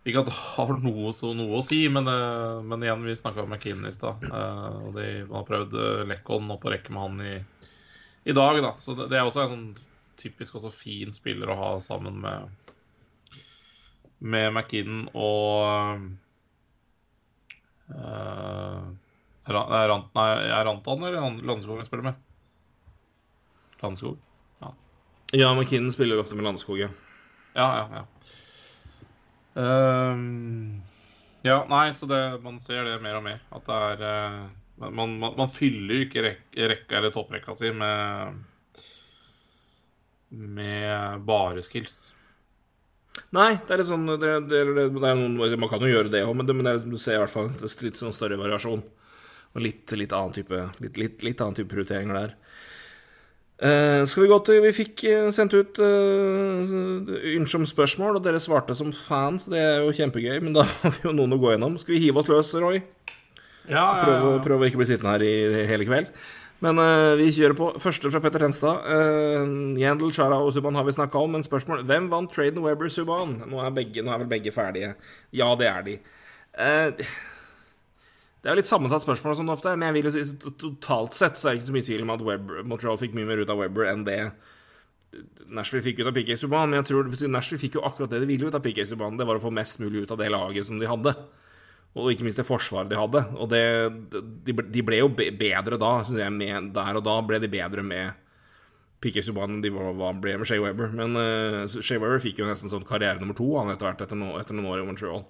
ikke 0.06 0.22
at 0.22 0.30
det 0.30 0.36
har 0.38 0.74
noe, 0.84 1.14
noe 1.38 1.58
å 1.58 1.64
si, 1.66 1.80
men, 1.90 2.06
uh, 2.06 2.62
men, 2.62 2.84
igjen, 2.86 3.06
vi 3.08 3.16
snakka 3.18 3.42
med 3.46 3.56
McKinnon 3.56 3.90
i 3.90 3.94
stad. 3.96 4.22
Uh, 4.30 4.90
og 4.90 5.00
de, 5.00 5.08
har 5.32 5.48
prøvd 5.48 5.74
Lekkon 6.12 6.52
opp 6.54 6.68
å 6.68 6.74
rekke 6.76 6.94
med 6.94 7.02
han 7.02 7.24
i, 7.26 7.32
i 8.30 8.36
dag, 8.38 8.60
da. 8.62 8.76
Så 8.78 8.94
det, 8.94 9.08
det, 9.10 9.18
er 9.18 9.26
også 9.26 9.46
en 9.46 9.56
sånn 9.56 9.66
typisk 10.22 10.60
også 10.60 10.70
fin 10.74 11.14
spiller 11.14 11.50
å 11.50 11.58
ha 11.58 11.72
sammen 11.82 12.20
med, 12.22 12.70
med 14.22 14.52
McKinnon 14.52 15.10
og 15.18 16.06
uh, 17.94 18.88
er, 19.46 19.88
Rant, 19.90 20.10
nei, 20.18 20.30
er 20.48 20.66
Rantan 20.66 21.04
eller 21.04 21.44
Landskog 21.46 21.82
han 21.82 21.88
spiller 21.88 22.10
med? 22.10 22.24
Landskog? 23.84 24.18
Ja. 24.64 24.74
ja, 25.34 25.54
McKinnon 25.54 25.94
spiller 25.94 26.20
ofte 26.22 26.36
med 26.40 26.48
Landskog, 26.48 26.80
ja. 26.82 26.90
Ja, 27.56 27.70
ja, 27.78 28.02
ja. 28.02 28.06
Uh, 29.56 30.18
ja, 31.46 31.62
nei, 31.70 31.88
så 31.94 32.10
det, 32.10 32.22
man 32.44 32.60
ser 32.60 32.88
det 32.88 33.00
mer 33.04 33.20
og 33.20 33.26
mer. 33.28 33.44
At 33.54 33.70
det 33.70 33.82
er 33.92 34.06
uh, 34.06 34.46
man, 34.76 35.20
man, 35.20 35.36
man, 35.38 35.50
fyller 35.52 36.04
ikke 36.04 36.24
rek, 36.26 36.44
rekka 36.74 37.00
eller 37.00 37.14
topprekka 37.16 37.56
si 37.56 37.72
med 37.72 38.44
med 40.36 41.22
bare 41.24 41.62
skills. 41.64 42.15
Nei, 43.36 43.56
det 43.64 43.74
er 43.74 43.82
litt 43.82 43.90
sånn 43.90 44.06
det, 44.08 44.32
det, 44.48 44.62
det, 44.76 44.86
er 45.08 45.18
noen, 45.18 45.36
Man 45.60 45.72
kan 45.72 45.84
jo 45.84 45.92
gjøre 45.92 46.12
det 46.14 46.24
òg, 46.28 46.36
men, 46.38 46.52
men 46.60 46.72
er, 46.72 46.80
du 46.84 46.98
ser 47.02 47.18
i 47.18 47.24
hvert 47.24 47.34
fall 47.34 47.50
litt 47.52 48.00
sånn 48.00 48.16
større 48.16 48.40
variasjon. 48.40 48.84
Og 49.56 49.64
litt, 49.64 49.88
litt, 49.96 50.14
annen 50.16 50.36
type, 50.36 50.62
litt, 50.84 50.98
litt, 51.00 51.24
litt 51.24 51.44
annen 51.44 51.56
type 51.58 51.72
prioriteringer 51.72 52.18
der. 52.18 52.34
Uh, 53.56 54.04
skal 54.04 54.26
vi 54.26 54.28
gå 54.28 54.38
til 54.44 54.58
Vi 54.66 54.72
fikk 54.76 55.02
uh, 55.08 55.30
sendt 55.32 55.54
ut 55.56 55.78
uh, 55.80 56.74
ønske 57.38 57.62
spørsmål, 57.72 58.18
og 58.20 58.26
dere 58.26 58.42
svarte 58.44 58.76
som 58.76 58.92
fans. 58.92 59.48
Det 59.52 59.62
er 59.62 59.86
jo 59.86 59.94
kjempegøy, 59.96 60.42
men 60.44 60.58
da 60.58 60.66
har 60.82 60.96
vi 60.98 61.08
jo 61.08 61.16
noen 61.16 61.38
å 61.38 61.40
gå 61.40 61.54
gjennom. 61.54 61.80
Skal 61.80 61.96
vi 61.96 62.04
hive 62.04 62.20
oss 62.20 62.32
løs, 62.32 62.52
Roy? 62.60 62.82
Ja, 63.66 63.86
ja, 63.98 64.18
ja. 64.20 64.34
prøve 64.44 64.60
å 64.60 64.68
ikke 64.68 64.82
bli 64.82 64.90
sittende 64.92 65.16
her 65.16 65.24
i 65.26 65.64
hele 65.72 65.88
kveld. 65.88 66.12
Men 66.64 66.80
uh, 66.80 67.14
vi 67.20 67.28
kjører 67.36 67.58
på. 67.58 67.70
Første 67.84 68.10
fra 68.14 68.22
Petter 68.24 68.46
Tenstad. 68.46 68.88
Uh, 68.88 69.76
Yandel, 69.80 70.14
Chara 70.16 70.40
og 70.40 70.54
Subhaan 70.56 70.78
har 70.80 70.88
vi 70.88 70.96
snakka 70.96 71.20
om, 71.20 71.36
men 71.36 71.44
spørsmål 71.46 71.84
Hvem 71.88 72.10
vant 72.14 72.32
traden 72.32 72.64
Weber 72.64 72.92
Subhaan? 72.92 73.38
Nå, 73.44 73.60
nå, 73.60 73.64
er 73.66 74.22
vel 74.24 74.30
begge 74.32 74.56
ferdige. 74.56 74.94
Ja, 75.36 75.52
det 75.60 75.70
er 75.72 75.88
de. 75.88 76.00
Uh, 76.56 76.92
det 76.96 78.52
er 78.52 78.54
jo 78.54 78.62
litt 78.62 78.70
sammensatt 78.70 79.02
spørsmål 79.02 79.40
sånn 79.40 79.50
ofte, 79.50 79.72
men 79.74 79.90
jeg 79.90 79.98
vil 79.98 80.08
jo 80.08 80.12
si 80.14 80.52
totalt 80.62 81.16
sett 81.18 81.40
så 81.40 81.50
er 81.50 81.56
det 81.56 81.64
ikke 81.64 81.72
så 81.72 81.76
mye 81.76 81.88
tvil 81.88 82.04
om 82.06 82.12
at 82.14 82.26
Weber, 82.28 82.60
Montreal 82.70 83.00
fikk 83.02 83.16
mye 83.18 83.26
mer 83.26 83.42
ut 83.42 83.50
av 83.50 83.58
Webber 83.58 83.90
enn 83.90 84.04
det 84.06 84.20
Nashville 85.50 85.84
fikk 85.84 86.04
ut 86.04 86.10
av 86.12 86.16
PK 86.16 86.36
Subhaan. 86.40 86.70
Men 86.70 86.82
jeg 86.82 86.92
tror 86.92 87.10
Nashville 87.32 87.62
fikk 87.62 87.80
jo 87.80 87.86
akkurat 87.88 88.12
det 88.14 88.22
de 88.24 88.30
ville 88.30 88.50
ut 88.50 88.58
av 88.58 88.64
PK 88.64 88.84
Subhaan. 88.92 89.18
Det 89.20 89.28
var 89.28 89.40
å 89.40 89.44
få 89.44 89.52
mest 89.54 89.82
mulig 89.82 90.06
ut 90.06 90.14
av 90.14 90.22
det 90.22 90.30
laget 90.34 90.68
som 90.68 90.80
de 90.82 90.90
hadde. 90.90 91.16
Og 91.96 92.12
ikke 92.12 92.26
minst 92.28 92.40
det 92.42 92.48
forsvaret 92.48 92.90
de 92.92 92.98
hadde. 93.00 93.22
Og 93.40 93.48
det, 93.52 93.62
de, 94.44 94.82
ble 94.84 94.98
jo 95.00 95.08
bedre 95.16 95.78
da, 95.80 95.92
syns 96.04 96.20
jeg. 96.20 96.34
Med, 96.36 96.74
der 96.76 97.00
og 97.00 97.06
da 97.08 97.14
ble 97.24 97.40
de 97.40 97.48
bedre 97.52 97.86
med 97.88 98.18
PK 99.04 99.22
Subhaan 99.24 99.56
enn 99.56 99.64
de 99.64 99.72
ble 99.72 100.36
med 100.42 100.48
Shay 100.50 100.60
Weber. 100.60 100.92
Men 100.98 101.16
uh, 101.16 101.64
Shay 101.80 101.96
Weber 102.02 102.20
fikk 102.24 102.42
jo 102.44 102.50
nesten 102.50 102.72
sånn 102.72 102.84
karriere 102.88 103.22
nummer 103.22 103.38
to 103.38 103.48
han 103.56 103.72
etter 103.72 103.88
hvert, 103.88 104.04
etter, 104.04 104.20
no, 104.20 104.34
etter 104.42 104.58
noen 104.58 104.74
år 104.74 104.84
i 104.84 104.88
Montreal. 104.90 105.24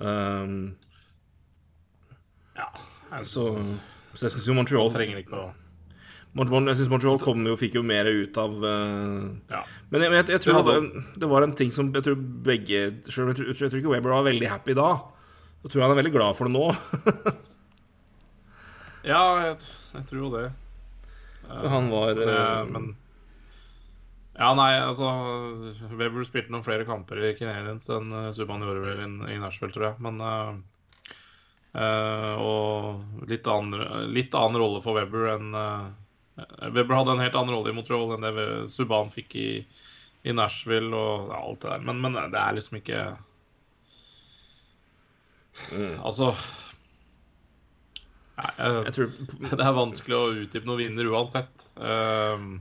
Um, 0.00 0.54
ja. 2.56 2.68
Så, 3.24 3.48
så 4.14 4.26
jeg 4.26 4.34
syns 4.36 4.48
jo 4.48 4.56
Montreal 4.56 4.92
trenger 4.94 5.20
ikke 5.24 5.38
å 5.38 5.48
jeg 6.30 6.76
syns 6.78 6.90
Montreal 6.92 7.16
kom 7.18 7.40
jo, 7.42 7.56
fikk 7.58 7.74
jo 7.74 7.80
mer 7.82 8.06
ut 8.06 8.36
av 8.38 8.52
uh, 8.62 9.24
Ja. 9.50 9.64
Men 9.90 10.04
jeg, 10.04 10.12
jeg, 10.14 10.26
jeg 10.36 10.42
tror 10.44 10.60
Det 10.60 10.76
det, 10.78 11.24
var- 11.24 11.30
var 11.32 11.46
en 11.48 11.54
ting 11.58 11.72
som 11.74 11.88
jeg 11.90 12.04
tror 12.06 12.20
begge 12.46 12.82
Selv 13.08 13.24
om 13.24 13.32
jeg, 13.32 13.40
tror- 13.40 13.48
jeg 13.50 13.72
tror 13.72 13.80
ikke 13.80 13.94
Weber 13.96 14.14
var 14.14 14.28
veldig 14.28 14.50
happy 14.52 14.76
da. 14.78 14.92
Jeg 15.60 15.72
tror 15.72 15.84
han 15.84 15.92
er 15.92 16.00
veldig 16.00 16.12
glad 16.14 16.36
for 16.38 16.48
det 16.48 16.56
nå. 16.56 16.66
Ja, 19.00 19.20
jeg, 19.46 19.54
jeg 19.94 20.08
tror 20.10 20.20
jo 20.20 20.32
det. 20.34 20.48
Han 21.50 21.88
var 21.90 22.18
Eh, 22.20 22.34
eh, 22.34 22.64
men 22.68 22.96
Ja, 24.36 24.54
nei, 24.54 24.72
altså 24.80 25.08
Weber 25.98 26.24
spilte 26.24 26.52
noen 26.52 26.64
flere 26.64 26.86
kamper 26.88 27.18
i 27.24 27.34
Canadiens 27.36 27.88
enn 27.92 28.12
uh, 28.12 28.30
Subhaan 28.32 28.62
gjorde 28.64 28.84
vel 28.86 29.00
i, 29.02 29.34
i 29.34 29.40
Nashville, 29.40 29.72
tror 29.74 29.88
jeg. 29.90 29.96
Men 30.04 30.20
eh, 30.24 30.52
eh, 31.80 32.34
Og 32.40 33.26
litt, 33.28 33.48
annen, 33.50 34.12
litt 34.14 34.36
annen 34.36 34.60
rolle 34.60 34.84
for 34.84 34.96
Weber 35.00 35.32
enn 35.34 35.56
uh, 35.56 35.88
Weber 36.70 36.96
hadde 36.96 37.16
en 37.16 37.24
helt 37.24 37.36
annen 37.36 37.52
rolle 37.56 37.72
i 37.72 37.76
Montreal 37.76 38.14
enn 38.16 38.24
det 38.24 38.46
Subhaan 38.72 39.12
fikk 39.12 39.34
i, 39.36 39.50
i 40.24 40.36
Nashville 40.36 40.92
og 40.96 41.34
ja, 41.34 41.40
alt 41.40 41.64
det 41.64 41.74
der. 41.74 41.84
Men, 41.88 42.00
men 42.04 42.16
det 42.32 42.40
er 42.40 42.56
liksom 42.56 42.78
ikke 42.80 43.02
Altså 46.00 46.32
Nei, 48.40 48.50
jeg, 48.56 48.82
Jeg 48.86 48.96
tror 48.96 49.10
det 49.60 49.66
er 49.66 49.76
vanskelig 49.76 50.16
å 50.16 50.34
utdype 50.44 50.68
noen 50.68 50.82
vinner 50.82 51.10
uansett. 51.12 51.64
Um, 51.76 52.60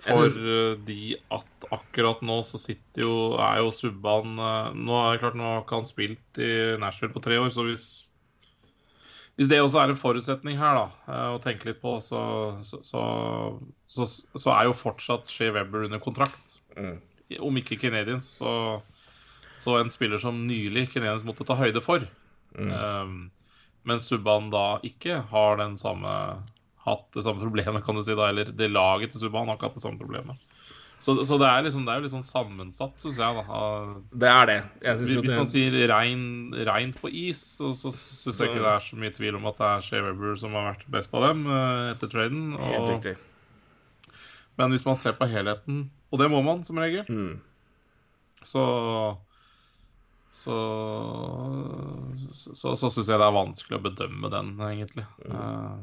fordi 0.00 1.18
at 1.34 1.66
akkurat 1.76 2.22
nå 2.24 2.38
så 2.48 2.60
sitter 2.60 3.04
jo 3.04 3.16
er 3.36 3.58
jo 3.60 3.72
Subban 3.74 4.38
uh, 4.40 4.70
Nå 4.72 4.94
er 4.96 5.10
det 5.12 5.20
klart, 5.24 5.36
nå 5.36 5.44
har 5.44 5.64
ikke 5.64 5.82
han 5.82 5.88
spilt 5.88 6.40
i 6.40 6.52
Nashville 6.80 7.12
på 7.12 7.22
tre 7.24 7.36
år, 7.40 7.50
så 7.52 7.66
hvis 7.68 7.90
hvis 9.38 9.48
det 9.48 9.56
også 9.62 9.78
er 9.80 9.88
en 9.88 9.96
forutsetning 9.96 10.58
her, 10.60 10.76
da, 10.76 11.04
uh, 11.08 11.28
å 11.32 11.38
tenke 11.40 11.64
litt 11.70 11.78
på, 11.80 11.94
så, 12.04 12.20
så, 12.66 12.82
så, 12.84 13.04
så, 13.88 14.08
så 14.36 14.50
er 14.52 14.66
jo 14.68 14.74
fortsatt 14.76 15.32
Shea 15.32 15.54
Weber 15.54 15.86
under 15.86 16.02
kontrakt. 16.02 16.58
Mm. 16.76 16.98
Om 17.46 17.60
ikke 17.62 17.78
Canadiens, 17.80 18.26
så, 18.36 18.50
så 19.60 19.76
en 19.80 19.92
spiller 19.92 20.20
som 20.22 20.38
nylig 20.48 20.86
Canadiens 20.94 21.26
måtte 21.26 21.44
ta 21.48 21.56
høyde 21.58 21.82
for. 21.84 22.06
Um, 22.56 23.28
mens 23.86 24.08
Subban 24.10 24.48
da 24.52 24.78
ikke 24.86 25.20
har 25.30 25.60
den 25.60 25.76
samme 25.80 26.12
hatt 26.80 27.10
det 27.12 27.22
samme 27.26 27.44
problemet, 27.44 27.84
kan 27.84 27.96
du 27.98 28.02
si. 28.02 28.16
da, 28.16 28.30
Eller 28.32 28.48
det 28.56 28.70
laget 28.72 29.12
til 29.12 29.20
Subban 29.26 29.48
har 29.50 29.58
ikke 29.58 29.68
hatt 29.68 29.76
det 29.76 29.84
samme 29.84 30.00
problemet. 30.00 30.40
Så, 31.00 31.14
så 31.24 31.38
det, 31.40 31.48
er 31.48 31.62
liksom, 31.64 31.86
det 31.86 31.92
er 31.94 32.00
jo 32.00 32.04
litt 32.04 32.12
sånn 32.12 32.26
sammensatt, 32.28 32.98
syns 33.00 33.16
jeg. 33.20 33.44
da. 33.48 33.60
Det 34.20 34.28
er 34.28 34.48
det. 34.50 34.56
Hvis 35.00 35.14
det... 35.24 35.30
man 35.32 35.48
sier 35.48 35.76
rein, 35.88 36.24
reint 36.68 36.98
på 37.00 37.08
is, 37.08 37.40
så, 37.56 37.70
så 37.76 37.88
syns 37.96 38.40
jeg 38.42 38.50
ikke 38.50 38.60
det 38.66 38.72
er 38.74 38.84
så 38.84 38.98
mye 39.00 39.14
tvil 39.16 39.38
om 39.38 39.48
at 39.48 39.56
det 39.62 39.70
er 39.70 39.86
Shea 39.86 40.04
Weber 40.04 40.36
som 40.40 40.56
har 40.58 40.66
vært 40.74 40.84
best 40.92 41.16
av 41.16 41.24
dem 41.24 41.46
eh, 41.48 41.86
etter 41.94 42.12
traden. 42.12 42.42
Helt 42.60 42.90
riktig. 42.92 43.14
men 44.60 44.76
hvis 44.76 44.84
man 44.84 44.98
ser 45.00 45.16
på 45.16 45.28
helheten, 45.32 45.86
og 46.12 46.20
det 46.20 46.28
må 46.28 46.42
man 46.44 46.60
som 46.68 46.76
regel, 46.84 47.08
Mm. 47.08 47.40
så 48.44 48.66
så 50.30 50.56
så, 52.54 52.74
så 52.78 52.90
syns 52.90 53.08
jeg 53.10 53.18
det 53.20 53.26
er 53.26 53.34
vanskelig 53.34 53.78
å 53.78 53.84
bedømme 53.88 54.30
den, 54.32 54.52
egentlig. 54.68 55.04
Eh, 55.26 55.80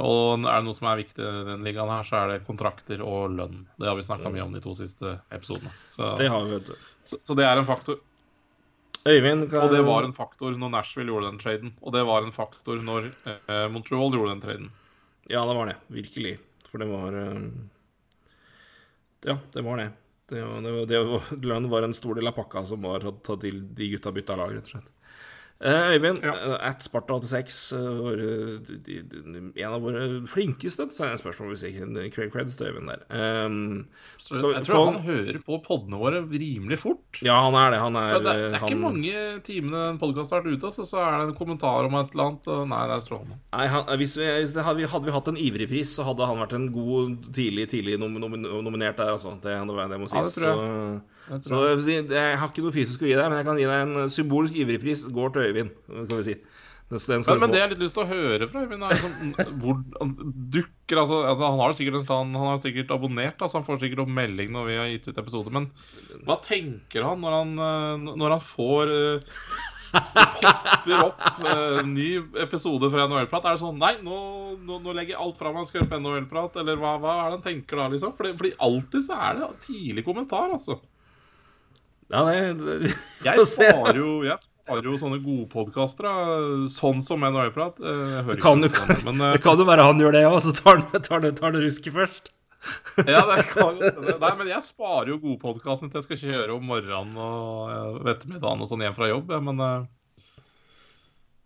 og 0.00 0.40
er 0.48 0.56
det 0.58 0.64
noe 0.64 0.74
som 0.76 0.88
er 0.88 1.02
viktig 1.02 1.20
i 1.22 1.44
den 1.50 1.64
ligaen 1.66 1.90
her, 1.92 2.06
så 2.08 2.22
er 2.22 2.30
det 2.32 2.46
kontrakter 2.46 3.02
og 3.04 3.34
lønn. 3.36 3.66
Det 3.78 3.86
har 3.90 3.98
vi 3.98 4.06
snakka 4.06 4.32
mye 4.32 4.46
om 4.46 4.54
de 4.56 4.62
to 4.64 4.72
siste 4.78 5.18
episodene. 5.34 5.70
Så 5.86 6.14
Det 6.18 6.28
har 6.32 6.42
vi, 6.46 6.54
vet 6.56 6.70
du. 6.72 6.88
så, 7.04 7.18
så 7.22 7.36
det 7.38 7.44
er 7.46 7.60
en 7.60 7.68
faktor. 7.68 8.00
Øyvind 9.04 9.50
kan- 9.50 9.66
Og 9.66 9.74
det 9.74 9.82
var 9.84 10.02
en 10.06 10.14
faktor 10.16 10.56
når 10.56 10.70
Nashville 10.72 11.12
gjorde 11.12 11.28
den 11.28 11.38
traden. 11.42 11.74
Og 11.84 11.92
det 11.92 12.04
var 12.08 12.22
en 12.24 12.32
faktor 12.32 12.80
når 12.80 13.10
uh, 13.28 13.68
Montreal 13.68 14.08
gjorde 14.16 14.32
den 14.32 14.40
traden. 14.40 14.70
Ja, 15.28 15.44
det 15.44 15.56
var 15.58 15.66
det. 15.68 15.76
Virkelig. 15.92 16.38
For 16.64 16.80
det 16.80 16.88
var 16.88 17.12
uh... 17.12 17.44
Ja, 19.28 19.36
det 19.52 19.62
var 19.68 19.76
det. 19.82 19.90
Det 20.30 20.40
var, 20.40 20.60
det 20.64 20.72
var, 20.72 20.86
det 20.88 21.00
var, 21.04 21.30
lønn 21.44 21.68
var 21.68 21.84
en 21.84 21.96
stor 21.96 22.16
del 22.16 22.30
av 22.30 22.36
pakka 22.38 22.64
som 22.70 22.84
var 22.86 23.04
å 23.04 23.16
tatt 23.20 23.42
til 23.44 23.60
de 23.76 23.90
gutta 23.92 24.12
bytta 24.14 24.38
lag, 24.40 24.54
rett 24.56 24.70
og 24.70 24.76
slett. 24.76 24.93
Eh, 25.64 25.94
Øyvind, 25.94 26.18
Ja. 26.22 26.32
eh, 26.34 26.68
at 26.68 26.82
Sparta86, 26.84 27.72
eh, 27.72 29.62
en 29.64 29.72
av 29.72 29.80
våre 29.80 30.02
flinkeste 30.28 30.84
så 30.92 31.06
er 31.06 31.14
det 31.14 31.22
spørsmål, 31.22 31.54
hvis 31.54 31.64
ikke 31.70 32.10
Craig 32.12 32.32
Creds 32.34 32.56
til 32.58 32.66
Øyvind 32.68 32.90
der. 32.90 33.46
Um, 33.46 33.86
Så 34.20 34.34
jeg 34.52 34.64
tror 34.66 34.92
han 34.92 35.02
hører 35.06 35.38
på 35.44 35.56
poddene 35.64 35.96
våre 35.98 36.20
rimelig 36.28 36.78
fort. 36.82 37.20
ja, 37.22 37.38
han 37.46 37.54
er 37.54 37.70
det. 37.72 37.80
Han 37.80 37.96
er, 37.96 38.12
For 38.12 38.18
det, 38.20 38.34
det 38.34 38.44
er 38.52 38.58
han, 38.58 38.68
ikke 38.68 38.82
mange 38.82 39.40
timene 39.42 39.88
en 39.94 39.98
podkast 39.98 40.30
har 40.36 40.42
vært 40.42 40.58
ute, 40.58 40.72
så, 40.76 40.84
så 40.84 41.00
er 41.00 41.18
det 41.24 41.28
en 41.30 41.38
kommentar 41.38 41.88
om 41.88 41.94
et 41.94 42.12
eller 42.12 42.24
annet. 42.28 42.46
og 42.48 42.68
Nei, 42.68 42.82
det 42.90 42.94
er 42.98 43.06
strålende. 43.08 43.40
Nei, 43.56 43.66
han, 43.72 43.84
hvis 43.96 44.18
vi, 44.20 44.28
hvis 44.44 44.54
det 44.54 44.64
hadde, 44.68 44.76
vi, 44.82 44.84
hadde 44.92 45.08
vi 45.08 45.16
hatt 45.16 45.28
en 45.32 45.40
ivrig 45.48 45.68
pris, 45.72 45.96
så 45.96 46.04
hadde 46.04 46.26
han 46.28 46.38
vært 46.44 46.52
en 46.60 46.68
god 46.72 47.32
tidlig 47.32 47.68
tidlig 47.72 47.98
nom, 47.98 48.12
nom, 48.20 48.36
nominert 48.36 48.96
der, 49.00 49.14
altså. 49.16 49.32
Det, 49.40 49.56
det, 49.64 49.90
det 49.90 50.00
må 50.00 50.08
sies. 50.12 50.20
Ja, 50.20 50.28
det 50.28 50.34
tror 50.36 50.50
jeg. 50.52 51.00
Så, 51.00 51.13
Jeg 51.24 51.46
så 51.46 51.60
jeg, 51.64 51.78
si, 51.86 51.94
jeg 52.14 52.36
har 52.40 52.50
ikke 52.50 52.64
noe 52.66 52.74
fysisk 52.74 53.04
å 53.04 53.08
gi 53.08 53.16
deg, 53.16 53.30
men 53.30 53.40
jeg 53.40 53.48
kan 53.48 53.60
gi 53.60 53.68
deg 53.70 53.86
en 53.86 54.12
symbolsk 54.12 54.58
ivrigpris. 54.60 55.06
Går 55.14 55.32
til 55.34 55.48
Øyvind, 55.48 55.72
kan 55.94 56.18
vi 56.18 56.26
si. 56.26 56.36
Den, 56.92 57.00
den 57.00 57.22
skal 57.24 57.38
Men, 57.38 57.40
men 57.40 57.48
få. 57.48 57.52
det 57.54 57.60
jeg 57.60 57.64
har 57.64 57.70
litt 57.72 57.82
lyst 57.82 57.96
til 57.96 58.04
å 58.04 58.10
høre 58.10 58.48
fra 58.50 58.64
Øyvind, 58.66 58.84
er 58.84 58.92
liksom 58.92 59.58
hvor 59.62 59.78
han 59.96 60.10
dukker 60.52 61.00
altså, 61.00 61.20
altså 61.24 61.48
Han 61.48 61.62
har 61.62 61.76
sikkert, 61.78 62.10
han, 62.12 62.34
han 62.36 62.50
har 62.50 62.60
sikkert 62.60 62.92
abonnert, 62.92 63.38
altså 63.40 63.60
han 63.60 63.66
får 63.66 63.80
sikkert 63.86 64.04
opp 64.04 64.12
melding 64.20 64.52
når 64.52 64.68
vi 64.68 64.80
har 64.80 64.90
gitt 64.92 65.08
ut 65.08 65.22
episoder. 65.24 65.54
Men 65.56 65.70
hva 66.28 66.36
tenker 66.44 67.08
han 67.08 67.24
når 67.24 67.38
han, 67.40 67.54
eh, 67.68 68.10
når 68.20 68.36
han 68.36 68.44
får 68.44 68.92
eh, 68.98 69.38
popper 69.94 71.02
opp 71.06 71.24
eh, 71.48 71.80
ny 71.88 72.08
episode 72.44 72.90
fra 72.92 73.08
NHL-prat? 73.08 73.48
Er 73.48 73.56
det 73.56 73.64
sånn 73.64 73.80
Nei, 73.80 73.94
nå, 74.04 74.18
nå, 74.60 74.80
nå 74.84 74.94
legger 74.96 75.16
jeg 75.16 75.22
alt 75.24 75.38
fra 75.40 75.52
meg 75.54 75.64
og 75.64 75.70
skal 75.70 75.84
høre 75.84 75.92
på 75.94 76.00
NHL-prat. 76.02 76.58
Eller 76.62 76.80
hva, 76.80 76.96
hva 77.02 77.14
er 77.16 77.24
det 77.28 77.38
han 77.38 77.46
tenker 77.48 77.80
da, 77.80 77.88
liksom? 77.92 78.12
Fordi, 78.18 78.34
fordi 78.40 78.56
alltid 78.68 79.06
så 79.08 79.20
er 79.28 79.40
det 79.40 79.50
tidlig 79.64 80.04
kommentar, 80.06 80.52
altså. 80.52 80.80
Ja, 82.12 82.20
det 82.28 82.92
Jeg 83.24 83.46
sparer 83.48 83.96
jo, 83.96 84.10
jeg 84.26 84.36
sparer 84.42 84.84
jo 84.90 84.98
sånne 85.00 85.18
gode 85.24 85.46
podkaster, 85.52 86.08
sånn 86.72 87.00
som 87.04 87.24
NHL-prat. 87.24 87.80
Eh, 87.80 88.04
Jeg 88.18 88.24
hører 88.28 88.38
Det 88.38 88.44
kan, 88.44 88.64
jo, 88.64 88.70
på 88.76 88.96
men, 89.08 89.22
det 89.32 89.42
kan 89.44 89.60
jo 89.60 89.66
være 89.68 89.86
han 89.88 90.00
gjør 90.04 90.16
det 90.18 90.24
òg, 90.28 90.38
så 90.44 90.52
tar 90.58 90.80
han, 90.82 91.02
tar 91.08 91.28
tar 91.40 91.58
rusket 91.64 91.96
først. 91.96 92.30
eh, 93.00 93.10
ja, 93.14 93.24
det 93.28 93.42
kan, 93.50 93.80
jo. 93.80 94.04
Nei, 94.20 94.32
men 94.40 94.52
jeg 94.52 94.64
sparer 94.68 95.10
jo 95.14 95.18
godpodkastene 95.24 95.90
til 95.92 96.00
jeg 96.02 96.08
skal 96.10 96.22
kjøre 96.22 96.54
om 96.58 96.64
morgenen 96.70 97.18
og 97.20 97.74
eh, 97.74 98.14
ettermiddagen 98.14 98.64
og 98.64 98.70
sånn 98.70 98.84
hjem 98.84 98.96
fra 98.96 99.10
jobb. 99.10 99.34
Men 99.48 99.64
eh, 99.64 99.84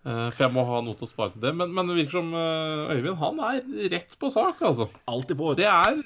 eh, 0.06 0.28
For 0.34 0.44
jeg 0.48 0.54
må 0.58 0.66
ha 0.68 0.82
noe 0.86 0.98
til 0.98 1.08
å 1.08 1.10
spare 1.10 1.34
til 1.34 1.42
det. 1.46 1.54
Men, 1.58 1.74
men 1.74 1.90
det 1.90 1.98
virker 2.02 2.18
som 2.20 2.30
eh, 2.38 2.94
Øyvind 2.98 3.18
han 3.22 3.42
er 3.52 3.62
rett 3.94 4.18
på 4.20 4.30
sak, 4.34 4.62
altså. 4.72 4.90
Alltid 5.10 5.38
på. 5.40 5.54
Det 5.58 5.66
er 5.70 6.02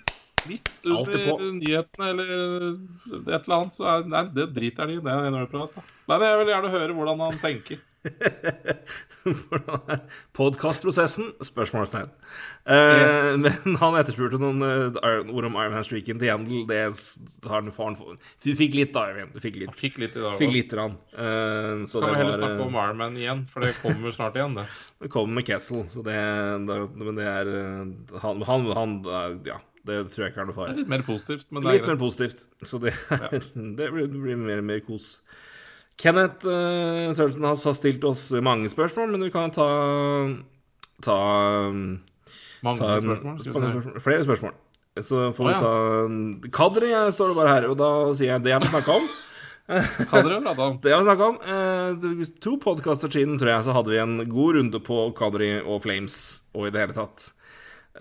midt 0.50 0.70
under 0.88 1.46
nyhetene 1.58 2.10
eller 2.12 2.34
et 2.72 3.38
eller 3.42 3.56
annet, 3.58 3.78
så 3.78 3.88
er 3.92 4.10
nei, 4.10 4.26
det 4.34 4.50
driter 4.56 4.86
han 4.86 4.94
i. 4.94 5.00
Det 5.02 5.14
er 5.14 5.30
en 5.30 5.48
prat. 5.50 5.80
Men 6.10 6.26
jeg 6.26 6.42
vil 6.42 6.52
gjerne 6.54 6.74
høre 6.76 6.98
hvordan 6.98 7.26
han 7.28 7.40
tenker. 7.42 7.80
Hvordan 9.22 9.90
er 9.94 10.00
podkastprosessen? 10.34 11.28
Spørsmålstegn. 11.46 12.10
Eh, 12.66 13.36
men 13.38 13.76
han 13.78 13.98
etterspurte 14.00 14.40
noen 14.42 14.64
uh, 14.64 15.20
ord 15.30 15.46
om 15.46 15.58
Iron 15.60 15.76
Man 15.76 15.86
Streaken 15.86 16.18
til 16.18 16.30
Yandel. 16.30 16.64
Det 16.66 16.80
har 17.46 17.60
han 17.60 17.70
faren 17.74 17.96
for. 17.98 18.18
Du 18.42 18.50
fikk 18.58 18.74
litt, 18.78 18.92
da, 18.96 19.06
Eivind. 19.12 19.34
Du 19.36 19.42
fikk 19.42 19.60
litt. 19.62 19.74
Fikk 19.78 20.00
litt 20.02 20.18
i 20.18 20.24
dag. 20.24 20.38
Fikk 20.40 20.54
litt 20.56 20.74
rann. 20.78 20.98
Eh, 21.14 21.84
så 21.86 22.02
Kan 22.02 22.16
vi 22.16 22.22
heller 22.22 22.34
var 22.34 22.40
snakke 22.42 22.66
om 22.66 22.78
Iron 22.82 23.02
Man 23.02 23.18
igjen, 23.20 23.44
for 23.50 23.66
det 23.66 23.76
kommer 23.78 24.14
snart 24.14 24.38
igjen, 24.38 24.58
det. 24.58 24.66
Det 25.02 25.10
kommer 25.12 25.38
med 25.38 25.46
Kessel, 25.46 25.84
så 25.90 26.02
det, 26.06 26.18
det 26.66 26.78
Men 26.98 27.18
det 27.18 27.26
er 27.26 27.52
eh, 27.58 28.18
Han, 28.22 28.42
han, 28.46 28.66
han 28.76 28.98
eh, 29.06 29.38
Ja, 29.52 29.60
det 29.88 29.98
tror 30.12 30.24
jeg 30.24 30.32
ikke 30.32 30.42
er 30.44 30.48
noe 30.50 30.56
fare. 30.56 30.74
litt 30.76 30.90
mer 30.90 31.04
positivt, 31.06 31.46
men 31.50 31.64
det 31.64 31.76
Litt 31.76 31.86
er 31.86 31.94
mer 31.94 32.02
positivt. 32.02 32.46
Så 32.62 32.78
det, 32.82 32.94
det 33.78 33.88
blir, 33.94 34.10
blir 34.12 34.38
mer, 34.38 34.62
mer 34.64 34.82
kos. 34.86 35.16
Kenneth 36.00 36.46
uh, 36.48 37.12
Sørensen 37.14 37.44
har 37.46 37.58
har 37.58 37.76
stilt 37.76 38.04
oss 38.08 38.30
mange 38.42 38.70
spørsmål, 38.72 39.12
men 39.12 39.26
vi 39.26 39.32
kan 39.34 39.52
ta 39.54 39.68
Ta, 41.02 41.16
Mange 42.62 42.78
ta 42.78 43.00
spørsmål. 43.02 43.40
Spørsmål. 43.42 44.00
Flere 44.04 44.24
spørsmål. 44.24 44.54
Så 45.00 45.32
får 45.32 45.46
vi 45.48 45.52
ja. 45.52 45.58
ta 45.58 46.50
Kadri 46.52 46.92
står 47.12 47.32
det 47.32 47.36
bare 47.40 47.54
her, 47.56 47.68
og 47.72 47.78
da 47.80 47.90
sier 48.14 48.34
jeg 48.34 48.44
det 48.44 48.52
jeg 48.52 48.62
må 48.62 48.70
snakke 48.70 48.96
om. 49.00 49.06
Kadri 50.10 50.28
dere 50.28 50.42
prata 50.44 50.66
om? 50.66 50.78
Det 50.84 50.92
har 50.92 51.00
vi 51.00 51.08
snakka 51.08 51.28
om. 51.30 51.38
Eh, 51.54 52.32
to 52.44 52.56
podkaster 52.60 53.12
siden, 53.12 53.38
tror 53.40 53.54
jeg, 53.54 53.64
så 53.66 53.76
hadde 53.76 53.94
vi 53.94 54.00
en 54.02 54.18
god 54.28 54.58
runde 54.58 54.82
på 54.84 55.04
Kadri 55.18 55.54
og 55.62 55.82
Flames 55.86 56.18
og 56.52 56.68
i 56.68 56.74
det 56.74 56.84
hele 56.84 56.96
tatt. 56.96 57.30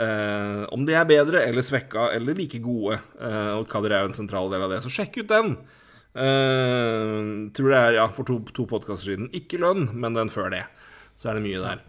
Eh, 0.01 0.63
om 0.73 0.85
de 0.87 0.95
er 0.97 1.05
bedre 1.09 1.43
eller 1.45 1.65
svekka 1.65 2.07
eller 2.15 2.37
like 2.37 2.61
gode, 2.63 2.97
eh, 3.21 3.51
og 3.59 3.67
Kadri 3.69 3.93
er 3.93 4.05
jo 4.05 4.09
en 4.09 4.17
sentral 4.17 4.49
del 4.49 4.65
av 4.65 4.73
det, 4.73 4.81
så 4.81 4.93
sjekk 4.93 5.21
ut 5.21 5.29
den. 5.29 5.53
Eh, 6.11 7.19
tror 7.55 7.69
det 7.71 7.77
er, 7.77 7.97
ja, 7.99 8.07
for 8.11 8.27
to, 8.27 8.39
to 8.55 8.65
podkaster 8.69 9.13
siden. 9.13 9.29
Ikke 9.37 9.61
lønn, 9.61 9.91
men 9.93 10.17
den 10.17 10.31
før 10.33 10.49
det. 10.53 10.65
Så 11.21 11.29
er 11.29 11.37
det 11.37 11.45
mye 11.45 11.61
der. 11.61 11.83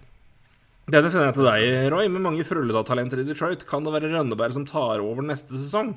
Denne 0.92 1.10
sender 1.10 1.30
jeg 1.30 1.36
til 1.38 1.46
deg, 1.46 1.92
Roy. 1.94 2.08
Med 2.10 2.24
mange 2.24 2.44
Frølunda-talenter 2.44 3.22
i 3.22 3.26
Detroit, 3.28 3.62
kan 3.68 3.86
det 3.86 3.94
være 3.94 4.10
Rønneberg 4.12 4.52
som 4.56 4.66
tar 4.68 5.00
over 5.00 5.22
neste 5.24 5.54
sesong? 5.56 5.94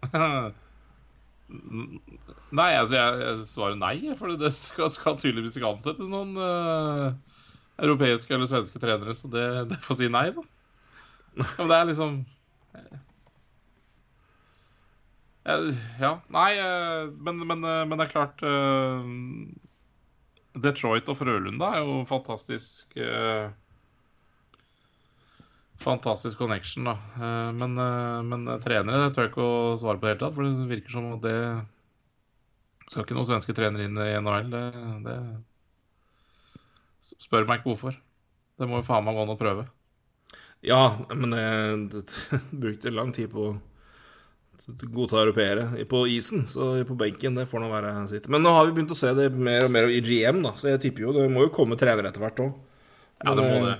Nei, 2.50 2.70
altså, 2.74 2.94
jeg, 2.96 3.20
jeg 3.20 3.44
svarer 3.46 3.76
nei, 3.78 3.96
for 4.18 4.32
det 4.40 4.52
skal, 4.56 4.88
skal 4.90 5.18
tydeligvis 5.20 5.56
ikke 5.58 5.70
ansettes 5.74 6.08
noen 6.10 6.32
eh, 6.40 7.38
europeiske 7.80 8.34
eller 8.36 8.50
svenske 8.50 8.80
trenere, 8.82 9.14
så 9.16 9.30
det, 9.32 9.46
det 9.72 9.80
får 9.84 10.00
si 10.02 10.08
nei, 10.12 10.26
da. 10.36 10.44
Men 11.58 11.70
det 11.70 11.76
er 11.80 11.88
liksom 11.92 12.20
Eh, 15.44 15.74
Ja, 16.00 16.20
nei, 16.28 16.50
eh, 16.58 17.10
men, 17.26 17.38
men, 17.46 17.64
eh, 17.64 17.84
men 17.88 17.98
det 17.98 18.06
er 18.06 18.12
klart 18.12 18.42
eh, 18.44 19.04
Detroit 20.66 21.08
og 21.12 21.16
Frølunda 21.20 21.70
er 21.78 21.82
jo 21.88 21.96
fantastisk 22.10 22.96
eh, 23.00 23.48
Fantastisk 25.80 26.38
connection, 26.38 26.84
da. 26.84 26.92
Eh, 27.16 27.52
Men, 27.52 27.78
eh, 27.78 28.22
men 28.22 28.44
trenere 28.62 29.00
det 29.06 29.14
tør 29.16 29.24
jeg 29.26 29.32
ikke 29.32 29.46
å 29.48 29.76
svare 29.80 29.98
på 29.98 30.06
i 30.06 30.10
det 30.10 30.12
hele 30.14 30.22
tatt, 30.26 30.34
for 30.36 30.44
det 30.46 30.68
virker 30.74 30.96
som 30.98 31.12
at 31.16 31.22
det 31.24 31.36
skal 32.90 33.04
ikke 33.04 33.16
noen 33.16 33.28
svenske 33.28 33.54
trenere 33.56 33.86
inn 33.88 33.98
i 34.02 34.08
NHL. 34.18 34.50
Det, 34.52 34.62
det 35.06 35.16
Spør 37.00 37.46
meg 37.48 37.60
ikke 37.62 37.72
hvorfor. 37.74 37.96
Det 38.60 38.68
må 38.68 38.80
jo 38.80 38.86
faen 38.86 39.04
meg 39.06 39.16
gå 39.16 39.22
an 39.24 39.32
å 39.34 39.38
prøve. 39.40 39.66
Ja, 40.68 40.80
men 41.16 41.32
jeg 41.32 42.04
brukte 42.52 42.92
lang 42.92 43.14
tid 43.16 43.30
på 43.32 43.46
å 43.50 43.58
godta 44.92 45.22
europeere 45.24 45.64
på 45.88 46.02
isen, 46.12 46.44
så 46.46 46.74
på 46.86 46.94
benken, 47.00 47.34
det 47.40 47.46
får 47.50 47.62
nå 47.64 47.70
være 47.72 47.92
sitt. 48.10 48.28
Men 48.30 48.44
nå 48.44 48.52
har 48.54 48.68
vi 48.68 48.74
begynt 48.76 48.92
å 48.94 48.98
se 48.98 49.10
det 49.16 49.30
mer 49.32 49.64
og 49.66 49.72
mer 49.74 49.88
i 49.90 50.02
GM, 50.04 50.42
da, 50.44 50.52
så 50.60 50.68
jeg 50.74 50.82
tipper 50.84 51.06
jo 51.08 51.14
det 51.16 51.24
må 51.32 51.46
jo 51.46 51.54
komme 51.54 51.78
trenere 51.80 52.12
etter 52.12 52.22
hvert 52.22 52.42
òg. 52.44 52.52
Ja, 53.24 53.34
det 53.38 53.46
må 53.48 53.56
det. 53.64 53.78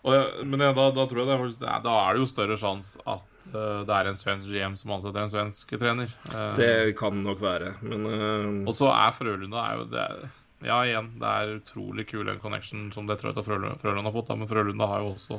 Og, 0.00 0.14
jeg- 0.16 0.46
men 0.48 0.62
jeg, 0.64 0.76
da, 0.78 0.86
da 0.96 1.04
tror 1.10 1.20
jeg 1.20 1.28
det 1.28 1.34
er, 1.36 1.74
er, 1.74 1.82
da 1.84 1.96
er 2.06 2.14
det 2.16 2.22
jo 2.22 2.30
større 2.30 2.56
sjanse 2.56 3.02
at 3.04 3.26
uh, 3.52 3.82
det 3.84 3.96
er 3.98 4.08
en 4.08 4.16
svensk 4.22 4.48
GM 4.48 4.78
som 4.80 4.94
ansetter 4.96 5.26
en 5.26 5.32
svensk 5.34 5.74
trener. 5.82 6.14
Uh, 6.30 6.54
Det 6.56 6.70
kan 6.96 7.18
nok 7.26 7.42
være, 7.42 7.74
men 7.84 8.06
uh, 8.08 8.46
Og 8.70 8.72
så 8.78 8.88
er 8.94 9.12
Frølunda 9.18 9.66
er 9.66 9.82
jo 9.82 9.88
det 9.92 10.00
er, 10.06 10.30
Ja, 10.60 10.82
igjen, 10.84 11.14
det 11.20 11.28
er 11.28 11.54
utrolig 11.56 12.04
kul 12.10 12.28
en 12.28 12.40
connection 12.42 12.90
som 12.92 13.06
Detroit 13.08 13.38
og 13.40 13.46
Frølund, 13.46 13.80
Frølund 13.80 14.04
har 14.04 14.12
fått, 14.12 14.28
da, 14.28 14.36
men 14.36 14.50
Frølunda 14.50 14.90
har 14.90 15.04
jo 15.04 15.14
også 15.14 15.38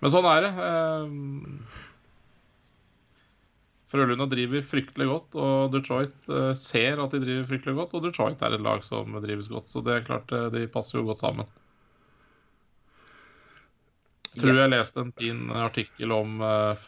Men 0.00 0.12
sånn 0.12 0.28
er 0.28 0.44
det. 0.44 0.50
eh, 0.66 1.86
Frølunda 3.90 4.26
driver 4.30 4.62
fryktelig 4.62 5.06
godt, 5.10 5.34
og 5.34 5.72
Detroit 5.74 6.28
eh, 6.30 6.52
ser 6.58 7.00
at 7.02 7.14
de 7.14 7.22
driver 7.24 7.48
fryktelig 7.48 7.74
godt. 7.80 7.96
Og 7.98 8.04
Detroit 8.04 8.44
er 8.46 8.54
et 8.54 8.62
lag 8.62 8.84
som 8.86 9.16
drives 9.24 9.50
godt, 9.50 9.72
så 9.72 9.82
det 9.82 9.96
er 9.96 10.06
klart 10.06 10.30
eh, 10.36 10.46
de 10.54 10.68
passer 10.70 11.00
jo 11.00 11.08
godt 11.08 11.22
sammen. 11.24 11.48
Jeg 14.30 14.44
tror 14.44 14.60
jeg 14.60 14.70
leste 14.70 15.02
en 15.02 15.10
fin 15.10 15.40
artikkel 15.58 16.12
om 16.14 16.36
eh, 16.46 16.84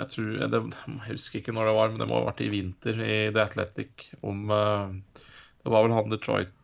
Jeg 0.00 0.08
tror 0.16 0.32
jeg, 0.40 0.48
det, 0.50 0.62
jeg 0.82 1.12
husker 1.12 1.38
ikke 1.38 1.54
når 1.54 1.70
det 1.70 1.76
var, 1.76 1.92
men 1.92 2.02
det 2.02 2.08
må 2.10 2.18
ha 2.18 2.26
vært 2.32 2.42
i 2.42 2.50
vinter 2.50 2.98
i 2.98 3.18
The 3.30 3.44
Athletic 3.44 4.08
om 4.26 4.50
Det 4.50 5.70
var 5.70 5.86
vel 5.86 5.94
han 5.94 6.10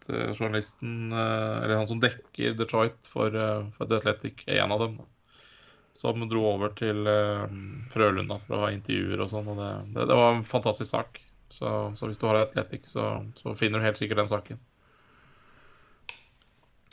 Detroit-journalisten, 0.08 1.12
eller 1.12 1.76
han 1.76 1.88
som 1.90 2.00
dekker 2.02 2.56
Detroit 2.58 3.08
for, 3.12 3.34
eh, 3.34 3.68
for 3.76 3.88
The 3.88 4.00
Athletic, 4.00 4.44
en 4.46 4.72
av 4.72 4.82
dem, 4.84 4.98
som 5.98 6.28
dro 6.30 6.44
over 6.52 6.72
til 6.78 7.06
eh, 7.10 7.44
Frølunda 7.92 8.38
for 8.42 8.56
å 8.56 8.66
ha 8.66 8.72
intervjuer 8.74 9.24
og 9.24 9.30
sånn. 9.32 9.48
og 9.50 9.60
det, 9.60 9.70
det, 9.96 10.08
det 10.10 10.18
var 10.18 10.36
en 10.36 10.46
fantastisk 10.46 10.92
sak. 10.92 11.20
Så, 11.52 11.70
så 11.96 12.08
hvis 12.08 12.20
du 12.20 12.26
har 12.28 12.42
Athletic, 12.42 12.86
så, 12.90 13.16
så 13.38 13.54
finner 13.58 13.80
du 13.80 13.88
helt 13.88 14.00
sikkert 14.00 14.22
den 14.22 14.30
saken. 14.30 14.60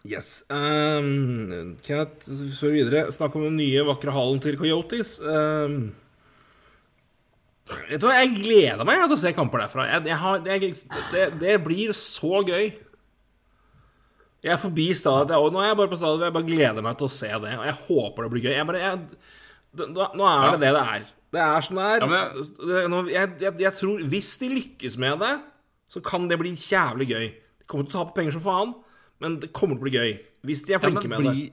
Yes. 0.06 0.44
Um, 0.54 1.78
Kenneth, 1.82 2.30
videre, 2.62 3.08
snakk 3.14 3.36
om 3.36 3.48
den 3.48 3.58
nye, 3.58 3.86
vakre 3.88 4.14
halen 4.14 4.42
til 4.44 4.58
Coyotes. 4.60 5.18
Um, 5.20 5.96
vet 7.90 8.02
du 8.04 8.06
hva, 8.06 8.20
jeg 8.22 8.36
gleder 8.38 8.86
meg 8.86 9.02
til 9.08 9.16
å 9.18 9.22
se 9.24 9.34
kamper 9.34 9.64
derfra. 9.66 9.88
Jeg, 9.90 10.06
jeg 10.12 10.20
har, 10.22 10.46
jeg, 10.46 10.74
det, 11.14 11.26
det 11.42 11.56
blir 11.66 11.96
så 11.98 12.44
gøy. 12.46 12.70
Jeg 14.46 14.54
er 14.54 14.62
forbi 14.62 14.92
stadiet, 14.94 15.34
og 15.42 15.50
Nå 15.54 15.62
er 15.64 15.72
jeg 15.72 15.78
bare 15.80 15.90
på 15.90 15.98
stadion. 15.98 16.28
Jeg 16.28 16.36
bare 16.36 16.46
gleder 16.48 16.86
meg 16.86 16.98
til 17.00 17.08
å 17.08 17.14
se 17.16 17.32
det. 17.32 17.54
Og 17.58 17.66
jeg 17.66 17.78
håper 17.88 18.26
det 18.28 18.32
blir 18.36 18.44
gøy. 18.46 18.54
Jeg 18.54 18.68
bare, 18.70 18.84
jeg, 18.84 19.24
nå 19.90 20.28
er 20.30 20.54
det 20.54 20.60
det 20.62 20.74
det 20.76 20.84
er. 20.94 21.08
Det 21.36 21.42
er 21.44 21.66
som 21.66 21.80
det 21.80 21.88
er. 21.90 22.06
Ja, 22.06 22.10
men 22.88 23.10
jeg, 23.12 23.34
jeg, 23.42 23.54
jeg 23.66 23.74
tror 23.80 24.06
Hvis 24.14 24.30
de 24.40 24.52
lykkes 24.54 24.98
med 25.02 25.20
det, 25.26 25.34
så 25.92 26.02
kan 26.06 26.30
det 26.30 26.38
bli 26.42 26.54
jævlig 26.56 27.10
gøy. 27.10 27.28
De 27.62 27.68
kommer 27.70 27.90
til 27.90 27.98
å 27.98 28.04
tape 28.04 28.16
penger 28.20 28.38
som 28.38 28.46
faen, 28.46 28.74
men 29.24 29.40
det 29.42 29.52
kommer 29.56 29.80
til 29.80 29.84
å 29.84 29.88
bli 29.88 29.96
gøy. 29.98 30.16
Hvis 30.46 30.64
de 30.68 30.76
er 30.76 30.78
Ja, 30.78 30.84
flinke 30.86 31.10
men 31.10 31.26
med 31.26 31.28
det. 31.32 31.46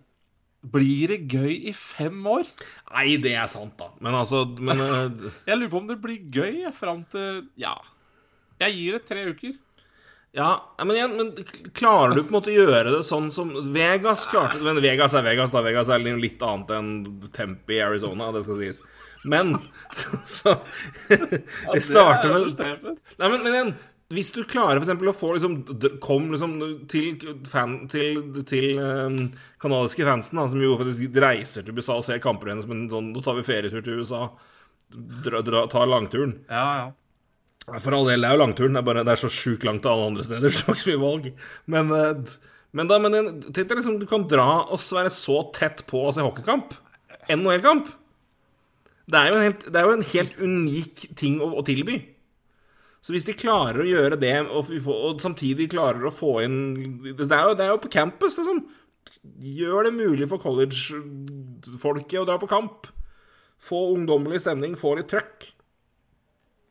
blir, 0.76 1.14
det 1.14 1.20
gøy 1.32 1.52
i 1.72 1.74
fem 1.76 2.20
år? 2.28 2.44
Nei, 2.92 3.16
det 3.24 3.32
er 3.40 3.48
sant, 3.50 3.74
da. 3.80 3.88
Men 4.04 4.20
altså 4.20 4.44
men, 4.60 4.84
eh, 4.86 5.40
Jeg 5.48 5.58
lurer 5.58 5.72
på 5.72 5.80
om 5.80 5.90
det 5.90 6.00
blir 6.04 6.28
gøy 6.28 6.68
fram 6.76 7.06
til 7.12 7.46
Ja. 7.60 7.78
Jeg 8.62 8.76
gir 8.78 8.98
det 8.98 9.06
tre 9.08 9.24
uker. 9.32 9.56
Ja, 10.32 10.74
men 10.78 10.96
igjen, 10.96 11.16
men 11.16 11.32
klarer 11.76 12.14
du 12.14 12.22
på 12.22 12.30
en 12.30 12.36
måte 12.38 12.48
å 12.48 12.56
gjøre 12.56 12.94
det 12.94 13.02
sånn 13.04 13.26
som 13.34 13.50
Vegas 13.74 14.24
klarte 14.30 14.62
Men 14.64 14.80
Vegas 14.80 15.12
er 15.12 15.26
Vegas, 15.26 15.52
da. 15.52 15.60
Vegas 15.66 15.90
er 15.92 16.00
litt 16.00 16.40
annet 16.40 16.72
enn 16.72 16.92
Tempe 17.36 17.76
i 17.76 17.82
Arizona, 17.84 18.30
det 18.32 18.40
skal 18.46 18.60
sies. 18.62 18.80
Men 19.28 19.58
så, 20.00 20.22
så 20.24 20.54
Jeg 21.12 21.84
starter 21.90 22.32
med 22.32 22.48
Nei, 22.56 23.28
men, 23.28 23.42
men 23.42 23.50
igjen, 23.52 23.74
hvis 24.12 24.32
du 24.32 24.40
klarer 24.48 24.80
eksempel 24.80 25.12
å 25.12 25.16
få 25.16 25.34
liksom 25.36 25.58
Kom 26.04 26.30
liksom 26.32 26.56
til, 26.90 27.20
fan, 27.48 27.76
til, 27.92 28.24
til 28.48 28.80
um, 28.80 29.20
kanadiske 29.62 30.08
fansen, 30.08 30.40
da, 30.40 30.48
som 30.48 30.64
jo 30.64 30.78
faktisk 30.80 31.20
reiser 31.22 31.68
til 31.68 31.76
USA 31.76 32.00
og 32.00 32.08
ser 32.08 32.24
kamper 32.24 32.54
hennes, 32.54 32.68
men 32.70 32.88
sånn 32.92 33.12
Nå 33.12 33.20
tar 33.24 33.36
vi 33.36 33.46
ferietur 33.46 33.84
til 33.84 34.00
USA. 34.00 34.26
Dra, 34.92 35.40
dra, 35.44 35.66
tar 35.72 35.88
langturen. 35.88 36.38
Ja, 36.48 36.66
ja. 36.80 36.90
For 37.80 37.96
all 37.96 38.08
del, 38.10 38.20
det 38.20 38.28
er 38.28 38.36
jo 38.36 38.42
langturen. 38.42 38.76
Det 38.76 38.82
er 38.82 38.88
bare 38.88 39.04
det 39.06 39.14
er 39.14 39.22
så 39.22 39.30
sjukt 39.32 39.64
langt 39.64 39.84
til 39.84 39.92
alle 39.94 40.10
andre 40.10 40.26
steder. 40.26 40.52
Så 40.56 40.72
ikke 40.72 40.82
så 40.82 40.90
mye 40.90 41.02
valg. 41.02 41.28
Men, 41.72 41.92
eh, 41.96 42.36
men 42.76 42.88
da, 42.88 42.98
men 43.00 43.18
tenk 43.48 43.68
deg 43.68 43.78
liksom, 43.78 43.98
du 44.00 44.06
kan 44.08 44.26
dra 44.28 44.48
og 44.64 44.80
være 44.80 45.12
så 45.12 45.42
tett 45.56 45.84
på 45.88 46.06
å 46.06 46.12
se 46.14 46.24
hockeykamp. 46.24 46.72
NHL-kamp. 47.32 47.90
Det 49.12 49.20
en 49.20 49.44
helt, 49.44 49.66
det 49.68 49.78
er 49.78 49.86
jo 49.86 49.96
en 49.96 50.08
helt 50.12 50.38
unik 50.40 51.04
ting 51.18 51.40
å, 51.42 51.50
å 51.58 51.64
tilby. 51.66 51.98
Så 53.02 53.14
hvis 53.14 53.26
de 53.26 53.34
klarer 53.34 53.82
å 53.82 53.88
gjøre 53.88 54.18
det, 54.20 54.34
og, 54.46 54.70
og 54.94 55.22
samtidig 55.22 55.72
klarer 55.72 56.06
å 56.06 56.14
få 56.14 56.36
inn 56.44 56.60
Det 57.02 57.26
er 57.26 57.48
jo, 57.48 57.56
det 57.58 57.66
er 57.66 57.72
jo 57.74 57.80
på 57.82 57.90
campus, 57.92 58.38
liksom. 58.38 58.62
Gjør 59.42 59.88
det 59.88 59.96
mulig 59.96 60.28
for 60.30 60.42
college-folket 60.42 62.20
å 62.22 62.26
dra 62.28 62.38
på 62.40 62.50
kamp. 62.50 62.86
Få 63.62 63.88
ungdommelig 63.96 64.44
stemning, 64.44 64.78
få 64.78 64.94
litt 64.98 65.10
trøkk. 65.10 65.50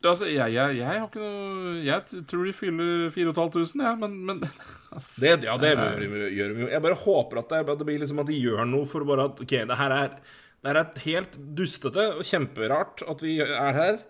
Altså, 0.02 0.26
jeg, 0.32 0.53
jeg, 0.56 0.78
jeg 0.80 0.88
har 0.88 1.03
ikke 1.06 1.22
noe 1.22 1.73
Jeg 1.86 2.23
tror 2.30 2.48
de 2.48 2.53
fyller 2.57 3.11
4500, 3.14 3.84
jeg, 3.86 3.99
men, 4.02 4.15
men 4.26 4.40
Det, 5.22 5.36
ja, 5.45 5.57
det 5.61 5.73
gjør 5.76 6.02
vi 6.02 6.22
gjør 6.38 6.56
vi 6.56 6.64
jo. 6.65 6.69
Jeg 6.72 6.84
bare 6.88 6.98
håper 7.03 7.41
at 7.44 7.52
det, 7.53 7.60
at 7.64 7.82
det 7.82 7.88
blir 7.88 8.02
liksom 8.02 8.23
at 8.23 8.32
de 8.32 8.40
gjør 8.40 8.64
noe 8.68 8.90
for 8.90 9.06
bare 9.07 9.28
at 9.30 9.44
OK, 9.45 9.53
det 9.69 9.78
her 9.78 9.95
er, 9.95 10.15
det 10.61 10.72
her 10.72 10.80
er 10.82 11.03
helt 11.06 11.38
dustete 11.57 12.07
og 12.15 12.26
kjemperart 12.28 13.06
at 13.14 13.23
vi 13.23 13.38
er 13.45 13.78
her. 13.78 14.02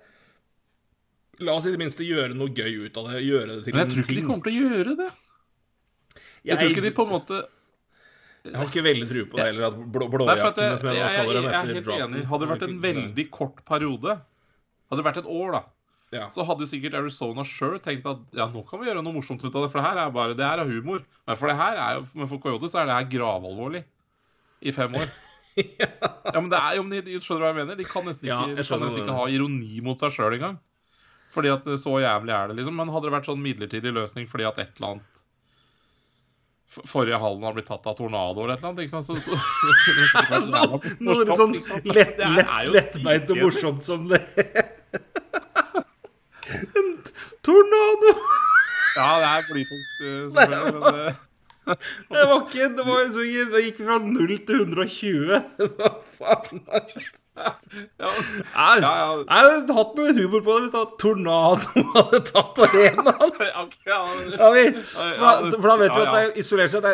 La 1.43 1.57
oss 1.57 1.67
i 1.67 1.73
det 1.73 1.81
minste 1.81 2.07
gjøre 2.07 2.37
noe 2.37 2.53
gøy 2.55 2.87
ut 2.87 2.97
av 3.01 3.11
det. 3.11 3.23
Gjøre 3.27 3.57
det 3.57 3.65
til 3.67 3.75
Men 3.75 3.83
en 3.83 3.91
jeg 3.91 3.93
tror 3.93 4.05
ikke 4.07 4.19
de 4.21 4.27
kommer 4.29 4.47
til 4.47 4.53
å 4.53 4.69
gjøre 4.71 4.95
det. 5.01 5.09
Jeg 6.47 6.57
tror 6.61 6.73
ikke 6.73 6.85
de 6.87 6.93
på 6.97 7.07
en 7.07 7.13
måte 7.17 7.41
jeg 8.41 8.57
har 8.57 8.69
ikke 8.71 8.81
veldig 8.81 9.05
tro 9.05 9.23
på 9.29 9.37
det 9.37 9.43
heller, 9.51 9.67
at 9.67 9.75
blå, 9.93 10.05
blåjaktene, 10.09 10.69
jeg, 10.71 10.77
som 10.79 10.87
jeg 10.89 10.95
jeg, 10.97 11.09
jeg, 11.13 11.25
jeg 11.29 11.51
er 11.51 11.67
helt 11.75 11.85
draften 11.85 12.15
enig. 12.15 12.21
Hadde 12.31 12.41
det 12.41 12.49
vært 12.49 12.63
en 12.65 12.79
veldig 12.81 13.25
kort 13.35 13.59
periode, 13.67 14.15
hadde 14.89 14.97
det 14.97 15.05
vært 15.05 15.19
et 15.21 15.29
år, 15.29 15.51
da, 15.53 15.61
ja. 16.11 16.27
så 16.33 16.43
hadde 16.47 16.67
sikkert 16.67 16.97
Arizona 16.99 17.45
sjøl 17.47 17.77
tenkt 17.83 18.07
at 18.09 18.21
ja, 18.35 18.49
nå 18.51 18.65
kan 18.67 18.81
vi 18.81 18.89
gjøre 18.89 19.03
noe 19.03 19.15
morsomt 19.15 19.43
ut 19.45 19.51
av 19.53 19.63
det, 19.63 19.71
for 19.71 19.79
det 19.79 19.87
her 19.87 20.01
er 20.03 20.15
bare 20.15 20.37
det 20.37 20.47
her 20.47 20.63
er 20.63 20.71
humor. 20.71 21.03
Men 21.27 21.39
for 21.39 21.51
det 21.51 21.57
her 21.59 21.79
er 21.79 22.01
men 22.11 22.29
for 22.31 22.43
Coyotes 22.43 22.75
er 22.75 22.89
det 22.89 22.97
her 22.97 23.11
gravalvorlig 23.13 23.85
i 24.61 24.73
fem 24.75 24.97
år. 24.99 25.07
ja, 25.81 26.35
men 26.37 26.51
det 26.51 26.59
er 26.59 26.75
jo, 26.77 26.83
de, 26.91 26.99
de 27.07 27.21
skjønner 27.21 27.45
hva 27.45 27.53
jeg 27.53 27.59
mener? 27.61 27.79
De 27.79 27.87
kan 27.87 28.05
nesten 28.07 28.27
ikke, 28.27 28.35
Ja, 28.35 28.67
kan 28.67 28.83
nesten 28.85 29.05
ikke 29.05 29.17
ha 29.17 29.29
ironi 29.31 29.81
mot 29.85 30.03
seg 30.03 30.13
sjøl 30.15 30.37
engang. 30.37 30.59
Fordi 31.31 31.51
at 31.53 31.67
så 31.79 31.95
jævlig 32.03 32.35
er 32.35 32.51
det, 32.51 32.59
liksom. 32.59 32.75
Men 32.75 32.91
hadde 32.91 33.07
det 33.07 33.15
vært 33.15 33.31
sånn 33.31 33.43
midlertidig 33.43 33.93
løsning 33.95 34.27
fordi 34.27 34.47
at 34.49 34.59
et 34.59 34.73
eller 34.79 34.95
annet 34.95 35.07
Forrige 36.71 37.17
hallen 37.19 37.43
har 37.43 37.51
blitt 37.51 37.67
tatt 37.67 37.87
av 37.91 37.97
tornado 37.97 38.45
eller 38.45 38.53
et 38.55 38.61
eller 38.61 38.69
annet, 38.69 38.85
ikke 38.85 38.93
sant? 38.93 39.07
Så, 39.09 39.15
så, 39.19 39.35
så, 39.35 39.71
så, 39.75 39.95
så, 40.07 41.35
så, 41.35 41.47
lett, 41.83 42.13
Det 42.15 42.23
er 42.23 42.37
lett, 42.37 42.53
jo 42.63 42.75
lettbeint 42.77 43.01
og 43.01 43.01
dritkjedelig. 43.03 43.41
morsomt 43.43 43.83
som 43.83 44.05
det. 44.07 44.21
En 46.79 46.87
tornado! 47.45 48.09
Ja, 48.97 49.09
det 49.21 49.27
er 49.33 49.41
blytungt, 49.51 49.89
eh, 50.05 50.23
selvfølgelig. 50.31 50.79
Men, 50.79 51.07
eh, 51.07 51.13
Det 52.11 52.21
var 52.25 52.39
ikke 52.41 52.67
Det, 52.75 52.83
var, 52.87 53.01
så, 53.13 53.21
det 53.53 53.59
gikk 53.67 53.81
fra 53.85 53.97
0 54.01 54.31
til 54.47 54.61
120. 54.65 55.41
Hva 55.77 55.89
faen? 56.17 56.63
ja, 57.41 57.47
ja, 58.03 58.65
ja. 58.81 59.05
jeg 59.23 59.25
hadde 59.29 59.75
hatt 59.77 59.93
noe 59.97 60.11
humor 60.17 60.41
på 60.45 60.55
det 60.57 60.63
hvis 60.65 60.73
det 60.75 60.81
tornado 61.01 61.83
hadde 61.95 62.19
tatt 62.27 62.59
arenaen. 62.65 63.31
Ja, 63.47 64.49
vi, 64.53 64.63
for, 64.91 65.21
da, 65.21 65.31
for 65.55 65.67
da 65.71 65.75
vet 65.81 65.95
du 65.95 66.01
at 66.01 66.11
det 66.11 66.21
er 66.25 66.31
isolert 66.43 66.73
sett 66.73 66.85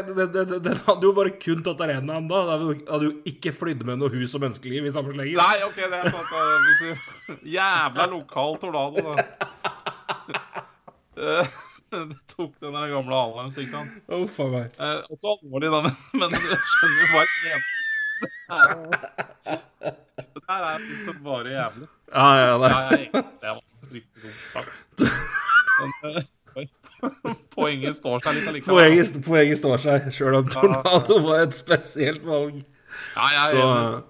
Den 0.67 0.77
hadde 0.85 1.03
jo 1.09 1.13
bare 1.17 1.33
kun 1.41 1.63
tatt 1.65 1.83
arenaen 1.87 2.27
da. 2.31 2.43
Det 2.51 2.77
hadde 2.91 3.09
jo- 3.09 3.17
ikke 3.33 3.51
flydd 3.57 3.81
med 3.87 3.95
noe 4.03 4.11
hus 4.13 4.35
og 4.37 4.43
menneskeliv 4.45 4.87
i 4.87 4.93
samme 4.95 5.15
slengen. 5.15 5.39
Nei, 5.41 5.57
OK, 5.67 5.79
det 5.79 5.99
er 6.03 6.11
sant. 6.11 6.31
eh, 6.37 7.47
jævla 7.57 8.05
lokal 8.13 8.59
tornado, 8.61 8.99
da. 9.07 9.15
Eh, 11.93 12.07
tok 12.35 12.53
den 12.63 12.73
der 12.75 12.87
gamle 12.91 13.15
deres, 13.37 13.57
ikke 13.57 13.71
sant. 13.71 13.91
Oh, 14.11 14.27
for 14.29 14.51
meg. 14.53 14.71
Eh, 14.79 14.99
også 15.13 15.35
alvorlig, 15.37 15.69
da, 15.71 15.79
men, 15.85 15.93
men 16.21 16.29
du 16.33 16.39
skjønner 16.41 16.99
jo 17.01 17.07
hva 17.13 17.21
jeg 17.25 17.37
mener. 17.43 17.61
Det 20.07 20.41
her 20.47 20.61
er 20.63 20.79
liksom 20.85 21.17
bare 21.25 21.49
jævlig. 21.53 21.87
Ja, 22.13 22.27
ja, 22.39 22.55
det. 22.63 22.69
Ja, 22.71 22.79
det 23.43 23.49
var 23.51 23.61
riktig 23.93 24.19
dumt 24.23 25.05
eh, 26.07 26.25
poenget 27.53 27.97
står 27.97 28.23
seg 28.25 28.39
litt 28.39 28.47
allikevel. 28.49 28.73
Poenget, 28.73 29.19
poenget 29.25 29.59
står 29.59 29.77
seg, 29.83 30.07
sjøl 30.15 30.39
om 30.39 30.49
Tornado 30.49 31.19
var 31.27 31.43
et 31.45 31.55
spesielt 31.57 32.23
valg. 32.25 32.63
Ja, 33.13 33.27
ja, 33.29 33.43
er 33.43 33.51
Så. 33.51 33.65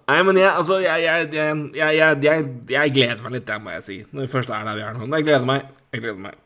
Nei, 0.07 0.19
men 0.29 0.39
jeg, 0.39 0.49
altså, 0.53 0.79
jeg, 0.79 1.03
jeg, 1.03 1.29
jeg, 1.35 1.63
jeg, 1.75 1.97
jeg, 1.97 2.23
jeg, 2.23 2.45
jeg 2.71 2.93
gleder 2.95 3.23
meg 3.25 3.35
litt, 3.35 3.47
det 3.49 3.57
må 3.63 3.73
jeg 3.75 3.83
si. 3.83 3.97
Når 4.11 4.27
vi 4.27 4.31
først 4.31 4.53
er 4.53 4.67
der 4.69 4.79
vi 4.79 4.85
er 4.85 4.95
nå. 4.95 5.05
Men 5.05 5.19
jeg 5.19 5.27
gleder 5.27 5.49
meg. 5.49 5.73
Jeg 5.91 6.05
gleder 6.05 6.21
meg. 6.29 6.39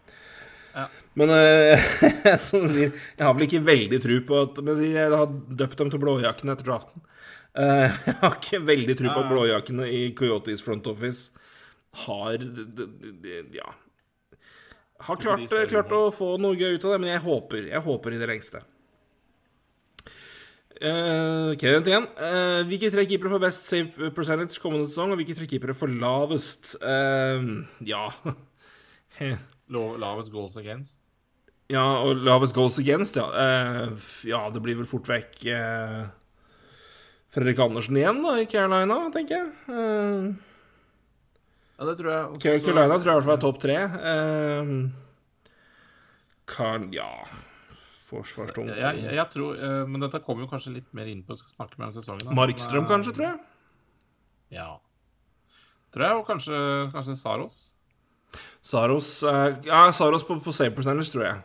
Men 1.20 1.30
øh, 1.36 1.76
jeg 1.76 2.92
har 3.20 3.34
vel 3.36 3.44
ikke 3.48 3.66
veldig 3.68 4.00
tro 4.04 4.18
på 4.28 4.42
at 4.46 4.62
men 4.64 4.80
Jeg 4.86 5.12
har 5.12 5.28
døpt 5.28 5.78
dem 5.82 5.92
til 5.92 6.00
blåjakkene 6.00 6.56
etter 6.56 6.70
draften. 6.70 7.04
Eh, 7.52 7.92
jeg 8.08 8.18
har 8.22 8.38
ikke 8.38 8.64
veldig 8.64 8.98
tro 8.98 9.12
på 9.12 9.20
at 9.20 9.26
Ja. 9.28 9.32
blåjakkene 9.34 9.88
i 9.92 10.02
Coyotes 10.16 10.64
front 10.64 10.88
office 10.88 11.32
har 12.06 12.40
Ja 12.40 13.74
Har 15.02 15.18
klart, 15.20 15.50
klart 15.50 15.92
å 15.92 16.06
få 16.14 16.38
noe 16.40 16.56
gøy 16.56 16.78
ut 16.78 16.86
av 16.86 16.94
det, 16.94 17.00
men 17.02 17.10
jeg 17.10 17.26
håper. 17.26 17.68
Jeg 17.74 17.82
håper 17.82 18.14
i 18.14 18.20
det 18.22 18.30
lengste. 18.30 18.62
Uh, 20.82 21.54
Kenneth 21.62 21.90
igjen. 21.90 22.06
Uh, 22.18 22.62
hvilke 22.70 22.90
tre 22.94 23.04
keepere 23.10 23.34
får 23.34 23.42
best 23.44 23.68
save 23.68 24.12
percentage 24.16 24.62
kommende 24.62 24.88
sesong, 24.90 25.12
og 25.14 25.20
hvilke 25.20 25.36
tre 25.38 25.50
keepere 25.50 25.76
får 25.78 25.94
lavest? 25.94 26.72
Uh, 26.82 27.66
ja 27.86 28.08
Lavest 29.72 30.32
goals 30.34 30.58
against. 30.58 31.01
Ja, 31.72 31.86
og 32.04 32.20
lavest 32.26 32.54
goals 32.58 32.78
against, 32.82 33.16
ja. 33.20 33.28
Eh, 33.32 34.08
ja, 34.28 34.42
det 34.52 34.62
blir 34.64 34.76
vel 34.82 34.88
fort 34.90 35.08
vekk 35.08 35.38
uh, 35.56 36.02
Fredrik 37.32 37.60
Andersen 37.64 37.96
igjen, 38.00 38.20
da, 38.26 38.34
i 38.42 38.48
Carolina, 38.52 38.98
tenker 39.14 39.38
jeg. 39.38 39.52
Uh, 39.72 40.32
Ja, 41.82 41.86
det 41.88 41.96
tror 41.98 42.12
jeg. 42.12 42.26
Også- 42.36 42.58
Carolina 42.66 42.98
tror 43.00 43.08
jeg 43.08 43.16
i 43.16 43.18
hvert 43.18 43.30
fall 43.30 43.38
er 43.38 43.42
topp 43.42 43.62
tre. 43.64 43.78
Eh, 44.12 44.74
kan 46.52 46.92
Ja 46.94 47.08
Forsvarstungt. 48.12 48.74
Jeg, 48.76 49.00
jeg, 49.02 49.14
jeg 49.16 49.28
tror, 49.32 49.56
eh, 49.56 49.86
Men 49.88 50.02
dette 50.04 50.20
kommer 50.22 50.44
jo 50.44 50.50
kanskje 50.52 50.74
litt 50.76 50.90
mer 50.94 51.08
inn 51.08 51.24
på 51.24 51.38
skal 51.40 51.54
snakke 51.56 51.80
mer 51.80 51.88
om 51.90 51.94
sesongen. 51.96 52.26
da. 52.28 52.36
Markstrøm, 52.36 52.84
Men, 52.84 52.92
eh, 52.92 52.92
kanskje, 52.92 53.14
tror 53.16 53.26
jeg. 53.30 53.40
Ja. 54.52 54.68
Tror 55.96 56.06
jeg, 56.06 56.18
og 56.20 56.28
kanskje, 56.28 56.60
kanskje 56.94 57.16
Saros. 57.18 57.58
Saros 58.62 59.24
eh, 59.24 59.56
Ja, 59.66 59.86
Saros 59.96 60.24
på, 60.28 60.38
på 60.44 60.54
save 60.54 60.76
percentage, 60.76 61.10
tror 61.16 61.24
jeg. 61.24 61.42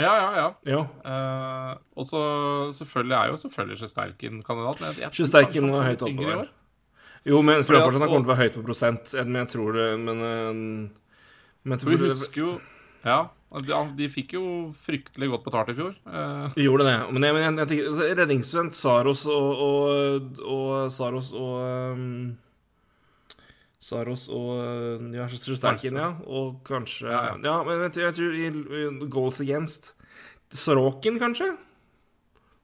Ja, 0.00 0.12
ja, 0.16 0.30
ja. 0.36 0.46
ja. 0.72 0.80
Uh, 1.04 1.74
og 1.96 2.06
så 2.08 2.22
selvfølgelig 2.76 3.16
er 3.18 3.32
jo 3.32 3.36
selvfølgelig 3.44 3.80
Sjesterkin 3.82 4.40
kandidat. 4.46 4.80
Men 4.80 4.90
jeg, 4.90 5.10
jeg 5.10 5.28
han 5.66 5.74
var 5.74 5.88
høyt 5.90 6.06
oppe 6.08 6.30
der. 6.30 6.50
Jo, 7.28 7.42
men 7.44 7.64
for 7.66 7.76
tror 7.76 7.84
fortsatt 7.84 8.00
at- 8.00 8.06
han 8.06 8.14
kommer 8.14 8.24
til 8.24 8.30
å 8.30 8.34
være 8.34 8.44
høyt 8.46 8.56
på 8.56 8.64
prosent, 8.64 9.14
men 9.28 9.42
jeg 9.42 9.48
tror 9.52 9.76
det 9.76 9.88
Men, 10.00 10.22
men 11.62 11.76
jeg 11.76 11.82
tror 11.82 11.90
vi 11.92 12.08
husker 12.08 12.40
jo 12.40 12.52
Ja, 13.04 13.18
de, 13.50 13.80
de 13.98 14.08
fikk 14.12 14.34
jo 14.36 14.44
fryktelig 14.76 15.28
godt 15.32 15.44
betalt 15.48 15.72
i 15.72 15.74
fjor. 15.74 15.94
Uh. 16.06 16.48
Vi 16.54 16.66
gjorde 16.68 16.86
det. 16.86 16.96
Men 17.12 17.26
jeg, 17.26 17.34
men 17.36 17.42
jeg, 17.42 17.56
jeg 17.58 17.70
tenker 17.70 17.88
Redningsstudent 17.90 18.20
Redningsprosent, 18.20 18.76
Saros 18.78 19.24
og, 19.26 19.64
og, 19.64 20.40
og 20.44 20.92
Saros 20.94 21.32
og 21.32 21.96
um, 21.96 22.36
Saros 23.90 24.28
og 24.30 25.02
Ja, 25.14 25.26
Shesterkin, 25.30 25.98
ja. 25.98 26.12
Og 26.26 26.60
kanskje 26.68 27.10
Ja, 27.10 27.22
Ja, 27.34 27.34
ja. 27.50 27.56
men 27.66 27.82
jeg, 27.86 27.92
tror- 27.96 28.06
jeg 28.06 28.14
tror 28.14 28.38
i, 28.38 28.46
i 29.04 29.08
goals 29.10 29.40
against 29.42 29.92
Sorokin, 30.54 31.18
kanskje? 31.18 31.50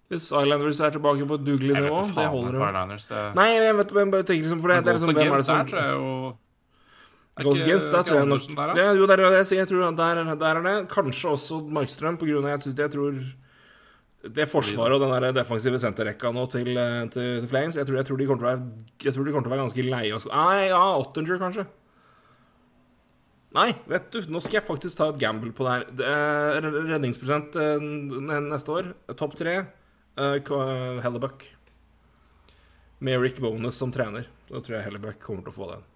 Hvis 0.08 0.28
Islanders 0.30 0.78
er 0.80 0.90
tilbake 0.94 1.26
på 1.26 1.34
et 1.34 1.44
dugelig 1.46 1.74
nivå. 1.74 2.00
Det 2.14 2.26
holder 2.30 2.54
jo. 2.54 2.96
Eh. 3.10 3.32
Nei, 3.34 3.46
jeg 3.56 3.74
vet 3.74 3.92
men 3.96 4.10
bare 4.14 4.22
tenker 4.22 4.44
liksom 4.46 4.60
For 4.62 4.70
det, 4.70 4.84
det 4.86 4.92
er 4.92 4.98
liksom 5.00 5.14
Hvem 5.16 5.32
er 5.32 5.40
det 5.40 5.46
som 5.48 5.56
der 5.58 5.70
tror 5.72 5.80
jeg 5.82 6.36
Er 7.36 7.42
Goals 7.44 7.62
against, 7.62 7.90
der 7.92 8.02
tror 8.06 8.16
jeg 8.22 8.28
nok 8.30 8.44
der, 8.56 8.70
ja. 8.78 8.84
ja, 8.86 8.92
Jo, 8.96 9.06
der 9.10 9.18
er 9.20 9.30
det 9.34 9.50
jeg. 9.50 9.58
Jeg 9.58 9.68
tror 9.68 9.90
der, 9.98 10.20
er- 10.22 10.38
der 10.40 10.60
er 10.60 10.62
det. 10.62 10.88
Kanskje 10.88 11.28
også 11.34 11.58
Markstrøm, 11.68 12.16
på 12.16 12.24
grunn 12.30 12.46
av 12.46 12.54
at 12.54 12.64
jeg, 12.66 12.74
tror- 12.76 12.82
jeg 12.86 12.90
tror 12.94 13.12
Det 14.34 14.46
forsvaret 14.50 14.96
og 14.96 15.02
den 15.04 15.12
der 15.22 15.34
defensive 15.36 15.78
senterrekka 15.82 16.30
nå 16.34 16.46
til, 16.52 16.70
eh, 16.76 17.02
til, 17.12 17.40
til 17.42 17.48
Flames 17.50 17.76
Jeg 17.78 17.86
tror, 17.88 17.98
jeg 18.00 18.06
tror 18.08 18.20
være 18.48 18.62
Jeg 19.04 19.14
tror 19.14 19.26
de 19.26 19.34
kommer 19.34 19.46
til 19.46 19.52
å 19.52 19.56
være 19.56 19.64
ganske 19.66 19.84
leie 19.86 20.14
Nei, 20.32 20.68
ja, 20.70 20.84
Ottinger, 21.00 21.38
kanskje. 21.42 21.66
Nei, 23.56 23.70
vet 23.88 24.08
du, 24.12 24.20
nå 24.28 24.40
skal 24.44 24.58
jeg 24.58 24.66
faktisk 24.66 24.98
ta 24.98 25.08
et 25.12 25.20
gamble 25.22 25.52
på 25.56 25.64
det 25.64 25.74
her. 25.76 25.84
Er 26.04 26.66
redningsprosent 26.92 27.56
eh, 27.60 27.84
neste 28.50 28.74
år. 28.74 28.90
Topp 29.16 29.36
tre. 29.38 29.54
eh, 30.52 30.98
Hellebuck. 31.04 31.46
Med 33.04 33.20
Rick 33.20 33.40
Bonus 33.44 33.78
som 33.80 33.92
trener. 33.92 34.28
Da 34.50 34.60
tror 34.60 34.78
jeg 34.78 34.88
Hellebuck 34.90 35.22
kommer 35.24 35.46
til 35.46 35.54
å 35.54 35.56
få 35.56 35.70
den. 35.72 35.86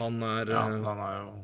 Han 0.00 0.18
er 0.26 0.50
Ja, 0.50 0.64
eh, 0.72 0.82
han 0.88 1.04
er 1.06 1.20
jo 1.20 1.36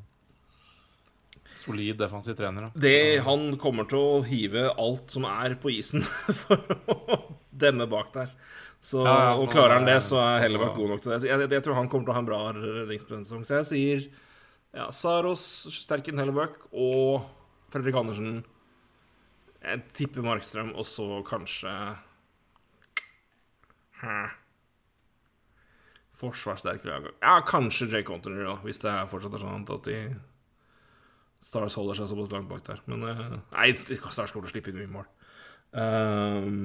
solid 1.63 1.99
defensiv 2.01 2.37
trener. 2.39 2.69
Da. 2.69 2.83
det, 2.85 3.23
Han 3.27 3.53
kommer 3.61 3.87
til 3.91 4.01
å 4.03 4.23
hive 4.27 4.69
alt 4.75 5.15
som 5.15 5.27
er 5.29 5.57
på 5.63 5.73
isen 5.75 6.03
for 6.43 6.59
å 6.91 7.21
demme 7.51 7.87
bak 7.91 8.13
der. 8.17 8.35
Så, 8.83 9.05
Ja, 9.07 9.15
ja, 9.29 9.35
og 9.39 9.47
klarer 9.53 9.79
han 9.79 9.87
det, 9.87 10.01
så 10.03 10.19
er 10.19 10.41
Hellebuck 10.43 10.73
altså- 10.73 10.81
god 10.81 10.91
nok 10.91 11.03
til 11.05 11.13
det. 11.13 11.21
Så 11.23 11.31
jeg, 11.31 11.51
jeg, 11.55 11.63
tror 11.63 11.79
han 11.79 11.89
kommer 11.89 12.09
til 12.09 12.15
å 12.15 12.17
ha 12.17 12.23
en 12.25 12.31
bra 12.31 12.41
redningsprosent. 12.57 13.47
Så 13.47 13.61
jeg 13.61 13.69
sier 13.71 14.07
ja, 14.75 14.89
Saros, 14.91 15.45
Sterken 15.71 16.19
Hellebakk 16.19 16.67
og 16.73 17.29
Fredrik 17.71 17.99
Andersen. 18.01 18.41
Jeg 19.63 19.85
tipper 19.95 20.25
Markstrøm, 20.27 20.73
og 20.75 20.87
så 20.89 21.23
kanskje 21.29 21.71
Hæ. 24.03 24.17
Forsvarssterk 26.19 26.83
lag. 26.87 27.07
Ja, 27.23 27.37
kanskje 27.47 27.87
Jake 27.87 28.07
Contoner, 28.07 28.51
hvis 28.67 28.83
det 28.83 28.93
fortsatt 29.11 29.35
er 29.39 29.43
sånn 29.43 29.63
at 29.63 29.87
de 29.87 29.97
Stars 31.43 31.75
holder 31.79 31.99
seg 31.99 32.09
såpass 32.13 32.33
langt 32.33 32.49
bak 32.51 32.63
der. 32.69 32.81
Men 32.91 33.05
eh, 33.11 33.37
Nei, 33.57 33.69
Stars 33.77 34.33
kommer 34.33 34.47
til 34.47 34.51
å 34.51 34.55
slippe 34.55 34.73
inn 34.73 34.81
mye 34.81 34.95
mål. 35.01 35.11
Um, 35.73 36.57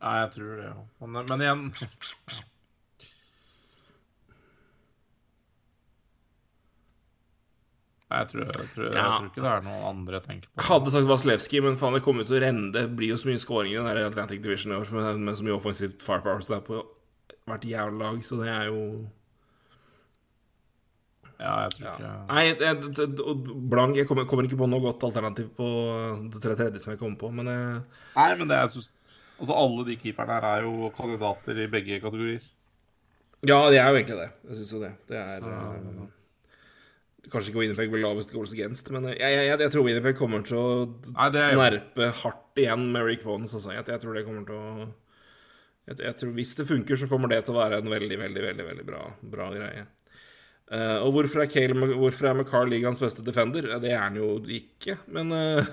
Ja, 0.00 0.22
jeg 0.24 0.30
tror 0.36 0.54
det 0.56 0.64
ja. 0.64 0.76
Men, 1.04 1.26
men 1.28 1.42
igjen 1.44 1.64
Nei, 8.10 8.20
Jeg 8.22 8.30
tror, 8.30 8.46
jeg, 8.48 8.70
tror, 8.72 8.86
jeg 8.88 9.02
tror 9.04 9.26
ikke 9.28 9.42
det 9.44 9.50
er 9.52 9.66
noen 9.68 9.84
andre 9.86 10.18
jeg 10.18 10.24
tenker 10.24 10.48
på. 10.48 10.56
jeg 10.58 10.66
hadde 10.66 10.94
sagt 10.94 11.10
Vasilevskij, 11.12 11.60
men 11.62 11.76
faen, 11.78 11.94
det 11.94 12.02
kommer 12.02 12.24
jo 12.24 12.30
til 12.32 12.40
å 12.40 12.42
renne. 12.42 12.72
Det 12.74 12.82
blir 12.98 13.12
jo 13.12 13.18
så 13.20 13.28
mye 13.28 13.42
skåring 13.42 13.74
i 13.74 13.78
den 13.78 13.86
der 13.86 14.00
Atlantic 14.08 14.40
Division 14.42 14.72
i 14.74 14.78
år, 14.80 14.90
med, 14.96 15.20
med 15.28 15.38
så 15.38 15.46
mye 15.46 15.54
offensivt 15.54 16.02
firepower 16.02 16.42
som 16.42 16.56
det 16.56 16.58
er 16.58 16.66
på 16.66 16.80
hvert 17.46 17.68
jævla 17.70 18.00
lag, 18.02 18.18
så 18.26 18.40
det 18.40 18.50
er 18.50 18.66
jo 18.72 18.80
Ja, 21.40 21.54
jeg 21.64 21.72
tror 21.78 21.86
ja. 22.04 22.12
Nei, 22.28 22.42
jeg, 22.52 22.76
blank 23.72 23.96
Jeg 23.96 24.06
kommer, 24.10 24.26
kommer 24.28 24.44
ikke 24.44 24.58
på 24.60 24.66
noe 24.68 24.82
godt 24.84 25.06
alternativ 25.08 25.46
på 25.56 25.68
det 26.34 26.40
tredje 26.44 26.82
som 26.82 26.92
jeg 26.92 27.00
kommer 27.00 27.16
på, 27.22 27.30
men 27.32 27.48
jeg, 27.48 27.82
Nei, 28.16 28.26
men 28.36 28.50
det 28.50 28.58
er 28.60 28.68
synes, 28.74 28.90
Altså, 29.40 29.54
alle 29.56 29.86
de 29.88 29.94
keeperne 29.96 30.34
her 30.36 30.44
er 30.50 30.64
jo 30.66 30.90
kandidater 30.92 31.56
i 31.64 31.68
begge 31.72 31.96
kategorier. 32.02 32.42
Ja, 33.48 33.56
det 33.72 33.78
er 33.80 33.86
jo 33.88 33.96
egentlig 33.96 34.18
det. 34.18 34.26
Jeg 34.50 34.58
syns 34.58 34.72
jo 34.74 34.80
det. 34.82 34.90
Det 35.08 35.16
er 35.16 35.40
Så- 35.40 35.52
eh, 35.54 36.08
Kanskje 37.30 37.50
ikke 37.52 37.60
Winnipeg 37.62 37.90
blir 37.92 38.02
lavest 38.04 38.32
goals 38.32 38.52
against, 38.52 38.90
men 38.92 39.04
jeg, 39.10 39.16
jeg, 39.20 39.46
jeg, 39.48 39.58
jeg 39.60 39.70
tror 39.72 39.84
Winnipeg 39.86 40.16
kommer 40.18 40.44
til 40.44 40.56
å 40.60 40.68
Nei, 41.14 41.26
er- 41.28 41.54
snerpe 41.54 42.10
hardt 42.20 42.60
igjen 42.60 42.84
med 42.92 43.04
Rick 43.06 43.24
Bones. 43.24 43.54
Altså. 43.54 43.72
Jeg, 43.72 43.84
jeg 43.88 44.00
tror 44.04 44.14
det 44.16 44.26
kommer 44.26 44.44
til 44.48 44.56
å 44.60 44.88
jeg, 45.88 45.96
jeg 46.04 46.16
tror 46.20 46.32
Hvis 46.36 46.54
det 46.56 46.66
funker, 46.68 46.96
så 47.00 47.08
kommer 47.08 47.28
det 47.32 47.42
til 47.46 47.54
å 47.56 47.60
være 47.60 47.80
en 47.80 47.88
veldig, 47.92 48.18
veldig 48.20 48.42
veldig, 48.44 48.66
veldig 48.70 48.86
bra, 48.88 49.02
bra 49.36 49.48
greie. 49.56 49.86
Eh, 50.70 50.98
og 51.02 51.16
hvorfor 51.16 51.42
er, 51.42 51.48
Cale, 51.50 51.74
hvorfor 51.74 52.28
er 52.30 52.36
McCarr 52.38 52.68
ligaens 52.70 53.00
beste 53.02 53.24
defender? 53.26 53.66
Det 53.82 53.90
er 53.90 54.04
han 54.04 54.18
jo 54.20 54.36
ikke, 54.46 54.94
men 55.10 55.32
uh, 55.34 55.70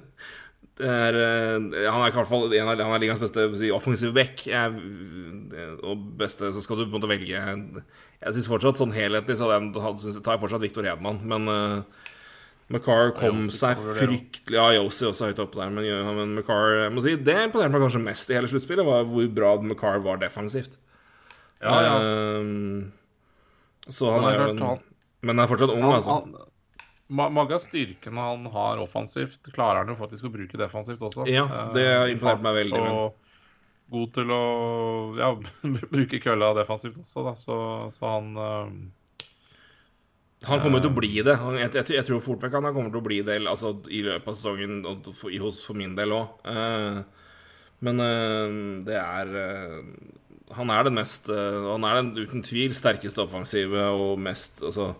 det 0.80 0.88
er, 0.90 1.18
eh, 1.20 1.84
Han 1.86 2.00
er 2.02 2.08
i 2.10 2.16
hvert 2.16 2.30
fall 2.32 2.48
en 2.50 2.70
av, 2.72 2.82
han 2.82 2.96
er 2.96 3.04
ligaens 3.04 3.22
beste 3.22 3.44
si, 3.60 3.70
offensive 3.70 4.10
back. 4.16 4.42
Og 5.86 6.02
beste, 6.18 6.50
så 6.50 6.64
skal 6.64 6.80
du 6.80 6.88
på 6.88 6.90
en 6.90 6.96
måte 6.96 7.12
velge 7.12 7.30
Jeg 7.30 8.34
syns 8.34 8.50
fortsatt 8.50 8.80
sånn 8.82 8.96
helhetlig 8.96 9.38
så 9.38 9.52
den, 9.52 9.70
synes- 10.02 10.18
tar 10.18 10.34
jeg 10.34 10.42
fortsatt 10.42 10.66
Victor 10.66 10.88
Hedman, 10.88 11.22
men 11.30 11.46
uh, 11.46 12.02
McCarr 12.72 13.12
kom 13.14 13.44
seg 13.52 13.78
fryktelig 14.00 14.56
Ja, 14.58 14.66
Yosi 14.80 15.06
også 15.06 15.28
høyt 15.30 15.44
oppe 15.44 15.60
der, 15.60 15.70
men, 15.70 15.86
ja, 15.86 16.00
men 16.16 16.34
McCarr 16.34 16.88
må 16.90 17.04
si, 17.04 17.14
Det 17.20 17.36
imponerte 17.44 17.76
meg 17.76 17.86
kanskje 17.86 18.02
mest 18.02 18.34
i 18.34 18.38
hele 18.40 18.50
sluttspillet, 18.50 18.88
var 18.88 19.06
hvor 19.06 19.30
bra 19.36 19.54
McCarr 19.62 20.02
var 20.02 20.18
defensivt. 20.22 20.78
Ja, 21.62 21.78
ja. 21.84 21.96
Ehm, 22.02 22.90
så 23.88 24.10
han 24.14 24.24
Men 24.24 24.30
er 24.30 24.40
jo 24.40 24.48
en 24.50 24.82
Men 25.24 25.38
han 25.38 25.44
er 25.44 25.50
fortsatt 25.50 25.74
ung, 25.74 25.84
altså. 25.88 26.16
mange 27.08 27.44
av 27.56 27.60
styrkene 27.62 28.28
han 28.30 28.48
har 28.52 28.80
offensivt, 28.82 29.52
klarer 29.52 29.82
han 29.82 29.92
jo 29.92 29.98
faktisk 29.98 30.28
å 30.28 30.32
bruke 30.32 30.60
defensivt 30.60 31.04
også. 31.04 31.26
Ja, 31.28 31.44
det 31.74 31.84
har 31.84 32.12
imponerte 32.12 32.44
meg 32.46 32.58
veldig, 32.62 32.82
Og 32.94 33.94
god 33.94 34.12
til 34.16 34.32
å 34.32 34.42
ja, 35.20 35.30
bruke 35.94 36.20
kølla 36.22 36.52
defensivt 36.56 37.00
også, 37.02 37.24
da. 37.28 37.34
Så, 37.40 37.56
så 37.96 38.12
han 38.16 38.30
eh, 38.36 39.26
Han 40.48 40.64
kommer 40.64 40.84
til 40.84 40.92
å 40.92 40.96
bli 40.96 41.12
det. 41.24 41.36
Jeg, 41.60 41.70
jeg, 41.80 41.90
jeg 41.98 42.08
tror 42.08 42.24
fort 42.24 42.44
vekk 42.44 42.58
han 42.58 42.72
kommer 42.72 42.92
til 42.92 43.00
å 43.00 43.06
bli 43.06 43.20
det 43.24 43.40
altså, 43.42 43.76
i 43.88 44.02
løpet 44.04 44.32
av 44.32 44.40
sesongen, 44.40 44.82
og 44.88 45.12
for, 45.12 45.32
for 45.60 45.80
min 45.80 45.96
del 45.96 46.16
òg. 46.16 46.48
men 47.84 48.00
eh, 48.00 48.58
det 48.88 49.00
er 49.00 49.34
eh, 49.44 49.80
Han 50.52 50.70
er 50.70 50.84
den 50.84 50.98
mest 50.98 51.30
eh, 51.32 51.60
Han 51.70 51.86
er 51.88 52.00
den 52.02 52.12
uten 52.18 52.42
tvil 52.44 52.74
sterkeste 52.76 53.22
offensive 53.24 53.86
og 53.96 54.18
mest 54.20 54.60
altså, 54.64 54.92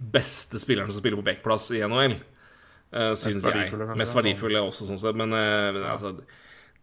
beste 0.00 0.60
spilleren 0.60 0.92
som 0.92 1.00
spiller 1.00 1.20
på 1.20 1.26
backplass 1.26 1.70
i 1.76 1.80
NHL. 1.84 2.18
Uh, 2.90 3.14
synes 3.14 3.38
jeg. 3.38 3.44
verdifulle, 3.46 3.94
Mest 4.00 4.16
verdifulle 4.18 4.62
også, 4.66 4.88
sånn 4.88 4.98
sett. 4.98 5.18
Men, 5.18 5.34
eh, 5.36 5.68
men 5.76 5.84
altså 5.86 6.14
det 6.18 6.24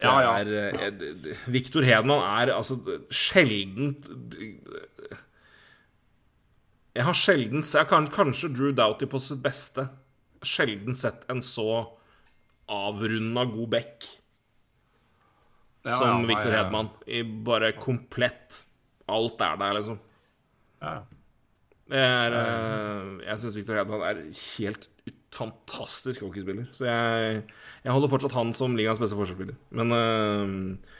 Ja, 0.05 0.13
ja. 0.21 0.33
er 0.39 0.51
eh, 0.77 1.41
Victor 1.51 1.83
Hedman 1.83 2.21
er 2.21 2.53
altså 2.53 2.77
sjeldent 3.09 4.07
Jeg 6.95 7.05
har 7.05 7.17
sjelden 7.17 7.65
sett 7.65 7.89
kan, 7.89 8.07
Kanskje 8.13 8.51
Drew 8.53 8.71
Doughty 8.77 9.09
på 9.09 9.19
sitt 9.21 9.41
beste. 9.43 9.89
Sjelden 10.45 10.95
sett 10.97 11.25
en 11.33 11.41
så 11.45 11.67
avrunda 12.71 13.43
god 13.49 13.69
back 13.73 14.07
Ja, 15.87 15.99
som 15.99 16.23
ja, 16.23 16.29
Victor. 16.31 16.55
Hedman. 16.55 16.91
I 17.07 17.23
bare 17.23 17.73
komplett 17.79 18.63
Alt 19.07 19.39
er 19.39 19.55
der, 19.55 19.77
liksom. 19.77 19.99
Ja. 20.83 20.97
Er, 21.87 22.33
eh, 22.35 23.11
jeg 23.23 23.39
syns 23.39 23.55
Victor 23.55 23.77
Hedman 23.79 24.03
er 24.03 24.17
helt 24.27 24.89
fantastisk 25.31 26.25
hockeyspiller. 26.25 26.67
Så 26.75 26.87
jeg, 26.89 27.43
jeg 27.85 27.93
holder 27.93 28.11
fortsatt 28.11 28.35
han 28.35 28.51
som 28.57 28.75
ligaens 28.75 28.99
beste 28.99 29.15
forsvarsspiller. 29.15 29.55
Men 29.79 29.93
uh, 29.95 30.97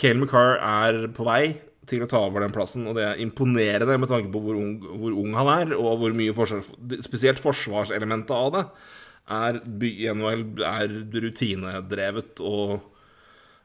Cale 0.00 0.22
McCarr 0.22 0.56
er 0.56 1.02
på 1.12 1.26
vei 1.28 1.42
til 1.90 2.04
å 2.04 2.08
ta 2.08 2.20
over 2.22 2.44
den 2.44 2.54
plassen, 2.54 2.86
og 2.86 2.96
det 2.96 3.04
er 3.06 3.20
imponerende 3.22 3.96
med 3.98 4.10
tanke 4.10 4.30
på 4.32 4.42
hvor 4.44 4.58
ung, 4.60 4.76
hvor 5.00 5.16
ung 5.20 5.34
han 5.34 5.50
er, 5.52 5.74
og 5.74 6.00
hvor 6.00 6.14
mye 6.16 6.34
forsvars, 6.36 6.70
spesielt 7.02 7.40
forsvarselementet 7.42 8.32
av 8.36 8.50
det 8.54 8.64
er, 9.30 9.58
er 10.68 10.94
rutinedrevet 11.24 12.42
og 12.46 12.78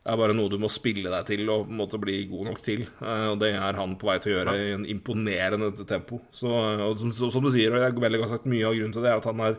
er 0.06 0.18
bare 0.20 0.36
noe 0.38 0.52
du 0.52 0.60
må 0.62 0.70
spille 0.70 1.10
deg 1.10 1.26
til 1.26 1.48
og 1.50 1.64
på 1.66 1.74
en 1.74 1.80
måte 1.80 2.00
bli 2.02 2.20
god 2.30 2.52
nok 2.52 2.60
til. 2.66 2.84
Eh, 3.02 3.26
Og 3.32 3.40
det 3.42 3.54
er 3.58 3.80
han 3.80 3.96
på 3.98 4.10
vei 4.10 4.18
til 4.22 4.34
å 4.34 4.38
gjøre 4.38 4.54
i 4.62 4.74
en 4.76 4.86
imponerende 4.86 5.72
tempo. 5.90 6.22
Så, 6.32 6.52
og 6.52 7.00
som, 7.02 7.14
som 7.34 7.42
du 7.44 7.50
sier, 7.54 7.74
og 7.74 7.82
jeg 7.82 7.98
veldig 8.04 8.22
godt 8.22 8.36
sagt, 8.36 8.46
mye 8.52 8.68
av 8.70 8.78
grunnen 8.78 8.94
til 8.94 9.06
det 9.06 9.12
er 9.14 9.22
at 9.24 9.32
han 9.32 9.42
er 9.50 9.58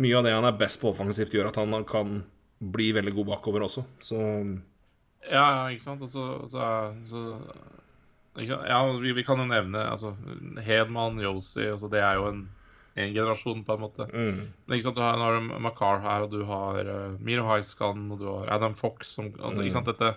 Mye 0.00 0.16
av 0.16 0.24
det 0.24 0.30
han 0.32 0.46
er 0.48 0.54
best 0.56 0.78
på 0.80 0.88
offensivt, 0.88 1.34
gjør 1.36 1.50
at 1.50 1.58
han 1.60 1.82
kan 1.84 2.22
bli 2.64 2.86
veldig 2.96 3.12
god 3.12 3.26
bakover 3.34 3.66
også. 3.66 3.82
Så 4.00 4.16
Ja, 5.28 5.68
ikke 5.68 5.84
sant. 5.84 6.00
Altså, 6.00 6.22
så, 6.48 6.62
så, 7.04 7.20
så 8.32 8.40
ikke 8.40 8.54
sant? 8.54 8.64
Ja, 8.70 8.78
vi, 9.02 9.12
vi 9.12 9.24
kan 9.26 9.42
jo 9.42 9.44
nevne 9.50 9.82
altså, 9.90 10.14
Hedman, 10.64 11.20
Yosi 11.20 11.66
altså, 11.74 11.90
Det 11.92 12.00
er 12.00 12.16
jo 12.16 12.30
en, 12.30 12.40
en 12.94 13.14
generasjon, 13.14 13.62
på 13.64 13.76
en 13.76 13.80
måte. 13.80 14.08
mm. 14.12 14.42
Men 14.66 14.76
ikke 14.76 14.88
sant, 14.88 14.98
du 14.98 15.04
har, 15.04 15.16
nå 15.16 15.24
har 15.28 15.38
du 15.38 15.54
Makar 15.64 16.02
her, 16.04 16.26
og 16.26 16.34
du 16.34 16.42
har 16.48 16.82
uh, 16.84 17.16
Miro 17.24 17.46
Haiskan, 17.48 18.04
og 18.12 18.20
du 18.20 18.28
har 18.28 18.52
Adam 18.58 18.76
Fox 18.78 19.14
som 19.16 19.32
altså, 19.38 19.62
Mm. 19.62 19.66
Ikke 19.66 19.78
sant, 19.78 19.90
dette 19.92 20.14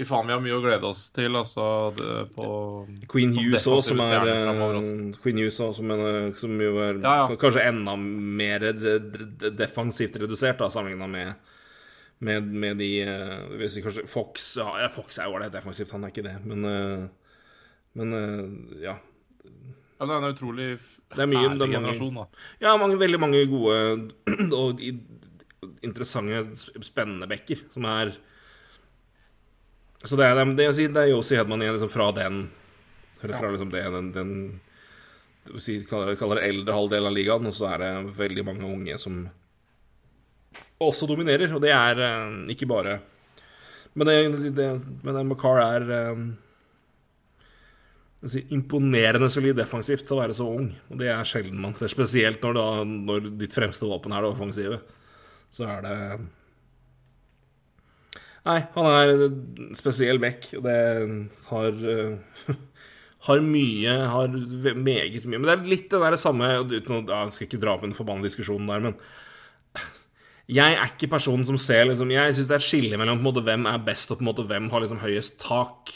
Fy 0.00 0.06
faen, 0.08 0.24
vi 0.24 0.32
har 0.32 0.40
mye 0.40 0.54
å 0.56 0.62
glede 0.64 0.86
oss 0.88 1.02
til, 1.12 1.34
altså, 1.36 1.64
det, 1.92 2.12
på 2.32 2.44
Queen 3.10 3.34
Hughes 3.36 3.66
òg, 3.68 3.82
som 3.84 3.98
er 4.00 4.30
eh. 4.30 4.62
Queen 5.20 5.36
Hughes 5.42 5.58
også, 5.60 5.82
som, 5.82 5.90
som 6.40 6.62
jo 6.64 6.70
er 6.80 7.02
Ja, 7.02 7.12
ja. 7.18 7.36
kanskje 7.42 7.66
enda 7.68 7.98
mer 7.98 8.64
de, 8.64 8.94
de, 8.96 9.50
defensivt 9.58 10.16
redusert, 10.22 10.56
da, 10.62 10.70
sammenligna 10.72 11.04
med, 11.10 11.52
med, 12.24 12.48
med 12.48 12.80
de 12.80 12.88
jeg 12.96 13.84
kanskje 13.84 14.06
Fox 14.08 14.54
ja, 14.62 14.70
ja, 14.86 14.88
Fox 14.94 15.20
er 15.20 15.28
jo 15.28 15.36
ålreit 15.36 15.52
defensivt, 15.52 15.92
han 15.92 16.08
er 16.08 16.14
ikke 16.14 16.24
det, 16.30 16.38
men 16.48 16.64
uh, 16.64 17.04
Men 18.00 18.12
uh, 18.14 18.80
ja. 18.80 18.96
Ja, 20.00 20.06
det 20.08 20.14
er 20.16 20.22
en 20.24 20.32
utrolig 20.34 20.66
Det 21.12 21.20
er 21.20 21.28
mye- 21.28 21.42
herlig 21.44 21.58
det 21.60 21.66
er 21.66 21.68
mange- 21.68 21.76
generasjon, 21.76 22.14
da. 22.16 22.24
Ja, 22.64 22.76
mange, 22.80 22.96
veldig 23.00 23.20
mange 23.20 23.42
gode 23.50 24.12
og 24.62 24.80
interessante, 25.84 26.56
spennende 26.82 27.28
bekker 27.28 27.60
som 27.72 27.84
er 27.84 28.14
Så 30.00 30.16
det 30.16 30.24
er, 30.30 30.40
det, 30.56 30.64
er, 30.64 30.72
det 30.72 30.96
er 31.04 31.10
Yosi 31.12 31.36
Hedman 31.36 31.60
igjen 31.60 31.76
liksom 31.76 31.92
fra 31.92 32.06
den 32.16 32.38
Eller 33.22 33.36
fra 33.36 33.50
liksom 33.52 33.70
det, 33.74 33.82
den, 33.92 34.12
den 34.16 34.32
det 35.50 35.60
si, 35.64 35.78
kaller, 35.88 36.16
kaller 36.20 36.40
det 36.40 36.48
eldre 36.48 36.72
halvdel 36.76 37.06
av 37.08 37.14
ligaen, 37.16 37.46
og 37.48 37.54
så 37.56 37.68
er 37.74 37.78
det 37.82 37.92
veldig 38.16 38.44
mange 38.46 38.64
unge 38.68 38.96
som 39.00 39.22
også 40.80 41.08
dominerer, 41.08 41.52
og 41.56 41.60
det 41.64 41.72
er 41.76 42.00
eh, 42.00 42.34
ikke 42.54 42.68
bare 42.70 42.98
Men 43.96 44.06
det, 44.06 44.16
det, 44.56 44.66
men 45.04 45.16
det 45.16 45.24
Macar 45.28 45.60
er 45.64 45.86
eh, 45.96 46.22
si, 48.28 48.42
imponerende 48.52 49.30
solid 49.32 49.56
defensivt 49.60 50.04
til 50.06 50.16
å 50.16 50.20
være 50.22 50.36
så 50.36 50.48
ung. 50.48 50.68
Og 50.90 51.00
det 51.00 51.08
er 51.12 51.28
sjelden 51.28 51.60
man 51.62 51.76
ser, 51.78 51.92
spesielt 51.92 52.42
når, 52.44 52.58
da, 52.58 52.66
når 52.84 53.30
ditt 53.40 53.56
fremste 53.56 53.88
våpen 53.88 54.12
er 54.12 54.24
det 54.24 54.32
offensive. 54.34 54.80
Så 55.50 55.66
er 55.68 55.86
det 55.86 55.96
Nei, 58.40 58.60
han 58.72 58.86
er 58.88 59.74
spesiell 59.76 60.16
og 60.16 60.62
det 60.64 60.76
har 61.50 61.80
eh, 61.92 62.54
Har 63.26 63.42
mye, 63.44 63.94
har 64.08 64.30
meget 64.32 65.26
mye 65.28 65.40
Men 65.42 65.44
det 65.44 65.52
er 65.52 65.66
litt 65.68 65.90
det 65.92 65.98
der 66.00 66.16
samme 66.16 66.46
uten 66.62 66.94
å, 66.94 67.00
Jeg 67.04 67.34
skal 67.34 67.48
ikke 67.50 67.60
dra 67.60 67.74
opp 67.74 67.84
en 67.84 67.92
forbanna 67.92 68.24
diskusjon 68.24 68.70
der, 68.70 68.86
men 68.86 68.96
jeg 70.60 70.78
er 70.78 70.88
ikke 70.88 71.10
personen 71.18 71.44
som 71.44 71.60
ser 71.60 71.84
liksom, 71.90 72.14
Jeg 72.14 72.38
syns 72.38 72.48
det 72.48 72.56
er 72.56 72.64
et 72.64 72.68
skille 72.70 73.00
mellom 73.02 73.20
på 73.20 73.26
en 73.26 73.28
måte, 73.28 73.44
hvem 73.44 73.68
er 73.68 73.84
best, 73.90 74.08
og 74.08 74.22
på 74.22 74.24
en 74.24 74.30
måte, 74.30 74.46
hvem 74.48 74.72
har 74.72 74.86
liksom 74.86 75.04
høyest 75.04 75.36
tak. 75.44 75.92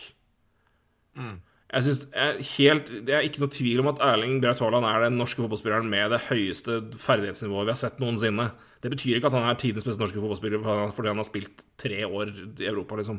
Jeg 1.74 1.82
synes, 1.82 2.00
jeg, 2.14 2.44
helt, 2.54 2.90
Det 3.06 3.14
er 3.14 3.24
ikke 3.26 3.42
noe 3.42 3.50
tvil 3.50 3.80
om 3.82 3.88
at 3.90 4.00
Erling 4.06 4.38
Braut 4.42 4.60
Haaland 4.62 4.86
er 4.86 5.08
den 5.08 5.16
norske 5.18 5.42
fotballspilleren 5.42 5.88
med 5.90 6.12
det 6.14 6.20
høyeste 6.28 6.78
ferdighetsnivået 7.02 7.66
vi 7.66 7.74
har 7.74 7.80
sett 7.80 7.98
noensinne. 8.02 8.52
Det 8.84 8.92
betyr 8.92 9.18
ikke 9.18 9.32
at 9.32 9.34
han 9.34 9.48
er 9.48 9.58
tidens 9.58 9.86
beste 9.86 10.02
norske 10.02 10.20
fotballspiller 10.22 10.62
fordi 10.94 11.10
han 11.10 11.18
har 11.18 11.26
spilt 11.26 11.64
tre 11.80 12.04
år 12.06 12.30
i 12.30 12.68
Europa, 12.68 13.00
liksom. 13.00 13.18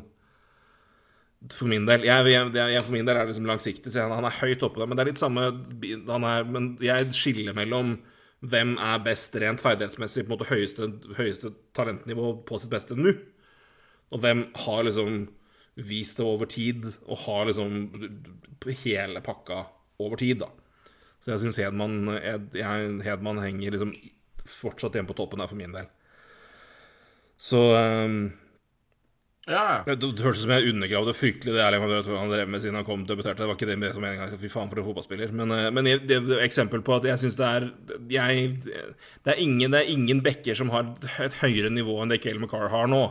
For 1.52 1.68
min 1.68 1.84
del 1.86 2.06
jeg, 2.06 2.32
jeg, 2.32 2.82
for 2.82 2.94
min 2.94 3.06
del 3.06 3.16
er 3.16 3.26
det 3.26 3.34
liksom 3.34 3.50
langsiktig, 3.50 3.92
så 3.92 4.08
han, 4.08 4.24
er 4.24 4.40
høyt 4.40 4.64
oppe 4.64 4.80
der. 4.80 4.88
Men 4.88 4.96
det 4.96 5.04
er 5.04 5.10
litt 5.10 5.20
samme 5.20 5.46
er, 5.50 6.48
Men 6.48 6.72
jeg 6.80 7.12
skiller 7.14 7.56
mellom 7.56 7.98
hvem 8.46 8.76
er 8.80 9.04
best 9.04 9.36
rent 9.40 9.60
ferdighetsmessig, 9.60 10.24
på 10.24 10.32
en 10.32 10.36
måte 10.36 10.48
høyeste, 10.48 10.88
høyeste 11.18 11.52
talentnivå 11.76 12.32
på 12.48 12.60
sitt 12.60 12.72
beste 12.72 12.96
nå, 12.96 13.12
og 14.12 14.22
hvem 14.22 14.46
har 14.64 14.84
liksom 14.86 15.26
vist 15.76 16.20
det 16.20 16.24
over 16.24 16.48
tid, 16.48 16.86
og 17.04 17.20
har 17.26 17.48
liksom 17.48 17.90
hele 18.84 19.20
pakka 19.24 19.64
over 20.02 20.16
tid, 20.20 20.40
da. 20.40 20.48
Så 21.20 21.34
jeg 21.34 21.42
syns 21.44 21.60
Hedman, 21.60 22.08
Hedman 23.04 23.42
henger 23.42 23.74
liksom 23.74 23.92
fortsatt 24.46 24.96
igjen 24.96 25.08
på 25.08 25.16
toppen 25.18 25.42
der 25.42 25.50
for 25.50 25.58
min 25.58 25.74
del. 25.74 25.88
Så 27.36 27.60
um, 27.76 28.18
Ja, 29.46 29.82
det, 29.86 29.98
det 30.00 30.24
hørtes 30.24 30.40
ut 30.40 30.46
som 30.46 30.52
jeg 30.56 30.72
undergravde 30.72 31.12
fryktelig 31.14 31.52
det 31.54 31.60
Erling 31.62 31.84
Haaland 31.84 32.32
drev 32.32 32.48
med 32.50 32.62
siden 32.64 32.78
han 32.80 32.86
kom 32.86 33.04
debuterte. 33.06 33.42
Det 33.42 33.46
var 33.46 33.58
ikke 33.58 33.68
det 33.68 33.76
med 33.78 33.92
som 33.94 34.02
meninga. 34.02 34.26
Fy 34.40 34.48
faen, 34.50 34.70
for 34.72 34.80
en 34.80 34.86
fotballspiller. 34.88 35.34
Men, 35.36 35.52
eh, 35.54 35.68
men 35.70 35.86
det 35.86 36.16
er 36.16 36.24
et 36.24 36.46
eksempel 36.48 36.82
på 36.86 36.96
at 36.96 37.06
jeg 37.06 37.22
syns 37.22 37.38
det 37.38 37.46
er 37.46 37.68
jeg, 38.10 38.48
det, 38.64 39.34
er 39.34 39.38
ingen, 39.42 39.70
det 39.70 39.84
er 39.84 39.92
ingen 39.92 40.24
backer 40.26 40.58
som 40.58 40.72
har 40.74 40.88
et 41.22 41.38
høyere 41.44 41.70
nivå 41.70 42.00
enn 42.02 42.10
det 42.10 42.22
Cale 42.24 42.42
McCarr 42.42 42.72
har 42.72 42.90
nå. 42.90 43.04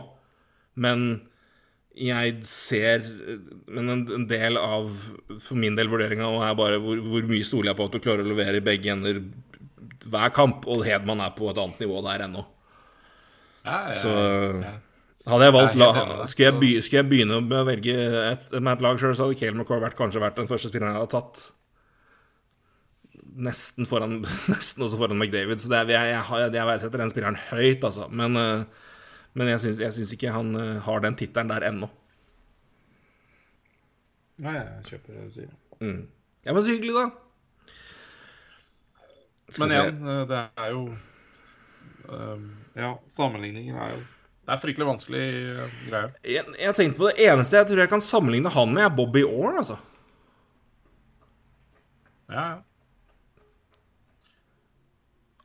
Men 0.76 1.06
jeg 1.96 2.32
ser 2.44 3.04
Men 3.72 3.88
en, 3.94 4.26
del 4.28 4.58
av 4.60 4.90
for 5.40 5.56
min 5.56 5.76
del 5.78 5.88
vurderinga 5.88 6.28
er 6.44 6.56
bare 6.58 6.76
hvor, 6.82 6.98
hvor 7.00 7.24
mye 7.30 7.46
stoler 7.48 7.70
jeg 7.72 7.78
på 7.78 7.86
at 7.88 7.94
du 7.96 8.02
klarer 8.04 8.26
å 8.26 8.30
levere 8.34 8.60
i 8.60 8.64
begge 8.66 8.92
ender 8.92 9.22
hver 10.06 10.30
kamp, 10.36 10.66
og 10.70 10.84
Hedman 10.86 11.22
er 11.24 11.32
på 11.34 11.48
et 11.50 11.58
annet 11.58 11.80
nivå 11.82 12.02
der 12.04 12.26
ennå. 12.28 12.44
ja, 13.64 13.78
ja, 13.88 13.96
Så 13.96 14.12
hadde 15.26 15.48
jeg 15.48 15.54
valgt 15.56 15.72
Jeg 15.74 15.80
helt 15.80 15.80
la, 15.82 15.88
enig 15.96 16.08
med 16.12 16.18
deg. 16.20 16.28
skulle, 16.30 16.46
jeg 16.52 16.60
be, 16.60 16.68
skulle 16.86 17.00
jeg 17.00 17.08
begynne 17.10 17.40
med 17.42 17.56
å 17.58 17.66
velge 17.66 17.94
et, 18.30 18.44
med 18.60 18.72
et 18.76 18.84
lag 18.84 19.00
sjøl, 19.02 19.16
så 19.18 19.26
hadde 19.26 19.38
Cale 19.40 19.56
McCaw 19.58 19.80
vært, 19.82 19.96
kanskje 19.98 20.22
vært 20.22 20.36
den 20.38 20.46
første 20.52 20.70
spilleren 20.70 20.94
jeg 20.94 21.00
hadde 21.02 21.14
tatt. 21.16 21.46
Nesten 23.36 23.88
foran 23.88 24.20
Nesten 24.52 24.84
også 24.86 25.00
foran 25.00 25.18
McDavid. 25.18 25.60
Så 25.64 25.72
det 25.72 25.82
jeg, 25.90 26.12
jeg, 26.12 26.22
har- 26.30 26.46
jeg 26.54 26.68
verdsetter 26.70 27.02
den 27.02 27.10
spilleren 27.12 27.40
høyt, 27.50 27.82
altså. 27.88 28.06
Men, 28.12 28.36
eh, 28.40 28.84
men 29.36 29.50
jeg 29.52 29.60
syns, 29.76 30.12
ikke 30.16 30.32
han 30.32 30.54
eh, 30.56 30.76
har 30.86 31.02
den 31.04 31.16
tittelen 31.18 31.50
der 31.52 31.66
ennå. 31.68 31.88
Nei, 34.42 34.52
jeg 34.56 34.90
kjøper 34.90 35.16
det 35.16 35.22
du 35.28 35.34
sier. 35.36 35.54
Ja, 36.46 36.52
men 36.52 36.62
så 36.64 36.72
hyggelig, 36.72 36.94
da. 36.96 37.06
Skal 39.46 39.62
Men 39.62 39.70
se. 39.70 39.80
igjen, 39.80 40.00
eh, 40.10 40.22
det 40.30 40.38
er 40.58 40.70
jo 40.74 40.80
um, 42.10 42.46
Ja, 42.74 42.88
sammenligningen 43.12 43.76
er 43.78 43.92
jo 43.94 44.00
Det 44.00 44.54
er 44.56 44.62
fryktelig 44.62 44.88
vanskelig 44.88 45.20
greie. 45.86 46.08
Jeg, 46.26 46.48
jeg 46.58 46.66
har 46.66 46.76
tenkt 46.78 46.98
på 46.98 47.06
det 47.10 47.28
eneste 47.28 47.60
jeg 47.60 47.68
tror 47.70 47.82
jeg 47.84 47.92
kan 47.92 48.02
sammenligne 48.04 48.50
han 48.56 48.72
med, 48.74 48.82
er 48.88 48.96
Bobby 48.96 49.22
Orr, 49.26 49.60
altså. 49.62 49.76
Ja, 52.30 52.42
ja. 52.56 52.56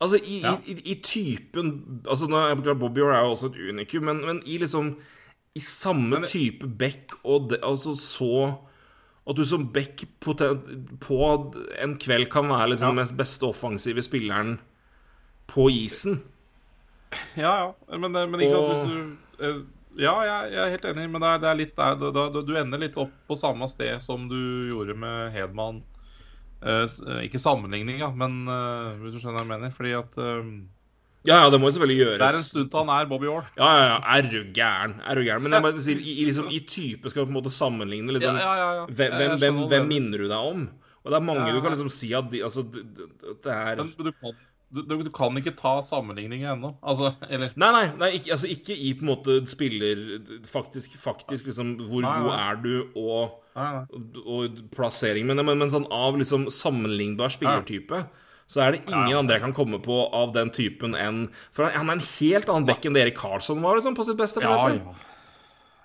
Altså 0.02 0.18
i, 0.18 0.40
Ja. 0.42 0.56
i, 0.66 0.74
i, 0.74 0.92
i 0.92 0.94
typen 1.04 1.68
Altså 2.08 2.26
nå 2.26 2.38
er 2.40 2.48
jeg 2.50 2.64
klart 2.66 2.80
Bobby 2.82 3.04
Orr 3.04 3.14
er 3.14 3.20
jo 3.26 3.34
også 3.36 3.52
et 3.52 3.60
unikum, 3.70 4.08
men, 4.10 4.22
men 4.26 4.40
i 4.44 4.58
liksom 4.58 4.96
I 5.54 5.62
samme 5.62 6.18
Men 6.18 6.26
type 6.26 6.66
back 6.80 7.14
og 7.22 7.52
de, 7.52 7.60
altså 7.62 7.94
så 7.98 8.56
At 9.28 9.38
du 9.38 9.44
som 9.46 9.68
back 9.72 10.02
potent, 10.20 10.72
på 11.00 11.20
en 11.78 11.94
kveld 12.02 12.26
kan 12.32 12.50
være 12.50 12.72
liksom 12.72 12.96
den 12.96 13.04
mest 13.04 13.14
beste 13.16 13.46
offensive 13.46 14.02
spilleren 14.02 14.56
på 15.46 15.68
isen. 15.70 16.22
Ja, 17.36 17.52
ja. 17.60 17.98
Men, 17.98 18.16
eh, 18.16 18.26
men 18.26 18.40
ikke 18.40 18.56
sant, 18.56 18.72
hvis 18.72 18.90
du 18.90 19.46
eh, 19.46 19.60
Ja, 20.00 20.14
jeg, 20.24 20.54
er 20.56 20.70
helt 20.72 20.86
enig, 20.88 21.06
men 21.12 21.20
det 21.22 21.28
er, 21.28 21.40
det 21.42 21.48
er 21.50 21.58
litt 21.60 21.74
der 21.76 22.12
da, 22.16 22.26
Du 22.32 22.54
ender 22.56 22.80
litt 22.80 22.96
opp 22.98 23.12
på 23.28 23.36
samme 23.36 23.68
sted 23.68 24.00
som 24.02 24.24
du 24.30 24.38
gjorde 24.72 24.96
med 24.98 25.30
Hedman. 25.36 25.82
Eh, 26.62 26.84
eh, 26.86 27.24
ikke 27.26 27.40
sammenligning, 27.42 27.98
ja, 27.98 28.12
men 28.14 28.44
eh, 28.46 29.00
hvis 29.00 29.16
du 29.16 29.22
skjønner 29.22 29.40
hva 29.40 29.46
jeg 29.46 29.50
mener. 29.50 29.74
Fordi 29.74 29.96
at 29.98 30.20
Ja, 31.26 31.36
ja, 31.44 31.50
det 31.50 31.58
må 31.62 31.68
jo 31.70 31.76
selvfølgelig 31.76 31.98
gjøres. 32.00 32.20
det 32.20 32.28
er 32.28 32.38
en 32.38 32.46
stund 32.46 32.70
til 32.70 32.80
han 32.82 32.92
er 32.94 33.08
Bobby 33.10 33.28
Orr. 33.30 33.50
Ja, 33.58 33.72
ja, 33.78 33.82
ja. 33.92 33.98
Er 34.16 34.28
du 34.30 34.38
gæren? 34.54 34.94
Er 35.06 35.18
du 35.18 35.22
gæren? 35.26 35.42
Men 35.42 35.56
jeg 35.56 35.66
bare 35.66 35.82
sier, 35.82 35.98
i, 35.98 36.14
liksom, 36.26 36.48
i 36.50 36.62
type 36.66 37.10
skal 37.10 37.22
du 37.22 37.30
på 37.30 37.34
en 37.34 37.40
måte 37.40 37.54
sammenligne 37.54 38.14
liksom, 38.14 38.38
Ja, 38.38 38.54
ja, 38.58 38.70
ja. 38.80 38.86
Hvem, 38.86 39.18
hvem, 39.18 39.36
hvem, 39.42 39.60
hvem 39.70 39.90
minner 39.90 40.24
du 40.24 40.30
deg 40.30 40.38
om? 40.38 40.64
Og 41.02 41.10
det 41.10 41.18
er 41.18 41.26
mange 41.26 41.50
du 41.50 41.60
kan 41.62 41.74
liksom 41.74 41.90
si 41.90 42.12
at 42.14 42.30
de, 42.30 42.42
altså, 42.46 42.62
det, 42.62 43.50
er 43.50 43.82
Men 43.82 43.92
du 43.98 44.12
kan, 44.14 44.34
du, 44.72 44.82
du, 45.02 45.10
kan 45.14 45.36
ikke 45.36 45.54
ta 45.58 45.76
sammenligninger 45.82 46.54
ennå. 46.54 46.76
Altså, 46.82 47.10
eller 47.28 47.54
Nei, 47.58 47.70
nei, 47.74 47.86
nei 47.98 48.10
ikke, 48.18 48.36
altså, 48.36 48.50
ikke 48.50 48.76
i 48.76 48.94
på 48.94 49.02
en 49.02 49.10
måte 49.10 49.40
spiller 49.50 50.20
Faktisk, 50.46 50.94
faktisk 50.98 51.50
liksom 51.50 51.74
Hvor 51.82 52.06
Nei, 52.06 52.18
god 52.22 52.36
er 52.38 52.62
du, 52.62 52.74
og. 52.96 53.41
Og 53.56 54.60
plassering. 54.74 55.26
Men, 55.28 55.44
men, 55.44 55.58
men 55.60 55.72
sånn 55.72 55.88
av 55.92 56.18
liksom 56.20 56.48
sammenlignbar 56.52 57.32
spillertype 57.34 58.04
så 58.52 58.60
er 58.60 58.74
det 58.74 58.82
ingen 58.90 59.16
andre 59.22 59.38
jeg 59.38 59.44
kan 59.46 59.54
komme 59.56 59.78
på 59.80 59.94
av 60.12 60.34
den 60.34 60.50
typen 60.52 60.96
enn 60.98 61.22
For 61.56 61.70
han 61.72 61.88
er 61.88 61.96
en 61.96 62.04
helt 62.04 62.50
annen 62.52 62.66
back 62.68 62.84
enn 62.84 62.92
det 62.92 63.06
Erik 63.06 63.16
Karlsson 63.16 63.62
var 63.64 63.78
liksom, 63.78 63.94
på 63.96 64.04
sitt 64.04 64.18
beste. 64.18 64.42
Ja, 64.44 64.66
ja. 64.74 64.92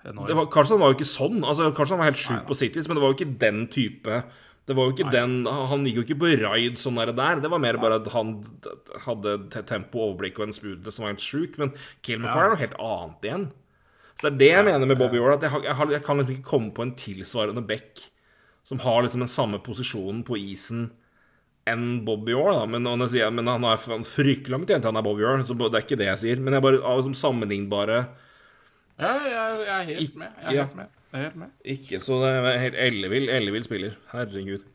Det 0.04 0.34
var, 0.36 0.46
Carlsen 0.52 0.80
var 0.80 0.92
jo 0.92 0.98
ikke 0.98 1.08
sånn. 1.08 1.40
Altså, 1.42 1.70
Carlsen 1.74 1.98
var 2.00 2.08
helt 2.10 2.20
sjuk 2.20 2.44
på 2.48 2.56
sitt 2.56 2.76
vis, 2.78 2.86
men 2.88 2.96
det 2.96 3.02
var 3.02 3.10
jo 3.12 3.16
ikke 3.18 3.38
den 3.40 3.64
type 3.72 4.20
Det 4.68 4.76
var 4.76 4.86
jo 4.86 4.94
ikke 4.94 5.10
den 5.12 5.40
Han 5.48 5.86
gikk 5.88 5.98
jo 5.98 6.04
ikke 6.06 6.18
på 6.22 6.30
raid 6.44 6.78
sånn 6.80 7.00
der, 7.00 7.12
der. 7.16 7.42
Det 7.44 7.50
var 7.52 7.62
mer 7.62 7.80
bare 7.82 7.98
at 8.02 8.10
han 8.14 8.36
hadde 9.06 9.38
tempo, 9.58 10.04
overblikk 10.06 10.38
og 10.38 10.48
en 10.48 10.56
smoothness 10.56 10.98
som 10.98 11.06
var 11.06 11.14
helt 11.14 11.24
sjuk. 11.24 11.58
Men 11.60 11.74
Kill 12.04 12.20
McQuarrie 12.20 12.52
er 12.52 12.54
noe 12.54 12.62
helt 12.62 12.78
annet 12.90 13.28
igjen. 13.30 13.48
Så 14.18 14.26
det 14.26 14.32
er 14.32 14.38
det 14.38 14.48
jeg 14.50 14.66
mener 14.66 14.90
med 14.90 14.98
Bobby 14.98 15.20
Orr. 15.22 15.36
At 15.36 15.44
jeg, 15.46 15.52
har, 15.52 15.64
jeg, 15.64 15.76
har, 15.78 15.90
jeg 15.94 16.04
kan 16.04 16.18
liksom 16.18 16.34
ikke 16.34 16.50
komme 16.50 16.72
på 16.74 16.84
en 16.84 16.94
tilsvarende 16.98 17.62
back 17.66 18.02
som 18.66 18.80
har 18.82 19.04
liksom 19.04 19.22
den 19.22 19.30
samme 19.30 19.60
posisjonen 19.64 20.24
på 20.26 20.36
isen 20.36 20.88
enn 21.68 22.02
Bobby 22.04 22.34
Orr. 22.36 22.56
Da. 22.56 22.64
Men, 22.68 22.84
når 22.84 23.06
jeg 23.06 23.14
sier, 23.14 23.34
men 23.34 23.48
han 23.48 23.64
er 23.68 23.78
fryktelig 23.80 24.54
langt 24.54 24.72
igjen 24.72 24.82
til 24.84 24.90
han 24.90 25.00
er 25.00 25.06
Bobby 25.06 25.26
Orr, 25.28 25.44
så 25.46 25.56
det 25.56 25.70
er 25.70 25.86
ikke 25.86 26.00
det 26.00 26.10
jeg 26.10 26.22
sier. 26.24 26.42
Men 26.42 26.58
jeg 26.58 26.64
bare 26.66 26.82
av 26.82 27.00
liksom 27.00 27.16
sammenlignbare 27.18 28.02
Ja, 28.98 29.14
jeg, 29.22 29.58
jeg 29.62 29.74
er 29.76 29.88
helt 29.92 30.18
med. 30.18 30.38
Jeg 30.42 30.48
er 30.50 30.64
helt 30.64 30.78
med. 30.80 30.94
Jeg 31.12 31.20
er 31.20 31.28
helt 31.28 31.40
med. 31.44 31.54
Ikke 31.76 32.00
så 32.02 32.18
det 32.24 32.34
er 32.34 32.62
helt 32.64 32.78
ellevill, 32.88 33.30
ellevill 33.32 33.64
spiller. 33.64 33.94
Herregud. 34.10 34.66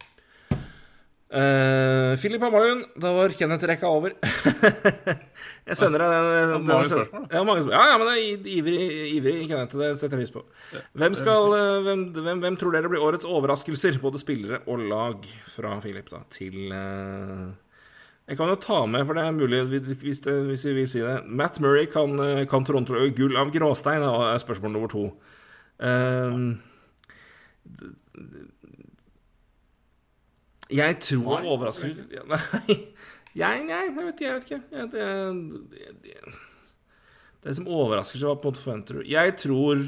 Uh, 1.33 2.13
Philip 2.21 2.43
Amalien, 2.45 2.83
da 3.01 3.09
var 3.15 3.33
Kenneth-rekka 3.33 3.89
over. 3.89 4.13
jeg 5.69 5.77
sender 5.79 6.03
deg 6.03 6.11
den. 6.13 6.27
den, 6.51 6.67
den 6.67 6.89
spørsmål, 6.91 7.23
ja, 7.31 7.41
mange 7.47 7.63
spørsmål. 7.63 7.73
Ja, 7.73 7.85
ja, 7.89 7.95
men 7.97 8.09
det 8.11 8.17
er 8.19 8.51
ivrig, 8.59 8.83
ivrig 9.15 9.33
Kenneth. 9.49 9.79
Det 9.79 9.87
setter 9.97 10.21
jeg 10.21 10.27
pris 10.27 10.35
på. 10.35 10.43
Hvem, 11.01 11.17
skal, 11.17 11.55
eh, 11.57 11.79
hvem, 11.87 12.03
hvem, 12.19 12.43
hvem 12.45 12.59
tror 12.61 12.77
dere 12.77 12.91
blir 12.93 13.01
årets 13.01 13.25
overraskelser, 13.25 13.97
både 14.03 14.21
spillere 14.21 14.61
og 14.69 14.85
lag, 14.93 15.25
fra 15.55 15.73
Philip 15.81 16.13
da, 16.13 16.21
til 16.33 16.69
uh... 16.69 17.49
Jeg 18.29 18.37
kan 18.39 18.53
jo 18.53 18.61
ta 18.61 18.83
med, 18.87 19.01
for 19.03 19.17
det 19.17 19.25
er 19.25 19.33
mulig 19.35 19.63
hvis, 19.67 20.21
det, 20.23 20.37
hvis 20.47 20.61
vi 20.69 20.77
vil 20.77 20.85
si 20.87 21.01
det 21.03 21.17
Matt 21.27 21.57
Murray 21.59 21.89
kan, 21.91 22.13
kan 22.47 22.63
Toronto 22.63 22.95
gull 23.17 23.35
av 23.41 23.49
gråstein, 23.51 24.05
er 24.05 24.39
spørsmål 24.39 24.77
nummer 24.77 24.93
to. 24.93 25.09
Um, 25.81 26.61
jeg 30.73 30.97
tror 31.05 31.37
Nei, 31.39 31.51
overrasker 31.53 31.93
du? 31.93 32.01
Nei, 32.33 32.77
jeg, 33.33 33.63
nei, 33.65 33.79
jeg 33.87 33.93
vet 33.97 34.19
ikke. 34.21 34.25
Jeg 34.25 34.33
vet 34.35 34.49
ikke. 34.49 34.59
Jeg, 34.71 34.89
det, 34.93 35.05
det, 35.71 35.93
det, 36.03 36.35
det 37.43 37.55
som 37.57 37.67
overrasker 37.67 38.19
seg, 38.19 38.29
var 38.29 38.41
på 38.41 38.49
en 38.49 38.53
måte 38.53 38.63
forventer 38.63 38.99
du? 38.99 39.07
Jeg 39.09 39.33
tror 39.41 39.81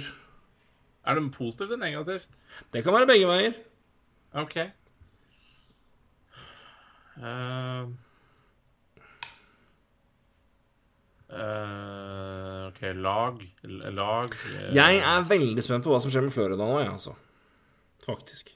Er 1.06 1.20
det 1.20 1.28
positivt 1.36 1.70
eller 1.70 1.84
negativt? 1.84 2.42
Det 2.74 2.82
kan 2.84 2.96
være 2.96 3.08
begge 3.08 3.30
veier. 3.30 3.54
OK. 4.36 4.56
Uh, 7.16 7.88
uh, 11.32 12.66
OK, 12.68 12.82
lag 13.00 13.40
Lag 13.96 14.34
uh. 14.34 14.76
Jeg 14.76 15.00
er 15.00 15.30
veldig 15.30 15.64
spent 15.64 15.86
på 15.86 15.94
hva 15.94 16.02
som 16.04 16.12
skjer 16.12 16.26
med 16.28 16.36
Florida 16.36 16.60
nå, 16.60 16.82
jeg, 16.82 16.92
altså. 16.98 17.16
Faktisk. 18.04 18.52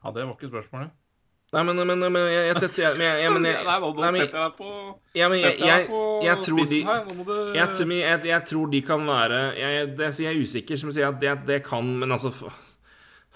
Ja, 0.00 0.12
det 0.16 0.24
var 0.26 0.34
ikke 0.36 0.50
spørsmålet. 0.50 0.96
Nei, 1.50 1.62
men, 1.66 1.80
men, 1.82 1.98
men 1.98 2.16
jeg, 2.30 2.44
jeg, 2.46 2.58
jeg, 2.62 2.74
jeg, 2.78 2.98
jeg, 3.00 3.14
jeg, 3.18 3.22
jeg, 3.26 3.64
Nei, 3.66 3.78
nå, 3.82 3.88
nå 3.90 4.04
nei, 4.04 4.10
men- 4.14 4.20
setter 4.22 4.38
jeg 4.38 4.44
deg 4.46 4.56
på 4.58 4.70
spissen 6.46 6.90
her. 6.92 7.06
Nå 7.08 7.16
må 7.18 7.26
du 7.26 7.32
jeg, 7.58 7.86
jeg, 7.90 8.24
jeg 8.30 8.42
tror 8.52 8.70
de 8.70 8.82
kan 8.86 9.06
være 9.08 9.40
Jeg, 9.58 9.70
jeg, 9.74 9.88
det, 9.98 10.10
jeg 10.22 10.30
er 10.30 10.42
usikker, 10.44 10.78
som 10.80 10.92
du 10.92 10.96
sier, 10.96 11.10
at 11.10 11.18
det, 11.22 11.34
det 11.48 11.62
kan 11.66 11.90
Men 11.98 12.14
altså 12.14 12.30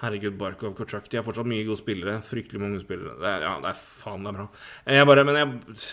Herregud, 0.04 0.34
Barkov 0.38 0.74
Kotsjak. 0.76 1.06
De 1.10 1.16
har 1.16 1.24
fortsatt 1.24 1.46
mye 1.48 1.64
gode 1.64 1.78
spillere. 1.80 2.16
Fryktelig 2.26 2.60
mange 2.60 2.80
spillere. 2.82 3.14
Det 3.22 3.28
er, 3.30 3.44
ja, 3.46 3.52
det 3.62 3.70
er 3.70 3.78
faen, 3.78 4.24
det 4.26 4.32
er 4.32 4.36
bra. 4.36 4.46
Jeg 4.98 5.08
bare 5.08 5.24
Men 5.24 5.38
jeg 5.38 5.84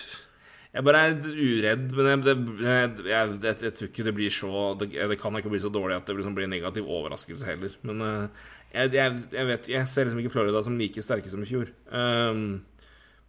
jeg 0.72 0.86
bare 0.88 1.00
er 1.04 1.18
uredd, 1.28 1.90
men 1.98 2.08
jeg, 2.08 2.20
det, 2.24 2.34
jeg, 2.64 2.92
jeg, 3.04 3.32
jeg, 3.44 3.56
jeg 3.66 3.74
tror 3.76 3.90
ikke 3.90 4.06
det 4.08 4.14
blir 4.16 4.32
så 4.32 4.52
det, 4.80 4.88
det 4.96 5.18
kan 5.20 5.36
ikke 5.36 5.52
bli 5.52 5.60
så 5.60 5.68
dårlig 5.74 5.98
at 5.98 6.08
det 6.08 6.16
liksom 6.16 6.36
blir 6.38 6.48
en 6.48 6.54
negativ 6.56 6.88
overraskelse 6.88 7.50
heller. 7.50 7.74
Men 7.88 8.04
eh, 8.06 8.46
jeg, 8.72 8.92
jeg, 8.96 9.22
jeg 9.36 9.48
vet 9.48 9.70
Jeg 9.70 9.88
ser 9.92 10.08
liksom 10.08 10.22
ikke 10.24 10.34
Florida 10.34 10.62
som 10.64 10.78
like 10.80 11.04
sterke 11.04 11.32
som 11.32 11.44
i 11.44 11.50
fjor. 11.50 11.72
Um, 11.92 12.62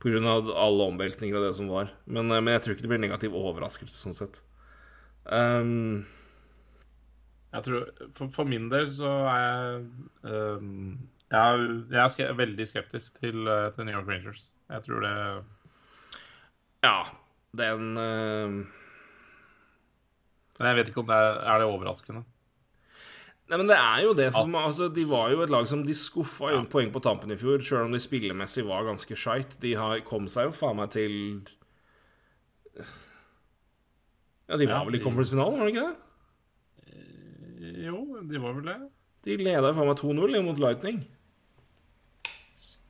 på 0.03 0.11
grunn 0.11 0.27
av 0.27 0.49
alle 0.51 0.89
omveltninger 0.91 1.39
og 1.39 1.45
det 1.47 1.53
som 1.55 1.69
var. 1.71 1.93
Men, 2.11 2.31
eh, 2.31 2.43
men 2.43 2.57
jeg 2.57 2.65
tror 2.65 2.75
ikke 2.75 2.87
det 2.87 2.91
blir 2.91 3.03
negativ 3.05 3.37
overraskelse 3.39 4.01
sånn 4.01 4.19
sett. 4.19 4.43
Um, 5.31 6.03
Jeg 7.53 7.63
tror, 7.69 7.85
for, 8.17 8.31
for 8.33 8.49
min 8.49 8.67
del 8.73 8.89
så 8.91 9.11
er 9.31 9.43
jeg 9.45 9.83
um, 10.27 10.97
Jeg 11.31 11.67
jeg 11.93 12.01
er 12.03 12.09
ske 12.11 12.27
veldig 12.35 12.67
skeptisk 12.67 13.21
til, 13.21 13.47
eh, 13.47 13.69
til 13.77 13.87
New 13.87 13.95
York 13.95 14.09
Rangers. 14.09 14.49
Jeg 14.73 14.83
tror 14.89 15.05
det 15.05 15.15
ja, 16.83 16.97
den 17.55 17.93
uh, 17.95 18.51
Men 20.59 20.69
jeg 20.73 20.81
vet 20.81 20.91
ikke 20.91 21.05
om 21.05 21.13
det 21.13 21.21
er, 21.21 21.39
er 21.53 21.63
det 21.63 21.69
overraskende. 21.71 22.25
Nei, 23.53 23.59
men 23.61 23.69
det 23.69 23.77
er 23.77 23.99
jo 24.01 24.15
det. 24.17 24.31
For 24.33 24.49
man, 24.49 24.65
altså, 24.71 24.87
de 24.89 25.03
var 25.05 25.29
jo 25.29 25.43
et 25.45 25.51
lag 25.53 25.67
som 25.69 25.83
de 25.85 25.93
skuffa 25.93 26.55
ja. 26.55 26.61
poeng 26.73 26.89
på 26.95 27.03
tampen 27.05 27.35
i 27.35 27.37
fjor, 27.37 27.61
sjøl 27.61 27.85
om 27.85 27.93
de 27.93 28.01
spillemessig 28.01 28.65
var 28.65 28.87
ganske 28.87 29.17
skeit. 29.19 29.59
De 29.61 29.75
har, 29.77 29.99
kom 30.09 30.25
seg 30.33 30.49
jo 30.49 30.55
faen 30.57 30.79
meg 30.79 30.89
til 30.95 31.13
Ja, 34.49 34.57
de 34.57 34.65
var 34.71 34.79
Ja, 34.79 34.87
vel 34.89 34.97
i 34.97 35.03
conference-finalen, 35.05 35.61
var 35.61 35.69
det 35.69 35.75
ikke 35.75 35.85
det? 35.91 35.99
Jo, 37.85 38.01
de 38.31 38.41
var 38.41 38.57
vel 38.57 38.71
det. 38.71 38.79
De 39.29 39.37
leda 39.45 39.75
faen 39.77 39.93
meg 39.93 40.01
2-0 40.01 40.41
mot 40.49 40.65
Lightning. 40.65 41.05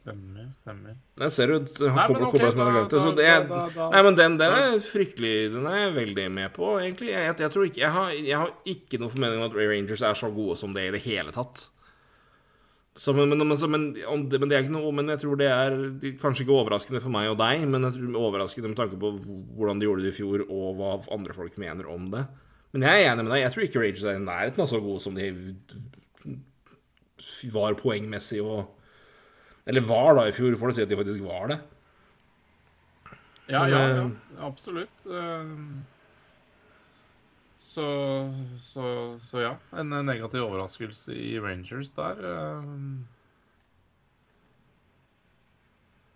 Stemmer, 0.02 0.48
stemmer. 0.58 0.94
Der 1.20 1.28
ser 1.30 1.46
du 1.46 1.54
ut 1.60 1.76
Nei, 1.78 2.06
men 2.10 2.24
ok, 2.26 2.38
som 2.40 2.58
hadde 2.58 2.72
glemt 2.74 2.90
det. 2.90 2.98
da- 2.98 3.02
Så 3.04 3.10
det 3.16 3.26
er, 3.30 3.44
da- 3.46 3.48
da- 3.48 3.68
da- 3.76 3.90
nei, 3.92 4.00
men 4.02 4.14
den, 4.18 4.36
den 4.40 4.52
er 4.52 4.80
fryktelig 4.82 5.34
Den 5.52 5.66
er 5.70 5.76
jeg 5.78 5.92
veldig 5.94 6.24
med 6.32 6.52
på, 6.56 6.72
egentlig. 6.80 7.12
Jeg, 7.14 7.36
jeg 7.38 7.50
tror 7.54 7.64
ikke 7.68 7.80
jeg 7.84 7.92
har, 7.94 8.10
jeg 8.10 8.36
har 8.40 8.50
ikke 8.66 8.98
noen 8.98 9.12
formening 9.14 9.38
om 9.38 9.46
at 9.50 9.54
Ray 9.56 9.68
Rangers 9.70 10.02
er 10.02 10.14
så 10.18 10.32
gode 10.34 10.56
som 10.58 10.74
det 10.74 10.88
i 10.88 10.90
det 10.96 11.02
hele 11.06 11.30
tatt. 11.30 11.68
Så, 12.98 13.14
men, 13.16 13.28
men, 13.30 13.46
men, 13.48 13.56
så, 13.56 13.68
men, 13.70 13.86
om 14.10 14.26
det, 14.28 14.40
men 14.42 14.50
det 14.50 14.56
er 14.58 14.64
ikke 14.66 14.74
noe 14.74 14.90
Men 14.92 15.06
jeg 15.08 15.22
tror 15.22 15.38
det 15.40 15.46
er 15.48 15.70
kanskje 16.20 16.42
ikke 16.44 16.58
overraskende 16.58 17.00
for 17.00 17.08
meg 17.14 17.30
og 17.30 17.38
deg, 17.40 17.62
men 17.70 17.86
jeg 17.86 17.94
tror 17.96 18.18
overraskende 18.26 18.68
med 18.68 18.76
tanke 18.82 18.98
på 19.00 19.14
hvordan 19.56 19.78
de 19.80 19.86
gjorde 19.86 20.02
det 20.04 20.12
i 20.12 20.18
fjor, 20.18 20.42
og 20.50 20.76
hva 20.76 20.90
andre 21.14 21.32
folk 21.32 21.56
mener 21.62 21.86
om 21.88 22.10
det. 22.12 22.26
Men 22.74 22.82
jeg 22.82 23.04
er 23.06 23.12
enig 23.14 23.24
med 23.24 23.32
deg. 23.32 23.44
Jeg 23.46 23.52
tror 23.54 23.64
ikke 23.68 23.80
Rangers 23.86 24.04
er 24.04 24.18
i 24.18 24.24
nærheten 24.26 24.60
av 24.60 24.68
så 24.68 24.82
gode 24.82 25.00
som 25.00 25.14
de 25.14 25.30
var 27.52 27.74
poengmessig 27.78 28.40
og 28.44 28.66
Eller 29.66 29.84
var 29.86 30.16
da 30.18 30.26
i 30.26 30.34
fjor, 30.34 30.56
får 30.58 30.72
du 30.72 30.76
si 30.76 30.84
at 30.84 30.90
de 30.90 30.98
faktisk 30.98 31.24
var 31.24 31.52
det. 31.52 31.58
Ja, 33.46 33.62
Men, 33.62 33.70
ja, 33.70 33.80
eh, 33.80 33.96
ja, 33.96 34.46
absolutt. 34.46 35.06
Eh, 35.06 35.56
Så, 37.62 37.84
så, 38.60 39.18
så 39.22 39.40
ja. 39.40 39.52
En 39.78 39.94
negativ 40.06 40.42
overraskelse 40.42 41.14
i 41.14 41.38
Rangers 41.40 41.92
der 41.94 42.18
eh, 42.26 42.64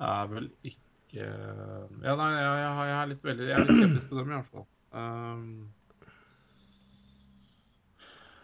er 0.05 0.33
vel 0.33 0.51
ikke 0.67 1.23
Ja, 1.23 2.17
nei, 2.19 2.27
jeg, 2.35 2.65
jeg, 2.67 2.91
er 2.97 3.09
litt 3.13 3.25
veldig 3.25 3.47
Jeg 3.47 3.55
er 3.57 3.63
litt 3.63 3.79
skeptisk 3.79 4.11
til 4.11 4.21
dem, 4.21 4.33
i 4.33 4.35
hvert 4.35 4.51
fall. 4.51 4.67
Um, 4.91 5.71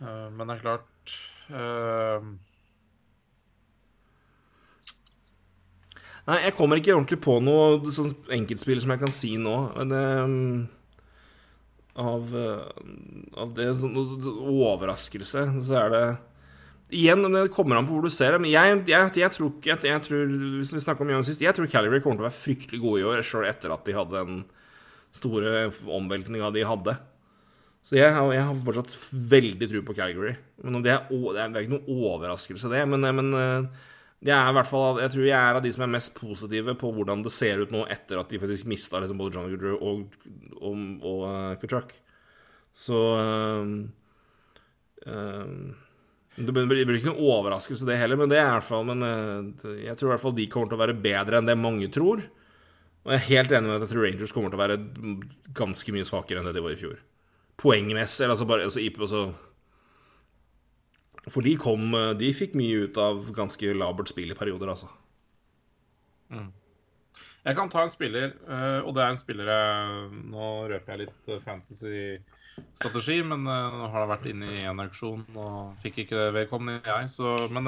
eh, 0.00 0.28
men 0.38 0.46
det 0.46 0.56
er 0.56 0.62
klart 0.62 1.18
eh, 1.50 2.30
Nei, 6.28 6.38
jeg 6.44 6.54
kommer 6.54 6.78
ikke 6.78 6.94
ordentlig 6.94 7.18
på 7.24 7.40
noe 7.42 7.92
sånn 7.94 8.12
enkeltspill 8.36 8.78
som 8.82 8.92
jeg 8.94 9.02
kan 9.02 9.14
si 9.14 9.32
nå. 9.42 9.56
Men, 9.74 9.94
ehm, 9.98 10.68
av, 11.98 12.28
eh, 12.38 12.68
av 13.42 13.54
det 13.56 13.72
sånn 13.80 13.96
overraskelse, 13.98 15.48
så 15.66 15.80
er 15.86 15.90
det 15.90 16.04
Igjen, 16.92 17.22
det 17.24 17.48
kommer 17.54 17.78
an 17.78 17.86
på 17.88 17.94
hvor 17.96 18.04
du 18.04 18.12
ser 18.12 18.32
det. 18.32 18.40
Men 18.42 18.50
jeg, 18.52 18.82
jeg, 18.84 19.12
jeg 19.16 19.32
tror 19.32 19.48
ikke 19.48 19.70
jeg, 19.70 19.80
jeg 19.88 20.02
tror, 20.04 20.26
Hvis 20.58 20.74
vi 20.74 20.80
snakker 20.84 21.00
om 21.00 21.08
Young 21.14 21.24
sist, 21.24 21.40
jeg 21.40 21.54
tror 21.56 21.70
Calgary 21.72 22.02
kommer 22.04 22.20
til 22.20 22.26
å 22.26 22.28
være 22.28 22.36
fryktelig 22.36 22.80
gode 22.82 23.00
i 23.00 23.06
år, 23.08 23.22
sjøl 23.24 23.46
etter 23.48 23.72
at 23.72 23.86
de 23.86 23.94
hadde 23.96 24.24
den 24.28 24.42
store 25.16 25.70
omveltninga 25.88 26.50
de 26.52 26.66
hadde. 26.68 26.98
Så 27.80 27.96
jeg 27.96 28.12
jeg 28.12 28.44
har 28.44 28.60
fortsatt 28.66 28.92
veldig 29.32 29.70
tro 29.70 29.80
på 29.88 29.96
Calgary. 29.96 30.36
Men 30.62 30.84
det 30.84 30.92
er, 30.92 31.08
det 31.08 31.40
er 31.40 31.64
ikke 31.64 31.78
noen 31.78 32.04
overraskelse, 32.12 32.68
det. 32.68 32.84
Men, 32.92 33.08
men 33.16 33.32
jeg, 34.22 34.36
er 34.36 34.52
i 34.52 34.54
hvert 34.54 34.70
fall, 34.70 35.00
jeg 35.02 35.10
tror 35.10 35.24
jeg 35.26 35.34
er 35.34 35.58
av 35.58 35.64
de 35.64 35.70
som 35.74 35.82
er 35.82 35.94
mest 35.96 36.12
positive 36.14 36.76
på 36.78 36.90
hvordan 36.94 37.24
det 37.24 37.32
ser 37.34 37.62
ut 37.62 37.72
nå 37.74 37.82
etter 37.90 38.20
at 38.20 38.30
de 38.30 38.38
faktisk 38.38 38.68
mista 38.70 39.00
liksom 39.02 39.18
både 39.18 39.34
John 39.34 39.48
Goodrew 39.50 39.80
og, 39.82 40.04
og, 40.60 40.84
og 41.02 41.24
uh, 41.26 41.54
Kutchuk. 41.58 41.96
Så 42.72 43.00
um, 43.18 43.72
um, 45.04 45.56
det 46.38 46.54
blir 46.54 46.94
ikke 46.96 47.10
noen 47.10 47.26
overraskelse, 47.34 47.88
det 47.88 47.98
heller, 48.00 48.20
men 48.20 48.30
det 48.30 48.38
er 48.38 48.46
i 48.46 48.54
hvert 48.54 48.64
fall 48.64 48.86
Men 48.88 49.02
uh, 49.04 49.74
jeg 49.82 49.98
tror 49.98 50.08
i 50.08 50.12
hvert 50.14 50.22
fall 50.22 50.38
de 50.38 50.48
kommer 50.54 50.70
til 50.70 50.78
å 50.78 50.84
være 50.84 51.00
bedre 51.02 51.42
enn 51.42 51.50
det 51.50 51.58
mange 51.58 51.90
tror. 51.92 52.22
Og 53.02 53.10
jeg 53.10 53.18
er 53.18 53.30
helt 53.32 53.56
enig 53.56 53.68
med 53.68 53.80
at 53.80 53.88
jeg 53.88 53.96
tror 53.96 54.06
Rangers 54.06 54.32
kommer 54.34 54.52
til 54.52 54.60
å 54.60 54.62
være 54.62 54.82
ganske 55.58 55.94
mye 55.94 56.06
svakere 56.06 56.38
enn 56.38 56.46
det 56.46 56.54
de 56.54 56.62
var 56.62 56.76
i 56.76 56.78
fjor. 56.78 57.00
Poengmessig, 57.58 58.28
altså 58.30 58.46
bare 58.46 58.68
altså, 58.68 58.82
altså, 59.02 59.24
For 61.30 61.44
de 61.46 61.52
kom 61.60 61.92
De 62.18 62.32
fikk 62.34 62.56
mye 62.58 62.88
ut 62.88 62.98
av 62.98 63.28
ganske 63.36 63.74
labert 63.76 64.10
spill 64.10 64.32
i 64.34 64.38
perioder, 64.38 64.72
altså. 64.72 64.88
Mm. 66.32 66.48
Jeg 67.42 67.58
kan 67.58 67.70
ta 67.70 67.82
en 67.82 67.90
spiller, 67.90 68.36
eh, 68.46 68.80
og 68.86 68.94
det 68.94 69.02
er 69.02 69.10
en 69.10 69.18
spiller 69.18 69.48
jeg 69.50 70.20
Nå 70.30 70.50
røper 70.70 70.92
jeg 70.92 71.00
litt 71.00 71.30
eh, 71.30 71.40
fantasy-strategi, 71.42 73.16
men 73.26 73.48
eh, 73.50 73.78
nå 73.80 73.88
har 73.90 74.04
jeg 74.04 74.10
vært 74.12 74.28
inne 74.30 74.52
i 74.52 74.62
en 74.70 74.82
auksjon 74.84 75.24
og 75.34 75.80
fikk 75.82 76.04
ikke 76.04 76.20
det 76.20 76.36
vedkommende, 76.36 76.84
jeg. 76.86 77.10
Så, 77.10 77.34
men, 77.50 77.66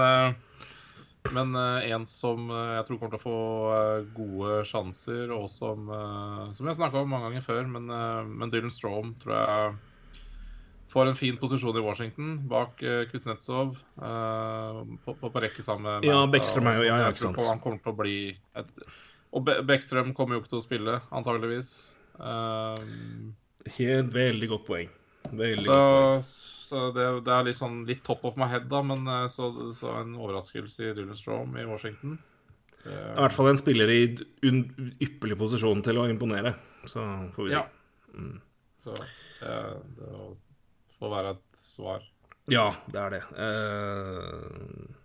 men 1.35 1.59
en 1.59 2.07
som 2.07 2.47
jeg 2.55 2.87
tror 2.87 3.01
kommer 3.01 3.17
til 3.17 3.19
å 3.19 3.25
få 3.25 3.41
gode 4.15 4.61
sjanser, 4.71 5.35
og 5.35 5.49
som, 5.51 5.91
som 5.91 6.63
jeg 6.63 6.71
har 6.71 6.79
snakka 6.79 7.03
om 7.03 7.11
mange 7.11 7.33
ganger 7.33 7.49
før, 7.49 7.67
men, 7.75 7.91
men 8.31 8.55
Dylan 8.55 8.75
Strom 8.75 9.17
tror 9.25 9.35
jeg 9.41 9.75
får 10.95 11.11
en 11.11 11.19
fin 11.19 11.39
posisjon 11.41 11.77
i 11.77 11.83
Washington 11.85 12.35
bak 12.51 12.83
Kuznetsov 13.11 13.75
uh, 13.99 14.83
på, 15.05 15.15
på, 15.15 15.31
på, 15.31 15.43
rekke 15.43 15.65
sammen 15.67 15.89
med 15.89 16.09
Ja, 16.09 16.21
Beckstrøm 16.31 16.71
er 16.71 16.81
jo 16.81 16.87
ja, 16.89 16.99
ja, 17.03 17.13
ikke 17.13 17.27
sant. 17.27 17.41
Han 17.49 17.63
kommer 17.63 17.83
til 17.83 17.95
å 17.95 17.99
bli 17.99 18.19
et, 18.59 18.75
og 19.35 19.47
Be 19.47 19.59
Beckstrøm 19.67 20.13
kommer 20.15 20.37
jo 20.37 20.45
ikke 20.45 20.53
til 20.53 20.61
å 20.61 20.65
spille, 20.65 20.99
antageligvis. 21.15 21.73
Uh, 22.21 22.79
Helt 23.79 24.13
veldig 24.15 24.51
godt 24.53 24.69
poeng. 24.69 24.93
Veldig 25.33 25.65
så, 25.65 25.73
godt 25.73 25.97
poeng. 25.97 26.29
så 26.69 26.85
det, 26.95 27.09
det, 27.27 27.35
er 27.35 27.49
litt 27.49 27.59
sånn 27.59 27.81
litt 27.89 28.05
top 28.07 28.23
of 28.29 28.39
my 28.39 28.47
head, 28.53 28.69
da, 28.71 28.85
men 28.87 29.09
så, 29.33 29.51
så 29.75 29.97
en 30.05 30.15
overraskelse 30.15 30.93
i 30.93 30.95
Dylan 30.95 31.19
Strom 31.19 31.59
i 31.59 31.67
Washington. 31.67 32.15
Det 32.85 32.93
er 32.93 33.15
i 33.17 33.23
hvert 33.25 33.35
fall 33.35 33.49
en 33.49 33.59
spiller 33.59 33.91
i 33.91 34.01
ypperlig 34.45 35.39
posisjon 35.41 35.81
til 35.85 35.99
å 36.03 36.09
imponere, 36.11 36.53
så 36.85 37.05
får 37.35 37.47
vi 37.47 37.55
se. 37.55 37.63
Ja. 37.63 37.65
Mm. 38.15 38.35
Så 38.85 38.97
det, 39.41 39.55
det 39.97 40.11
får 41.05 41.15
være 41.15 41.37
et 41.37 41.63
svar. 41.63 42.11
Ja, 42.53 42.67
det 42.93 43.01
er 43.01 43.15
det. 43.15 43.23
Uh, 43.39 44.99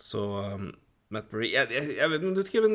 så 0.00 0.24
um, 0.56 0.72
Matt 1.14 1.30
Murray 1.30 1.52
jeg, 1.52 1.70
jeg, 1.70 1.94
jeg, 2.00 2.10
vet 2.10 2.48
ikke, 2.48 2.62
men 2.64 2.74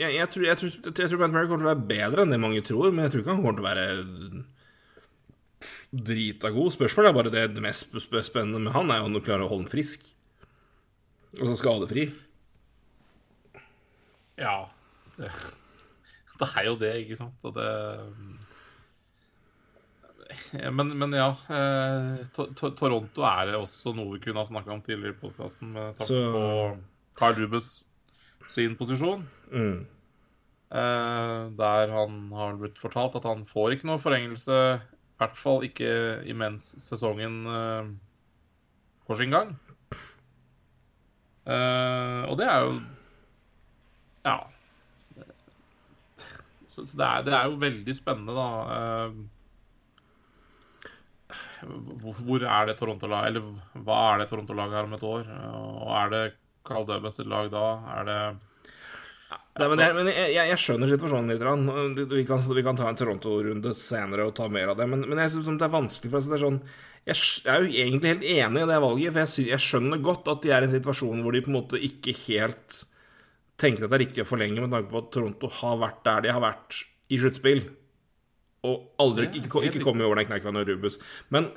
jeg, 0.00 0.28
tror, 0.32 0.46
jeg, 0.48 0.58
tror, 0.58 1.20
Matt 1.20 1.34
Murray 1.34 1.46
kommer 1.46 1.62
til 1.62 1.68
å 1.68 1.72
være 1.74 1.88
bedre 1.92 2.24
enn 2.24 2.34
det 2.34 2.42
mange 2.42 2.64
tror, 2.66 2.90
men 2.90 3.06
jeg 3.06 3.14
tror 3.14 3.22
ikke 3.22 3.34
han 3.34 3.42
kommer 3.44 3.58
til 3.58 3.66
å 3.66 3.70
være 3.70 3.86
drita 6.06 6.50
god. 6.52 6.74
Spørsmålet 6.74 7.10
er 7.10 7.16
bare 7.16 7.32
det, 7.32 7.44
det 7.56 7.64
mest 7.64 7.94
spennende 8.26 8.60
med 8.64 8.74
han 8.74 8.90
er 8.90 9.00
jo 9.00 9.08
om 9.08 9.16
du 9.16 9.22
klarer 9.22 9.46
å 9.46 9.50
holde 9.52 9.66
ham 9.66 9.72
frisk. 9.72 10.08
Altså 11.36 11.56
skadefri. 11.60 12.08
Ja. 14.40 14.56
Det, 15.16 15.30
det, 16.40 16.50
er 16.50 16.68
jo 16.70 16.76
det, 16.80 16.92
ikke 17.04 17.20
sant. 17.20 17.38
Og 17.46 17.54
det 17.56 17.70
men, 20.78 20.92
men, 20.98 21.16
ja. 21.16 21.32
Eh, 21.48 22.22
to, 22.36 22.48
to, 22.58 22.70
Toronto 22.78 23.26
er 23.28 23.54
også 23.58 23.94
noe 23.96 24.16
vi 24.16 24.22
kunne 24.24 24.42
ha 24.42 24.48
snakka 24.48 24.74
om 24.74 24.84
tidligere 24.84 25.16
i 25.16 25.20
podkasten. 25.20 25.74
Med 25.76 25.98
takk 25.98 26.10
Så... 26.10 26.22
på 26.34 26.46
Carl 27.18 27.38
Dubes 27.38 27.70
sin 28.54 28.76
posisjon. 28.78 29.26
Mm. 29.52 29.86
Eh, 30.66 31.42
der 31.58 31.92
han 31.94 32.18
har 32.34 32.58
blitt 32.58 32.78
fortalt 32.82 33.14
at 33.18 33.28
han 33.28 33.44
får 33.46 33.76
ikke 33.76 33.90
noe 33.90 34.02
forengelse, 34.02 34.56
i 34.80 35.20
hvert 35.20 35.38
fall 35.38 35.62
ikke 35.66 35.92
imens 36.26 36.66
sesongen 36.82 37.38
eh, 37.46 37.92
går 39.06 39.20
sin 39.20 39.36
gang. 39.36 39.54
Eh, 41.46 42.22
og 42.26 42.34
det 42.40 42.50
er 42.50 42.60
jo 42.66 42.76
Ja. 44.26 44.38
Så, 46.66 46.84
så 46.84 46.96
det, 46.98 47.06
er, 47.06 47.22
det, 47.24 47.32
er, 47.32 47.44
jo 47.46 47.60
veldig 47.62 47.94
spennende, 47.96 48.34
da. 48.34 48.48
Hvor, 51.62 52.42
er 52.42 52.66
det 52.68 52.74
Toronto-laget 52.80 53.30
Eller 53.30 53.84
hva 53.86 54.00
er 54.10 54.20
det 54.20 54.26
Toronto-laget 54.30 54.76
her 54.76 54.88
om 54.88 54.96
et 54.96 55.06
år? 55.08 55.30
Og 55.56 55.94
er 56.02 56.12
det 56.12 56.24
Carl 56.66 56.84
Døbes 56.88 57.16
sitt 57.20 57.30
lag 57.30 57.48
da? 57.52 57.64
Er 57.96 58.10
det 58.10 58.20
Nei, 59.56 59.66
men, 59.72 59.80
jeg, 59.80 59.94
men 59.96 60.08
jeg, 60.10 60.32
jeg, 60.36 60.58
skjønner 60.60 60.90
situasjonen 60.90 61.30
litt. 61.32 62.10
Vi 62.12 62.24
kan, 62.28 62.42
vi 62.58 62.64
kan 62.64 62.76
ta 62.76 62.90
en 62.90 62.98
Toronto-runde 62.98 63.72
senere 63.74 64.26
og 64.28 64.34
ta 64.36 64.50
mer 64.52 64.74
av 64.74 64.76
det. 64.78 64.84
Men, 64.92 65.06
men 65.08 65.22
jeg 65.22 65.32
syns 65.32 65.48
det 65.48 65.64
er 65.64 65.72
vanskelig. 65.72 66.10
for 66.12 66.26
det 66.28 66.36
er 66.36 66.42
sånn, 66.42 66.58
jeg, 67.08 67.16
er 67.48 67.64
jo 67.64 67.70
egentlig 67.70 68.12
helt 68.12 68.26
enig 68.34 68.66
i 68.66 68.68
det 68.68 68.82
valget. 68.84 69.16
For 69.16 69.40
jeg, 69.46 69.62
skjønner 69.64 70.04
godt 70.04 70.28
at 70.28 70.44
de 70.44 70.52
er 70.52 70.66
i 70.66 70.68
en 70.68 70.76
situasjon 70.76 71.24
hvor 71.24 71.32
de 71.32 71.42
på 71.46 71.50
en 71.52 71.56
måte 71.56 71.80
ikke 71.88 72.12
helt 72.26 72.82
tenker 73.56 73.86
at 73.86 73.94
det 73.94 73.96
er 73.96 74.04
riktig 74.04 74.26
å 74.26 74.28
forlenge, 74.28 74.60
med 74.60 74.76
tanke 74.76 74.92
på 74.92 75.00
at 75.00 75.10
Toronto 75.16 75.50
har 75.62 75.80
vært 75.80 76.04
der 76.04 76.26
de 76.26 76.36
har 76.36 76.44
vært 76.44 76.82
i 77.08 77.20
sluttspill. 77.22 77.64
Og 78.66 79.02
aldri 79.02 79.28
ikke, 79.30 79.62
ikke 79.68 79.84
kommet 79.84 80.06
over 80.06 80.18
den 80.18 80.28
kneika 80.28 80.52
når 80.54 80.72
Rubus. 80.72 80.98
Men 81.34 81.50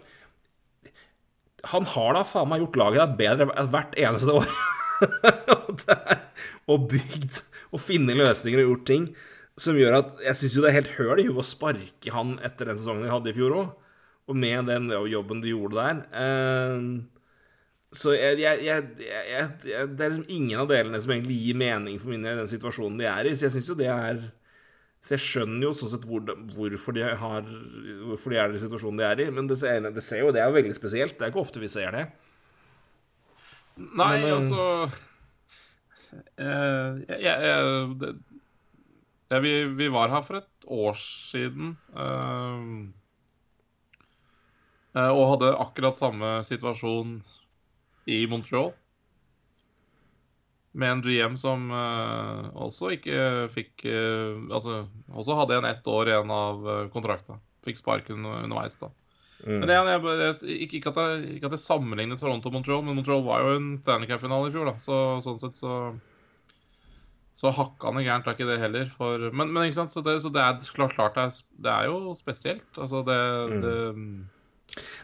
han 1.67 1.87
har 1.93 2.15
da 2.15 2.23
faen 2.27 2.49
meg 2.51 2.63
gjort 2.63 2.79
laget 2.79 3.17
bedre 3.19 3.49
hvert 3.49 3.97
eneste 3.99 4.37
år. 4.39 4.53
og 6.71 6.87
bygd 6.91 7.41
og 7.69 7.81
funnet 7.81 8.17
løsninger 8.19 8.63
og 8.63 8.73
gjort 8.73 8.87
ting 8.89 9.11
som 9.59 9.77
gjør 9.77 9.97
at 9.99 10.23
jeg 10.23 10.39
syns 10.39 10.55
jo 10.55 10.63
det 10.63 10.71
er 10.71 10.77
helt 10.79 10.95
høl 10.97 11.21
i 11.21 11.27
huet 11.27 11.41
å 11.41 11.47
sparke 11.47 12.13
han 12.15 12.37
etter 12.45 12.69
den 12.69 12.79
sesongen 12.79 13.05
de 13.05 13.11
hadde 13.11 13.31
i 13.31 13.35
fjor 13.35 13.55
òg. 13.59 13.71
Og 14.29 14.37
med 14.37 14.69
den 14.69 14.91
jobben 15.09 15.41
de 15.41 15.51
gjorde 15.51 15.79
der. 15.79 16.01
Uh, 16.13 17.01
så 17.89 18.13
jeg, 18.13 18.37
jeg, 18.37 18.83
jeg, 19.01 19.45
det 19.65 20.03
er 20.05 20.11
liksom 20.13 20.27
ingen 20.29 20.61
av 20.61 20.69
delene 20.69 20.99
som 21.01 21.15
egentlig 21.15 21.39
gir 21.41 21.57
mening 21.57 21.97
for 21.97 22.13
min 22.13 22.21
del 22.21 22.37
i 22.37 22.43
den 22.43 22.51
situasjonen 22.51 22.99
de 23.01 23.07
er 23.09 23.25
i. 23.25 23.33
Så 23.33 23.47
jeg 23.47 23.55
syns 23.55 23.71
jo 23.71 23.77
det 23.79 23.89
er 23.89 24.21
Så 24.99 25.15
jeg 25.15 25.23
skjønner 25.23 25.69
jo 25.69 25.75
sånn 25.79 25.91
sett 25.93 26.05
hvor, 26.07 26.25
hvorfor, 26.53 26.95
de 26.97 27.05
har, 27.07 27.45
hvorfor 28.03 28.33
de 28.33 28.39
er 28.39 28.49
i 28.49 28.55
den 28.55 28.63
situasjonen 28.65 28.99
de 28.99 29.05
er 29.07 29.21
i. 29.23 29.29
Men 29.31 29.47
det 29.47 29.57
ser, 29.61 29.85
det 29.95 30.03
ser 30.03 30.25
jo 30.25 30.33
det 30.35 30.41
er 30.43 30.49
jo 30.51 30.57
veldig 30.57 30.75
spesielt. 30.75 31.15
Det 31.15 31.25
er 31.25 31.31
ikke 31.31 31.43
ofte 31.45 31.61
vi 31.63 31.71
ser 31.71 31.95
det. 31.95 32.05
Nei, 33.79 34.09
Men, 34.19 34.33
altså 34.35 34.63
uh, 36.11 36.99
jeg, 37.07 37.19
jeg, 37.23 37.87
det, 38.01 38.09
ja, 39.31 39.39
vi, 39.39 39.53
vi, 39.79 39.87
var 39.93 40.11
her 40.11 40.25
for 40.25 40.41
et 40.41 40.67
år 40.67 40.97
siden 40.99 41.77
uh, 41.95 42.89
og 44.99 45.25
hadde 45.35 45.53
akkurat 45.63 45.95
samme 45.95 46.39
situasjon 46.43 47.19
i 48.09 48.23
Montreal. 48.27 48.73
Med 50.77 50.91
en 50.91 51.01
GM 51.01 51.37
som 51.41 51.71
uh, 51.73 52.49
også 52.53 52.91
ikke 52.93 53.21
fikk 53.49 53.87
Altså 53.89 54.83
også 55.09 55.37
hadde 55.39 55.57
en 55.57 55.67
ett 55.69 55.87
år 55.89 56.11
igjen 56.11 56.33
av 56.33 56.67
kontrakta. 56.93 57.39
Fikk 57.65 57.81
sparken 57.81 58.27
underveis, 58.29 58.77
da. 58.79 58.91
Mm. 59.47 59.61
Men 59.61 59.71
jeg, 59.71 59.87
jeg, 59.87 60.19
jeg, 60.19 60.55
ikke, 60.65 60.79
ikke, 60.79 60.91
at 60.91 60.99
jeg, 60.99 61.35
ikke 61.37 61.47
at 61.47 61.55
jeg 61.55 61.63
sammenlignet 61.63 62.19
Toronto 62.19 62.49
og 62.49 62.55
Montreal, 62.57 62.81
men 62.83 62.97
Montreal 62.97 63.23
var 63.23 63.45
jo 63.45 63.53
en 63.55 63.69
Stanley 63.79 64.09
Cup-finale 64.09 64.49
i 64.49 64.55
fjor. 64.55 64.67
da 64.67 64.75
Så 64.83 64.97
sånn 65.23 65.39
sett 65.41 65.59
så 65.59 65.75
Så 67.39 67.53
hakkande 67.55 68.03
gærent 68.03 68.27
er 68.27 68.35
ikke 68.35 68.49
det 68.49 68.59
heller. 68.59 68.89
For, 68.97 69.29
men, 69.31 69.53
men, 69.53 69.69
ikke 69.69 69.77
sant, 69.77 69.93
så 69.93 70.03
det, 70.03 70.17
så 70.25 70.31
det 70.35 70.43
er 70.43 70.59
klart, 70.75 70.97
klart 70.97 71.15
det, 71.15 71.23
er, 71.29 71.37
det, 71.63 71.71
er, 71.71 71.87
jo 71.87 72.15
spesielt. 72.19 72.67
Altså 72.75 73.05
det, 73.07 73.21
mm. 73.53 73.61
det 73.63 73.77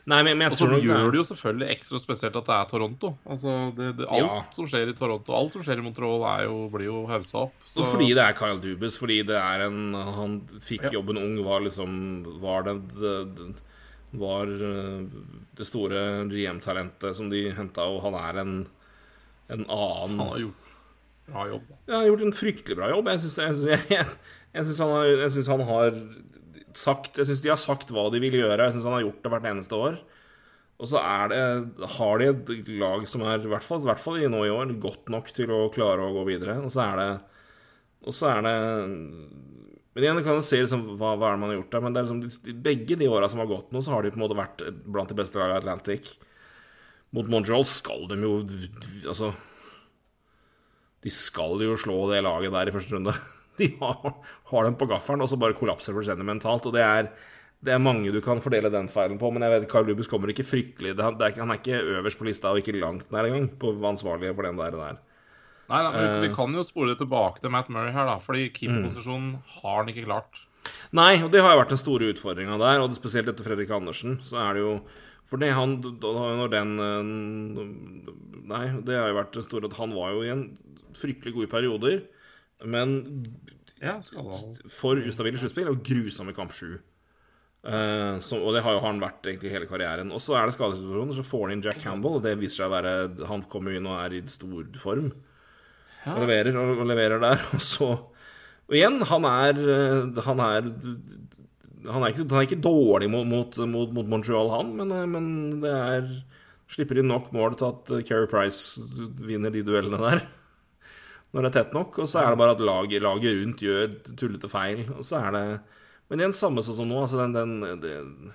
Nei, 0.06 0.20
men, 0.26 0.38
men 0.38 0.54
Og 0.54 0.58
så 0.60 0.68
gjør 0.70 1.10
det 1.12 1.20
jo 1.20 1.26
selvfølgelig 1.32 1.68
ekstra 1.74 2.00
spesielt 2.04 2.36
at 2.38 2.50
det 2.50 2.56
er 2.56 2.68
Toronto. 2.70 3.12
Altså, 3.26 3.56
det, 3.78 3.92
det, 4.00 4.08
alt 4.08 4.26
ja. 4.26 4.42
som 4.56 4.68
skjer 4.70 4.92
i 4.92 4.96
Toronto, 4.98 5.34
alt 5.38 5.56
som 5.56 5.64
skjer 5.66 5.82
i 5.82 5.86
Montreal, 5.86 6.26
jo, 6.46 6.58
blir 6.74 6.90
jo 6.90 7.04
haussa 7.10 7.46
opp. 7.48 7.56
Så. 7.66 7.86
Fordi 7.90 8.12
det 8.18 8.24
er 8.24 8.38
Kyle 8.38 8.62
Dubas, 8.62 9.00
fordi 9.02 9.22
det 9.28 9.40
er 9.40 9.66
en 9.66 9.96
Han 9.96 10.38
fikk 10.64 10.90
ja. 10.90 10.98
jobben 11.00 11.20
ung, 11.22 11.40
var 11.46 11.64
liksom 11.66 11.96
Var 12.44 12.68
det, 12.68 12.76
det 13.00 13.16
var 14.16 14.48
eh, 14.48 15.02
det 15.58 15.68
store 15.68 16.04
GM-talentet 16.32 17.18
som 17.18 17.28
de 17.32 17.50
henta, 17.56 17.88
og 17.90 18.04
han 18.06 18.16
er 18.20 18.40
en, 18.44 18.54
en 19.52 19.66
annen 19.66 20.22
Han 20.22 20.30
har 20.30 20.44
gjort 20.46 20.62
bra 21.26 21.48
jobb. 21.50 21.66
Ja, 21.72 21.94
han 21.94 22.00
har 22.00 22.08
gjort 22.12 22.26
en 22.28 22.38
fryktelig 22.38 22.78
bra 22.78 22.90
jobb. 22.92 23.10
Jeg 23.10 23.24
syns, 23.24 24.80
han, 24.80 25.50
han 25.52 25.66
har 25.70 26.00
sagt 26.80 27.20
Jeg 27.20 27.30
syns 27.30 27.42
de 27.44 27.52
har 27.52 27.62
sagt 27.62 27.92
hva 27.94 28.08
de 28.14 28.22
vil 28.24 28.38
gjøre. 28.40 28.68
Jeg 28.68 28.76
syns 28.76 28.88
han 28.88 28.98
har 28.98 29.06
gjort 29.06 29.24
det 29.24 29.32
hvert 29.34 29.50
eneste 29.52 29.80
år. 29.80 29.98
Og 30.76 30.90
så 30.92 31.00
er 31.00 31.32
det, 31.32 31.42
har 31.96 32.20
de 32.20 32.28
et 32.34 32.70
lag 32.82 33.06
som 33.08 33.24
er, 33.24 33.40
i 33.40 33.52
hvert 33.52 33.64
fall, 33.64 33.80
i 33.86 33.88
hvert 33.88 34.02
fall 34.02 34.20
nå 34.32 34.42
i 34.44 34.52
år, 34.52 34.74
godt 34.84 35.12
nok 35.14 35.32
til 35.36 35.54
å 35.56 35.70
klare 35.72 36.04
å 36.04 36.16
gå 36.18 36.26
videre. 36.28 36.58
Og 36.66 36.74
så 36.74 36.84
er 36.84 37.00
det 37.00 37.10
Og 38.06 38.14
så 38.14 38.28
er 38.34 38.42
det 38.46 38.56
Men 39.96 40.04
igjen 40.04 40.24
kan 40.26 40.42
se 40.44 40.60
liksom, 40.60 40.98
hva, 41.00 41.14
hva 41.16 41.30
er 41.30 41.38
det 41.38 41.42
man 41.46 41.54
har 41.54 41.60
gjort 41.62 41.72
der. 41.72 41.86
Men 41.86 41.96
liksom, 41.96 42.60
begge 42.66 43.00
de 43.00 43.08
åra 43.08 43.30
som 43.32 43.40
har 43.40 43.52
gått 43.52 43.72
nå, 43.72 43.82
så 43.82 43.96
har 43.96 44.04
de 44.04 44.12
på 44.12 44.20
en 44.20 44.26
måte 44.26 44.40
vært 44.40 44.66
blant 44.84 45.12
de 45.12 45.16
beste 45.16 45.40
lagene 45.40 45.56
i 45.56 45.64
Atlantic. 45.64 46.18
Mot 47.16 47.32
Montreal 47.32 47.64
skal 47.70 48.10
de 48.10 48.18
jo 48.20 48.42
Altså 49.08 49.30
De 51.06 51.14
skal 51.14 51.62
jo 51.64 51.78
slå 51.80 52.02
det 52.12 52.24
laget 52.26 52.52
der 52.52 52.68
i 52.68 52.76
første 52.76 52.98
runde. 52.98 53.16
De 53.62 53.72
har, 53.80 54.14
har 54.52 54.68
dem 54.68 54.78
på 54.80 54.90
gaffelen, 54.90 55.24
og 55.24 55.32
så 55.32 55.40
bare 55.40 55.58
kollapser 55.58 55.96
fullstendig 55.96 56.28
mentalt. 56.28 56.68
Og 56.68 56.76
det 56.76 56.84
er, 56.84 57.10
det 57.66 57.76
er 57.76 57.82
mange 57.82 58.14
du 58.14 58.22
kan 58.24 58.44
fordele 58.44 58.72
den 58.74 58.90
feilen 58.92 59.20
på, 59.22 59.32
men 59.34 59.46
jeg 59.46 59.56
vet 59.56 59.68
Carl 59.72 59.88
Lubus 59.90 60.12
kommer 60.12 60.32
ikke 60.34 60.48
fryktelig 60.48 60.96
det, 60.98 61.12
det 61.20 61.34
Han 61.40 61.54
er 61.54 61.62
ikke 61.62 61.84
øverst 61.98 62.20
på 62.20 62.28
lista, 62.28 62.52
og 62.52 62.62
ikke 62.62 62.78
langt 62.78 63.12
nær 63.16 63.30
engang, 63.30 63.50
på 63.62 63.76
ansvarlige 63.88 64.36
for 64.36 64.48
den 64.50 64.60
der. 64.62 64.80
der. 64.82 65.00
Nei, 65.66 65.80
nei 65.82 65.94
vi, 65.96 66.28
vi, 66.28 66.34
kan 66.36 66.54
jo 66.54 66.66
spole 66.66 66.98
tilbake 66.98 67.42
til 67.42 67.54
Matt 67.54 67.72
Murray 67.74 67.96
her, 67.96 68.06
da, 68.10 68.20
fordi 68.22 68.52
keeperposisjonen 68.54 69.32
mm. 69.38 69.56
har 69.62 69.82
han 69.82 69.90
ikke 69.94 70.06
klart. 70.06 70.44
Nei, 70.98 71.16
og 71.24 71.32
det 71.34 71.42
har 71.42 71.54
jo 71.54 71.62
vært 71.62 71.74
den 71.74 71.82
store 71.82 72.12
utfordringa 72.14 72.58
der, 72.62 72.84
og 72.84 72.94
spesielt 72.98 73.30
etter 73.32 73.46
Fredrik 73.46 73.74
Andersen, 73.74 74.20
så 74.26 74.40
er 74.46 74.58
det 74.58 74.66
jo 74.66 74.78
for 75.26 75.42
det 75.42 75.56
han 75.58 75.80
Når 75.82 76.52
den 76.54 76.76
Nei, 78.46 78.66
det 78.86 78.98
har 78.98 79.10
jo 79.10 79.18
vært 79.18 79.34
det 79.34 79.46
store 79.48 79.70
at 79.72 79.78
han 79.80 79.96
var 79.98 80.14
jo 80.14 80.22
i 80.22 80.30
en 80.30 80.44
fryktelig 80.96 81.34
gode 81.34 81.50
perioder. 81.50 82.04
Men 82.66 82.98
ja, 83.84 84.00
for 84.72 85.00
ustabile 85.04 85.40
sluttspill 85.40 85.72
og 85.72 85.82
grusomme 85.86 86.36
kamp 86.36 86.54
sju. 86.56 86.76
Uh, 87.66 88.22
og 88.38 88.52
det 88.54 88.62
har 88.62 88.76
jo 88.76 88.82
han 88.84 89.00
vært 89.02 89.26
egentlig 89.26 89.50
hele 89.54 89.68
karrieren. 89.70 90.12
Og 90.14 90.22
så 90.22 90.36
er 90.38 90.46
det 90.46 90.54
skadesituasjoner, 90.54 91.16
så 91.18 91.26
får 91.26 91.48
han 91.48 91.56
inn 91.56 91.64
Jack 91.66 91.80
Campbell, 91.82 92.20
og 92.20 92.26
det 92.26 92.36
viser 92.38 92.62
seg 92.62 92.70
å 92.70 92.76
være 92.76 92.92
Han 93.32 93.46
kommer 93.50 93.74
inn 93.74 93.90
og 93.90 93.98
er 94.04 94.20
i 94.20 94.22
stor 94.30 94.68
form. 94.82 95.10
Ja. 96.04 96.14
Og, 96.14 96.22
leverer, 96.22 96.60
og, 96.62 96.76
og, 96.78 96.86
leverer 96.92 97.24
der. 97.24 97.42
Og 97.58 97.64
så 97.66 97.90
Og 98.70 98.76
igjen, 98.78 99.00
han 99.10 99.26
er 99.26 99.58
eh, 99.58 100.20
Han 100.28 100.42
er 100.44 100.68
Han 101.90 102.06
er 102.06 102.14
ikke, 102.14 102.28
han 102.30 102.38
er 102.38 102.46
ikke 102.46 102.62
dårlig 102.62 103.10
mot, 103.10 103.26
mot, 103.26 103.58
mot, 103.72 103.96
mot, 103.98 104.12
Montreal, 104.14 104.52
han, 104.54 104.70
men, 104.78 104.94
eh, 104.94 105.08
men 105.10 105.28
det 105.66 105.74
er 105.74 106.08
Slipper 106.70 107.02
inn 107.02 107.10
nok 107.10 107.32
mål 107.34 107.58
til 107.58 107.72
at 107.72 107.92
Keri 108.06 108.30
Price 108.30 108.82
vinner 109.26 109.54
de 109.54 109.66
duellene 109.66 110.02
der 110.02 110.24
når 111.36 111.44
det 111.44 111.52
er 111.52 111.58
tett 111.60 111.76
nok. 111.76 112.00
Og 112.00 112.08
så 112.08 112.22
er 112.22 112.32
det 112.32 112.40
bare 112.40 112.56
at 112.56 112.64
laget, 112.64 113.04
laget 113.04 113.38
rundt 113.42 113.64
gjør 113.66 113.94
tullete 114.16 114.50
feil. 114.52 114.86
Og 114.96 115.04
så 115.06 115.20
er 115.20 115.36
det 115.36 115.46
Men 116.08 116.22
igjen, 116.22 116.36
samme 116.38 116.62
sånn 116.62 116.78
som 116.78 116.90
nå. 116.90 117.02
Altså 117.02 117.18
den, 117.20 117.34
den, 117.34 117.80
den, 117.82 118.34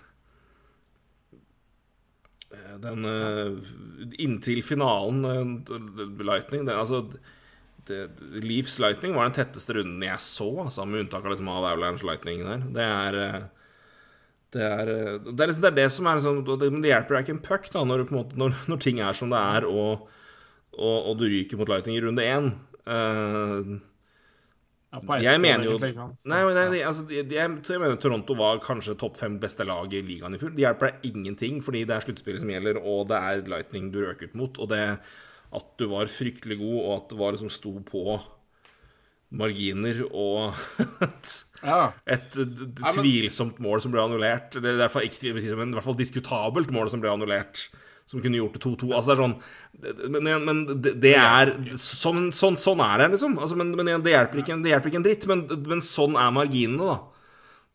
den 2.82 3.10
Inntil 4.18 4.60
finalen, 4.66 5.62
Lightning 6.18 6.66
det, 6.66 6.74
Altså 6.74 7.04
det, 7.86 8.00
Leafs 8.42 8.78
Lightning 8.82 9.14
var 9.14 9.28
den 9.28 9.38
tetteste 9.38 9.78
runden 9.78 10.02
jeg 10.04 10.20
så, 10.22 10.48
altså, 10.66 10.84
med 10.84 11.06
unntak 11.06 11.24
av 11.24 11.32
liksom 11.32 11.48
Avalanche 11.50 12.06
Lightning 12.06 12.44
der. 12.44 12.66
Det 12.74 12.86
er 12.86 13.18
det 14.50 14.62
er, 14.66 14.88
det 15.22 15.44
er, 15.44 15.46
liksom, 15.46 15.62
det, 15.62 15.68
er 15.70 15.76
det 15.76 15.90
som 15.94 16.08
er 16.10 16.18
liksom, 16.18 16.40
det, 16.58 16.70
det 16.82 16.90
hjelper 16.90 17.16
deg 17.16 17.22
ikke 17.22 17.34
en 17.36 17.44
puck 17.44 17.68
da, 17.70 17.84
når, 17.86 18.08
når, 18.10 18.56
når, 18.66 18.80
ting 18.82 18.98
er 18.98 19.14
som 19.14 19.30
det 19.30 19.38
er, 19.38 19.66
og, 19.68 20.08
og, 20.74 20.96
og 21.12 21.20
du 21.20 21.28
ryker 21.30 21.60
mot 21.60 21.70
Lightning 21.70 22.00
i 22.00 22.02
runde 22.02 22.26
én. 22.26 22.50
Uh, 22.88 23.78
ja, 24.90 25.18
jeg 25.22 25.38
mener 25.38 25.68
jo 25.68 25.76
Nei, 25.78 25.92
nei, 26.26 26.64
nei 26.72 26.80
altså, 26.82 27.04
jeg, 27.12 27.28
jeg, 27.30 27.50
mener 27.78 27.98
Toronto 28.02 28.34
var 28.34 28.58
kanskje 28.64 28.96
topp 28.98 29.20
fem 29.20 29.36
beste 29.42 29.62
lag 29.68 29.92
i 29.94 30.02
ligaen 30.02 30.34
i 30.34 30.40
full. 30.40 30.50
Det 30.56 30.64
hjelper 30.64 30.90
deg 30.90 31.12
ingenting, 31.12 31.60
fordi 31.62 31.84
det 31.86 31.94
er 31.94 32.06
sluttspillet 32.06 32.42
som 32.42 32.50
gjelder, 32.50 32.80
og 32.82 33.06
det 33.12 33.20
er 33.20 33.44
Lightning 33.52 33.92
du 33.94 34.00
røker 34.02 34.32
ut 34.32 34.38
mot. 34.40 34.58
Og 34.58 34.72
det 34.72 34.82
at 35.50 35.70
du 35.82 35.88
var 35.90 36.10
fryktelig 36.10 36.58
god, 36.60 36.78
og 36.80 36.92
at 36.96 37.08
det 37.10 37.18
var 37.18 37.34
liksom 37.34 37.52
sto 37.52 37.72
på 37.86 38.18
marginer 39.30 40.00
og 40.10 40.58
et, 41.06 41.32
ja. 41.62 41.92
et, 42.10 42.38
tvilsomt 42.98 43.60
mål 43.62 43.82
som 43.82 43.94
ble 43.94 44.02
annullert. 44.02 44.58
Det 44.58 44.72
er 44.72 44.78
i 44.78 44.82
hvert 44.82 44.94
fall, 44.94 45.06
ikke, 45.06 45.34
men 45.54 45.70
i 45.70 45.78
hvert 45.78 45.86
fall 45.86 45.98
diskutabelt 45.98 46.74
mål 46.74 46.90
som 46.90 47.02
ble 47.02 47.12
annullert 47.12 47.68
som 48.10 48.22
kunne 48.22 48.40
gjort 48.40 48.56
det 48.58 48.64
2-2. 48.64 48.90
Altså, 48.90 49.12
det 49.12 49.14
er 49.14 49.22
sånn 49.22 50.16
Men, 50.16 50.30
men 50.46 50.64
det, 50.82 50.96
det, 51.02 51.14
er 51.14 51.54
sånn, 51.78 52.28
sånn, 52.34 52.58
sånn, 52.58 52.82
er 52.82 53.04
det, 53.04 53.12
liksom. 53.14 53.38
Altså, 53.38 53.58
men, 53.60 53.70
men 53.78 53.92
det, 54.02 54.16
hjelper 54.16 54.42
ikke, 54.42 54.58
det, 54.64 54.74
hjelper 54.74 54.90
ikke, 54.90 55.00
en 55.00 55.06
dritt. 55.06 55.26
Men, 55.30 55.46
men 55.70 55.84
sånn 55.86 56.18
er 56.18 56.34
marginene, 56.34 56.90
da. 56.90 56.98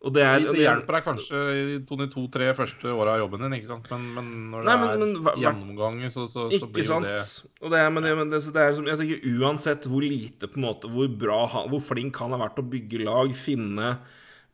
Det, 0.05 0.21
er, 0.21 0.43
det, 0.43 0.59
hjelper 0.61 0.99
deg 0.99 1.05
kanskje 1.07 1.39
i 1.57 1.61
de 1.81 2.07
to-tre 2.13 2.51
første 2.53 2.91
åra 2.93 3.15
av 3.15 3.23
jobben 3.23 3.41
din, 3.41 3.55
ikke 3.57 3.71
sant? 3.71 3.87
Men, 3.89 4.27
når 4.51 4.67
det 4.67 4.75
nei, 4.75 5.07
er 5.31 5.39
gjennomganger, 5.41 6.11
så, 6.13 6.27
så, 6.29 6.45
så 6.51 6.69
blir 6.69 6.85
jo 6.85 6.99
det 7.01 7.15
og 7.63 7.73
det 7.73 7.79
er, 7.81 7.89
men, 7.95 8.05
men 8.19 8.29
det, 8.29 8.43
det 8.53 8.61
er 8.61 8.75
som, 8.77 8.85
jeg 8.85 8.99
tenker 8.99 9.39
Uansett 9.39 9.87
hvor 9.89 10.05
lite, 10.05 10.51
på 10.51 10.59
en 10.59 10.67
måte, 10.67 10.91
hvor 10.93 11.09
bra 11.09 11.39
Hvor 11.71 11.81
flink 11.81 12.19
han 12.21 12.35
har 12.35 12.43
vært 12.43 12.61
å 12.61 12.67
bygge 12.75 13.01
lag, 13.07 13.33
finne 13.39 13.95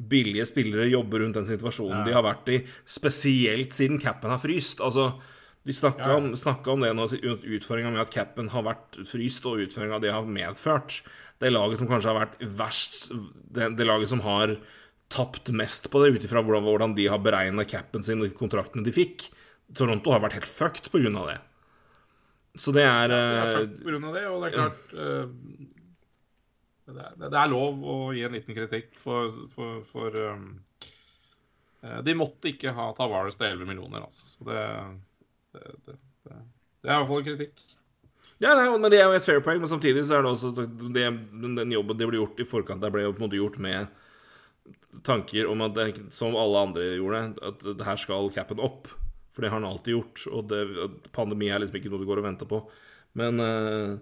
billige 0.01 0.47
spillere, 0.49 0.87
jobbe 0.89 1.19
rundt 1.19 1.41
den 1.41 1.49
situasjonen 1.49 1.99
ja. 1.99 2.05
de 2.07 2.15
har 2.15 2.25
vært 2.25 2.47
i, 2.53 2.61
spesielt 2.87 3.75
siden 3.75 3.99
capen 4.01 4.31
har 4.33 4.41
fryst. 4.41 4.79
Altså 4.81 5.11
de 5.63 5.73
snakka 5.73 6.09
ja. 6.09 6.17
om, 6.17 6.31
om, 6.33 6.81
det 6.81 6.93
nå, 6.97 7.07
utfordringa 7.57 7.91
med 7.93 8.01
at 8.01 8.13
capen 8.13 8.49
har 8.49 8.65
vært 8.65 8.97
fryst, 9.05 9.45
og 9.45 9.61
utføringa 9.61 9.99
det 10.01 10.13
har 10.13 10.25
medført. 10.25 11.01
Det 11.41 11.51
laget 11.51 11.81
som 11.81 11.89
kanskje 11.89 12.09
har 12.09 12.17
vært 12.17 12.39
verst, 12.57 13.11
det, 13.53 13.69
det 13.77 13.85
laget 13.85 14.09
som 14.09 14.23
har 14.25 14.55
tapt 15.11 15.51
mest 15.53 15.91
på 15.91 16.01
det, 16.01 16.15
ut 16.15 16.25
ifra 16.25 16.41
hvordan, 16.41 16.65
hvordan, 16.65 16.95
de 16.97 17.05
har 17.11 17.21
beregna 17.21 17.65
capen 17.67 18.05
sin 18.05 18.23
og 18.23 18.33
kontraktene 18.38 18.85
de 18.85 18.93
fikk. 18.95 19.27
Toronto 19.77 20.13
har 20.15 20.23
vært 20.23 20.39
helt 20.39 20.49
fucked 20.49 20.89
på 20.89 21.03
grunn 21.03 21.19
av 21.21 21.29
det. 21.29 21.38
Så 22.57 22.73
det 22.75 22.88
er 22.88 23.13
ja, 23.13 23.19
Det 23.19 23.43
er 23.43 23.53
fucked 23.59 23.77
på 23.83 23.91
grunn 23.91 24.09
av 24.09 24.17
det, 24.17 24.25
og 24.31 24.41
det 24.41 24.49
er 24.49 24.57
klart 24.57 24.97
uh, 24.97 25.69
det, 26.91 27.05
er, 27.05 27.13
det, 27.21 27.38
er, 27.38 27.53
lov 27.53 27.85
å 27.85 27.99
gi 28.17 28.25
en 28.25 28.33
liten 28.35 28.57
kritikk 28.57 28.97
for, 28.99 29.45
for, 29.53 29.85
for 29.88 30.17
um, 30.33 30.49
De 32.03 32.17
måtte 32.17 32.49
ikke 32.49 32.73
ha 32.75 32.89
Tavares 32.97 33.38
til 33.38 33.51
11 33.53 33.69
millioner, 33.69 34.09
altså. 34.09 34.25
Så 34.33 34.49
det 34.49 34.65
det, 35.55 35.75
det, 35.85 35.97
det, 36.27 36.39
det 36.81 36.89
er 36.89 36.95
i 36.95 37.01
hvert 37.01 37.11
fall 37.11 37.25
kritikk. 37.25 37.65
Ja, 38.41 38.55
nei, 38.57 38.65
men 38.73 38.89
Det 38.89 38.97
er 38.97 39.05
jo 39.05 39.17
et 39.17 39.25
fair 39.25 39.41
poeng, 39.45 39.59
men 39.61 39.69
samtidig 39.69 40.07
så 40.09 40.17
er 40.17 40.25
det 40.25 40.31
også 40.31 40.65
det, 40.95 41.03
den 41.43 41.75
jobben 41.75 41.99
det 41.99 42.07
ble 42.09 42.17
gjort 42.17 42.39
i 42.41 42.47
forkant, 42.49 42.81
der 42.81 42.93
ble 42.93 43.03
jo 43.05 43.11
på 43.13 43.21
en 43.21 43.27
måte 43.27 43.37
gjort 43.37 43.59
med 43.61 43.91
tanker 45.05 45.47
om 45.49 45.61
at 45.65 45.75
det, 45.77 45.85
som 46.13 46.35
alle 46.35 46.65
andre 46.67 46.87
gjorde, 46.97 47.21
at 47.47 47.63
det 47.63 47.85
her 47.85 47.99
skal 48.01 48.31
capen 48.33 48.61
opp. 48.63 48.89
For 49.31 49.43
det 49.43 49.51
har 49.51 49.61
han 49.61 49.69
alltid 49.69 49.93
gjort. 49.93 50.25
Og 50.31 50.47
det, 50.51 50.61
pandemi 51.15 51.47
er 51.47 51.61
liksom 51.63 51.77
ikke 51.79 51.91
noe 51.93 52.01
du 52.01 52.09
går 52.09 52.19
og 52.19 52.27
venter 52.27 52.49
på. 52.49 52.59
Men, 53.19 53.39
eh, 53.39 53.93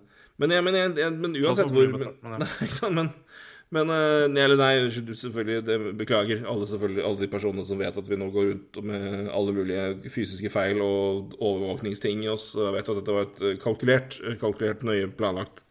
men, 0.41 0.55
jeg, 0.55 0.65
men, 0.65 0.77
jeg, 0.97 1.13
men 1.19 1.35
uansett 1.37 1.69
hvor 1.73 1.91
men, 1.93 2.47
men, 2.95 3.11
men 3.69 3.91
uh, 3.93 4.25
eller 4.25 4.57
nei, 4.57 4.73
selvfølgelig, 4.89 5.59
det 5.67 5.75
beklager 5.99 6.41
alle, 6.49 6.65
selvfølgelig, 6.65 7.03
alle 7.05 7.21
de 7.21 7.29
personene 7.29 7.65
som 7.67 7.77
vet 7.81 7.99
at 8.01 8.07
vi 8.09 8.17
nå 8.17 8.31
går 8.33 8.47
rundt 8.47 8.79
med 8.89 9.27
alle 9.29 9.53
mulige 9.53 9.83
fysiske 10.09 10.49
feil 10.49 10.81
og 10.81 11.35
overvåkningsting 11.37 12.23
i 12.25 12.31
oss. 12.33 12.55
Jeg 12.57 12.73
vet 12.73 12.89
at 12.89 12.99
dette 13.01 13.13
var 13.13 13.27
et 13.27 13.43
eh, 13.45 13.59
kalkulert, 13.61 14.17
eh, 14.25 14.39
kalkulert, 14.41 14.81
nøye 14.87 15.11
planlagt. 15.13 15.61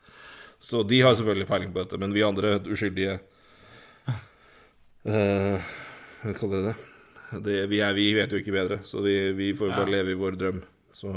Så 0.62 0.84
de 0.86 1.00
har 1.02 1.18
selvfølgelig 1.18 1.50
peiling 1.50 1.74
på 1.74 1.82
dette, 1.82 1.98
men 1.98 2.14
vi 2.14 2.22
andre 2.26 2.56
uskyldige 2.70 3.18
uh, 5.06 5.68
Hva 6.22 6.52
det 6.54 6.64
det? 6.70 6.78
Vi, 7.68 7.82
er, 7.82 7.92
vi, 7.98 8.08
vet 8.16 8.30
jo 8.32 8.38
ikke 8.40 8.54
bedre, 8.54 8.78
så 8.86 9.02
vi, 9.04 9.18
vi 9.36 9.52
får 9.58 9.74
bare 9.74 9.90
ja. 9.90 9.94
leve 9.98 10.14
i 10.14 10.18
vår 10.22 10.38
drøm. 10.38 10.62
Så 10.94 11.10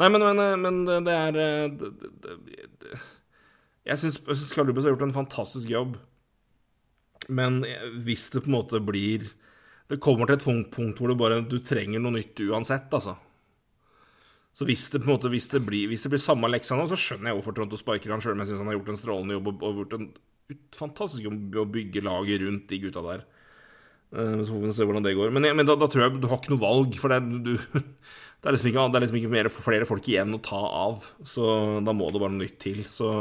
Nei, 0.00 0.08
men, 0.08 0.24
men, 0.24 0.64
men 0.64 1.04
det 1.04 1.14
er 1.14 1.34
det, 1.36 1.48
det, 1.76 2.12
det, 2.80 3.00
jeg 3.88 4.00
syns 4.02 4.52
Klarlubes 4.52 4.84
har 4.84 4.94
gjort 4.94 5.06
en 5.08 5.16
fantastisk 5.16 5.70
jobb. 5.70 5.96
Men 7.28 7.62
hvis 8.04 8.28
det 8.34 8.44
på 8.44 8.50
en 8.50 8.56
måte 8.56 8.80
blir 8.82 9.28
Det 9.90 10.00
kommer 10.02 10.26
til 10.26 10.38
et 10.38 10.72
punkt 10.72 10.98
hvor 10.98 11.10
du 11.10 11.18
bare 11.18 11.42
Du 11.44 11.58
trenger 11.62 12.00
noe 12.00 12.14
nytt 12.16 12.40
uansett, 12.46 12.88
altså. 12.96 13.16
Så 14.56 14.66
hvis 14.66 14.88
det 14.94 15.04
måte 15.06 15.30
Hvis 15.30 15.50
det 15.52 15.62
blir, 15.66 15.90
hvis 15.90 16.06
det 16.06 16.14
blir 16.14 16.22
samme 16.22 16.50
leksa 16.50 16.78
nå, 16.78 16.88
så 16.90 16.98
skjønner 16.98 17.30
jeg 17.30 17.38
hvorfor 17.38 17.56
Toronto 17.56 17.78
sparker 17.78 18.14
han 18.14 18.24
sjøl, 18.24 18.34
men 18.34 18.46
jeg 18.46 18.52
syns 18.52 18.64
han 18.64 18.72
har 18.72 18.78
gjort 18.78 18.94
en 18.94 19.00
strålende 19.02 19.36
jobb 19.36 19.52
og, 19.52 19.66
og 19.68 19.82
gjort 19.84 19.98
en 19.98 20.08
fantastisk 20.74 21.28
jobb 21.28 21.60
å 21.62 21.68
bygge 21.70 22.02
laget 22.02 22.42
rundt 22.42 22.66
de 22.72 22.80
gutta 22.82 23.04
der. 23.04 23.22
Uh, 24.10 24.40
så 24.42 24.50
får 24.50 24.64
vi 24.64 24.72
se 24.74 24.86
hvordan 24.88 25.06
det 25.06 25.14
går. 25.14 25.30
Men, 25.36 25.46
men 25.54 25.68
da, 25.68 25.76
da, 25.78 25.86
tror 25.86 26.02
jeg 26.02 26.18
du 26.18 26.26
har 26.26 26.40
ikke 26.40 26.56
noe 26.56 26.64
valg, 26.64 26.96
for 26.98 27.14
det, 27.14 27.20
du, 27.46 27.52
det 28.40 28.50
er 28.50 28.56
liksom 28.56 28.72
ikke, 28.72 28.88
er 28.88 29.04
liksom 29.04 29.20
ikke 29.20 29.32
mer, 29.36 29.50
flere 29.54 29.86
folk 29.86 30.10
igjen 30.10 30.34
å 30.34 30.42
ta 30.42 30.58
av. 30.80 31.06
Så 31.22 31.46
da 31.86 31.94
må 31.94 32.10
det 32.10 32.22
bare 32.22 32.34
noe 32.34 32.42
nytt 32.42 32.58
til. 32.66 32.82
Så 32.90 33.12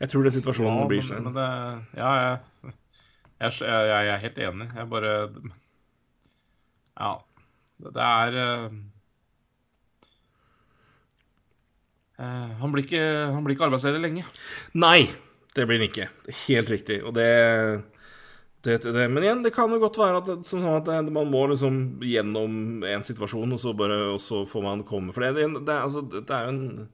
jeg 0.00 0.12
tror 0.12 0.24
det 0.24 0.32
situasjonen 0.32 0.78
ja, 0.80 0.86
blir 0.88 1.04
sånn. 1.04 1.26
Ja, 1.98 2.10
jeg, 2.20 2.72
jeg, 3.40 3.56
jeg, 3.60 4.12
er 4.12 4.22
helt 4.24 4.38
enig. 4.46 4.70
Jeg 4.76 4.92
bare 4.92 5.16
Ja. 7.00 7.18
Det 7.80 8.04
er 8.04 8.34
uh, 12.20 12.50
han, 12.60 12.72
blir 12.74 12.84
ikke, 12.84 13.04
han 13.32 13.44
blir 13.44 13.56
ikke 13.56 13.70
arbeidsledig 13.70 14.02
lenge. 14.02 14.24
Nei, 14.76 15.08
det 15.56 15.64
blir 15.64 15.80
han 15.80 15.86
ikke. 15.88 16.10
Helt 16.42 16.72
riktig. 16.72 16.98
Og 17.04 17.16
det 17.16 17.30
det, 18.60 18.82
det, 18.82 18.92
det. 18.92 19.08
Men 19.08 19.24
igjen, 19.24 19.42
det 19.42 19.54
kan 19.56 19.72
jo 19.72 19.80
godt 19.80 19.96
være 19.96 20.18
at, 20.20 20.26
som 20.44 20.60
sånn 20.60 20.74
at 20.82 20.88
det, 20.88 21.12
man 21.14 21.30
må 21.32 21.46
liksom 21.48 22.02
gjennom 22.04 22.82
en 22.84 23.04
situasjon, 23.06 23.54
og 23.56 23.60
så, 23.62 23.72
bare, 23.76 23.96
og 24.12 24.20
så 24.20 24.42
får 24.48 24.64
man 24.66 24.82
komme 24.84 25.14
For 25.16 25.24
det, 25.24 25.30
det, 25.38 25.62
det, 25.64 25.76
altså, 25.76 26.02
det 26.12 26.26
er 26.28 26.44
jo 26.44 26.52
en 26.52 26.90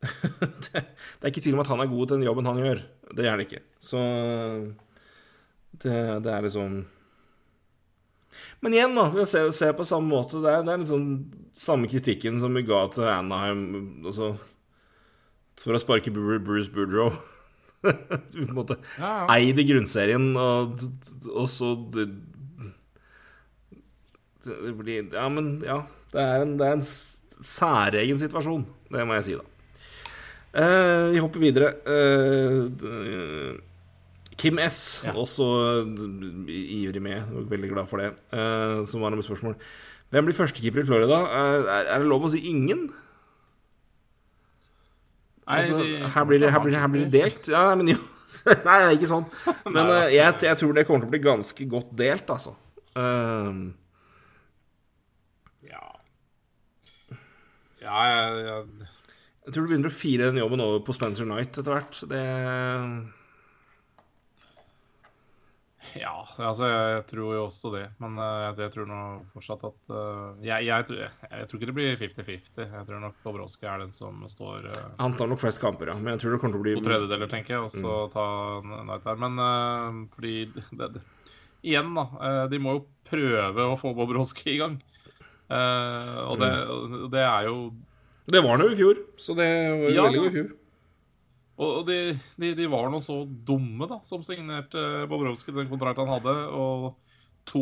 det, 0.64 0.80
det 0.80 1.26
er 1.26 1.30
ikke 1.30 1.42
tvil 1.44 1.58
om 1.58 1.64
at 1.64 1.70
han 1.72 1.82
er 1.82 1.90
god 1.90 2.06
til 2.08 2.16
den 2.18 2.26
jobben 2.28 2.48
han 2.48 2.60
gjør. 2.62 2.80
Det 3.16 3.26
er 3.28 3.36
det 3.36 3.46
ikke. 3.48 3.62
Så 3.84 4.00
det, 5.82 5.96
det 6.24 6.32
er 6.32 6.46
liksom 6.46 6.78
Men 8.64 8.76
igjen, 8.76 8.94
da. 8.96 9.08
Vi 9.12 9.26
ser, 9.28 9.50
ser 9.56 9.74
på 9.76 9.86
samme 9.88 10.08
måte. 10.12 10.40
Det 10.40 10.52
er, 10.52 10.64
det 10.64 10.72
er 10.74 10.82
liksom 10.84 11.04
samme 11.58 11.90
kritikken 11.90 12.40
som 12.40 12.56
vi 12.56 12.64
ga 12.68 12.84
til 12.94 13.08
Anaheim 13.10 13.62
altså, 14.06 14.32
for 15.60 15.76
å 15.76 15.82
sparke 15.82 16.12
Bruce 16.14 16.72
Boudreau. 16.72 17.12
Du 17.80 18.42
på 18.42 18.44
en 18.44 18.56
måte 18.58 18.74
Ja, 18.98 19.22
ja. 19.22 19.38
eide 19.38 19.64
grunnserien, 19.64 20.26
og, 20.36 20.82
og 21.32 21.46
så 21.48 21.70
det, 21.94 22.10
det 24.44 24.74
blir 24.76 25.08
Ja, 25.14 25.24
men 25.32 25.54
ja. 25.64 25.78
Det 26.12 26.20
er 26.20 26.44
en, 26.44 26.52
det 26.60 26.66
er 26.66 26.76
en 26.76 26.84
særegen 26.84 28.20
situasjon. 28.20 28.66
Det 28.92 29.06
må 29.08 29.16
jeg 29.16 29.26
si, 29.30 29.38
da. 29.38 29.46
Eh, 30.50 31.10
vi 31.14 31.20
hopper 31.22 31.38
videre. 31.42 31.68
Uh, 31.86 33.58
Kim 34.40 34.58
S, 34.58 35.02
Ja. 35.04 35.12
også 35.12 35.46
ivrig 36.48 37.02
med, 37.02 37.22
veldig 37.50 37.70
glad 37.70 37.86
for 37.90 37.98
det, 38.02 38.10
uh, 38.32 38.80
som 38.88 39.00
var 39.04 39.10
noe 39.14 39.22
spørsmål. 39.22 39.54
Hvem 40.10 40.24
blir 40.26 40.34
førstekeeper 40.34 40.82
i 40.82 40.86
Florida? 40.88 41.20
Er, 41.30 41.68
er 41.94 41.98
det 42.02 42.08
lov 42.10 42.24
å 42.26 42.30
si 42.32 42.40
ingen? 42.50 42.88
Nei, 45.46 45.60
Altså, 45.60 45.78
her, 46.14 46.24
blir 46.24 46.38
det, 46.42 46.50
her, 46.54 46.62
blir 46.62 46.78
her 46.78 46.88
blir 46.90 47.04
det 47.06 47.12
delt. 47.20 47.48
Ja, 47.50 47.74
men 47.74 47.88
jo 47.92 47.98
Nei, 48.46 48.54
det 48.78 48.86
er 48.86 48.94
ikke 48.94 49.10
sånn. 49.10 49.24
Men 49.74 49.88
jeg, 50.14 50.34
jeg 50.46 50.58
tror 50.60 50.74
det 50.76 50.84
kommer 50.86 51.02
til 51.02 51.08
å 51.10 51.14
bli 51.14 51.22
ganske 51.24 51.64
godt 51.70 51.94
delt, 51.98 52.30
altså. 52.30 52.52
Uh, 52.96 53.70
Ja. 55.66 55.82
Ja, 57.82 58.02
jeg, 58.06 58.44
jeg, 58.46 58.89
jeg 59.50 59.56
tror 59.56 59.66
du 59.66 59.72
begynner 59.74 59.90
å 59.90 59.98
fire 59.98 60.30
den 60.30 60.38
jobben 60.40 60.62
over 60.62 60.80
på 60.86 60.94
Spencer 60.94 61.26
Knight 61.26 61.58
etter 61.58 61.74
hvert. 61.74 61.98
Det 62.10 62.22
ja, 65.98 66.12
altså 66.38 66.68
jeg 66.70 66.98
tror 67.10 67.32
jo 67.34 67.40
også 67.48 67.70
det. 67.74 67.86
Men 67.98 68.14
eh, 68.20 68.34
jeg, 68.44 68.56
jeg 68.62 68.72
tror 68.76 68.86
nå 68.86 68.98
fortsatt 69.32 69.64
at 69.66 69.88
eh, 69.90 70.44
jeg, 70.46 70.66
jeg, 70.68 70.86
tror- 70.86 71.00
jeg 71.40 71.48
tror 71.50 71.58
ikke 71.58 71.68
det 71.70 71.74
blir 71.78 71.96
50-50. 71.98 72.60
Jeg 72.76 72.86
tror 72.86 73.00
nok 73.02 73.16
Dobroski 73.24 73.66
er 73.66 73.82
den 73.82 73.94
som 73.96 74.20
står 74.30 74.68
eh, 74.70 74.84
Han 75.00 75.16
tar 75.18 75.30
nok 75.32 75.40
flest 75.42 75.62
kamper, 75.62 75.90
ja. 75.90 75.96
Men 75.98 76.14
jeg 76.14 76.22
tror 76.22 76.36
det 76.36 76.40
kommer 76.44 76.54
til 76.54 76.62
å 76.62 76.66
bli 76.68 76.76
to 76.78 76.84
tredjedeler, 76.86 77.32
tenker 77.32 77.56
jeg, 77.56 77.64
og 77.66 77.74
så 77.74 77.96
Mm. 78.06 78.12
ta 78.14 78.26
Knight 78.84 79.08
der. 79.08 79.18
Men 79.24 80.06
fordi 80.14 80.34
det, 80.54 80.92
det, 80.94 81.02
Igjen, 81.66 81.90
da. 81.98 82.06
de 82.48 82.58
må 82.62 82.76
jo 82.78 82.84
prøve 83.10 83.66
å 83.72 83.74
få 83.80 83.90
Bobroski 83.98 84.54
i 84.54 84.60
gang. 84.62 84.78
Og 85.50 86.38
det, 86.40 86.52
Mm. 86.54 86.94
og 87.04 87.10
det 87.12 87.24
er 87.26 87.48
jo 87.50 87.56
Det 88.30 88.40
var 88.44 88.62
jo 88.62 88.70
i 88.70 88.78
fjor, 88.78 88.98
så 89.18 89.34
det 89.38 89.46
var 89.50 89.86
jo 89.88 89.94
Ja, 89.96 90.02
veldig 90.06 90.20
god 90.22 90.28
i 90.30 90.34
fjor. 90.38 90.50
Og 91.60 91.80
de, 91.88 91.96
de, 92.40 92.54
de 92.56 92.66
var 92.72 92.86
nå 92.88 93.00
så 93.04 93.18
dumme, 93.26 93.84
da, 93.90 93.98
som 94.06 94.22
signerte 94.24 94.80
Bobrovskij 95.10 95.52
den 95.58 95.68
kontrakten 95.68 96.06
han 96.08 96.14
hadde. 96.16 96.34
Og 96.56 96.94
to, 97.50 97.60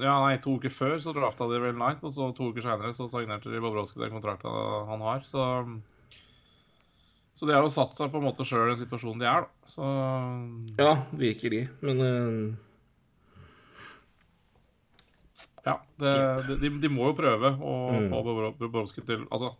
ja, 0.00 0.14
nei, 0.24 0.38
to 0.40 0.54
uker 0.56 0.72
før 0.72 0.94
så 1.02 1.12
drafta 1.16 1.48
de 1.50 1.58
vel 1.60 1.74
Knight, 1.76 2.04
og 2.06 2.14
så 2.16 2.30
to 2.36 2.48
uker 2.52 2.64
seinere 2.64 2.94
så 2.96 3.08
signerte 3.12 3.50
de 3.52 3.60
Bobrovskij 3.60 4.00
den 4.06 4.14
kontrakten 4.14 4.48
han 4.88 5.04
har. 5.04 5.20
Så, 5.28 5.44
så 7.36 7.48
de 7.50 7.52
har 7.56 7.66
jo 7.66 7.72
satt 7.74 7.92
seg 7.98 8.08
på 8.12 8.20
en 8.22 8.28
måte 8.30 8.46
sjøl 8.48 8.70
i 8.70 8.72
den 8.72 8.80
situasjonen 8.86 9.20
de 9.20 9.28
er, 9.28 9.44
da. 9.44 9.68
Så 9.68 9.90
Ja, 10.80 10.94
virkelig. 11.20 11.66
Men 11.84 12.00
uh... 12.00 12.56
ja, 15.66 15.76
det, 16.00 16.12
de, 16.62 16.70
de 16.82 16.88
må 16.92 17.10
jo 17.10 17.18
prøve 17.20 17.52
å 17.60 17.74
Mm. 17.90 18.08
få 18.14 18.22
Bobro- 18.24 18.54
Bobrovskij 18.56 19.04
til 19.04 19.26
Altså, 19.28 19.52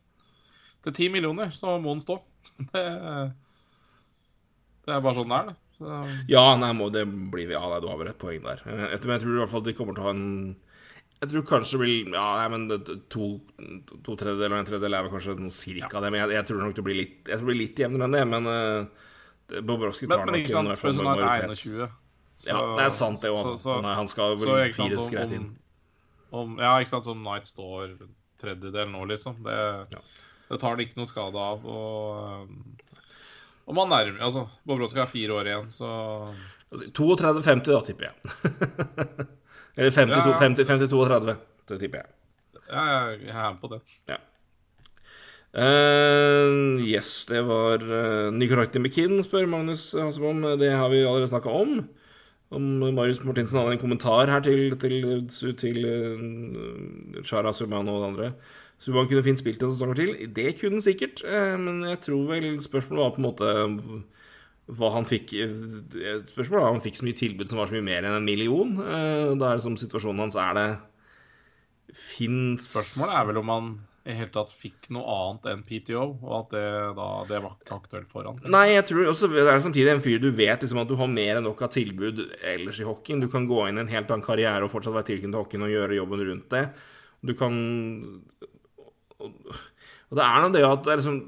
til 0.87 0.97
ti 0.97 1.09
millioner 1.13 1.51
så 1.55 1.77
må 1.83 1.95
den 1.97 2.05
stå. 2.05 2.19
Det, 2.73 2.83
det 4.87 4.95
er 4.97 5.03
bare 5.05 5.13
sånn 5.19 5.29
det 5.31 5.39
er, 5.39 5.49
det. 5.51 5.57
Så, 5.77 5.99
Ja, 6.29 6.43
nei, 6.61 6.71
må, 6.77 6.89
det 6.93 7.03
blir 7.05 7.53
Ja, 7.53 7.61
nei, 7.69 7.81
du 7.85 7.89
har 7.91 7.99
vel 8.01 8.11
et 8.13 8.19
poeng 8.21 8.41
der. 8.45 8.63
Jeg, 8.65 8.89
jeg, 8.97 9.01
tror- 9.05 9.37
i 9.37 9.41
hvert 9.43 9.53
fall 9.53 9.65
de 9.67 9.75
kommer 9.77 9.97
til 9.97 10.05
å 10.05 10.09
ha 10.09 10.15
en 10.17 10.57
Jeg 11.21 11.31
tror 11.33 11.45
kanskje 11.51 11.77
det 11.77 11.83
blir 11.85 12.15
Ja, 12.17 12.25
nei, 12.41 12.49
men 12.55 12.67
to, 13.13 13.29
to 14.07 14.17
tredjedeler 14.17 14.57
og 14.57 14.63
en 14.63 14.69
tredjedel 14.71 14.97
er 14.97 15.07
vel 15.07 15.13
kanskje 15.15 15.37
noe 15.41 15.53
cirka 15.55 16.01
det. 16.01 16.11
Men 16.13 16.25
jeg, 16.25 16.35
jeg 16.39 16.49
tror 16.51 16.63
nok 16.65 16.77
det 16.81 16.87
blir 16.89 17.01
litt 17.03 17.19
Jeg 17.29 17.37
tror 17.37 17.45
det 17.47 17.51
blir 17.53 17.63
litt 17.63 17.83
jevnere 17.85 18.09
enn 18.09 18.17
det, 18.19 18.25
men 18.33 18.51
uh, 18.51 19.09
Bobrovskij 19.61 20.09
tar 20.11 20.25
men, 20.25 20.33
nok 20.33 20.41
ikke 20.45 20.55
sant, 20.57 20.71
er 20.73 21.05
majoritet. 21.05 21.67
21 21.67 21.91
så- 22.41 22.49
Ja, 22.49 22.61
det 22.79 22.85
er 22.87 22.95
sant, 22.97 23.21
det 23.21 23.31
òg. 23.37 23.85
han 23.85 24.09
skal 24.09 24.37
vel 24.41 24.73
fire 24.73 25.09
greit 25.13 25.33
inn. 25.37 25.51
om- 26.33 26.57
ja, 26.59 26.79
ikke 26.81 26.95
sant, 26.95 27.05
som 27.05 27.21
Knight 27.21 27.47
står 27.51 27.99
tredjedel 28.41 28.89
nå, 28.89 29.05
liksom. 29.11 29.43
Det, 29.45 29.57
det 30.51 30.59
tar 30.59 30.75
han 30.75 30.83
ikke 30.83 30.99
noe 30.99 31.09
skade 31.09 31.43
av. 31.51 31.67
Og, 31.67 32.95
og 33.71 33.77
man 33.77 33.93
nærmer 33.93 34.25
Altså, 34.27 34.47
Bobrovskij 34.67 35.05
har 35.05 35.11
fire 35.11 35.37
år 35.39 35.53
igjen, 35.53 35.69
så 35.71 35.91
Altså, 36.71 36.87
32-50, 36.95 37.67
da, 37.67 37.81
tipper 37.83 38.09
jeg. 38.09 38.15
Eller 39.81 39.95
52, 39.95 40.11
Ja, 40.15 40.27
ja. 40.27 40.41
50, 40.43 40.67
52 40.69 40.99
og 41.01 41.09
30. 41.11 41.39
Det 41.71 41.79
tipper 41.81 42.03
jeg. 42.03 42.13
ja, 42.71 42.83
jeg, 43.11 43.31
er 43.31 43.49
med 43.55 43.63
på 43.63 43.71
det. 43.73 43.81
Ja. 44.11 44.19
Uh, 45.51 46.79
yes, 46.87 47.25
det 47.27 47.41
var 47.43 47.83
uh, 47.83 48.31
ny 48.31 48.47
karakter 48.47 48.79
McKinn, 48.79 49.19
spør 49.27 49.49
Magnus 49.51 49.89
Hasebom. 49.99 50.45
Det 50.61 50.71
har 50.71 50.93
vi 50.93 51.03
allerede 51.03 51.31
snakka 51.33 51.51
om. 51.51 51.81
Om 52.55 52.71
Marius 52.95 53.23
Martinsen 53.27 53.59
hadde 53.59 53.75
en 53.75 53.83
kommentar 53.83 54.31
her 54.31 54.43
til, 54.47 54.77
til, 54.79 55.27
til 55.59 55.83
uh, 55.87 57.23
Shara 57.27 57.55
Subhaan 57.55 57.91
og 57.91 58.07
andre. 58.13 58.31
Subhaan 58.81 59.09
kunne 59.11 59.25
fint 59.25 59.41
spilt 59.41 59.61
en 59.65 59.75
sesong 59.75 59.93
til. 59.99 60.15
Det 60.33 60.55
kunne 60.57 60.79
han 60.79 60.87
sikkert, 60.87 61.21
eh, 61.29 61.57
men 61.61 61.83
jeg 61.85 62.01
tror 62.07 62.31
vel 62.31 62.49
spørsmålet 62.65 63.03
var 63.05 63.13
på 63.17 63.21
en 63.21 63.29
måte 63.29 63.51
hva 64.71 64.93
han 64.95 65.07
fikk 65.09 65.35
eh, 65.35 65.53
Spørsmålet 66.31 66.63
var 66.63 66.73
han 66.73 66.85
fikk 66.85 67.01
så 67.01 67.07
mye 67.07 67.19
tilbud 67.19 67.51
som 67.51 67.61
var 67.61 67.71
så 67.71 67.77
mye 67.77 67.89
mer 67.91 68.07
enn 68.07 68.17
en 68.21 68.27
million. 68.27 68.73
Eh, 68.81 69.35
da 69.37 69.51
er 69.51 69.61
det 69.61 69.67
som 69.67 69.77
situasjonen 69.81 70.25
hans 70.27 70.39
er 70.39 70.57
det 70.57 70.69
Fins 71.99 72.71
Spørsmålet 72.71 73.17
er 73.19 73.31
vel 73.31 73.41
om 73.41 73.49
han 73.51 73.71
i 74.09 74.15
hele 74.17 74.33
tatt 74.33 74.53
fikk 74.57 74.89
noe 74.95 75.05
annet 75.13 75.49
enn 75.51 75.65
PTO, 75.67 76.05
og 76.25 76.31
at 76.39 76.55
det 76.55 76.69
da 76.97 77.09
det 77.29 77.41
var 77.45 77.57
ikke 77.59 77.77
aktuelt 77.77 78.09
for 78.11 78.25
han. 78.25 78.39
Nei, 78.49 78.71
jeg 78.73 78.87
tror 78.89 79.11
også 79.11 79.29
det 79.29 79.43
er 79.45 79.61
samtidig 79.61 79.93
en 79.93 80.03
fyr 80.03 80.23
du 80.23 80.31
vet 80.33 80.65
liksom 80.65 80.81
at 80.81 80.89
du 80.89 80.97
har 80.97 81.11
mer 81.11 81.37
enn 81.37 81.45
nok 81.45 81.61
av 81.67 81.75
tilbud 81.75 82.23
ellers 82.41 82.81
i 82.81 82.87
hockeyen. 82.89 83.21
Du 83.21 83.29
kan 83.33 83.45
gå 83.51 83.67
inn 83.69 83.77
i 83.77 83.85
en 83.85 83.93
helt 83.93 84.09
annen 84.09 84.25
karriere 84.25 84.65
og 84.65 84.73
fortsatt 84.73 84.97
være 84.97 85.11
tilknyttet 85.11 85.37
hockeyen 85.37 85.67
og 85.67 85.75
gjøre 85.75 85.99
jobben 85.99 86.25
rundt 86.31 86.57
det. 86.57 86.65
Du 87.21 87.35
kan 87.37 87.59
Og 89.21 90.19
det 90.19 90.27
er 90.27 90.43
nå 90.43 90.51
det 90.55 90.67
at 90.67 90.85
det 90.87 90.93
er 90.93 91.01
liksom 91.01 91.19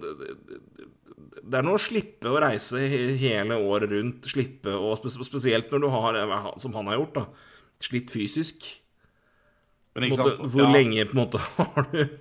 Det 1.42 1.58
er 1.58 1.66
noe 1.66 1.78
å 1.78 1.82
slippe 1.82 2.30
å 2.32 2.40
reise 2.42 2.82
hele 3.20 3.58
året 3.58 3.92
rundt, 3.92 4.28
slippe 4.30 4.74
å 4.74 4.94
Spesielt 5.02 5.72
når 5.72 5.84
du 5.84 5.90
har, 5.92 6.20
som 6.62 6.74
han 6.78 6.90
har 6.90 7.00
gjort, 7.00 7.20
da, 7.20 7.26
slitt 7.82 8.12
fysisk. 8.14 8.68
Måte, 9.92 10.38
hvor 10.48 10.62
ja, 10.64 10.70
lenge 10.72 11.04
på 11.04 11.12
en 11.12 11.20
måte 11.26 11.40
har 11.58 11.88
du 11.90 11.98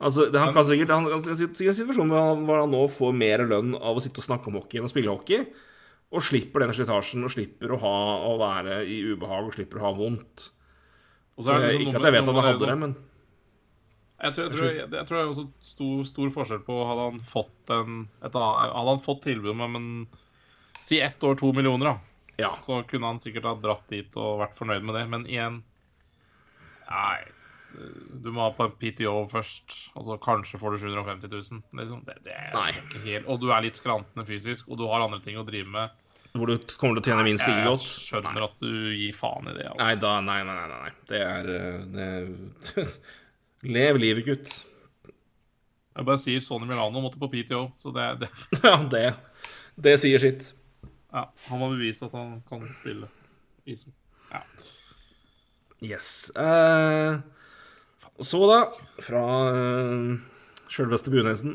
Altså, 0.00 0.30
det, 0.32 0.40
Han 0.40 0.54
kan 0.56 0.64
sikkert 0.64 0.92
Han 0.94 1.08
kan 1.10 1.20
sikkert 1.20 1.58
situasjonen 1.58 1.68
en 1.68 1.76
situasjon 1.76 2.46
hvor 2.48 2.62
han, 2.62 2.70
nå 2.72 2.86
får 2.88 3.18
mer 3.20 3.42
lønn 3.44 3.74
av 3.76 3.98
å 3.98 4.00
sitte 4.00 4.22
og 4.22 4.24
snakke 4.24 4.48
om 4.48 4.56
hockey 4.56 4.80
enn 4.80 4.88
å 4.88 4.92
spille 4.92 5.12
hockey, 5.12 5.44
og 6.10 6.24
slipper 6.24 6.64
den 6.64 6.72
slitasjen, 6.74 7.26
og 7.26 7.34
slipper 7.34 7.74
å 7.76 7.80
ha 7.82 7.98
å 8.30 8.32
være 8.40 8.80
i 8.88 9.02
ubehag, 9.12 9.50
og 9.50 9.54
slipper 9.58 9.82
å 9.82 9.84
ha 9.84 9.92
vondt. 9.98 10.46
og 11.36 11.44
Så 11.44 11.52
er 11.52 11.66
det 11.66 11.74
liksom 11.74 11.90
ikke 11.90 12.00
at 12.00 12.08
jeg 12.08 12.16
vet 12.16 12.24
at 12.24 12.32
noe 12.32 12.40
han 12.40 12.48
hadde 12.54 12.70
det, 12.70 12.78
men 12.80 12.96
Jeg 14.20 14.34
tror, 14.36 14.44
jeg, 14.44 14.52
tror, 14.52 14.66
jeg, 14.68 14.88
jeg 14.92 15.08
tror 15.08 15.16
det 15.16 15.22
er 15.22 15.30
også 15.32 15.46
stor, 15.64 16.00
stor 16.04 16.32
forskjell 16.34 16.60
på 16.66 16.74
Hadde 16.84 17.06
han 17.08 17.20
fått 17.24 17.72
en 17.72 18.02
et 18.20 18.36
Hadde 18.36 18.84
han 18.90 19.00
fått 19.00 19.22
tilbud 19.24 19.54
om 19.54 19.78
en 19.78 19.90
Si 20.80 21.00
ett 21.00 21.24
år, 21.24 21.36
to 21.40 21.52
millioner, 21.56 21.90
da. 21.90 21.96
ja. 22.40 22.54
Så 22.64 22.82
kunne 22.88 23.06
han 23.06 23.20
sikkert 23.20 23.48
ha 23.48 23.52
dratt 23.60 23.88
dit 23.92 24.16
og 24.16 24.40
vært 24.40 24.56
fornøyd 24.56 24.86
med 24.88 24.96
det. 24.96 25.02
Men 25.12 25.26
igjen 25.28 25.58
Nei. 26.90 27.20
Du 28.24 28.32
må 28.34 28.48
ha 28.48 28.50
på 28.56 28.64
en 28.66 28.72
PTO 28.80 29.12
først, 29.30 29.76
og 29.94 30.06
så 30.08 30.16
kanskje 30.24 30.58
får 30.58 30.74
du 30.74 30.78
750 30.82 31.30
000. 31.30 31.60
Liksom. 31.78 32.00
Det, 32.08 32.16
det 32.24 32.34
er 32.34 32.72
ikke 32.72 33.02
helt 33.04 33.28
Og 33.30 33.38
du 33.44 33.50
er 33.54 33.62
litt 33.62 33.78
skrantende 33.78 34.24
fysisk, 34.26 34.72
og 34.72 34.80
du 34.80 34.88
har 34.90 35.04
andre 35.04 35.20
ting 35.22 35.38
å 35.38 35.44
drive 35.46 35.70
med. 35.70 35.92
Hvor 36.32 36.46
du 36.46 36.56
kommer 36.78 36.98
til 36.98 37.02
å 37.02 37.06
tjene 37.10 37.26
minst 37.26 37.46
like 37.46 37.62
Jeg 37.62 37.78
skjønner 37.82 38.02
skjønner 38.06 38.44
at 38.46 38.60
du 38.62 38.74
gir 38.94 39.14
faen 39.18 39.50
i 39.50 39.54
det. 39.56 39.68
Altså. 39.70 39.82
Nei, 39.82 39.94
da, 40.02 40.12
nei, 40.22 40.40
nei, 40.46 40.58
nei, 40.58 40.82
nei. 40.84 40.92
Det 41.10 41.22
er 41.26 41.50
eh, 41.54 41.80
det, 41.94 42.84
Lev 43.66 43.98
livet, 44.00 44.24
gutt. 44.24 44.52
Jeg 45.90 46.06
bare 46.06 46.20
sier 46.22 46.40
Sonny 46.40 46.68
Milano 46.68 47.02
måtte 47.02 47.20
på 47.20 47.28
PTO, 47.28 47.66
så 47.76 47.92
det, 47.92 48.06
det 48.22 48.30
Ja, 48.64 48.76
det. 48.88 49.06
Det 49.76 49.96
sier 50.00 50.22
sitt. 50.22 50.52
Ja, 51.10 51.26
han 51.48 51.60
må 51.60 51.72
bevise 51.74 52.06
at 52.06 52.14
han 52.16 52.38
kan 52.48 52.62
spille. 52.76 53.10
isen. 53.68 53.92
Ja. 54.30 54.40
Yes. 55.80 56.30
Eh, 56.36 57.18
så, 58.20 58.40
da, 58.48 58.60
fra 59.02 59.24
uh, 59.50 60.18
sjølveste 60.68 61.10
Bunesen 61.10 61.54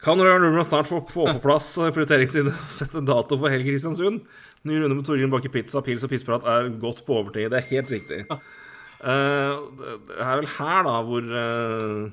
Kan 0.00 0.20
Røyan 0.20 0.40
Rubman 0.40 0.64
snart 0.64 0.88
få, 0.88 1.02
få 1.12 1.26
på 1.28 1.42
plass 1.44 1.74
eh, 1.76 1.92
prioriteringsside 1.92 2.50
og 2.50 2.72
sette 2.72 2.98
en 2.98 3.06
dato 3.06 3.36
for 3.38 3.52
Helg 3.52 3.68
Kristiansund? 3.68 4.24
Ny 4.66 4.80
runde 4.80 4.96
med 4.96 5.06
Torgrim 5.06 5.30
Bakke 5.30 5.52
Pizza, 5.52 5.82
pils 5.84 6.02
og 6.02 6.10
pissprat 6.10 6.48
er 6.48 6.72
godt 6.82 7.04
på 7.06 7.20
overtid. 7.20 7.52
Det 7.52 7.60
er 7.60 7.70
helt 7.70 7.92
riktig. 7.94 8.24
Eh, 9.02 9.62
det 9.78 10.18
er 10.22 10.36
vel 10.38 10.46
her, 10.46 10.82
da, 10.86 10.92
hvor 11.02 11.24
eh, 11.42 12.10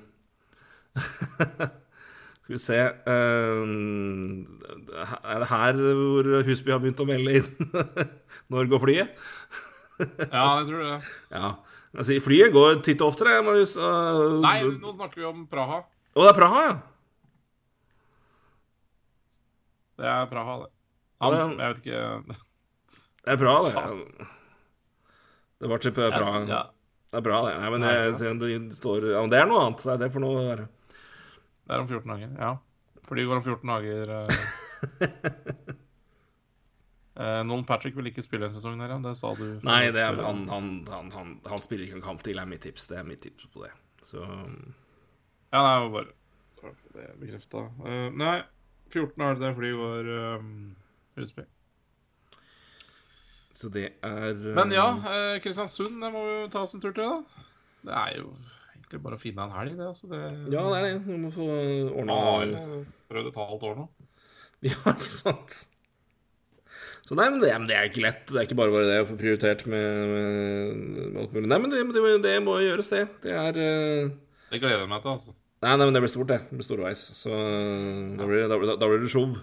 Skal 2.40 2.56
vi 2.56 2.62
se 2.64 2.78
eh, 2.82 3.60
Er 5.22 5.44
det 5.44 5.50
her 5.52 5.78
hvor 6.00 6.30
Husby 6.48 6.74
har 6.74 6.82
begynt 6.82 7.04
å 7.04 7.06
melde 7.06 7.36
inn? 7.42 7.50
Når 8.54 8.72
går 8.74 8.82
flyet? 8.88 9.14
Ja, 10.00 10.46
jeg 10.62 10.70
tror 10.70 10.80
det. 10.80 10.98
Ja. 11.36 11.48
Altså, 11.92 12.16
flyet 12.24 12.54
går 12.56 12.78
titt 12.88 13.02
og 13.04 13.10
oftere. 13.12 13.42
Marius. 13.44 13.74
Nei, 13.76 14.62
nå 14.80 14.94
snakker 14.96 15.20
vi 15.20 15.26
om 15.28 15.42
Praha. 15.52 15.82
Å, 16.16 16.24
det 16.24 16.30
er 16.32 16.38
Praha, 16.38 16.62
ja. 16.64 16.76
Det 20.00 20.08
er 20.08 20.30
Praha, 20.32 20.56
det. 20.64 20.70
Han, 21.20 21.36
jeg 21.60 21.74
vet 21.74 21.82
ikke 21.84 22.00
Det 22.32 23.34
er 23.34 23.42
Praha, 23.42 23.60
det. 23.68 24.28
Det 25.60 25.68
var 25.74 25.84
til 25.84 25.92
Praha. 26.00 26.32
Ja, 26.48 26.62
Det 27.10 27.18
er 27.18 27.26
bra, 27.26 27.42
det. 27.48 27.56
Nei, 27.58 27.70
men 27.74 27.86
Ja, 27.86 27.94
det, 28.14 28.32
det, 28.42 28.78
står, 28.78 29.12
ja, 29.16 29.22
men 29.26 29.32
det 29.34 29.40
er 29.42 29.50
noe 29.50 29.66
annet. 29.66 29.86
Det 29.86 29.98
det 30.04 30.12
for 30.14 30.24
noe 30.24 30.38
å 30.38 30.48
være. 30.52 30.66
det 30.94 31.74
er 31.76 31.84
om 31.84 31.90
14 31.90 32.14
dager. 32.14 32.34
Ja. 32.38 32.52
For 33.10 33.18
de 33.18 33.26
går 33.26 33.40
om 33.40 33.46
14 33.46 33.74
dager. 33.74 34.16
eh. 34.20 35.78
Eh, 37.20 37.42
Nolan 37.44 37.66
Patrick 37.68 37.98
vil 37.98 38.08
ikke 38.14 38.24
spille 38.24 38.48
en 38.48 38.54
sesong 38.54 38.78
der, 38.80 38.94
ja. 38.94 38.98
Det 39.04 39.12
sa 39.20 39.34
du. 39.36 39.44
Nei, 39.68 39.90
det 39.92 40.00
er, 40.00 40.16
han, 40.24 40.46
han, 40.48 40.70
han, 40.88 41.34
han, 41.44 41.60
spiller 41.60 41.84
ikke 41.84 41.98
en 41.98 42.06
kamp 42.06 42.22
til, 42.24 42.40
er 42.40 42.48
mitt 42.48 42.64
tips. 42.64 42.88
Det 42.88 43.02
er 43.02 43.08
mitt 43.08 43.20
tips 43.26 43.50
på 43.52 43.66
det. 43.66 43.74
Så 44.08 44.24
Ja, 44.24 45.60
nei, 45.60 45.74
jeg 45.74 45.84
må 45.84 45.90
bare 45.98 46.72
Det 46.94 47.04
er 47.04 47.18
bekrefta. 47.20 47.66
Uh, 47.84 48.08
nei, 48.16 48.38
14 48.94 49.26
år 49.26 49.42
det 49.42 49.52
flyet 49.58 49.82
går 49.82 50.12
um, 50.40 50.54
Husby. 51.20 51.44
Så 53.60 53.72
det 53.74 53.90
er 54.06 54.38
uh... 54.38 54.54
Men 54.56 54.72
ja, 54.72 54.88
eh, 55.12 55.40
Kristiansund, 55.44 55.98
det 56.00 56.12
må 56.14 56.22
vi 56.24 56.36
ta 56.54 56.64
oss 56.64 56.78
en 56.78 56.84
tur 56.84 56.94
til, 56.96 57.04
da. 57.04 57.48
Det 57.84 57.96
er 57.96 58.14
jo 58.22 58.30
egentlig 58.72 59.02
bare 59.04 59.18
å 59.18 59.22
finne 59.22 59.48
en 59.48 59.58
helg, 59.58 59.74
det. 59.80 59.90
altså. 59.90 60.08
Det, 60.12 60.22
Ja, 60.54 60.64
det 60.72 60.78
er 60.78 60.86
det. 60.88 60.94
Vi 61.08 61.18
må 61.20 61.34
få 61.34 61.50
ordna 61.90 62.22
Ja, 62.46 62.80
prøvd 63.12 63.34
et 63.34 63.42
halvt 63.42 63.68
år 63.72 63.76
nå. 63.82 63.90
Ja, 64.70 64.80
ikke 64.92 65.12
sant? 65.12 65.60
Så 67.08 67.16
nei, 67.18 67.26
men 67.34 67.40
det, 67.42 67.52
men 67.58 67.68
det 67.68 67.76
er 67.76 67.88
ikke 67.90 68.04
lett. 68.06 68.26
Det 68.30 68.38
er 68.38 68.48
ikke 68.48 68.60
bare 68.60 68.74
bare 68.74 68.88
det 68.88 68.98
å 69.02 69.10
få 69.10 69.20
prioritert 69.20 69.64
med, 69.72 70.12
med, 70.14 71.20
alt 71.24 71.32
mulig. 71.36 71.48
Nei, 71.50 71.60
men 71.64 71.72
det, 71.74 71.84
det, 71.96 72.04
det 72.26 72.34
må 72.46 72.60
gjøres, 72.62 72.92
det. 72.94 73.06
Det 73.24 73.34
er 73.34 73.58
uh... 73.60 74.12
Det 74.50 74.60
gleder 74.62 74.84
jeg 74.84 74.92
meg 74.92 75.04
til, 75.04 75.16
altså. 75.16 75.34
Nei, 75.60 75.74
nei, 75.74 75.86
men 75.86 75.96
det 75.96 76.04
blir 76.06 76.12
stort, 76.12 76.30
det. 76.32 76.40
Det 76.48 76.60
blir 76.60 76.68
storveis. 76.68 77.02
Så 77.18 77.34
eh, 77.36 78.04
da 78.16 78.28
blir, 78.30 78.46
da, 78.48 78.76
da 78.80 78.88
blir 78.88 79.02
det 79.04 79.12
show. 79.12 79.34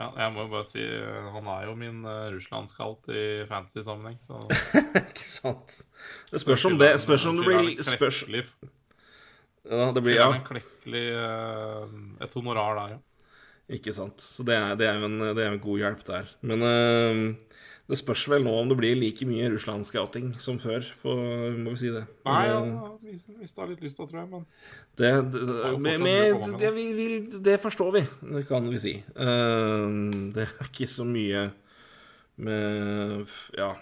Ja, 0.00 0.08
jeg 0.16 0.32
må 0.32 0.46
jo 0.46 0.50
bare 0.54 0.64
si 0.64 0.80
eh, 0.80 1.28
Han 1.34 1.48
er 1.52 1.66
jo 1.68 1.74
min 1.76 2.00
uh, 2.06 2.30
Russland-skalt 2.32 3.10
i 3.12 3.24
fantasy-sammenheng, 3.48 4.16
så 4.24 4.46
Ikke 5.02 5.26
sant? 5.26 5.74
Det 6.30 6.40
spørs 6.40 6.64
om 6.70 6.78
det 6.80 6.94
Spørs 7.02 7.26
om 7.28 7.40
det 7.40 7.48
blir 7.50 7.82
spørs, 7.84 8.22
Ja, 9.68 9.90
det 9.92 10.02
blir 10.06 10.16
Ja, 10.16 10.30
en 10.32 10.46
klekkelig 10.46 11.04
uh, 11.20 11.84
Et 12.24 12.38
honorar 12.38 12.78
der, 12.78 12.96
ja. 12.96 13.00
ikke 13.76 13.92
sant. 13.92 14.24
Så 14.24 14.46
det 14.46 14.56
er, 14.56 14.72
det 14.80 14.88
er 14.88 15.02
jo 15.02 15.10
en, 15.10 15.20
det 15.36 15.44
er 15.44 15.52
en 15.52 15.62
god 15.62 15.78
hjelp 15.84 16.00
der. 16.08 16.32
Men 16.48 16.64
eh, 16.66 17.20
det 17.90 17.98
spørs 17.98 18.22
vel 18.30 18.44
nå 18.46 18.52
om 18.54 18.68
det 18.70 18.76
blir 18.78 18.94
like 18.94 19.26
mye 19.26 19.48
Russland-scouting 19.50 20.30
som 20.38 20.60
før, 20.62 20.84
på, 21.02 21.14
må 21.58 21.72
vi 21.74 21.80
si 21.80 21.90
det. 21.90 22.04
Nei, 22.28 22.44
ja, 22.46 22.60
hvis 23.02 23.24
du 23.26 23.32
vi 23.34 23.48
har 23.50 23.70
litt 23.72 23.82
lyst 23.82 23.98
til, 23.98 24.06
tror 24.06 24.20
jeg, 24.20 24.28
men 24.30 24.44
Det, 24.94 25.10
det, 25.32 25.42
det, 25.48 25.72
med, 25.82 25.98
med, 26.04 26.58
det, 26.60 26.70
vi, 26.76 26.86
vi, 26.94 27.08
det 27.42 27.58
forstår 27.58 27.90
vi, 27.98 28.04
det 28.36 28.44
kan 28.46 28.68
vi 28.70 28.78
si. 28.78 28.94
Uh, 29.16 30.30
det 30.30 30.46
er 30.46 30.70
ikke 30.70 30.86
så 30.90 31.06
mye 31.08 31.48
med 32.40 33.26
Ja. 33.58 33.74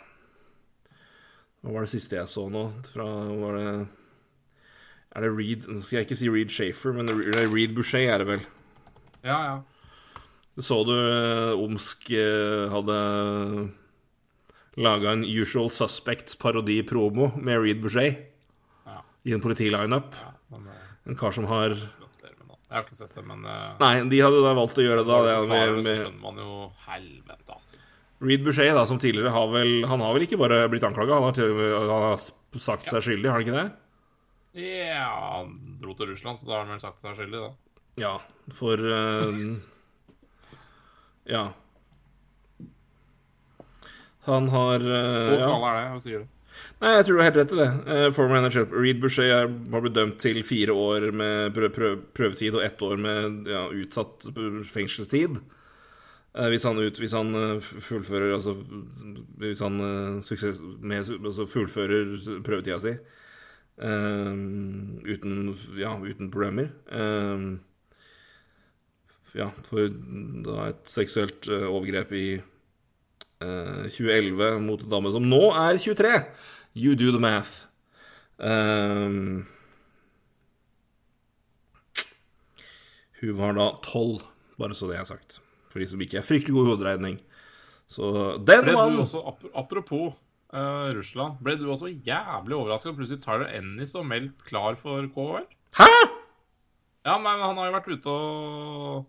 Hva 1.58 1.74
var 1.74 1.84
det 1.84 1.92
siste 1.92 2.16
jeg 2.16 2.30
så 2.30 2.46
nå? 2.50 2.68
Fra 2.92 3.04
Var 3.04 3.56
det 3.58 3.72
Er 5.16 5.24
det 5.24 5.30
Reed 5.34 5.66
Nå 5.66 5.82
skal 5.82 5.98
jeg 5.98 6.06
ikke 6.06 6.18
si 6.20 6.30
Reed 6.30 6.54
Shafer, 6.54 6.94
men 6.94 7.10
det 7.10 7.18
er 7.34 7.50
Reed 7.50 7.74
Boucher 7.76 8.06
er 8.06 8.22
det 8.22 8.28
vel. 8.28 8.46
Ja, 9.26 9.38
ja. 9.42 9.58
Så 10.58 10.80
du 10.86 10.94
eh, 10.94 11.52
Omsk 11.58 12.08
eh, 12.14 12.70
hadde 12.72 12.98
laga 14.78 15.12
en 15.16 15.24
Usual 15.26 15.70
Suspects-parodi-promo 15.74 17.32
med 17.36 17.62
Reed 17.64 17.80
Boucher 17.82 18.12
Ja. 18.86 19.00
i 19.26 19.34
en 19.36 19.42
politilineup? 19.44 20.14
ja 20.14 20.32
eh, 20.56 20.84
En 21.08 21.16
kar 21.16 21.32
som 21.34 21.46
har. 21.50 21.74
Jeg 22.68 22.76
har 22.76 22.84
ikke 22.84 22.98
sett 22.98 23.14
det, 23.16 23.24
men 23.24 23.44
eh, 23.48 23.76
Nei, 23.80 23.92
de 24.12 24.20
hadde 24.20 24.42
da 24.44 24.54
valgt 24.58 24.78
å 24.78 24.84
gjøre 24.84 25.04
det 25.04 25.08
da, 25.08 25.20
det, 25.24 25.36
du 25.40 25.82
med, 25.82 25.86
skjønner 26.02 26.20
man 26.20 26.40
jo 26.42 26.56
helvete, 26.86 27.44
altså. 27.54 27.78
Reed 28.20 28.42
Boucher, 28.44 28.72
da, 28.74 28.82
som 28.90 28.98
tidligere 28.98 29.30
har 29.30 29.46
vel 29.52 29.84
Han 29.86 30.02
har 30.02 30.16
vel 30.16 30.24
ikke 30.26 30.40
bare 30.40 30.64
blitt 30.68 30.84
anklaga, 30.84 31.20
han 31.22 31.38
han 31.38 32.02
har 32.10 32.18
sagt 32.58 32.90
seg 32.90 33.04
skyldig, 33.06 33.30
har 33.30 33.38
han 33.38 33.46
ikke 33.46 33.56
det? 33.56 33.68
Ja, 34.58 35.06
han 35.38 35.52
dro 35.80 35.94
til 35.94 36.10
Russland, 36.10 36.40
så 36.40 36.48
da 36.48 36.56
har 36.58 36.64
han 36.66 36.74
vel 36.74 36.82
sagt 36.82 37.00
seg 37.00 37.14
skyldig, 37.16 37.40
da. 37.46 37.50
Ja, 37.98 38.14
for 38.54 38.78
uh, 38.78 39.56
Ja. 41.28 41.46
Han 44.28 44.50
har 44.52 44.84
uh, 44.84 45.22
Så 45.26 45.36
ja. 45.38 45.46
kall 45.48 45.68
er 45.68 45.78
det, 45.78 45.84
jeg 45.88 46.04
sier 46.06 46.24
det. 46.24 46.28
Nei, 46.82 46.90
jeg 46.96 47.04
tror 47.06 47.14
du 47.14 47.20
har 47.20 47.28
helt 47.28 47.38
rett 47.38 47.52
i 47.54 47.60
det. 47.60 47.68
Uh, 47.88 48.06
former 48.14 48.38
manager 48.38 48.72
Reed 48.72 49.02
Boucher 49.02 49.28
er, 49.28 49.52
har 49.74 49.84
blitt 49.84 49.98
dømt 49.98 50.18
til 50.22 50.40
fire 50.46 50.74
år 50.74 51.10
med 51.16 51.54
prø 51.56 51.70
prø 51.74 51.92
prøvetid 52.16 52.58
og 52.58 52.64
ett 52.66 52.82
år 52.82 52.98
med 53.00 53.48
ja, 53.50 53.66
utsatt 53.68 54.28
fengselstid. 54.72 55.38
Uh, 56.38 56.48
hvis 56.52 56.66
han, 56.68 56.78
ut, 56.78 56.98
hvis 57.00 57.14
han 57.16 57.32
uh, 57.34 57.60
fullfører 57.62 58.34
Altså 58.36 58.56
hvis 59.38 59.62
han 59.62 59.78
eh, 59.80 60.18
suksess 60.26 60.58
med, 60.60 61.06
altså 61.22 61.46
fullfører 61.48 62.16
prøvetida 62.44 62.78
si 62.82 62.92
eh, 63.78 64.32
uten, 65.06 65.54
ja, 65.78 65.94
uten 66.02 66.30
problemer. 66.30 66.70
Eh, 66.90 67.48
ja, 69.38 69.50
for 69.68 69.90
da 70.46 70.70
et 70.70 70.88
seksuelt 70.90 71.48
eh, 71.52 71.66
overgrep 71.68 72.14
i 72.16 72.26
eh, 72.38 72.46
2011 73.40 74.58
mot 74.64 74.82
en 74.82 74.90
dame 74.90 75.12
som 75.14 75.22
nå 75.30 75.42
er 75.54 75.78
23. 75.78 76.14
You 76.78 76.94
do 76.98 77.12
the 77.14 77.20
math. 77.22 77.64
Um, 78.38 79.46
hun 83.20 83.34
var 83.38 83.52
da 83.58 83.68
12, 83.82 84.22
bare 84.58 84.74
så 84.78 84.88
det 84.90 84.98
er 85.00 85.08
sagt. 85.08 85.38
For 85.72 85.82
de 85.82 85.88
som 85.90 86.00
ikke 86.02 86.20
er 86.20 86.26
fryktelig 86.26 86.54
god 86.54 86.66
i 86.66 86.70
hoderegning. 86.72 87.18
Så 87.90 88.10
den 88.46 88.68
mannen 88.74 89.00
apropos 89.56 90.14
uh, 90.52 90.88
Russland, 90.96 91.38
ble 91.44 91.56
du 91.58 91.66
også 91.72 91.90
jævlig 91.90 92.56
overraska 92.58 92.92
plutselig 92.96 93.22
Tyler 93.24 93.48
Ennis 93.58 93.94
og 93.98 94.06
meldt 94.10 94.44
klar 94.46 94.76
for 94.80 95.06
KHL? 95.14 95.46
Hæ?! 95.78 95.88
Ja, 97.08 97.14
men 97.22 97.40
han 97.40 97.56
har 97.56 97.70
jo 97.70 97.74
vært 97.78 97.88
ute 97.94 98.12
og 98.12 99.06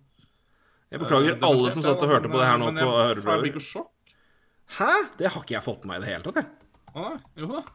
Jeg 0.94 1.02
beklager 1.02 1.34
eh, 1.36 1.42
alle 1.44 1.72
som 1.74 1.84
satt 1.84 2.02
og 2.06 2.10
hørte 2.14 2.30
på 2.32 2.40
det 2.40 2.46
her 2.48 2.60
nå 2.62 2.70
men 2.72 2.80
på 2.80 2.92
jeg- 2.94 3.18
Jeg 3.20 3.42
blir 3.44 3.52
ikke 3.52 3.66
sjokk. 3.66 3.90
Hæ?! 4.78 4.94
Det 5.18 5.34
har 5.34 5.44
ikke 5.44 5.58
jeg 5.58 5.66
fått 5.66 5.86
med 5.86 5.96
meg 5.96 6.00
i 6.00 6.06
det 6.06 6.14
hele 6.14 6.26
tatt, 6.30 6.40
jeg. 6.44 6.70
Nei, 6.96 7.18
jo 7.42 7.52
da. 7.52 7.66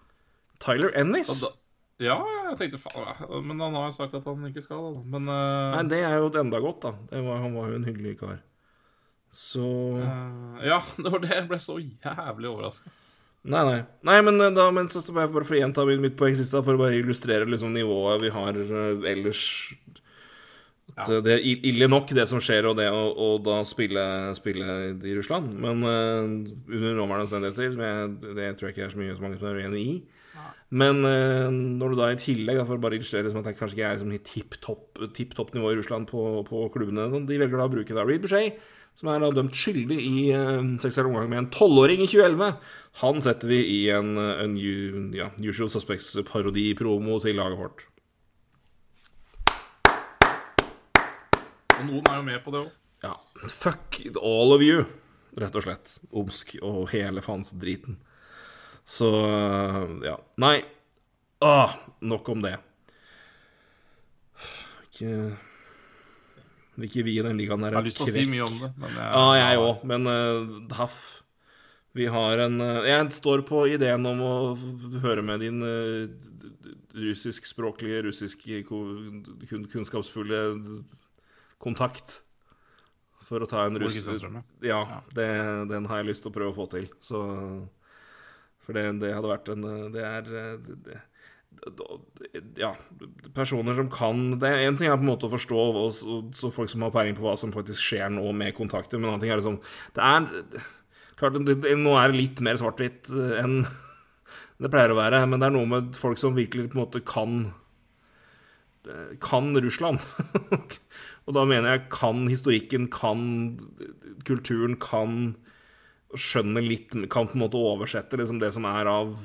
Tyler 0.62 0.94
Ennis? 0.98 1.30
Ja, 1.34 1.48
da. 1.48 1.52
Ja, 2.02 2.16
jeg 2.50 2.56
tenkte 2.58 2.80
faen. 2.82 3.44
Men 3.46 3.60
han 3.62 3.76
har 3.78 3.86
jo 3.86 3.94
sagt 3.94 4.16
at 4.18 4.26
han 4.26 4.48
ikke 4.48 4.64
skal, 4.64 4.90
da. 4.96 5.04
Men 5.14 5.30
uh... 5.30 5.76
Nei, 5.76 5.84
det 5.92 6.02
er 6.06 6.18
jo 6.18 6.32
enda 6.40 6.60
godt, 6.62 6.82
da. 6.88 6.94
Var, 7.14 7.40
han 7.44 7.54
var 7.54 7.70
jo 7.70 7.78
en 7.78 7.86
hyggelig 7.86 8.16
kar. 8.22 8.40
Så 9.34 9.62
uh, 9.98 10.58
Ja, 10.62 10.80
det 11.02 11.10
var 11.10 11.22
det. 11.22 11.32
Jeg 11.34 11.48
ble 11.50 11.60
så 11.62 11.78
jævlig 11.78 12.50
overraska. 12.50 12.92
Nei, 13.44 13.60
nei. 13.68 13.80
Nei, 14.08 14.18
men 14.24 14.40
eh, 14.40 14.52
da 14.56 14.70
men 14.72 14.86
så, 14.88 15.02
så 15.04 15.12
bare 15.12 15.28
for 15.28 15.52
å 15.52 15.58
gjenta 15.58 15.84
mitt, 15.84 16.14
poeng 16.16 16.36
sist, 16.38 16.54
da, 16.54 16.62
for 16.64 16.78
å 16.78 16.80
bare 16.80 16.96
illustrere 16.96 17.44
liksom 17.44 17.74
nivået 17.76 18.22
vi 18.22 18.30
har 18.32 18.56
ellers 19.10 19.42
Ja. 20.96 21.06
eh, 21.16 21.20
Det 21.26 21.32
er 21.34 21.44
ille 21.70 21.88
nok, 21.90 22.08
det 22.14 22.28
som 22.30 22.38
skjer, 22.40 22.68
og 22.70 22.76
det 22.78 22.88
å, 22.90 23.30
da 23.42 23.62
spille, 23.66 24.02
spille 24.38 24.66
i 25.02 25.14
Russland. 25.16 25.50
Men 25.58 25.82
uh, 25.82 26.22
under 26.70 26.94
nåværende 27.00 27.26
omstendigheter, 27.26 27.72
jeg- 27.74 28.34
det 28.36 28.50
tror 28.58 28.68
jeg 28.70 28.76
ikke 28.76 28.84
er 28.86 28.94
så 28.94 29.00
mye 29.02 29.16
så 29.16 29.22
mange 29.24 29.38
som 29.40 29.48
er 29.48 29.62
uenig 29.64 29.82
i. 29.86 29.96
Men 30.74 31.04
uh, 31.04 31.50
når 31.50 31.90
du 31.92 31.96
da 32.00 32.06
i 32.10 32.16
tillegg, 32.18 32.56
da, 32.58 32.64
for 32.66 32.78
å 32.78 32.82
bare 32.82 32.96
illustrere 32.98 33.30
som 33.30 33.38
at 33.42 33.44
det 33.50 33.56
kanskje 33.58 33.76
ikke 33.78 33.88
er 33.90 33.98
liksom 33.98 34.14
tipp 34.26 34.56
topp 34.64 35.02
tipp 35.14 35.34
topp 35.34 35.52
nivå 35.54 35.70
i 35.72 35.76
Russland 35.78 36.06
på, 36.10 36.22
på 36.48 36.64
klubbene, 36.74 37.10
sånn, 37.12 37.26
de 37.28 37.38
velger 37.38 37.58
da 37.60 37.66
å 37.68 37.74
bruke 37.74 37.94
da 37.94 38.02
Reed 38.06 38.22
Boucher, 38.24 38.54
som 38.94 39.10
er 39.10 39.18
da 39.22 39.30
dømt 39.34 39.54
skyldig 39.58 39.98
i 39.98 40.14
uh, 40.34 40.62
seksuell 40.82 41.10
omgang 41.10 41.28
med 41.30 41.38
en 41.42 41.50
tolvåring 41.54 42.02
i 42.02 42.06
2011. 42.10 42.54
Han 43.02 43.18
setter 43.22 43.50
vi 43.50 43.60
i 43.76 43.80
en, 43.94 44.14
en 44.18 44.54
en 44.58 45.10
ja, 45.14 45.30
Usual 45.42 45.70
Suspects-parodi-promo 45.74 47.18
til 47.22 47.34
laget 47.38 47.58
vårt. 47.58 47.86
Og 51.74 51.86
noen 51.88 52.10
er 52.10 52.18
jo 52.20 52.26
med 52.26 52.42
på 52.44 52.54
det 52.54 52.64
òg. 52.64 52.74
Ja, 53.04 53.14
fuck 53.50 53.98
all 54.20 54.54
of 54.54 54.62
you, 54.64 54.84
rett 55.40 55.56
og 55.58 55.64
slett. 55.66 55.96
Omsk 56.14 56.54
og 56.62 56.86
hele 56.94 57.24
faens-driten. 57.24 57.98
Så 58.84 59.10
ja. 60.04 60.18
Nei. 60.40 60.58
Ah, 61.44 61.74
nok 62.00 62.28
om 62.32 62.44
det. 62.44 62.54
Ikke 64.94 65.10
Vil 66.74 66.86
ikke 66.88 67.04
vi 67.06 67.16
i 67.18 67.24
den 67.24 67.38
ligaen 67.38 67.64
der 67.64 67.74
Jeg 67.74 67.80
har 67.80 67.86
lyst 67.86 68.00
til 68.00 68.08
å 68.08 68.14
si 68.14 68.24
mye 68.30 68.46
om 68.46 68.56
det, 68.62 68.70
men 68.78 68.94
jeg, 68.94 69.08
Ja, 69.10 69.24
jeg 69.40 69.60
òg, 69.62 69.84
men 69.90 70.08
uh, 70.10 70.76
Haff 70.78 70.98
Vi 71.98 72.06
har 72.10 72.44
en 72.46 72.60
uh, 72.62 72.86
Jeg 72.86 73.10
står 73.16 73.44
på 73.48 73.64
ideen 73.74 74.06
om 74.10 74.22
å 74.24 74.34
høre 75.02 75.24
med 75.26 75.42
din 75.42 75.58
uh, 75.62 76.06
russiskspråklige, 76.94 78.04
russisk 78.06 78.46
kun, 78.68 79.64
kunnskapsfulle 79.72 80.44
kontakt 81.64 82.20
for 83.24 83.44
å 83.44 83.48
ta 83.48 83.64
en 83.64 83.80
russ... 83.80 83.96
Ja, 84.64 84.82
det, 85.16 85.28
den 85.70 85.88
har 85.88 86.02
jeg 86.02 86.10
lyst 86.12 86.26
til 86.26 86.32
å 86.32 86.36
prøve 86.36 86.52
å 86.52 86.58
få 86.58 86.68
til. 86.76 86.90
Så 87.04 87.24
For 88.64 88.76
det, 88.76 88.86
det 89.00 89.14
hadde 89.16 89.32
vært 89.32 89.50
en 89.52 89.66
Det 89.92 90.04
er 90.04 90.28
det, 90.28 91.00
ja, 92.58 92.72
personer 93.34 93.76
som 93.76 93.90
kan 93.92 94.38
Det 94.40 94.50
én 94.66 94.76
ting 94.78 94.88
er 94.88 94.98
på 94.98 95.04
en 95.04 95.10
måte 95.12 95.28
å 95.28 95.32
forstå 95.32 95.60
og, 95.64 95.78
og, 95.86 96.30
så 96.36 96.50
folk 96.52 96.70
som 96.70 96.84
har 96.84 96.92
peiling 96.94 97.16
på 97.16 97.24
hva 97.24 97.36
som 97.40 97.54
faktisk 97.54 97.80
skjer 97.80 98.10
nå 98.14 98.26
med 98.36 98.56
kontakter, 98.56 98.98
men 98.98 99.08
en 99.08 99.14
annen 99.14 99.24
ting 99.24 99.32
er 99.32 99.40
liksom 99.40 99.60
Det 99.94 100.04
er 100.04 100.66
klart, 101.18 101.38
Nå 101.38 101.96
er 101.98 102.10
det 102.10 102.18
litt 102.18 102.42
mer 102.44 102.58
svart-hvitt 102.60 103.12
eh, 103.14 103.36
enn 103.42 103.60
det 104.62 104.70
pleier 104.70 104.94
å 104.94 104.98
være, 104.98 105.24
men 105.28 105.40
det 105.40 105.48
er 105.48 105.54
noe 105.56 105.70
med 105.70 105.96
folk 105.98 106.20
som 106.20 106.36
virkelig 106.36 106.70
på 106.70 106.78
en 106.78 106.84
måte 106.84 107.02
kan 107.06 107.38
kan 109.24 109.54
Russland. 109.64 110.02
og 111.26 111.36
da 111.36 111.44
mener 111.48 111.74
jeg 111.74 111.88
kan 111.94 112.26
historikken, 112.30 112.88
kan 112.92 113.24
kulturen, 114.28 114.78
kan 114.80 115.34
skjønne 116.14 116.62
litt 116.62 116.92
Kan 117.10 117.26
på 117.26 117.34
en 117.34 117.42
måte 117.42 117.58
oversette 117.58 118.18
liksom 118.20 118.38
det 118.38 118.52
som 118.54 118.66
er 118.70 118.86
av 118.86 119.16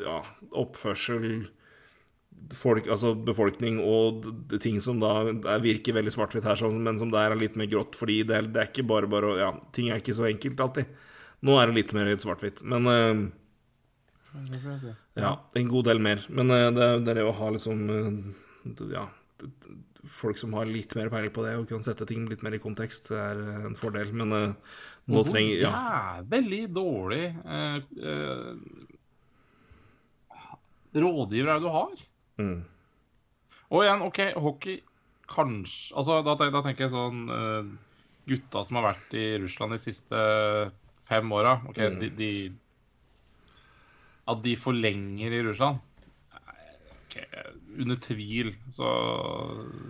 ja, 0.00 0.20
oppførsel 0.58 1.46
folk, 2.56 2.88
altså 2.90 3.12
befolkning 3.14 3.78
og 3.84 4.26
ting 4.62 4.80
som 4.82 5.00
da 5.02 5.12
er, 5.22 5.62
virker 5.62 5.94
veldig 5.96 6.12
svart-hvitt 6.14 6.46
her, 6.48 6.58
sånn, 6.58 6.80
men 6.82 6.98
som 6.98 7.12
der 7.12 7.30
er 7.30 7.38
litt 7.38 7.58
mer 7.58 7.68
grått, 7.70 7.94
fordi 7.98 8.20
det 8.26 8.36
er, 8.36 8.48
det 8.50 8.62
er 8.62 8.70
ikke 8.72 8.86
bare 8.90 9.10
bare 9.10 9.36
Ja, 9.38 9.50
ting 9.76 9.90
er 9.90 10.00
ikke 10.02 10.16
så 10.16 10.26
enkelt 10.26 10.62
alltid. 10.64 10.90
Nå 11.46 11.56
er 11.60 11.70
det 11.70 11.78
litt 11.78 11.94
mer 11.96 12.10
svart-hvitt, 12.20 12.64
men 12.68 12.90
uh, 12.90 13.22
ja, 15.18 15.34
en 15.56 15.70
god 15.70 15.88
del 15.88 16.02
mer. 16.02 16.24
Men 16.28 16.52
uh, 16.52 16.68
det, 16.74 16.90
det 17.06 17.14
er 17.14 17.20
det 17.20 17.28
å 17.28 17.36
ha 17.38 17.52
liksom 17.54 17.86
eh, 17.94 18.18
Ja, 18.92 19.06
folk 20.04 20.36
som 20.36 20.52
har 20.56 20.68
litt 20.68 20.92
mer 20.98 21.08
peiling 21.12 21.32
på 21.32 21.44
det 21.46 21.54
og 21.56 21.68
kan 21.70 21.82
sette 21.84 22.06
ting 22.08 22.26
litt 22.28 22.42
mer 22.44 22.52
i 22.56 22.60
kontekst, 22.60 23.10
er 23.16 23.38
eh, 23.40 23.64
en 23.70 23.76
fordel. 23.78 24.12
Men 24.12 24.32
uh, 24.36 24.52
nå 25.08 25.14
Hvor 25.22 25.30
trenger 25.32 25.62
Ja. 25.62 25.70
jævlig 26.20 26.62
dårlig 26.76 27.24
uh, 27.44 27.78
uh, 28.04 28.54
rådgiver 30.94 31.48
er 31.48 31.58
det 31.60 31.64
du 31.64 31.70
har? 31.74 31.94
Mm. 32.40 32.60
Og 33.70 33.84
igjen, 33.84 34.02
OK, 34.02 34.20
hockey 34.42 34.80
kanskje 35.30 35.94
Altså, 35.96 36.16
da, 36.26 36.34
da 36.40 36.62
tenker 36.64 36.86
jeg 36.88 36.94
sånn 36.94 37.20
uh, 37.30 37.68
Gutta 38.30 38.64
som 38.66 38.78
har 38.80 38.88
vært 38.90 39.14
i 39.18 39.26
Russland 39.42 39.76
de 39.76 39.78
siste 39.82 40.18
fem 41.06 41.32
åra 41.36 41.58
OK, 41.68 41.78
Mm. 41.78 42.00
de, 42.00 42.08
de 42.18 42.30
At 44.30 44.42
de 44.44 44.56
forlenger 44.58 45.32
i 45.38 45.42
Russland 45.46 45.78
Under 47.80 47.98
tvil 48.02 48.54
så, 48.72 48.90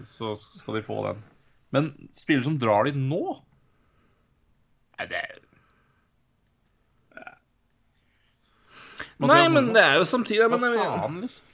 så 0.06 0.34
skal 0.38 0.78
de 0.78 0.82
få 0.86 1.02
den. 1.08 1.22
Men 1.74 1.92
spillere 2.14 2.48
som 2.48 2.58
drar 2.58 2.88
dit 2.88 2.98
nå 2.98 3.22
Nei, 4.98 5.06
det 5.10 5.20
er 5.20 5.38
Nei, 9.20 9.44
men 9.52 9.70
det 9.74 9.82
er 9.84 9.98
jo 10.00 10.08
samtidig 10.08 10.48
Hva 10.48 10.58
faen, 10.60 11.20
liksom? 11.24 11.46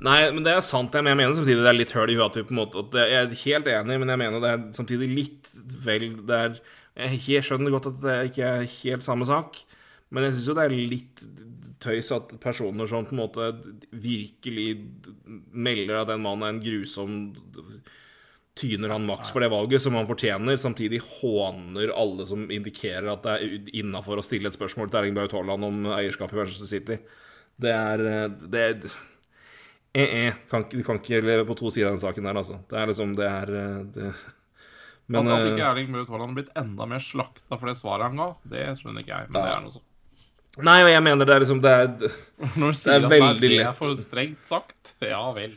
Nei, 0.00 0.20
men 0.32 0.44
det 0.46 0.54
er 0.54 0.62
sant. 0.64 0.94
Jeg 0.96 1.04
mener 1.04 1.34
samtidig 1.36 1.60
det 1.60 1.68
er 1.68 1.76
litt 1.76 1.92
høl 1.92 2.12
i 2.12 2.16
huet 2.16 2.38
på 2.48 2.54
en 2.54 2.60
måte 2.62 3.02
Jeg 3.04 3.18
er 3.18 3.34
helt 3.42 3.68
enig, 3.68 3.98
men 4.00 4.12
jeg 4.12 4.20
mener 4.22 4.40
det 4.40 4.52
er 4.54 4.62
samtidig 4.76 5.10
litt 5.12 5.50
vel 5.84 6.06
det 6.28 6.38
er, 6.38 6.60
Jeg 7.26 7.44
skjønner 7.44 7.74
godt 7.74 7.90
at 7.90 7.98
det 8.04 8.16
ikke 8.30 8.46
er 8.48 8.70
helt 8.78 9.04
samme 9.04 9.28
sak, 9.28 9.60
men 10.10 10.24
jeg 10.24 10.38
syns 10.38 10.48
jo 10.48 10.56
det 10.56 10.64
er 10.66 10.76
litt 10.94 11.24
tøys 11.80 12.10
at 12.14 12.34
personer 12.42 12.88
som 12.88 13.06
på 13.08 13.16
en 13.16 13.22
måte 13.22 13.48
virkelig 13.90 14.68
melder 15.52 16.02
at 16.02 16.12
den 16.12 16.22
mannen 16.24 16.46
er 16.46 16.54
en 16.54 16.62
grusom 16.64 17.16
Tyner 18.60 18.90
han 18.92 19.06
maks 19.06 19.30
for 19.32 19.40
det 19.40 19.48
valget, 19.48 19.80
som 19.80 19.94
han 19.94 20.08
fortjener, 20.08 20.56
samtidig 20.58 20.98
håner 21.00 21.92
alle 21.96 22.26
som 22.28 22.42
indikerer 22.50 23.06
at 23.08 23.22
det 23.24 23.34
er 23.36 23.76
innafor 23.80 24.20
å 24.20 24.24
stille 24.26 24.50
et 24.50 24.56
spørsmål 24.56 24.90
til 24.90 25.00
Erling 25.00 25.14
Braut 25.16 25.32
Haaland 25.36 25.68
om 25.68 25.86
eierskap 25.94 26.34
i 26.34 26.40
Manchester 26.40 26.68
City. 26.68 26.98
Det 27.60 27.70
er 27.72 28.02
Det 28.28 28.64
er 28.66 28.74
eh, 29.94 30.26
eh, 30.26 30.42
kan, 30.50 30.66
Du 30.68 30.82
kan 30.84 30.98
ikke 31.00 31.22
leve 31.22 31.46
på 31.48 31.56
to 31.56 31.70
sider 31.70 31.88
av 31.88 31.96
den 31.96 32.02
saken 32.02 32.26
der, 32.26 32.42
altså. 32.42 32.58
Det 32.68 32.80
er 32.82 32.90
liksom 32.90 33.14
Det 33.16 33.30
er 33.30 33.54
det, 33.94 34.12
Men 35.06 35.30
at, 35.30 35.38
at 35.38 35.46
eh, 35.46 35.52
ikke 35.54 35.70
Erling 35.70 35.94
Braut 35.94 36.10
Haaland 36.10 36.34
har 36.34 36.42
blitt 36.42 36.56
enda 36.58 36.90
mer 36.90 37.06
slakta 37.06 37.56
for 37.56 37.70
det 37.70 37.78
svaret 37.80 38.10
han 38.10 38.20
ga, 38.20 38.28
det 38.50 38.66
skjønner 38.82 39.06
ikke 39.06 39.14
jeg. 39.14 39.30
Men 39.30 39.40
det 39.40 39.54
er 39.54 39.64
noe 39.64 39.76
sånn. 39.78 39.89
Nei, 40.58 40.80
og 40.82 40.90
jeg 40.90 41.02
mener 41.06 41.28
det 41.28 41.34
er 41.34 41.44
liksom 41.44 41.60
Det 41.62 41.70
er 41.70 41.90
Når 42.58 42.72
du 42.72 42.78
sier 42.78 42.96
er 42.96 43.04
at 43.06 43.38
det 43.38 43.52
er 43.62 43.76
for 43.78 44.00
strengt 44.02 44.48
sagt, 44.48 44.96
ja 45.04 45.22
vel. 45.36 45.54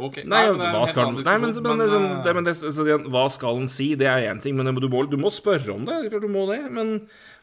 Ok, 0.00 0.22
Nei, 0.24 0.46
men 0.48 0.56
det 0.56 0.68
en 0.70 0.76
hva 0.78 0.86
skal 0.88 1.10
Nei, 1.12 1.34
men, 1.42 1.50
diskusjon, 1.50 1.66
men, 1.66 1.82
liksom, 1.84 2.04
eh, 2.06 2.20
det, 2.24 2.34
men 2.38 2.46
det, 2.46 2.54
så 2.56 2.86
det, 2.86 2.96
Hva 3.12 3.24
skal 3.32 3.58
den 3.60 3.68
si? 3.68 3.90
Det 4.00 4.08
er 4.08 4.30
én 4.30 4.40
ting, 4.40 4.56
men 4.56 4.72
du 4.72 4.88
må, 4.88 5.04
du 5.10 5.18
må 5.20 5.32
spørre 5.34 5.74
om 5.74 5.84
det. 5.88 5.98
Eller 6.06 6.22
du 6.22 6.30
må 6.32 6.46
det. 6.48 6.62
Men 6.72 6.94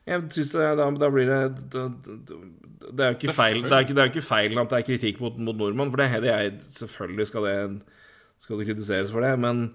jeg 0.07 0.23
synes 0.34 0.55
da, 0.57 0.88
da 0.89 1.11
blir 1.14 1.30
det 1.30 1.41
Det, 1.73 1.85
det, 2.07 2.39
det 2.88 3.05
er 3.05 3.11
jo 3.11 3.19
ikke 3.19 3.35
feil 3.35 3.61
Det 3.65 3.76
er 3.76 3.85
ikke, 3.85 3.97
det 3.97 4.03
er 4.03 4.11
ikke 4.14 4.26
feil 4.26 4.61
at 4.61 4.72
det 4.72 4.80
er 4.80 4.88
kritikk 4.88 5.22
mot, 5.22 5.38
mot 5.38 5.57
nordmann, 5.59 5.91
for 5.93 6.01
det, 6.01 6.23
det 6.23 6.34
er 6.34 6.55
Selvfølgelig 6.65 7.30
skal 7.30 7.45
det 7.49 7.57
Skal 8.41 8.61
det 8.61 8.69
kritiseres 8.72 9.14
for 9.14 9.26
det, 9.26 9.35
men 9.41 9.68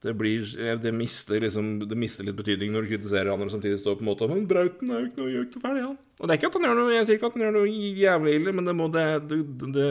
det 0.00 0.14
blir 0.16 0.46
Det 0.80 0.92
mister 0.96 1.42
liksom 1.44 1.74
Det 1.88 1.98
mister 1.98 2.24
litt 2.24 2.38
betydning 2.38 2.72
når 2.72 2.86
du 2.86 2.92
kritiserer 2.94 3.32
andre 3.32 3.50
og 3.50 3.52
samtidig 3.52 3.82
står 3.82 3.98
på 3.98 4.04
en 4.04 4.08
måte 4.08 4.28
Men 4.30 4.46
Brauten 4.48 4.90
er 4.90 5.02
jo 5.02 5.10
ikke 5.10 5.20
noe, 5.20 5.32
gjør 5.34 5.46
ikke 5.46 5.58
noe 5.58 5.66
ferdig, 5.66 5.84
han. 5.84 5.98
Og 6.16 6.24
det 6.24 6.32
er 6.32 6.40
ikke 6.40 6.50
at 6.50 6.58
han 6.58 6.66
gjør 6.68 6.78
noe 6.78 6.94
Jeg 6.94 7.06
sier 7.06 7.20
ikke 7.20 7.30
at 7.30 7.36
han 7.36 7.44
gjør 7.46 7.56
noe 7.58 7.74
jævlig 8.00 8.34
ille, 8.38 8.54
men 8.56 8.70
det 8.70 8.76
må 8.78 8.88
det, 8.94 9.06
det, 9.28 9.88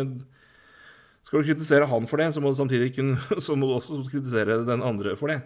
skal 1.29 1.43
du 1.43 1.49
kritisere 1.51 1.89
han 1.91 2.07
for 2.09 2.21
det, 2.21 2.31
så 2.33 2.41
må 2.41 2.49
du 2.49 2.57
samtidig 2.57 2.93
kunne, 2.95 3.19
så 3.45 3.57
må 3.59 3.69
du 3.69 3.75
også 3.77 3.99
kritisere 4.07 4.63
den 4.65 4.85
andre 4.85 5.13
for 5.19 5.29
det. 5.29 5.43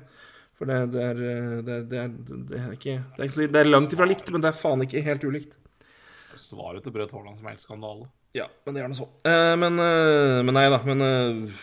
For 0.54 0.70
det, 0.70 0.80
det, 0.94 1.04
er, 1.04 1.20
det, 1.20 1.34
er, 1.34 1.84
det, 1.90 2.00
er, 2.00 2.12
det 2.52 2.60
er 2.62 2.74
ikke 2.78 2.98
det 3.18 3.26
er, 3.26 3.52
det 3.52 3.62
er 3.64 3.72
langt 3.72 3.96
ifra 3.96 4.08
likt, 4.08 4.30
men 4.32 4.44
det 4.44 4.52
er 4.52 4.56
faen 4.56 4.86
ikke 4.86 5.04
helt 5.04 5.26
ulikt. 5.28 5.58
Svaret 6.40 6.86
til 6.86 6.94
Brødt 6.94 7.12
Haaland 7.14 7.40
som 7.40 7.50
helst 7.50 7.68
skandale. 7.68 8.08
Ja, 8.34 8.48
men 8.66 8.78
det 8.78 8.82
er 8.82 8.90
nå 8.90 8.98
så. 8.98 9.10
Eh, 9.28 9.54
men, 9.60 9.76
eh, 9.82 10.40
men 10.46 10.56
nei 10.58 10.66
da, 10.72 10.80
men 10.88 11.04
eh, 11.06 11.60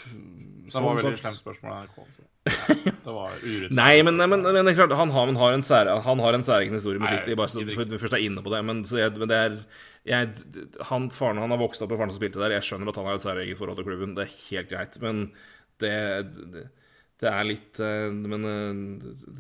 Det 0.71 0.83
var 0.85 0.99
veldig 1.01 1.21
slemt 1.21 1.41
spørsmål 1.41 1.73
av 1.75 1.85
NRK. 1.85 2.19
Det 3.05 3.15
var 3.15 3.37
urettferdig. 3.37 3.77
Nei, 3.77 3.95
men, 4.07 4.17
men, 4.21 4.43
men 4.47 4.59
det 4.61 4.73
er 4.73 4.79
klart, 4.79 4.97
han 4.99 5.13
har, 5.15 5.29
han 5.31 5.39
har 5.41 5.57
en 5.57 5.65
sær, 5.67 5.91
han 6.07 6.23
har 6.25 6.37
en 6.37 6.47
særegen 6.47 6.77
historie 6.79 7.03
med 7.03 7.13
sitt 7.13 7.25
City, 7.27 7.37
bare 7.39 7.53
så 7.53 7.65
for 7.75 7.97
først 8.05 8.17
er 8.19 8.27
inne 8.27 8.45
på 8.45 8.53
det. 8.55 8.61
Men, 8.69 8.83
så 8.89 9.01
jeg, 9.03 9.15
men 9.21 9.31
det 9.31 9.39
er 9.39 9.57
jeg, 10.09 10.31
han, 10.89 11.09
Faren 11.13 11.41
han 11.43 11.53
har 11.53 11.61
vokst 11.61 11.83
opp 11.85 11.93
med 11.93 12.01
faren 12.01 12.13
som 12.13 12.21
spilte 12.21 12.41
der. 12.41 12.57
Jeg 12.57 12.67
skjønner 12.69 12.93
at 12.93 13.01
han 13.01 13.09
har 13.11 13.19
et 13.19 13.25
særeget 13.25 13.59
forhold 13.59 13.81
til 13.81 13.89
klubben, 13.91 14.15
det 14.17 14.27
er 14.27 14.37
helt 14.49 14.71
greit. 14.71 15.01
Men 15.05 15.27
det, 15.83 15.93
det, 16.55 16.65
det 17.21 17.29
er 17.29 17.49
litt 17.49 17.81
eh, 17.85 18.09
Men 18.13 18.49
eh, 18.49 18.81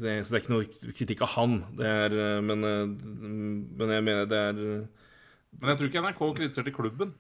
det, 0.01 0.19
Så 0.24 0.35
det 0.35 0.39
er 0.39 0.43
ikke 0.43 0.55
noe 0.55 0.93
kritikk 0.98 1.24
av 1.24 1.35
han. 1.39 1.57
Det 1.78 1.89
er 2.05 2.16
eh, 2.16 2.39
Men, 2.44 2.66
men 3.81 3.94
jeg 3.97 4.07
mener 4.07 4.28
det 4.28 4.40
er 4.51 4.61
Men 4.61 5.73
jeg 5.73 5.81
tror 5.81 5.90
ikke 5.90 6.05
NRK 6.05 6.23
kritiserte 6.40 6.77
klubben. 6.77 7.15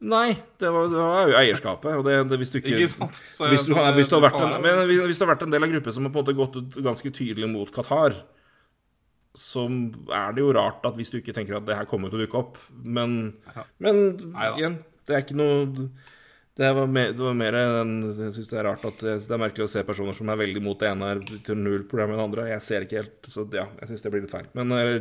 Nei, 0.00 0.34
det 0.60 0.68
var, 0.74 0.88
det 0.90 0.98
var 1.00 1.28
jo 1.30 1.36
eierskapet. 1.38 1.94
Og 1.96 2.04
det, 2.04 2.16
det, 2.28 2.38
hvis 2.38 2.50
du 2.52 2.58
ikke, 2.60 2.74
Ikke? 2.82 3.08
Så- 3.30 3.48
hvis, 3.48 3.64
du 3.64 3.74
har, 3.74 3.86
det- 3.92 3.94
hvis, 4.02 4.08
du 4.10 4.16
har 4.18 4.24
vært 4.30 4.40
en, 4.42 4.62
men 4.62 4.86
hvis 4.88 5.18
du 5.18 5.24
har 5.24 5.34
vært 5.36 5.42
en 5.46 5.50
del 5.54 5.64
av 5.64 5.70
gruppe 5.70 5.92
som 5.94 6.04
har 6.04 6.12
på 6.12 6.18
en 6.20 6.24
måte 6.26 6.36
gått 6.36 6.56
ut 6.60 6.82
ganske 6.84 7.12
tydelig 7.14 7.48
mot 7.48 7.70
Qatar, 7.72 8.14
så 9.34 9.64
er 10.14 10.34
det 10.34 10.42
jo 10.44 10.52
rart 10.54 10.84
at 10.86 10.94
hvis 10.98 11.10
du 11.10 11.18
ikke 11.18 11.32
tenker 11.34 11.56
at 11.56 11.64
det 11.66 11.74
her 11.74 11.88
kommer 11.90 12.08
til 12.10 12.20
å 12.20 12.22
dukke 12.26 12.38
opp 12.38 12.58
Men, 12.70 13.34
Ja. 13.56 13.64
men 13.82 13.96
igjen, 14.54 14.76
det 15.08 15.16
er 15.16 15.24
ikke 15.24 15.34
noe 15.34 15.88
det 16.54 16.68
var, 16.70 16.86
mer, 16.86 17.08
det 17.10 17.18
var 17.18 17.34
mer 17.34 17.52
Jeg 17.58 18.30
syns 18.36 18.46
det 18.52 18.58
er 18.60 18.68
rart 18.68 18.84
at 18.86 19.00
det 19.02 19.16
er 19.26 19.40
merkelig 19.42 19.64
å 19.66 19.72
se 19.72 19.82
personer 19.82 20.14
som 20.14 20.28
er 20.30 20.36
veldig 20.38 20.62
mot 20.62 20.78
det 20.78 20.86
ene, 20.86 21.08
er 21.16 21.18
til 21.42 21.56
null 21.58 21.82
problem 21.90 22.12
med 22.12 22.18
det 22.20 22.24
andre. 22.28 22.44
Jeg 22.52 22.62
ser 22.62 22.84
ikke 22.86 23.00
helt 23.00 23.26
Så 23.26 23.42
ja, 23.50 23.64
jeg 23.80 23.88
syns 23.90 24.02
det 24.04 24.12
blir 24.14 24.22
litt 24.22 24.30
feil. 24.30 24.46
Men 24.54 24.70
eh, 24.70 25.00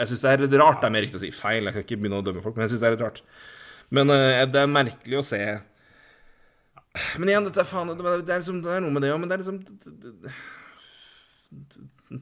jeg 0.00 0.08
syns 0.10 0.24
det 0.24 0.32
er 0.32 0.42
litt 0.42 0.56
rart. 0.58 0.80
Det 0.82 0.88
er 0.88 0.90
mer 0.96 1.06
riktig 1.06 1.20
å 1.20 1.22
si 1.22 1.30
feil. 1.30 1.62
Jeg 1.70 1.72
skal 1.76 1.84
ikke 1.86 2.00
begynne 2.02 2.18
å 2.18 2.24
dømme 2.26 2.42
folk, 2.42 2.56
men 2.58 2.66
jeg 2.66 2.74
syns 2.74 2.82
det 2.82 2.88
er 2.90 2.96
litt 2.96 3.04
rart. 3.06 3.22
Men 3.94 4.10
uh, 4.10 4.44
det 4.50 4.62
er 4.62 4.70
merkelig 4.70 5.20
å 5.20 5.26
se 5.26 5.40
Men 7.20 7.30
igjen, 7.30 7.46
dette 7.46 7.62
er 7.62 7.68
faen 7.68 7.92
Det 7.92 8.02
er, 8.02 8.40
liksom, 8.40 8.62
det 8.64 8.72
er 8.72 8.82
noe 8.82 8.94
med 8.94 9.04
det 9.04 9.12
òg, 9.14 9.20
men 9.22 9.30
det 9.30 9.36
er 9.36 9.44
liksom 9.44 9.60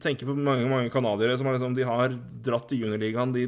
Tenker 0.01 0.29
på 0.29 0.35
mange 0.37 0.67
mange 0.69 0.91
canadiere 0.93 1.37
som 1.37 1.47
har 1.49 1.57
liksom, 1.57 1.75
de 1.77 1.85
har 1.85 2.13
dratt 2.45 2.65
til 2.69 2.81
juniorligaen. 2.81 3.33
De 3.35 3.43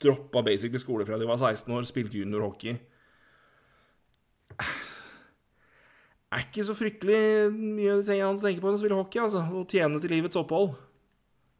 droppa 0.00 0.40
basically 0.46 0.80
skole 0.80 1.04
fra 1.04 1.18
de 1.20 1.28
var 1.28 1.36
16 1.36 1.68
år, 1.76 1.84
spilte 1.84 2.16
juniorhockey. 2.16 2.78
Er 6.32 6.46
ikke 6.46 6.64
så 6.64 6.76
fryktelig 6.76 7.52
mye 7.52 7.92
av 7.92 8.00
de 8.00 8.06
tingene 8.08 8.30
han 8.30 8.40
tenker 8.40 8.62
på 8.62 8.70
når 8.70 8.78
han 8.78 8.80
spiller 8.80 9.00
hockey, 9.02 9.20
altså. 9.20 9.42
Å 9.44 9.66
tjene 9.68 10.00
til 10.00 10.14
livets 10.14 10.38
opphold. 10.40 10.72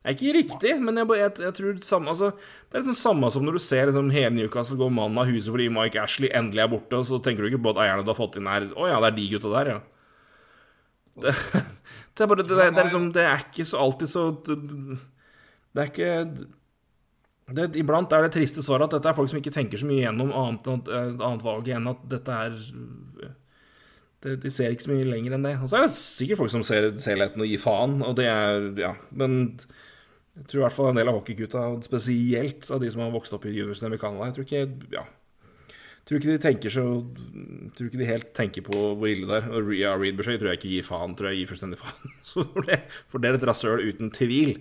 Det 0.03 0.11
er 0.11 0.17
ikke 0.17 0.35
riktig, 0.35 0.71
men 0.83 0.97
jeg, 0.99 1.07
jeg, 1.15 1.33
jeg 1.45 1.55
tror 1.55 1.75
det 1.77 1.87
samme 1.87 2.11
altså, 2.11 2.33
Det 2.35 2.75
er 2.75 2.81
liksom 2.81 2.97
samme 2.99 3.29
som 3.31 3.45
når 3.47 3.55
du 3.55 3.63
ser 3.63 3.87
liksom, 3.87 4.09
hele 4.11 4.33
Newcastle 4.35 4.75
gå 4.81 4.89
mannen 4.91 5.21
av 5.23 5.29
huset 5.31 5.53
fordi 5.55 5.69
Mike 5.71 6.01
Ashley 6.03 6.31
endelig 6.35 6.65
er 6.65 6.73
borte, 6.73 6.99
og 6.99 7.07
så 7.07 7.21
tenker 7.23 7.45
du 7.45 7.53
ikke 7.53 7.61
på 7.63 7.75
at 7.77 7.85
eierne 7.85 8.03
du 8.03 8.11
har 8.11 8.19
fått 8.19 8.41
inn, 8.41 8.49
er 8.51 8.67
Å 8.75 8.89
ja, 8.91 8.97
det 8.99 9.13
er 9.13 9.19
de 9.21 9.27
gutta 9.31 9.53
der, 9.53 9.71
ja. 9.77 9.79
Det, 11.23 11.35
det, 12.17 12.25
er 12.25 12.33
bare, 12.33 12.47
det, 12.49 12.57
er 12.59 12.75
liksom, 12.81 13.07
det 13.15 13.29
er 13.29 13.45
ikke 13.45 13.69
så 13.69 13.85
alltid 13.85 14.11
så 14.11 14.25
Det, 14.43 14.57
er 15.77 15.93
ikke 15.93 17.69
Iblant 17.79 18.15
er 18.17 18.27
det 18.27 18.33
triste 18.35 18.65
svaret 18.65 18.89
at 18.89 18.97
dette 18.97 19.13
er 19.13 19.17
folk 19.21 19.31
som 19.31 19.39
ikke 19.39 19.55
tenker 19.55 19.79
så 19.79 19.87
mye 19.87 20.01
gjennom 20.03 20.33
annet, 20.35 20.67
et 20.89 21.23
annet 21.23 21.47
valg 21.47 21.71
enn 21.77 21.91
at 21.91 22.03
dette 22.11 22.43
er 22.47 22.59
det, 24.23 24.37
De 24.43 24.51
ser 24.55 24.73
ikke 24.73 24.87
så 24.87 24.93
mye 24.95 25.07
lenger 25.07 25.37
enn 25.37 25.47
det. 25.47 25.57
Og 25.61 25.69
så 25.69 25.79
er 25.79 25.87
det 25.87 25.95
sikkert 25.95 26.41
folk 26.43 26.53
som 26.55 26.65
ser 26.67 26.91
selheten 27.03 27.43
og 27.43 27.51
gir 27.51 27.63
faen, 27.63 28.01
og 28.07 28.17
det 28.19 28.29
er 28.31 28.69
Ja, 28.81 28.93
men 29.11 29.59
jeg 30.39 30.47
tror 30.49 30.63
i 30.63 30.65
hvert 30.65 30.77
fall 30.77 30.93
en 30.93 31.01
del 31.01 31.11
av 31.11 31.19
hockeygutta, 31.19 31.65
spesielt 31.85 32.71
av 32.73 32.81
de 32.81 32.93
som 32.93 33.03
har 33.05 33.13
vokst 33.13 33.35
opp 33.37 33.45
i 33.49 33.53
juniorsene 33.53 33.99
i 33.99 34.01
Canada, 34.01 34.31
jeg 34.31 34.39
tror 34.39 34.49
ikke 34.49 34.95
Ja. 34.97 35.09
Tror 36.03 36.19
ikke 36.19 36.33
de 36.33 36.43
tenker 36.43 36.73
så 36.75 36.83
Tror 37.77 37.87
ikke 37.87 38.01
de 38.01 38.09
helt 38.09 38.33
tenker 38.35 38.65
på 38.67 38.79
hvor 38.99 39.07
ille 39.07 39.29
det 39.29 39.37
er. 39.39 39.53
Og 39.55 39.69
ja, 39.77 39.93
Reed 39.95 40.17
Boucher 40.19 40.35
tror 40.35 40.51
jeg 40.51 40.59
ikke 40.59 40.73
gir 40.73 40.87
faen. 40.89 41.13
Tror 41.15 41.31
jeg 41.31 41.43
gir 41.43 41.53
fullstendig 41.53 41.79
faen. 41.83 42.17
Så 42.27 42.43
for, 42.43 42.67
det, 42.67 42.81
for 43.07 43.23
det 43.23 43.31
er 43.31 43.39
et 43.39 43.47
rasøl 43.47 43.85
uten 43.87 44.11
tvil. 44.11 44.57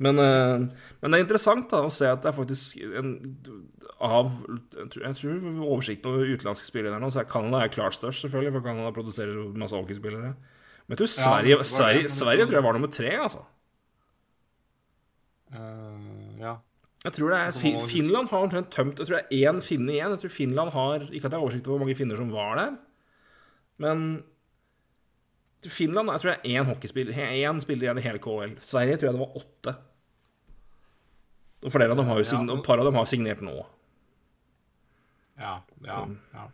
Men, 0.00 0.22
eh, 0.22 0.64
men 1.02 1.12
det 1.12 1.18
er 1.18 1.26
interessant 1.26 1.68
da 1.68 1.82
å 1.84 1.92
se 1.92 2.08
at 2.08 2.22
det 2.22 2.30
er 2.30 2.38
faktisk 2.38 2.78
en 2.86 3.12
av 3.98 4.30
Jeg 4.38 4.88
tror, 4.94 5.04
jeg 5.34 5.52
oversikten 5.58 6.12
over 6.12 6.28
utenlandske 6.30 6.70
spillere 6.70 6.94
der 6.94 7.02
nå, 7.02 7.10
så 7.10 7.24
er 7.24 7.28
Canada 7.28 7.64
er 7.64 7.72
klart 7.74 7.98
størst, 7.98 8.22
selvfølgelig, 8.24 8.54
for 8.54 8.64
Canada 8.68 8.94
produserer 8.94 9.40
masse 9.58 9.74
hockeyspillere. 9.74 10.32
Men 10.86 10.94
jeg 10.94 11.02
tror 11.02 11.10
Sverige, 11.12 11.56
det, 11.58 11.66
Sverige, 11.68 12.12
Sverige 12.14 12.46
tror 12.46 12.60
jeg 12.60 12.66
var 12.68 12.78
nummer 12.78 12.92
tre, 12.94 13.10
altså. 13.18 13.42
Eh, 15.52 16.38
ja. 16.40 16.56
Jeg 17.04 17.12
tror 17.14 17.30
det 17.30 17.38
er 17.38 17.50
Fi- 17.60 17.72
må 17.72 17.80
man- 17.80 17.88
Finland 17.88 18.28
har 18.28 18.42
omtrent 18.42 18.70
tømt 18.74 18.98
Jeg 18.98 19.06
tror 19.06 19.16
det 19.20 19.26
er 19.30 19.52
én 19.52 19.60
finne 19.62 19.92
igjen. 19.94 20.10
Jeg 20.10 20.18
tror 20.20 20.30
Finland 20.34 20.70
har 20.72 20.98
Ikke 21.12 21.24
at 21.26 21.32
jeg 21.32 21.38
har 21.40 21.46
oversikt 21.46 21.68
over 21.68 21.78
hvor 21.78 21.86
mange 21.86 21.96
finner 21.96 22.16
som 22.16 22.30
var 22.32 22.56
der, 22.56 22.76
men 23.78 24.24
Finland 25.62 26.08
Jeg 26.10 26.20
tror 26.20 26.34
det 26.34 26.40
er 26.44 26.60
én 26.62 26.66
hockeyspiller 26.66 27.12
Én 27.14 27.60
spiller 27.60 27.86
igjen 27.88 27.98
i 27.98 28.02
hele 28.02 28.18
KL. 28.18 28.56
Sverige 28.60 28.96
tror 28.98 29.08
jeg 29.08 29.14
det 29.14 29.20
var 29.20 29.36
åtte. 29.36 29.76
Og 31.64 31.72
flere 31.72 31.90
av 31.90 31.96
dem 31.96 32.06
har 32.06 32.14
jo 32.18 32.24
Ja, 32.24 32.30
sign- 32.30 32.50
og 32.50 32.64
par 32.64 32.78
av 32.78 32.84
dem 32.84 32.94
har 32.94 33.04
signert 33.04 33.40
nå. 33.42 33.66
Ja, 35.38 35.60
ja, 35.84 36.06
ja. 36.34 36.44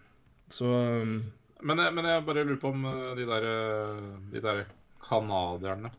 Så 0.50 0.64
um, 1.02 1.32
Men, 1.62 1.78
jeg- 1.78 1.94
men 1.94 2.04
jeg 2.04 2.24
bare 2.26 2.44
lurer 2.44 2.60
på 2.60 2.68
om 2.68 2.84
eh, 2.84 3.14
de 3.16 3.24
der, 3.26 3.44
eh, 3.44 4.00
de 4.32 4.40
der 4.40 4.64
canadierne 5.02 5.90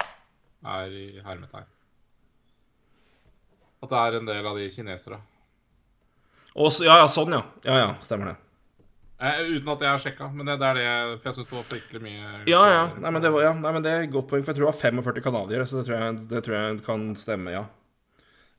er 0.64 0.86
i 0.90 1.22
hermetegn. 1.26 1.66
At 3.86 3.94
det 3.94 4.02
er 4.02 4.18
en 4.20 4.30
del 4.34 4.50
av 4.50 4.58
de 4.60 4.66
kinesere. 4.74 5.22
Også, 6.56 6.86
Ja, 6.88 6.98
ja, 7.04 7.08
sånn, 7.12 7.34
ja. 7.36 7.44
Ja, 7.68 7.78
ja, 7.82 7.88
stemmer 8.04 8.32
det. 8.32 8.36
Eh, 9.16 9.42
uten 9.56 9.70
at 9.72 9.84
jeg 9.84 9.88
har 9.94 10.02
sjekka, 10.04 10.28
men 10.36 10.48
det, 10.48 10.58
det 10.60 10.68
er 10.68 10.76
det 10.76 11.20
For 11.22 11.30
jeg 11.30 11.38
syns 11.38 11.48
det 11.48 11.56
var 11.56 11.68
fryktelig 11.70 12.02
mye 12.04 12.32
Ja, 12.52 12.64
ja. 12.68 12.82
Nei, 13.00 13.12
men 13.16 13.24
det, 13.24 13.30
var, 13.32 13.46
ja. 13.46 13.54
Nei, 13.56 13.72
men 13.72 13.86
det 13.86 13.92
er 13.94 14.04
et 14.04 14.12
godt 14.12 14.28
poeng, 14.28 14.44
for 14.44 14.52
jeg 14.52 14.60
tror 14.60 14.68
det 14.68 14.74
var 14.74 14.82
45 14.82 15.24
canadiere, 15.24 15.68
så 15.70 15.78
det 15.80 15.86
tror, 15.88 16.02
jeg, 16.04 16.18
det 16.34 16.42
tror 16.44 16.56
jeg 16.58 16.82
kan 16.88 17.06
stemme, 17.20 17.54
ja. 17.56 17.62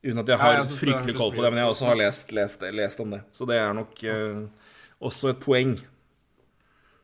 Uten 0.06 0.22
at 0.22 0.30
jeg 0.32 0.36
Ja, 0.36 0.40
har 0.40 0.56
jeg 0.60 0.70
fryktelig 0.78 1.16
koll 1.18 1.34
på 1.34 1.44
det, 1.44 1.50
men 1.52 1.60
jeg 1.60 1.72
også 1.74 1.90
har 1.90 1.98
lest, 2.00 2.32
lest, 2.36 2.64
lest 2.78 3.02
om 3.04 3.12
det. 3.16 3.20
Så 3.36 3.48
det 3.48 3.58
er 3.60 3.76
nok 3.76 4.02
eh, 4.08 4.40
også 5.10 5.34
et 5.34 5.40
poeng 5.44 5.74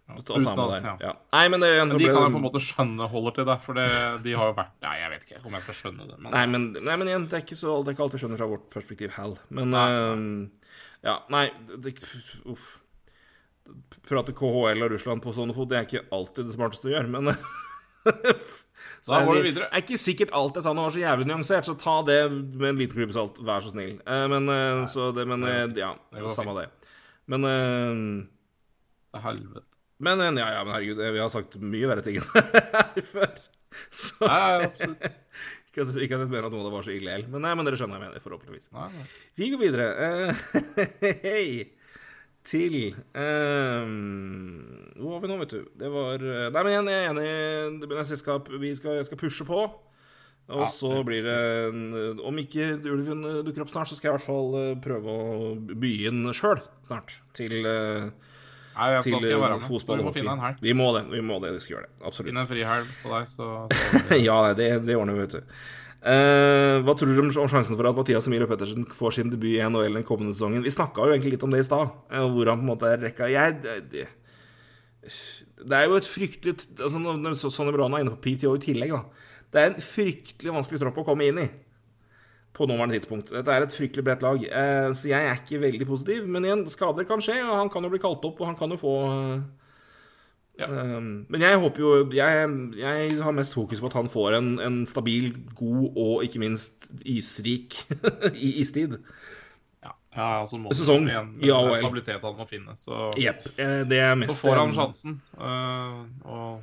der. 0.09 0.87
ja. 0.87 0.95
Ja. 1.01 1.13
Nei, 1.33 1.45
men 1.53 1.63
det 1.63 1.71
Men 1.79 1.93
de 1.95 2.01
ble 2.01 2.11
kan 2.11 2.19
jo 2.19 2.25
jeg 2.27 2.35
på 2.35 2.41
en 2.41 2.47
måte 2.47 2.63
skjønne 2.63 3.09
holder 3.13 3.37
til 3.37 3.47
det, 3.49 3.57
for 3.63 3.79
det, 3.79 3.89
de 4.25 4.35
har 4.37 4.51
jo 4.51 4.57
vært 4.59 4.75
Nei, 4.85 4.97
jeg 5.01 5.13
vet 5.13 5.29
ikke 5.29 5.41
om 5.47 5.57
jeg 5.57 5.67
skal 5.67 5.79
skjønne 5.79 6.09
det, 6.09 6.19
men 6.19 6.35
Nei, 6.35 6.43
men, 6.55 6.67
nei, 6.79 6.97
men 7.01 7.13
igjen, 7.13 7.29
det 7.31 7.39
er 7.39 7.45
ikke, 7.47 7.59
så, 7.59 7.77
det 7.81 7.93
er 7.93 7.97
ikke 7.97 8.07
alltid 8.09 8.25
skjønner 8.25 8.43
fra 8.43 8.51
vårt 8.51 8.67
perspektiv 8.75 9.15
Hal. 9.19 9.39
Men 9.49 9.73
Nei, 9.77 9.87
Uh, 9.93 10.63
Ja, 11.03 11.17
nei 11.33 11.49
det, 11.83 11.97
Uff. 12.49 12.79
Prate 14.09 14.35
KHL 14.35 14.85
og 14.85 14.93
Russland 14.93 15.23
på 15.23 15.33
sånne 15.35 15.55
fot, 15.55 15.71
det 15.71 15.79
er 15.79 15.87
ikke 15.87 16.05
alltid 16.15 16.49
det 16.49 16.55
smarteste 16.57 16.91
å 16.91 16.95
gjøre, 16.95 17.11
men 17.13 17.33
Så 19.03 19.15
Da 19.15 19.21
går 19.23 19.37
sier, 19.37 19.43
vi 19.43 19.49
videre. 19.49 19.67
Det 19.71 19.79
er 19.79 19.83
ikke 19.85 19.99
sikkert 20.03 20.33
alt 20.39 20.59
jeg 20.59 20.67
sa 20.67 20.73
nå 20.75 20.85
var 20.85 20.95
så 20.95 21.03
jævlig 21.03 21.27
nyansert, 21.31 21.67
så 21.67 21.75
ta 21.79 21.97
det 22.07 22.19
med 22.31 22.69
en 22.73 22.81
liten 22.81 22.97
klype 22.97 23.15
salt, 23.15 23.39
vær 23.47 23.63
så 23.63 23.71
snill. 23.71 23.97
Uh, 24.07 24.27
men 24.31 24.51
uh, 24.51 24.83
så 24.91 25.11
det, 25.15 25.27
men 25.31 25.47
eh, 25.47 25.65
ja, 25.79 25.93
samme 26.35 26.55
det. 26.59 26.69
Men 27.31 27.47
eh, 27.47 29.21
Helvete. 29.23 29.63
Men 30.03 30.19
ja, 30.39 30.49
ja, 30.57 30.63
men 30.67 30.75
herregud, 30.75 31.01
eh, 31.03 31.13
vi 31.15 31.21
har 31.23 31.31
sagt 31.33 31.59
mye 31.63 31.89
verre 31.91 32.03
ting 32.05 32.19
enn 32.19 32.31
det 32.35 32.63
her 32.75 33.05
før. 33.13 33.37
Så 33.89 34.27
Nei, 34.27 34.39
ja, 34.41 34.65
absolutt. 34.69 35.05
ikke, 35.73 35.85
at- 35.87 36.01
ikke 36.05 36.17
at 36.19 36.25
jeg 36.25 36.33
mener 36.33 36.49
at 36.49 36.53
noe 36.53 36.61
av 36.65 36.67
det 36.69 36.75
var 36.75 36.85
så 36.89 36.93
ille 36.97 37.15
men, 37.33 37.41
nei, 37.47 37.53
men 37.57 37.69
dere 37.69 37.79
skjønner 37.81 37.97
hva 37.97 38.03
jeg 38.03 38.11
mener, 38.11 38.25
forhåpentligvis. 38.25 38.67
Nei, 38.75 38.89
nei. 38.97 39.07
Vi 39.41 39.49
går 39.55 39.63
videre. 39.63 39.87
Uh, 40.03 40.43
Hei 41.29 41.47
til 42.43 42.75
eh, 42.91 43.91
Hvor 44.99 45.13
var 45.15 45.21
vi 45.23 45.29
nå, 45.31 45.37
vet 45.45 45.53
du? 45.55 45.61
Det 45.79 45.91
var 45.95 46.25
eh, 46.27 46.49
Nei, 46.51 46.63
men 46.67 46.89
jeg 46.91 47.05
er 47.05 47.11
enig. 47.13 47.85
Det 47.87 48.07
selskap. 48.09 48.51
Vi 48.59 48.73
skal, 48.75 48.97
jeg 48.99 49.07
skal 49.07 49.21
pushe 49.21 49.47
på. 49.47 49.61
Og 50.51 50.65
Ja, 50.65 50.67
så 50.67 50.91
blir 51.07 51.23
det 51.23 51.37
en- 51.69 52.19
Om 52.19 52.41
ikke 52.43 52.73
ulven 52.91 53.23
dukker 53.47 53.63
opp 53.63 53.71
snart, 53.71 53.93
så 53.93 53.95
skal 53.95 54.11
jeg 54.11 54.17
i 54.17 54.19
hvert 54.19 54.27
fall 54.27 54.59
prøve 54.83 55.15
å 55.15 55.53
by 55.85 55.93
inn 56.11 56.25
sjøl 56.35 56.59
snart. 56.89 57.15
Til, 57.39 57.55
eh, 57.63 58.11
Nei, 58.73 58.89
jeg, 58.95 59.05
til 59.05 59.19
være 59.21 59.37
eh, 59.37 59.59
med. 59.59 59.67
fotball 59.67 59.85
Så 59.85 60.01
vi 60.01 60.07
må 60.07 60.15
finne 60.15 60.35
en 60.37 60.43
helg. 60.43 60.65
Vi 60.65 60.75
må 60.77 60.89
det. 60.97 61.05
Vi 61.13 61.23
må 61.25 61.39
det, 61.43 61.53
vi 61.57 61.63
skal 61.63 61.77
gjøre 61.77 61.87
det. 61.89 61.95
Absolutt. 62.01 62.31
Finne 62.31 62.45
en 62.45 62.51
frihelg 62.51 62.91
på 63.03 63.13
deg, 63.13 63.31
så, 63.31 63.53
så 64.09 64.19
ja, 64.19 64.39
det, 64.59 64.69
det 64.87 64.99
ordner 64.99 65.19
vi, 65.19 65.27
vet 65.27 65.39
du. 65.39 65.57
Uh, 66.03 66.81
hva 66.83 66.97
tror 66.99 67.13
du 67.15 67.21
om 67.23 67.31
sjansen 67.31 67.77
for 67.79 67.87
at 67.87 67.95
Mathias 67.95 68.27
Emilio 68.27 68.49
Pettersen 68.51 68.89
får 68.99 69.15
sin 69.21 69.29
debut 69.31 69.53
i 69.53 69.61
NHL 69.63 70.01
den 70.01 70.07
kommende 70.07 70.35
sesongen? 70.35 70.65
Vi 70.65 70.73
snakka 70.75 71.05
jo 71.07 71.15
egentlig 71.15 71.37
litt 71.37 71.45
om 71.47 71.55
det 71.55 71.61
i 71.63 71.67
stad, 71.69 71.93
eh, 72.11 72.25
hvor 72.27 72.51
han 72.51 72.59
på 72.59 72.67
en 72.67 72.71
måte 72.73 72.91
er 72.91 72.99
rekka 73.05 73.29
jeg, 73.31 73.61
det, 73.63 73.77
det, 73.93 74.09
det 75.63 75.77
er 75.79 75.87
jo 75.87 76.01
et 76.01 76.09
fryktelig 76.11 76.57
altså, 76.83 77.53
Sonny 77.55 77.75
Brana 77.77 78.01
er 78.01 78.07
inne 78.07 78.17
på 78.17 78.25
PTO 78.25 78.57
i 78.59 78.65
tillegg, 78.65 78.97
da. 78.97 79.31
Det 79.53 79.63
er 79.63 79.71
en 79.71 79.79
fryktelig 79.85 80.57
vanskelig 80.57 80.83
tropp 80.83 80.99
å 81.05 81.07
komme 81.07 81.29
inn 81.29 81.39
i 81.45 81.47
på 82.53 82.67
nåværende 82.69 82.99
tidspunkt. 82.99 83.33
Dette 83.33 83.51
er 83.53 83.65
et 83.65 83.75
fryktelig 83.75 84.05
bredt 84.05 84.23
lag, 84.23 84.45
eh, 84.45 84.93
så 84.95 85.09
jeg 85.09 85.25
er 85.25 85.41
ikke 85.41 85.61
veldig 85.63 85.87
positiv. 85.89 86.29
Men 86.29 86.45
igjen, 86.45 86.67
skader 86.69 87.07
kan 87.09 87.23
skje, 87.25 87.39
og 87.47 87.57
han 87.57 87.71
kan 87.73 87.85
jo 87.85 87.91
bli 87.93 88.01
kalt 88.03 88.25
opp, 88.29 88.41
og 88.41 88.47
han 88.51 88.57
kan 88.59 88.71
jo 88.75 88.81
få 88.81 88.95
eh, 89.11 89.43
Ja. 90.61 90.67
Um, 90.69 91.25
men 91.33 91.41
jeg 91.41 91.57
håper 91.59 91.81
jo 91.81 91.91
jeg, 92.13 92.49
jeg 92.77 93.23
har 93.25 93.33
mest 93.33 93.55
fokus 93.57 93.81
på 93.81 93.89
at 93.89 93.95
han 93.97 94.09
får 94.13 94.35
en, 94.37 94.51
en 94.61 94.75
stabil, 94.87 95.31
god 95.57 95.97
og 95.97 96.25
ikke 96.27 96.43
minst 96.43 96.91
isrik 97.09 97.79
i 98.37 98.51
istid. 98.61 98.99
ja, 99.83 99.95
ja, 100.17 100.27
altså 100.43 100.61
må 100.61 100.75
Sesong 100.77 101.09
i 101.09 101.51
AHL. 101.51 101.79
Stabilitet 101.81 102.21
han 102.21 102.37
må 102.37 102.45
finne. 102.51 102.77
Så, 102.77 103.09
eh, 103.57 103.81
er 103.97 104.29
så 104.29 104.37
får 104.45 104.61
han 104.61 104.77
sjansen. 104.77 105.17
eh, 105.41 106.05
og 106.29 106.61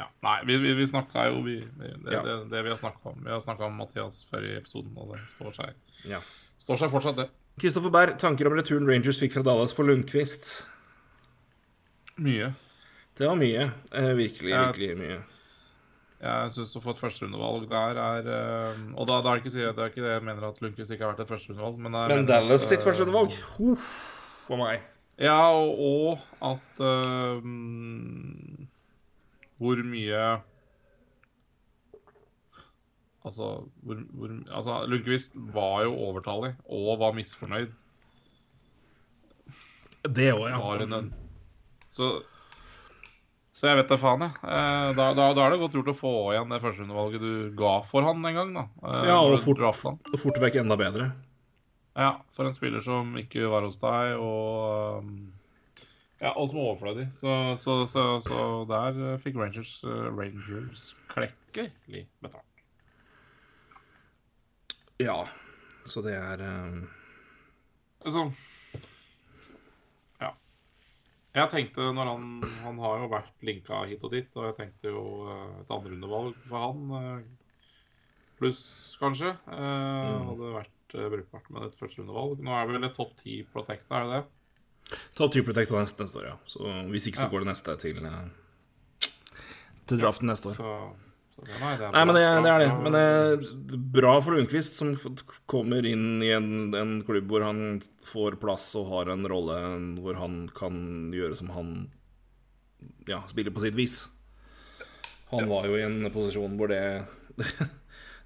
ja, 0.00 0.06
Nei, 0.24 0.36
vi, 0.48 0.56
vi, 0.62 0.72
vi 0.78 0.86
snakka 0.88 1.26
jo 1.28 1.42
vi, 1.44 1.58
det, 1.80 1.92
Ja. 2.14 2.22
det, 2.24 2.36
det 2.52 2.62
vi 2.64 2.72
har 2.72 2.78
snakka 2.80 3.12
om. 3.12 3.18
Vi 3.26 3.30
har 3.34 3.42
snakka 3.44 3.68
om 3.68 3.76
Mathias 3.80 4.22
før 4.30 4.46
i 4.48 4.54
episoden, 4.56 4.94
og 4.96 5.12
det 5.14 5.20
står 5.34 5.52
seg, 5.60 5.76
Ja. 6.08 6.22
står 6.62 6.80
seg 6.84 6.92
fortsatt, 6.94 7.20
det. 7.20 7.28
Kristoffer 7.60 7.92
Berg, 7.92 8.16
tanker 8.22 8.48
om 8.48 8.56
returen 8.56 8.88
Rangers 8.88 9.18
fikk 9.20 9.34
fra 9.36 9.42
Dallas 9.44 9.74
for 9.76 9.84
Lundqvist? 9.84 10.52
Mye. 12.20 12.54
Det 13.18 13.28
var 13.28 13.36
mye. 13.36 13.66
Eh, 13.92 14.14
virkelig, 14.16 14.50
jeg, 14.54 14.70
virkelig 14.72 14.96
mye. 15.00 15.18
Jeg 16.20 16.52
syns 16.54 16.72
å 16.76 16.82
få 16.84 16.92
et 16.94 17.00
førsterundevalg 17.00 17.62
der 17.70 17.96
er 17.96 18.26
uh, 18.28 18.80
Og 19.00 19.06
da, 19.08 19.22
da 19.24 19.32
er 19.32 19.38
det 19.40 19.48
ikke, 19.48 19.52
det 19.72 19.84
er 19.84 19.92
ikke 19.92 20.02
det 20.04 20.10
jeg 20.12 20.24
mener 20.28 20.46
at 20.50 20.58
Lundqvist 20.60 20.92
ikke 20.92 21.06
har 21.06 21.14
vært 21.14 21.22
et 21.24 21.32
førsterundevalg, 21.32 21.78
men 21.80 21.94
Men 21.96 22.08
mener 22.12 22.26
Dallas 22.28 22.66
sitt 22.68 22.80
eh, 22.82 22.84
førsterundevalg 22.88 23.36
Huff, 23.56 23.86
for 24.48 24.60
meg. 24.60 24.84
Ja, 25.20 25.38
og, 25.52 25.80
og 25.80 26.50
at 26.52 26.80
eh, 26.84 27.40
mm, 27.44 28.68
Hvor 29.60 29.82
mye 29.84 30.22
Altså, 33.20 33.46
hvor, 33.84 33.98
hvor, 34.16 34.30
altså 34.48 34.78
Lundqvist 34.88 35.34
var 35.52 35.82
jo 35.84 35.92
overtallig 36.08 36.54
og 36.72 36.94
var 37.02 37.12
misfornøyd. 37.12 37.74
Det 40.08 40.30
òg, 40.32 40.46
ja. 40.48 41.00
så, 41.92 42.08
så 43.52 43.68
jeg 43.68 43.76
vet 43.82 43.90
da 43.92 43.98
faen, 44.00 44.24
jeg. 44.24 44.38
Eh, 44.40 44.92
Da, 44.96 45.10
da, 45.12 45.26
da 45.36 45.44
er 45.44 45.52
det 45.52 45.60
godt 45.60 45.76
gjort 45.76 45.90
å 45.92 45.96
få 45.98 46.12
igjen 46.32 46.54
det 46.54 46.62
førsteundervalget 46.64 47.20
du 47.26 47.34
ga 47.60 47.74
for 47.84 48.08
han 48.08 48.24
en 48.24 48.38
gang. 48.40 48.54
da 48.56 48.64
eh, 48.88 49.10
Ja, 49.10 49.18
og 49.20 49.36
fort, 49.44 49.60
og 49.60 50.16
fort 50.22 50.40
vekk 50.40 50.62
enda 50.62 50.80
bedre. 50.80 51.10
Ja, 52.00 52.14
for 52.32 52.48
en 52.48 52.56
spiller 52.56 52.80
som 52.80 53.12
ikke 53.20 53.52
var 53.52 53.68
hos 53.68 53.76
deg, 53.82 54.16
og 54.16 55.04
Ja, 56.20 56.34
og 56.36 56.50
som 56.50 56.60
er 56.60 56.68
overflødig. 56.68 57.06
Så, 57.16 57.34
så, 57.60 57.80
så, 57.88 58.04
så 58.24 58.44
der 58.68 58.98
uh, 59.00 59.16
fikk 59.22 59.38
Rangers, 59.40 59.78
uh, 59.84 60.10
Rangers 60.12 60.90
klekkelig 61.12 62.04
betalt. 62.20 62.64
Ja. 65.00 65.22
Så 65.88 66.02
det 66.04 66.12
er 66.12 66.42
um, 66.44 66.82
Altså 68.04 68.26
Ja. 70.20 70.34
Jeg 71.34 71.48
tenkte 71.54 71.88
når 71.96 72.12
han 72.12 72.26
Han 72.66 72.78
har 72.84 73.00
jo 73.00 73.08
vært 73.12 73.46
linka 73.48 73.84
hit 73.88 74.04
og 74.04 74.12
dit, 74.12 74.28
og 74.36 74.50
jeg 74.50 74.58
tenkte 74.58 74.92
jo 74.92 75.04
et 75.62 75.72
andrerundevalg 75.72 76.36
for 76.50 76.66
han 76.66 77.24
pluss, 78.40 78.96
kanskje. 79.00 79.34
mm. 79.46 80.28
hadde 80.30 80.52
vært 80.54 80.94
eh, 80.96 81.08
brukbart 81.12 81.48
med 81.52 81.68
et 81.68 81.80
førsterundevalg. 81.80 82.44
Nå 82.44 82.54
er 82.56 82.66
det 82.66 82.76
vel 82.76 82.88
et 82.88 82.96
topp 82.96 83.16
ti 83.20 83.40
protect, 83.52 83.88
er 83.92 84.06
det 84.06 84.14
det? 84.14 84.22
Top 85.18 85.32
3 85.34 85.42
Protect 85.46 85.70
neste, 85.76 86.06
neste 86.06 86.18
år, 86.22 86.26
ja. 86.32 86.36
Så 86.50 86.64
hvis 86.90 87.06
ikke, 87.10 87.20
så 87.22 87.28
går 87.30 87.44
det 87.44 87.50
neste 87.52 87.76
til 87.82 88.00
eh, 88.08 88.24
Til 89.90 90.00
draften 90.02 90.30
neste 90.30 90.50
år. 90.52 90.58
Så, 90.58 90.74
så 91.36 91.46
det, 91.46 91.56
nei, 91.62 91.72
det 91.78 91.86
er 91.88 91.94
Nei, 91.94 92.02
men 92.08 92.18
det, 92.18 92.24
det 92.44 92.50
er 92.52 92.62
det. 92.64 92.70
Bra- 92.74 92.92
det 92.94 93.76
er 93.78 93.84
bra 94.00 94.14
for 94.20 94.36
Lundqvist, 94.36 94.76
som 94.78 94.94
kommer 95.50 95.86
inn 95.88 96.20
i 96.26 96.32
en, 96.36 96.50
en 96.76 96.96
klubb 97.06 97.30
hvor 97.32 97.46
han 97.46 97.80
får 98.06 98.36
plass 98.42 98.68
og 98.80 98.90
har 98.92 99.12
en 99.14 99.26
rolle 99.30 99.56
hvor 100.02 100.18
han 100.20 100.42
kan 100.56 100.80
gjøre 101.16 101.38
som 101.38 101.52
han 101.56 101.72
Ja, 103.08 103.22
spiller 103.30 103.54
på 103.54 103.62
sitt 103.64 103.76
vis. 103.78 104.02
Han 105.30 105.46
var 105.50 105.66
jo 105.70 105.76
i 105.78 105.84
en 105.86 106.02
posisjon 106.14 106.56
hvor 106.58 106.72
det 106.72 106.82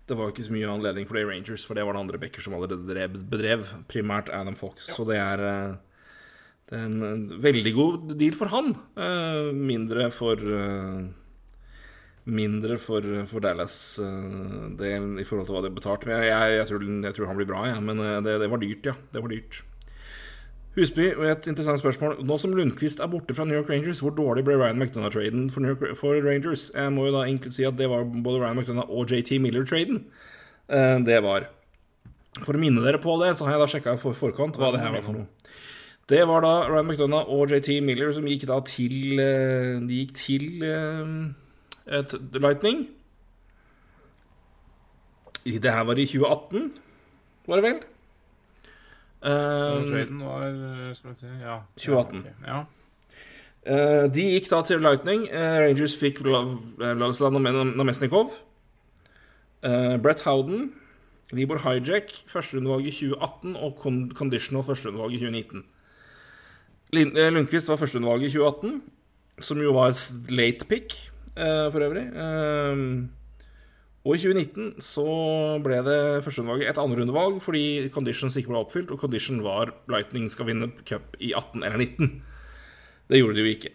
Det 0.04 0.16
var 0.18 0.28
ikke 0.28 0.44
så 0.44 0.52
mye 0.52 0.68
anledning 0.68 1.06
for 1.08 1.16
det 1.16 1.22
i 1.24 1.28
Rangers, 1.30 1.62
for 1.64 1.78
det 1.78 1.84
var 1.88 1.96
det 1.96 2.00
andre 2.02 2.18
backer 2.20 2.42
som 2.44 2.52
allerede 2.58 2.76
bedrev. 3.24 3.62
Primært 3.88 4.28
Adam 4.28 4.52
Fox. 4.58 4.90
Så 4.92 5.06
det 5.08 5.16
er 5.16 5.40
eh, 5.48 5.76
det 6.70 6.78
er 6.78 6.86
en 6.88 7.02
eh, 7.04 7.36
veldig 7.44 7.72
god 7.76 8.16
deal 8.20 8.36
for 8.36 8.52
han. 8.52 8.72
Eh, 8.96 9.52
mindre 9.52 10.08
for 10.14 10.40
eh, 10.40 11.04
Mindre 12.24 12.78
for, 12.80 13.04
for 13.28 13.44
Dallas 13.44 13.74
del 14.00 15.18
i 15.20 15.24
forhold 15.28 15.44
til 15.44 15.58
hva 15.58 15.60
det 15.60 15.74
betalte. 15.76 16.06
betalt. 16.06 16.06
Men 16.08 16.22
jeg, 16.24 16.54
jeg, 16.54 16.68
tror, 16.70 16.84
jeg 17.04 17.16
tror 17.18 17.28
han 17.28 17.36
blir 17.36 17.48
bra, 17.50 17.66
jeg. 17.68 17.82
Men 17.84 18.00
det, 18.24 18.38
det 18.40 18.48
var 18.48 18.62
dyrt, 18.62 18.88
ja. 18.88 18.94
Det 19.12 19.20
var 19.20 19.28
dyrt. 19.28 19.58
Husby, 20.78 21.10
et 21.10 21.50
interessant 21.52 21.82
spørsmål. 21.82 22.16
Nå 22.24 22.38
som 22.40 22.56
Lundqvist 22.56 23.04
er 23.04 23.10
borte 23.12 23.36
fra 23.36 23.44
New 23.44 23.58
York 23.58 23.68
Rangers, 23.68 24.00
hvor 24.00 24.16
dårlig 24.16 24.46
ble 24.48 24.56
Ryan 24.56 24.80
McDonough-traden 24.80 25.52
for, 25.52 25.84
for 26.00 26.16
Rangers? 26.24 26.70
Jeg 26.72 26.96
må 26.96 27.04
jo 27.10 27.12
da 27.18 27.26
egentlig 27.26 27.52
si 27.58 27.68
at 27.68 27.76
det 27.76 27.90
var 27.92 28.08
både 28.08 28.40
Ryan 28.40 28.56
McDonough 28.62 28.88
og 28.88 29.12
JT 29.12 29.36
Miller-traden. 29.44 30.00
Det 31.04 31.20
var 31.28 31.50
For 32.40 32.56
å 32.56 32.64
minne 32.64 32.88
dere 32.88 33.04
på 33.04 33.20
det, 33.20 33.34
så 33.36 33.44
har 33.44 33.58
jeg 33.58 33.66
da 33.66 33.70
sjekka 33.74 33.98
for 34.00 34.16
forkant 34.16 34.56
hva 34.56 34.72
det 34.72 34.80
her 34.80 34.96
var 34.96 35.04
for 35.04 35.20
noe. 35.20 35.28
Det 36.08 36.20
var 36.28 36.40
da 36.44 36.52
Ryan 36.68 36.86
McDonough 36.90 37.30
og 37.32 37.48
JT 37.50 37.78
Miller 37.84 38.12
som 38.12 38.26
gikk 38.28 38.44
da 38.50 38.58
til 38.68 39.18
eh, 39.22 39.78
De 39.88 40.02
gikk 40.02 40.12
til 40.18 40.62
eh, 40.68 41.14
et 41.98 42.12
Lightning. 42.36 42.86
Det 45.44 45.72
her 45.72 45.84
var 45.84 45.98
i 46.00 46.06
2018, 46.08 46.70
var 47.48 47.60
det 47.60 47.64
vel? 47.66 47.80
Traden 49.24 50.20
var 50.24 50.94
Skal 50.96 51.10
vi 51.10 51.16
si, 51.18 51.26
Ja. 51.42 51.58
2018. 51.76 52.22
Ja, 52.46 52.62
de 54.12 54.24
gikk 54.34 54.48
da 54.50 54.62
til 54.64 54.80
Lightning. 54.84 55.26
Rangers 55.32 55.96
fikk 56.00 56.20
Vla- 56.24 56.56
Vladislav 56.80 57.32
Namesnikov. 57.32 58.32
Uh, 59.64 59.96
Brett 60.04 60.20
Howden. 60.24 60.72
Libor 61.32 61.58
Hijack, 61.64 62.12
førsterundevalg 62.28 62.86
i 62.86 62.92
2018 62.92 63.56
og 63.56 63.78
con 63.80 64.10
conditional 64.14 64.62
førsterundevalg 64.64 65.16
i 65.16 65.18
2019. 65.22 65.64
Eh, 66.94 67.32
Lundqvist 67.34 67.70
var 67.70 67.80
førsterundevalg 67.80 68.26
i 68.26 68.30
2018, 68.32 68.78
som 69.42 69.60
jo 69.62 69.74
var 69.74 69.92
et 69.92 70.30
late 70.30 70.68
pick 70.70 70.96
eh, 71.34 71.66
for 71.74 71.82
øvrig. 71.82 72.06
Eh, 72.14 72.82
og 74.04 74.18
i 74.18 74.20
2019 74.20 74.82
så 74.84 75.06
ble 75.64 75.78
det 75.86 76.00
førsterundevalget 76.26 76.74
et 76.74 76.80
andrerundevalg 76.82 77.38
fordi 77.40 77.64
conditions 77.94 78.36
ikke 78.36 78.52
ble 78.52 78.60
oppfylt, 78.60 78.92
og 78.92 79.00
condition 79.00 79.40
var 79.44 79.72
Lightning 79.88 80.28
skal 80.32 80.50
vinne 80.50 80.68
cup 80.84 81.16
i 81.20 81.32
18 81.32 81.64
eller 81.64 81.80
19. 81.80 82.20
Det 83.08 83.20
gjorde 83.20 83.38
de 83.38 83.46
jo 83.46 83.54
ikke. 83.54 83.72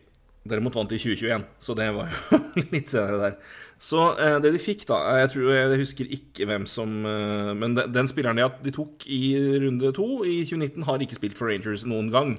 Derimot 0.50 0.78
vant 0.78 0.90
de 0.90 0.96
i 0.96 1.02
2021, 1.02 1.44
så 1.60 1.74
det 1.76 1.90
var 1.98 2.14
jo 2.14 2.40
litt 2.76 2.94
senere 2.94 3.18
der. 3.24 3.34
Så 3.82 4.06
eh, 4.22 4.38
det 4.44 4.54
de 4.54 4.62
fikk, 4.62 4.86
da 4.90 5.00
eh, 5.08 5.22
Jeg 5.24 5.32
tror 5.34 5.50
jeg 5.56 5.82
husker 5.82 6.14
ikke 6.16 6.48
hvem 6.50 6.66
som 6.68 7.06
eh, 7.08 7.52
Men 7.56 7.78
den, 7.78 7.94
den 7.96 8.10
spilleren 8.12 8.40
de, 8.40 8.48
de 8.66 8.74
tok 8.76 9.06
i 9.08 9.34
runde 9.64 9.92
to 9.96 10.08
i 10.28 10.42
2019, 10.44 10.88
har 10.88 11.04
ikke 11.04 11.20
spilt 11.20 11.40
for 11.40 11.52
Rangers 11.52 11.86
noen 11.88 12.12
gang. 12.14 12.38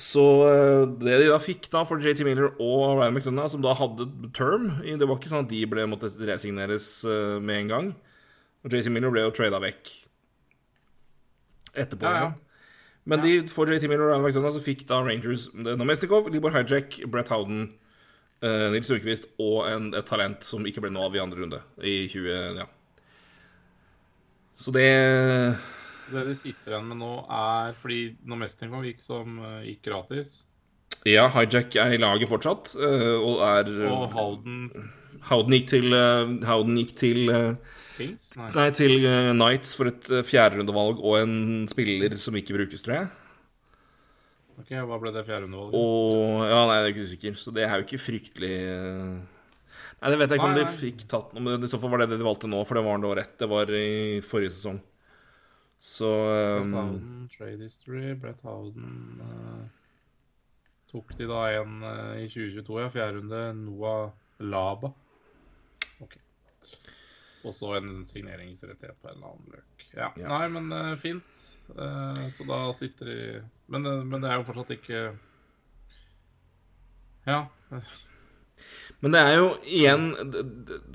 Så 0.00 0.22
eh, 0.48 0.82
det 1.02 1.18
de 1.20 1.28
da 1.28 1.38
fikk 1.42 1.68
da 1.72 1.82
for 1.84 2.00
JT 2.00 2.22
Miller 2.24 2.54
og 2.56 3.00
Ryan 3.00 3.12
McDonough, 3.12 3.50
som 3.52 3.64
da 3.64 3.74
hadde 3.76 4.06
term 4.36 4.70
Det 4.80 5.04
var 5.04 5.18
ikke 5.18 5.32
sånn 5.32 5.44
at 5.44 5.50
de 5.52 5.60
ble 5.68 5.84
måtte 5.90 6.08
resigneres 6.24 7.02
eh, 7.04 7.36
med 7.36 7.66
en 7.66 7.72
gang. 7.74 7.90
Og 8.64 8.72
JT 8.72 8.88
Miller 8.92 9.12
ble 9.12 9.26
jo 9.26 9.34
trada 9.36 9.60
vekk 9.60 9.92
etterpå 11.80 12.08
Ja, 12.08 12.22
ja. 12.24 12.30
Men 13.04 13.20
Men 13.20 13.22
de, 13.24 13.34
for 13.52 13.68
JT 13.68 13.88
Miller 13.88 14.08
og 14.08 14.14
Ryan 14.14 14.24
McDonough 14.24 14.56
så 14.56 14.64
fikk 14.64 14.86
da 14.88 15.02
Rangers 15.04 15.48
Nomestikov, 15.54 16.28
Libor 16.32 16.52
Hijack, 16.54 17.00
Brett 17.10 17.32
Howden, 17.32 17.70
eh, 18.44 18.66
Nils 18.72 18.88
Sundqvist 18.88 19.28
og 19.40 19.68
en, 19.68 19.92
et 19.96 20.08
talent 20.08 20.44
som 20.44 20.64
ikke 20.68 20.84
ble 20.84 20.92
noe 20.94 21.08
av 21.08 21.16
i 21.16 21.22
andre 21.22 21.44
runde 21.44 21.60
i 21.84 22.06
20... 22.12 22.60
Ja. 22.60 22.68
Så 24.60 24.72
det 24.76 24.90
Det 26.10 26.24
de 26.26 26.34
sitter 26.38 26.72
igjen 26.74 26.88
med 26.90 26.98
nå, 27.02 27.10
er 27.30 27.74
fordi 27.80 28.00
Nomestikov 28.26 28.86
gikk 28.88 29.02
som 29.04 29.36
eh, 29.44 29.60
gikk 29.70 29.84
gratis, 29.90 30.40
Ja, 31.06 31.28
Hijack 31.32 31.76
er 31.80 31.94
i 31.94 32.00
laget 32.02 32.28
fortsatt, 32.28 32.74
eh, 32.76 33.14
og 33.16 33.38
er 33.46 33.70
og 33.88 34.08
Howden 34.16 34.58
Howden 35.30 35.54
gikk 35.58 35.68
til 35.70 35.92
eh, 35.94 36.34
Howden 36.48 36.76
gikk 36.80 36.92
til 36.98 37.30
eh, 37.30 37.78
Kings? 37.96 38.30
Nei. 38.40 38.50
Nei, 38.56 38.68
til 38.76 38.94
eh, 39.04 39.30
Knights 39.36 39.74
for 39.78 39.90
et 39.92 40.10
fjerderundevalg 40.26 41.00
og 41.04 41.18
en 41.22 41.34
spiller 41.70 42.16
som 42.20 42.36
ikke 42.40 42.56
brukes, 42.58 42.82
tror 42.86 42.96
jeg. 42.98 43.10
Ok, 44.60 44.70
Hva 44.76 44.98
ble 45.00 45.12
det 45.14 45.24
fjerde 45.28 45.46
undervalget? 45.48 45.76
Og 45.80 46.42
Ja, 46.50 46.60
nei, 46.68 46.78
jeg 46.80 46.84
er 46.88 46.94
ikke 46.94 47.06
usikker, 47.08 47.36
så 47.40 47.52
det 47.56 47.64
er 47.64 47.76
jo 47.80 47.86
ikke 47.86 48.00
fryktelig 48.02 48.54
eh, 48.60 49.14
Nei, 50.00 50.10
det 50.12 50.18
vet 50.20 50.32
jeg 50.32 50.40
ikke 50.40 50.48
om 50.48 50.56
de 50.56 50.64
nei. 50.64 50.72
fikk 50.80 51.02
tatt 51.12 51.32
noe, 51.36 51.44
men 51.44 51.64
i 51.64 51.68
så 51.68 51.80
fall 51.80 51.92
var 51.92 52.02
det 52.04 52.10
det 52.14 52.18
de 52.20 52.24
valgte 52.24 52.48
nå, 52.48 52.60
for 52.64 52.78
det 52.78 52.84
var 52.86 53.00
nå 53.02 53.10
rett. 53.18 53.34
Det 53.40 53.48
var 53.50 53.68
i 53.76 54.20
forrige 54.24 54.52
sesong. 54.56 54.78
Så 55.80 56.08
Brett 56.12 56.62
um, 56.62 56.72
Howden, 56.74 57.28
Trade 57.32 57.62
History, 57.64 58.14
Brett 58.14 58.42
Howden 58.44 59.22
uh, 59.24 59.62
Tok 60.90 61.14
de 61.16 61.28
da 61.30 61.44
en 61.54 61.78
uh, 61.86 62.18
i 62.20 62.26
2022, 62.28 62.80
ja. 62.82 62.90
Fjerde 62.90 63.16
runde. 63.16 63.40
Noah 63.62 64.10
Laba. 64.42 64.90
Ok. 66.02 66.18
Og 67.46 67.54
så 67.56 67.76
en 67.78 68.04
signeringsrettighet 68.04 68.98
på 69.00 69.08
en 69.08 69.16
eller 69.16 69.30
annen 69.30 69.54
løk. 69.54 69.86
Ja. 69.94 70.10
Ja. 70.18 70.28
Nei, 70.34 70.50
men 70.52 70.68
uh, 70.74 70.92
fint. 71.00 71.46
Uh, 71.72 72.26
så 72.34 72.44
da 72.48 72.60
sitter 72.76 73.12
de 73.12 73.18
men, 73.70 73.86
men 74.10 74.20
det 74.20 74.32
er 74.32 74.40
jo 74.40 74.46
fortsatt 74.50 74.74
ikke 74.74 75.02
Ja. 77.28 77.44
Men 79.00 79.14
det 79.14 79.20
er 79.24 79.38
jo 79.38 79.46
igjen, 79.64 80.02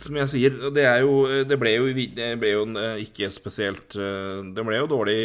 som 0.02 0.20
jeg 0.20 0.30
sier, 0.30 0.58
det 0.76 0.84
jo 1.02 1.16
Det 1.50 1.58
ble 1.58 1.72
jo, 1.74 1.88
det 1.90 2.30
ble 2.42 2.52
jo 2.52 2.66
eh, 2.78 3.00
ikke 3.02 3.32
spesielt 3.34 3.98
eh, 3.98 4.44
Det 4.54 4.66
ble 4.68 4.78
jo 4.78 4.92
dårlig 4.92 5.18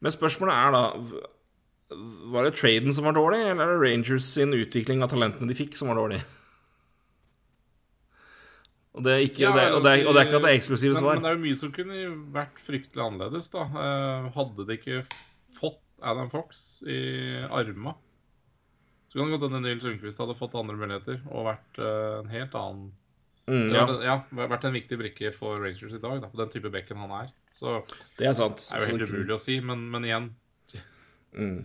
Men 0.00 0.14
spørsmålet 0.14 0.56
er 0.56 0.72
da 0.72 0.82
Var 2.32 2.48
det 2.48 2.54
traden 2.56 2.96
som 2.96 3.04
var 3.04 3.18
dårlig, 3.18 3.42
eller 3.50 3.66
er 3.66 3.74
det 3.74 3.84
Rangers 3.84 4.30
sin 4.32 4.56
utvikling 4.56 5.04
av 5.04 5.12
talentene 5.12 5.50
de 5.50 5.58
fikk, 5.58 5.76
som 5.76 5.92
var 5.92 6.00
dårlig? 6.00 6.22
Og 8.96 9.04
det 9.06 9.18
ikke, 9.28 9.44
Ja, 9.44 9.52
det, 9.54 9.66
og 9.76 9.84
det, 9.84 9.92
og 10.06 10.14
det 10.14 10.20
er 10.20 10.26
ikke 10.26 10.38
at 10.40 10.44
det 10.44 10.50
er 10.50 10.58
eksklusive 10.58 10.96
svar. 10.98 11.14
men 11.14 11.22
det 11.22 11.30
er 11.30 11.36
jo 11.36 11.44
mye 11.44 11.58
som 11.60 11.70
kunne 11.74 11.98
vært 12.34 12.56
fryktelig 12.58 13.04
annerledes, 13.04 13.50
da. 13.52 13.62
Eh, 13.84 14.30
hadde 14.34 14.66
de 14.66 14.76
ikke 14.80 15.04
fått 15.60 15.78
Adam 16.02 16.30
Fox 16.32 16.80
i 16.82 16.98
arma, 17.46 17.94
så 19.10 19.18
kan 19.18 19.26
det 19.26 19.34
godt 19.34 19.48
hende 19.50 19.60
Nils 19.66 19.82
Sundquist 19.82 20.22
hadde 20.22 20.38
fått 20.38 20.54
andre 20.54 20.78
muligheter 20.78 21.18
og 21.34 21.48
vært 21.50 21.80
eh, 21.82 22.16
en 22.22 22.30
helt 22.32 22.56
annen 22.62 22.88
Mm, 23.50 23.72
ja. 23.74 23.82
ja, 24.04 24.14
vært 24.46 24.62
en 24.68 24.74
viktig 24.76 24.94
brikke 25.00 25.32
for 25.34 25.56
Rangers 25.58 25.96
i 25.96 25.98
dag, 25.98 26.20
da, 26.22 26.28
på 26.30 26.38
den 26.38 26.50
type 26.52 26.70
bekken 26.70 27.00
han 27.02 27.10
er. 27.16 27.30
Så 27.56 27.80
det 28.20 28.28
er 28.28 28.36
sant. 28.38 28.60
det 28.62 28.76
er 28.76 28.84
jo 28.84 28.90
helt 28.92 29.10
umulig 29.10 29.34
å 29.34 29.38
si, 29.42 29.56
men, 29.64 29.88
men 29.90 30.06
igjen 30.06 30.28
Mm, 31.34 31.64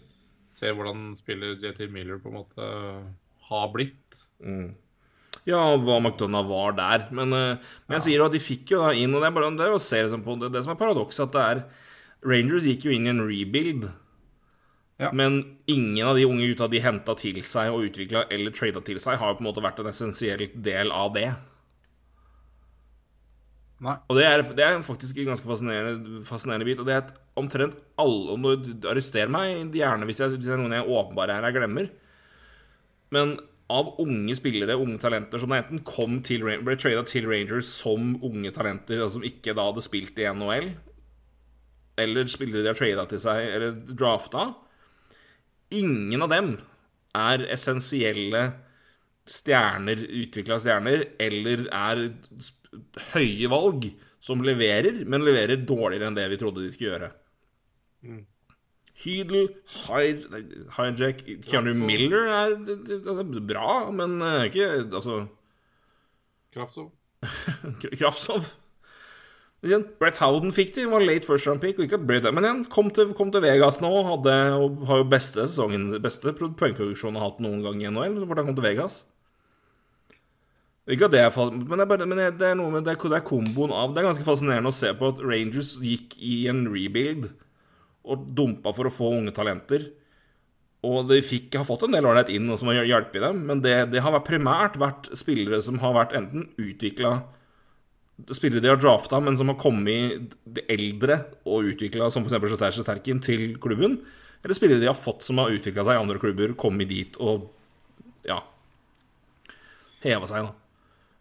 Se 0.56 0.72
hvordan 0.72 1.12
spiller 1.18 1.60
JT 1.62 1.88
Miller 1.94 2.18
på 2.24 2.32
en 2.32 2.38
måte 2.40 2.66
har 3.50 3.70
blitt. 3.76 4.18
mm. 4.42 4.72
Ja, 5.46 5.60
hva 5.78 6.00
McDonagh 6.00 6.48
var 6.50 6.74
der. 6.80 7.04
Men, 7.14 7.34
eh, 7.34 7.58
men 7.86 7.98
jeg 8.00 8.06
sier 8.08 8.18
jo 8.24 8.30
at 8.32 8.34
de 8.34 8.42
fikk 8.42 8.72
jo 8.74 8.80
da 8.82 8.94
inn 8.98 9.14
Og 9.14 9.22
det 9.22 9.28
er 9.30 9.36
bare 9.36 9.52
det 9.60 9.68
å 9.76 9.82
se 9.84 10.00
liksom 10.02 10.24
på 10.26 10.40
det, 10.42 10.50
det 10.56 10.64
som 10.66 10.74
er 10.74 10.80
paradokset, 10.80 11.28
at 11.28 11.36
det 11.36 11.44
er 11.52 11.62
Rangers 12.26 12.66
gikk 12.66 12.88
jo 12.88 12.96
inn 12.96 13.06
i 13.06 13.14
en 13.14 13.22
rebuild. 13.28 13.86
Ja. 15.02 15.10
Men 15.12 15.58
ingen 15.68 16.08
av 16.08 16.16
de 16.16 16.24
unge 16.26 16.48
gutta 16.48 16.70
de 16.72 16.80
henta 16.80 17.18
til 17.20 17.42
seg 17.44 17.74
og 17.74 17.90
utvikla 17.90 18.26
eller 18.32 18.54
trada 18.56 18.80
til 18.86 19.02
seg, 19.04 19.20
har 19.20 19.36
på 19.36 19.44
en 19.44 19.50
måte 19.50 19.64
vært 19.64 19.82
en 19.84 19.92
essensiell 19.92 20.46
del 20.56 20.94
av 20.96 21.12
det. 21.18 21.28
Nei. 23.84 23.98
Og 24.08 24.16
det 24.16 24.24
er, 24.24 24.44
det 24.56 24.64
er 24.64 24.86
faktisk 24.88 25.20
en 25.20 25.34
ganske 25.34 25.50
fascinerende, 25.50 26.22
fascinerende 26.28 26.68
bit. 26.68 26.80
Og 26.80 26.88
det 26.88 26.96
er 26.96 27.04
at 27.04 27.12
omtrent 27.36 27.76
alle 28.00 28.38
Om 28.38 28.48
du 28.64 28.88
arrester 28.88 29.28
meg 29.28 29.76
gjerne 29.76 30.08
hvis, 30.08 30.22
jeg, 30.24 30.38
hvis 30.38 30.48
det 30.48 30.56
er 30.56 30.62
noen 30.62 30.78
jeg 30.78 30.88
åpenbart 30.88 31.34
her 31.34 31.50
jeg 31.50 31.58
glemmer. 31.58 31.92
Men 33.12 33.36
av 33.76 33.96
unge 34.00 34.36
spillere, 34.38 34.78
unge 34.80 35.00
talenter, 35.02 35.42
som 35.42 35.54
enten 35.56 35.82
kom 35.84 36.20
til, 36.24 36.46
ble 36.46 36.76
trada 36.80 37.02
til 37.10 37.26
Rangers 37.28 37.68
som 37.82 38.14
unge 38.24 38.52
talenter, 38.54 39.02
altså 39.02 39.18
som 39.18 39.26
ikke 39.26 39.56
da 39.58 39.66
hadde 39.72 39.84
spilt 39.84 40.20
i 40.22 40.28
NHL, 40.30 40.70
eller 42.06 42.30
spillere 42.30 42.62
de 42.62 42.70
har 42.70 42.78
trada 42.78 43.08
til 43.10 43.24
seg 43.24 43.50
eller 43.50 43.80
drafta 43.90 44.52
Ingen 45.82 46.24
av 46.26 46.32
dem 46.32 46.54
er 47.16 47.46
essensielle 47.56 48.46
stjerner, 49.26 50.02
utvikla 50.22 50.60
stjerner, 50.62 51.06
eller 51.22 51.66
er 51.74 52.02
høye 53.14 53.50
valg 53.52 53.88
som 54.26 54.42
leverer, 54.46 55.04
men 55.10 55.24
leverer 55.26 55.64
dårligere 55.66 56.10
enn 56.10 56.18
det 56.18 56.28
vi 56.34 56.40
trodde 56.42 56.64
de 56.66 56.72
skulle 56.74 56.94
gjøre. 56.94 57.12
Hydel, 59.06 59.50
Hijack 60.78 61.24
Keanu 61.46 61.74
så- 61.74 61.86
Miller 61.86 62.28
er, 62.32 62.54
er 62.56 63.42
bra, 63.50 63.92
men 63.92 64.22
eh, 64.22 64.46
ikke 64.50 64.70
Altså 64.96 65.28
Kraftsov. 66.56 66.92
Kraftsov. 68.00 68.54
Brett 69.66 70.20
Howden 70.22 70.52
fikk 70.54 70.76
de, 70.76 70.84
var 70.92 71.02
late 71.02 71.26
first 71.26 71.48
round 71.50 71.62
pick. 71.64 71.80
Og 71.82 71.94
Brett, 72.06 72.28
men 72.34 72.46
igjen, 72.46 72.64
kom 72.70 72.92
til, 72.94 73.14
kom 73.18 73.32
til 73.34 73.42
Vegas 73.42 73.80
nå 73.82 73.90
hadde, 74.06 74.36
og 74.62 74.84
har 74.90 75.02
jo 75.02 75.08
beste 75.10 75.48
sesongen 75.48 75.88
Beste 76.04 76.34
pro- 76.38 76.52
poengproduksjonen 76.60 77.18
har 77.18 77.32
hatt 77.32 77.42
noen 77.44 77.64
gang 77.66 77.82
i 77.82 77.90
NHL. 77.90 78.20
Så 78.22 78.30
fort 78.30 78.42
han 78.44 78.50
kom 78.52 78.58
til 78.60 78.68
Vegas. 78.68 79.00
Ikke 80.86 81.08
at 81.08 81.16
det 81.16 81.24
er 81.24 81.32
fa- 81.34 81.50
Men, 81.50 81.66
det 81.80 81.82
er, 81.82 81.90
bare, 81.90 82.06
men 82.06 82.22
det 82.38 82.46
er 82.52 82.58
noe 82.60 82.70
med 82.76 82.86
det, 82.86 82.94
det 83.02 83.18
er 83.18 83.26
komboen 83.26 83.72
av 83.74 83.96
Det 83.96 84.04
er 84.04 84.06
ganske 84.12 84.28
fascinerende 84.28 84.70
å 84.70 84.76
se 84.76 84.92
på 84.94 85.08
at 85.10 85.22
Rangers 85.26 85.72
gikk 85.82 86.14
i 86.22 86.44
en 86.52 86.66
rebuild 86.70 87.32
og 88.06 88.28
dumpa 88.38 88.70
for 88.78 88.86
å 88.86 88.94
få 88.94 89.08
unge 89.18 89.32
talenter. 89.34 89.88
Og 90.86 91.08
de 91.10 91.18
fikk, 91.26 91.56
har 91.58 91.66
fått 91.66 91.88
en 91.88 91.96
del 91.96 92.06
ålreit 92.06 92.30
inn 92.30 92.46
og 92.54 92.60
som 92.62 92.70
har 92.70 92.86
hjulpet 92.86 93.24
dem, 93.24 93.40
men 93.48 93.64
det, 93.66 93.74
det 93.90 94.04
har 94.06 94.20
primært 94.28 94.78
vært 94.78 95.10
spillere 95.18 95.58
som 95.66 95.80
har 95.82 95.96
vært 95.98 96.14
enten 96.20 96.52
utvikla 96.62 97.16
Spillere 98.32 98.64
de 98.64 98.70
har 98.72 98.80
drafta, 98.80 99.20
men 99.20 99.36
som 99.38 99.50
har 99.52 99.58
kommet 99.60 100.36
de 100.48 100.64
eldre 100.72 101.18
og 101.44 101.68
utvikla, 101.74 102.08
som 102.14 102.24
f.eks. 102.24 102.38
Sestæsj 102.54 102.80
Sterkin, 102.86 103.20
til 103.24 103.58
klubben. 103.60 103.98
Eller 104.44 104.56
spillere 104.56 104.80
de 104.80 104.88
har 104.88 104.96
fått 104.96 105.26
som 105.28 105.42
har 105.42 105.52
utvikla 105.52 105.84
seg 105.84 105.98
i 105.98 106.04
andre 106.04 106.22
klubber, 106.22 106.54
kommet 106.60 106.88
dit 106.92 107.18
og 107.20 107.50
ja 108.26 108.40
heva 110.06 110.30
seg, 110.30 110.46
da. 110.46 110.54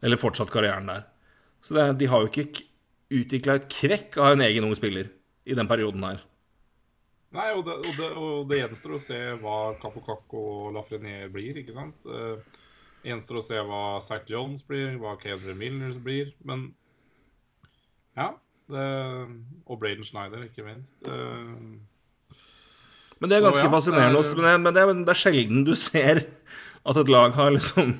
Eller 0.04 0.20
fortsatt 0.20 0.52
karrieren 0.52 0.88
der. 0.90 1.06
Så 1.64 1.74
det, 1.76 1.86
de 2.02 2.08
har 2.12 2.22
jo 2.22 2.28
ikke 2.30 2.66
utvikla 3.14 3.58
et 3.58 3.68
krekk 3.72 4.18
av 4.20 4.34
en 4.34 4.44
egen 4.44 4.66
ung 4.68 4.74
spiller 4.76 5.08
i 5.48 5.56
den 5.56 5.68
perioden 5.70 6.04
her. 6.04 6.20
Nei, 7.34 7.48
og 7.56 7.64
det, 7.66 7.78
og, 7.80 7.96
det, 7.98 8.10
og 8.14 8.44
det 8.50 8.60
gjenstår 8.60 8.94
å 8.94 9.02
se 9.02 9.18
hva 9.40 9.56
Capocacco 9.82 10.42
og 10.68 10.74
Lafreniere 10.76 11.32
blir, 11.32 11.56
ikke 11.64 11.74
sant? 11.74 11.96
Eh, 12.06 12.60
Det 13.02 13.10
gjenstår 13.10 13.36
å 13.40 13.44
se 13.44 13.58
hva 13.68 13.80
Zack 14.00 14.30
Jones 14.32 14.62
blir, 14.64 14.94
hva 15.00 15.16
Kedre 15.20 15.52
Milner 15.58 15.96
blir. 16.00 16.30
Men 16.46 16.70
ja. 18.16 18.30
Det, 18.64 18.84
og 19.68 19.76
Braden 19.82 20.04
Schneider, 20.08 20.46
ikke 20.46 20.64
minst. 20.64 21.02
Eh, 21.04 22.38
Men 23.20 23.28
det 23.30 23.36
er 23.36 23.42
Så 23.42 23.48
ganske 23.50 23.66
ja, 23.66 23.70
fascinerende. 23.74 24.14
er- 24.16 24.22
også, 24.22 24.36
Men, 24.36 24.44
det, 24.46 24.60
men 24.64 24.74
det, 24.74 24.82
er, 24.82 24.92
det 25.04 25.12
er 25.12 25.20
sjelden 25.20 25.64
du 25.66 25.74
ser 25.76 26.22
at 26.84 26.96
et 27.00 27.08
lag 27.12 27.32
har 27.36 27.50
liksom 27.52 27.92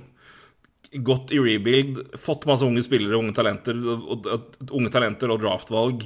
gått 1.04 1.32
i 1.34 1.38
rebuild, 1.42 2.00
fått 2.20 2.46
masse 2.46 2.62
unge 2.64 2.82
spillere, 2.86 3.18
unge 3.18 3.34
talenter, 3.34 3.74
og, 3.76 4.04
og, 4.14 4.26
og, 4.30 4.58
unge 4.78 4.90
talenter 4.94 5.32
og 5.34 5.40
draftvalg. 5.42 6.04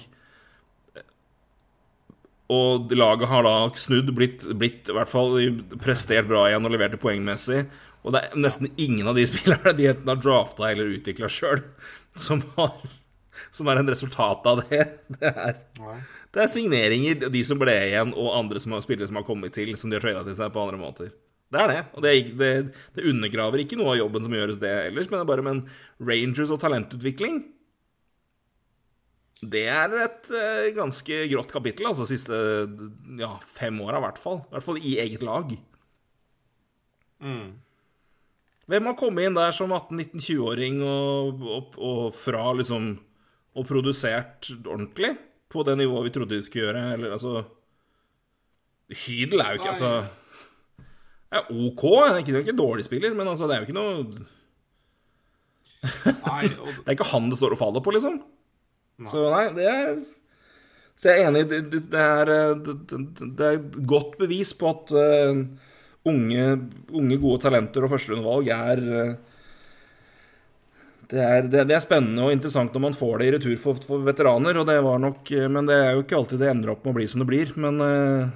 Og 2.48 2.88
laget 2.96 3.28
har 3.28 3.44
da 3.44 3.54
snudd, 3.76 4.08
blitt, 4.16 4.46
blitt 4.56 4.88
i 4.88 4.94
hvert 4.96 5.10
fall 5.12 5.34
prestert 5.82 6.28
bra 6.30 6.46
igjen 6.48 6.64
og 6.64 6.72
leverte 6.72 6.96
poengmessig. 7.02 7.66
Og 8.06 8.14
det 8.14 8.22
er 8.24 8.38
nesten 8.40 8.70
ingen 8.80 9.06
av 9.10 9.18
de 9.18 9.26
spillerne 9.30 9.74
de 9.76 9.90
enten 9.90 10.08
har 10.08 10.22
drafta 10.22 10.70
eller 10.72 10.94
utvikla 10.96 11.28
sjøl, 11.28 11.60
som, 12.16 12.40
har- 12.56 12.80
som 13.54 13.68
er 13.70 13.80
en 13.80 13.90
resultat 13.90 14.46
av 14.48 14.62
det. 14.68 14.86
Det 15.18 15.32
er 15.32 15.58
det 16.34 16.42
er 16.44 16.50
signeringer, 16.52 17.28
de 17.32 17.40
som 17.46 17.60
ble 17.60 17.72
igjen, 17.86 18.12
og 18.12 18.34
andre 18.36 18.60
som 18.60 18.74
har 18.76 18.84
spillere 18.84 19.08
som 19.08 19.18
har 19.18 19.26
kommet 19.26 19.54
til, 19.56 19.72
som 19.80 19.90
de 19.90 19.96
har 19.96 20.04
trada 20.04 20.26
til 20.26 20.36
seg 20.36 20.52
på 20.52 20.60
andre 20.60 20.80
måter. 20.80 21.12
Det 21.48 21.60
er 21.62 21.70
det. 21.72 21.78
Og 21.96 22.04
det, 22.04 22.12
det, 22.36 22.50
det 22.96 23.06
undergraver 23.08 23.62
ikke 23.62 23.78
noe 23.80 23.94
av 23.94 24.02
jobben 24.02 24.26
som 24.26 24.34
gjøres 24.36 24.60
det 24.60 24.72
ellers, 24.90 25.08
men 25.08 25.16
det 25.16 25.22
er 25.24 25.30
bare 25.30 25.46
med 25.46 25.54
en 25.56 25.62
Rangers 26.10 26.52
og 26.52 26.60
talentutvikling 26.60 27.40
Det 29.40 29.64
er 29.72 29.94
et 30.04 30.28
uh, 30.34 30.68
ganske 30.76 31.22
grått 31.32 31.54
kapittel, 31.56 31.88
altså, 31.88 32.04
siste 32.10 32.36
ja, 33.22 33.32
fem 33.56 33.80
åra, 33.80 34.02
i 34.02 34.06
hvert 34.06 34.20
fall. 34.20 34.42
I 34.44 34.58
hvert 34.58 34.68
fall 34.68 34.82
i 34.82 34.94
eget 35.00 35.24
lag. 35.24 35.56
Mm. 37.24 37.56
Hvem 38.68 38.90
har 38.90 39.00
kommet 39.00 39.24
inn 39.24 39.38
der 39.38 39.54
som 39.56 39.72
18-19-20-åring 39.72 40.82
og, 40.84 41.40
og, 41.40 41.78
og 41.80 42.02
fra 42.12 42.50
liksom 42.58 42.98
Og 43.58 43.66
produsert 43.66 44.50
ordentlig 44.62 45.16
på 45.50 45.64
det 45.66 45.74
nivået 45.80 46.06
vi 46.06 46.14
trodde 46.14 46.36
de 46.36 46.44
skulle 46.46 46.68
gjøre? 46.68 46.84
Eller 46.94 47.14
altså 47.16 47.42
Hydel 48.88 49.42
er 49.42 49.52
jo 49.52 49.60
ikke. 49.60 49.72
Altså 49.74 49.92
er 51.28 51.48
OK. 51.52 51.84
Det 51.84 52.10
er 52.10 52.20
ikke, 52.22 52.32
det 52.32 52.40
er 52.40 52.46
ikke 52.46 52.58
dårlig 52.58 52.84
spiller, 52.86 53.14
men 53.14 53.28
altså, 53.28 53.48
det 53.48 53.56
er 53.56 53.62
jo 53.62 53.68
ikke 53.68 53.78
noe 53.78 54.04
Det 56.48 56.86
er 56.86 56.96
ikke 56.96 57.12
han 57.12 57.28
det 57.30 57.38
står 57.38 57.54
og 57.54 57.60
faller 57.60 57.84
på, 57.84 57.94
liksom. 57.94 58.18
Nei. 58.98 59.10
Så 59.12 59.28
nei, 59.30 59.44
det 59.54 59.66
er 59.70 59.98
Så 60.98 61.12
jeg 61.12 61.22
er 61.22 61.28
enig. 61.30 61.44
Det, 61.50 61.60
det, 61.70 61.94
er, 61.94 62.32
det, 62.58 63.44
er 63.46 63.58
et 63.60 63.76
godt 63.86 64.16
bevis 64.18 64.50
på 64.58 64.72
at 64.72 64.94
uh, 64.96 65.44
unge, 66.08 66.46
unge, 66.90 67.20
gode 67.22 67.44
talenter 67.44 67.86
og 67.86 67.92
førsterundevalg 67.92 68.50
er 68.54 68.82
eh, 68.96 69.27
det 71.08 71.20
er, 71.24 71.46
det, 71.48 71.62
det 71.70 71.76
er 71.76 71.80
spennende 71.80 72.26
og 72.26 72.34
interessant 72.34 72.74
når 72.74 72.82
man 72.84 72.96
får 72.96 73.14
det 73.20 73.28
i 73.28 73.32
retur 73.38 73.54
for, 73.60 73.78
for 73.80 74.04
veteraner, 74.04 74.58
og 74.60 74.66
det 74.68 74.76
var 74.84 75.00
nok 75.00 75.30
eh, 75.32 75.46
Men 75.48 75.68
det 75.70 75.78
er 75.80 75.94
jo 75.96 76.02
ikke 76.04 76.18
alltid 76.18 76.42
det 76.42 76.50
ender 76.52 76.74
opp 76.74 76.84
med 76.84 76.92
å 76.92 76.98
bli 76.98 77.06
som 77.08 77.22
det 77.22 77.28
blir. 77.30 77.54
Men 77.60 77.80
eh, 77.84 78.28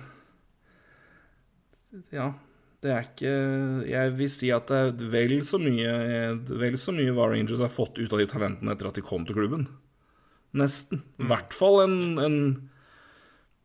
ja. 2.16 2.32
Det 2.82 2.90
er 2.90 3.05
ikke 3.07 3.32
Jeg 3.86 4.12
vil 4.19 4.31
si 4.35 4.49
at 4.51 4.66
det 4.66 4.78
er 4.81 5.11
vel 5.12 5.36
så 5.47 5.61
mye 5.62 5.93
Vel 6.51 6.74
så 6.81 6.90
mye 6.90 7.12
hva 7.15 7.28
Rangers 7.31 7.62
har 7.62 7.70
fått 7.70 8.01
ut 8.01 8.11
av 8.11 8.19
de 8.19 8.27
talentene 8.27 8.74
etter 8.74 8.89
at 8.89 8.99
de 8.99 9.05
kom 9.07 9.23
til 9.28 9.36
klubben. 9.39 9.69
Nesten. 10.59 11.05
I 11.23 11.28
hvert 11.31 11.55
fall 11.55 11.85
en, 11.85 11.94
en, 12.20 12.40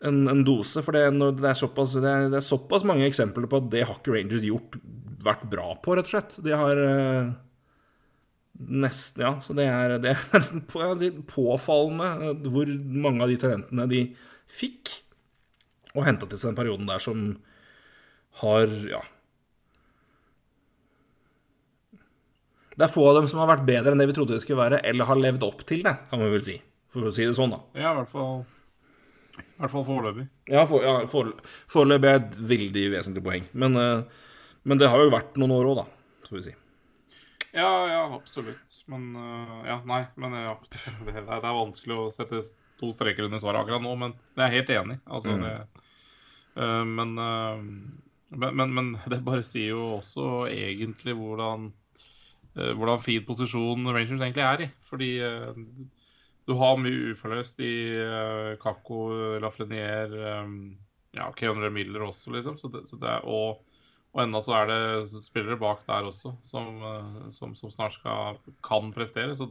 en, 0.06 0.22
en 0.32 0.44
dose. 0.48 0.84
For 0.86 0.96
det, 0.96 1.08
det, 1.40 1.50
er 1.50 1.58
såpass, 1.58 1.98
det, 1.98 2.12
er, 2.12 2.30
det 2.32 2.40
er 2.40 2.46
såpass 2.46 2.86
mange 2.88 3.08
eksempler 3.08 3.50
på 3.50 3.64
at 3.64 3.72
det 3.74 3.88
har 3.88 3.98
ikke 3.98 4.14
Rangers 4.16 4.46
gjort 4.46 4.78
vært 5.26 5.44
bra 5.50 5.74
på, 5.82 5.98
rett 5.98 6.08
og 6.08 6.14
slett. 6.14 6.38
De 6.46 6.54
har 6.56 6.80
eh, 6.84 7.34
nesten 8.58 9.22
Ja, 9.22 9.34
så 9.42 9.54
det 9.58 9.68
er, 9.70 9.98
det 10.02 10.16
er 10.16 10.48
på, 10.72 10.82
ja, 10.82 11.12
påfallende 11.30 12.32
eh, 12.32 12.48
hvor 12.52 12.72
mange 13.06 13.26
av 13.26 13.32
de 13.32 13.38
talentene 13.42 13.86
de 13.92 14.02
fikk, 14.48 14.96
og 15.94 16.06
henta 16.08 16.30
til 16.30 16.40
seg 16.40 16.52
den 16.52 16.60
perioden 16.60 16.90
der 16.90 17.04
som 17.04 17.30
har 18.42 18.74
Ja. 18.90 19.04
Det 22.78 22.86
er 22.86 22.94
få 22.94 23.08
av 23.10 23.16
dem 23.18 23.26
som 23.30 23.40
har 23.42 23.50
vært 23.50 23.66
bedre 23.66 23.96
enn 23.96 24.02
det 24.02 24.06
vi 24.12 24.14
trodde 24.14 24.36
de 24.38 24.44
skulle 24.44 24.62
være, 24.62 24.84
eller 24.86 25.10
har 25.10 25.18
levd 25.18 25.46
opp 25.48 25.64
til 25.66 25.82
det, 25.86 25.96
kan 26.12 26.22
vi 26.22 26.30
vel 26.30 26.44
si. 26.46 26.60
For 26.94 27.10
å 27.10 27.14
si 27.14 27.26
det 27.26 27.34
sånn, 27.34 27.56
da. 27.56 27.58
ja, 27.74 27.90
i 27.90 27.98
hvert 27.98 28.12
fall 28.12 28.44
I 29.42 29.64
hvert 29.64 29.74
fall 29.74 29.88
foreløpig. 29.88 30.28
Ja, 30.54 30.62
for, 30.70 30.86
ja 30.86 31.00
for, 31.10 31.32
foreløpig 31.74 32.12
er 32.12 32.20
et 32.22 32.38
veldig 32.54 32.84
vesentlig 32.94 33.26
poeng. 33.26 33.50
Men, 33.58 33.82
eh, 33.82 34.30
men 34.70 34.82
det 34.82 34.92
har 34.94 35.02
jo 35.02 35.10
vært 35.14 35.42
noen 35.42 35.56
år 35.58 35.72
òg, 35.72 35.82
da, 35.82 35.88
får 36.30 36.38
vi 36.38 36.46
si. 36.52 36.54
Ja, 37.56 37.70
ja, 37.90 38.02
absolutt. 38.16 38.74
Men 38.92 39.16
øh, 39.16 39.68
Ja, 39.68 39.78
nei. 39.88 40.02
Men 40.16 40.34
ja, 40.36 40.56
det, 41.06 41.14
det 41.16 41.38
er 41.38 41.60
vanskelig 41.62 41.96
å 41.98 42.10
sette 42.14 42.44
to 42.78 42.92
streker 42.94 43.26
under 43.26 43.42
svaret 43.42 43.64
akkurat 43.64 43.82
nå, 43.82 43.96
men 43.98 44.14
jeg 44.38 44.44
er 44.46 44.56
helt 44.60 44.74
enig. 44.76 45.00
Altså, 45.08 45.34
Mm. 45.34 45.46
det, 45.46 45.84
uh, 46.58 46.84
men, 46.86 47.16
uh, 47.18 48.38
men, 48.38 48.56
men, 48.60 48.74
men 48.76 48.92
det 49.10 49.24
bare 49.26 49.46
sier 49.46 49.72
jo 49.74 49.96
også 49.98 50.48
egentlig 50.52 51.16
hvordan 51.18 51.72
øh, 52.58 52.74
hvordan 52.76 53.00
fin 53.02 53.26
posisjon 53.26 53.86
Rangers 53.88 54.20
egentlig 54.22 54.44
er 54.44 54.66
i. 54.66 54.70
Fordi 54.90 55.12
du 56.48 56.54
har 56.58 56.78
mye 56.80 57.14
uforløst 57.14 57.60
i 57.64 57.72
Kako, 58.62 59.00
Lafreniere, 59.44 60.42
um, 60.44 60.78
ja, 61.16 61.30
Keonre 61.38 61.70
Miller 61.74 62.06
også, 62.08 62.32
liksom. 62.36 62.58
Så 62.58 62.70
det, 62.74 62.86
så 62.90 63.00
det 63.00 63.10
er, 63.10 63.26
og 63.26 63.64
og 64.18 64.24
enda 64.24 64.40
så 64.42 64.56
er 64.58 64.70
det 64.72 65.22
spillere 65.22 65.60
bak 65.62 65.84
der 65.86 66.08
også 66.10 66.34
som, 66.46 66.80
eh, 66.82 67.18
som, 67.36 67.54
som 67.58 67.70
snart 67.74 67.94
skal, 68.00 68.40
kan 68.66 68.90
prestere. 68.96 69.36
Så 69.38 69.46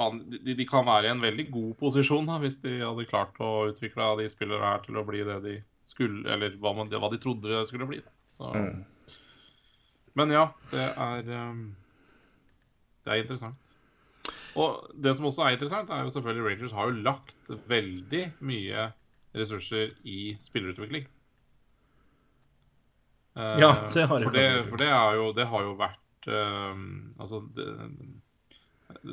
faen, 0.00 0.22
de, 0.32 0.54
de 0.56 0.66
kan 0.68 0.86
være 0.88 1.10
i 1.10 1.12
en 1.12 1.20
veldig 1.20 1.50
god 1.52 1.74
posisjon 1.82 2.28
da, 2.30 2.38
hvis 2.40 2.56
de 2.64 2.78
hadde 2.80 3.08
klart 3.10 3.36
å 3.36 3.68
utvikle 3.68 4.14
de 4.22 4.30
spillere 4.32 4.64
her 4.64 4.80
til 4.86 4.96
å 4.96 5.04
bli 5.04 5.20
det 5.28 5.36
de 5.44 5.56
skulle, 5.86 6.24
eller 6.32 6.56
hva, 6.62 6.72
man, 6.78 6.88
hva 6.88 7.12
de 7.12 7.20
trodde 7.20 7.52
det 7.52 7.66
skulle 7.68 7.88
bli. 7.90 8.00
Så, 8.32 8.48
Men 10.16 10.32
ja, 10.32 10.48
det 10.72 10.88
er 10.96 11.28
eh, 11.36 11.64
Det 13.04 13.12
er 13.12 13.22
interessant. 13.22 13.74
Og 14.56 14.88
det 14.96 15.12
som 15.18 15.28
også 15.28 15.44
er 15.44 15.58
interessant, 15.58 15.92
er 15.92 16.06
jo 16.06 16.14
selvfølgelig 16.14 16.48
Rangers 16.48 16.72
har 16.72 16.88
jo 16.88 17.04
lagt 17.04 17.52
veldig 17.68 18.22
mye 18.40 18.88
ressurser 19.36 19.92
i 20.08 20.32
spillerutvikling. 20.40 21.04
Eh, 23.36 23.56
Ja, 23.60 23.72
det 23.92 24.06
har 24.08 24.20
jeg 24.20 24.28
for 24.28 24.36
det, 24.36 24.50
for 24.70 24.80
det, 24.80 24.90
jo, 25.20 25.32
det 25.36 25.46
har 25.52 25.64
jo 25.66 25.74
vært 25.78 26.28
uh, 26.32 26.84
Altså 27.20 27.42
det, 27.56 27.66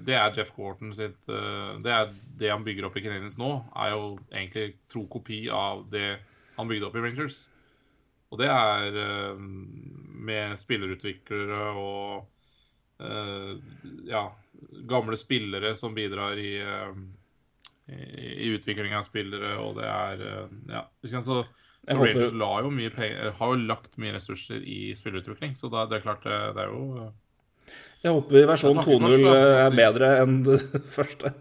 det 0.08 0.16
er 0.16 0.38
Jeff 0.38 0.54
Gorton 0.56 0.94
sitt 0.96 1.28
uh, 1.30 1.76
Det 1.84 1.92
er 1.92 2.14
det 2.40 2.52
han 2.52 2.64
bygger 2.66 2.88
opp 2.88 2.96
i 2.98 3.04
Canadiens 3.04 3.38
nå, 3.38 3.56
er 3.76 3.94
jo 3.94 4.06
egentlig 4.32 4.78
tro 4.92 5.06
kopi 5.12 5.46
av 5.52 5.86
det 5.92 6.16
han 6.58 6.70
bygde 6.70 6.88
opp 6.88 6.96
i 6.98 7.02
Rangers. 7.02 7.44
Og 8.34 8.40
det 8.42 8.48
er 8.50 8.96
eh, 8.98 9.42
med 10.26 10.56
spillerutviklere 10.58 11.66
og 11.78 12.24
eh, 13.06 13.52
Ja, 14.10 14.24
gamle 14.90 15.18
spillere 15.18 15.76
som 15.78 15.94
bidrar 15.94 16.38
i, 16.42 16.56
eh, 16.62 16.96
i, 17.94 18.32
i 18.48 18.52
utvikling 18.56 18.96
av 18.98 19.06
spillere, 19.06 19.56
og 19.62 19.78
det 19.78 19.90
er 19.90 20.26
Ja. 20.72 20.84
Så 21.06 21.44
Rangers 21.88 22.30
håper- 22.30 22.38
la 22.40 22.52
jo 22.64 22.70
mye 22.72 22.90
penger, 22.96 23.32
har 23.40 23.54
jo 23.56 23.62
lagt 23.68 23.98
mye 24.00 24.14
ressurser 24.16 24.62
i 24.64 24.94
spillerutvikling, 24.96 25.56
så 25.60 25.70
da, 25.74 25.86
det 25.92 25.98
er 26.00 26.06
klart 26.06 26.24
det, 26.24 26.38
det 26.56 26.64
er 26.64 26.72
jo 26.72 27.10
Jeg 28.04 28.12
håper 28.16 28.48
versjon 28.48 28.78
2.0 28.84 29.28
er 29.34 29.76
bedre 29.76 30.14
enn 30.24 30.38
det 30.48 30.60
første. 30.98 31.34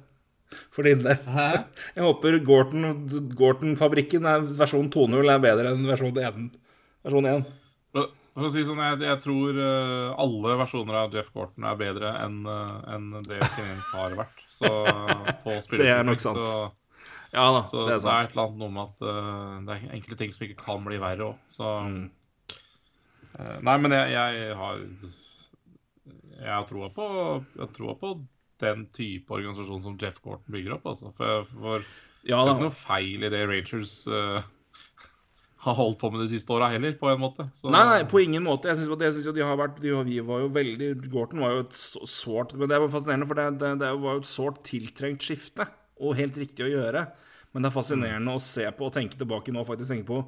For 0.72 0.84
din 0.84 0.98
del. 1.00 1.16
Jeg 1.96 2.04
håper 2.04 2.38
Gorton- 2.44 3.06
Gorton-fabrikken 3.38 4.26
Gorton 4.28 4.50
versjon 4.58 4.90
2.0 4.92 5.30
er 5.32 5.40
bedre 5.42 5.72
enn 5.72 5.86
versjon 5.88 6.12
1. 6.16 6.50
Versjon 7.06 7.28
1. 7.30 7.46
For 8.32 8.46
å 8.48 8.48
si 8.48 8.62
sånn, 8.64 8.78
jeg, 8.80 9.02
jeg 9.04 9.18
tror 9.20 9.58
eh, 9.60 10.12
alle 10.22 10.54
versjoner 10.56 10.96
av 11.02 11.12
Jeff 11.12 11.26
Gorton 11.36 11.66
er 11.68 11.74
bedre 11.76 12.14
enn 12.22 12.38
eh, 12.48 12.94
enn 12.94 13.10
det 13.26 13.40
Kinens 13.52 13.90
har 13.92 14.14
vært. 14.16 14.38
Så 14.48 14.70
på 15.44 15.56
Det 15.76 15.90
er 15.92 16.06
nok 16.08 16.16
spillerutvikling, 16.16 16.22
sant. 16.24 16.40
Så, 16.48 16.62
Ja 17.32 17.46
da, 17.54 17.62
så, 17.64 17.86
det 17.88 17.94
er 17.96 18.00
så 18.02 18.08
det 18.10 18.12
er 18.14 18.26
et 18.26 18.34
eller 18.34 18.44
annet 18.44 18.60
noe 18.60 18.72
med 18.74 18.82
at 18.90 19.04
uh, 19.08 19.60
det 19.64 19.76
er 19.78 19.94
enkelte 19.96 20.18
ting 20.20 20.32
som 20.36 20.44
ikke 20.46 20.58
kan 20.66 20.84
bli 20.84 20.98
verre 21.00 21.30
òg. 21.30 21.38
Så 21.48 21.70
Mm. 21.86 22.10
uh, 23.38 23.58
Nei, 23.64 23.76
men 23.80 23.94
jeg, 23.96 24.12
jeg 24.12 24.56
har 24.58 24.82
Jeg 26.42 26.50
har 26.52 26.64
troa 26.68 26.88
på, 26.92 27.06
jeg 27.56 27.98
på 28.00 28.10
den 28.62 28.86
type 28.94 29.30
organisasjon 29.32 29.82
som 29.82 29.96
Jeff 30.00 30.20
Gorton 30.22 30.52
bygger 30.52 30.76
opp, 30.76 30.86
altså. 30.92 31.12
For, 31.16 31.46
for 31.50 31.84
Ja 32.28 32.38
det 32.44 32.50
er 32.52 32.56
ikke 32.58 32.68
noe 32.68 32.76
feil 32.78 33.24
i 33.26 33.30
det 33.32 33.42
Rangers 33.48 33.94
uh, 34.10 34.42
har 35.64 35.78
holdt 35.78 35.98
på 36.02 36.10
med 36.12 36.24
de 36.24 36.28
siste 36.34 36.52
åra 36.54 36.68
heller, 36.74 36.92
på 36.98 37.08
en 37.10 37.20
måte. 37.22 37.46
Så, 37.54 37.70
Nei, 37.70 37.82
nei, 37.88 38.00
på 38.10 38.20
ingen 38.22 38.42
måte. 38.44 38.68
Jeg 38.68 38.80
synes, 38.80 38.90
jo- 38.92 38.98
det 38.98 39.12
synes 39.14 39.26
jo 39.30 39.34
de 39.36 39.44
har 39.46 39.56
vært 39.56 39.80
de, 39.80 39.94
Vi 40.04 40.20
var 40.26 40.42
jo 40.44 40.48
veldig 40.52 40.88
Gorton 41.10 41.40
var 41.40 41.52
jo 41.56 41.64
et 41.64 41.72
så- 41.78 42.02
sårt 42.06 42.54
Men 42.58 42.68
det 42.68 42.80
var 42.82 42.88
fascinerende, 42.92 43.26
for 43.30 43.34
det, 43.38 43.58
det, 43.62 43.78
det 43.78 43.92
var 44.02 44.18
jo 44.18 44.20
et 44.20 44.30
sårt 44.30 44.62
tiltrengt 44.66 45.22
skifte. 45.22 45.68
Og 46.02 46.16
helt 46.18 46.36
riktig 46.40 46.66
å 46.66 46.70
gjøre. 46.72 47.04
Men 47.52 47.62
det 47.64 47.68
er 47.70 47.76
fascinerende 47.76 48.34
å 48.34 48.40
se 48.42 48.64
på 48.74 48.88
og 48.88 48.94
tenke 48.96 49.18
tilbake 49.20 49.52
nå 49.52 49.62
og 49.62 49.68
faktisk 49.68 49.92
tenke 49.92 50.08
på 50.08 50.22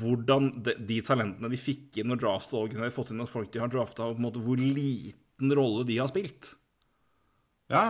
hvordan 0.00 0.50
de, 0.60 0.74
de 0.84 0.98
talentene 1.06 1.48
de 1.48 1.56
fikk 1.56 2.02
inn 2.02 2.12
og 2.12 2.20
draftvalgene 2.20 2.82
de 2.82 2.88
har 2.90 2.92
fått 2.92 3.14
inn, 3.14 3.22
at 3.24 3.32
folk 3.32 3.48
de 3.54 3.62
har 3.62 3.70
drafta, 3.72 4.04
og 4.10 4.18
på 4.18 4.20
en 4.20 4.26
måte 4.26 4.42
hvor 4.44 4.60
liten 4.60 5.54
rolle 5.56 5.86
de 5.88 5.96
har 6.02 6.10
spilt. 6.12 6.50
Ja, 7.72 7.84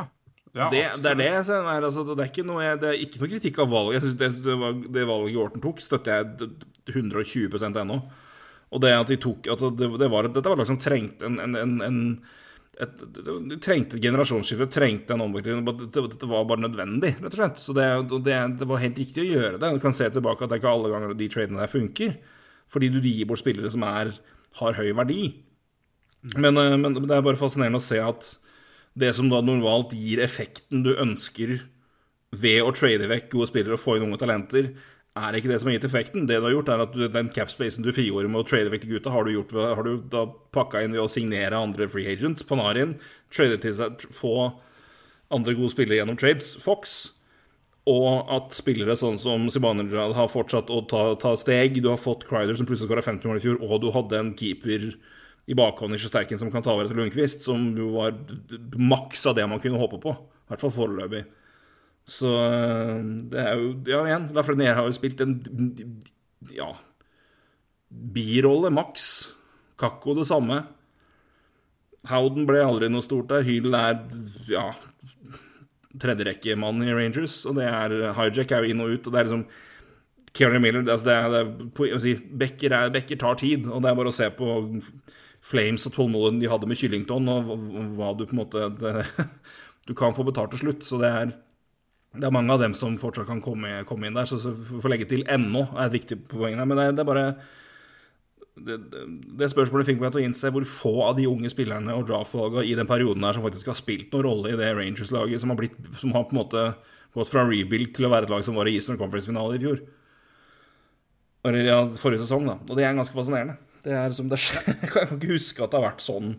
ja 0.55 0.69
Det, 0.71 0.83
det 1.03 1.11
er 1.13 1.19
det 1.19 1.27
er, 1.31 1.39
altså, 1.83 2.05
det, 2.15 2.19
er 2.23 2.31
ikke 2.31 2.47
noe, 2.47 2.63
jeg- 2.63 2.81
det 2.83 2.89
er 2.93 3.03
ikke 3.07 3.23
noe 3.23 3.31
kritikk 3.33 3.59
av 3.65 3.71
valget. 3.73 3.97
Jeg 3.99 4.03
synes 4.07 4.19
det, 4.21 4.31
det, 4.47 4.57
var, 4.63 4.79
det 4.99 5.07
valget 5.11 5.41
Orten 5.45 5.65
tok, 5.65 5.81
støtter 5.83 6.15
jeg 6.21 6.31
d- 6.39 6.51
d- 6.63 6.95
120% 6.95 7.81
ennå. 7.83 7.99
Og 8.71 8.83
det 8.85 8.93
at 8.95 9.11
de 9.11 9.17
tok 9.19 9.49
at 9.51 9.63
det, 9.79 9.89
det 9.99 10.09
var, 10.11 10.29
Dette 10.31 10.47
var 10.47 10.55
et 10.59 10.63
lag 10.63 10.71
som 10.71 10.79
trengte 10.79 11.27
en, 11.27 11.41
en, 11.43 11.57
en, 11.59 11.75
en 11.83 12.01
et, 12.81 13.02
du 13.20 13.57
trengte 13.60 13.99
et 13.99 14.05
generasjonsskifte, 14.05 14.68
trengte 14.73 15.15
en 15.15 15.25
omvikling. 15.26 15.62
Dette, 15.67 16.28
var 16.31 16.47
bare 16.49 16.65
nødvendig, 16.65 17.15
rett 17.20 17.34
og 17.34 17.39
slett. 17.39 17.60
Så 17.60 17.75
det, 17.76 17.86
det, 18.26 18.39
det 18.60 18.68
var 18.68 18.83
helt 18.83 19.00
riktig 19.02 19.25
å 19.25 19.28
gjøre 19.28 19.60
det. 19.60 19.73
Du 19.76 19.83
kan 19.83 19.97
se 19.97 20.09
tilbake 20.12 20.47
at 20.47 20.52
det 20.52 20.59
er 20.59 20.62
ikke 20.62 20.73
alle 20.73 20.92
ganger 20.92 21.17
de 21.18 21.31
tradene 21.33 21.60
der 21.60 21.73
funker. 21.73 22.17
Fordi 22.70 22.91
du 22.92 23.00
gir 23.02 23.28
bort 23.28 23.42
spillere 23.42 23.70
som 23.73 23.84
er, 23.86 24.15
har 24.60 24.78
høy 24.78 24.92
verdi. 24.97 25.25
Men, 26.36 26.57
eh, 26.57 26.76
men 26.81 26.97
det 26.97 27.17
er 27.17 27.26
bare 27.26 27.41
fascinerende 27.41 27.81
å 27.81 27.84
se 27.84 28.00
at 28.02 28.31
det 29.00 29.12
som 29.17 29.28
da 29.31 29.41
normalt 29.44 29.94
gir 29.97 30.23
effekten 30.23 30.84
du 30.86 30.92
ønsker 30.97 31.59
ved 32.31 32.62
å 32.62 32.73
trade 32.76 33.09
vekk 33.10 33.31
gode 33.33 33.50
spillere 33.50 33.76
og 33.76 33.83
få 33.83 33.97
inn 33.97 34.07
unge 34.07 34.20
talenter, 34.23 34.70
er 35.19 35.37
ikke 35.37 35.51
det 35.51 35.59
som 35.61 35.71
har 35.71 35.77
gitt 35.77 35.87
effekten. 35.89 36.27
Det 36.29 36.39
du 36.39 36.47
har 36.47 36.55
gjort, 36.55 36.71
er 36.71 36.83
at 36.85 36.95
du, 36.95 37.05
den 37.11 37.31
capspacen 37.35 37.85
du 37.85 37.91
frigjorde 37.95 38.31
med 38.31 38.43
å 38.43 38.47
trade 38.47 38.71
vekk 38.73 38.87
de 38.87 38.93
gutta, 38.95 39.13
har 39.15 39.27
du, 39.27 39.33
gjort 39.35 39.55
har 39.59 39.87
du 39.87 39.95
da 40.13 40.25
pakka 40.55 40.85
inn 40.85 40.95
ved 40.95 41.03
å 41.03 41.11
signere 41.11 41.59
andre 41.59 41.89
free 41.91 42.11
agents, 42.13 42.47
Panarin, 42.47 42.97
trade 43.35 43.59
til 43.65 43.75
seg, 43.77 44.05
få 44.15 44.35
andre 45.35 45.57
gode 45.59 45.75
spillere 45.75 46.01
gjennom 46.01 46.19
trades, 46.19 46.53
Fox, 46.63 47.01
og 47.91 48.31
at 48.31 48.55
spillere 48.55 48.95
sånn 48.99 49.19
som 49.19 49.49
Zibanejad 49.51 50.15
har 50.15 50.31
fortsatt 50.31 50.71
å 50.71 50.83
ta, 50.91 51.03
ta 51.19 51.33
steg. 51.41 51.81
Du 51.83 51.89
har 51.91 51.99
fått 51.99 52.27
Crider, 52.29 52.55
som 52.55 52.69
plutselig 52.69 52.91
skåra 52.91 53.03
50 53.03 53.31
mål 53.31 53.41
i 53.41 53.45
fjor, 53.47 53.59
og 53.65 53.83
du 53.83 53.89
hadde 53.95 54.21
en 54.21 54.35
keeper 54.39 54.93
i 55.51 55.57
bakhånd 55.59 55.97
i 55.97 55.99
Sjesterken 55.99 56.39
som 56.39 56.53
kan 56.53 56.63
ta 56.63 56.75
over 56.75 56.87
etter 56.87 56.99
Lundqvist, 56.99 57.43
som 57.49 57.71
jo 57.79 57.91
var 57.97 58.15
maks 58.79 59.25
av 59.27 59.39
det 59.39 59.49
man 59.51 59.63
kunne 59.63 59.81
håpe 59.81 59.99
på. 60.03 60.15
I 60.15 60.53
hvert 60.53 60.63
fall 60.63 60.77
foreløpig. 60.77 61.25
Så 62.09 62.31
øh, 62.31 63.03
det 63.33 63.41
er 63.41 63.59
jo 63.59 63.73
Ja, 63.87 64.05
igjen, 64.09 64.31
Lafreniere 64.35 64.79
har 64.79 64.89
jo 64.89 64.97
spilt 64.97 65.20
en 65.25 65.39
ja 66.55 66.73
birolle, 67.91 68.70
maks. 68.70 69.35
Kakko 69.81 70.15
det 70.19 70.29
samme. 70.29 70.62
Howden 72.09 72.47
ble 72.49 72.62
aldri 72.65 72.89
noe 72.89 73.05
stort 73.05 73.29
der. 73.33 73.45
Hyl 73.45 73.75
er 73.77 73.99
ja 74.49 74.70
tredjerekkemann 76.01 76.85
i 76.87 76.95
Rangers, 76.95 77.43
og 77.49 77.57
det 77.59 77.67
er 77.67 78.12
Hijack 78.15 78.53
er 78.55 78.65
jo 78.65 78.73
inn 78.73 78.83
og 78.85 78.95
ut, 78.95 79.07
og 79.07 79.12
det 79.12 79.20
er 79.20 79.27
liksom 79.27 79.45
Kerry 80.37 80.61
Miller 80.62 80.85
altså 80.87 81.09
det 81.09 81.15
er, 81.17 81.33
det 81.35 81.89
er, 81.91 82.03
si, 82.03 82.15
Becker, 82.15 82.75
er, 82.77 82.93
Becker 82.95 83.19
tar 83.19 83.41
tid, 83.41 83.67
og 83.67 83.83
det 83.83 83.91
er 83.91 83.99
bare 83.99 84.12
å 84.12 84.15
se 84.15 84.29
på 84.31 84.61
Flames 85.43 85.87
og 85.89 85.97
tålmodigheten 85.97 86.39
de 86.43 86.51
hadde 86.53 86.69
med 86.70 86.79
Kyllington, 86.79 87.31
og 87.33 87.51
hva 87.97 88.12
du 88.15 88.27
på 88.27 88.37
en 88.37 88.43
måte 88.45 88.69
det, 88.79 89.07
Du 89.89 89.95
kan 89.97 90.15
få 90.15 90.23
betalt 90.29 90.53
til 90.55 90.62
slutt, 90.62 90.85
så 90.87 91.01
det 91.01 91.11
er 91.11 91.33
det 92.11 92.27
er 92.27 92.35
mange 92.35 92.51
av 92.51 92.63
dem 92.63 92.73
som 92.75 92.97
fortsatt 92.99 93.29
kan 93.29 93.43
komme, 93.45 93.85
komme 93.87 94.09
inn 94.09 94.17
der, 94.19 94.27
så, 94.27 94.41
så 94.43 94.51
for 94.57 94.89
å 94.89 94.91
legge 94.91 95.07
til 95.11 95.23
ennå 95.31 95.69
er 95.77 95.85
et 95.85 95.95
viktig 95.95 96.19
poeng 96.31 96.57
der. 96.59 96.67
Men 96.67 96.81
det, 96.81 96.87
det 96.99 97.05
er 97.05 97.11
bare 97.11 97.27
det, 98.61 98.79
det, 99.39 99.49
spørsmålet 99.53 99.87
fikk 99.89 100.01
meg 100.03 100.11
til 100.13 100.21
å 100.21 100.25
innse 100.27 100.51
hvor 100.53 100.67
få 100.69 100.95
av 101.07 101.15
de 101.21 101.29
unge 101.31 101.53
spillerne 101.53 101.95
og 101.97 102.09
draftvalgene 102.11 102.67
i 102.67 102.75
den 102.77 102.89
perioden 102.89 103.25
her 103.25 103.39
som 103.39 103.47
faktisk 103.47 103.71
har 103.71 103.79
spilt 103.79 104.11
noen 104.13 104.27
rolle 104.27 104.53
i 104.53 104.59
det 104.59 104.73
Rangers-laget, 104.77 105.41
som 105.41 105.55
som 105.55 106.17
har 106.17 106.27
på 106.27 106.35
en 106.35 106.41
måte 106.43 106.67
gått 107.15 107.31
fra 107.31 107.47
rebuild 107.47 107.95
til 107.95 108.07
å 108.07 108.13
være 108.13 108.29
et 108.29 108.35
lag 108.35 108.45
som 108.47 108.59
var 108.59 108.69
i 108.69 108.75
Eastern 108.79 108.99
Conference-finale 109.01 109.57
i 109.57 109.63
fjor. 109.63 109.81
Eller 111.47 111.71
ja, 111.71 111.81
forrige 111.97 112.27
sesong, 112.27 112.45
da. 112.51 112.59
Og 112.69 112.77
det 112.77 112.85
er 112.85 112.99
ganske 112.99 113.17
fascinerende. 113.17 113.57
Det 113.87 113.95
er 113.97 114.13
som 114.13 114.29
det 114.29 114.39
skjer. 114.43 114.67
Jeg 114.83 114.93
kan 114.93 115.15
ikke 115.17 115.35
huske 115.39 115.65
at 115.65 115.73
det 115.73 115.81
har 115.81 115.89
vært 115.89 116.05
sånn. 116.05 116.35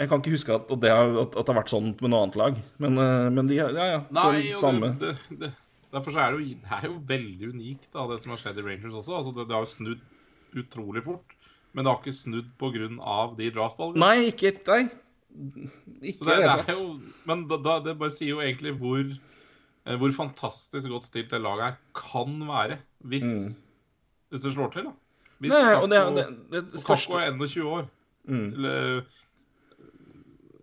Jeg 0.00 0.08
kan 0.08 0.22
ikke 0.22 0.32
huske 0.32 0.54
at, 0.56 0.70
det, 0.80 0.90
har, 0.96 1.10
at, 1.20 1.34
at 1.36 1.44
det 1.44 1.52
har 1.52 1.58
vært 1.60 1.72
sånn 1.74 1.90
med 2.00 2.08
noe 2.08 2.22
annet 2.24 2.38
lag. 2.40 2.60
Men, 2.80 2.94
eh, 3.02 3.26
men 3.36 3.50
de 3.50 3.58
Ja, 3.58 3.66
ja. 3.74 3.98
Nei, 4.16 4.46
det 4.46 4.54
samme. 4.56 4.94
det, 5.00 5.10
det, 5.42 5.50
derfor 5.92 6.14
så 6.14 6.22
er 6.24 6.32
det, 6.32 6.40
jo, 6.40 6.54
det 6.64 6.78
er 6.78 6.86
jo 6.88 6.94
veldig 7.10 7.50
unikt, 7.52 7.88
da, 7.92 8.06
det 8.08 8.16
som 8.22 8.32
har 8.32 8.40
skjedd 8.40 8.62
i 8.62 8.64
Rangers 8.64 8.96
også. 9.02 9.18
Altså, 9.18 9.34
det, 9.36 9.46
har 9.52 9.66
jo 9.66 9.72
snudd 9.74 10.60
utrolig 10.62 11.04
fort. 11.04 11.36
Men 11.76 11.84
det 11.84 11.92
har 11.92 12.00
ikke 12.00 12.16
snudd 12.16 12.48
pga. 12.58 12.88
de 13.38 13.50
draftvalgene. 13.54 14.00
Nei, 14.00 14.30
ikke 14.32 14.54
Nei. 14.72 14.82
Ikke 16.00 16.16
Så 16.18 16.26
det, 16.26 16.38
er 16.48 16.72
jo, 16.74 16.86
men 17.28 17.44
da, 17.46 17.60
da, 17.62 17.76
det 17.84 17.98
bare 18.00 18.10
sier 18.10 18.32
jo 18.32 18.40
egentlig 18.42 18.72
hvor, 18.80 19.04
eh, 19.04 19.96
hvor 20.00 20.16
fantastisk 20.16 20.88
godt 20.90 21.06
stilt 21.06 21.30
det 21.30 21.38
laget 21.44 21.68
her 21.68 21.76
kan 21.94 22.34
være 22.48 22.80
hvis, 23.12 23.60
hvis 24.32 24.42
det 24.48 24.54
slår 24.56 24.72
til. 24.74 24.88
da. 24.88 24.96
Hvis 25.38 25.52
Mm. 25.52 25.60
Nei, 25.60 25.74
og 25.76 25.86
det, 25.92 26.00
Kakko- 26.00 26.16
det, 26.16 26.24
det, 26.50 26.64
det 26.72 26.80
og 26.80 26.88
Kakko 26.88 27.20
er 27.20 27.30
21 27.36 27.68
år. 27.76 27.86
Mm. 28.28 28.48
Eller, 28.58 29.04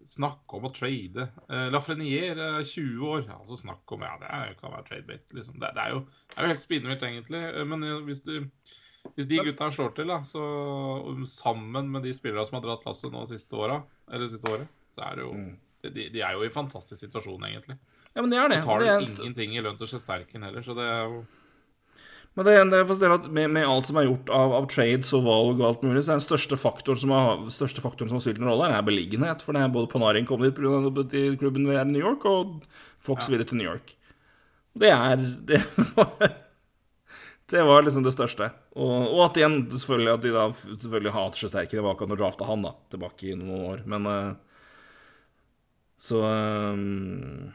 Snakk 0.08 0.53
om 0.56 0.66
å 0.69 0.72
trade. 0.72 1.26
Uh, 1.52 1.68
Lafreniere 1.74 2.45
er 2.61 2.64
20 2.68 3.02
år. 3.11 3.26
altså 3.36 3.58
snakk 3.60 3.92
om 3.92 4.06
Ja, 4.08 4.14
det 4.22 4.30
er, 4.32 4.53
kan 4.61 4.72
være 4.72 4.88
tradebait. 4.88 5.26
Liksom. 5.36 5.58
Det, 5.60 5.74
det, 5.76 5.84
er 5.84 5.95
jo, 5.98 6.02
det 6.32 6.38
er 6.38 6.48
jo 6.48 6.52
helt 6.53 6.64
spinnvilt, 6.64 7.03
egentlig. 7.03 7.42
Eh, 7.52 7.66
Men 7.68 7.84
eh, 7.84 7.98
hvis, 8.08 8.22
du, 8.24 8.48
hvis 9.18 9.27
de 9.27 9.42
gutta 9.50 9.68
slår 9.76 9.92
til, 9.98 10.08
da, 10.14 10.22
så 10.24 10.45
sammen 11.27 11.92
med 11.92 12.08
de 12.08 12.14
spillerne 12.16 12.48
som 12.48 12.60
har 12.60 12.66
dratt 12.69 12.88
lasset 12.88 13.11
nå 13.14 13.26
siste 13.30 13.60
året, 13.60 13.84
eller 14.11 14.32
siste 14.32 14.52
året, 14.53 14.72
så 14.95 15.03
er 15.10 15.19
det 15.19 15.27
jo 15.27 15.34
Mm. 15.38 15.53
de, 15.94 16.08
de 16.16 16.22
er 16.26 16.34
jo 16.34 16.44
i 16.48 16.50
fantastisk 16.52 17.03
situasjon, 17.03 17.44
egentlig. 17.52 17.77
Ja, 18.16 18.22
men 18.24 18.32
det 18.32 18.40
er 18.42 18.50
det. 18.50 18.64
Tar 18.66 18.80
det 18.82 18.88
er, 18.90 19.03
ingenting 19.03 19.53
i 19.56 19.61
lønn 19.61 19.77
til 19.77 19.92
Sjesterken 19.92 20.42
heller, 20.48 20.64
så 20.66 20.74
det 20.74 20.88
er 20.90 21.03
jo 21.06 21.19
Men 22.38 22.45
det, 22.45 22.56
det 22.69 22.77
er 22.77 22.85
fascinerende 22.85 23.25
at 23.25 23.32
med, 23.33 23.49
med 23.56 23.66
alt 23.66 23.88
som 23.90 23.98
er 23.98 24.06
gjort 24.06 24.27
av, 24.30 24.51
av 24.59 24.67
trades 24.69 25.09
og 25.17 25.24
valg 25.25 25.56
og 25.57 25.64
alt 25.72 25.85
mulig, 25.88 26.03
så 26.06 26.14
er 26.14 26.19
den 26.19 26.27
største 26.27 26.59
faktoren 26.61 27.01
som 27.01 27.14
har, 27.16 27.40
største 27.49 27.82
faktoren 27.82 28.11
som 28.11 28.19
har 28.19 28.25
spilt 28.27 28.41
en 28.43 28.49
rolle, 28.51 28.67
er 28.69 28.85
beliggenhet. 28.85 29.41
For 29.41 29.57
det 29.57 29.64
er 29.66 29.72
både 29.74 29.90
Panarin 29.90 30.27
kom 30.30 30.43
dit 30.45 30.53
pga. 30.53 30.83
klubben 31.41 31.66
i 31.66 31.80
New 31.90 32.03
York, 32.03 32.27
og 32.30 32.59
Fox 33.01 33.32
videre 33.32 33.49
til 33.49 33.57
New 33.57 33.66
York. 33.72 33.95
Det 34.77 34.91
er 34.93 35.17
Det 35.48 35.64
var, 35.95 36.35
det 37.49 37.64
var 37.64 37.82
liksom 37.88 38.06
det 38.06 38.14
største. 38.14 38.51
Og, 38.75 38.95
og 39.16 39.24
at 39.25 39.41
igjen, 39.41 39.57
selvfølgelig, 39.74 40.14
at 40.14 40.22
de 40.27 40.35
da 40.35 40.45
selvfølgelig 40.53 41.16
har 41.16 41.27
hatt 41.30 41.41
Sjesterken 41.41 41.80
tilbake 41.80 42.06
når 42.06 42.22
drafta 42.22 42.51
han 42.51 42.67
da, 42.67 42.75
tilbake 42.93 43.32
i 43.32 43.38
noen 43.40 43.66
år. 43.72 43.83
Men 43.90 44.06
eh, 44.14 44.30
Så 45.98 46.22
um, 46.22 47.49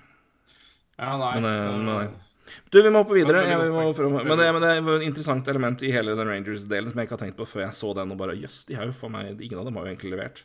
Ja, 0.99 1.15
nei. 1.23 1.35
Men, 1.39 1.51
eh, 1.53 1.63
eh, 1.71 1.81
nei. 1.87 2.32
Du, 2.73 2.81
vi 2.83 2.91
må 2.91 3.03
hoppe 3.03 3.17
videre. 3.17 3.45
Ja, 3.47 3.59
vi 3.61 3.71
må, 3.73 3.85
men, 3.93 4.35
det, 4.39 4.49
men 4.55 4.65
det 4.65 4.71
er 4.71 4.89
et 4.97 5.05
interessant 5.07 5.49
element 5.53 5.85
i 5.87 5.93
hele 5.95 6.17
den 6.19 6.29
Rangers-delen 6.29 6.91
som 6.91 7.01
jeg 7.01 7.09
ikke 7.09 7.17
har 7.17 7.23
tenkt 7.27 7.39
på 7.39 7.49
før 7.49 7.67
jeg 7.67 7.77
så 7.79 7.93
den, 7.99 8.15
og 8.15 8.19
bare 8.21 8.39
jøss, 8.39 8.65
de 8.69 8.79
har 8.79 8.89
jo 8.89 8.97
for 8.97 9.13
meg 9.13 9.39
Ingen 9.39 9.61
av 9.61 9.69
dem 9.69 9.79
har 9.79 9.87
jo 9.87 9.93
egentlig 9.95 10.15
levert. 10.15 10.45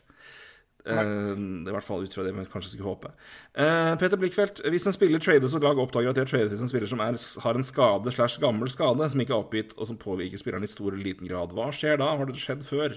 Uh, 0.88 1.34
det 1.66 1.68
i 1.68 1.74
hvert 1.74 1.84
fall 1.84 2.04
ut 2.06 2.14
fra 2.14 2.22
det 2.24 2.32
vi 2.32 2.44
kanskje 2.48 2.72
skulle 2.72 2.88
håpe. 2.88 3.10
Uh, 3.58 3.92
Peter 4.00 4.20
Blikkfeldt, 4.20 4.62
hvis 4.72 4.86
en 4.88 4.94
spiller 4.96 5.20
trades 5.20 5.56
og 5.58 5.66
lag 5.66 5.80
oppdager 5.82 6.14
at 6.14 6.16
de 6.16 6.24
har 6.24 6.30
tradet 6.30 6.54
til 6.54 6.64
en 6.64 6.70
spiller 6.70 6.88
som 6.88 7.02
er, 7.04 7.18
har 7.44 7.58
en 7.58 7.66
skade 7.66 8.14
slash 8.14 8.40
gammel 8.40 8.70
skade 8.72 9.10
som 9.12 9.24
ikke 9.24 9.34
er 9.34 9.42
oppgitt, 9.42 9.74
og 9.76 9.90
som 9.90 9.98
påvirker 10.00 10.40
spilleren 10.40 10.64
i 10.64 10.70
stor 10.70 10.92
eller 10.92 11.04
liten 11.04 11.28
grad, 11.28 11.52
hva 11.56 11.68
skjer 11.74 12.00
da? 12.00 12.14
Har 12.16 12.30
det 12.30 12.40
skjedd 12.40 12.64
før? 12.64 12.96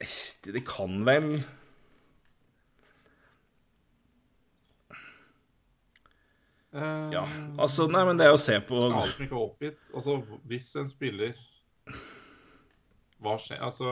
Det, 0.00 0.10
det 0.54 0.62
kan 0.68 1.02
vel 1.08 1.40
Eh, 6.72 7.10
Ja, 7.12 7.24
altså, 7.58 7.88
nei, 7.90 8.04
men 8.06 8.18
det 8.20 8.28
er 8.28 8.36
å 8.36 8.38
se 8.40 8.54
på 8.62 8.78
Skal 9.10 9.26
ikke 9.26 9.40
oppgitt. 9.40 9.78
Altså, 9.94 10.20
hvis 10.46 10.68
en 10.78 10.86
spiller 10.90 11.32
Hva 13.20 13.34
skjer 13.42 13.58
Altså 13.66 13.90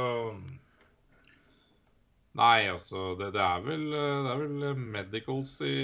Nei, 2.38 2.68
altså 2.70 3.16
Det, 3.18 3.32
det, 3.34 3.42
er, 3.42 3.62
vel, 3.66 3.84
det 3.90 4.30
er 4.30 4.42
vel 4.44 4.82
medicals 4.94 5.56
i, 5.66 5.74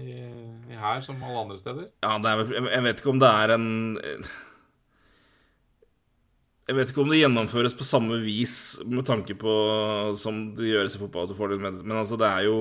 i, 0.00 0.10
i 0.72 0.78
her 0.80 1.02
som 1.04 1.20
alle 1.20 1.42
andre 1.44 1.58
steder. 1.60 1.90
Ja, 2.06 2.14
det 2.24 2.30
er 2.30 2.40
vel 2.40 2.54
Jeg 2.56 2.70
jeg 2.78 2.86
vet 2.86 3.02
ikke 3.02 3.12
om 3.12 3.20
det 3.20 3.32
er 3.42 3.52
en 3.58 3.66
Jeg 6.68 6.76
vet 6.76 6.90
ikke 6.92 7.04
om 7.04 7.12
det 7.12 7.20
gjennomføres 7.22 7.76
på 7.76 7.84
samme 7.88 8.18
vis 8.24 8.54
med 8.84 9.04
tanke 9.08 9.36
på 9.40 9.52
som 10.20 10.40
det 10.56 10.68
gjøres 10.72 10.96
i 10.96 11.00
fotball, 11.00 11.24
at 11.28 11.32
du 11.32 11.36
får 11.38 11.52
det 11.54 11.60
med 11.62 11.78
Men 11.84 12.00
altså, 12.02 12.16
det 12.20 12.28
er 12.28 12.42
jo 12.48 12.58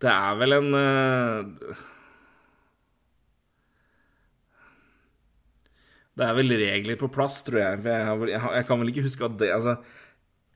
Det 0.00 0.10
er 0.10 0.36
vel 0.40 0.56
en 0.56 0.76
eh, 0.78 1.80
Det 6.20 6.26
er 6.26 6.36
vel 6.36 6.52
regler 6.60 6.98
på 7.00 7.08
plass, 7.12 7.40
tror 7.46 7.60
jeg. 7.60 7.82
Jeg, 7.84 8.30
jeg, 8.32 8.40
jeg 8.58 8.68
kan 8.68 8.80
vel 8.80 8.92
ikke 8.92 9.06
huske 9.06 9.24
at 9.28 9.36
det 9.40 9.52
Altså, 9.54 9.76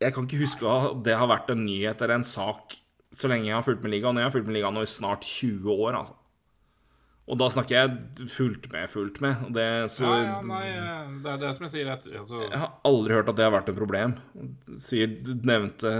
jeg 0.02 0.12
kan 0.12 0.26
ikke 0.26 0.42
huske 0.42 0.68
at 0.68 1.04
det 1.06 1.14
har 1.16 1.30
vært 1.30 1.52
en 1.54 1.62
nyhet 1.64 2.02
eller 2.02 2.18
en 2.18 2.26
sak 2.28 2.74
så 3.14 3.30
lenge 3.30 3.46
jeg 3.46 3.54
har 3.56 3.64
fulgt 3.64 3.84
med 3.84 3.94
ligaen. 3.94 4.18
Jeg 4.18 4.26
har 4.26 4.34
fulgt 4.34 4.48
med 4.48 4.56
ligaen 4.58 4.74
nå 4.74 4.82
i 4.84 4.90
snart 4.90 5.26
20 5.28 5.70
år, 5.70 5.98
altså. 6.00 6.16
Og 7.24 7.38
da 7.40 7.46
snakker 7.48 7.76
jeg 7.78 8.26
fulgt 8.28 8.66
med, 8.72 8.88
fulgt 8.92 9.20
med. 9.24 9.46
Det, 9.56 9.66
så, 9.94 10.04
Ja, 10.04 10.24
ja, 10.26 10.40
nei, 10.44 10.64
eh, 10.68 11.14
det 11.24 11.30
er 11.32 11.38
det 11.40 11.52
som 11.56 11.64
jeg 11.64 11.72
sier. 11.72 11.88
Jeg, 11.88 12.18
altså, 12.20 12.42
Jeg 12.42 12.60
har 12.60 12.74
aldri 12.90 13.16
hørt 13.16 13.30
at 13.32 13.38
det 13.38 13.46
har 13.46 13.54
vært 13.54 13.70
et 13.72 13.78
problem. 13.78 14.16
Sier, 14.82 15.14
du 15.24 15.32
nevnte, 15.48 15.94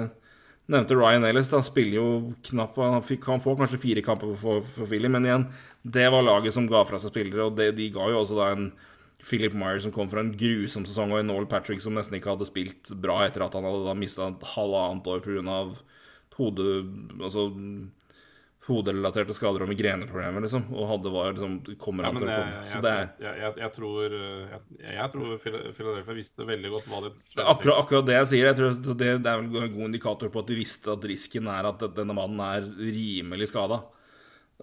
nevnte 0.71 0.97
Ryan 0.97 1.27
Ellis. 1.29 1.53
Han 1.53 1.65
spiller 1.67 1.99
jo 1.99 2.09
knapt 2.49 2.81
Han, 2.81 2.99
han 2.99 3.45
får 3.45 3.57
kanskje 3.61 3.83
fire 3.83 4.03
kamper 4.05 4.35
for, 4.39 4.65
for 4.65 4.89
Philly, 4.89 5.11
men 5.13 5.29
igjen, 5.29 5.47
det 5.83 6.09
var 6.13 6.25
laget 6.25 6.57
som 6.57 6.69
ga 6.71 6.85
fra 6.89 7.01
seg 7.01 7.13
spillere, 7.13 7.49
og 7.49 7.59
det, 7.59 7.75
de 7.79 7.91
ga 7.95 8.09
jo 8.11 8.21
også 8.23 8.39
da 8.41 8.51
en 8.55 8.69
Philip 9.25 9.55
Meyer 9.57 9.81
som 9.81 9.93
kom 9.93 10.11
fra 10.13 10.21
en 10.21 10.35
grusom 10.37 10.85
sesong, 10.85 11.13
og 11.13 11.23
en 11.23 11.31
Noel 11.33 11.49
Patrick 11.49 11.81
som 11.81 11.97
nesten 11.97 12.19
ikke 12.19 12.35
hadde 12.35 12.49
spilt 12.49 12.93
bra 13.01 13.23
etter 13.25 13.45
at 13.45 13.57
han 13.57 13.65
hadde 13.65 13.85
da 13.87 13.97
mista 13.97 14.29
halvannet 14.55 15.09
år 15.09 15.23
pga. 15.25 15.61
hodet 16.37 16.73
Altså 17.21 17.49
hoderelaterte 18.65 19.35
skader 19.37 19.65
og 19.65 19.69
migreneproblemer, 19.69 20.45
liksom. 20.47 20.67
Og 20.73 20.87
hadde 20.89 21.11
var 21.13 21.35
liksom 21.35 21.57
Kommer 21.81 22.07
ja, 22.07 22.11
han 22.11 22.17
men 22.17 22.23
til 22.23 22.31
å 22.31 22.35
jeg, 22.35 22.45
komme? 22.45 22.63
Så 22.69 22.77
jeg, 22.79 22.85
det 22.85 22.93
er 22.93 23.03
jeg, 23.27 23.41
jeg, 23.43 23.57
jeg 23.61 23.75
tror 23.79 24.17
eh, 24.21 24.55
Jeg, 24.55 24.95
jeg 24.99 25.09
tror 25.15 25.35
Phila- 25.43 25.65
Philadelphia 25.77 26.17
visste 26.21 26.47
veldig 26.49 26.71
godt 26.77 26.89
hva 26.93 27.03
de 27.05 27.11
Det 27.35 27.49
akkurat, 27.55 27.83
akkurat 27.83 28.09
det 28.09 28.17
jeg 28.21 28.31
sier. 28.33 28.47
Jeg 28.51 28.59
tror 28.61 28.79
det, 29.03 29.11
det 29.27 29.35
er 29.35 29.43
vel 29.43 29.67
en 29.67 29.75
god 29.75 29.89
indikator 29.91 30.33
på 30.33 30.45
at 30.45 30.53
de 30.53 30.57
visste 30.63 30.95
at 30.95 31.11
risken 31.11 31.51
er 31.53 31.69
at 31.73 31.85
denne 31.99 32.17
mannen 32.17 32.41
er 32.47 32.71
rimelig 32.81 33.51
skada. 33.53 33.83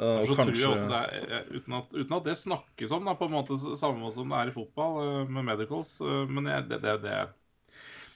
Og 0.01 0.23
Så 0.25 0.35
tror 0.39 0.55
jeg 0.55 0.69
også 0.71 0.87
det 0.87 0.99
er, 1.35 1.43
uten, 1.51 1.73
at, 1.77 1.91
uten 1.93 2.15
at 2.15 2.25
det 2.25 2.37
snakkes 2.39 2.93
om, 2.95 3.05
da, 3.05 3.13
på 3.19 3.27
en 3.27 3.35
måte 3.35 3.57
samme 3.59 4.09
som 4.15 4.31
det 4.31 4.37
er 4.39 4.49
i 4.49 4.55
fotball 4.55 4.97
eh, 5.03 5.29
med 5.29 5.45
medicals, 5.51 5.97
eh, 6.01 6.23
men 6.31 6.47
jeg, 6.47 6.65
det, 6.71 6.79
det, 6.85 6.93
det, 7.03 7.17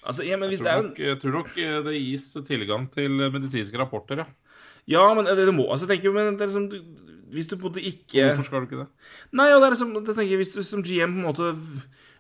altså, 0.02 0.24
ja, 0.26 0.40
men 0.40 0.54
jeg, 0.54 0.62
tror 0.64 0.88
nok, 0.88 1.02
jeg 1.04 1.20
tror 1.22 1.36
nok 1.36 1.52
eh, 1.60 1.78
det 1.86 1.98
gis 2.00 2.30
tilgang 2.48 2.88
til 2.96 3.20
medisinske 3.28 3.82
rapporter, 3.82 4.24
ja. 4.24 4.28
Ja, 4.92 5.06
men 5.18 5.26
det, 5.26 5.36
det 5.40 5.56
må 5.56 5.66
altså, 5.72 5.90
tenker, 5.90 6.14
men 6.14 6.38
det 6.38 6.46
er 6.46 6.52
liksom, 6.52 7.06
Hvis 7.34 7.50
du 7.50 7.56
på 7.56 7.66
en 7.66 7.72
måte 7.72 7.82
ikke 7.82 8.28
Hvorfor 8.30 8.48
skal 8.48 8.64
du 8.64 8.70
ikke 8.70 8.84
det? 8.84 9.12
Nei, 9.34 9.50
og 9.54 9.62
det 9.62 9.68
er 9.70 9.76
liksom 9.76 9.94
det 9.98 10.14
tenker 10.14 10.42
Hvis 10.42 10.54
du 10.54 10.62
som 10.66 10.86
GM 10.86 11.18
på 11.18 11.24
en 11.24 11.30
måte 11.30 11.52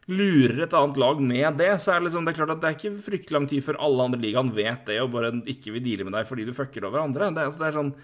lurer 0.05 0.67
et 0.67 0.73
annet 0.77 0.99
lag 1.01 1.21
med 1.21 1.55
det, 1.57 1.71
så 1.81 1.95
er 1.95 2.01
det 2.01 2.11
liksom 2.11 2.25
Det 2.27 2.33
er 2.35 2.37
klart 2.37 2.51
at 2.53 2.59
det 2.61 2.69
er 2.69 2.75
ikke 2.77 3.05
fryktelig 3.07 3.37
lang 3.37 3.47
tid 3.49 3.63
før 3.65 3.79
alle 3.87 4.05
andre 4.05 4.21
ligaen 4.21 4.51
vet 4.53 4.83
det 4.85 4.99
og 5.01 5.15
bare 5.15 5.31
ikke 5.49 5.73
vil 5.73 5.81
deale 5.85 6.05
med 6.05 6.13
deg 6.13 6.27
fordi 6.29 6.45
du 6.45 6.53
fucker 6.53 6.85
over 6.85 7.01
andre. 7.01 7.31
Det 7.33 7.41
er, 7.41 7.49
altså, 7.49 7.63
det 7.63 7.71
er 7.71 7.79
sånn 7.79 7.95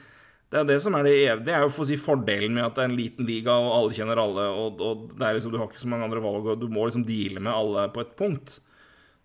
det 0.52 0.60
er 0.60 0.66
det 0.68 0.82
som 0.84 0.96
er 0.98 1.06
det 1.08 1.12
evige. 1.16 1.44
Det 1.48 1.54
er 1.56 1.62
jo 1.64 1.70
for 1.72 1.86
å 1.86 1.88
si 1.88 1.96
fordelen 1.96 2.58
med 2.58 2.66
at 2.66 2.76
det 2.76 2.84
er 2.84 2.90
en 2.90 2.98
liten 2.98 3.28
liga, 3.28 3.54
og 3.56 3.70
alle 3.72 3.96
kjenner 3.96 4.20
alle, 4.20 4.50
og, 4.52 4.82
og 4.84 5.06
det 5.16 5.24
er 5.24 5.38
liksom, 5.38 5.54
du 5.54 5.56
har 5.62 5.70
ikke 5.70 5.80
så 5.80 5.92
mange 5.94 6.10
andre 6.10 6.24
valg, 6.26 6.50
og 6.52 6.60
du 6.60 6.66
må 6.68 6.90
liksom 6.90 7.06
deale 7.08 7.40
med 7.40 7.54
alle 7.54 7.86
på 7.96 8.04
et 8.04 8.12
punkt. 8.20 8.58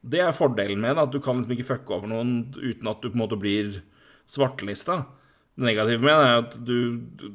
Det 0.06 0.20
er 0.23 0.36
fordelen 0.36 0.78
med 0.84 0.94
det, 0.94 1.02
at 1.02 1.16
du 1.16 1.18
kan 1.18 1.40
liksom 1.40 1.56
ikke 1.56 1.66
fucke 1.73 1.97
over 1.97 2.12
noen 2.12 2.36
uten 2.55 2.92
at 2.92 3.02
du 3.02 3.08
på 3.08 3.16
en 3.16 3.24
måte 3.24 3.40
blir 3.42 3.81
svartelista. 4.31 5.00
Det 5.56 5.64
negative 5.64 6.04
med 6.04 6.12
det 6.12 6.26
er 6.28 6.38
at 6.42 6.56
du, 6.68 6.78
du, 7.16 7.28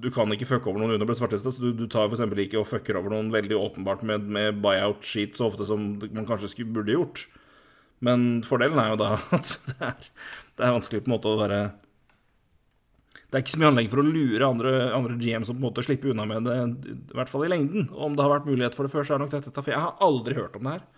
du 0.00 0.08
kan 0.14 0.32
ikke 0.32 0.48
fucke 0.48 0.70
over 0.70 0.80
noen 0.80 0.94
under 0.94 1.04
å 1.04 1.10
bli 1.10 1.18
svartelista, 1.18 1.52
så 1.52 1.64
du, 1.64 1.74
du 1.76 1.84
tar 1.92 2.08
f.eks. 2.08 2.22
ikke 2.46 2.60
og 2.60 2.68
fucker 2.70 2.96
over 3.00 3.12
noen 3.12 3.28
veldig 3.34 3.58
åpenbart 3.58 4.04
med, 4.08 4.24
med 4.32 4.62
buyout 4.64 5.04
sheet 5.04 5.36
så 5.36 5.50
ofte 5.50 5.68
som 5.68 5.92
man 6.00 6.28
kanskje 6.28 6.54
skulle, 6.54 6.72
burde 6.76 6.96
gjort. 6.96 7.26
Men 8.00 8.40
fordelen 8.48 8.80
er 8.80 8.94
jo 8.94 9.00
da 9.02 9.12
at 9.36 9.52
det 9.68 9.76
er, 9.90 10.08
det 10.56 10.66
er 10.66 10.76
vanskelig 10.78 11.04
på 11.04 11.10
en 11.10 11.16
måte 11.18 11.28
å 11.28 11.40
være 11.40 11.60
Det 13.28 13.36
er 13.36 13.44
ikke 13.44 13.54
så 13.54 13.60
mye 13.60 13.72
anlegg 13.74 13.90
for 13.92 14.00
å 14.00 14.06
lure 14.08 14.48
andre, 14.48 14.72
andre 14.96 15.18
GM 15.20 15.44
som 15.44 15.58
på 15.58 15.60
en 15.60 15.66
måte 15.68 15.84
slipper 15.84 16.14
unna 16.14 16.24
med 16.28 16.48
det, 16.48 16.56
i 16.88 17.18
hvert 17.18 17.32
fall 17.32 17.44
i 17.44 17.52
lengden. 17.52 17.90
Og 17.92 18.08
om 18.08 18.16
det 18.16 18.24
har 18.24 18.32
vært 18.38 18.48
mulighet 18.48 18.78
for 18.78 18.88
det 18.88 18.94
før, 18.94 19.04
så 19.04 19.14
er 19.14 19.20
det 19.20 19.26
nok 19.28 19.36
dette 19.36 19.60
For 19.60 19.74
jeg 19.74 19.84
har 19.84 20.00
aldri 20.08 20.38
hørt 20.40 20.56
om 20.56 20.64
det 20.64 20.78
her. 20.78 20.88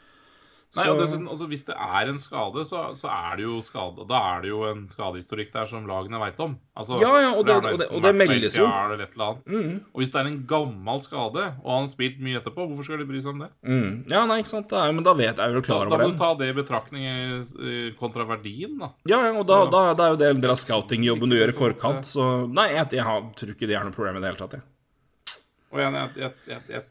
Nei, 0.74 0.84
Så- 0.86 0.92
og 0.94 1.00
dessuten, 1.02 1.26
altså, 1.28 1.46
Hvis 1.50 1.64
det 1.66 1.74
er 1.76 2.08
en 2.08 2.16
skade, 2.18 2.62
så, 2.64 2.78
så 2.96 3.08
er 3.12 3.36
det 3.36 3.44
jo 3.44 3.58
skade. 3.60 4.06
Da 4.08 4.20
er 4.36 4.40
det 4.40 4.48
jo 4.48 4.62
en 4.70 4.86
skadehistorikk 4.88 5.50
der 5.52 5.66
som 5.68 5.84
lagene 5.86 6.16
veit 6.18 6.40
om. 6.40 6.54
Altså, 6.74 6.96
Ja, 6.98 7.10
ja, 7.20 7.32
og 7.36 7.44
det- 7.44 7.62
det, 7.62 7.72
og 7.74 7.78
det- 7.78 7.88
og 7.92 8.00
det 8.02 8.14
meldes 8.16 8.56
jo. 8.56 8.64
Mm. 8.64 9.84
Og 9.92 10.00
hvis 10.00 10.10
det 10.12 10.16
er 10.22 10.26
en 10.30 10.46
gammel 10.48 11.00
skade, 11.04 11.44
og 11.62 11.68
han 11.76 11.84
har 11.84 11.92
spilt 11.92 12.18
mye 12.24 12.40
etterpå, 12.40 12.64
hvorfor 12.64 12.84
skal 12.84 12.96
de 12.98 13.04
bry 13.04 13.20
seg 13.20 13.34
om 13.34 13.38
det? 13.40 13.50
Mm. 13.66 14.08
Ja, 14.08 14.24
nei, 14.24 14.38
ikke 14.40 14.46
sant. 14.48 14.72
Er- 14.72 14.92
men 14.92 15.04
da 15.04 15.12
vet 15.12 15.36
jeg 15.36 15.52
jo 15.52 15.60
klar 15.60 15.84
over 15.84 15.90
det. 15.90 15.98
da 15.98 16.04
må 16.06 16.10
du 16.10 16.16
ta 16.16 16.34
det 16.40 16.48
i 16.56 16.62
betraktning 16.62 17.04
eh, 17.04 17.92
kontra 18.00 18.24
verdien, 18.24 18.78
da. 18.78 18.88
Ja, 19.04 19.20
ja, 19.28 19.38
og 19.38 19.46
da, 19.46 19.66
da, 19.68 19.92
da 19.92 20.04
er 20.06 20.10
jo 20.12 20.16
det 20.16 20.30
en 20.36 20.40
del 20.40 20.50
av 20.52 20.56
scoutingjobben 20.56 21.28
du 21.28 21.36
gjør 21.36 21.48
i 21.52 21.52
forkant, 21.52 22.00
så 22.08 22.48
Nei, 22.48 22.68
jeg, 22.72 22.88
jeg 22.92 23.04
tror 23.04 23.50
ikke 23.54 23.66
det 23.68 23.76
er 23.76 23.84
noe 23.84 23.92
problem 23.92 24.16
i 24.16 24.20
det 24.20 24.32
hele 24.32 24.48
tatt, 24.48 24.52
jeg. 24.52 24.62
Og 25.72 25.78
igjen, 25.80 25.92
jeg, 26.16 26.32
jeg, 26.48 26.62
jeg, 26.70 26.84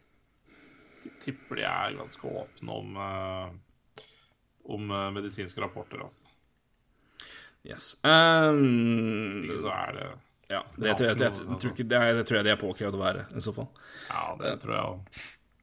tipper 1.22 1.56
de 1.56 1.64
er 1.66 1.96
ganske 1.98 2.22
åpne 2.22 2.70
om 2.70 2.96
eh, 2.98 3.50
om 4.66 4.92
eh, 4.92 5.08
medisinske 5.16 5.62
rapporter, 5.64 6.04
altså. 6.04 6.28
Yes. 7.68 7.94
Um, 8.04 9.44
Ikke 9.46 9.60
så 9.62 9.74
er 9.76 9.98
det 9.98 10.06
ja, 10.52 10.64
det, 10.76 10.82
det 10.82 10.88
jeg, 10.88 10.96
har 10.98 11.22
jeg, 11.22 11.32
ikke 11.46 11.60
tror 11.62 11.76
det, 11.78 12.00
det 12.18 12.24
tror 12.28 12.38
jeg 12.40 12.46
de 12.48 12.52
er 12.52 12.60
påkrevd 12.60 12.98
å 12.98 13.00
være, 13.00 13.22
i 13.38 13.44
så 13.46 13.54
fall. 13.56 13.70
Ja, 14.10 14.24
det 14.40 14.56
tror 14.64 14.74
jeg 14.76 14.84
òg. 14.90 15.20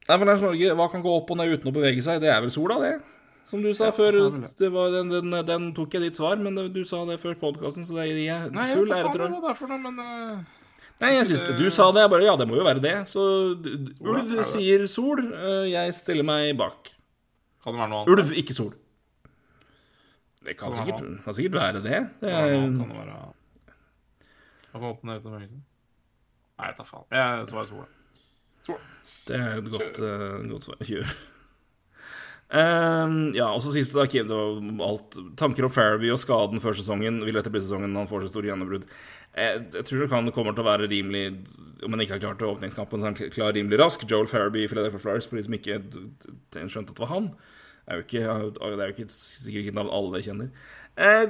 Nei, 0.08 0.16
men 0.16 0.30
Norge, 0.40 0.74
hva 0.78 0.86
kan 0.88 1.02
gå 1.04 1.12
opp 1.18 1.32
og 1.34 1.36
ned 1.36 1.52
uten 1.52 1.68
å 1.68 1.74
bevege 1.76 2.04
seg? 2.04 2.22
Det 2.22 2.30
er 2.32 2.38
vel 2.40 2.52
sola, 2.54 2.78
det? 2.80 2.94
Som 3.50 3.60
du 3.64 3.68
sa 3.76 3.90
Ja, 3.90 3.96
før. 3.96 4.16
det 4.16 4.40
det. 4.40 4.50
Det 4.62 4.70
var, 4.72 4.90
den, 4.92 5.10
den, 5.12 5.36
den 5.50 5.68
tok 5.76 5.92
jeg 5.96 6.06
ditt 6.06 6.20
svar, 6.20 6.40
men 6.40 6.56
det, 6.56 6.70
du 6.72 6.80
sa 6.88 7.02
det 7.08 7.18
før 7.20 7.36
podkasten, 7.40 7.84
så 7.88 7.98
det 7.98 8.08
gir 8.10 8.22
jeg 8.24 8.48
full 8.48 8.94
ære 8.96 9.12
til 9.12 9.24
deg. 9.26 9.36
det 9.36 10.06
eh, 10.06 10.56
Nei, 10.98 11.12
jeg 11.14 11.28
syns. 11.30 11.44
Du 11.60 11.68
sa 11.70 11.90
det, 11.92 12.06
jeg 12.06 12.12
bare 12.14 12.26
Ja, 12.26 12.34
det 12.40 12.48
må 12.48 12.56
jo 12.56 12.64
være 12.66 12.82
det. 12.84 12.96
Så 13.08 13.22
ulv 13.52 14.32
er 14.32 14.48
sier 14.48 14.84
sol, 14.90 15.20
eh, 15.28 15.68
jeg 15.74 15.96
stiller 16.00 16.26
meg 16.26 16.56
bak. 16.58 16.92
kan 17.64 17.76
det 17.76 17.82
være 17.84 17.92
noe 17.92 18.04
annet? 18.04 18.12
Ulv, 18.16 18.32
ikke 18.40 18.56
sol. 18.56 18.72
Det 20.48 20.54
kan 20.56 20.72
sikkert, 20.72 21.02
kan 21.24 21.34
sikkert 21.36 21.56
være 21.58 21.80
det. 21.84 21.98
det 22.22 22.30
er, 22.32 22.46
ja. 22.54 22.60
Kan 22.64 22.78
det 22.80 22.96
være 22.96 23.16
Kan 24.72 24.86
åpne 24.88 25.18
uten 25.18 25.34
mørkelse? 25.34 25.58
Nei, 26.58 26.70
ta 26.78 26.86
faen. 26.88 27.04
Jeg 27.12 27.48
svarer 27.50 27.68
sola. 27.68 27.88
Sola. 28.64 28.78
Det 29.28 29.36
er 29.36 29.58
et 29.60 29.68
godt, 29.74 30.00
uh, 30.00 30.38
godt 30.48 30.70
svar. 30.70 30.80
Kjør. 30.88 31.12
Ehm, 32.48 33.34
ja, 33.36 33.50
og 33.52 33.60
så 33.60 33.74
siste 33.74 33.98
da, 33.98 34.06
Kim, 34.08 34.24
det 34.24 34.32
var 34.32 34.86
alt 34.86 35.18
Tanker 35.36 35.66
om 35.66 35.72
Farabee 35.72 36.14
og 36.14 36.20
skaden 36.22 36.62
før 36.64 36.78
sesongen. 36.78 37.20
Vil 37.26 37.36
dette 37.36 37.52
bli 37.52 37.60
sesongen 37.60 37.96
han 37.98 38.08
får 38.08 38.24
så 38.24 38.32
store 38.32 38.48
gjennombrudd? 38.48 38.86
Jeg, 39.36 39.66
jeg 39.74 39.84
tror 39.84 40.00
det 40.00 40.08
kan 40.14 40.30
kommer 40.32 40.56
til 40.56 40.64
å 40.64 40.66
være 40.66 40.88
rimelig 40.88 41.26
Om 41.84 41.92
han 41.92 42.00
ikke 42.02 42.16
har 42.16 42.22
klart 42.22 42.46
åpningskampen, 42.48 43.02
så 43.02 43.10
er 43.10 43.12
han 43.12 43.34
klar 43.36 43.52
rimelig 43.52 43.82
rask. 43.82 44.08
Joel 44.08 44.30
Farabee 44.30 44.64
i 44.64 44.70
Philadelphia 44.72 45.04
Flyers, 45.04 45.28
for 45.28 45.36
de 45.36 45.44
som 45.44 45.58
ikke 45.58 45.82
skjønte 46.56 46.88
at 46.88 46.96
det 46.96 47.04
var 47.04 47.12
han. 47.12 47.30
Er 47.88 47.98
jo 48.00 48.04
ikke, 48.04 48.22
det 48.60 48.82
er 48.84 48.90
jo 48.90 48.94
ikke 48.94 49.08
sikkert 49.08 49.62
ikke 49.62 49.72
et 49.72 49.78
navn 49.78 49.92
alle 49.96 50.20
kjenner. 50.24 50.50
Eh, 50.98 51.24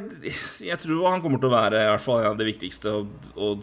Jeg 0.67 0.79
tror 0.83 1.11
han 1.13 1.23
kommer 1.23 1.39
til 1.39 1.51
å 1.51 1.55
være 1.55 1.83
i 1.85 1.91
hvert 1.93 2.03
fall 2.03 2.25
en 2.25 2.33
av 2.33 2.49
viktigste 2.49 2.95
og, 2.99 3.29
og 3.39 3.63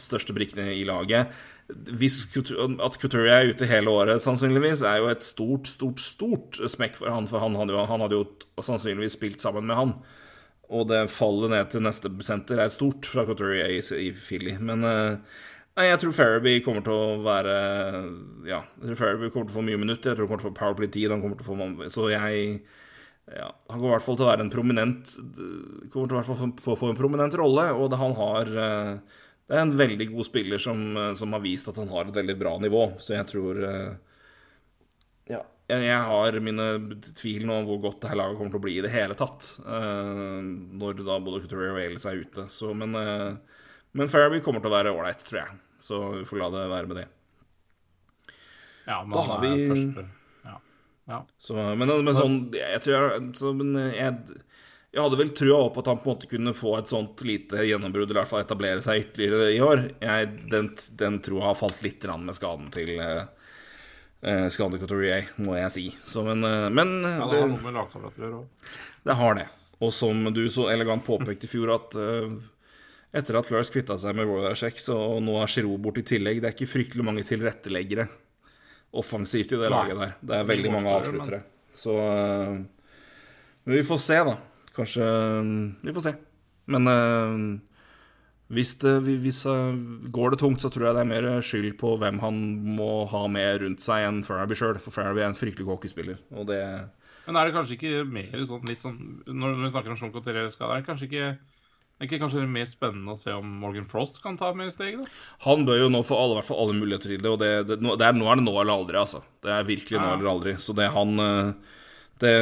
største 0.00 0.32
brikkene 0.36 0.70
i 0.72 0.86
laget. 0.88 1.34
Hvis 1.72 2.22
at 2.32 2.98
Couturier 3.00 3.34
er 3.42 3.52
ute 3.52 3.68
hele 3.68 3.92
året, 3.92 4.22
sannsynligvis, 4.24 4.82
er 4.88 5.00
jo 5.02 5.12
et 5.12 5.24
stort, 5.24 5.68
stort, 5.70 6.00
stort 6.04 6.58
smekk 6.72 6.98
for 7.00 7.12
han. 7.12 7.28
For 7.30 7.44
han 7.44 7.56
hadde 7.60 7.76
jo, 7.76 7.84
han 7.88 8.04
hadde 8.04 8.18
jo 8.18 8.26
sannsynligvis 8.64 9.16
spilt 9.18 9.44
sammen 9.44 9.68
med 9.68 9.78
han. 9.78 9.94
Og 10.72 10.86
det 10.88 11.02
fallet 11.12 11.52
ned 11.52 11.68
til 11.72 11.84
neste 11.84 12.08
senter 12.24 12.60
er 12.64 12.72
stort 12.72 13.08
fra 13.08 13.26
Couturier 13.28 13.68
i, 13.74 13.80
i 14.06 14.10
Philly. 14.16 14.56
Men 14.64 14.84
eh, 14.88 15.40
nei, 15.78 15.88
jeg 15.88 16.02
tror 16.02 16.14
Farabee 16.16 16.62
kommer 16.64 16.84
til 16.86 16.94
å 16.94 17.18
være 17.24 17.56
Ja, 18.48 18.62
jeg 18.80 18.92
tror 18.92 19.00
Farabee 19.00 19.32
kommer 19.32 19.48
til 19.50 19.54
å 19.54 19.58
få 19.58 19.66
mye 19.66 19.80
minutter. 19.80 20.12
Jeg 20.12 20.20
tror 20.20 20.26
han 20.26 20.32
kommer 20.32 20.44
til 20.44 20.50
å 20.50 20.52
få 20.52 20.60
Powerplay-tid. 20.60 21.10
Han 21.14 21.24
kommer 21.24 21.40
til 21.40 21.46
å 21.46 21.52
få 21.52 21.90
Så 21.92 22.08
jeg 22.12 22.62
ja, 23.30 23.48
Han 23.68 23.78
kommer 23.78 23.92
i 23.92 23.94
hvert 23.96 24.06
fall 24.06 24.18
til 24.18 24.26
å 24.26 24.30
være 24.32 24.44
en 24.46 24.52
prominent 24.52 25.12
Kommer 25.92 26.10
til 26.10 26.18
å 26.18 26.22
få, 26.26 26.36
få, 26.58 26.76
få 26.78 26.90
en 26.90 26.98
prominent 26.98 27.36
rolle, 27.38 27.68
og 27.76 27.92
det, 27.92 28.00
han 28.00 28.16
har 28.18 28.50
eh, 28.64 29.18
Det 29.46 29.56
er 29.56 29.62
en 29.62 29.76
veldig 29.78 30.08
god 30.10 30.28
spiller 30.28 30.62
som, 30.62 30.82
eh, 30.98 31.12
som 31.18 31.36
har 31.36 31.44
vist 31.44 31.70
at 31.70 31.78
han 31.80 31.92
har 31.92 32.08
et 32.08 32.18
veldig 32.18 32.36
bra 32.40 32.56
nivå, 32.62 32.88
så 33.02 33.16
jeg 33.18 33.28
tror 33.30 33.62
eh, 33.68 33.92
Ja. 35.30 35.42
Jeg, 35.72 36.00
har 36.04 36.36
mine 36.44 36.64
tvil 37.16 37.46
nå 37.48 37.60
om 37.60 37.68
hvor 37.68 37.78
godt 37.86 38.02
det 38.02 38.10
her 38.10 38.18
laget 38.18 38.36
kommer 38.36 38.52
til 38.52 38.60
å 38.60 38.64
bli 38.66 38.74
i 38.76 38.82
det 38.84 38.90
hele 38.92 39.14
tatt, 39.16 39.46
når 39.62 40.98
da 40.98 41.16
både 41.22 41.38
Couturier 41.40 41.72
og 41.72 41.78
Ailes 41.80 42.04
er 42.10 42.18
ute. 42.20 42.44
Så, 42.52 42.74
men, 42.76 42.92
Men 43.98 44.08
Fairby 44.08 44.40
kommer 44.44 44.62
til 44.64 44.72
å 44.72 44.76
være 44.76 44.92
ålreit, 44.94 45.24
tror 45.26 45.42
jeg. 45.42 45.58
Så 45.82 45.98
vi 46.14 46.24
får 46.28 46.40
la 46.40 46.48
det 46.54 46.68
være 46.70 46.88
med 46.90 47.00
det. 47.02 47.08
Ja, 48.86 49.02
men 49.04 49.12
Da 49.12 49.20
har 49.26 49.40
vi- 49.42 49.68
første. 49.68 50.06
Ja. 50.44 50.56
ja. 51.08 51.26
Så, 51.38 51.54
men, 51.76 51.88
men 52.04 52.14
sånn 52.16 52.38
Jeg 52.54 52.80
tror 52.82 52.94
jeg, 52.96 53.28
så, 53.38 53.52
men 53.54 53.74
jeg, 53.94 54.38
jeg 54.92 55.02
hadde 55.02 55.18
vel 55.20 55.30
trua 55.36 55.68
på 55.72 55.80
at 55.82 55.90
han 55.92 56.00
på 56.02 56.10
en 56.10 56.16
måte 56.16 56.30
kunne 56.30 56.54
få 56.56 56.74
et 56.78 56.90
sånt 56.90 57.22
lite 57.24 57.62
gjennombrudd, 57.68 58.10
eller 58.10 58.20
i 58.20 58.22
hvert 58.22 58.32
fall 58.32 58.42
etablere 58.44 58.82
seg 58.84 59.06
ytterligere 59.06 59.52
i 59.54 59.60
år. 59.64 59.84
Jeg, 60.02 60.32
den, 60.52 60.72
den 61.00 61.20
troa 61.24 61.50
har 61.50 61.60
falt 61.60 61.82
litt 61.84 62.04
med 62.18 62.36
skaden 62.36 62.68
til 62.74 62.98
uh, 63.00 64.48
Skade 64.52 64.78
Couturier, 64.78 65.30
må 65.40 65.56
jeg 65.56 65.72
si. 65.74 65.86
Så, 66.04 66.22
men, 66.26 66.44
eh, 66.44 66.68
men 66.70 66.92
ja, 67.02 67.24
det 67.26 67.40
har 67.40 67.48
noe 67.50 67.64
med 67.64 67.74
lagkamerat 67.78 68.18
å 68.20 68.22
gjøre 68.26 68.42
òg. 68.42 68.68
det 69.08 69.16
har 69.18 69.38
det. 69.40 69.46
Og 69.82 69.90
som 69.96 70.28
du 70.30 70.44
så 70.52 70.68
elegant 70.70 71.02
påpekte 71.02 71.48
i 71.48 71.50
fjor, 71.50 71.72
at 71.74 71.96
eh, 71.98 72.28
etter 73.12 73.36
at 73.36 73.48
Fleurs 73.48 73.70
kvitta 73.72 73.98
seg 74.00 74.16
med 74.16 74.28
så 74.80 74.96
og 74.96 75.22
nå 75.24 75.36
er 75.42 75.50
Giroud 75.52 75.80
borte 75.84 76.00
i 76.00 76.08
tillegg, 76.08 76.40
det 76.40 76.48
er 76.48 76.54
ikke 76.56 76.70
fryktelig 76.72 77.04
mange 77.04 77.24
tilretteleggere 77.28 78.08
offensivt 78.92 79.52
i 79.52 79.60
det 79.60 79.72
laget 79.72 79.98
der. 79.98 80.14
Det 80.20 80.38
er 80.38 80.48
veldig 80.48 80.72
mange 80.72 80.94
avsluttere. 80.96 81.42
Så 81.72 81.96
eh, 81.96 82.56
Men 83.64 83.76
vi 83.78 83.84
får 83.88 84.00
se, 84.04 84.18
da. 84.28 84.36
Kanskje 84.76 85.04
Vi 85.82 85.94
får 85.96 86.06
se. 86.08 86.14
Men 86.72 86.88
eh, 86.88 87.36
hvis, 88.52 88.74
det, 88.82 88.94
hvis 89.24 89.44
eh, 89.48 89.78
går 90.12 90.34
det 90.34 90.40
tungt, 90.42 90.60
så 90.64 90.68
tror 90.72 90.88
jeg 90.88 90.98
det 90.98 91.04
er 91.04 91.12
mer 91.12 91.28
skyld 91.44 91.76
på 91.80 91.94
hvem 92.00 92.20
han 92.24 92.42
må 92.76 93.06
ha 93.12 93.24
med 93.32 93.64
rundt 93.64 93.84
seg 93.84 94.08
enn 94.08 94.24
Farabee 94.26 94.58
sjøl. 94.58 94.80
For 94.80 94.94
Farabee 94.94 95.24
er 95.24 95.32
en 95.32 95.38
fryktelig 95.38 95.68
hockeyspiller, 95.68 96.20
og 96.36 96.48
det 96.52 96.60
Men 97.26 97.38
er 97.38 97.48
det 97.48 97.56
kanskje 97.56 97.78
ikke 97.78 98.04
mer 98.08 98.44
sånn 98.48 98.64
litt 98.66 98.82
sånn 98.82 98.96
Når 99.28 99.52
når 99.54 99.64
vi 99.64 99.72
snakker 99.72 99.92
om 99.94 99.98
Sean 100.00 100.12
Couturier-skade, 100.12 100.72
er 100.74 100.82
det 100.82 100.88
kanskje 100.88 101.08
ikke 101.08 101.28
er 102.02 102.08
ikke 102.10 102.18
kanskje 102.24 102.40
det 102.42 102.50
mer 102.50 102.66
spennende 102.66 103.14
å 103.14 103.18
se 103.18 103.32
om 103.36 103.46
Morgan 103.62 103.84
Frost 103.88 104.18
kan 104.22 104.36
ta 104.40 104.48
mer 104.58 104.70
steg? 104.74 104.98
da? 104.98 105.04
Han 105.46 105.62
bør 105.68 105.84
jo 105.84 105.90
nå 105.92 106.00
få 106.06 106.18
alle, 106.18 106.38
hvert 106.40 106.48
alle 106.58 106.74
muligheter 106.78 107.14
til 107.14 107.22
det, 107.22 107.30
og 107.30 107.38
det, 107.42 107.50
det, 107.68 107.78
det 107.78 108.08
er, 108.08 108.16
nå 108.18 108.26
er 108.26 108.40
det 108.40 108.46
nå 108.48 108.56
eller 108.56 108.74
aldri, 108.74 108.98
altså. 108.98 109.22
Det 109.44 109.52
er 109.54 109.68
virkelig 109.68 110.00
nå 110.02 110.08
eller 110.16 110.30
aldri. 110.32 110.56
Så 110.58 110.74
det 110.74 110.88
han 110.94 111.14
eh, 111.22 111.52
det, 112.22 112.32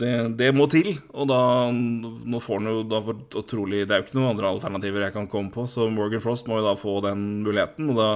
det, 0.00 0.12
det 0.38 0.50
må 0.56 0.66
til, 0.70 0.92
og 1.14 1.28
da 1.30 1.40
Nå 1.70 2.40
får 2.42 2.58
han 2.58 2.70
jo 2.72 2.80
da 2.90 2.98
for, 3.06 3.20
og 3.38 3.44
trolig 3.46 3.84
Det 3.86 3.94
er 3.94 4.00
jo 4.00 4.06
ikke 4.08 4.16
noen 4.18 4.32
andre 4.32 4.48
alternativer 4.50 5.04
jeg 5.04 5.14
kan 5.14 5.28
komme 5.30 5.52
på, 5.54 5.62
så 5.70 5.86
Morgan 5.94 6.22
Frost 6.24 6.48
må 6.50 6.58
jo 6.58 6.66
da 6.66 6.72
få 6.80 6.96
den 7.06 7.26
muligheten, 7.46 7.92
og 7.94 8.00
da 8.00 8.08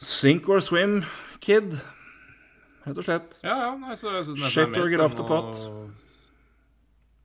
Sink 0.00 0.48
or 0.48 0.62
swim, 0.64 1.02
kid. 1.44 1.74
Rett 2.86 2.96
og 2.96 3.04
slett. 3.04 3.40
Ja, 3.44 3.58
ja, 3.66 3.72
nei, 3.76 3.96
så 4.00 4.14
jeg 4.14 4.30
synes 4.30 4.46
Shit 4.48 4.78
or 4.80 4.88
get 4.88 5.02
off 5.04 5.12
the 5.18 5.26
spennende 5.28 5.66
å- 5.68 6.09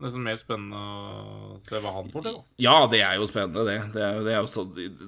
Nesten 0.04 0.26
mer 0.26 0.36
spennende 0.36 0.76
å 0.76 1.58
se 1.64 1.80
hva 1.80 1.94
han 1.96 2.10
får 2.12 2.26
til. 2.26 2.34
da. 2.36 2.44
Ja, 2.66 2.76
det 2.92 3.00
er 3.06 3.16
jo 3.16 3.28
spennende, 3.30 3.64
det. 3.64 3.78
Det 3.94 4.02
er, 4.04 4.18
det 4.26 4.34
er 4.34 4.42
jo 4.44 4.50
så, 4.52 4.66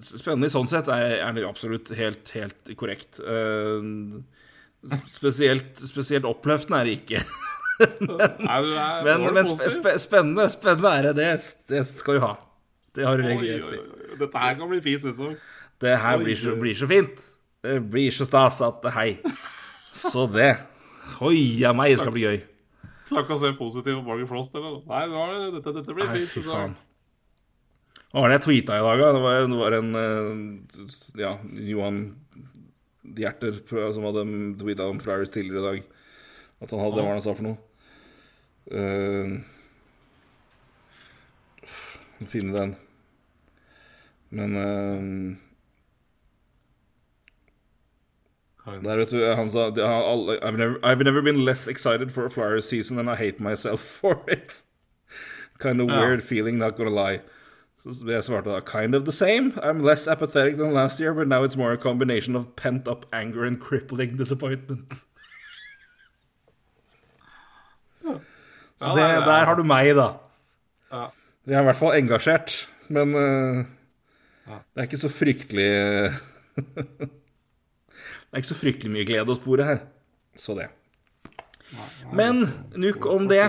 spennende 0.08 0.48
i 0.48 0.54
sånn 0.54 0.70
sett 0.72 0.88
er, 0.94 1.18
er 1.26 1.36
det 1.36 1.44
absolutt 1.44 1.92
helt, 1.98 2.32
helt 2.38 2.72
korrekt. 2.80 3.20
Eh, 3.20 4.96
spesielt, 5.12 5.84
spesielt 5.90 6.28
oppløftende 6.30 6.80
er 6.80 6.88
det 6.88 6.96
ikke. 7.02 7.24
Nei, 8.08 8.32
er 8.56 9.04
Men, 9.10 9.28
men 9.36 9.52
sp 9.52 9.92
spennende, 10.00 10.48
spennende 10.56 10.96
er 10.96 11.10
det. 11.10 11.16
det. 11.20 11.32
Det 11.74 11.84
skal 11.92 12.18
du 12.18 12.24
ha. 12.24 12.34
Det 12.96 13.06
har 13.06 13.20
du 13.20 13.28
rett 13.28 13.44
i. 13.44 13.84
Dette 14.18 14.42
her 14.42 14.56
kan 14.58 14.72
bli 14.72 14.80
fin 14.88 15.04
sesong. 15.04 15.36
Det 15.84 15.98
her 16.02 16.24
blir 16.24 16.40
så, 16.40 16.56
blir 16.58 16.78
så 16.80 16.88
fint. 16.90 17.20
Det 17.62 17.82
blir 17.92 18.16
så 18.16 18.26
stas 18.26 18.64
at 18.66 18.88
hei. 18.96 19.18
Så 19.94 20.30
det. 20.32 20.54
Hoia 21.20 21.76
meg, 21.76 21.98
det 21.98 22.06
skal 22.06 22.16
bli 22.16 22.30
gøy. 22.30 22.40
Klarer 23.08 23.24
ikke 23.24 23.38
å 23.38 23.42
se 23.42 23.54
positivt 23.56 24.00
på 24.02 24.06
Morgan 24.06 24.30
Frost, 24.30 24.56
eller? 24.60 24.82
Nei, 24.90 25.04
nå 25.12 25.24
er 25.24 25.34
det, 25.34 25.48
dette, 25.58 25.74
dette 25.80 25.96
blir 25.96 26.10
Nei, 26.10 26.22
fy 26.28 26.44
faen. 26.44 26.76
Hva 28.08 28.24
var 28.24 28.32
det 28.32 28.38
jeg 28.38 28.46
tweeta 28.46 28.78
i 28.80 28.84
dag, 28.84 29.02
da? 29.02 29.12
Det 29.16 29.22
var, 29.24 29.34
det 29.44 29.60
var 29.60 29.76
en 29.78 29.92
eh, 30.00 30.34
Ja, 31.20 31.34
Johan 31.72 32.02
Hjerter 33.18 33.62
som 33.96 34.08
hadde 34.08 34.26
tweeta 34.60 34.88
om 34.92 35.00
Flyers 35.04 35.32
tidligere 35.32 35.60
i 35.60 35.68
dag. 35.68 35.80
At 36.64 36.74
han 36.74 36.82
hadde 36.84 37.00
Hva 37.00 37.06
var 37.06 37.16
det 37.16 37.20
han 37.22 37.28
sa 37.28 37.36
for 37.38 37.48
noe? 37.48 37.58
Uh, 38.68 39.40
finne 42.28 42.56
den. 42.56 42.76
Men 44.36 44.56
eh, 44.60 45.02
Der, 48.68 48.98
vet 49.00 49.10
du, 49.12 49.22
han 49.36 49.50
sa 49.52 49.70
alle, 49.72 50.38
I've, 50.44 50.58
never, 50.58 50.78
I've 50.84 51.04
never 51.04 51.22
been 51.22 51.46
less 51.46 51.68
excited 51.68 52.12
for 52.12 52.26
a 52.26 52.30
Flyer 52.30 52.60
season 52.62 53.00
and 53.00 53.10
I 53.10 53.16
hate 53.16 53.40
myself 53.40 53.80
for 54.02 54.22
it. 54.28 54.64
Kind 55.58 55.80
of 55.82 55.88
weird 55.88 56.22
feeling, 56.22 56.58
not 56.58 56.76
gonna 56.76 56.90
lie. 56.92 57.22
Så 57.82 57.94
jeg 58.08 58.24
svarte 58.24 58.50
da 58.52 58.60
kind 58.60 58.94
of 58.96 59.06
the 59.06 59.12
same. 59.12 59.54
I'm 59.64 59.82
less 59.82 60.08
apathetic 60.08 60.58
than 60.58 60.74
last 60.74 61.00
year, 61.00 61.14
but 61.14 61.28
now 61.28 61.44
it's 61.44 61.56
more 61.56 61.72
a 61.72 61.78
combination 61.78 62.36
of 62.36 62.56
pent 62.56 62.88
up 62.88 63.06
anger 63.14 63.46
and 63.46 63.60
crippling 63.62 64.18
disappointment. 64.18 65.06
Så 68.02 68.20
Ja, 68.82 68.90
det, 68.90 68.96
det 68.96 69.16
er- 69.16 69.26
der 69.26 69.46
har 69.46 69.56
du 69.56 69.64
meg, 69.64 69.96
da. 69.96 70.08
Ja. 70.92 71.06
Jeg 71.48 71.56
er 71.56 71.60
i 71.62 71.64
hvert 71.64 71.76
fall 71.80 71.96
engasjert, 71.98 72.68
men 72.90 73.16
uh, 73.16 73.66
Ja. 74.48 74.58
det 74.76 74.78
er 74.78 74.82
ikke 74.88 74.98
så 74.98 75.10
fryktelig 75.10 76.12
Det 78.28 78.36
er 78.36 78.44
ikke 78.44 78.52
så 78.54 78.60
fryktelig 78.60 78.92
mye 78.94 79.08
glede 79.08 79.32
å 79.34 79.38
spore 79.40 79.66
her. 79.68 79.80
Så 80.38 80.54
det. 80.58 80.68
Men 82.16 82.44
nuk 82.80 83.06
om 83.10 83.28
det. 83.32 83.44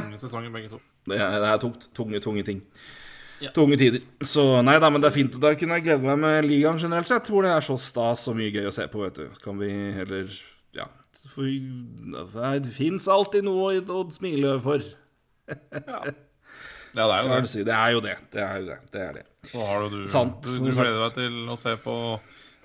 Det 1.09 1.19
er, 1.19 1.39
det 1.41 1.49
er 1.51 1.61
tungt. 1.63 1.89
Tunge, 1.97 2.21
tunge 2.23 2.45
ting. 2.47 2.63
Ja. 3.43 3.53
Tunge 3.55 3.79
tider. 3.79 4.03
Så 4.27 4.45
nei 4.67 4.77
da, 4.83 4.91
men 4.91 5.03
det 5.03 5.11
er 5.13 5.15
fint. 5.15 5.37
Da 5.43 5.53
kunne 5.59 5.79
jeg 5.79 5.87
glede 5.87 6.07
meg 6.07 6.19
med 6.23 6.47
ligaen 6.49 6.81
generelt 6.83 7.11
sett, 7.11 7.31
hvor 7.31 7.47
det 7.47 7.53
er 7.55 7.65
så 7.65 7.77
stas 7.81 8.27
og 8.31 8.39
mye 8.39 8.51
gøy 8.55 8.67
å 8.71 8.75
se 8.75 8.87
på, 8.91 9.03
vet 9.05 9.21
du. 9.21 9.29
Kan 9.45 9.61
vi 9.63 9.71
heller 9.97 10.31
Ja. 10.77 10.89
For 11.33 11.45
det 12.63 12.73
fins 12.75 13.07
alltid 13.11 13.47
noe 13.47 13.79
å 13.83 14.01
smile 14.15 14.57
for. 14.63 14.83
Ja, 15.49 16.01
det 16.95 17.05
er 17.05 17.23
jo 17.23 17.31
det. 17.35 17.51
si. 17.51 17.65
Det 17.67 17.75
er 17.75 17.95
jo 17.95 18.03
det. 18.05 18.17
Det 18.35 18.43
er 18.43 18.61
jo 18.63 18.67
det. 18.69 18.79
Det 18.95 19.03
er 19.05 19.17
det. 19.21 19.25
Så 19.49 19.65
har 19.65 19.87
du 19.89 19.99
Sant, 20.11 20.43
Du, 20.45 20.67
du 20.67 20.73
gleder 20.73 21.01
deg 21.07 21.17
til 21.19 21.39
å 21.51 21.57
se 21.59 21.75
på 21.83 21.95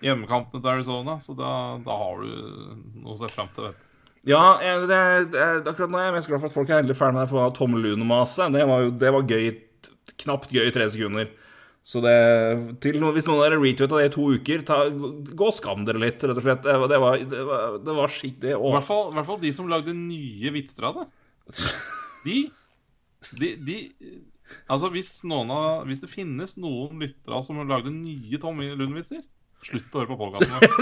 hjemmekampene 0.03 0.61
til 0.61 0.72
Arizona, 0.73 1.17
så 1.23 1.35
da, 1.38 1.51
da 1.85 1.98
har 1.99 2.22
du 2.22 2.30
noe 3.03 3.15
å 3.15 3.19
se 3.22 3.30
fram 3.33 3.49
til. 3.56 3.69
Vet. 3.72 3.90
Ja, 4.30 4.41
jeg- 4.64 4.88
det 4.88 4.99
det 5.33 5.40
er, 5.43 5.61
akkurat 5.67 5.91
nå 5.91 5.99
er 5.99 6.06
jeg 6.11 6.17
mest 6.19 6.30
glad 6.32 6.40
for 6.43 6.51
at 6.51 6.57
folk 6.57 6.69
er 6.72 6.82
endelig 6.82 6.95
ferdig 6.99 7.17
med 7.17 7.25
det 7.25 7.32
for 7.33 7.56
Tom 7.57 7.73
Lune-maset. 7.75 8.51
Det 8.56 8.67
var 8.69 8.83
jo 8.85 8.91
det 8.91 9.14
var 9.15 9.25
gøy, 9.33 9.48
knapt 10.23 10.53
gøy 10.56 10.67
i 10.67 10.75
tre 10.75 10.88
sekunder. 10.91 11.32
Så 11.83 11.99
det 11.99 12.14
til, 12.80 12.95
Hvis 13.11 13.25
noen 13.27 13.41
av 13.43 13.49
dere 13.49 13.59
retweeta 13.59 13.98
det 13.99 14.06
i 14.07 14.14
to 14.14 14.23
uker, 14.32 14.61
ta, 14.64 14.77
gå 14.88 15.48
og 15.49 15.51
skam 15.51 15.83
dere 15.83 15.99
litt, 15.99 16.23
rett 16.23 16.38
og 16.40 16.45
slett. 16.45 16.61
Det 16.64 16.77
var, 16.80 16.88
det 16.88 16.99
var, 17.03 17.17
det 17.33 17.41
var, 17.49 17.77
det 17.83 17.95
var 17.98 18.07
skikkelig 18.07 18.53
I 18.53 18.56
å, 18.56 18.69
hvert 18.72 18.88
I 19.11 19.15
hvert 19.17 19.27
fall 19.27 19.41
de 19.41 19.51
som 19.51 19.67
lagde 19.67 19.91
nye 19.98 20.53
vitser 20.56 20.88
av 20.88 21.01
det. 21.01 21.07
De, 22.23 22.38
de, 23.35 23.49
de 23.67 23.77
Altså, 24.72 24.88
hvis, 24.93 25.09
noen 25.27 25.49
av, 25.51 25.83
hvis 25.90 25.99
det 26.03 26.07
finnes 26.11 26.56
noen 26.61 26.99
lyttere 27.03 27.40
som 27.43 27.57
har 27.59 27.67
lagd 27.67 27.90
nye 27.91 28.40
Tom 28.40 28.59
Lund-vitser, 28.64 29.23
slutt 29.67 29.95
å 29.95 30.03
høre 30.03 30.11
på 30.11 30.19
podkasten 30.22 30.53
vår. 30.58 30.67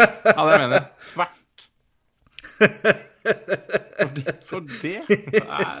Ja, 0.00 0.44
det 0.48 0.54
mener 0.56 0.74
jeg. 0.78 0.86
Tvert. 1.10 1.36
For 4.00 4.08
det, 4.16 4.32
for 4.48 4.64
det 4.64 4.94
er 5.44 5.80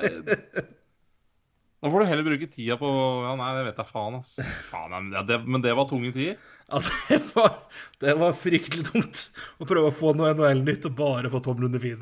Nå 1.80 1.88
får 1.88 2.02
du 2.02 2.08
heller 2.10 2.26
bruke 2.26 2.48
tida 2.52 2.76
på 2.80 2.88
Ja, 3.24 3.32
nei, 3.40 3.48
det 3.56 3.62
vet 3.70 3.80
jeg 3.80 3.88
faen, 3.88 4.18
ass. 4.18 4.34
Faen, 4.68 4.92
men, 4.92 5.14
det, 5.28 5.38
men 5.48 5.64
det 5.64 5.72
var 5.78 5.88
tunge 5.88 6.12
tider. 6.12 6.36
Ja, 6.68 6.82
det, 7.08 7.18
var, 7.32 7.56
det 8.04 8.14
var 8.20 8.36
fryktelig 8.36 8.84
tungt 8.90 9.22
å 9.56 9.68
prøve 9.68 9.88
å 9.88 9.94
få 9.96 10.12
noe 10.18 10.34
NHL-nytt 10.36 10.90
og 10.90 10.98
bare 11.00 11.32
få 11.32 11.40
Tom 11.44 11.64
under 11.66 11.86
i. 11.88 11.94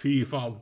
Fy 0.00 0.14
faen. 0.28 0.56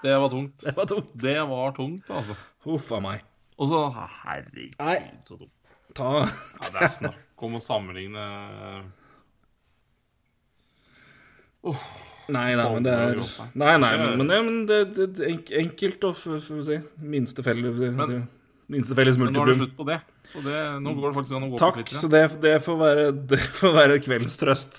Det 0.00 0.16
var 0.16 0.32
tungt. 0.32 0.64
Det 0.64 0.72
var 0.78 0.88
tungt. 0.88 1.12
Det 1.20 1.36
var 1.52 1.76
tungt, 1.76 2.08
altså. 2.08 2.38
Huff 2.64 2.88
a 2.96 3.02
meg. 3.04 3.26
Og 3.60 3.68
så 3.68 3.84
Herregud, 3.92 4.78
Nei. 4.80 4.96
så 5.28 5.36
dumt. 5.36 5.52
Ta 5.96 6.10
Ja, 6.22 6.28
det 6.74 6.84
er 6.86 6.92
snakk 6.92 7.44
om 7.46 7.56
å 7.56 7.62
sammenligne 7.64 8.24
oh, 11.66 11.84
Nei, 12.30 12.50
nei, 12.54 12.66
men 12.76 12.84
det 12.86 12.92
er 12.94 13.22
Nei, 13.58 13.72
nei, 13.80 13.94
men, 13.98 14.20
men, 14.20 14.28
men 14.28 14.60
det, 14.68 14.82
er 15.02 15.24
enk- 15.30 15.54
enkelt 15.64 16.04
å 16.06 16.12
si 16.14 16.78
Minste 17.00 17.42
felles 17.46 17.80
Minste 18.70 18.94
felles 18.94 19.18
Men 19.18 19.32
nå 19.34 19.42
er 19.42 19.50
det 19.50 19.56
slutt 19.58 19.76
på 19.80 19.84
det. 19.88 19.98
Så 20.30 20.40
det, 20.44 20.58
nå 20.84 20.92
går 20.94 21.08
det 21.08 21.16
faktisk 21.16 21.36
an 21.38 21.46
å 21.48 21.50
gå 21.50 21.58
Takk, 21.58 21.80
på 21.88 21.96
så 21.98 22.10
det, 22.12 22.22
det, 22.44 22.52
får 22.62 22.76
være, 22.78 23.06
det 23.32 23.40
får 23.56 23.72
være 23.74 23.96
kveldens 24.04 24.36
trøst. 24.38 24.78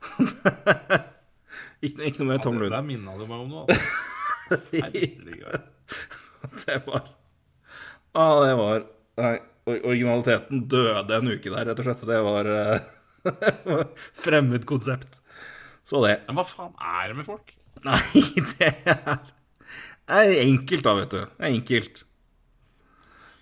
ikke, 1.86 2.08
ikke 2.08 2.24
noe 2.24 2.30
mer 2.32 2.42
Tom 2.42 2.58
Ja, 2.58 2.64
det 2.64 2.64
Lund. 2.64 2.74
der 2.74 2.88
minna 2.88 3.14
du 3.20 3.26
meg 3.28 3.44
om 3.44 3.52
noe, 3.52 3.62
altså. 3.68 4.08
Herregud. 4.74 5.68
Det 6.64 6.80
var 6.88 7.04
ah, 8.18 8.40
det 8.42 8.54
var 8.58 8.82
Nei, 9.20 9.34
originaliteten 9.68 10.64
døde 10.70 11.18
en 11.18 11.32
uke 11.32 11.52
der, 11.52 11.68
rett 11.68 11.82
og 11.82 11.86
slett. 11.88 12.04
Det 12.08 12.20
var 12.24 12.50
uh, 12.50 13.84
fremmed 14.24 14.66
konsept. 14.68 15.20
Så 15.86 16.02
det. 16.04 16.20
Men 16.28 16.38
hva 16.38 16.46
faen 16.48 16.76
er 16.76 17.10
det 17.10 17.18
med 17.20 17.28
folk? 17.28 17.52
Nei, 17.86 18.00
det 18.52 18.70
er, 18.84 19.18
det 20.06 20.20
er 20.20 20.38
enkelt, 20.44 20.84
da, 20.86 20.94
vet 21.00 21.16
du. 21.16 21.20
Det 21.24 21.46
er 21.46 21.54
enkelt. 21.54 22.04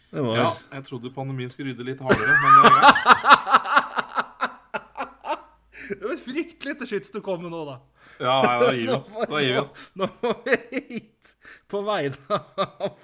Det 0.09 0.25
var 0.25 0.39
Ja, 0.39 0.49
jeg 0.79 0.85
trodde 0.87 1.13
pandemien 1.13 1.51
skulle 1.53 1.75
rydde 1.75 1.85
litt 1.85 2.01
hardere, 2.01 2.37
men 2.43 2.57
det 2.57 2.63
er 2.65 2.79
greit. 2.79 3.05
Det 5.89 6.05
var 6.05 6.19
fryktelig 6.21 6.75
til 6.77 6.89
skyts 6.91 7.13
du 7.15 7.23
kom 7.25 7.39
med 7.41 7.49
nå, 7.55 7.63
da. 7.65 7.79
Ja, 8.21 8.35
nei, 8.45 8.57
da 8.61 8.73
gir 8.77 8.83
vi 8.83 8.93
oss. 8.93 9.07
Da 9.17 9.41
gir 9.41 9.55
vi 9.55 9.61
oss. 9.63 9.77
Nå 9.97 10.09
må 10.21 10.33
vi 10.45 10.57
hit 10.75 11.31
på 11.73 11.81
vegne 11.87 12.41
av 12.61 12.99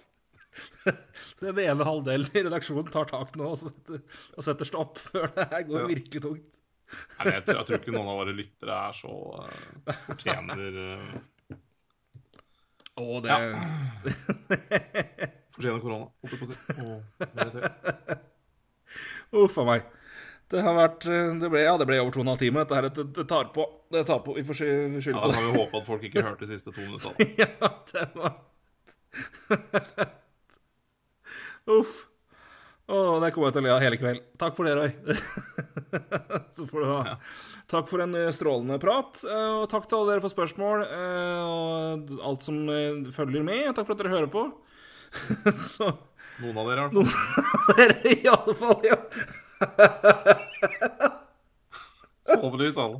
den 1.42 1.58
ene 1.64 1.86
halvdelen 1.88 2.28
i 2.36 2.42
redaksjonen 2.46 2.90
tar 2.94 3.08
tak 3.10 3.32
nå 3.40 3.48
og 3.54 3.58
setter, 3.62 4.02
og 4.36 4.42
setter 4.46 4.68
stopp 4.68 5.00
før 5.02 5.26
det 5.34 5.48
her 5.50 5.62
går 5.68 5.80
Ja. 5.82 5.86
virkelig 5.90 6.22
tungt. 6.24 6.52
Nei, 7.18 7.30
jeg, 7.32 7.42
tror, 7.46 7.56
jeg 7.58 7.66
tror 7.70 7.78
ikke 7.80 7.94
noen 7.96 8.10
av 8.12 8.18
våre 8.20 8.34
lyttere 8.36 8.74
er 8.90 8.92
så 8.94 9.14
uh, 9.40 9.94
fortjener 10.04 10.58
uh, 10.78 11.56
Å, 13.00 13.06
det 13.24 13.28
Ja. 13.32 13.38
Fortjener 15.54 15.80
korona, 15.82 16.06
holdt 16.22 16.32
jeg 16.34 16.40
på 16.40 16.46
å 16.46 16.48
si. 17.54 17.62
Uff 19.44 19.58
a 19.58 19.64
meg. 19.66 19.88
Det 20.52 20.60
har 20.62 20.74
vært 20.76 21.06
eh, 21.10 21.30
Det 21.40 21.48
ble, 21.50 21.60
ja, 21.64 21.72
det 21.80 21.86
ble 21.88 21.96
over 22.02 22.12
to 22.14 22.20
og 22.20 22.26
en 22.26 22.32
halv 22.34 22.42
time. 22.44 22.62
Dette 22.62 22.76
her, 22.78 22.86
det, 22.92 23.04
det 23.16 23.24
tar 23.30 23.48
på. 23.54 23.64
Det 23.94 24.02
tar 24.06 24.20
på. 24.26 24.34
Vi 24.36 24.44
får 24.46 24.58
på 24.60 25.00
skylde 25.02 25.16
Ja, 25.16 25.24
Da 25.24 25.30
det. 25.30 25.38
kan 25.38 25.46
vi 25.48 25.56
håpe 25.62 25.80
at 25.80 25.86
folk 25.88 26.02
ikke 26.10 26.22
hørte 26.28 26.44
de 26.44 26.50
siste 26.52 26.70
to 26.74 26.80
minuttene. 26.84 27.14
Ja, 27.40 27.48
det 27.90 28.04
var 28.18 28.32
Uff. 31.70 32.06
Å, 32.84 33.16
det 33.22 33.30
kommer 33.32 33.48
jeg 33.48 33.54
til 33.56 33.62
å 33.62 33.64
le 33.64 33.70
av 33.72 33.80
hele 33.80 33.96
kveld. 33.96 34.20
Takk 34.40 34.56
for 34.58 34.64
det, 34.68 34.74
Roy. 34.76 34.90
Så 36.58 36.66
får 36.68 36.80
du 36.82 36.86
ha. 36.90 36.98
Ja. 37.08 37.14
Takk 37.72 37.86
for 37.88 37.98
en 38.04 38.12
eh, 38.18 38.28
strålende 38.36 38.76
prat, 38.82 39.22
eh, 39.24 39.52
og 39.62 39.70
takk 39.72 39.86
til 39.88 39.96
alle 40.02 40.10
dere 40.12 40.24
for 40.26 40.32
spørsmål 40.34 40.78
eh, 40.84 41.42
og 41.48 42.12
alt 42.28 42.42
som 42.44 42.56
følger 43.14 43.42
med. 43.46 43.72
Takk 43.72 43.86
for 43.88 43.94
at 43.96 44.00
dere 44.02 44.12
hører 44.12 44.28
på. 44.28 44.42
Så 45.72 45.86
Noen 46.42 46.58
av 46.60 46.66
dere, 46.68 46.84
i 46.84 46.86
hvert 46.90 46.98
fall. 46.98 47.08
dere 47.78 47.96
i 48.10 48.28
alle 48.28 48.54
fall, 48.58 48.80
ja. 48.84 48.98
Forhåpentligvis 52.34 52.78
alle. 52.82 52.98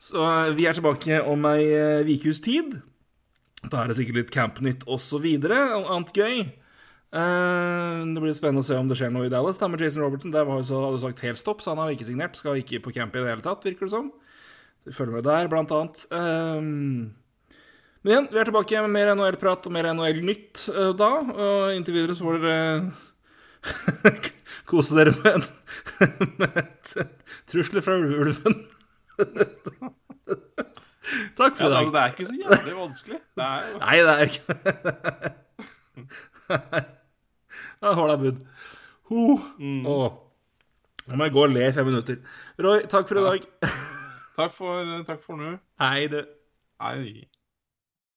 Så 0.00 0.24
vi 0.56 0.64
er 0.66 0.72
tilbake 0.76 1.20
om 1.28 1.44
ei 1.52 1.64
ukes 2.16 2.40
tid. 2.44 2.80
Da 3.72 3.80
er 3.80 3.90
det 3.90 3.96
sikkert 3.98 4.18
litt 4.18 4.34
Camp-nytt 4.34 4.84
osv. 4.90 5.24
Annet 5.24 6.12
gøy. 6.16 6.44
Eh, 7.14 7.98
det 8.10 8.22
blir 8.22 8.34
spennende 8.34 8.64
å 8.64 8.66
se 8.66 8.76
om 8.78 8.88
det 8.90 8.96
skjer 8.98 9.12
noe 9.14 9.28
i 9.28 9.32
Dallas 9.32 9.60
da 9.60 9.68
med 9.70 9.82
Jason 9.84 10.02
Robertson. 10.02 10.34
Der 10.34 10.46
var 10.48 10.60
jo 10.60 10.68
så, 10.68 10.80
hadde 10.88 11.02
sagt 11.04 11.24
helt 11.24 11.40
stopp, 11.40 11.62
så 11.62 11.72
han 11.72 11.82
har 11.82 11.94
ikke 11.94 12.08
signert. 12.08 12.38
Skal 12.38 12.60
ikke 12.60 12.82
på 12.84 12.94
camp 12.96 13.14
i 13.14 13.22
det 13.22 13.30
hele 13.30 13.44
tatt, 13.44 13.64
virker 13.66 13.86
det 13.86 13.94
som. 13.94 14.10
Vi 14.84 14.92
følger 14.92 15.16
med 15.16 15.28
der, 15.28 15.48
blant 15.52 15.72
annet. 15.74 16.04
Eh, 16.10 16.60
men 18.04 18.12
igjen, 18.12 18.28
vi 18.32 18.40
er 18.42 18.50
tilbake 18.50 18.84
med 18.84 18.92
mer 18.98 19.14
NHL-prat 19.14 19.70
og 19.70 19.72
mer 19.76 19.88
NHL-nytt 19.94 20.66
eh, 20.74 20.92
da. 20.98 21.12
Og 21.22 21.78
inntil 21.78 22.00
videre 22.00 22.18
så 22.18 22.26
får 22.26 22.42
dere 22.44 24.12
kose 24.70 24.98
dere 24.98 25.14
med, 25.22 25.48
med 26.42 26.94
trusler 27.48 27.86
fra 27.86 27.96
ulven. 28.02 28.62
Takk 31.36 31.56
for 31.56 31.64
Ja, 31.64 31.68
i 31.68 31.70
dag. 31.70 31.78
altså, 31.78 31.92
det 31.92 32.00
er 32.00 32.08
ikke 32.12 32.26
så 32.26 32.34
jævlig 32.40 32.74
vanskelig. 32.80 33.18
Det 33.36 33.44
er 33.44 33.60
jo 33.68 33.76
Nei, 33.78 33.96
det 33.96 34.12
er 34.14 34.20
ikke 34.24 34.42
holder 37.82 38.14
jeg 38.14 38.20
bud. 38.24 38.38
Ho. 39.10 39.20
Åh. 39.94 40.12
Nå 41.06 41.16
må 41.20 41.24
jeg 41.28 41.32
gå 41.34 41.42
og 41.44 41.52
le 41.52 41.66
i 41.68 41.72
fem 41.76 41.86
minutter. 41.90 42.16
Roy, 42.64 42.80
takk 42.88 43.08
for 43.10 43.20
i 43.20 43.26
dag. 43.28 43.40
Takk 44.34 44.50
for, 44.50 44.82
takk 45.06 45.20
for 45.22 45.38
nå. 45.38 45.52
Hei, 45.78 46.08
du. 46.10 46.24
Hei. 46.82 47.28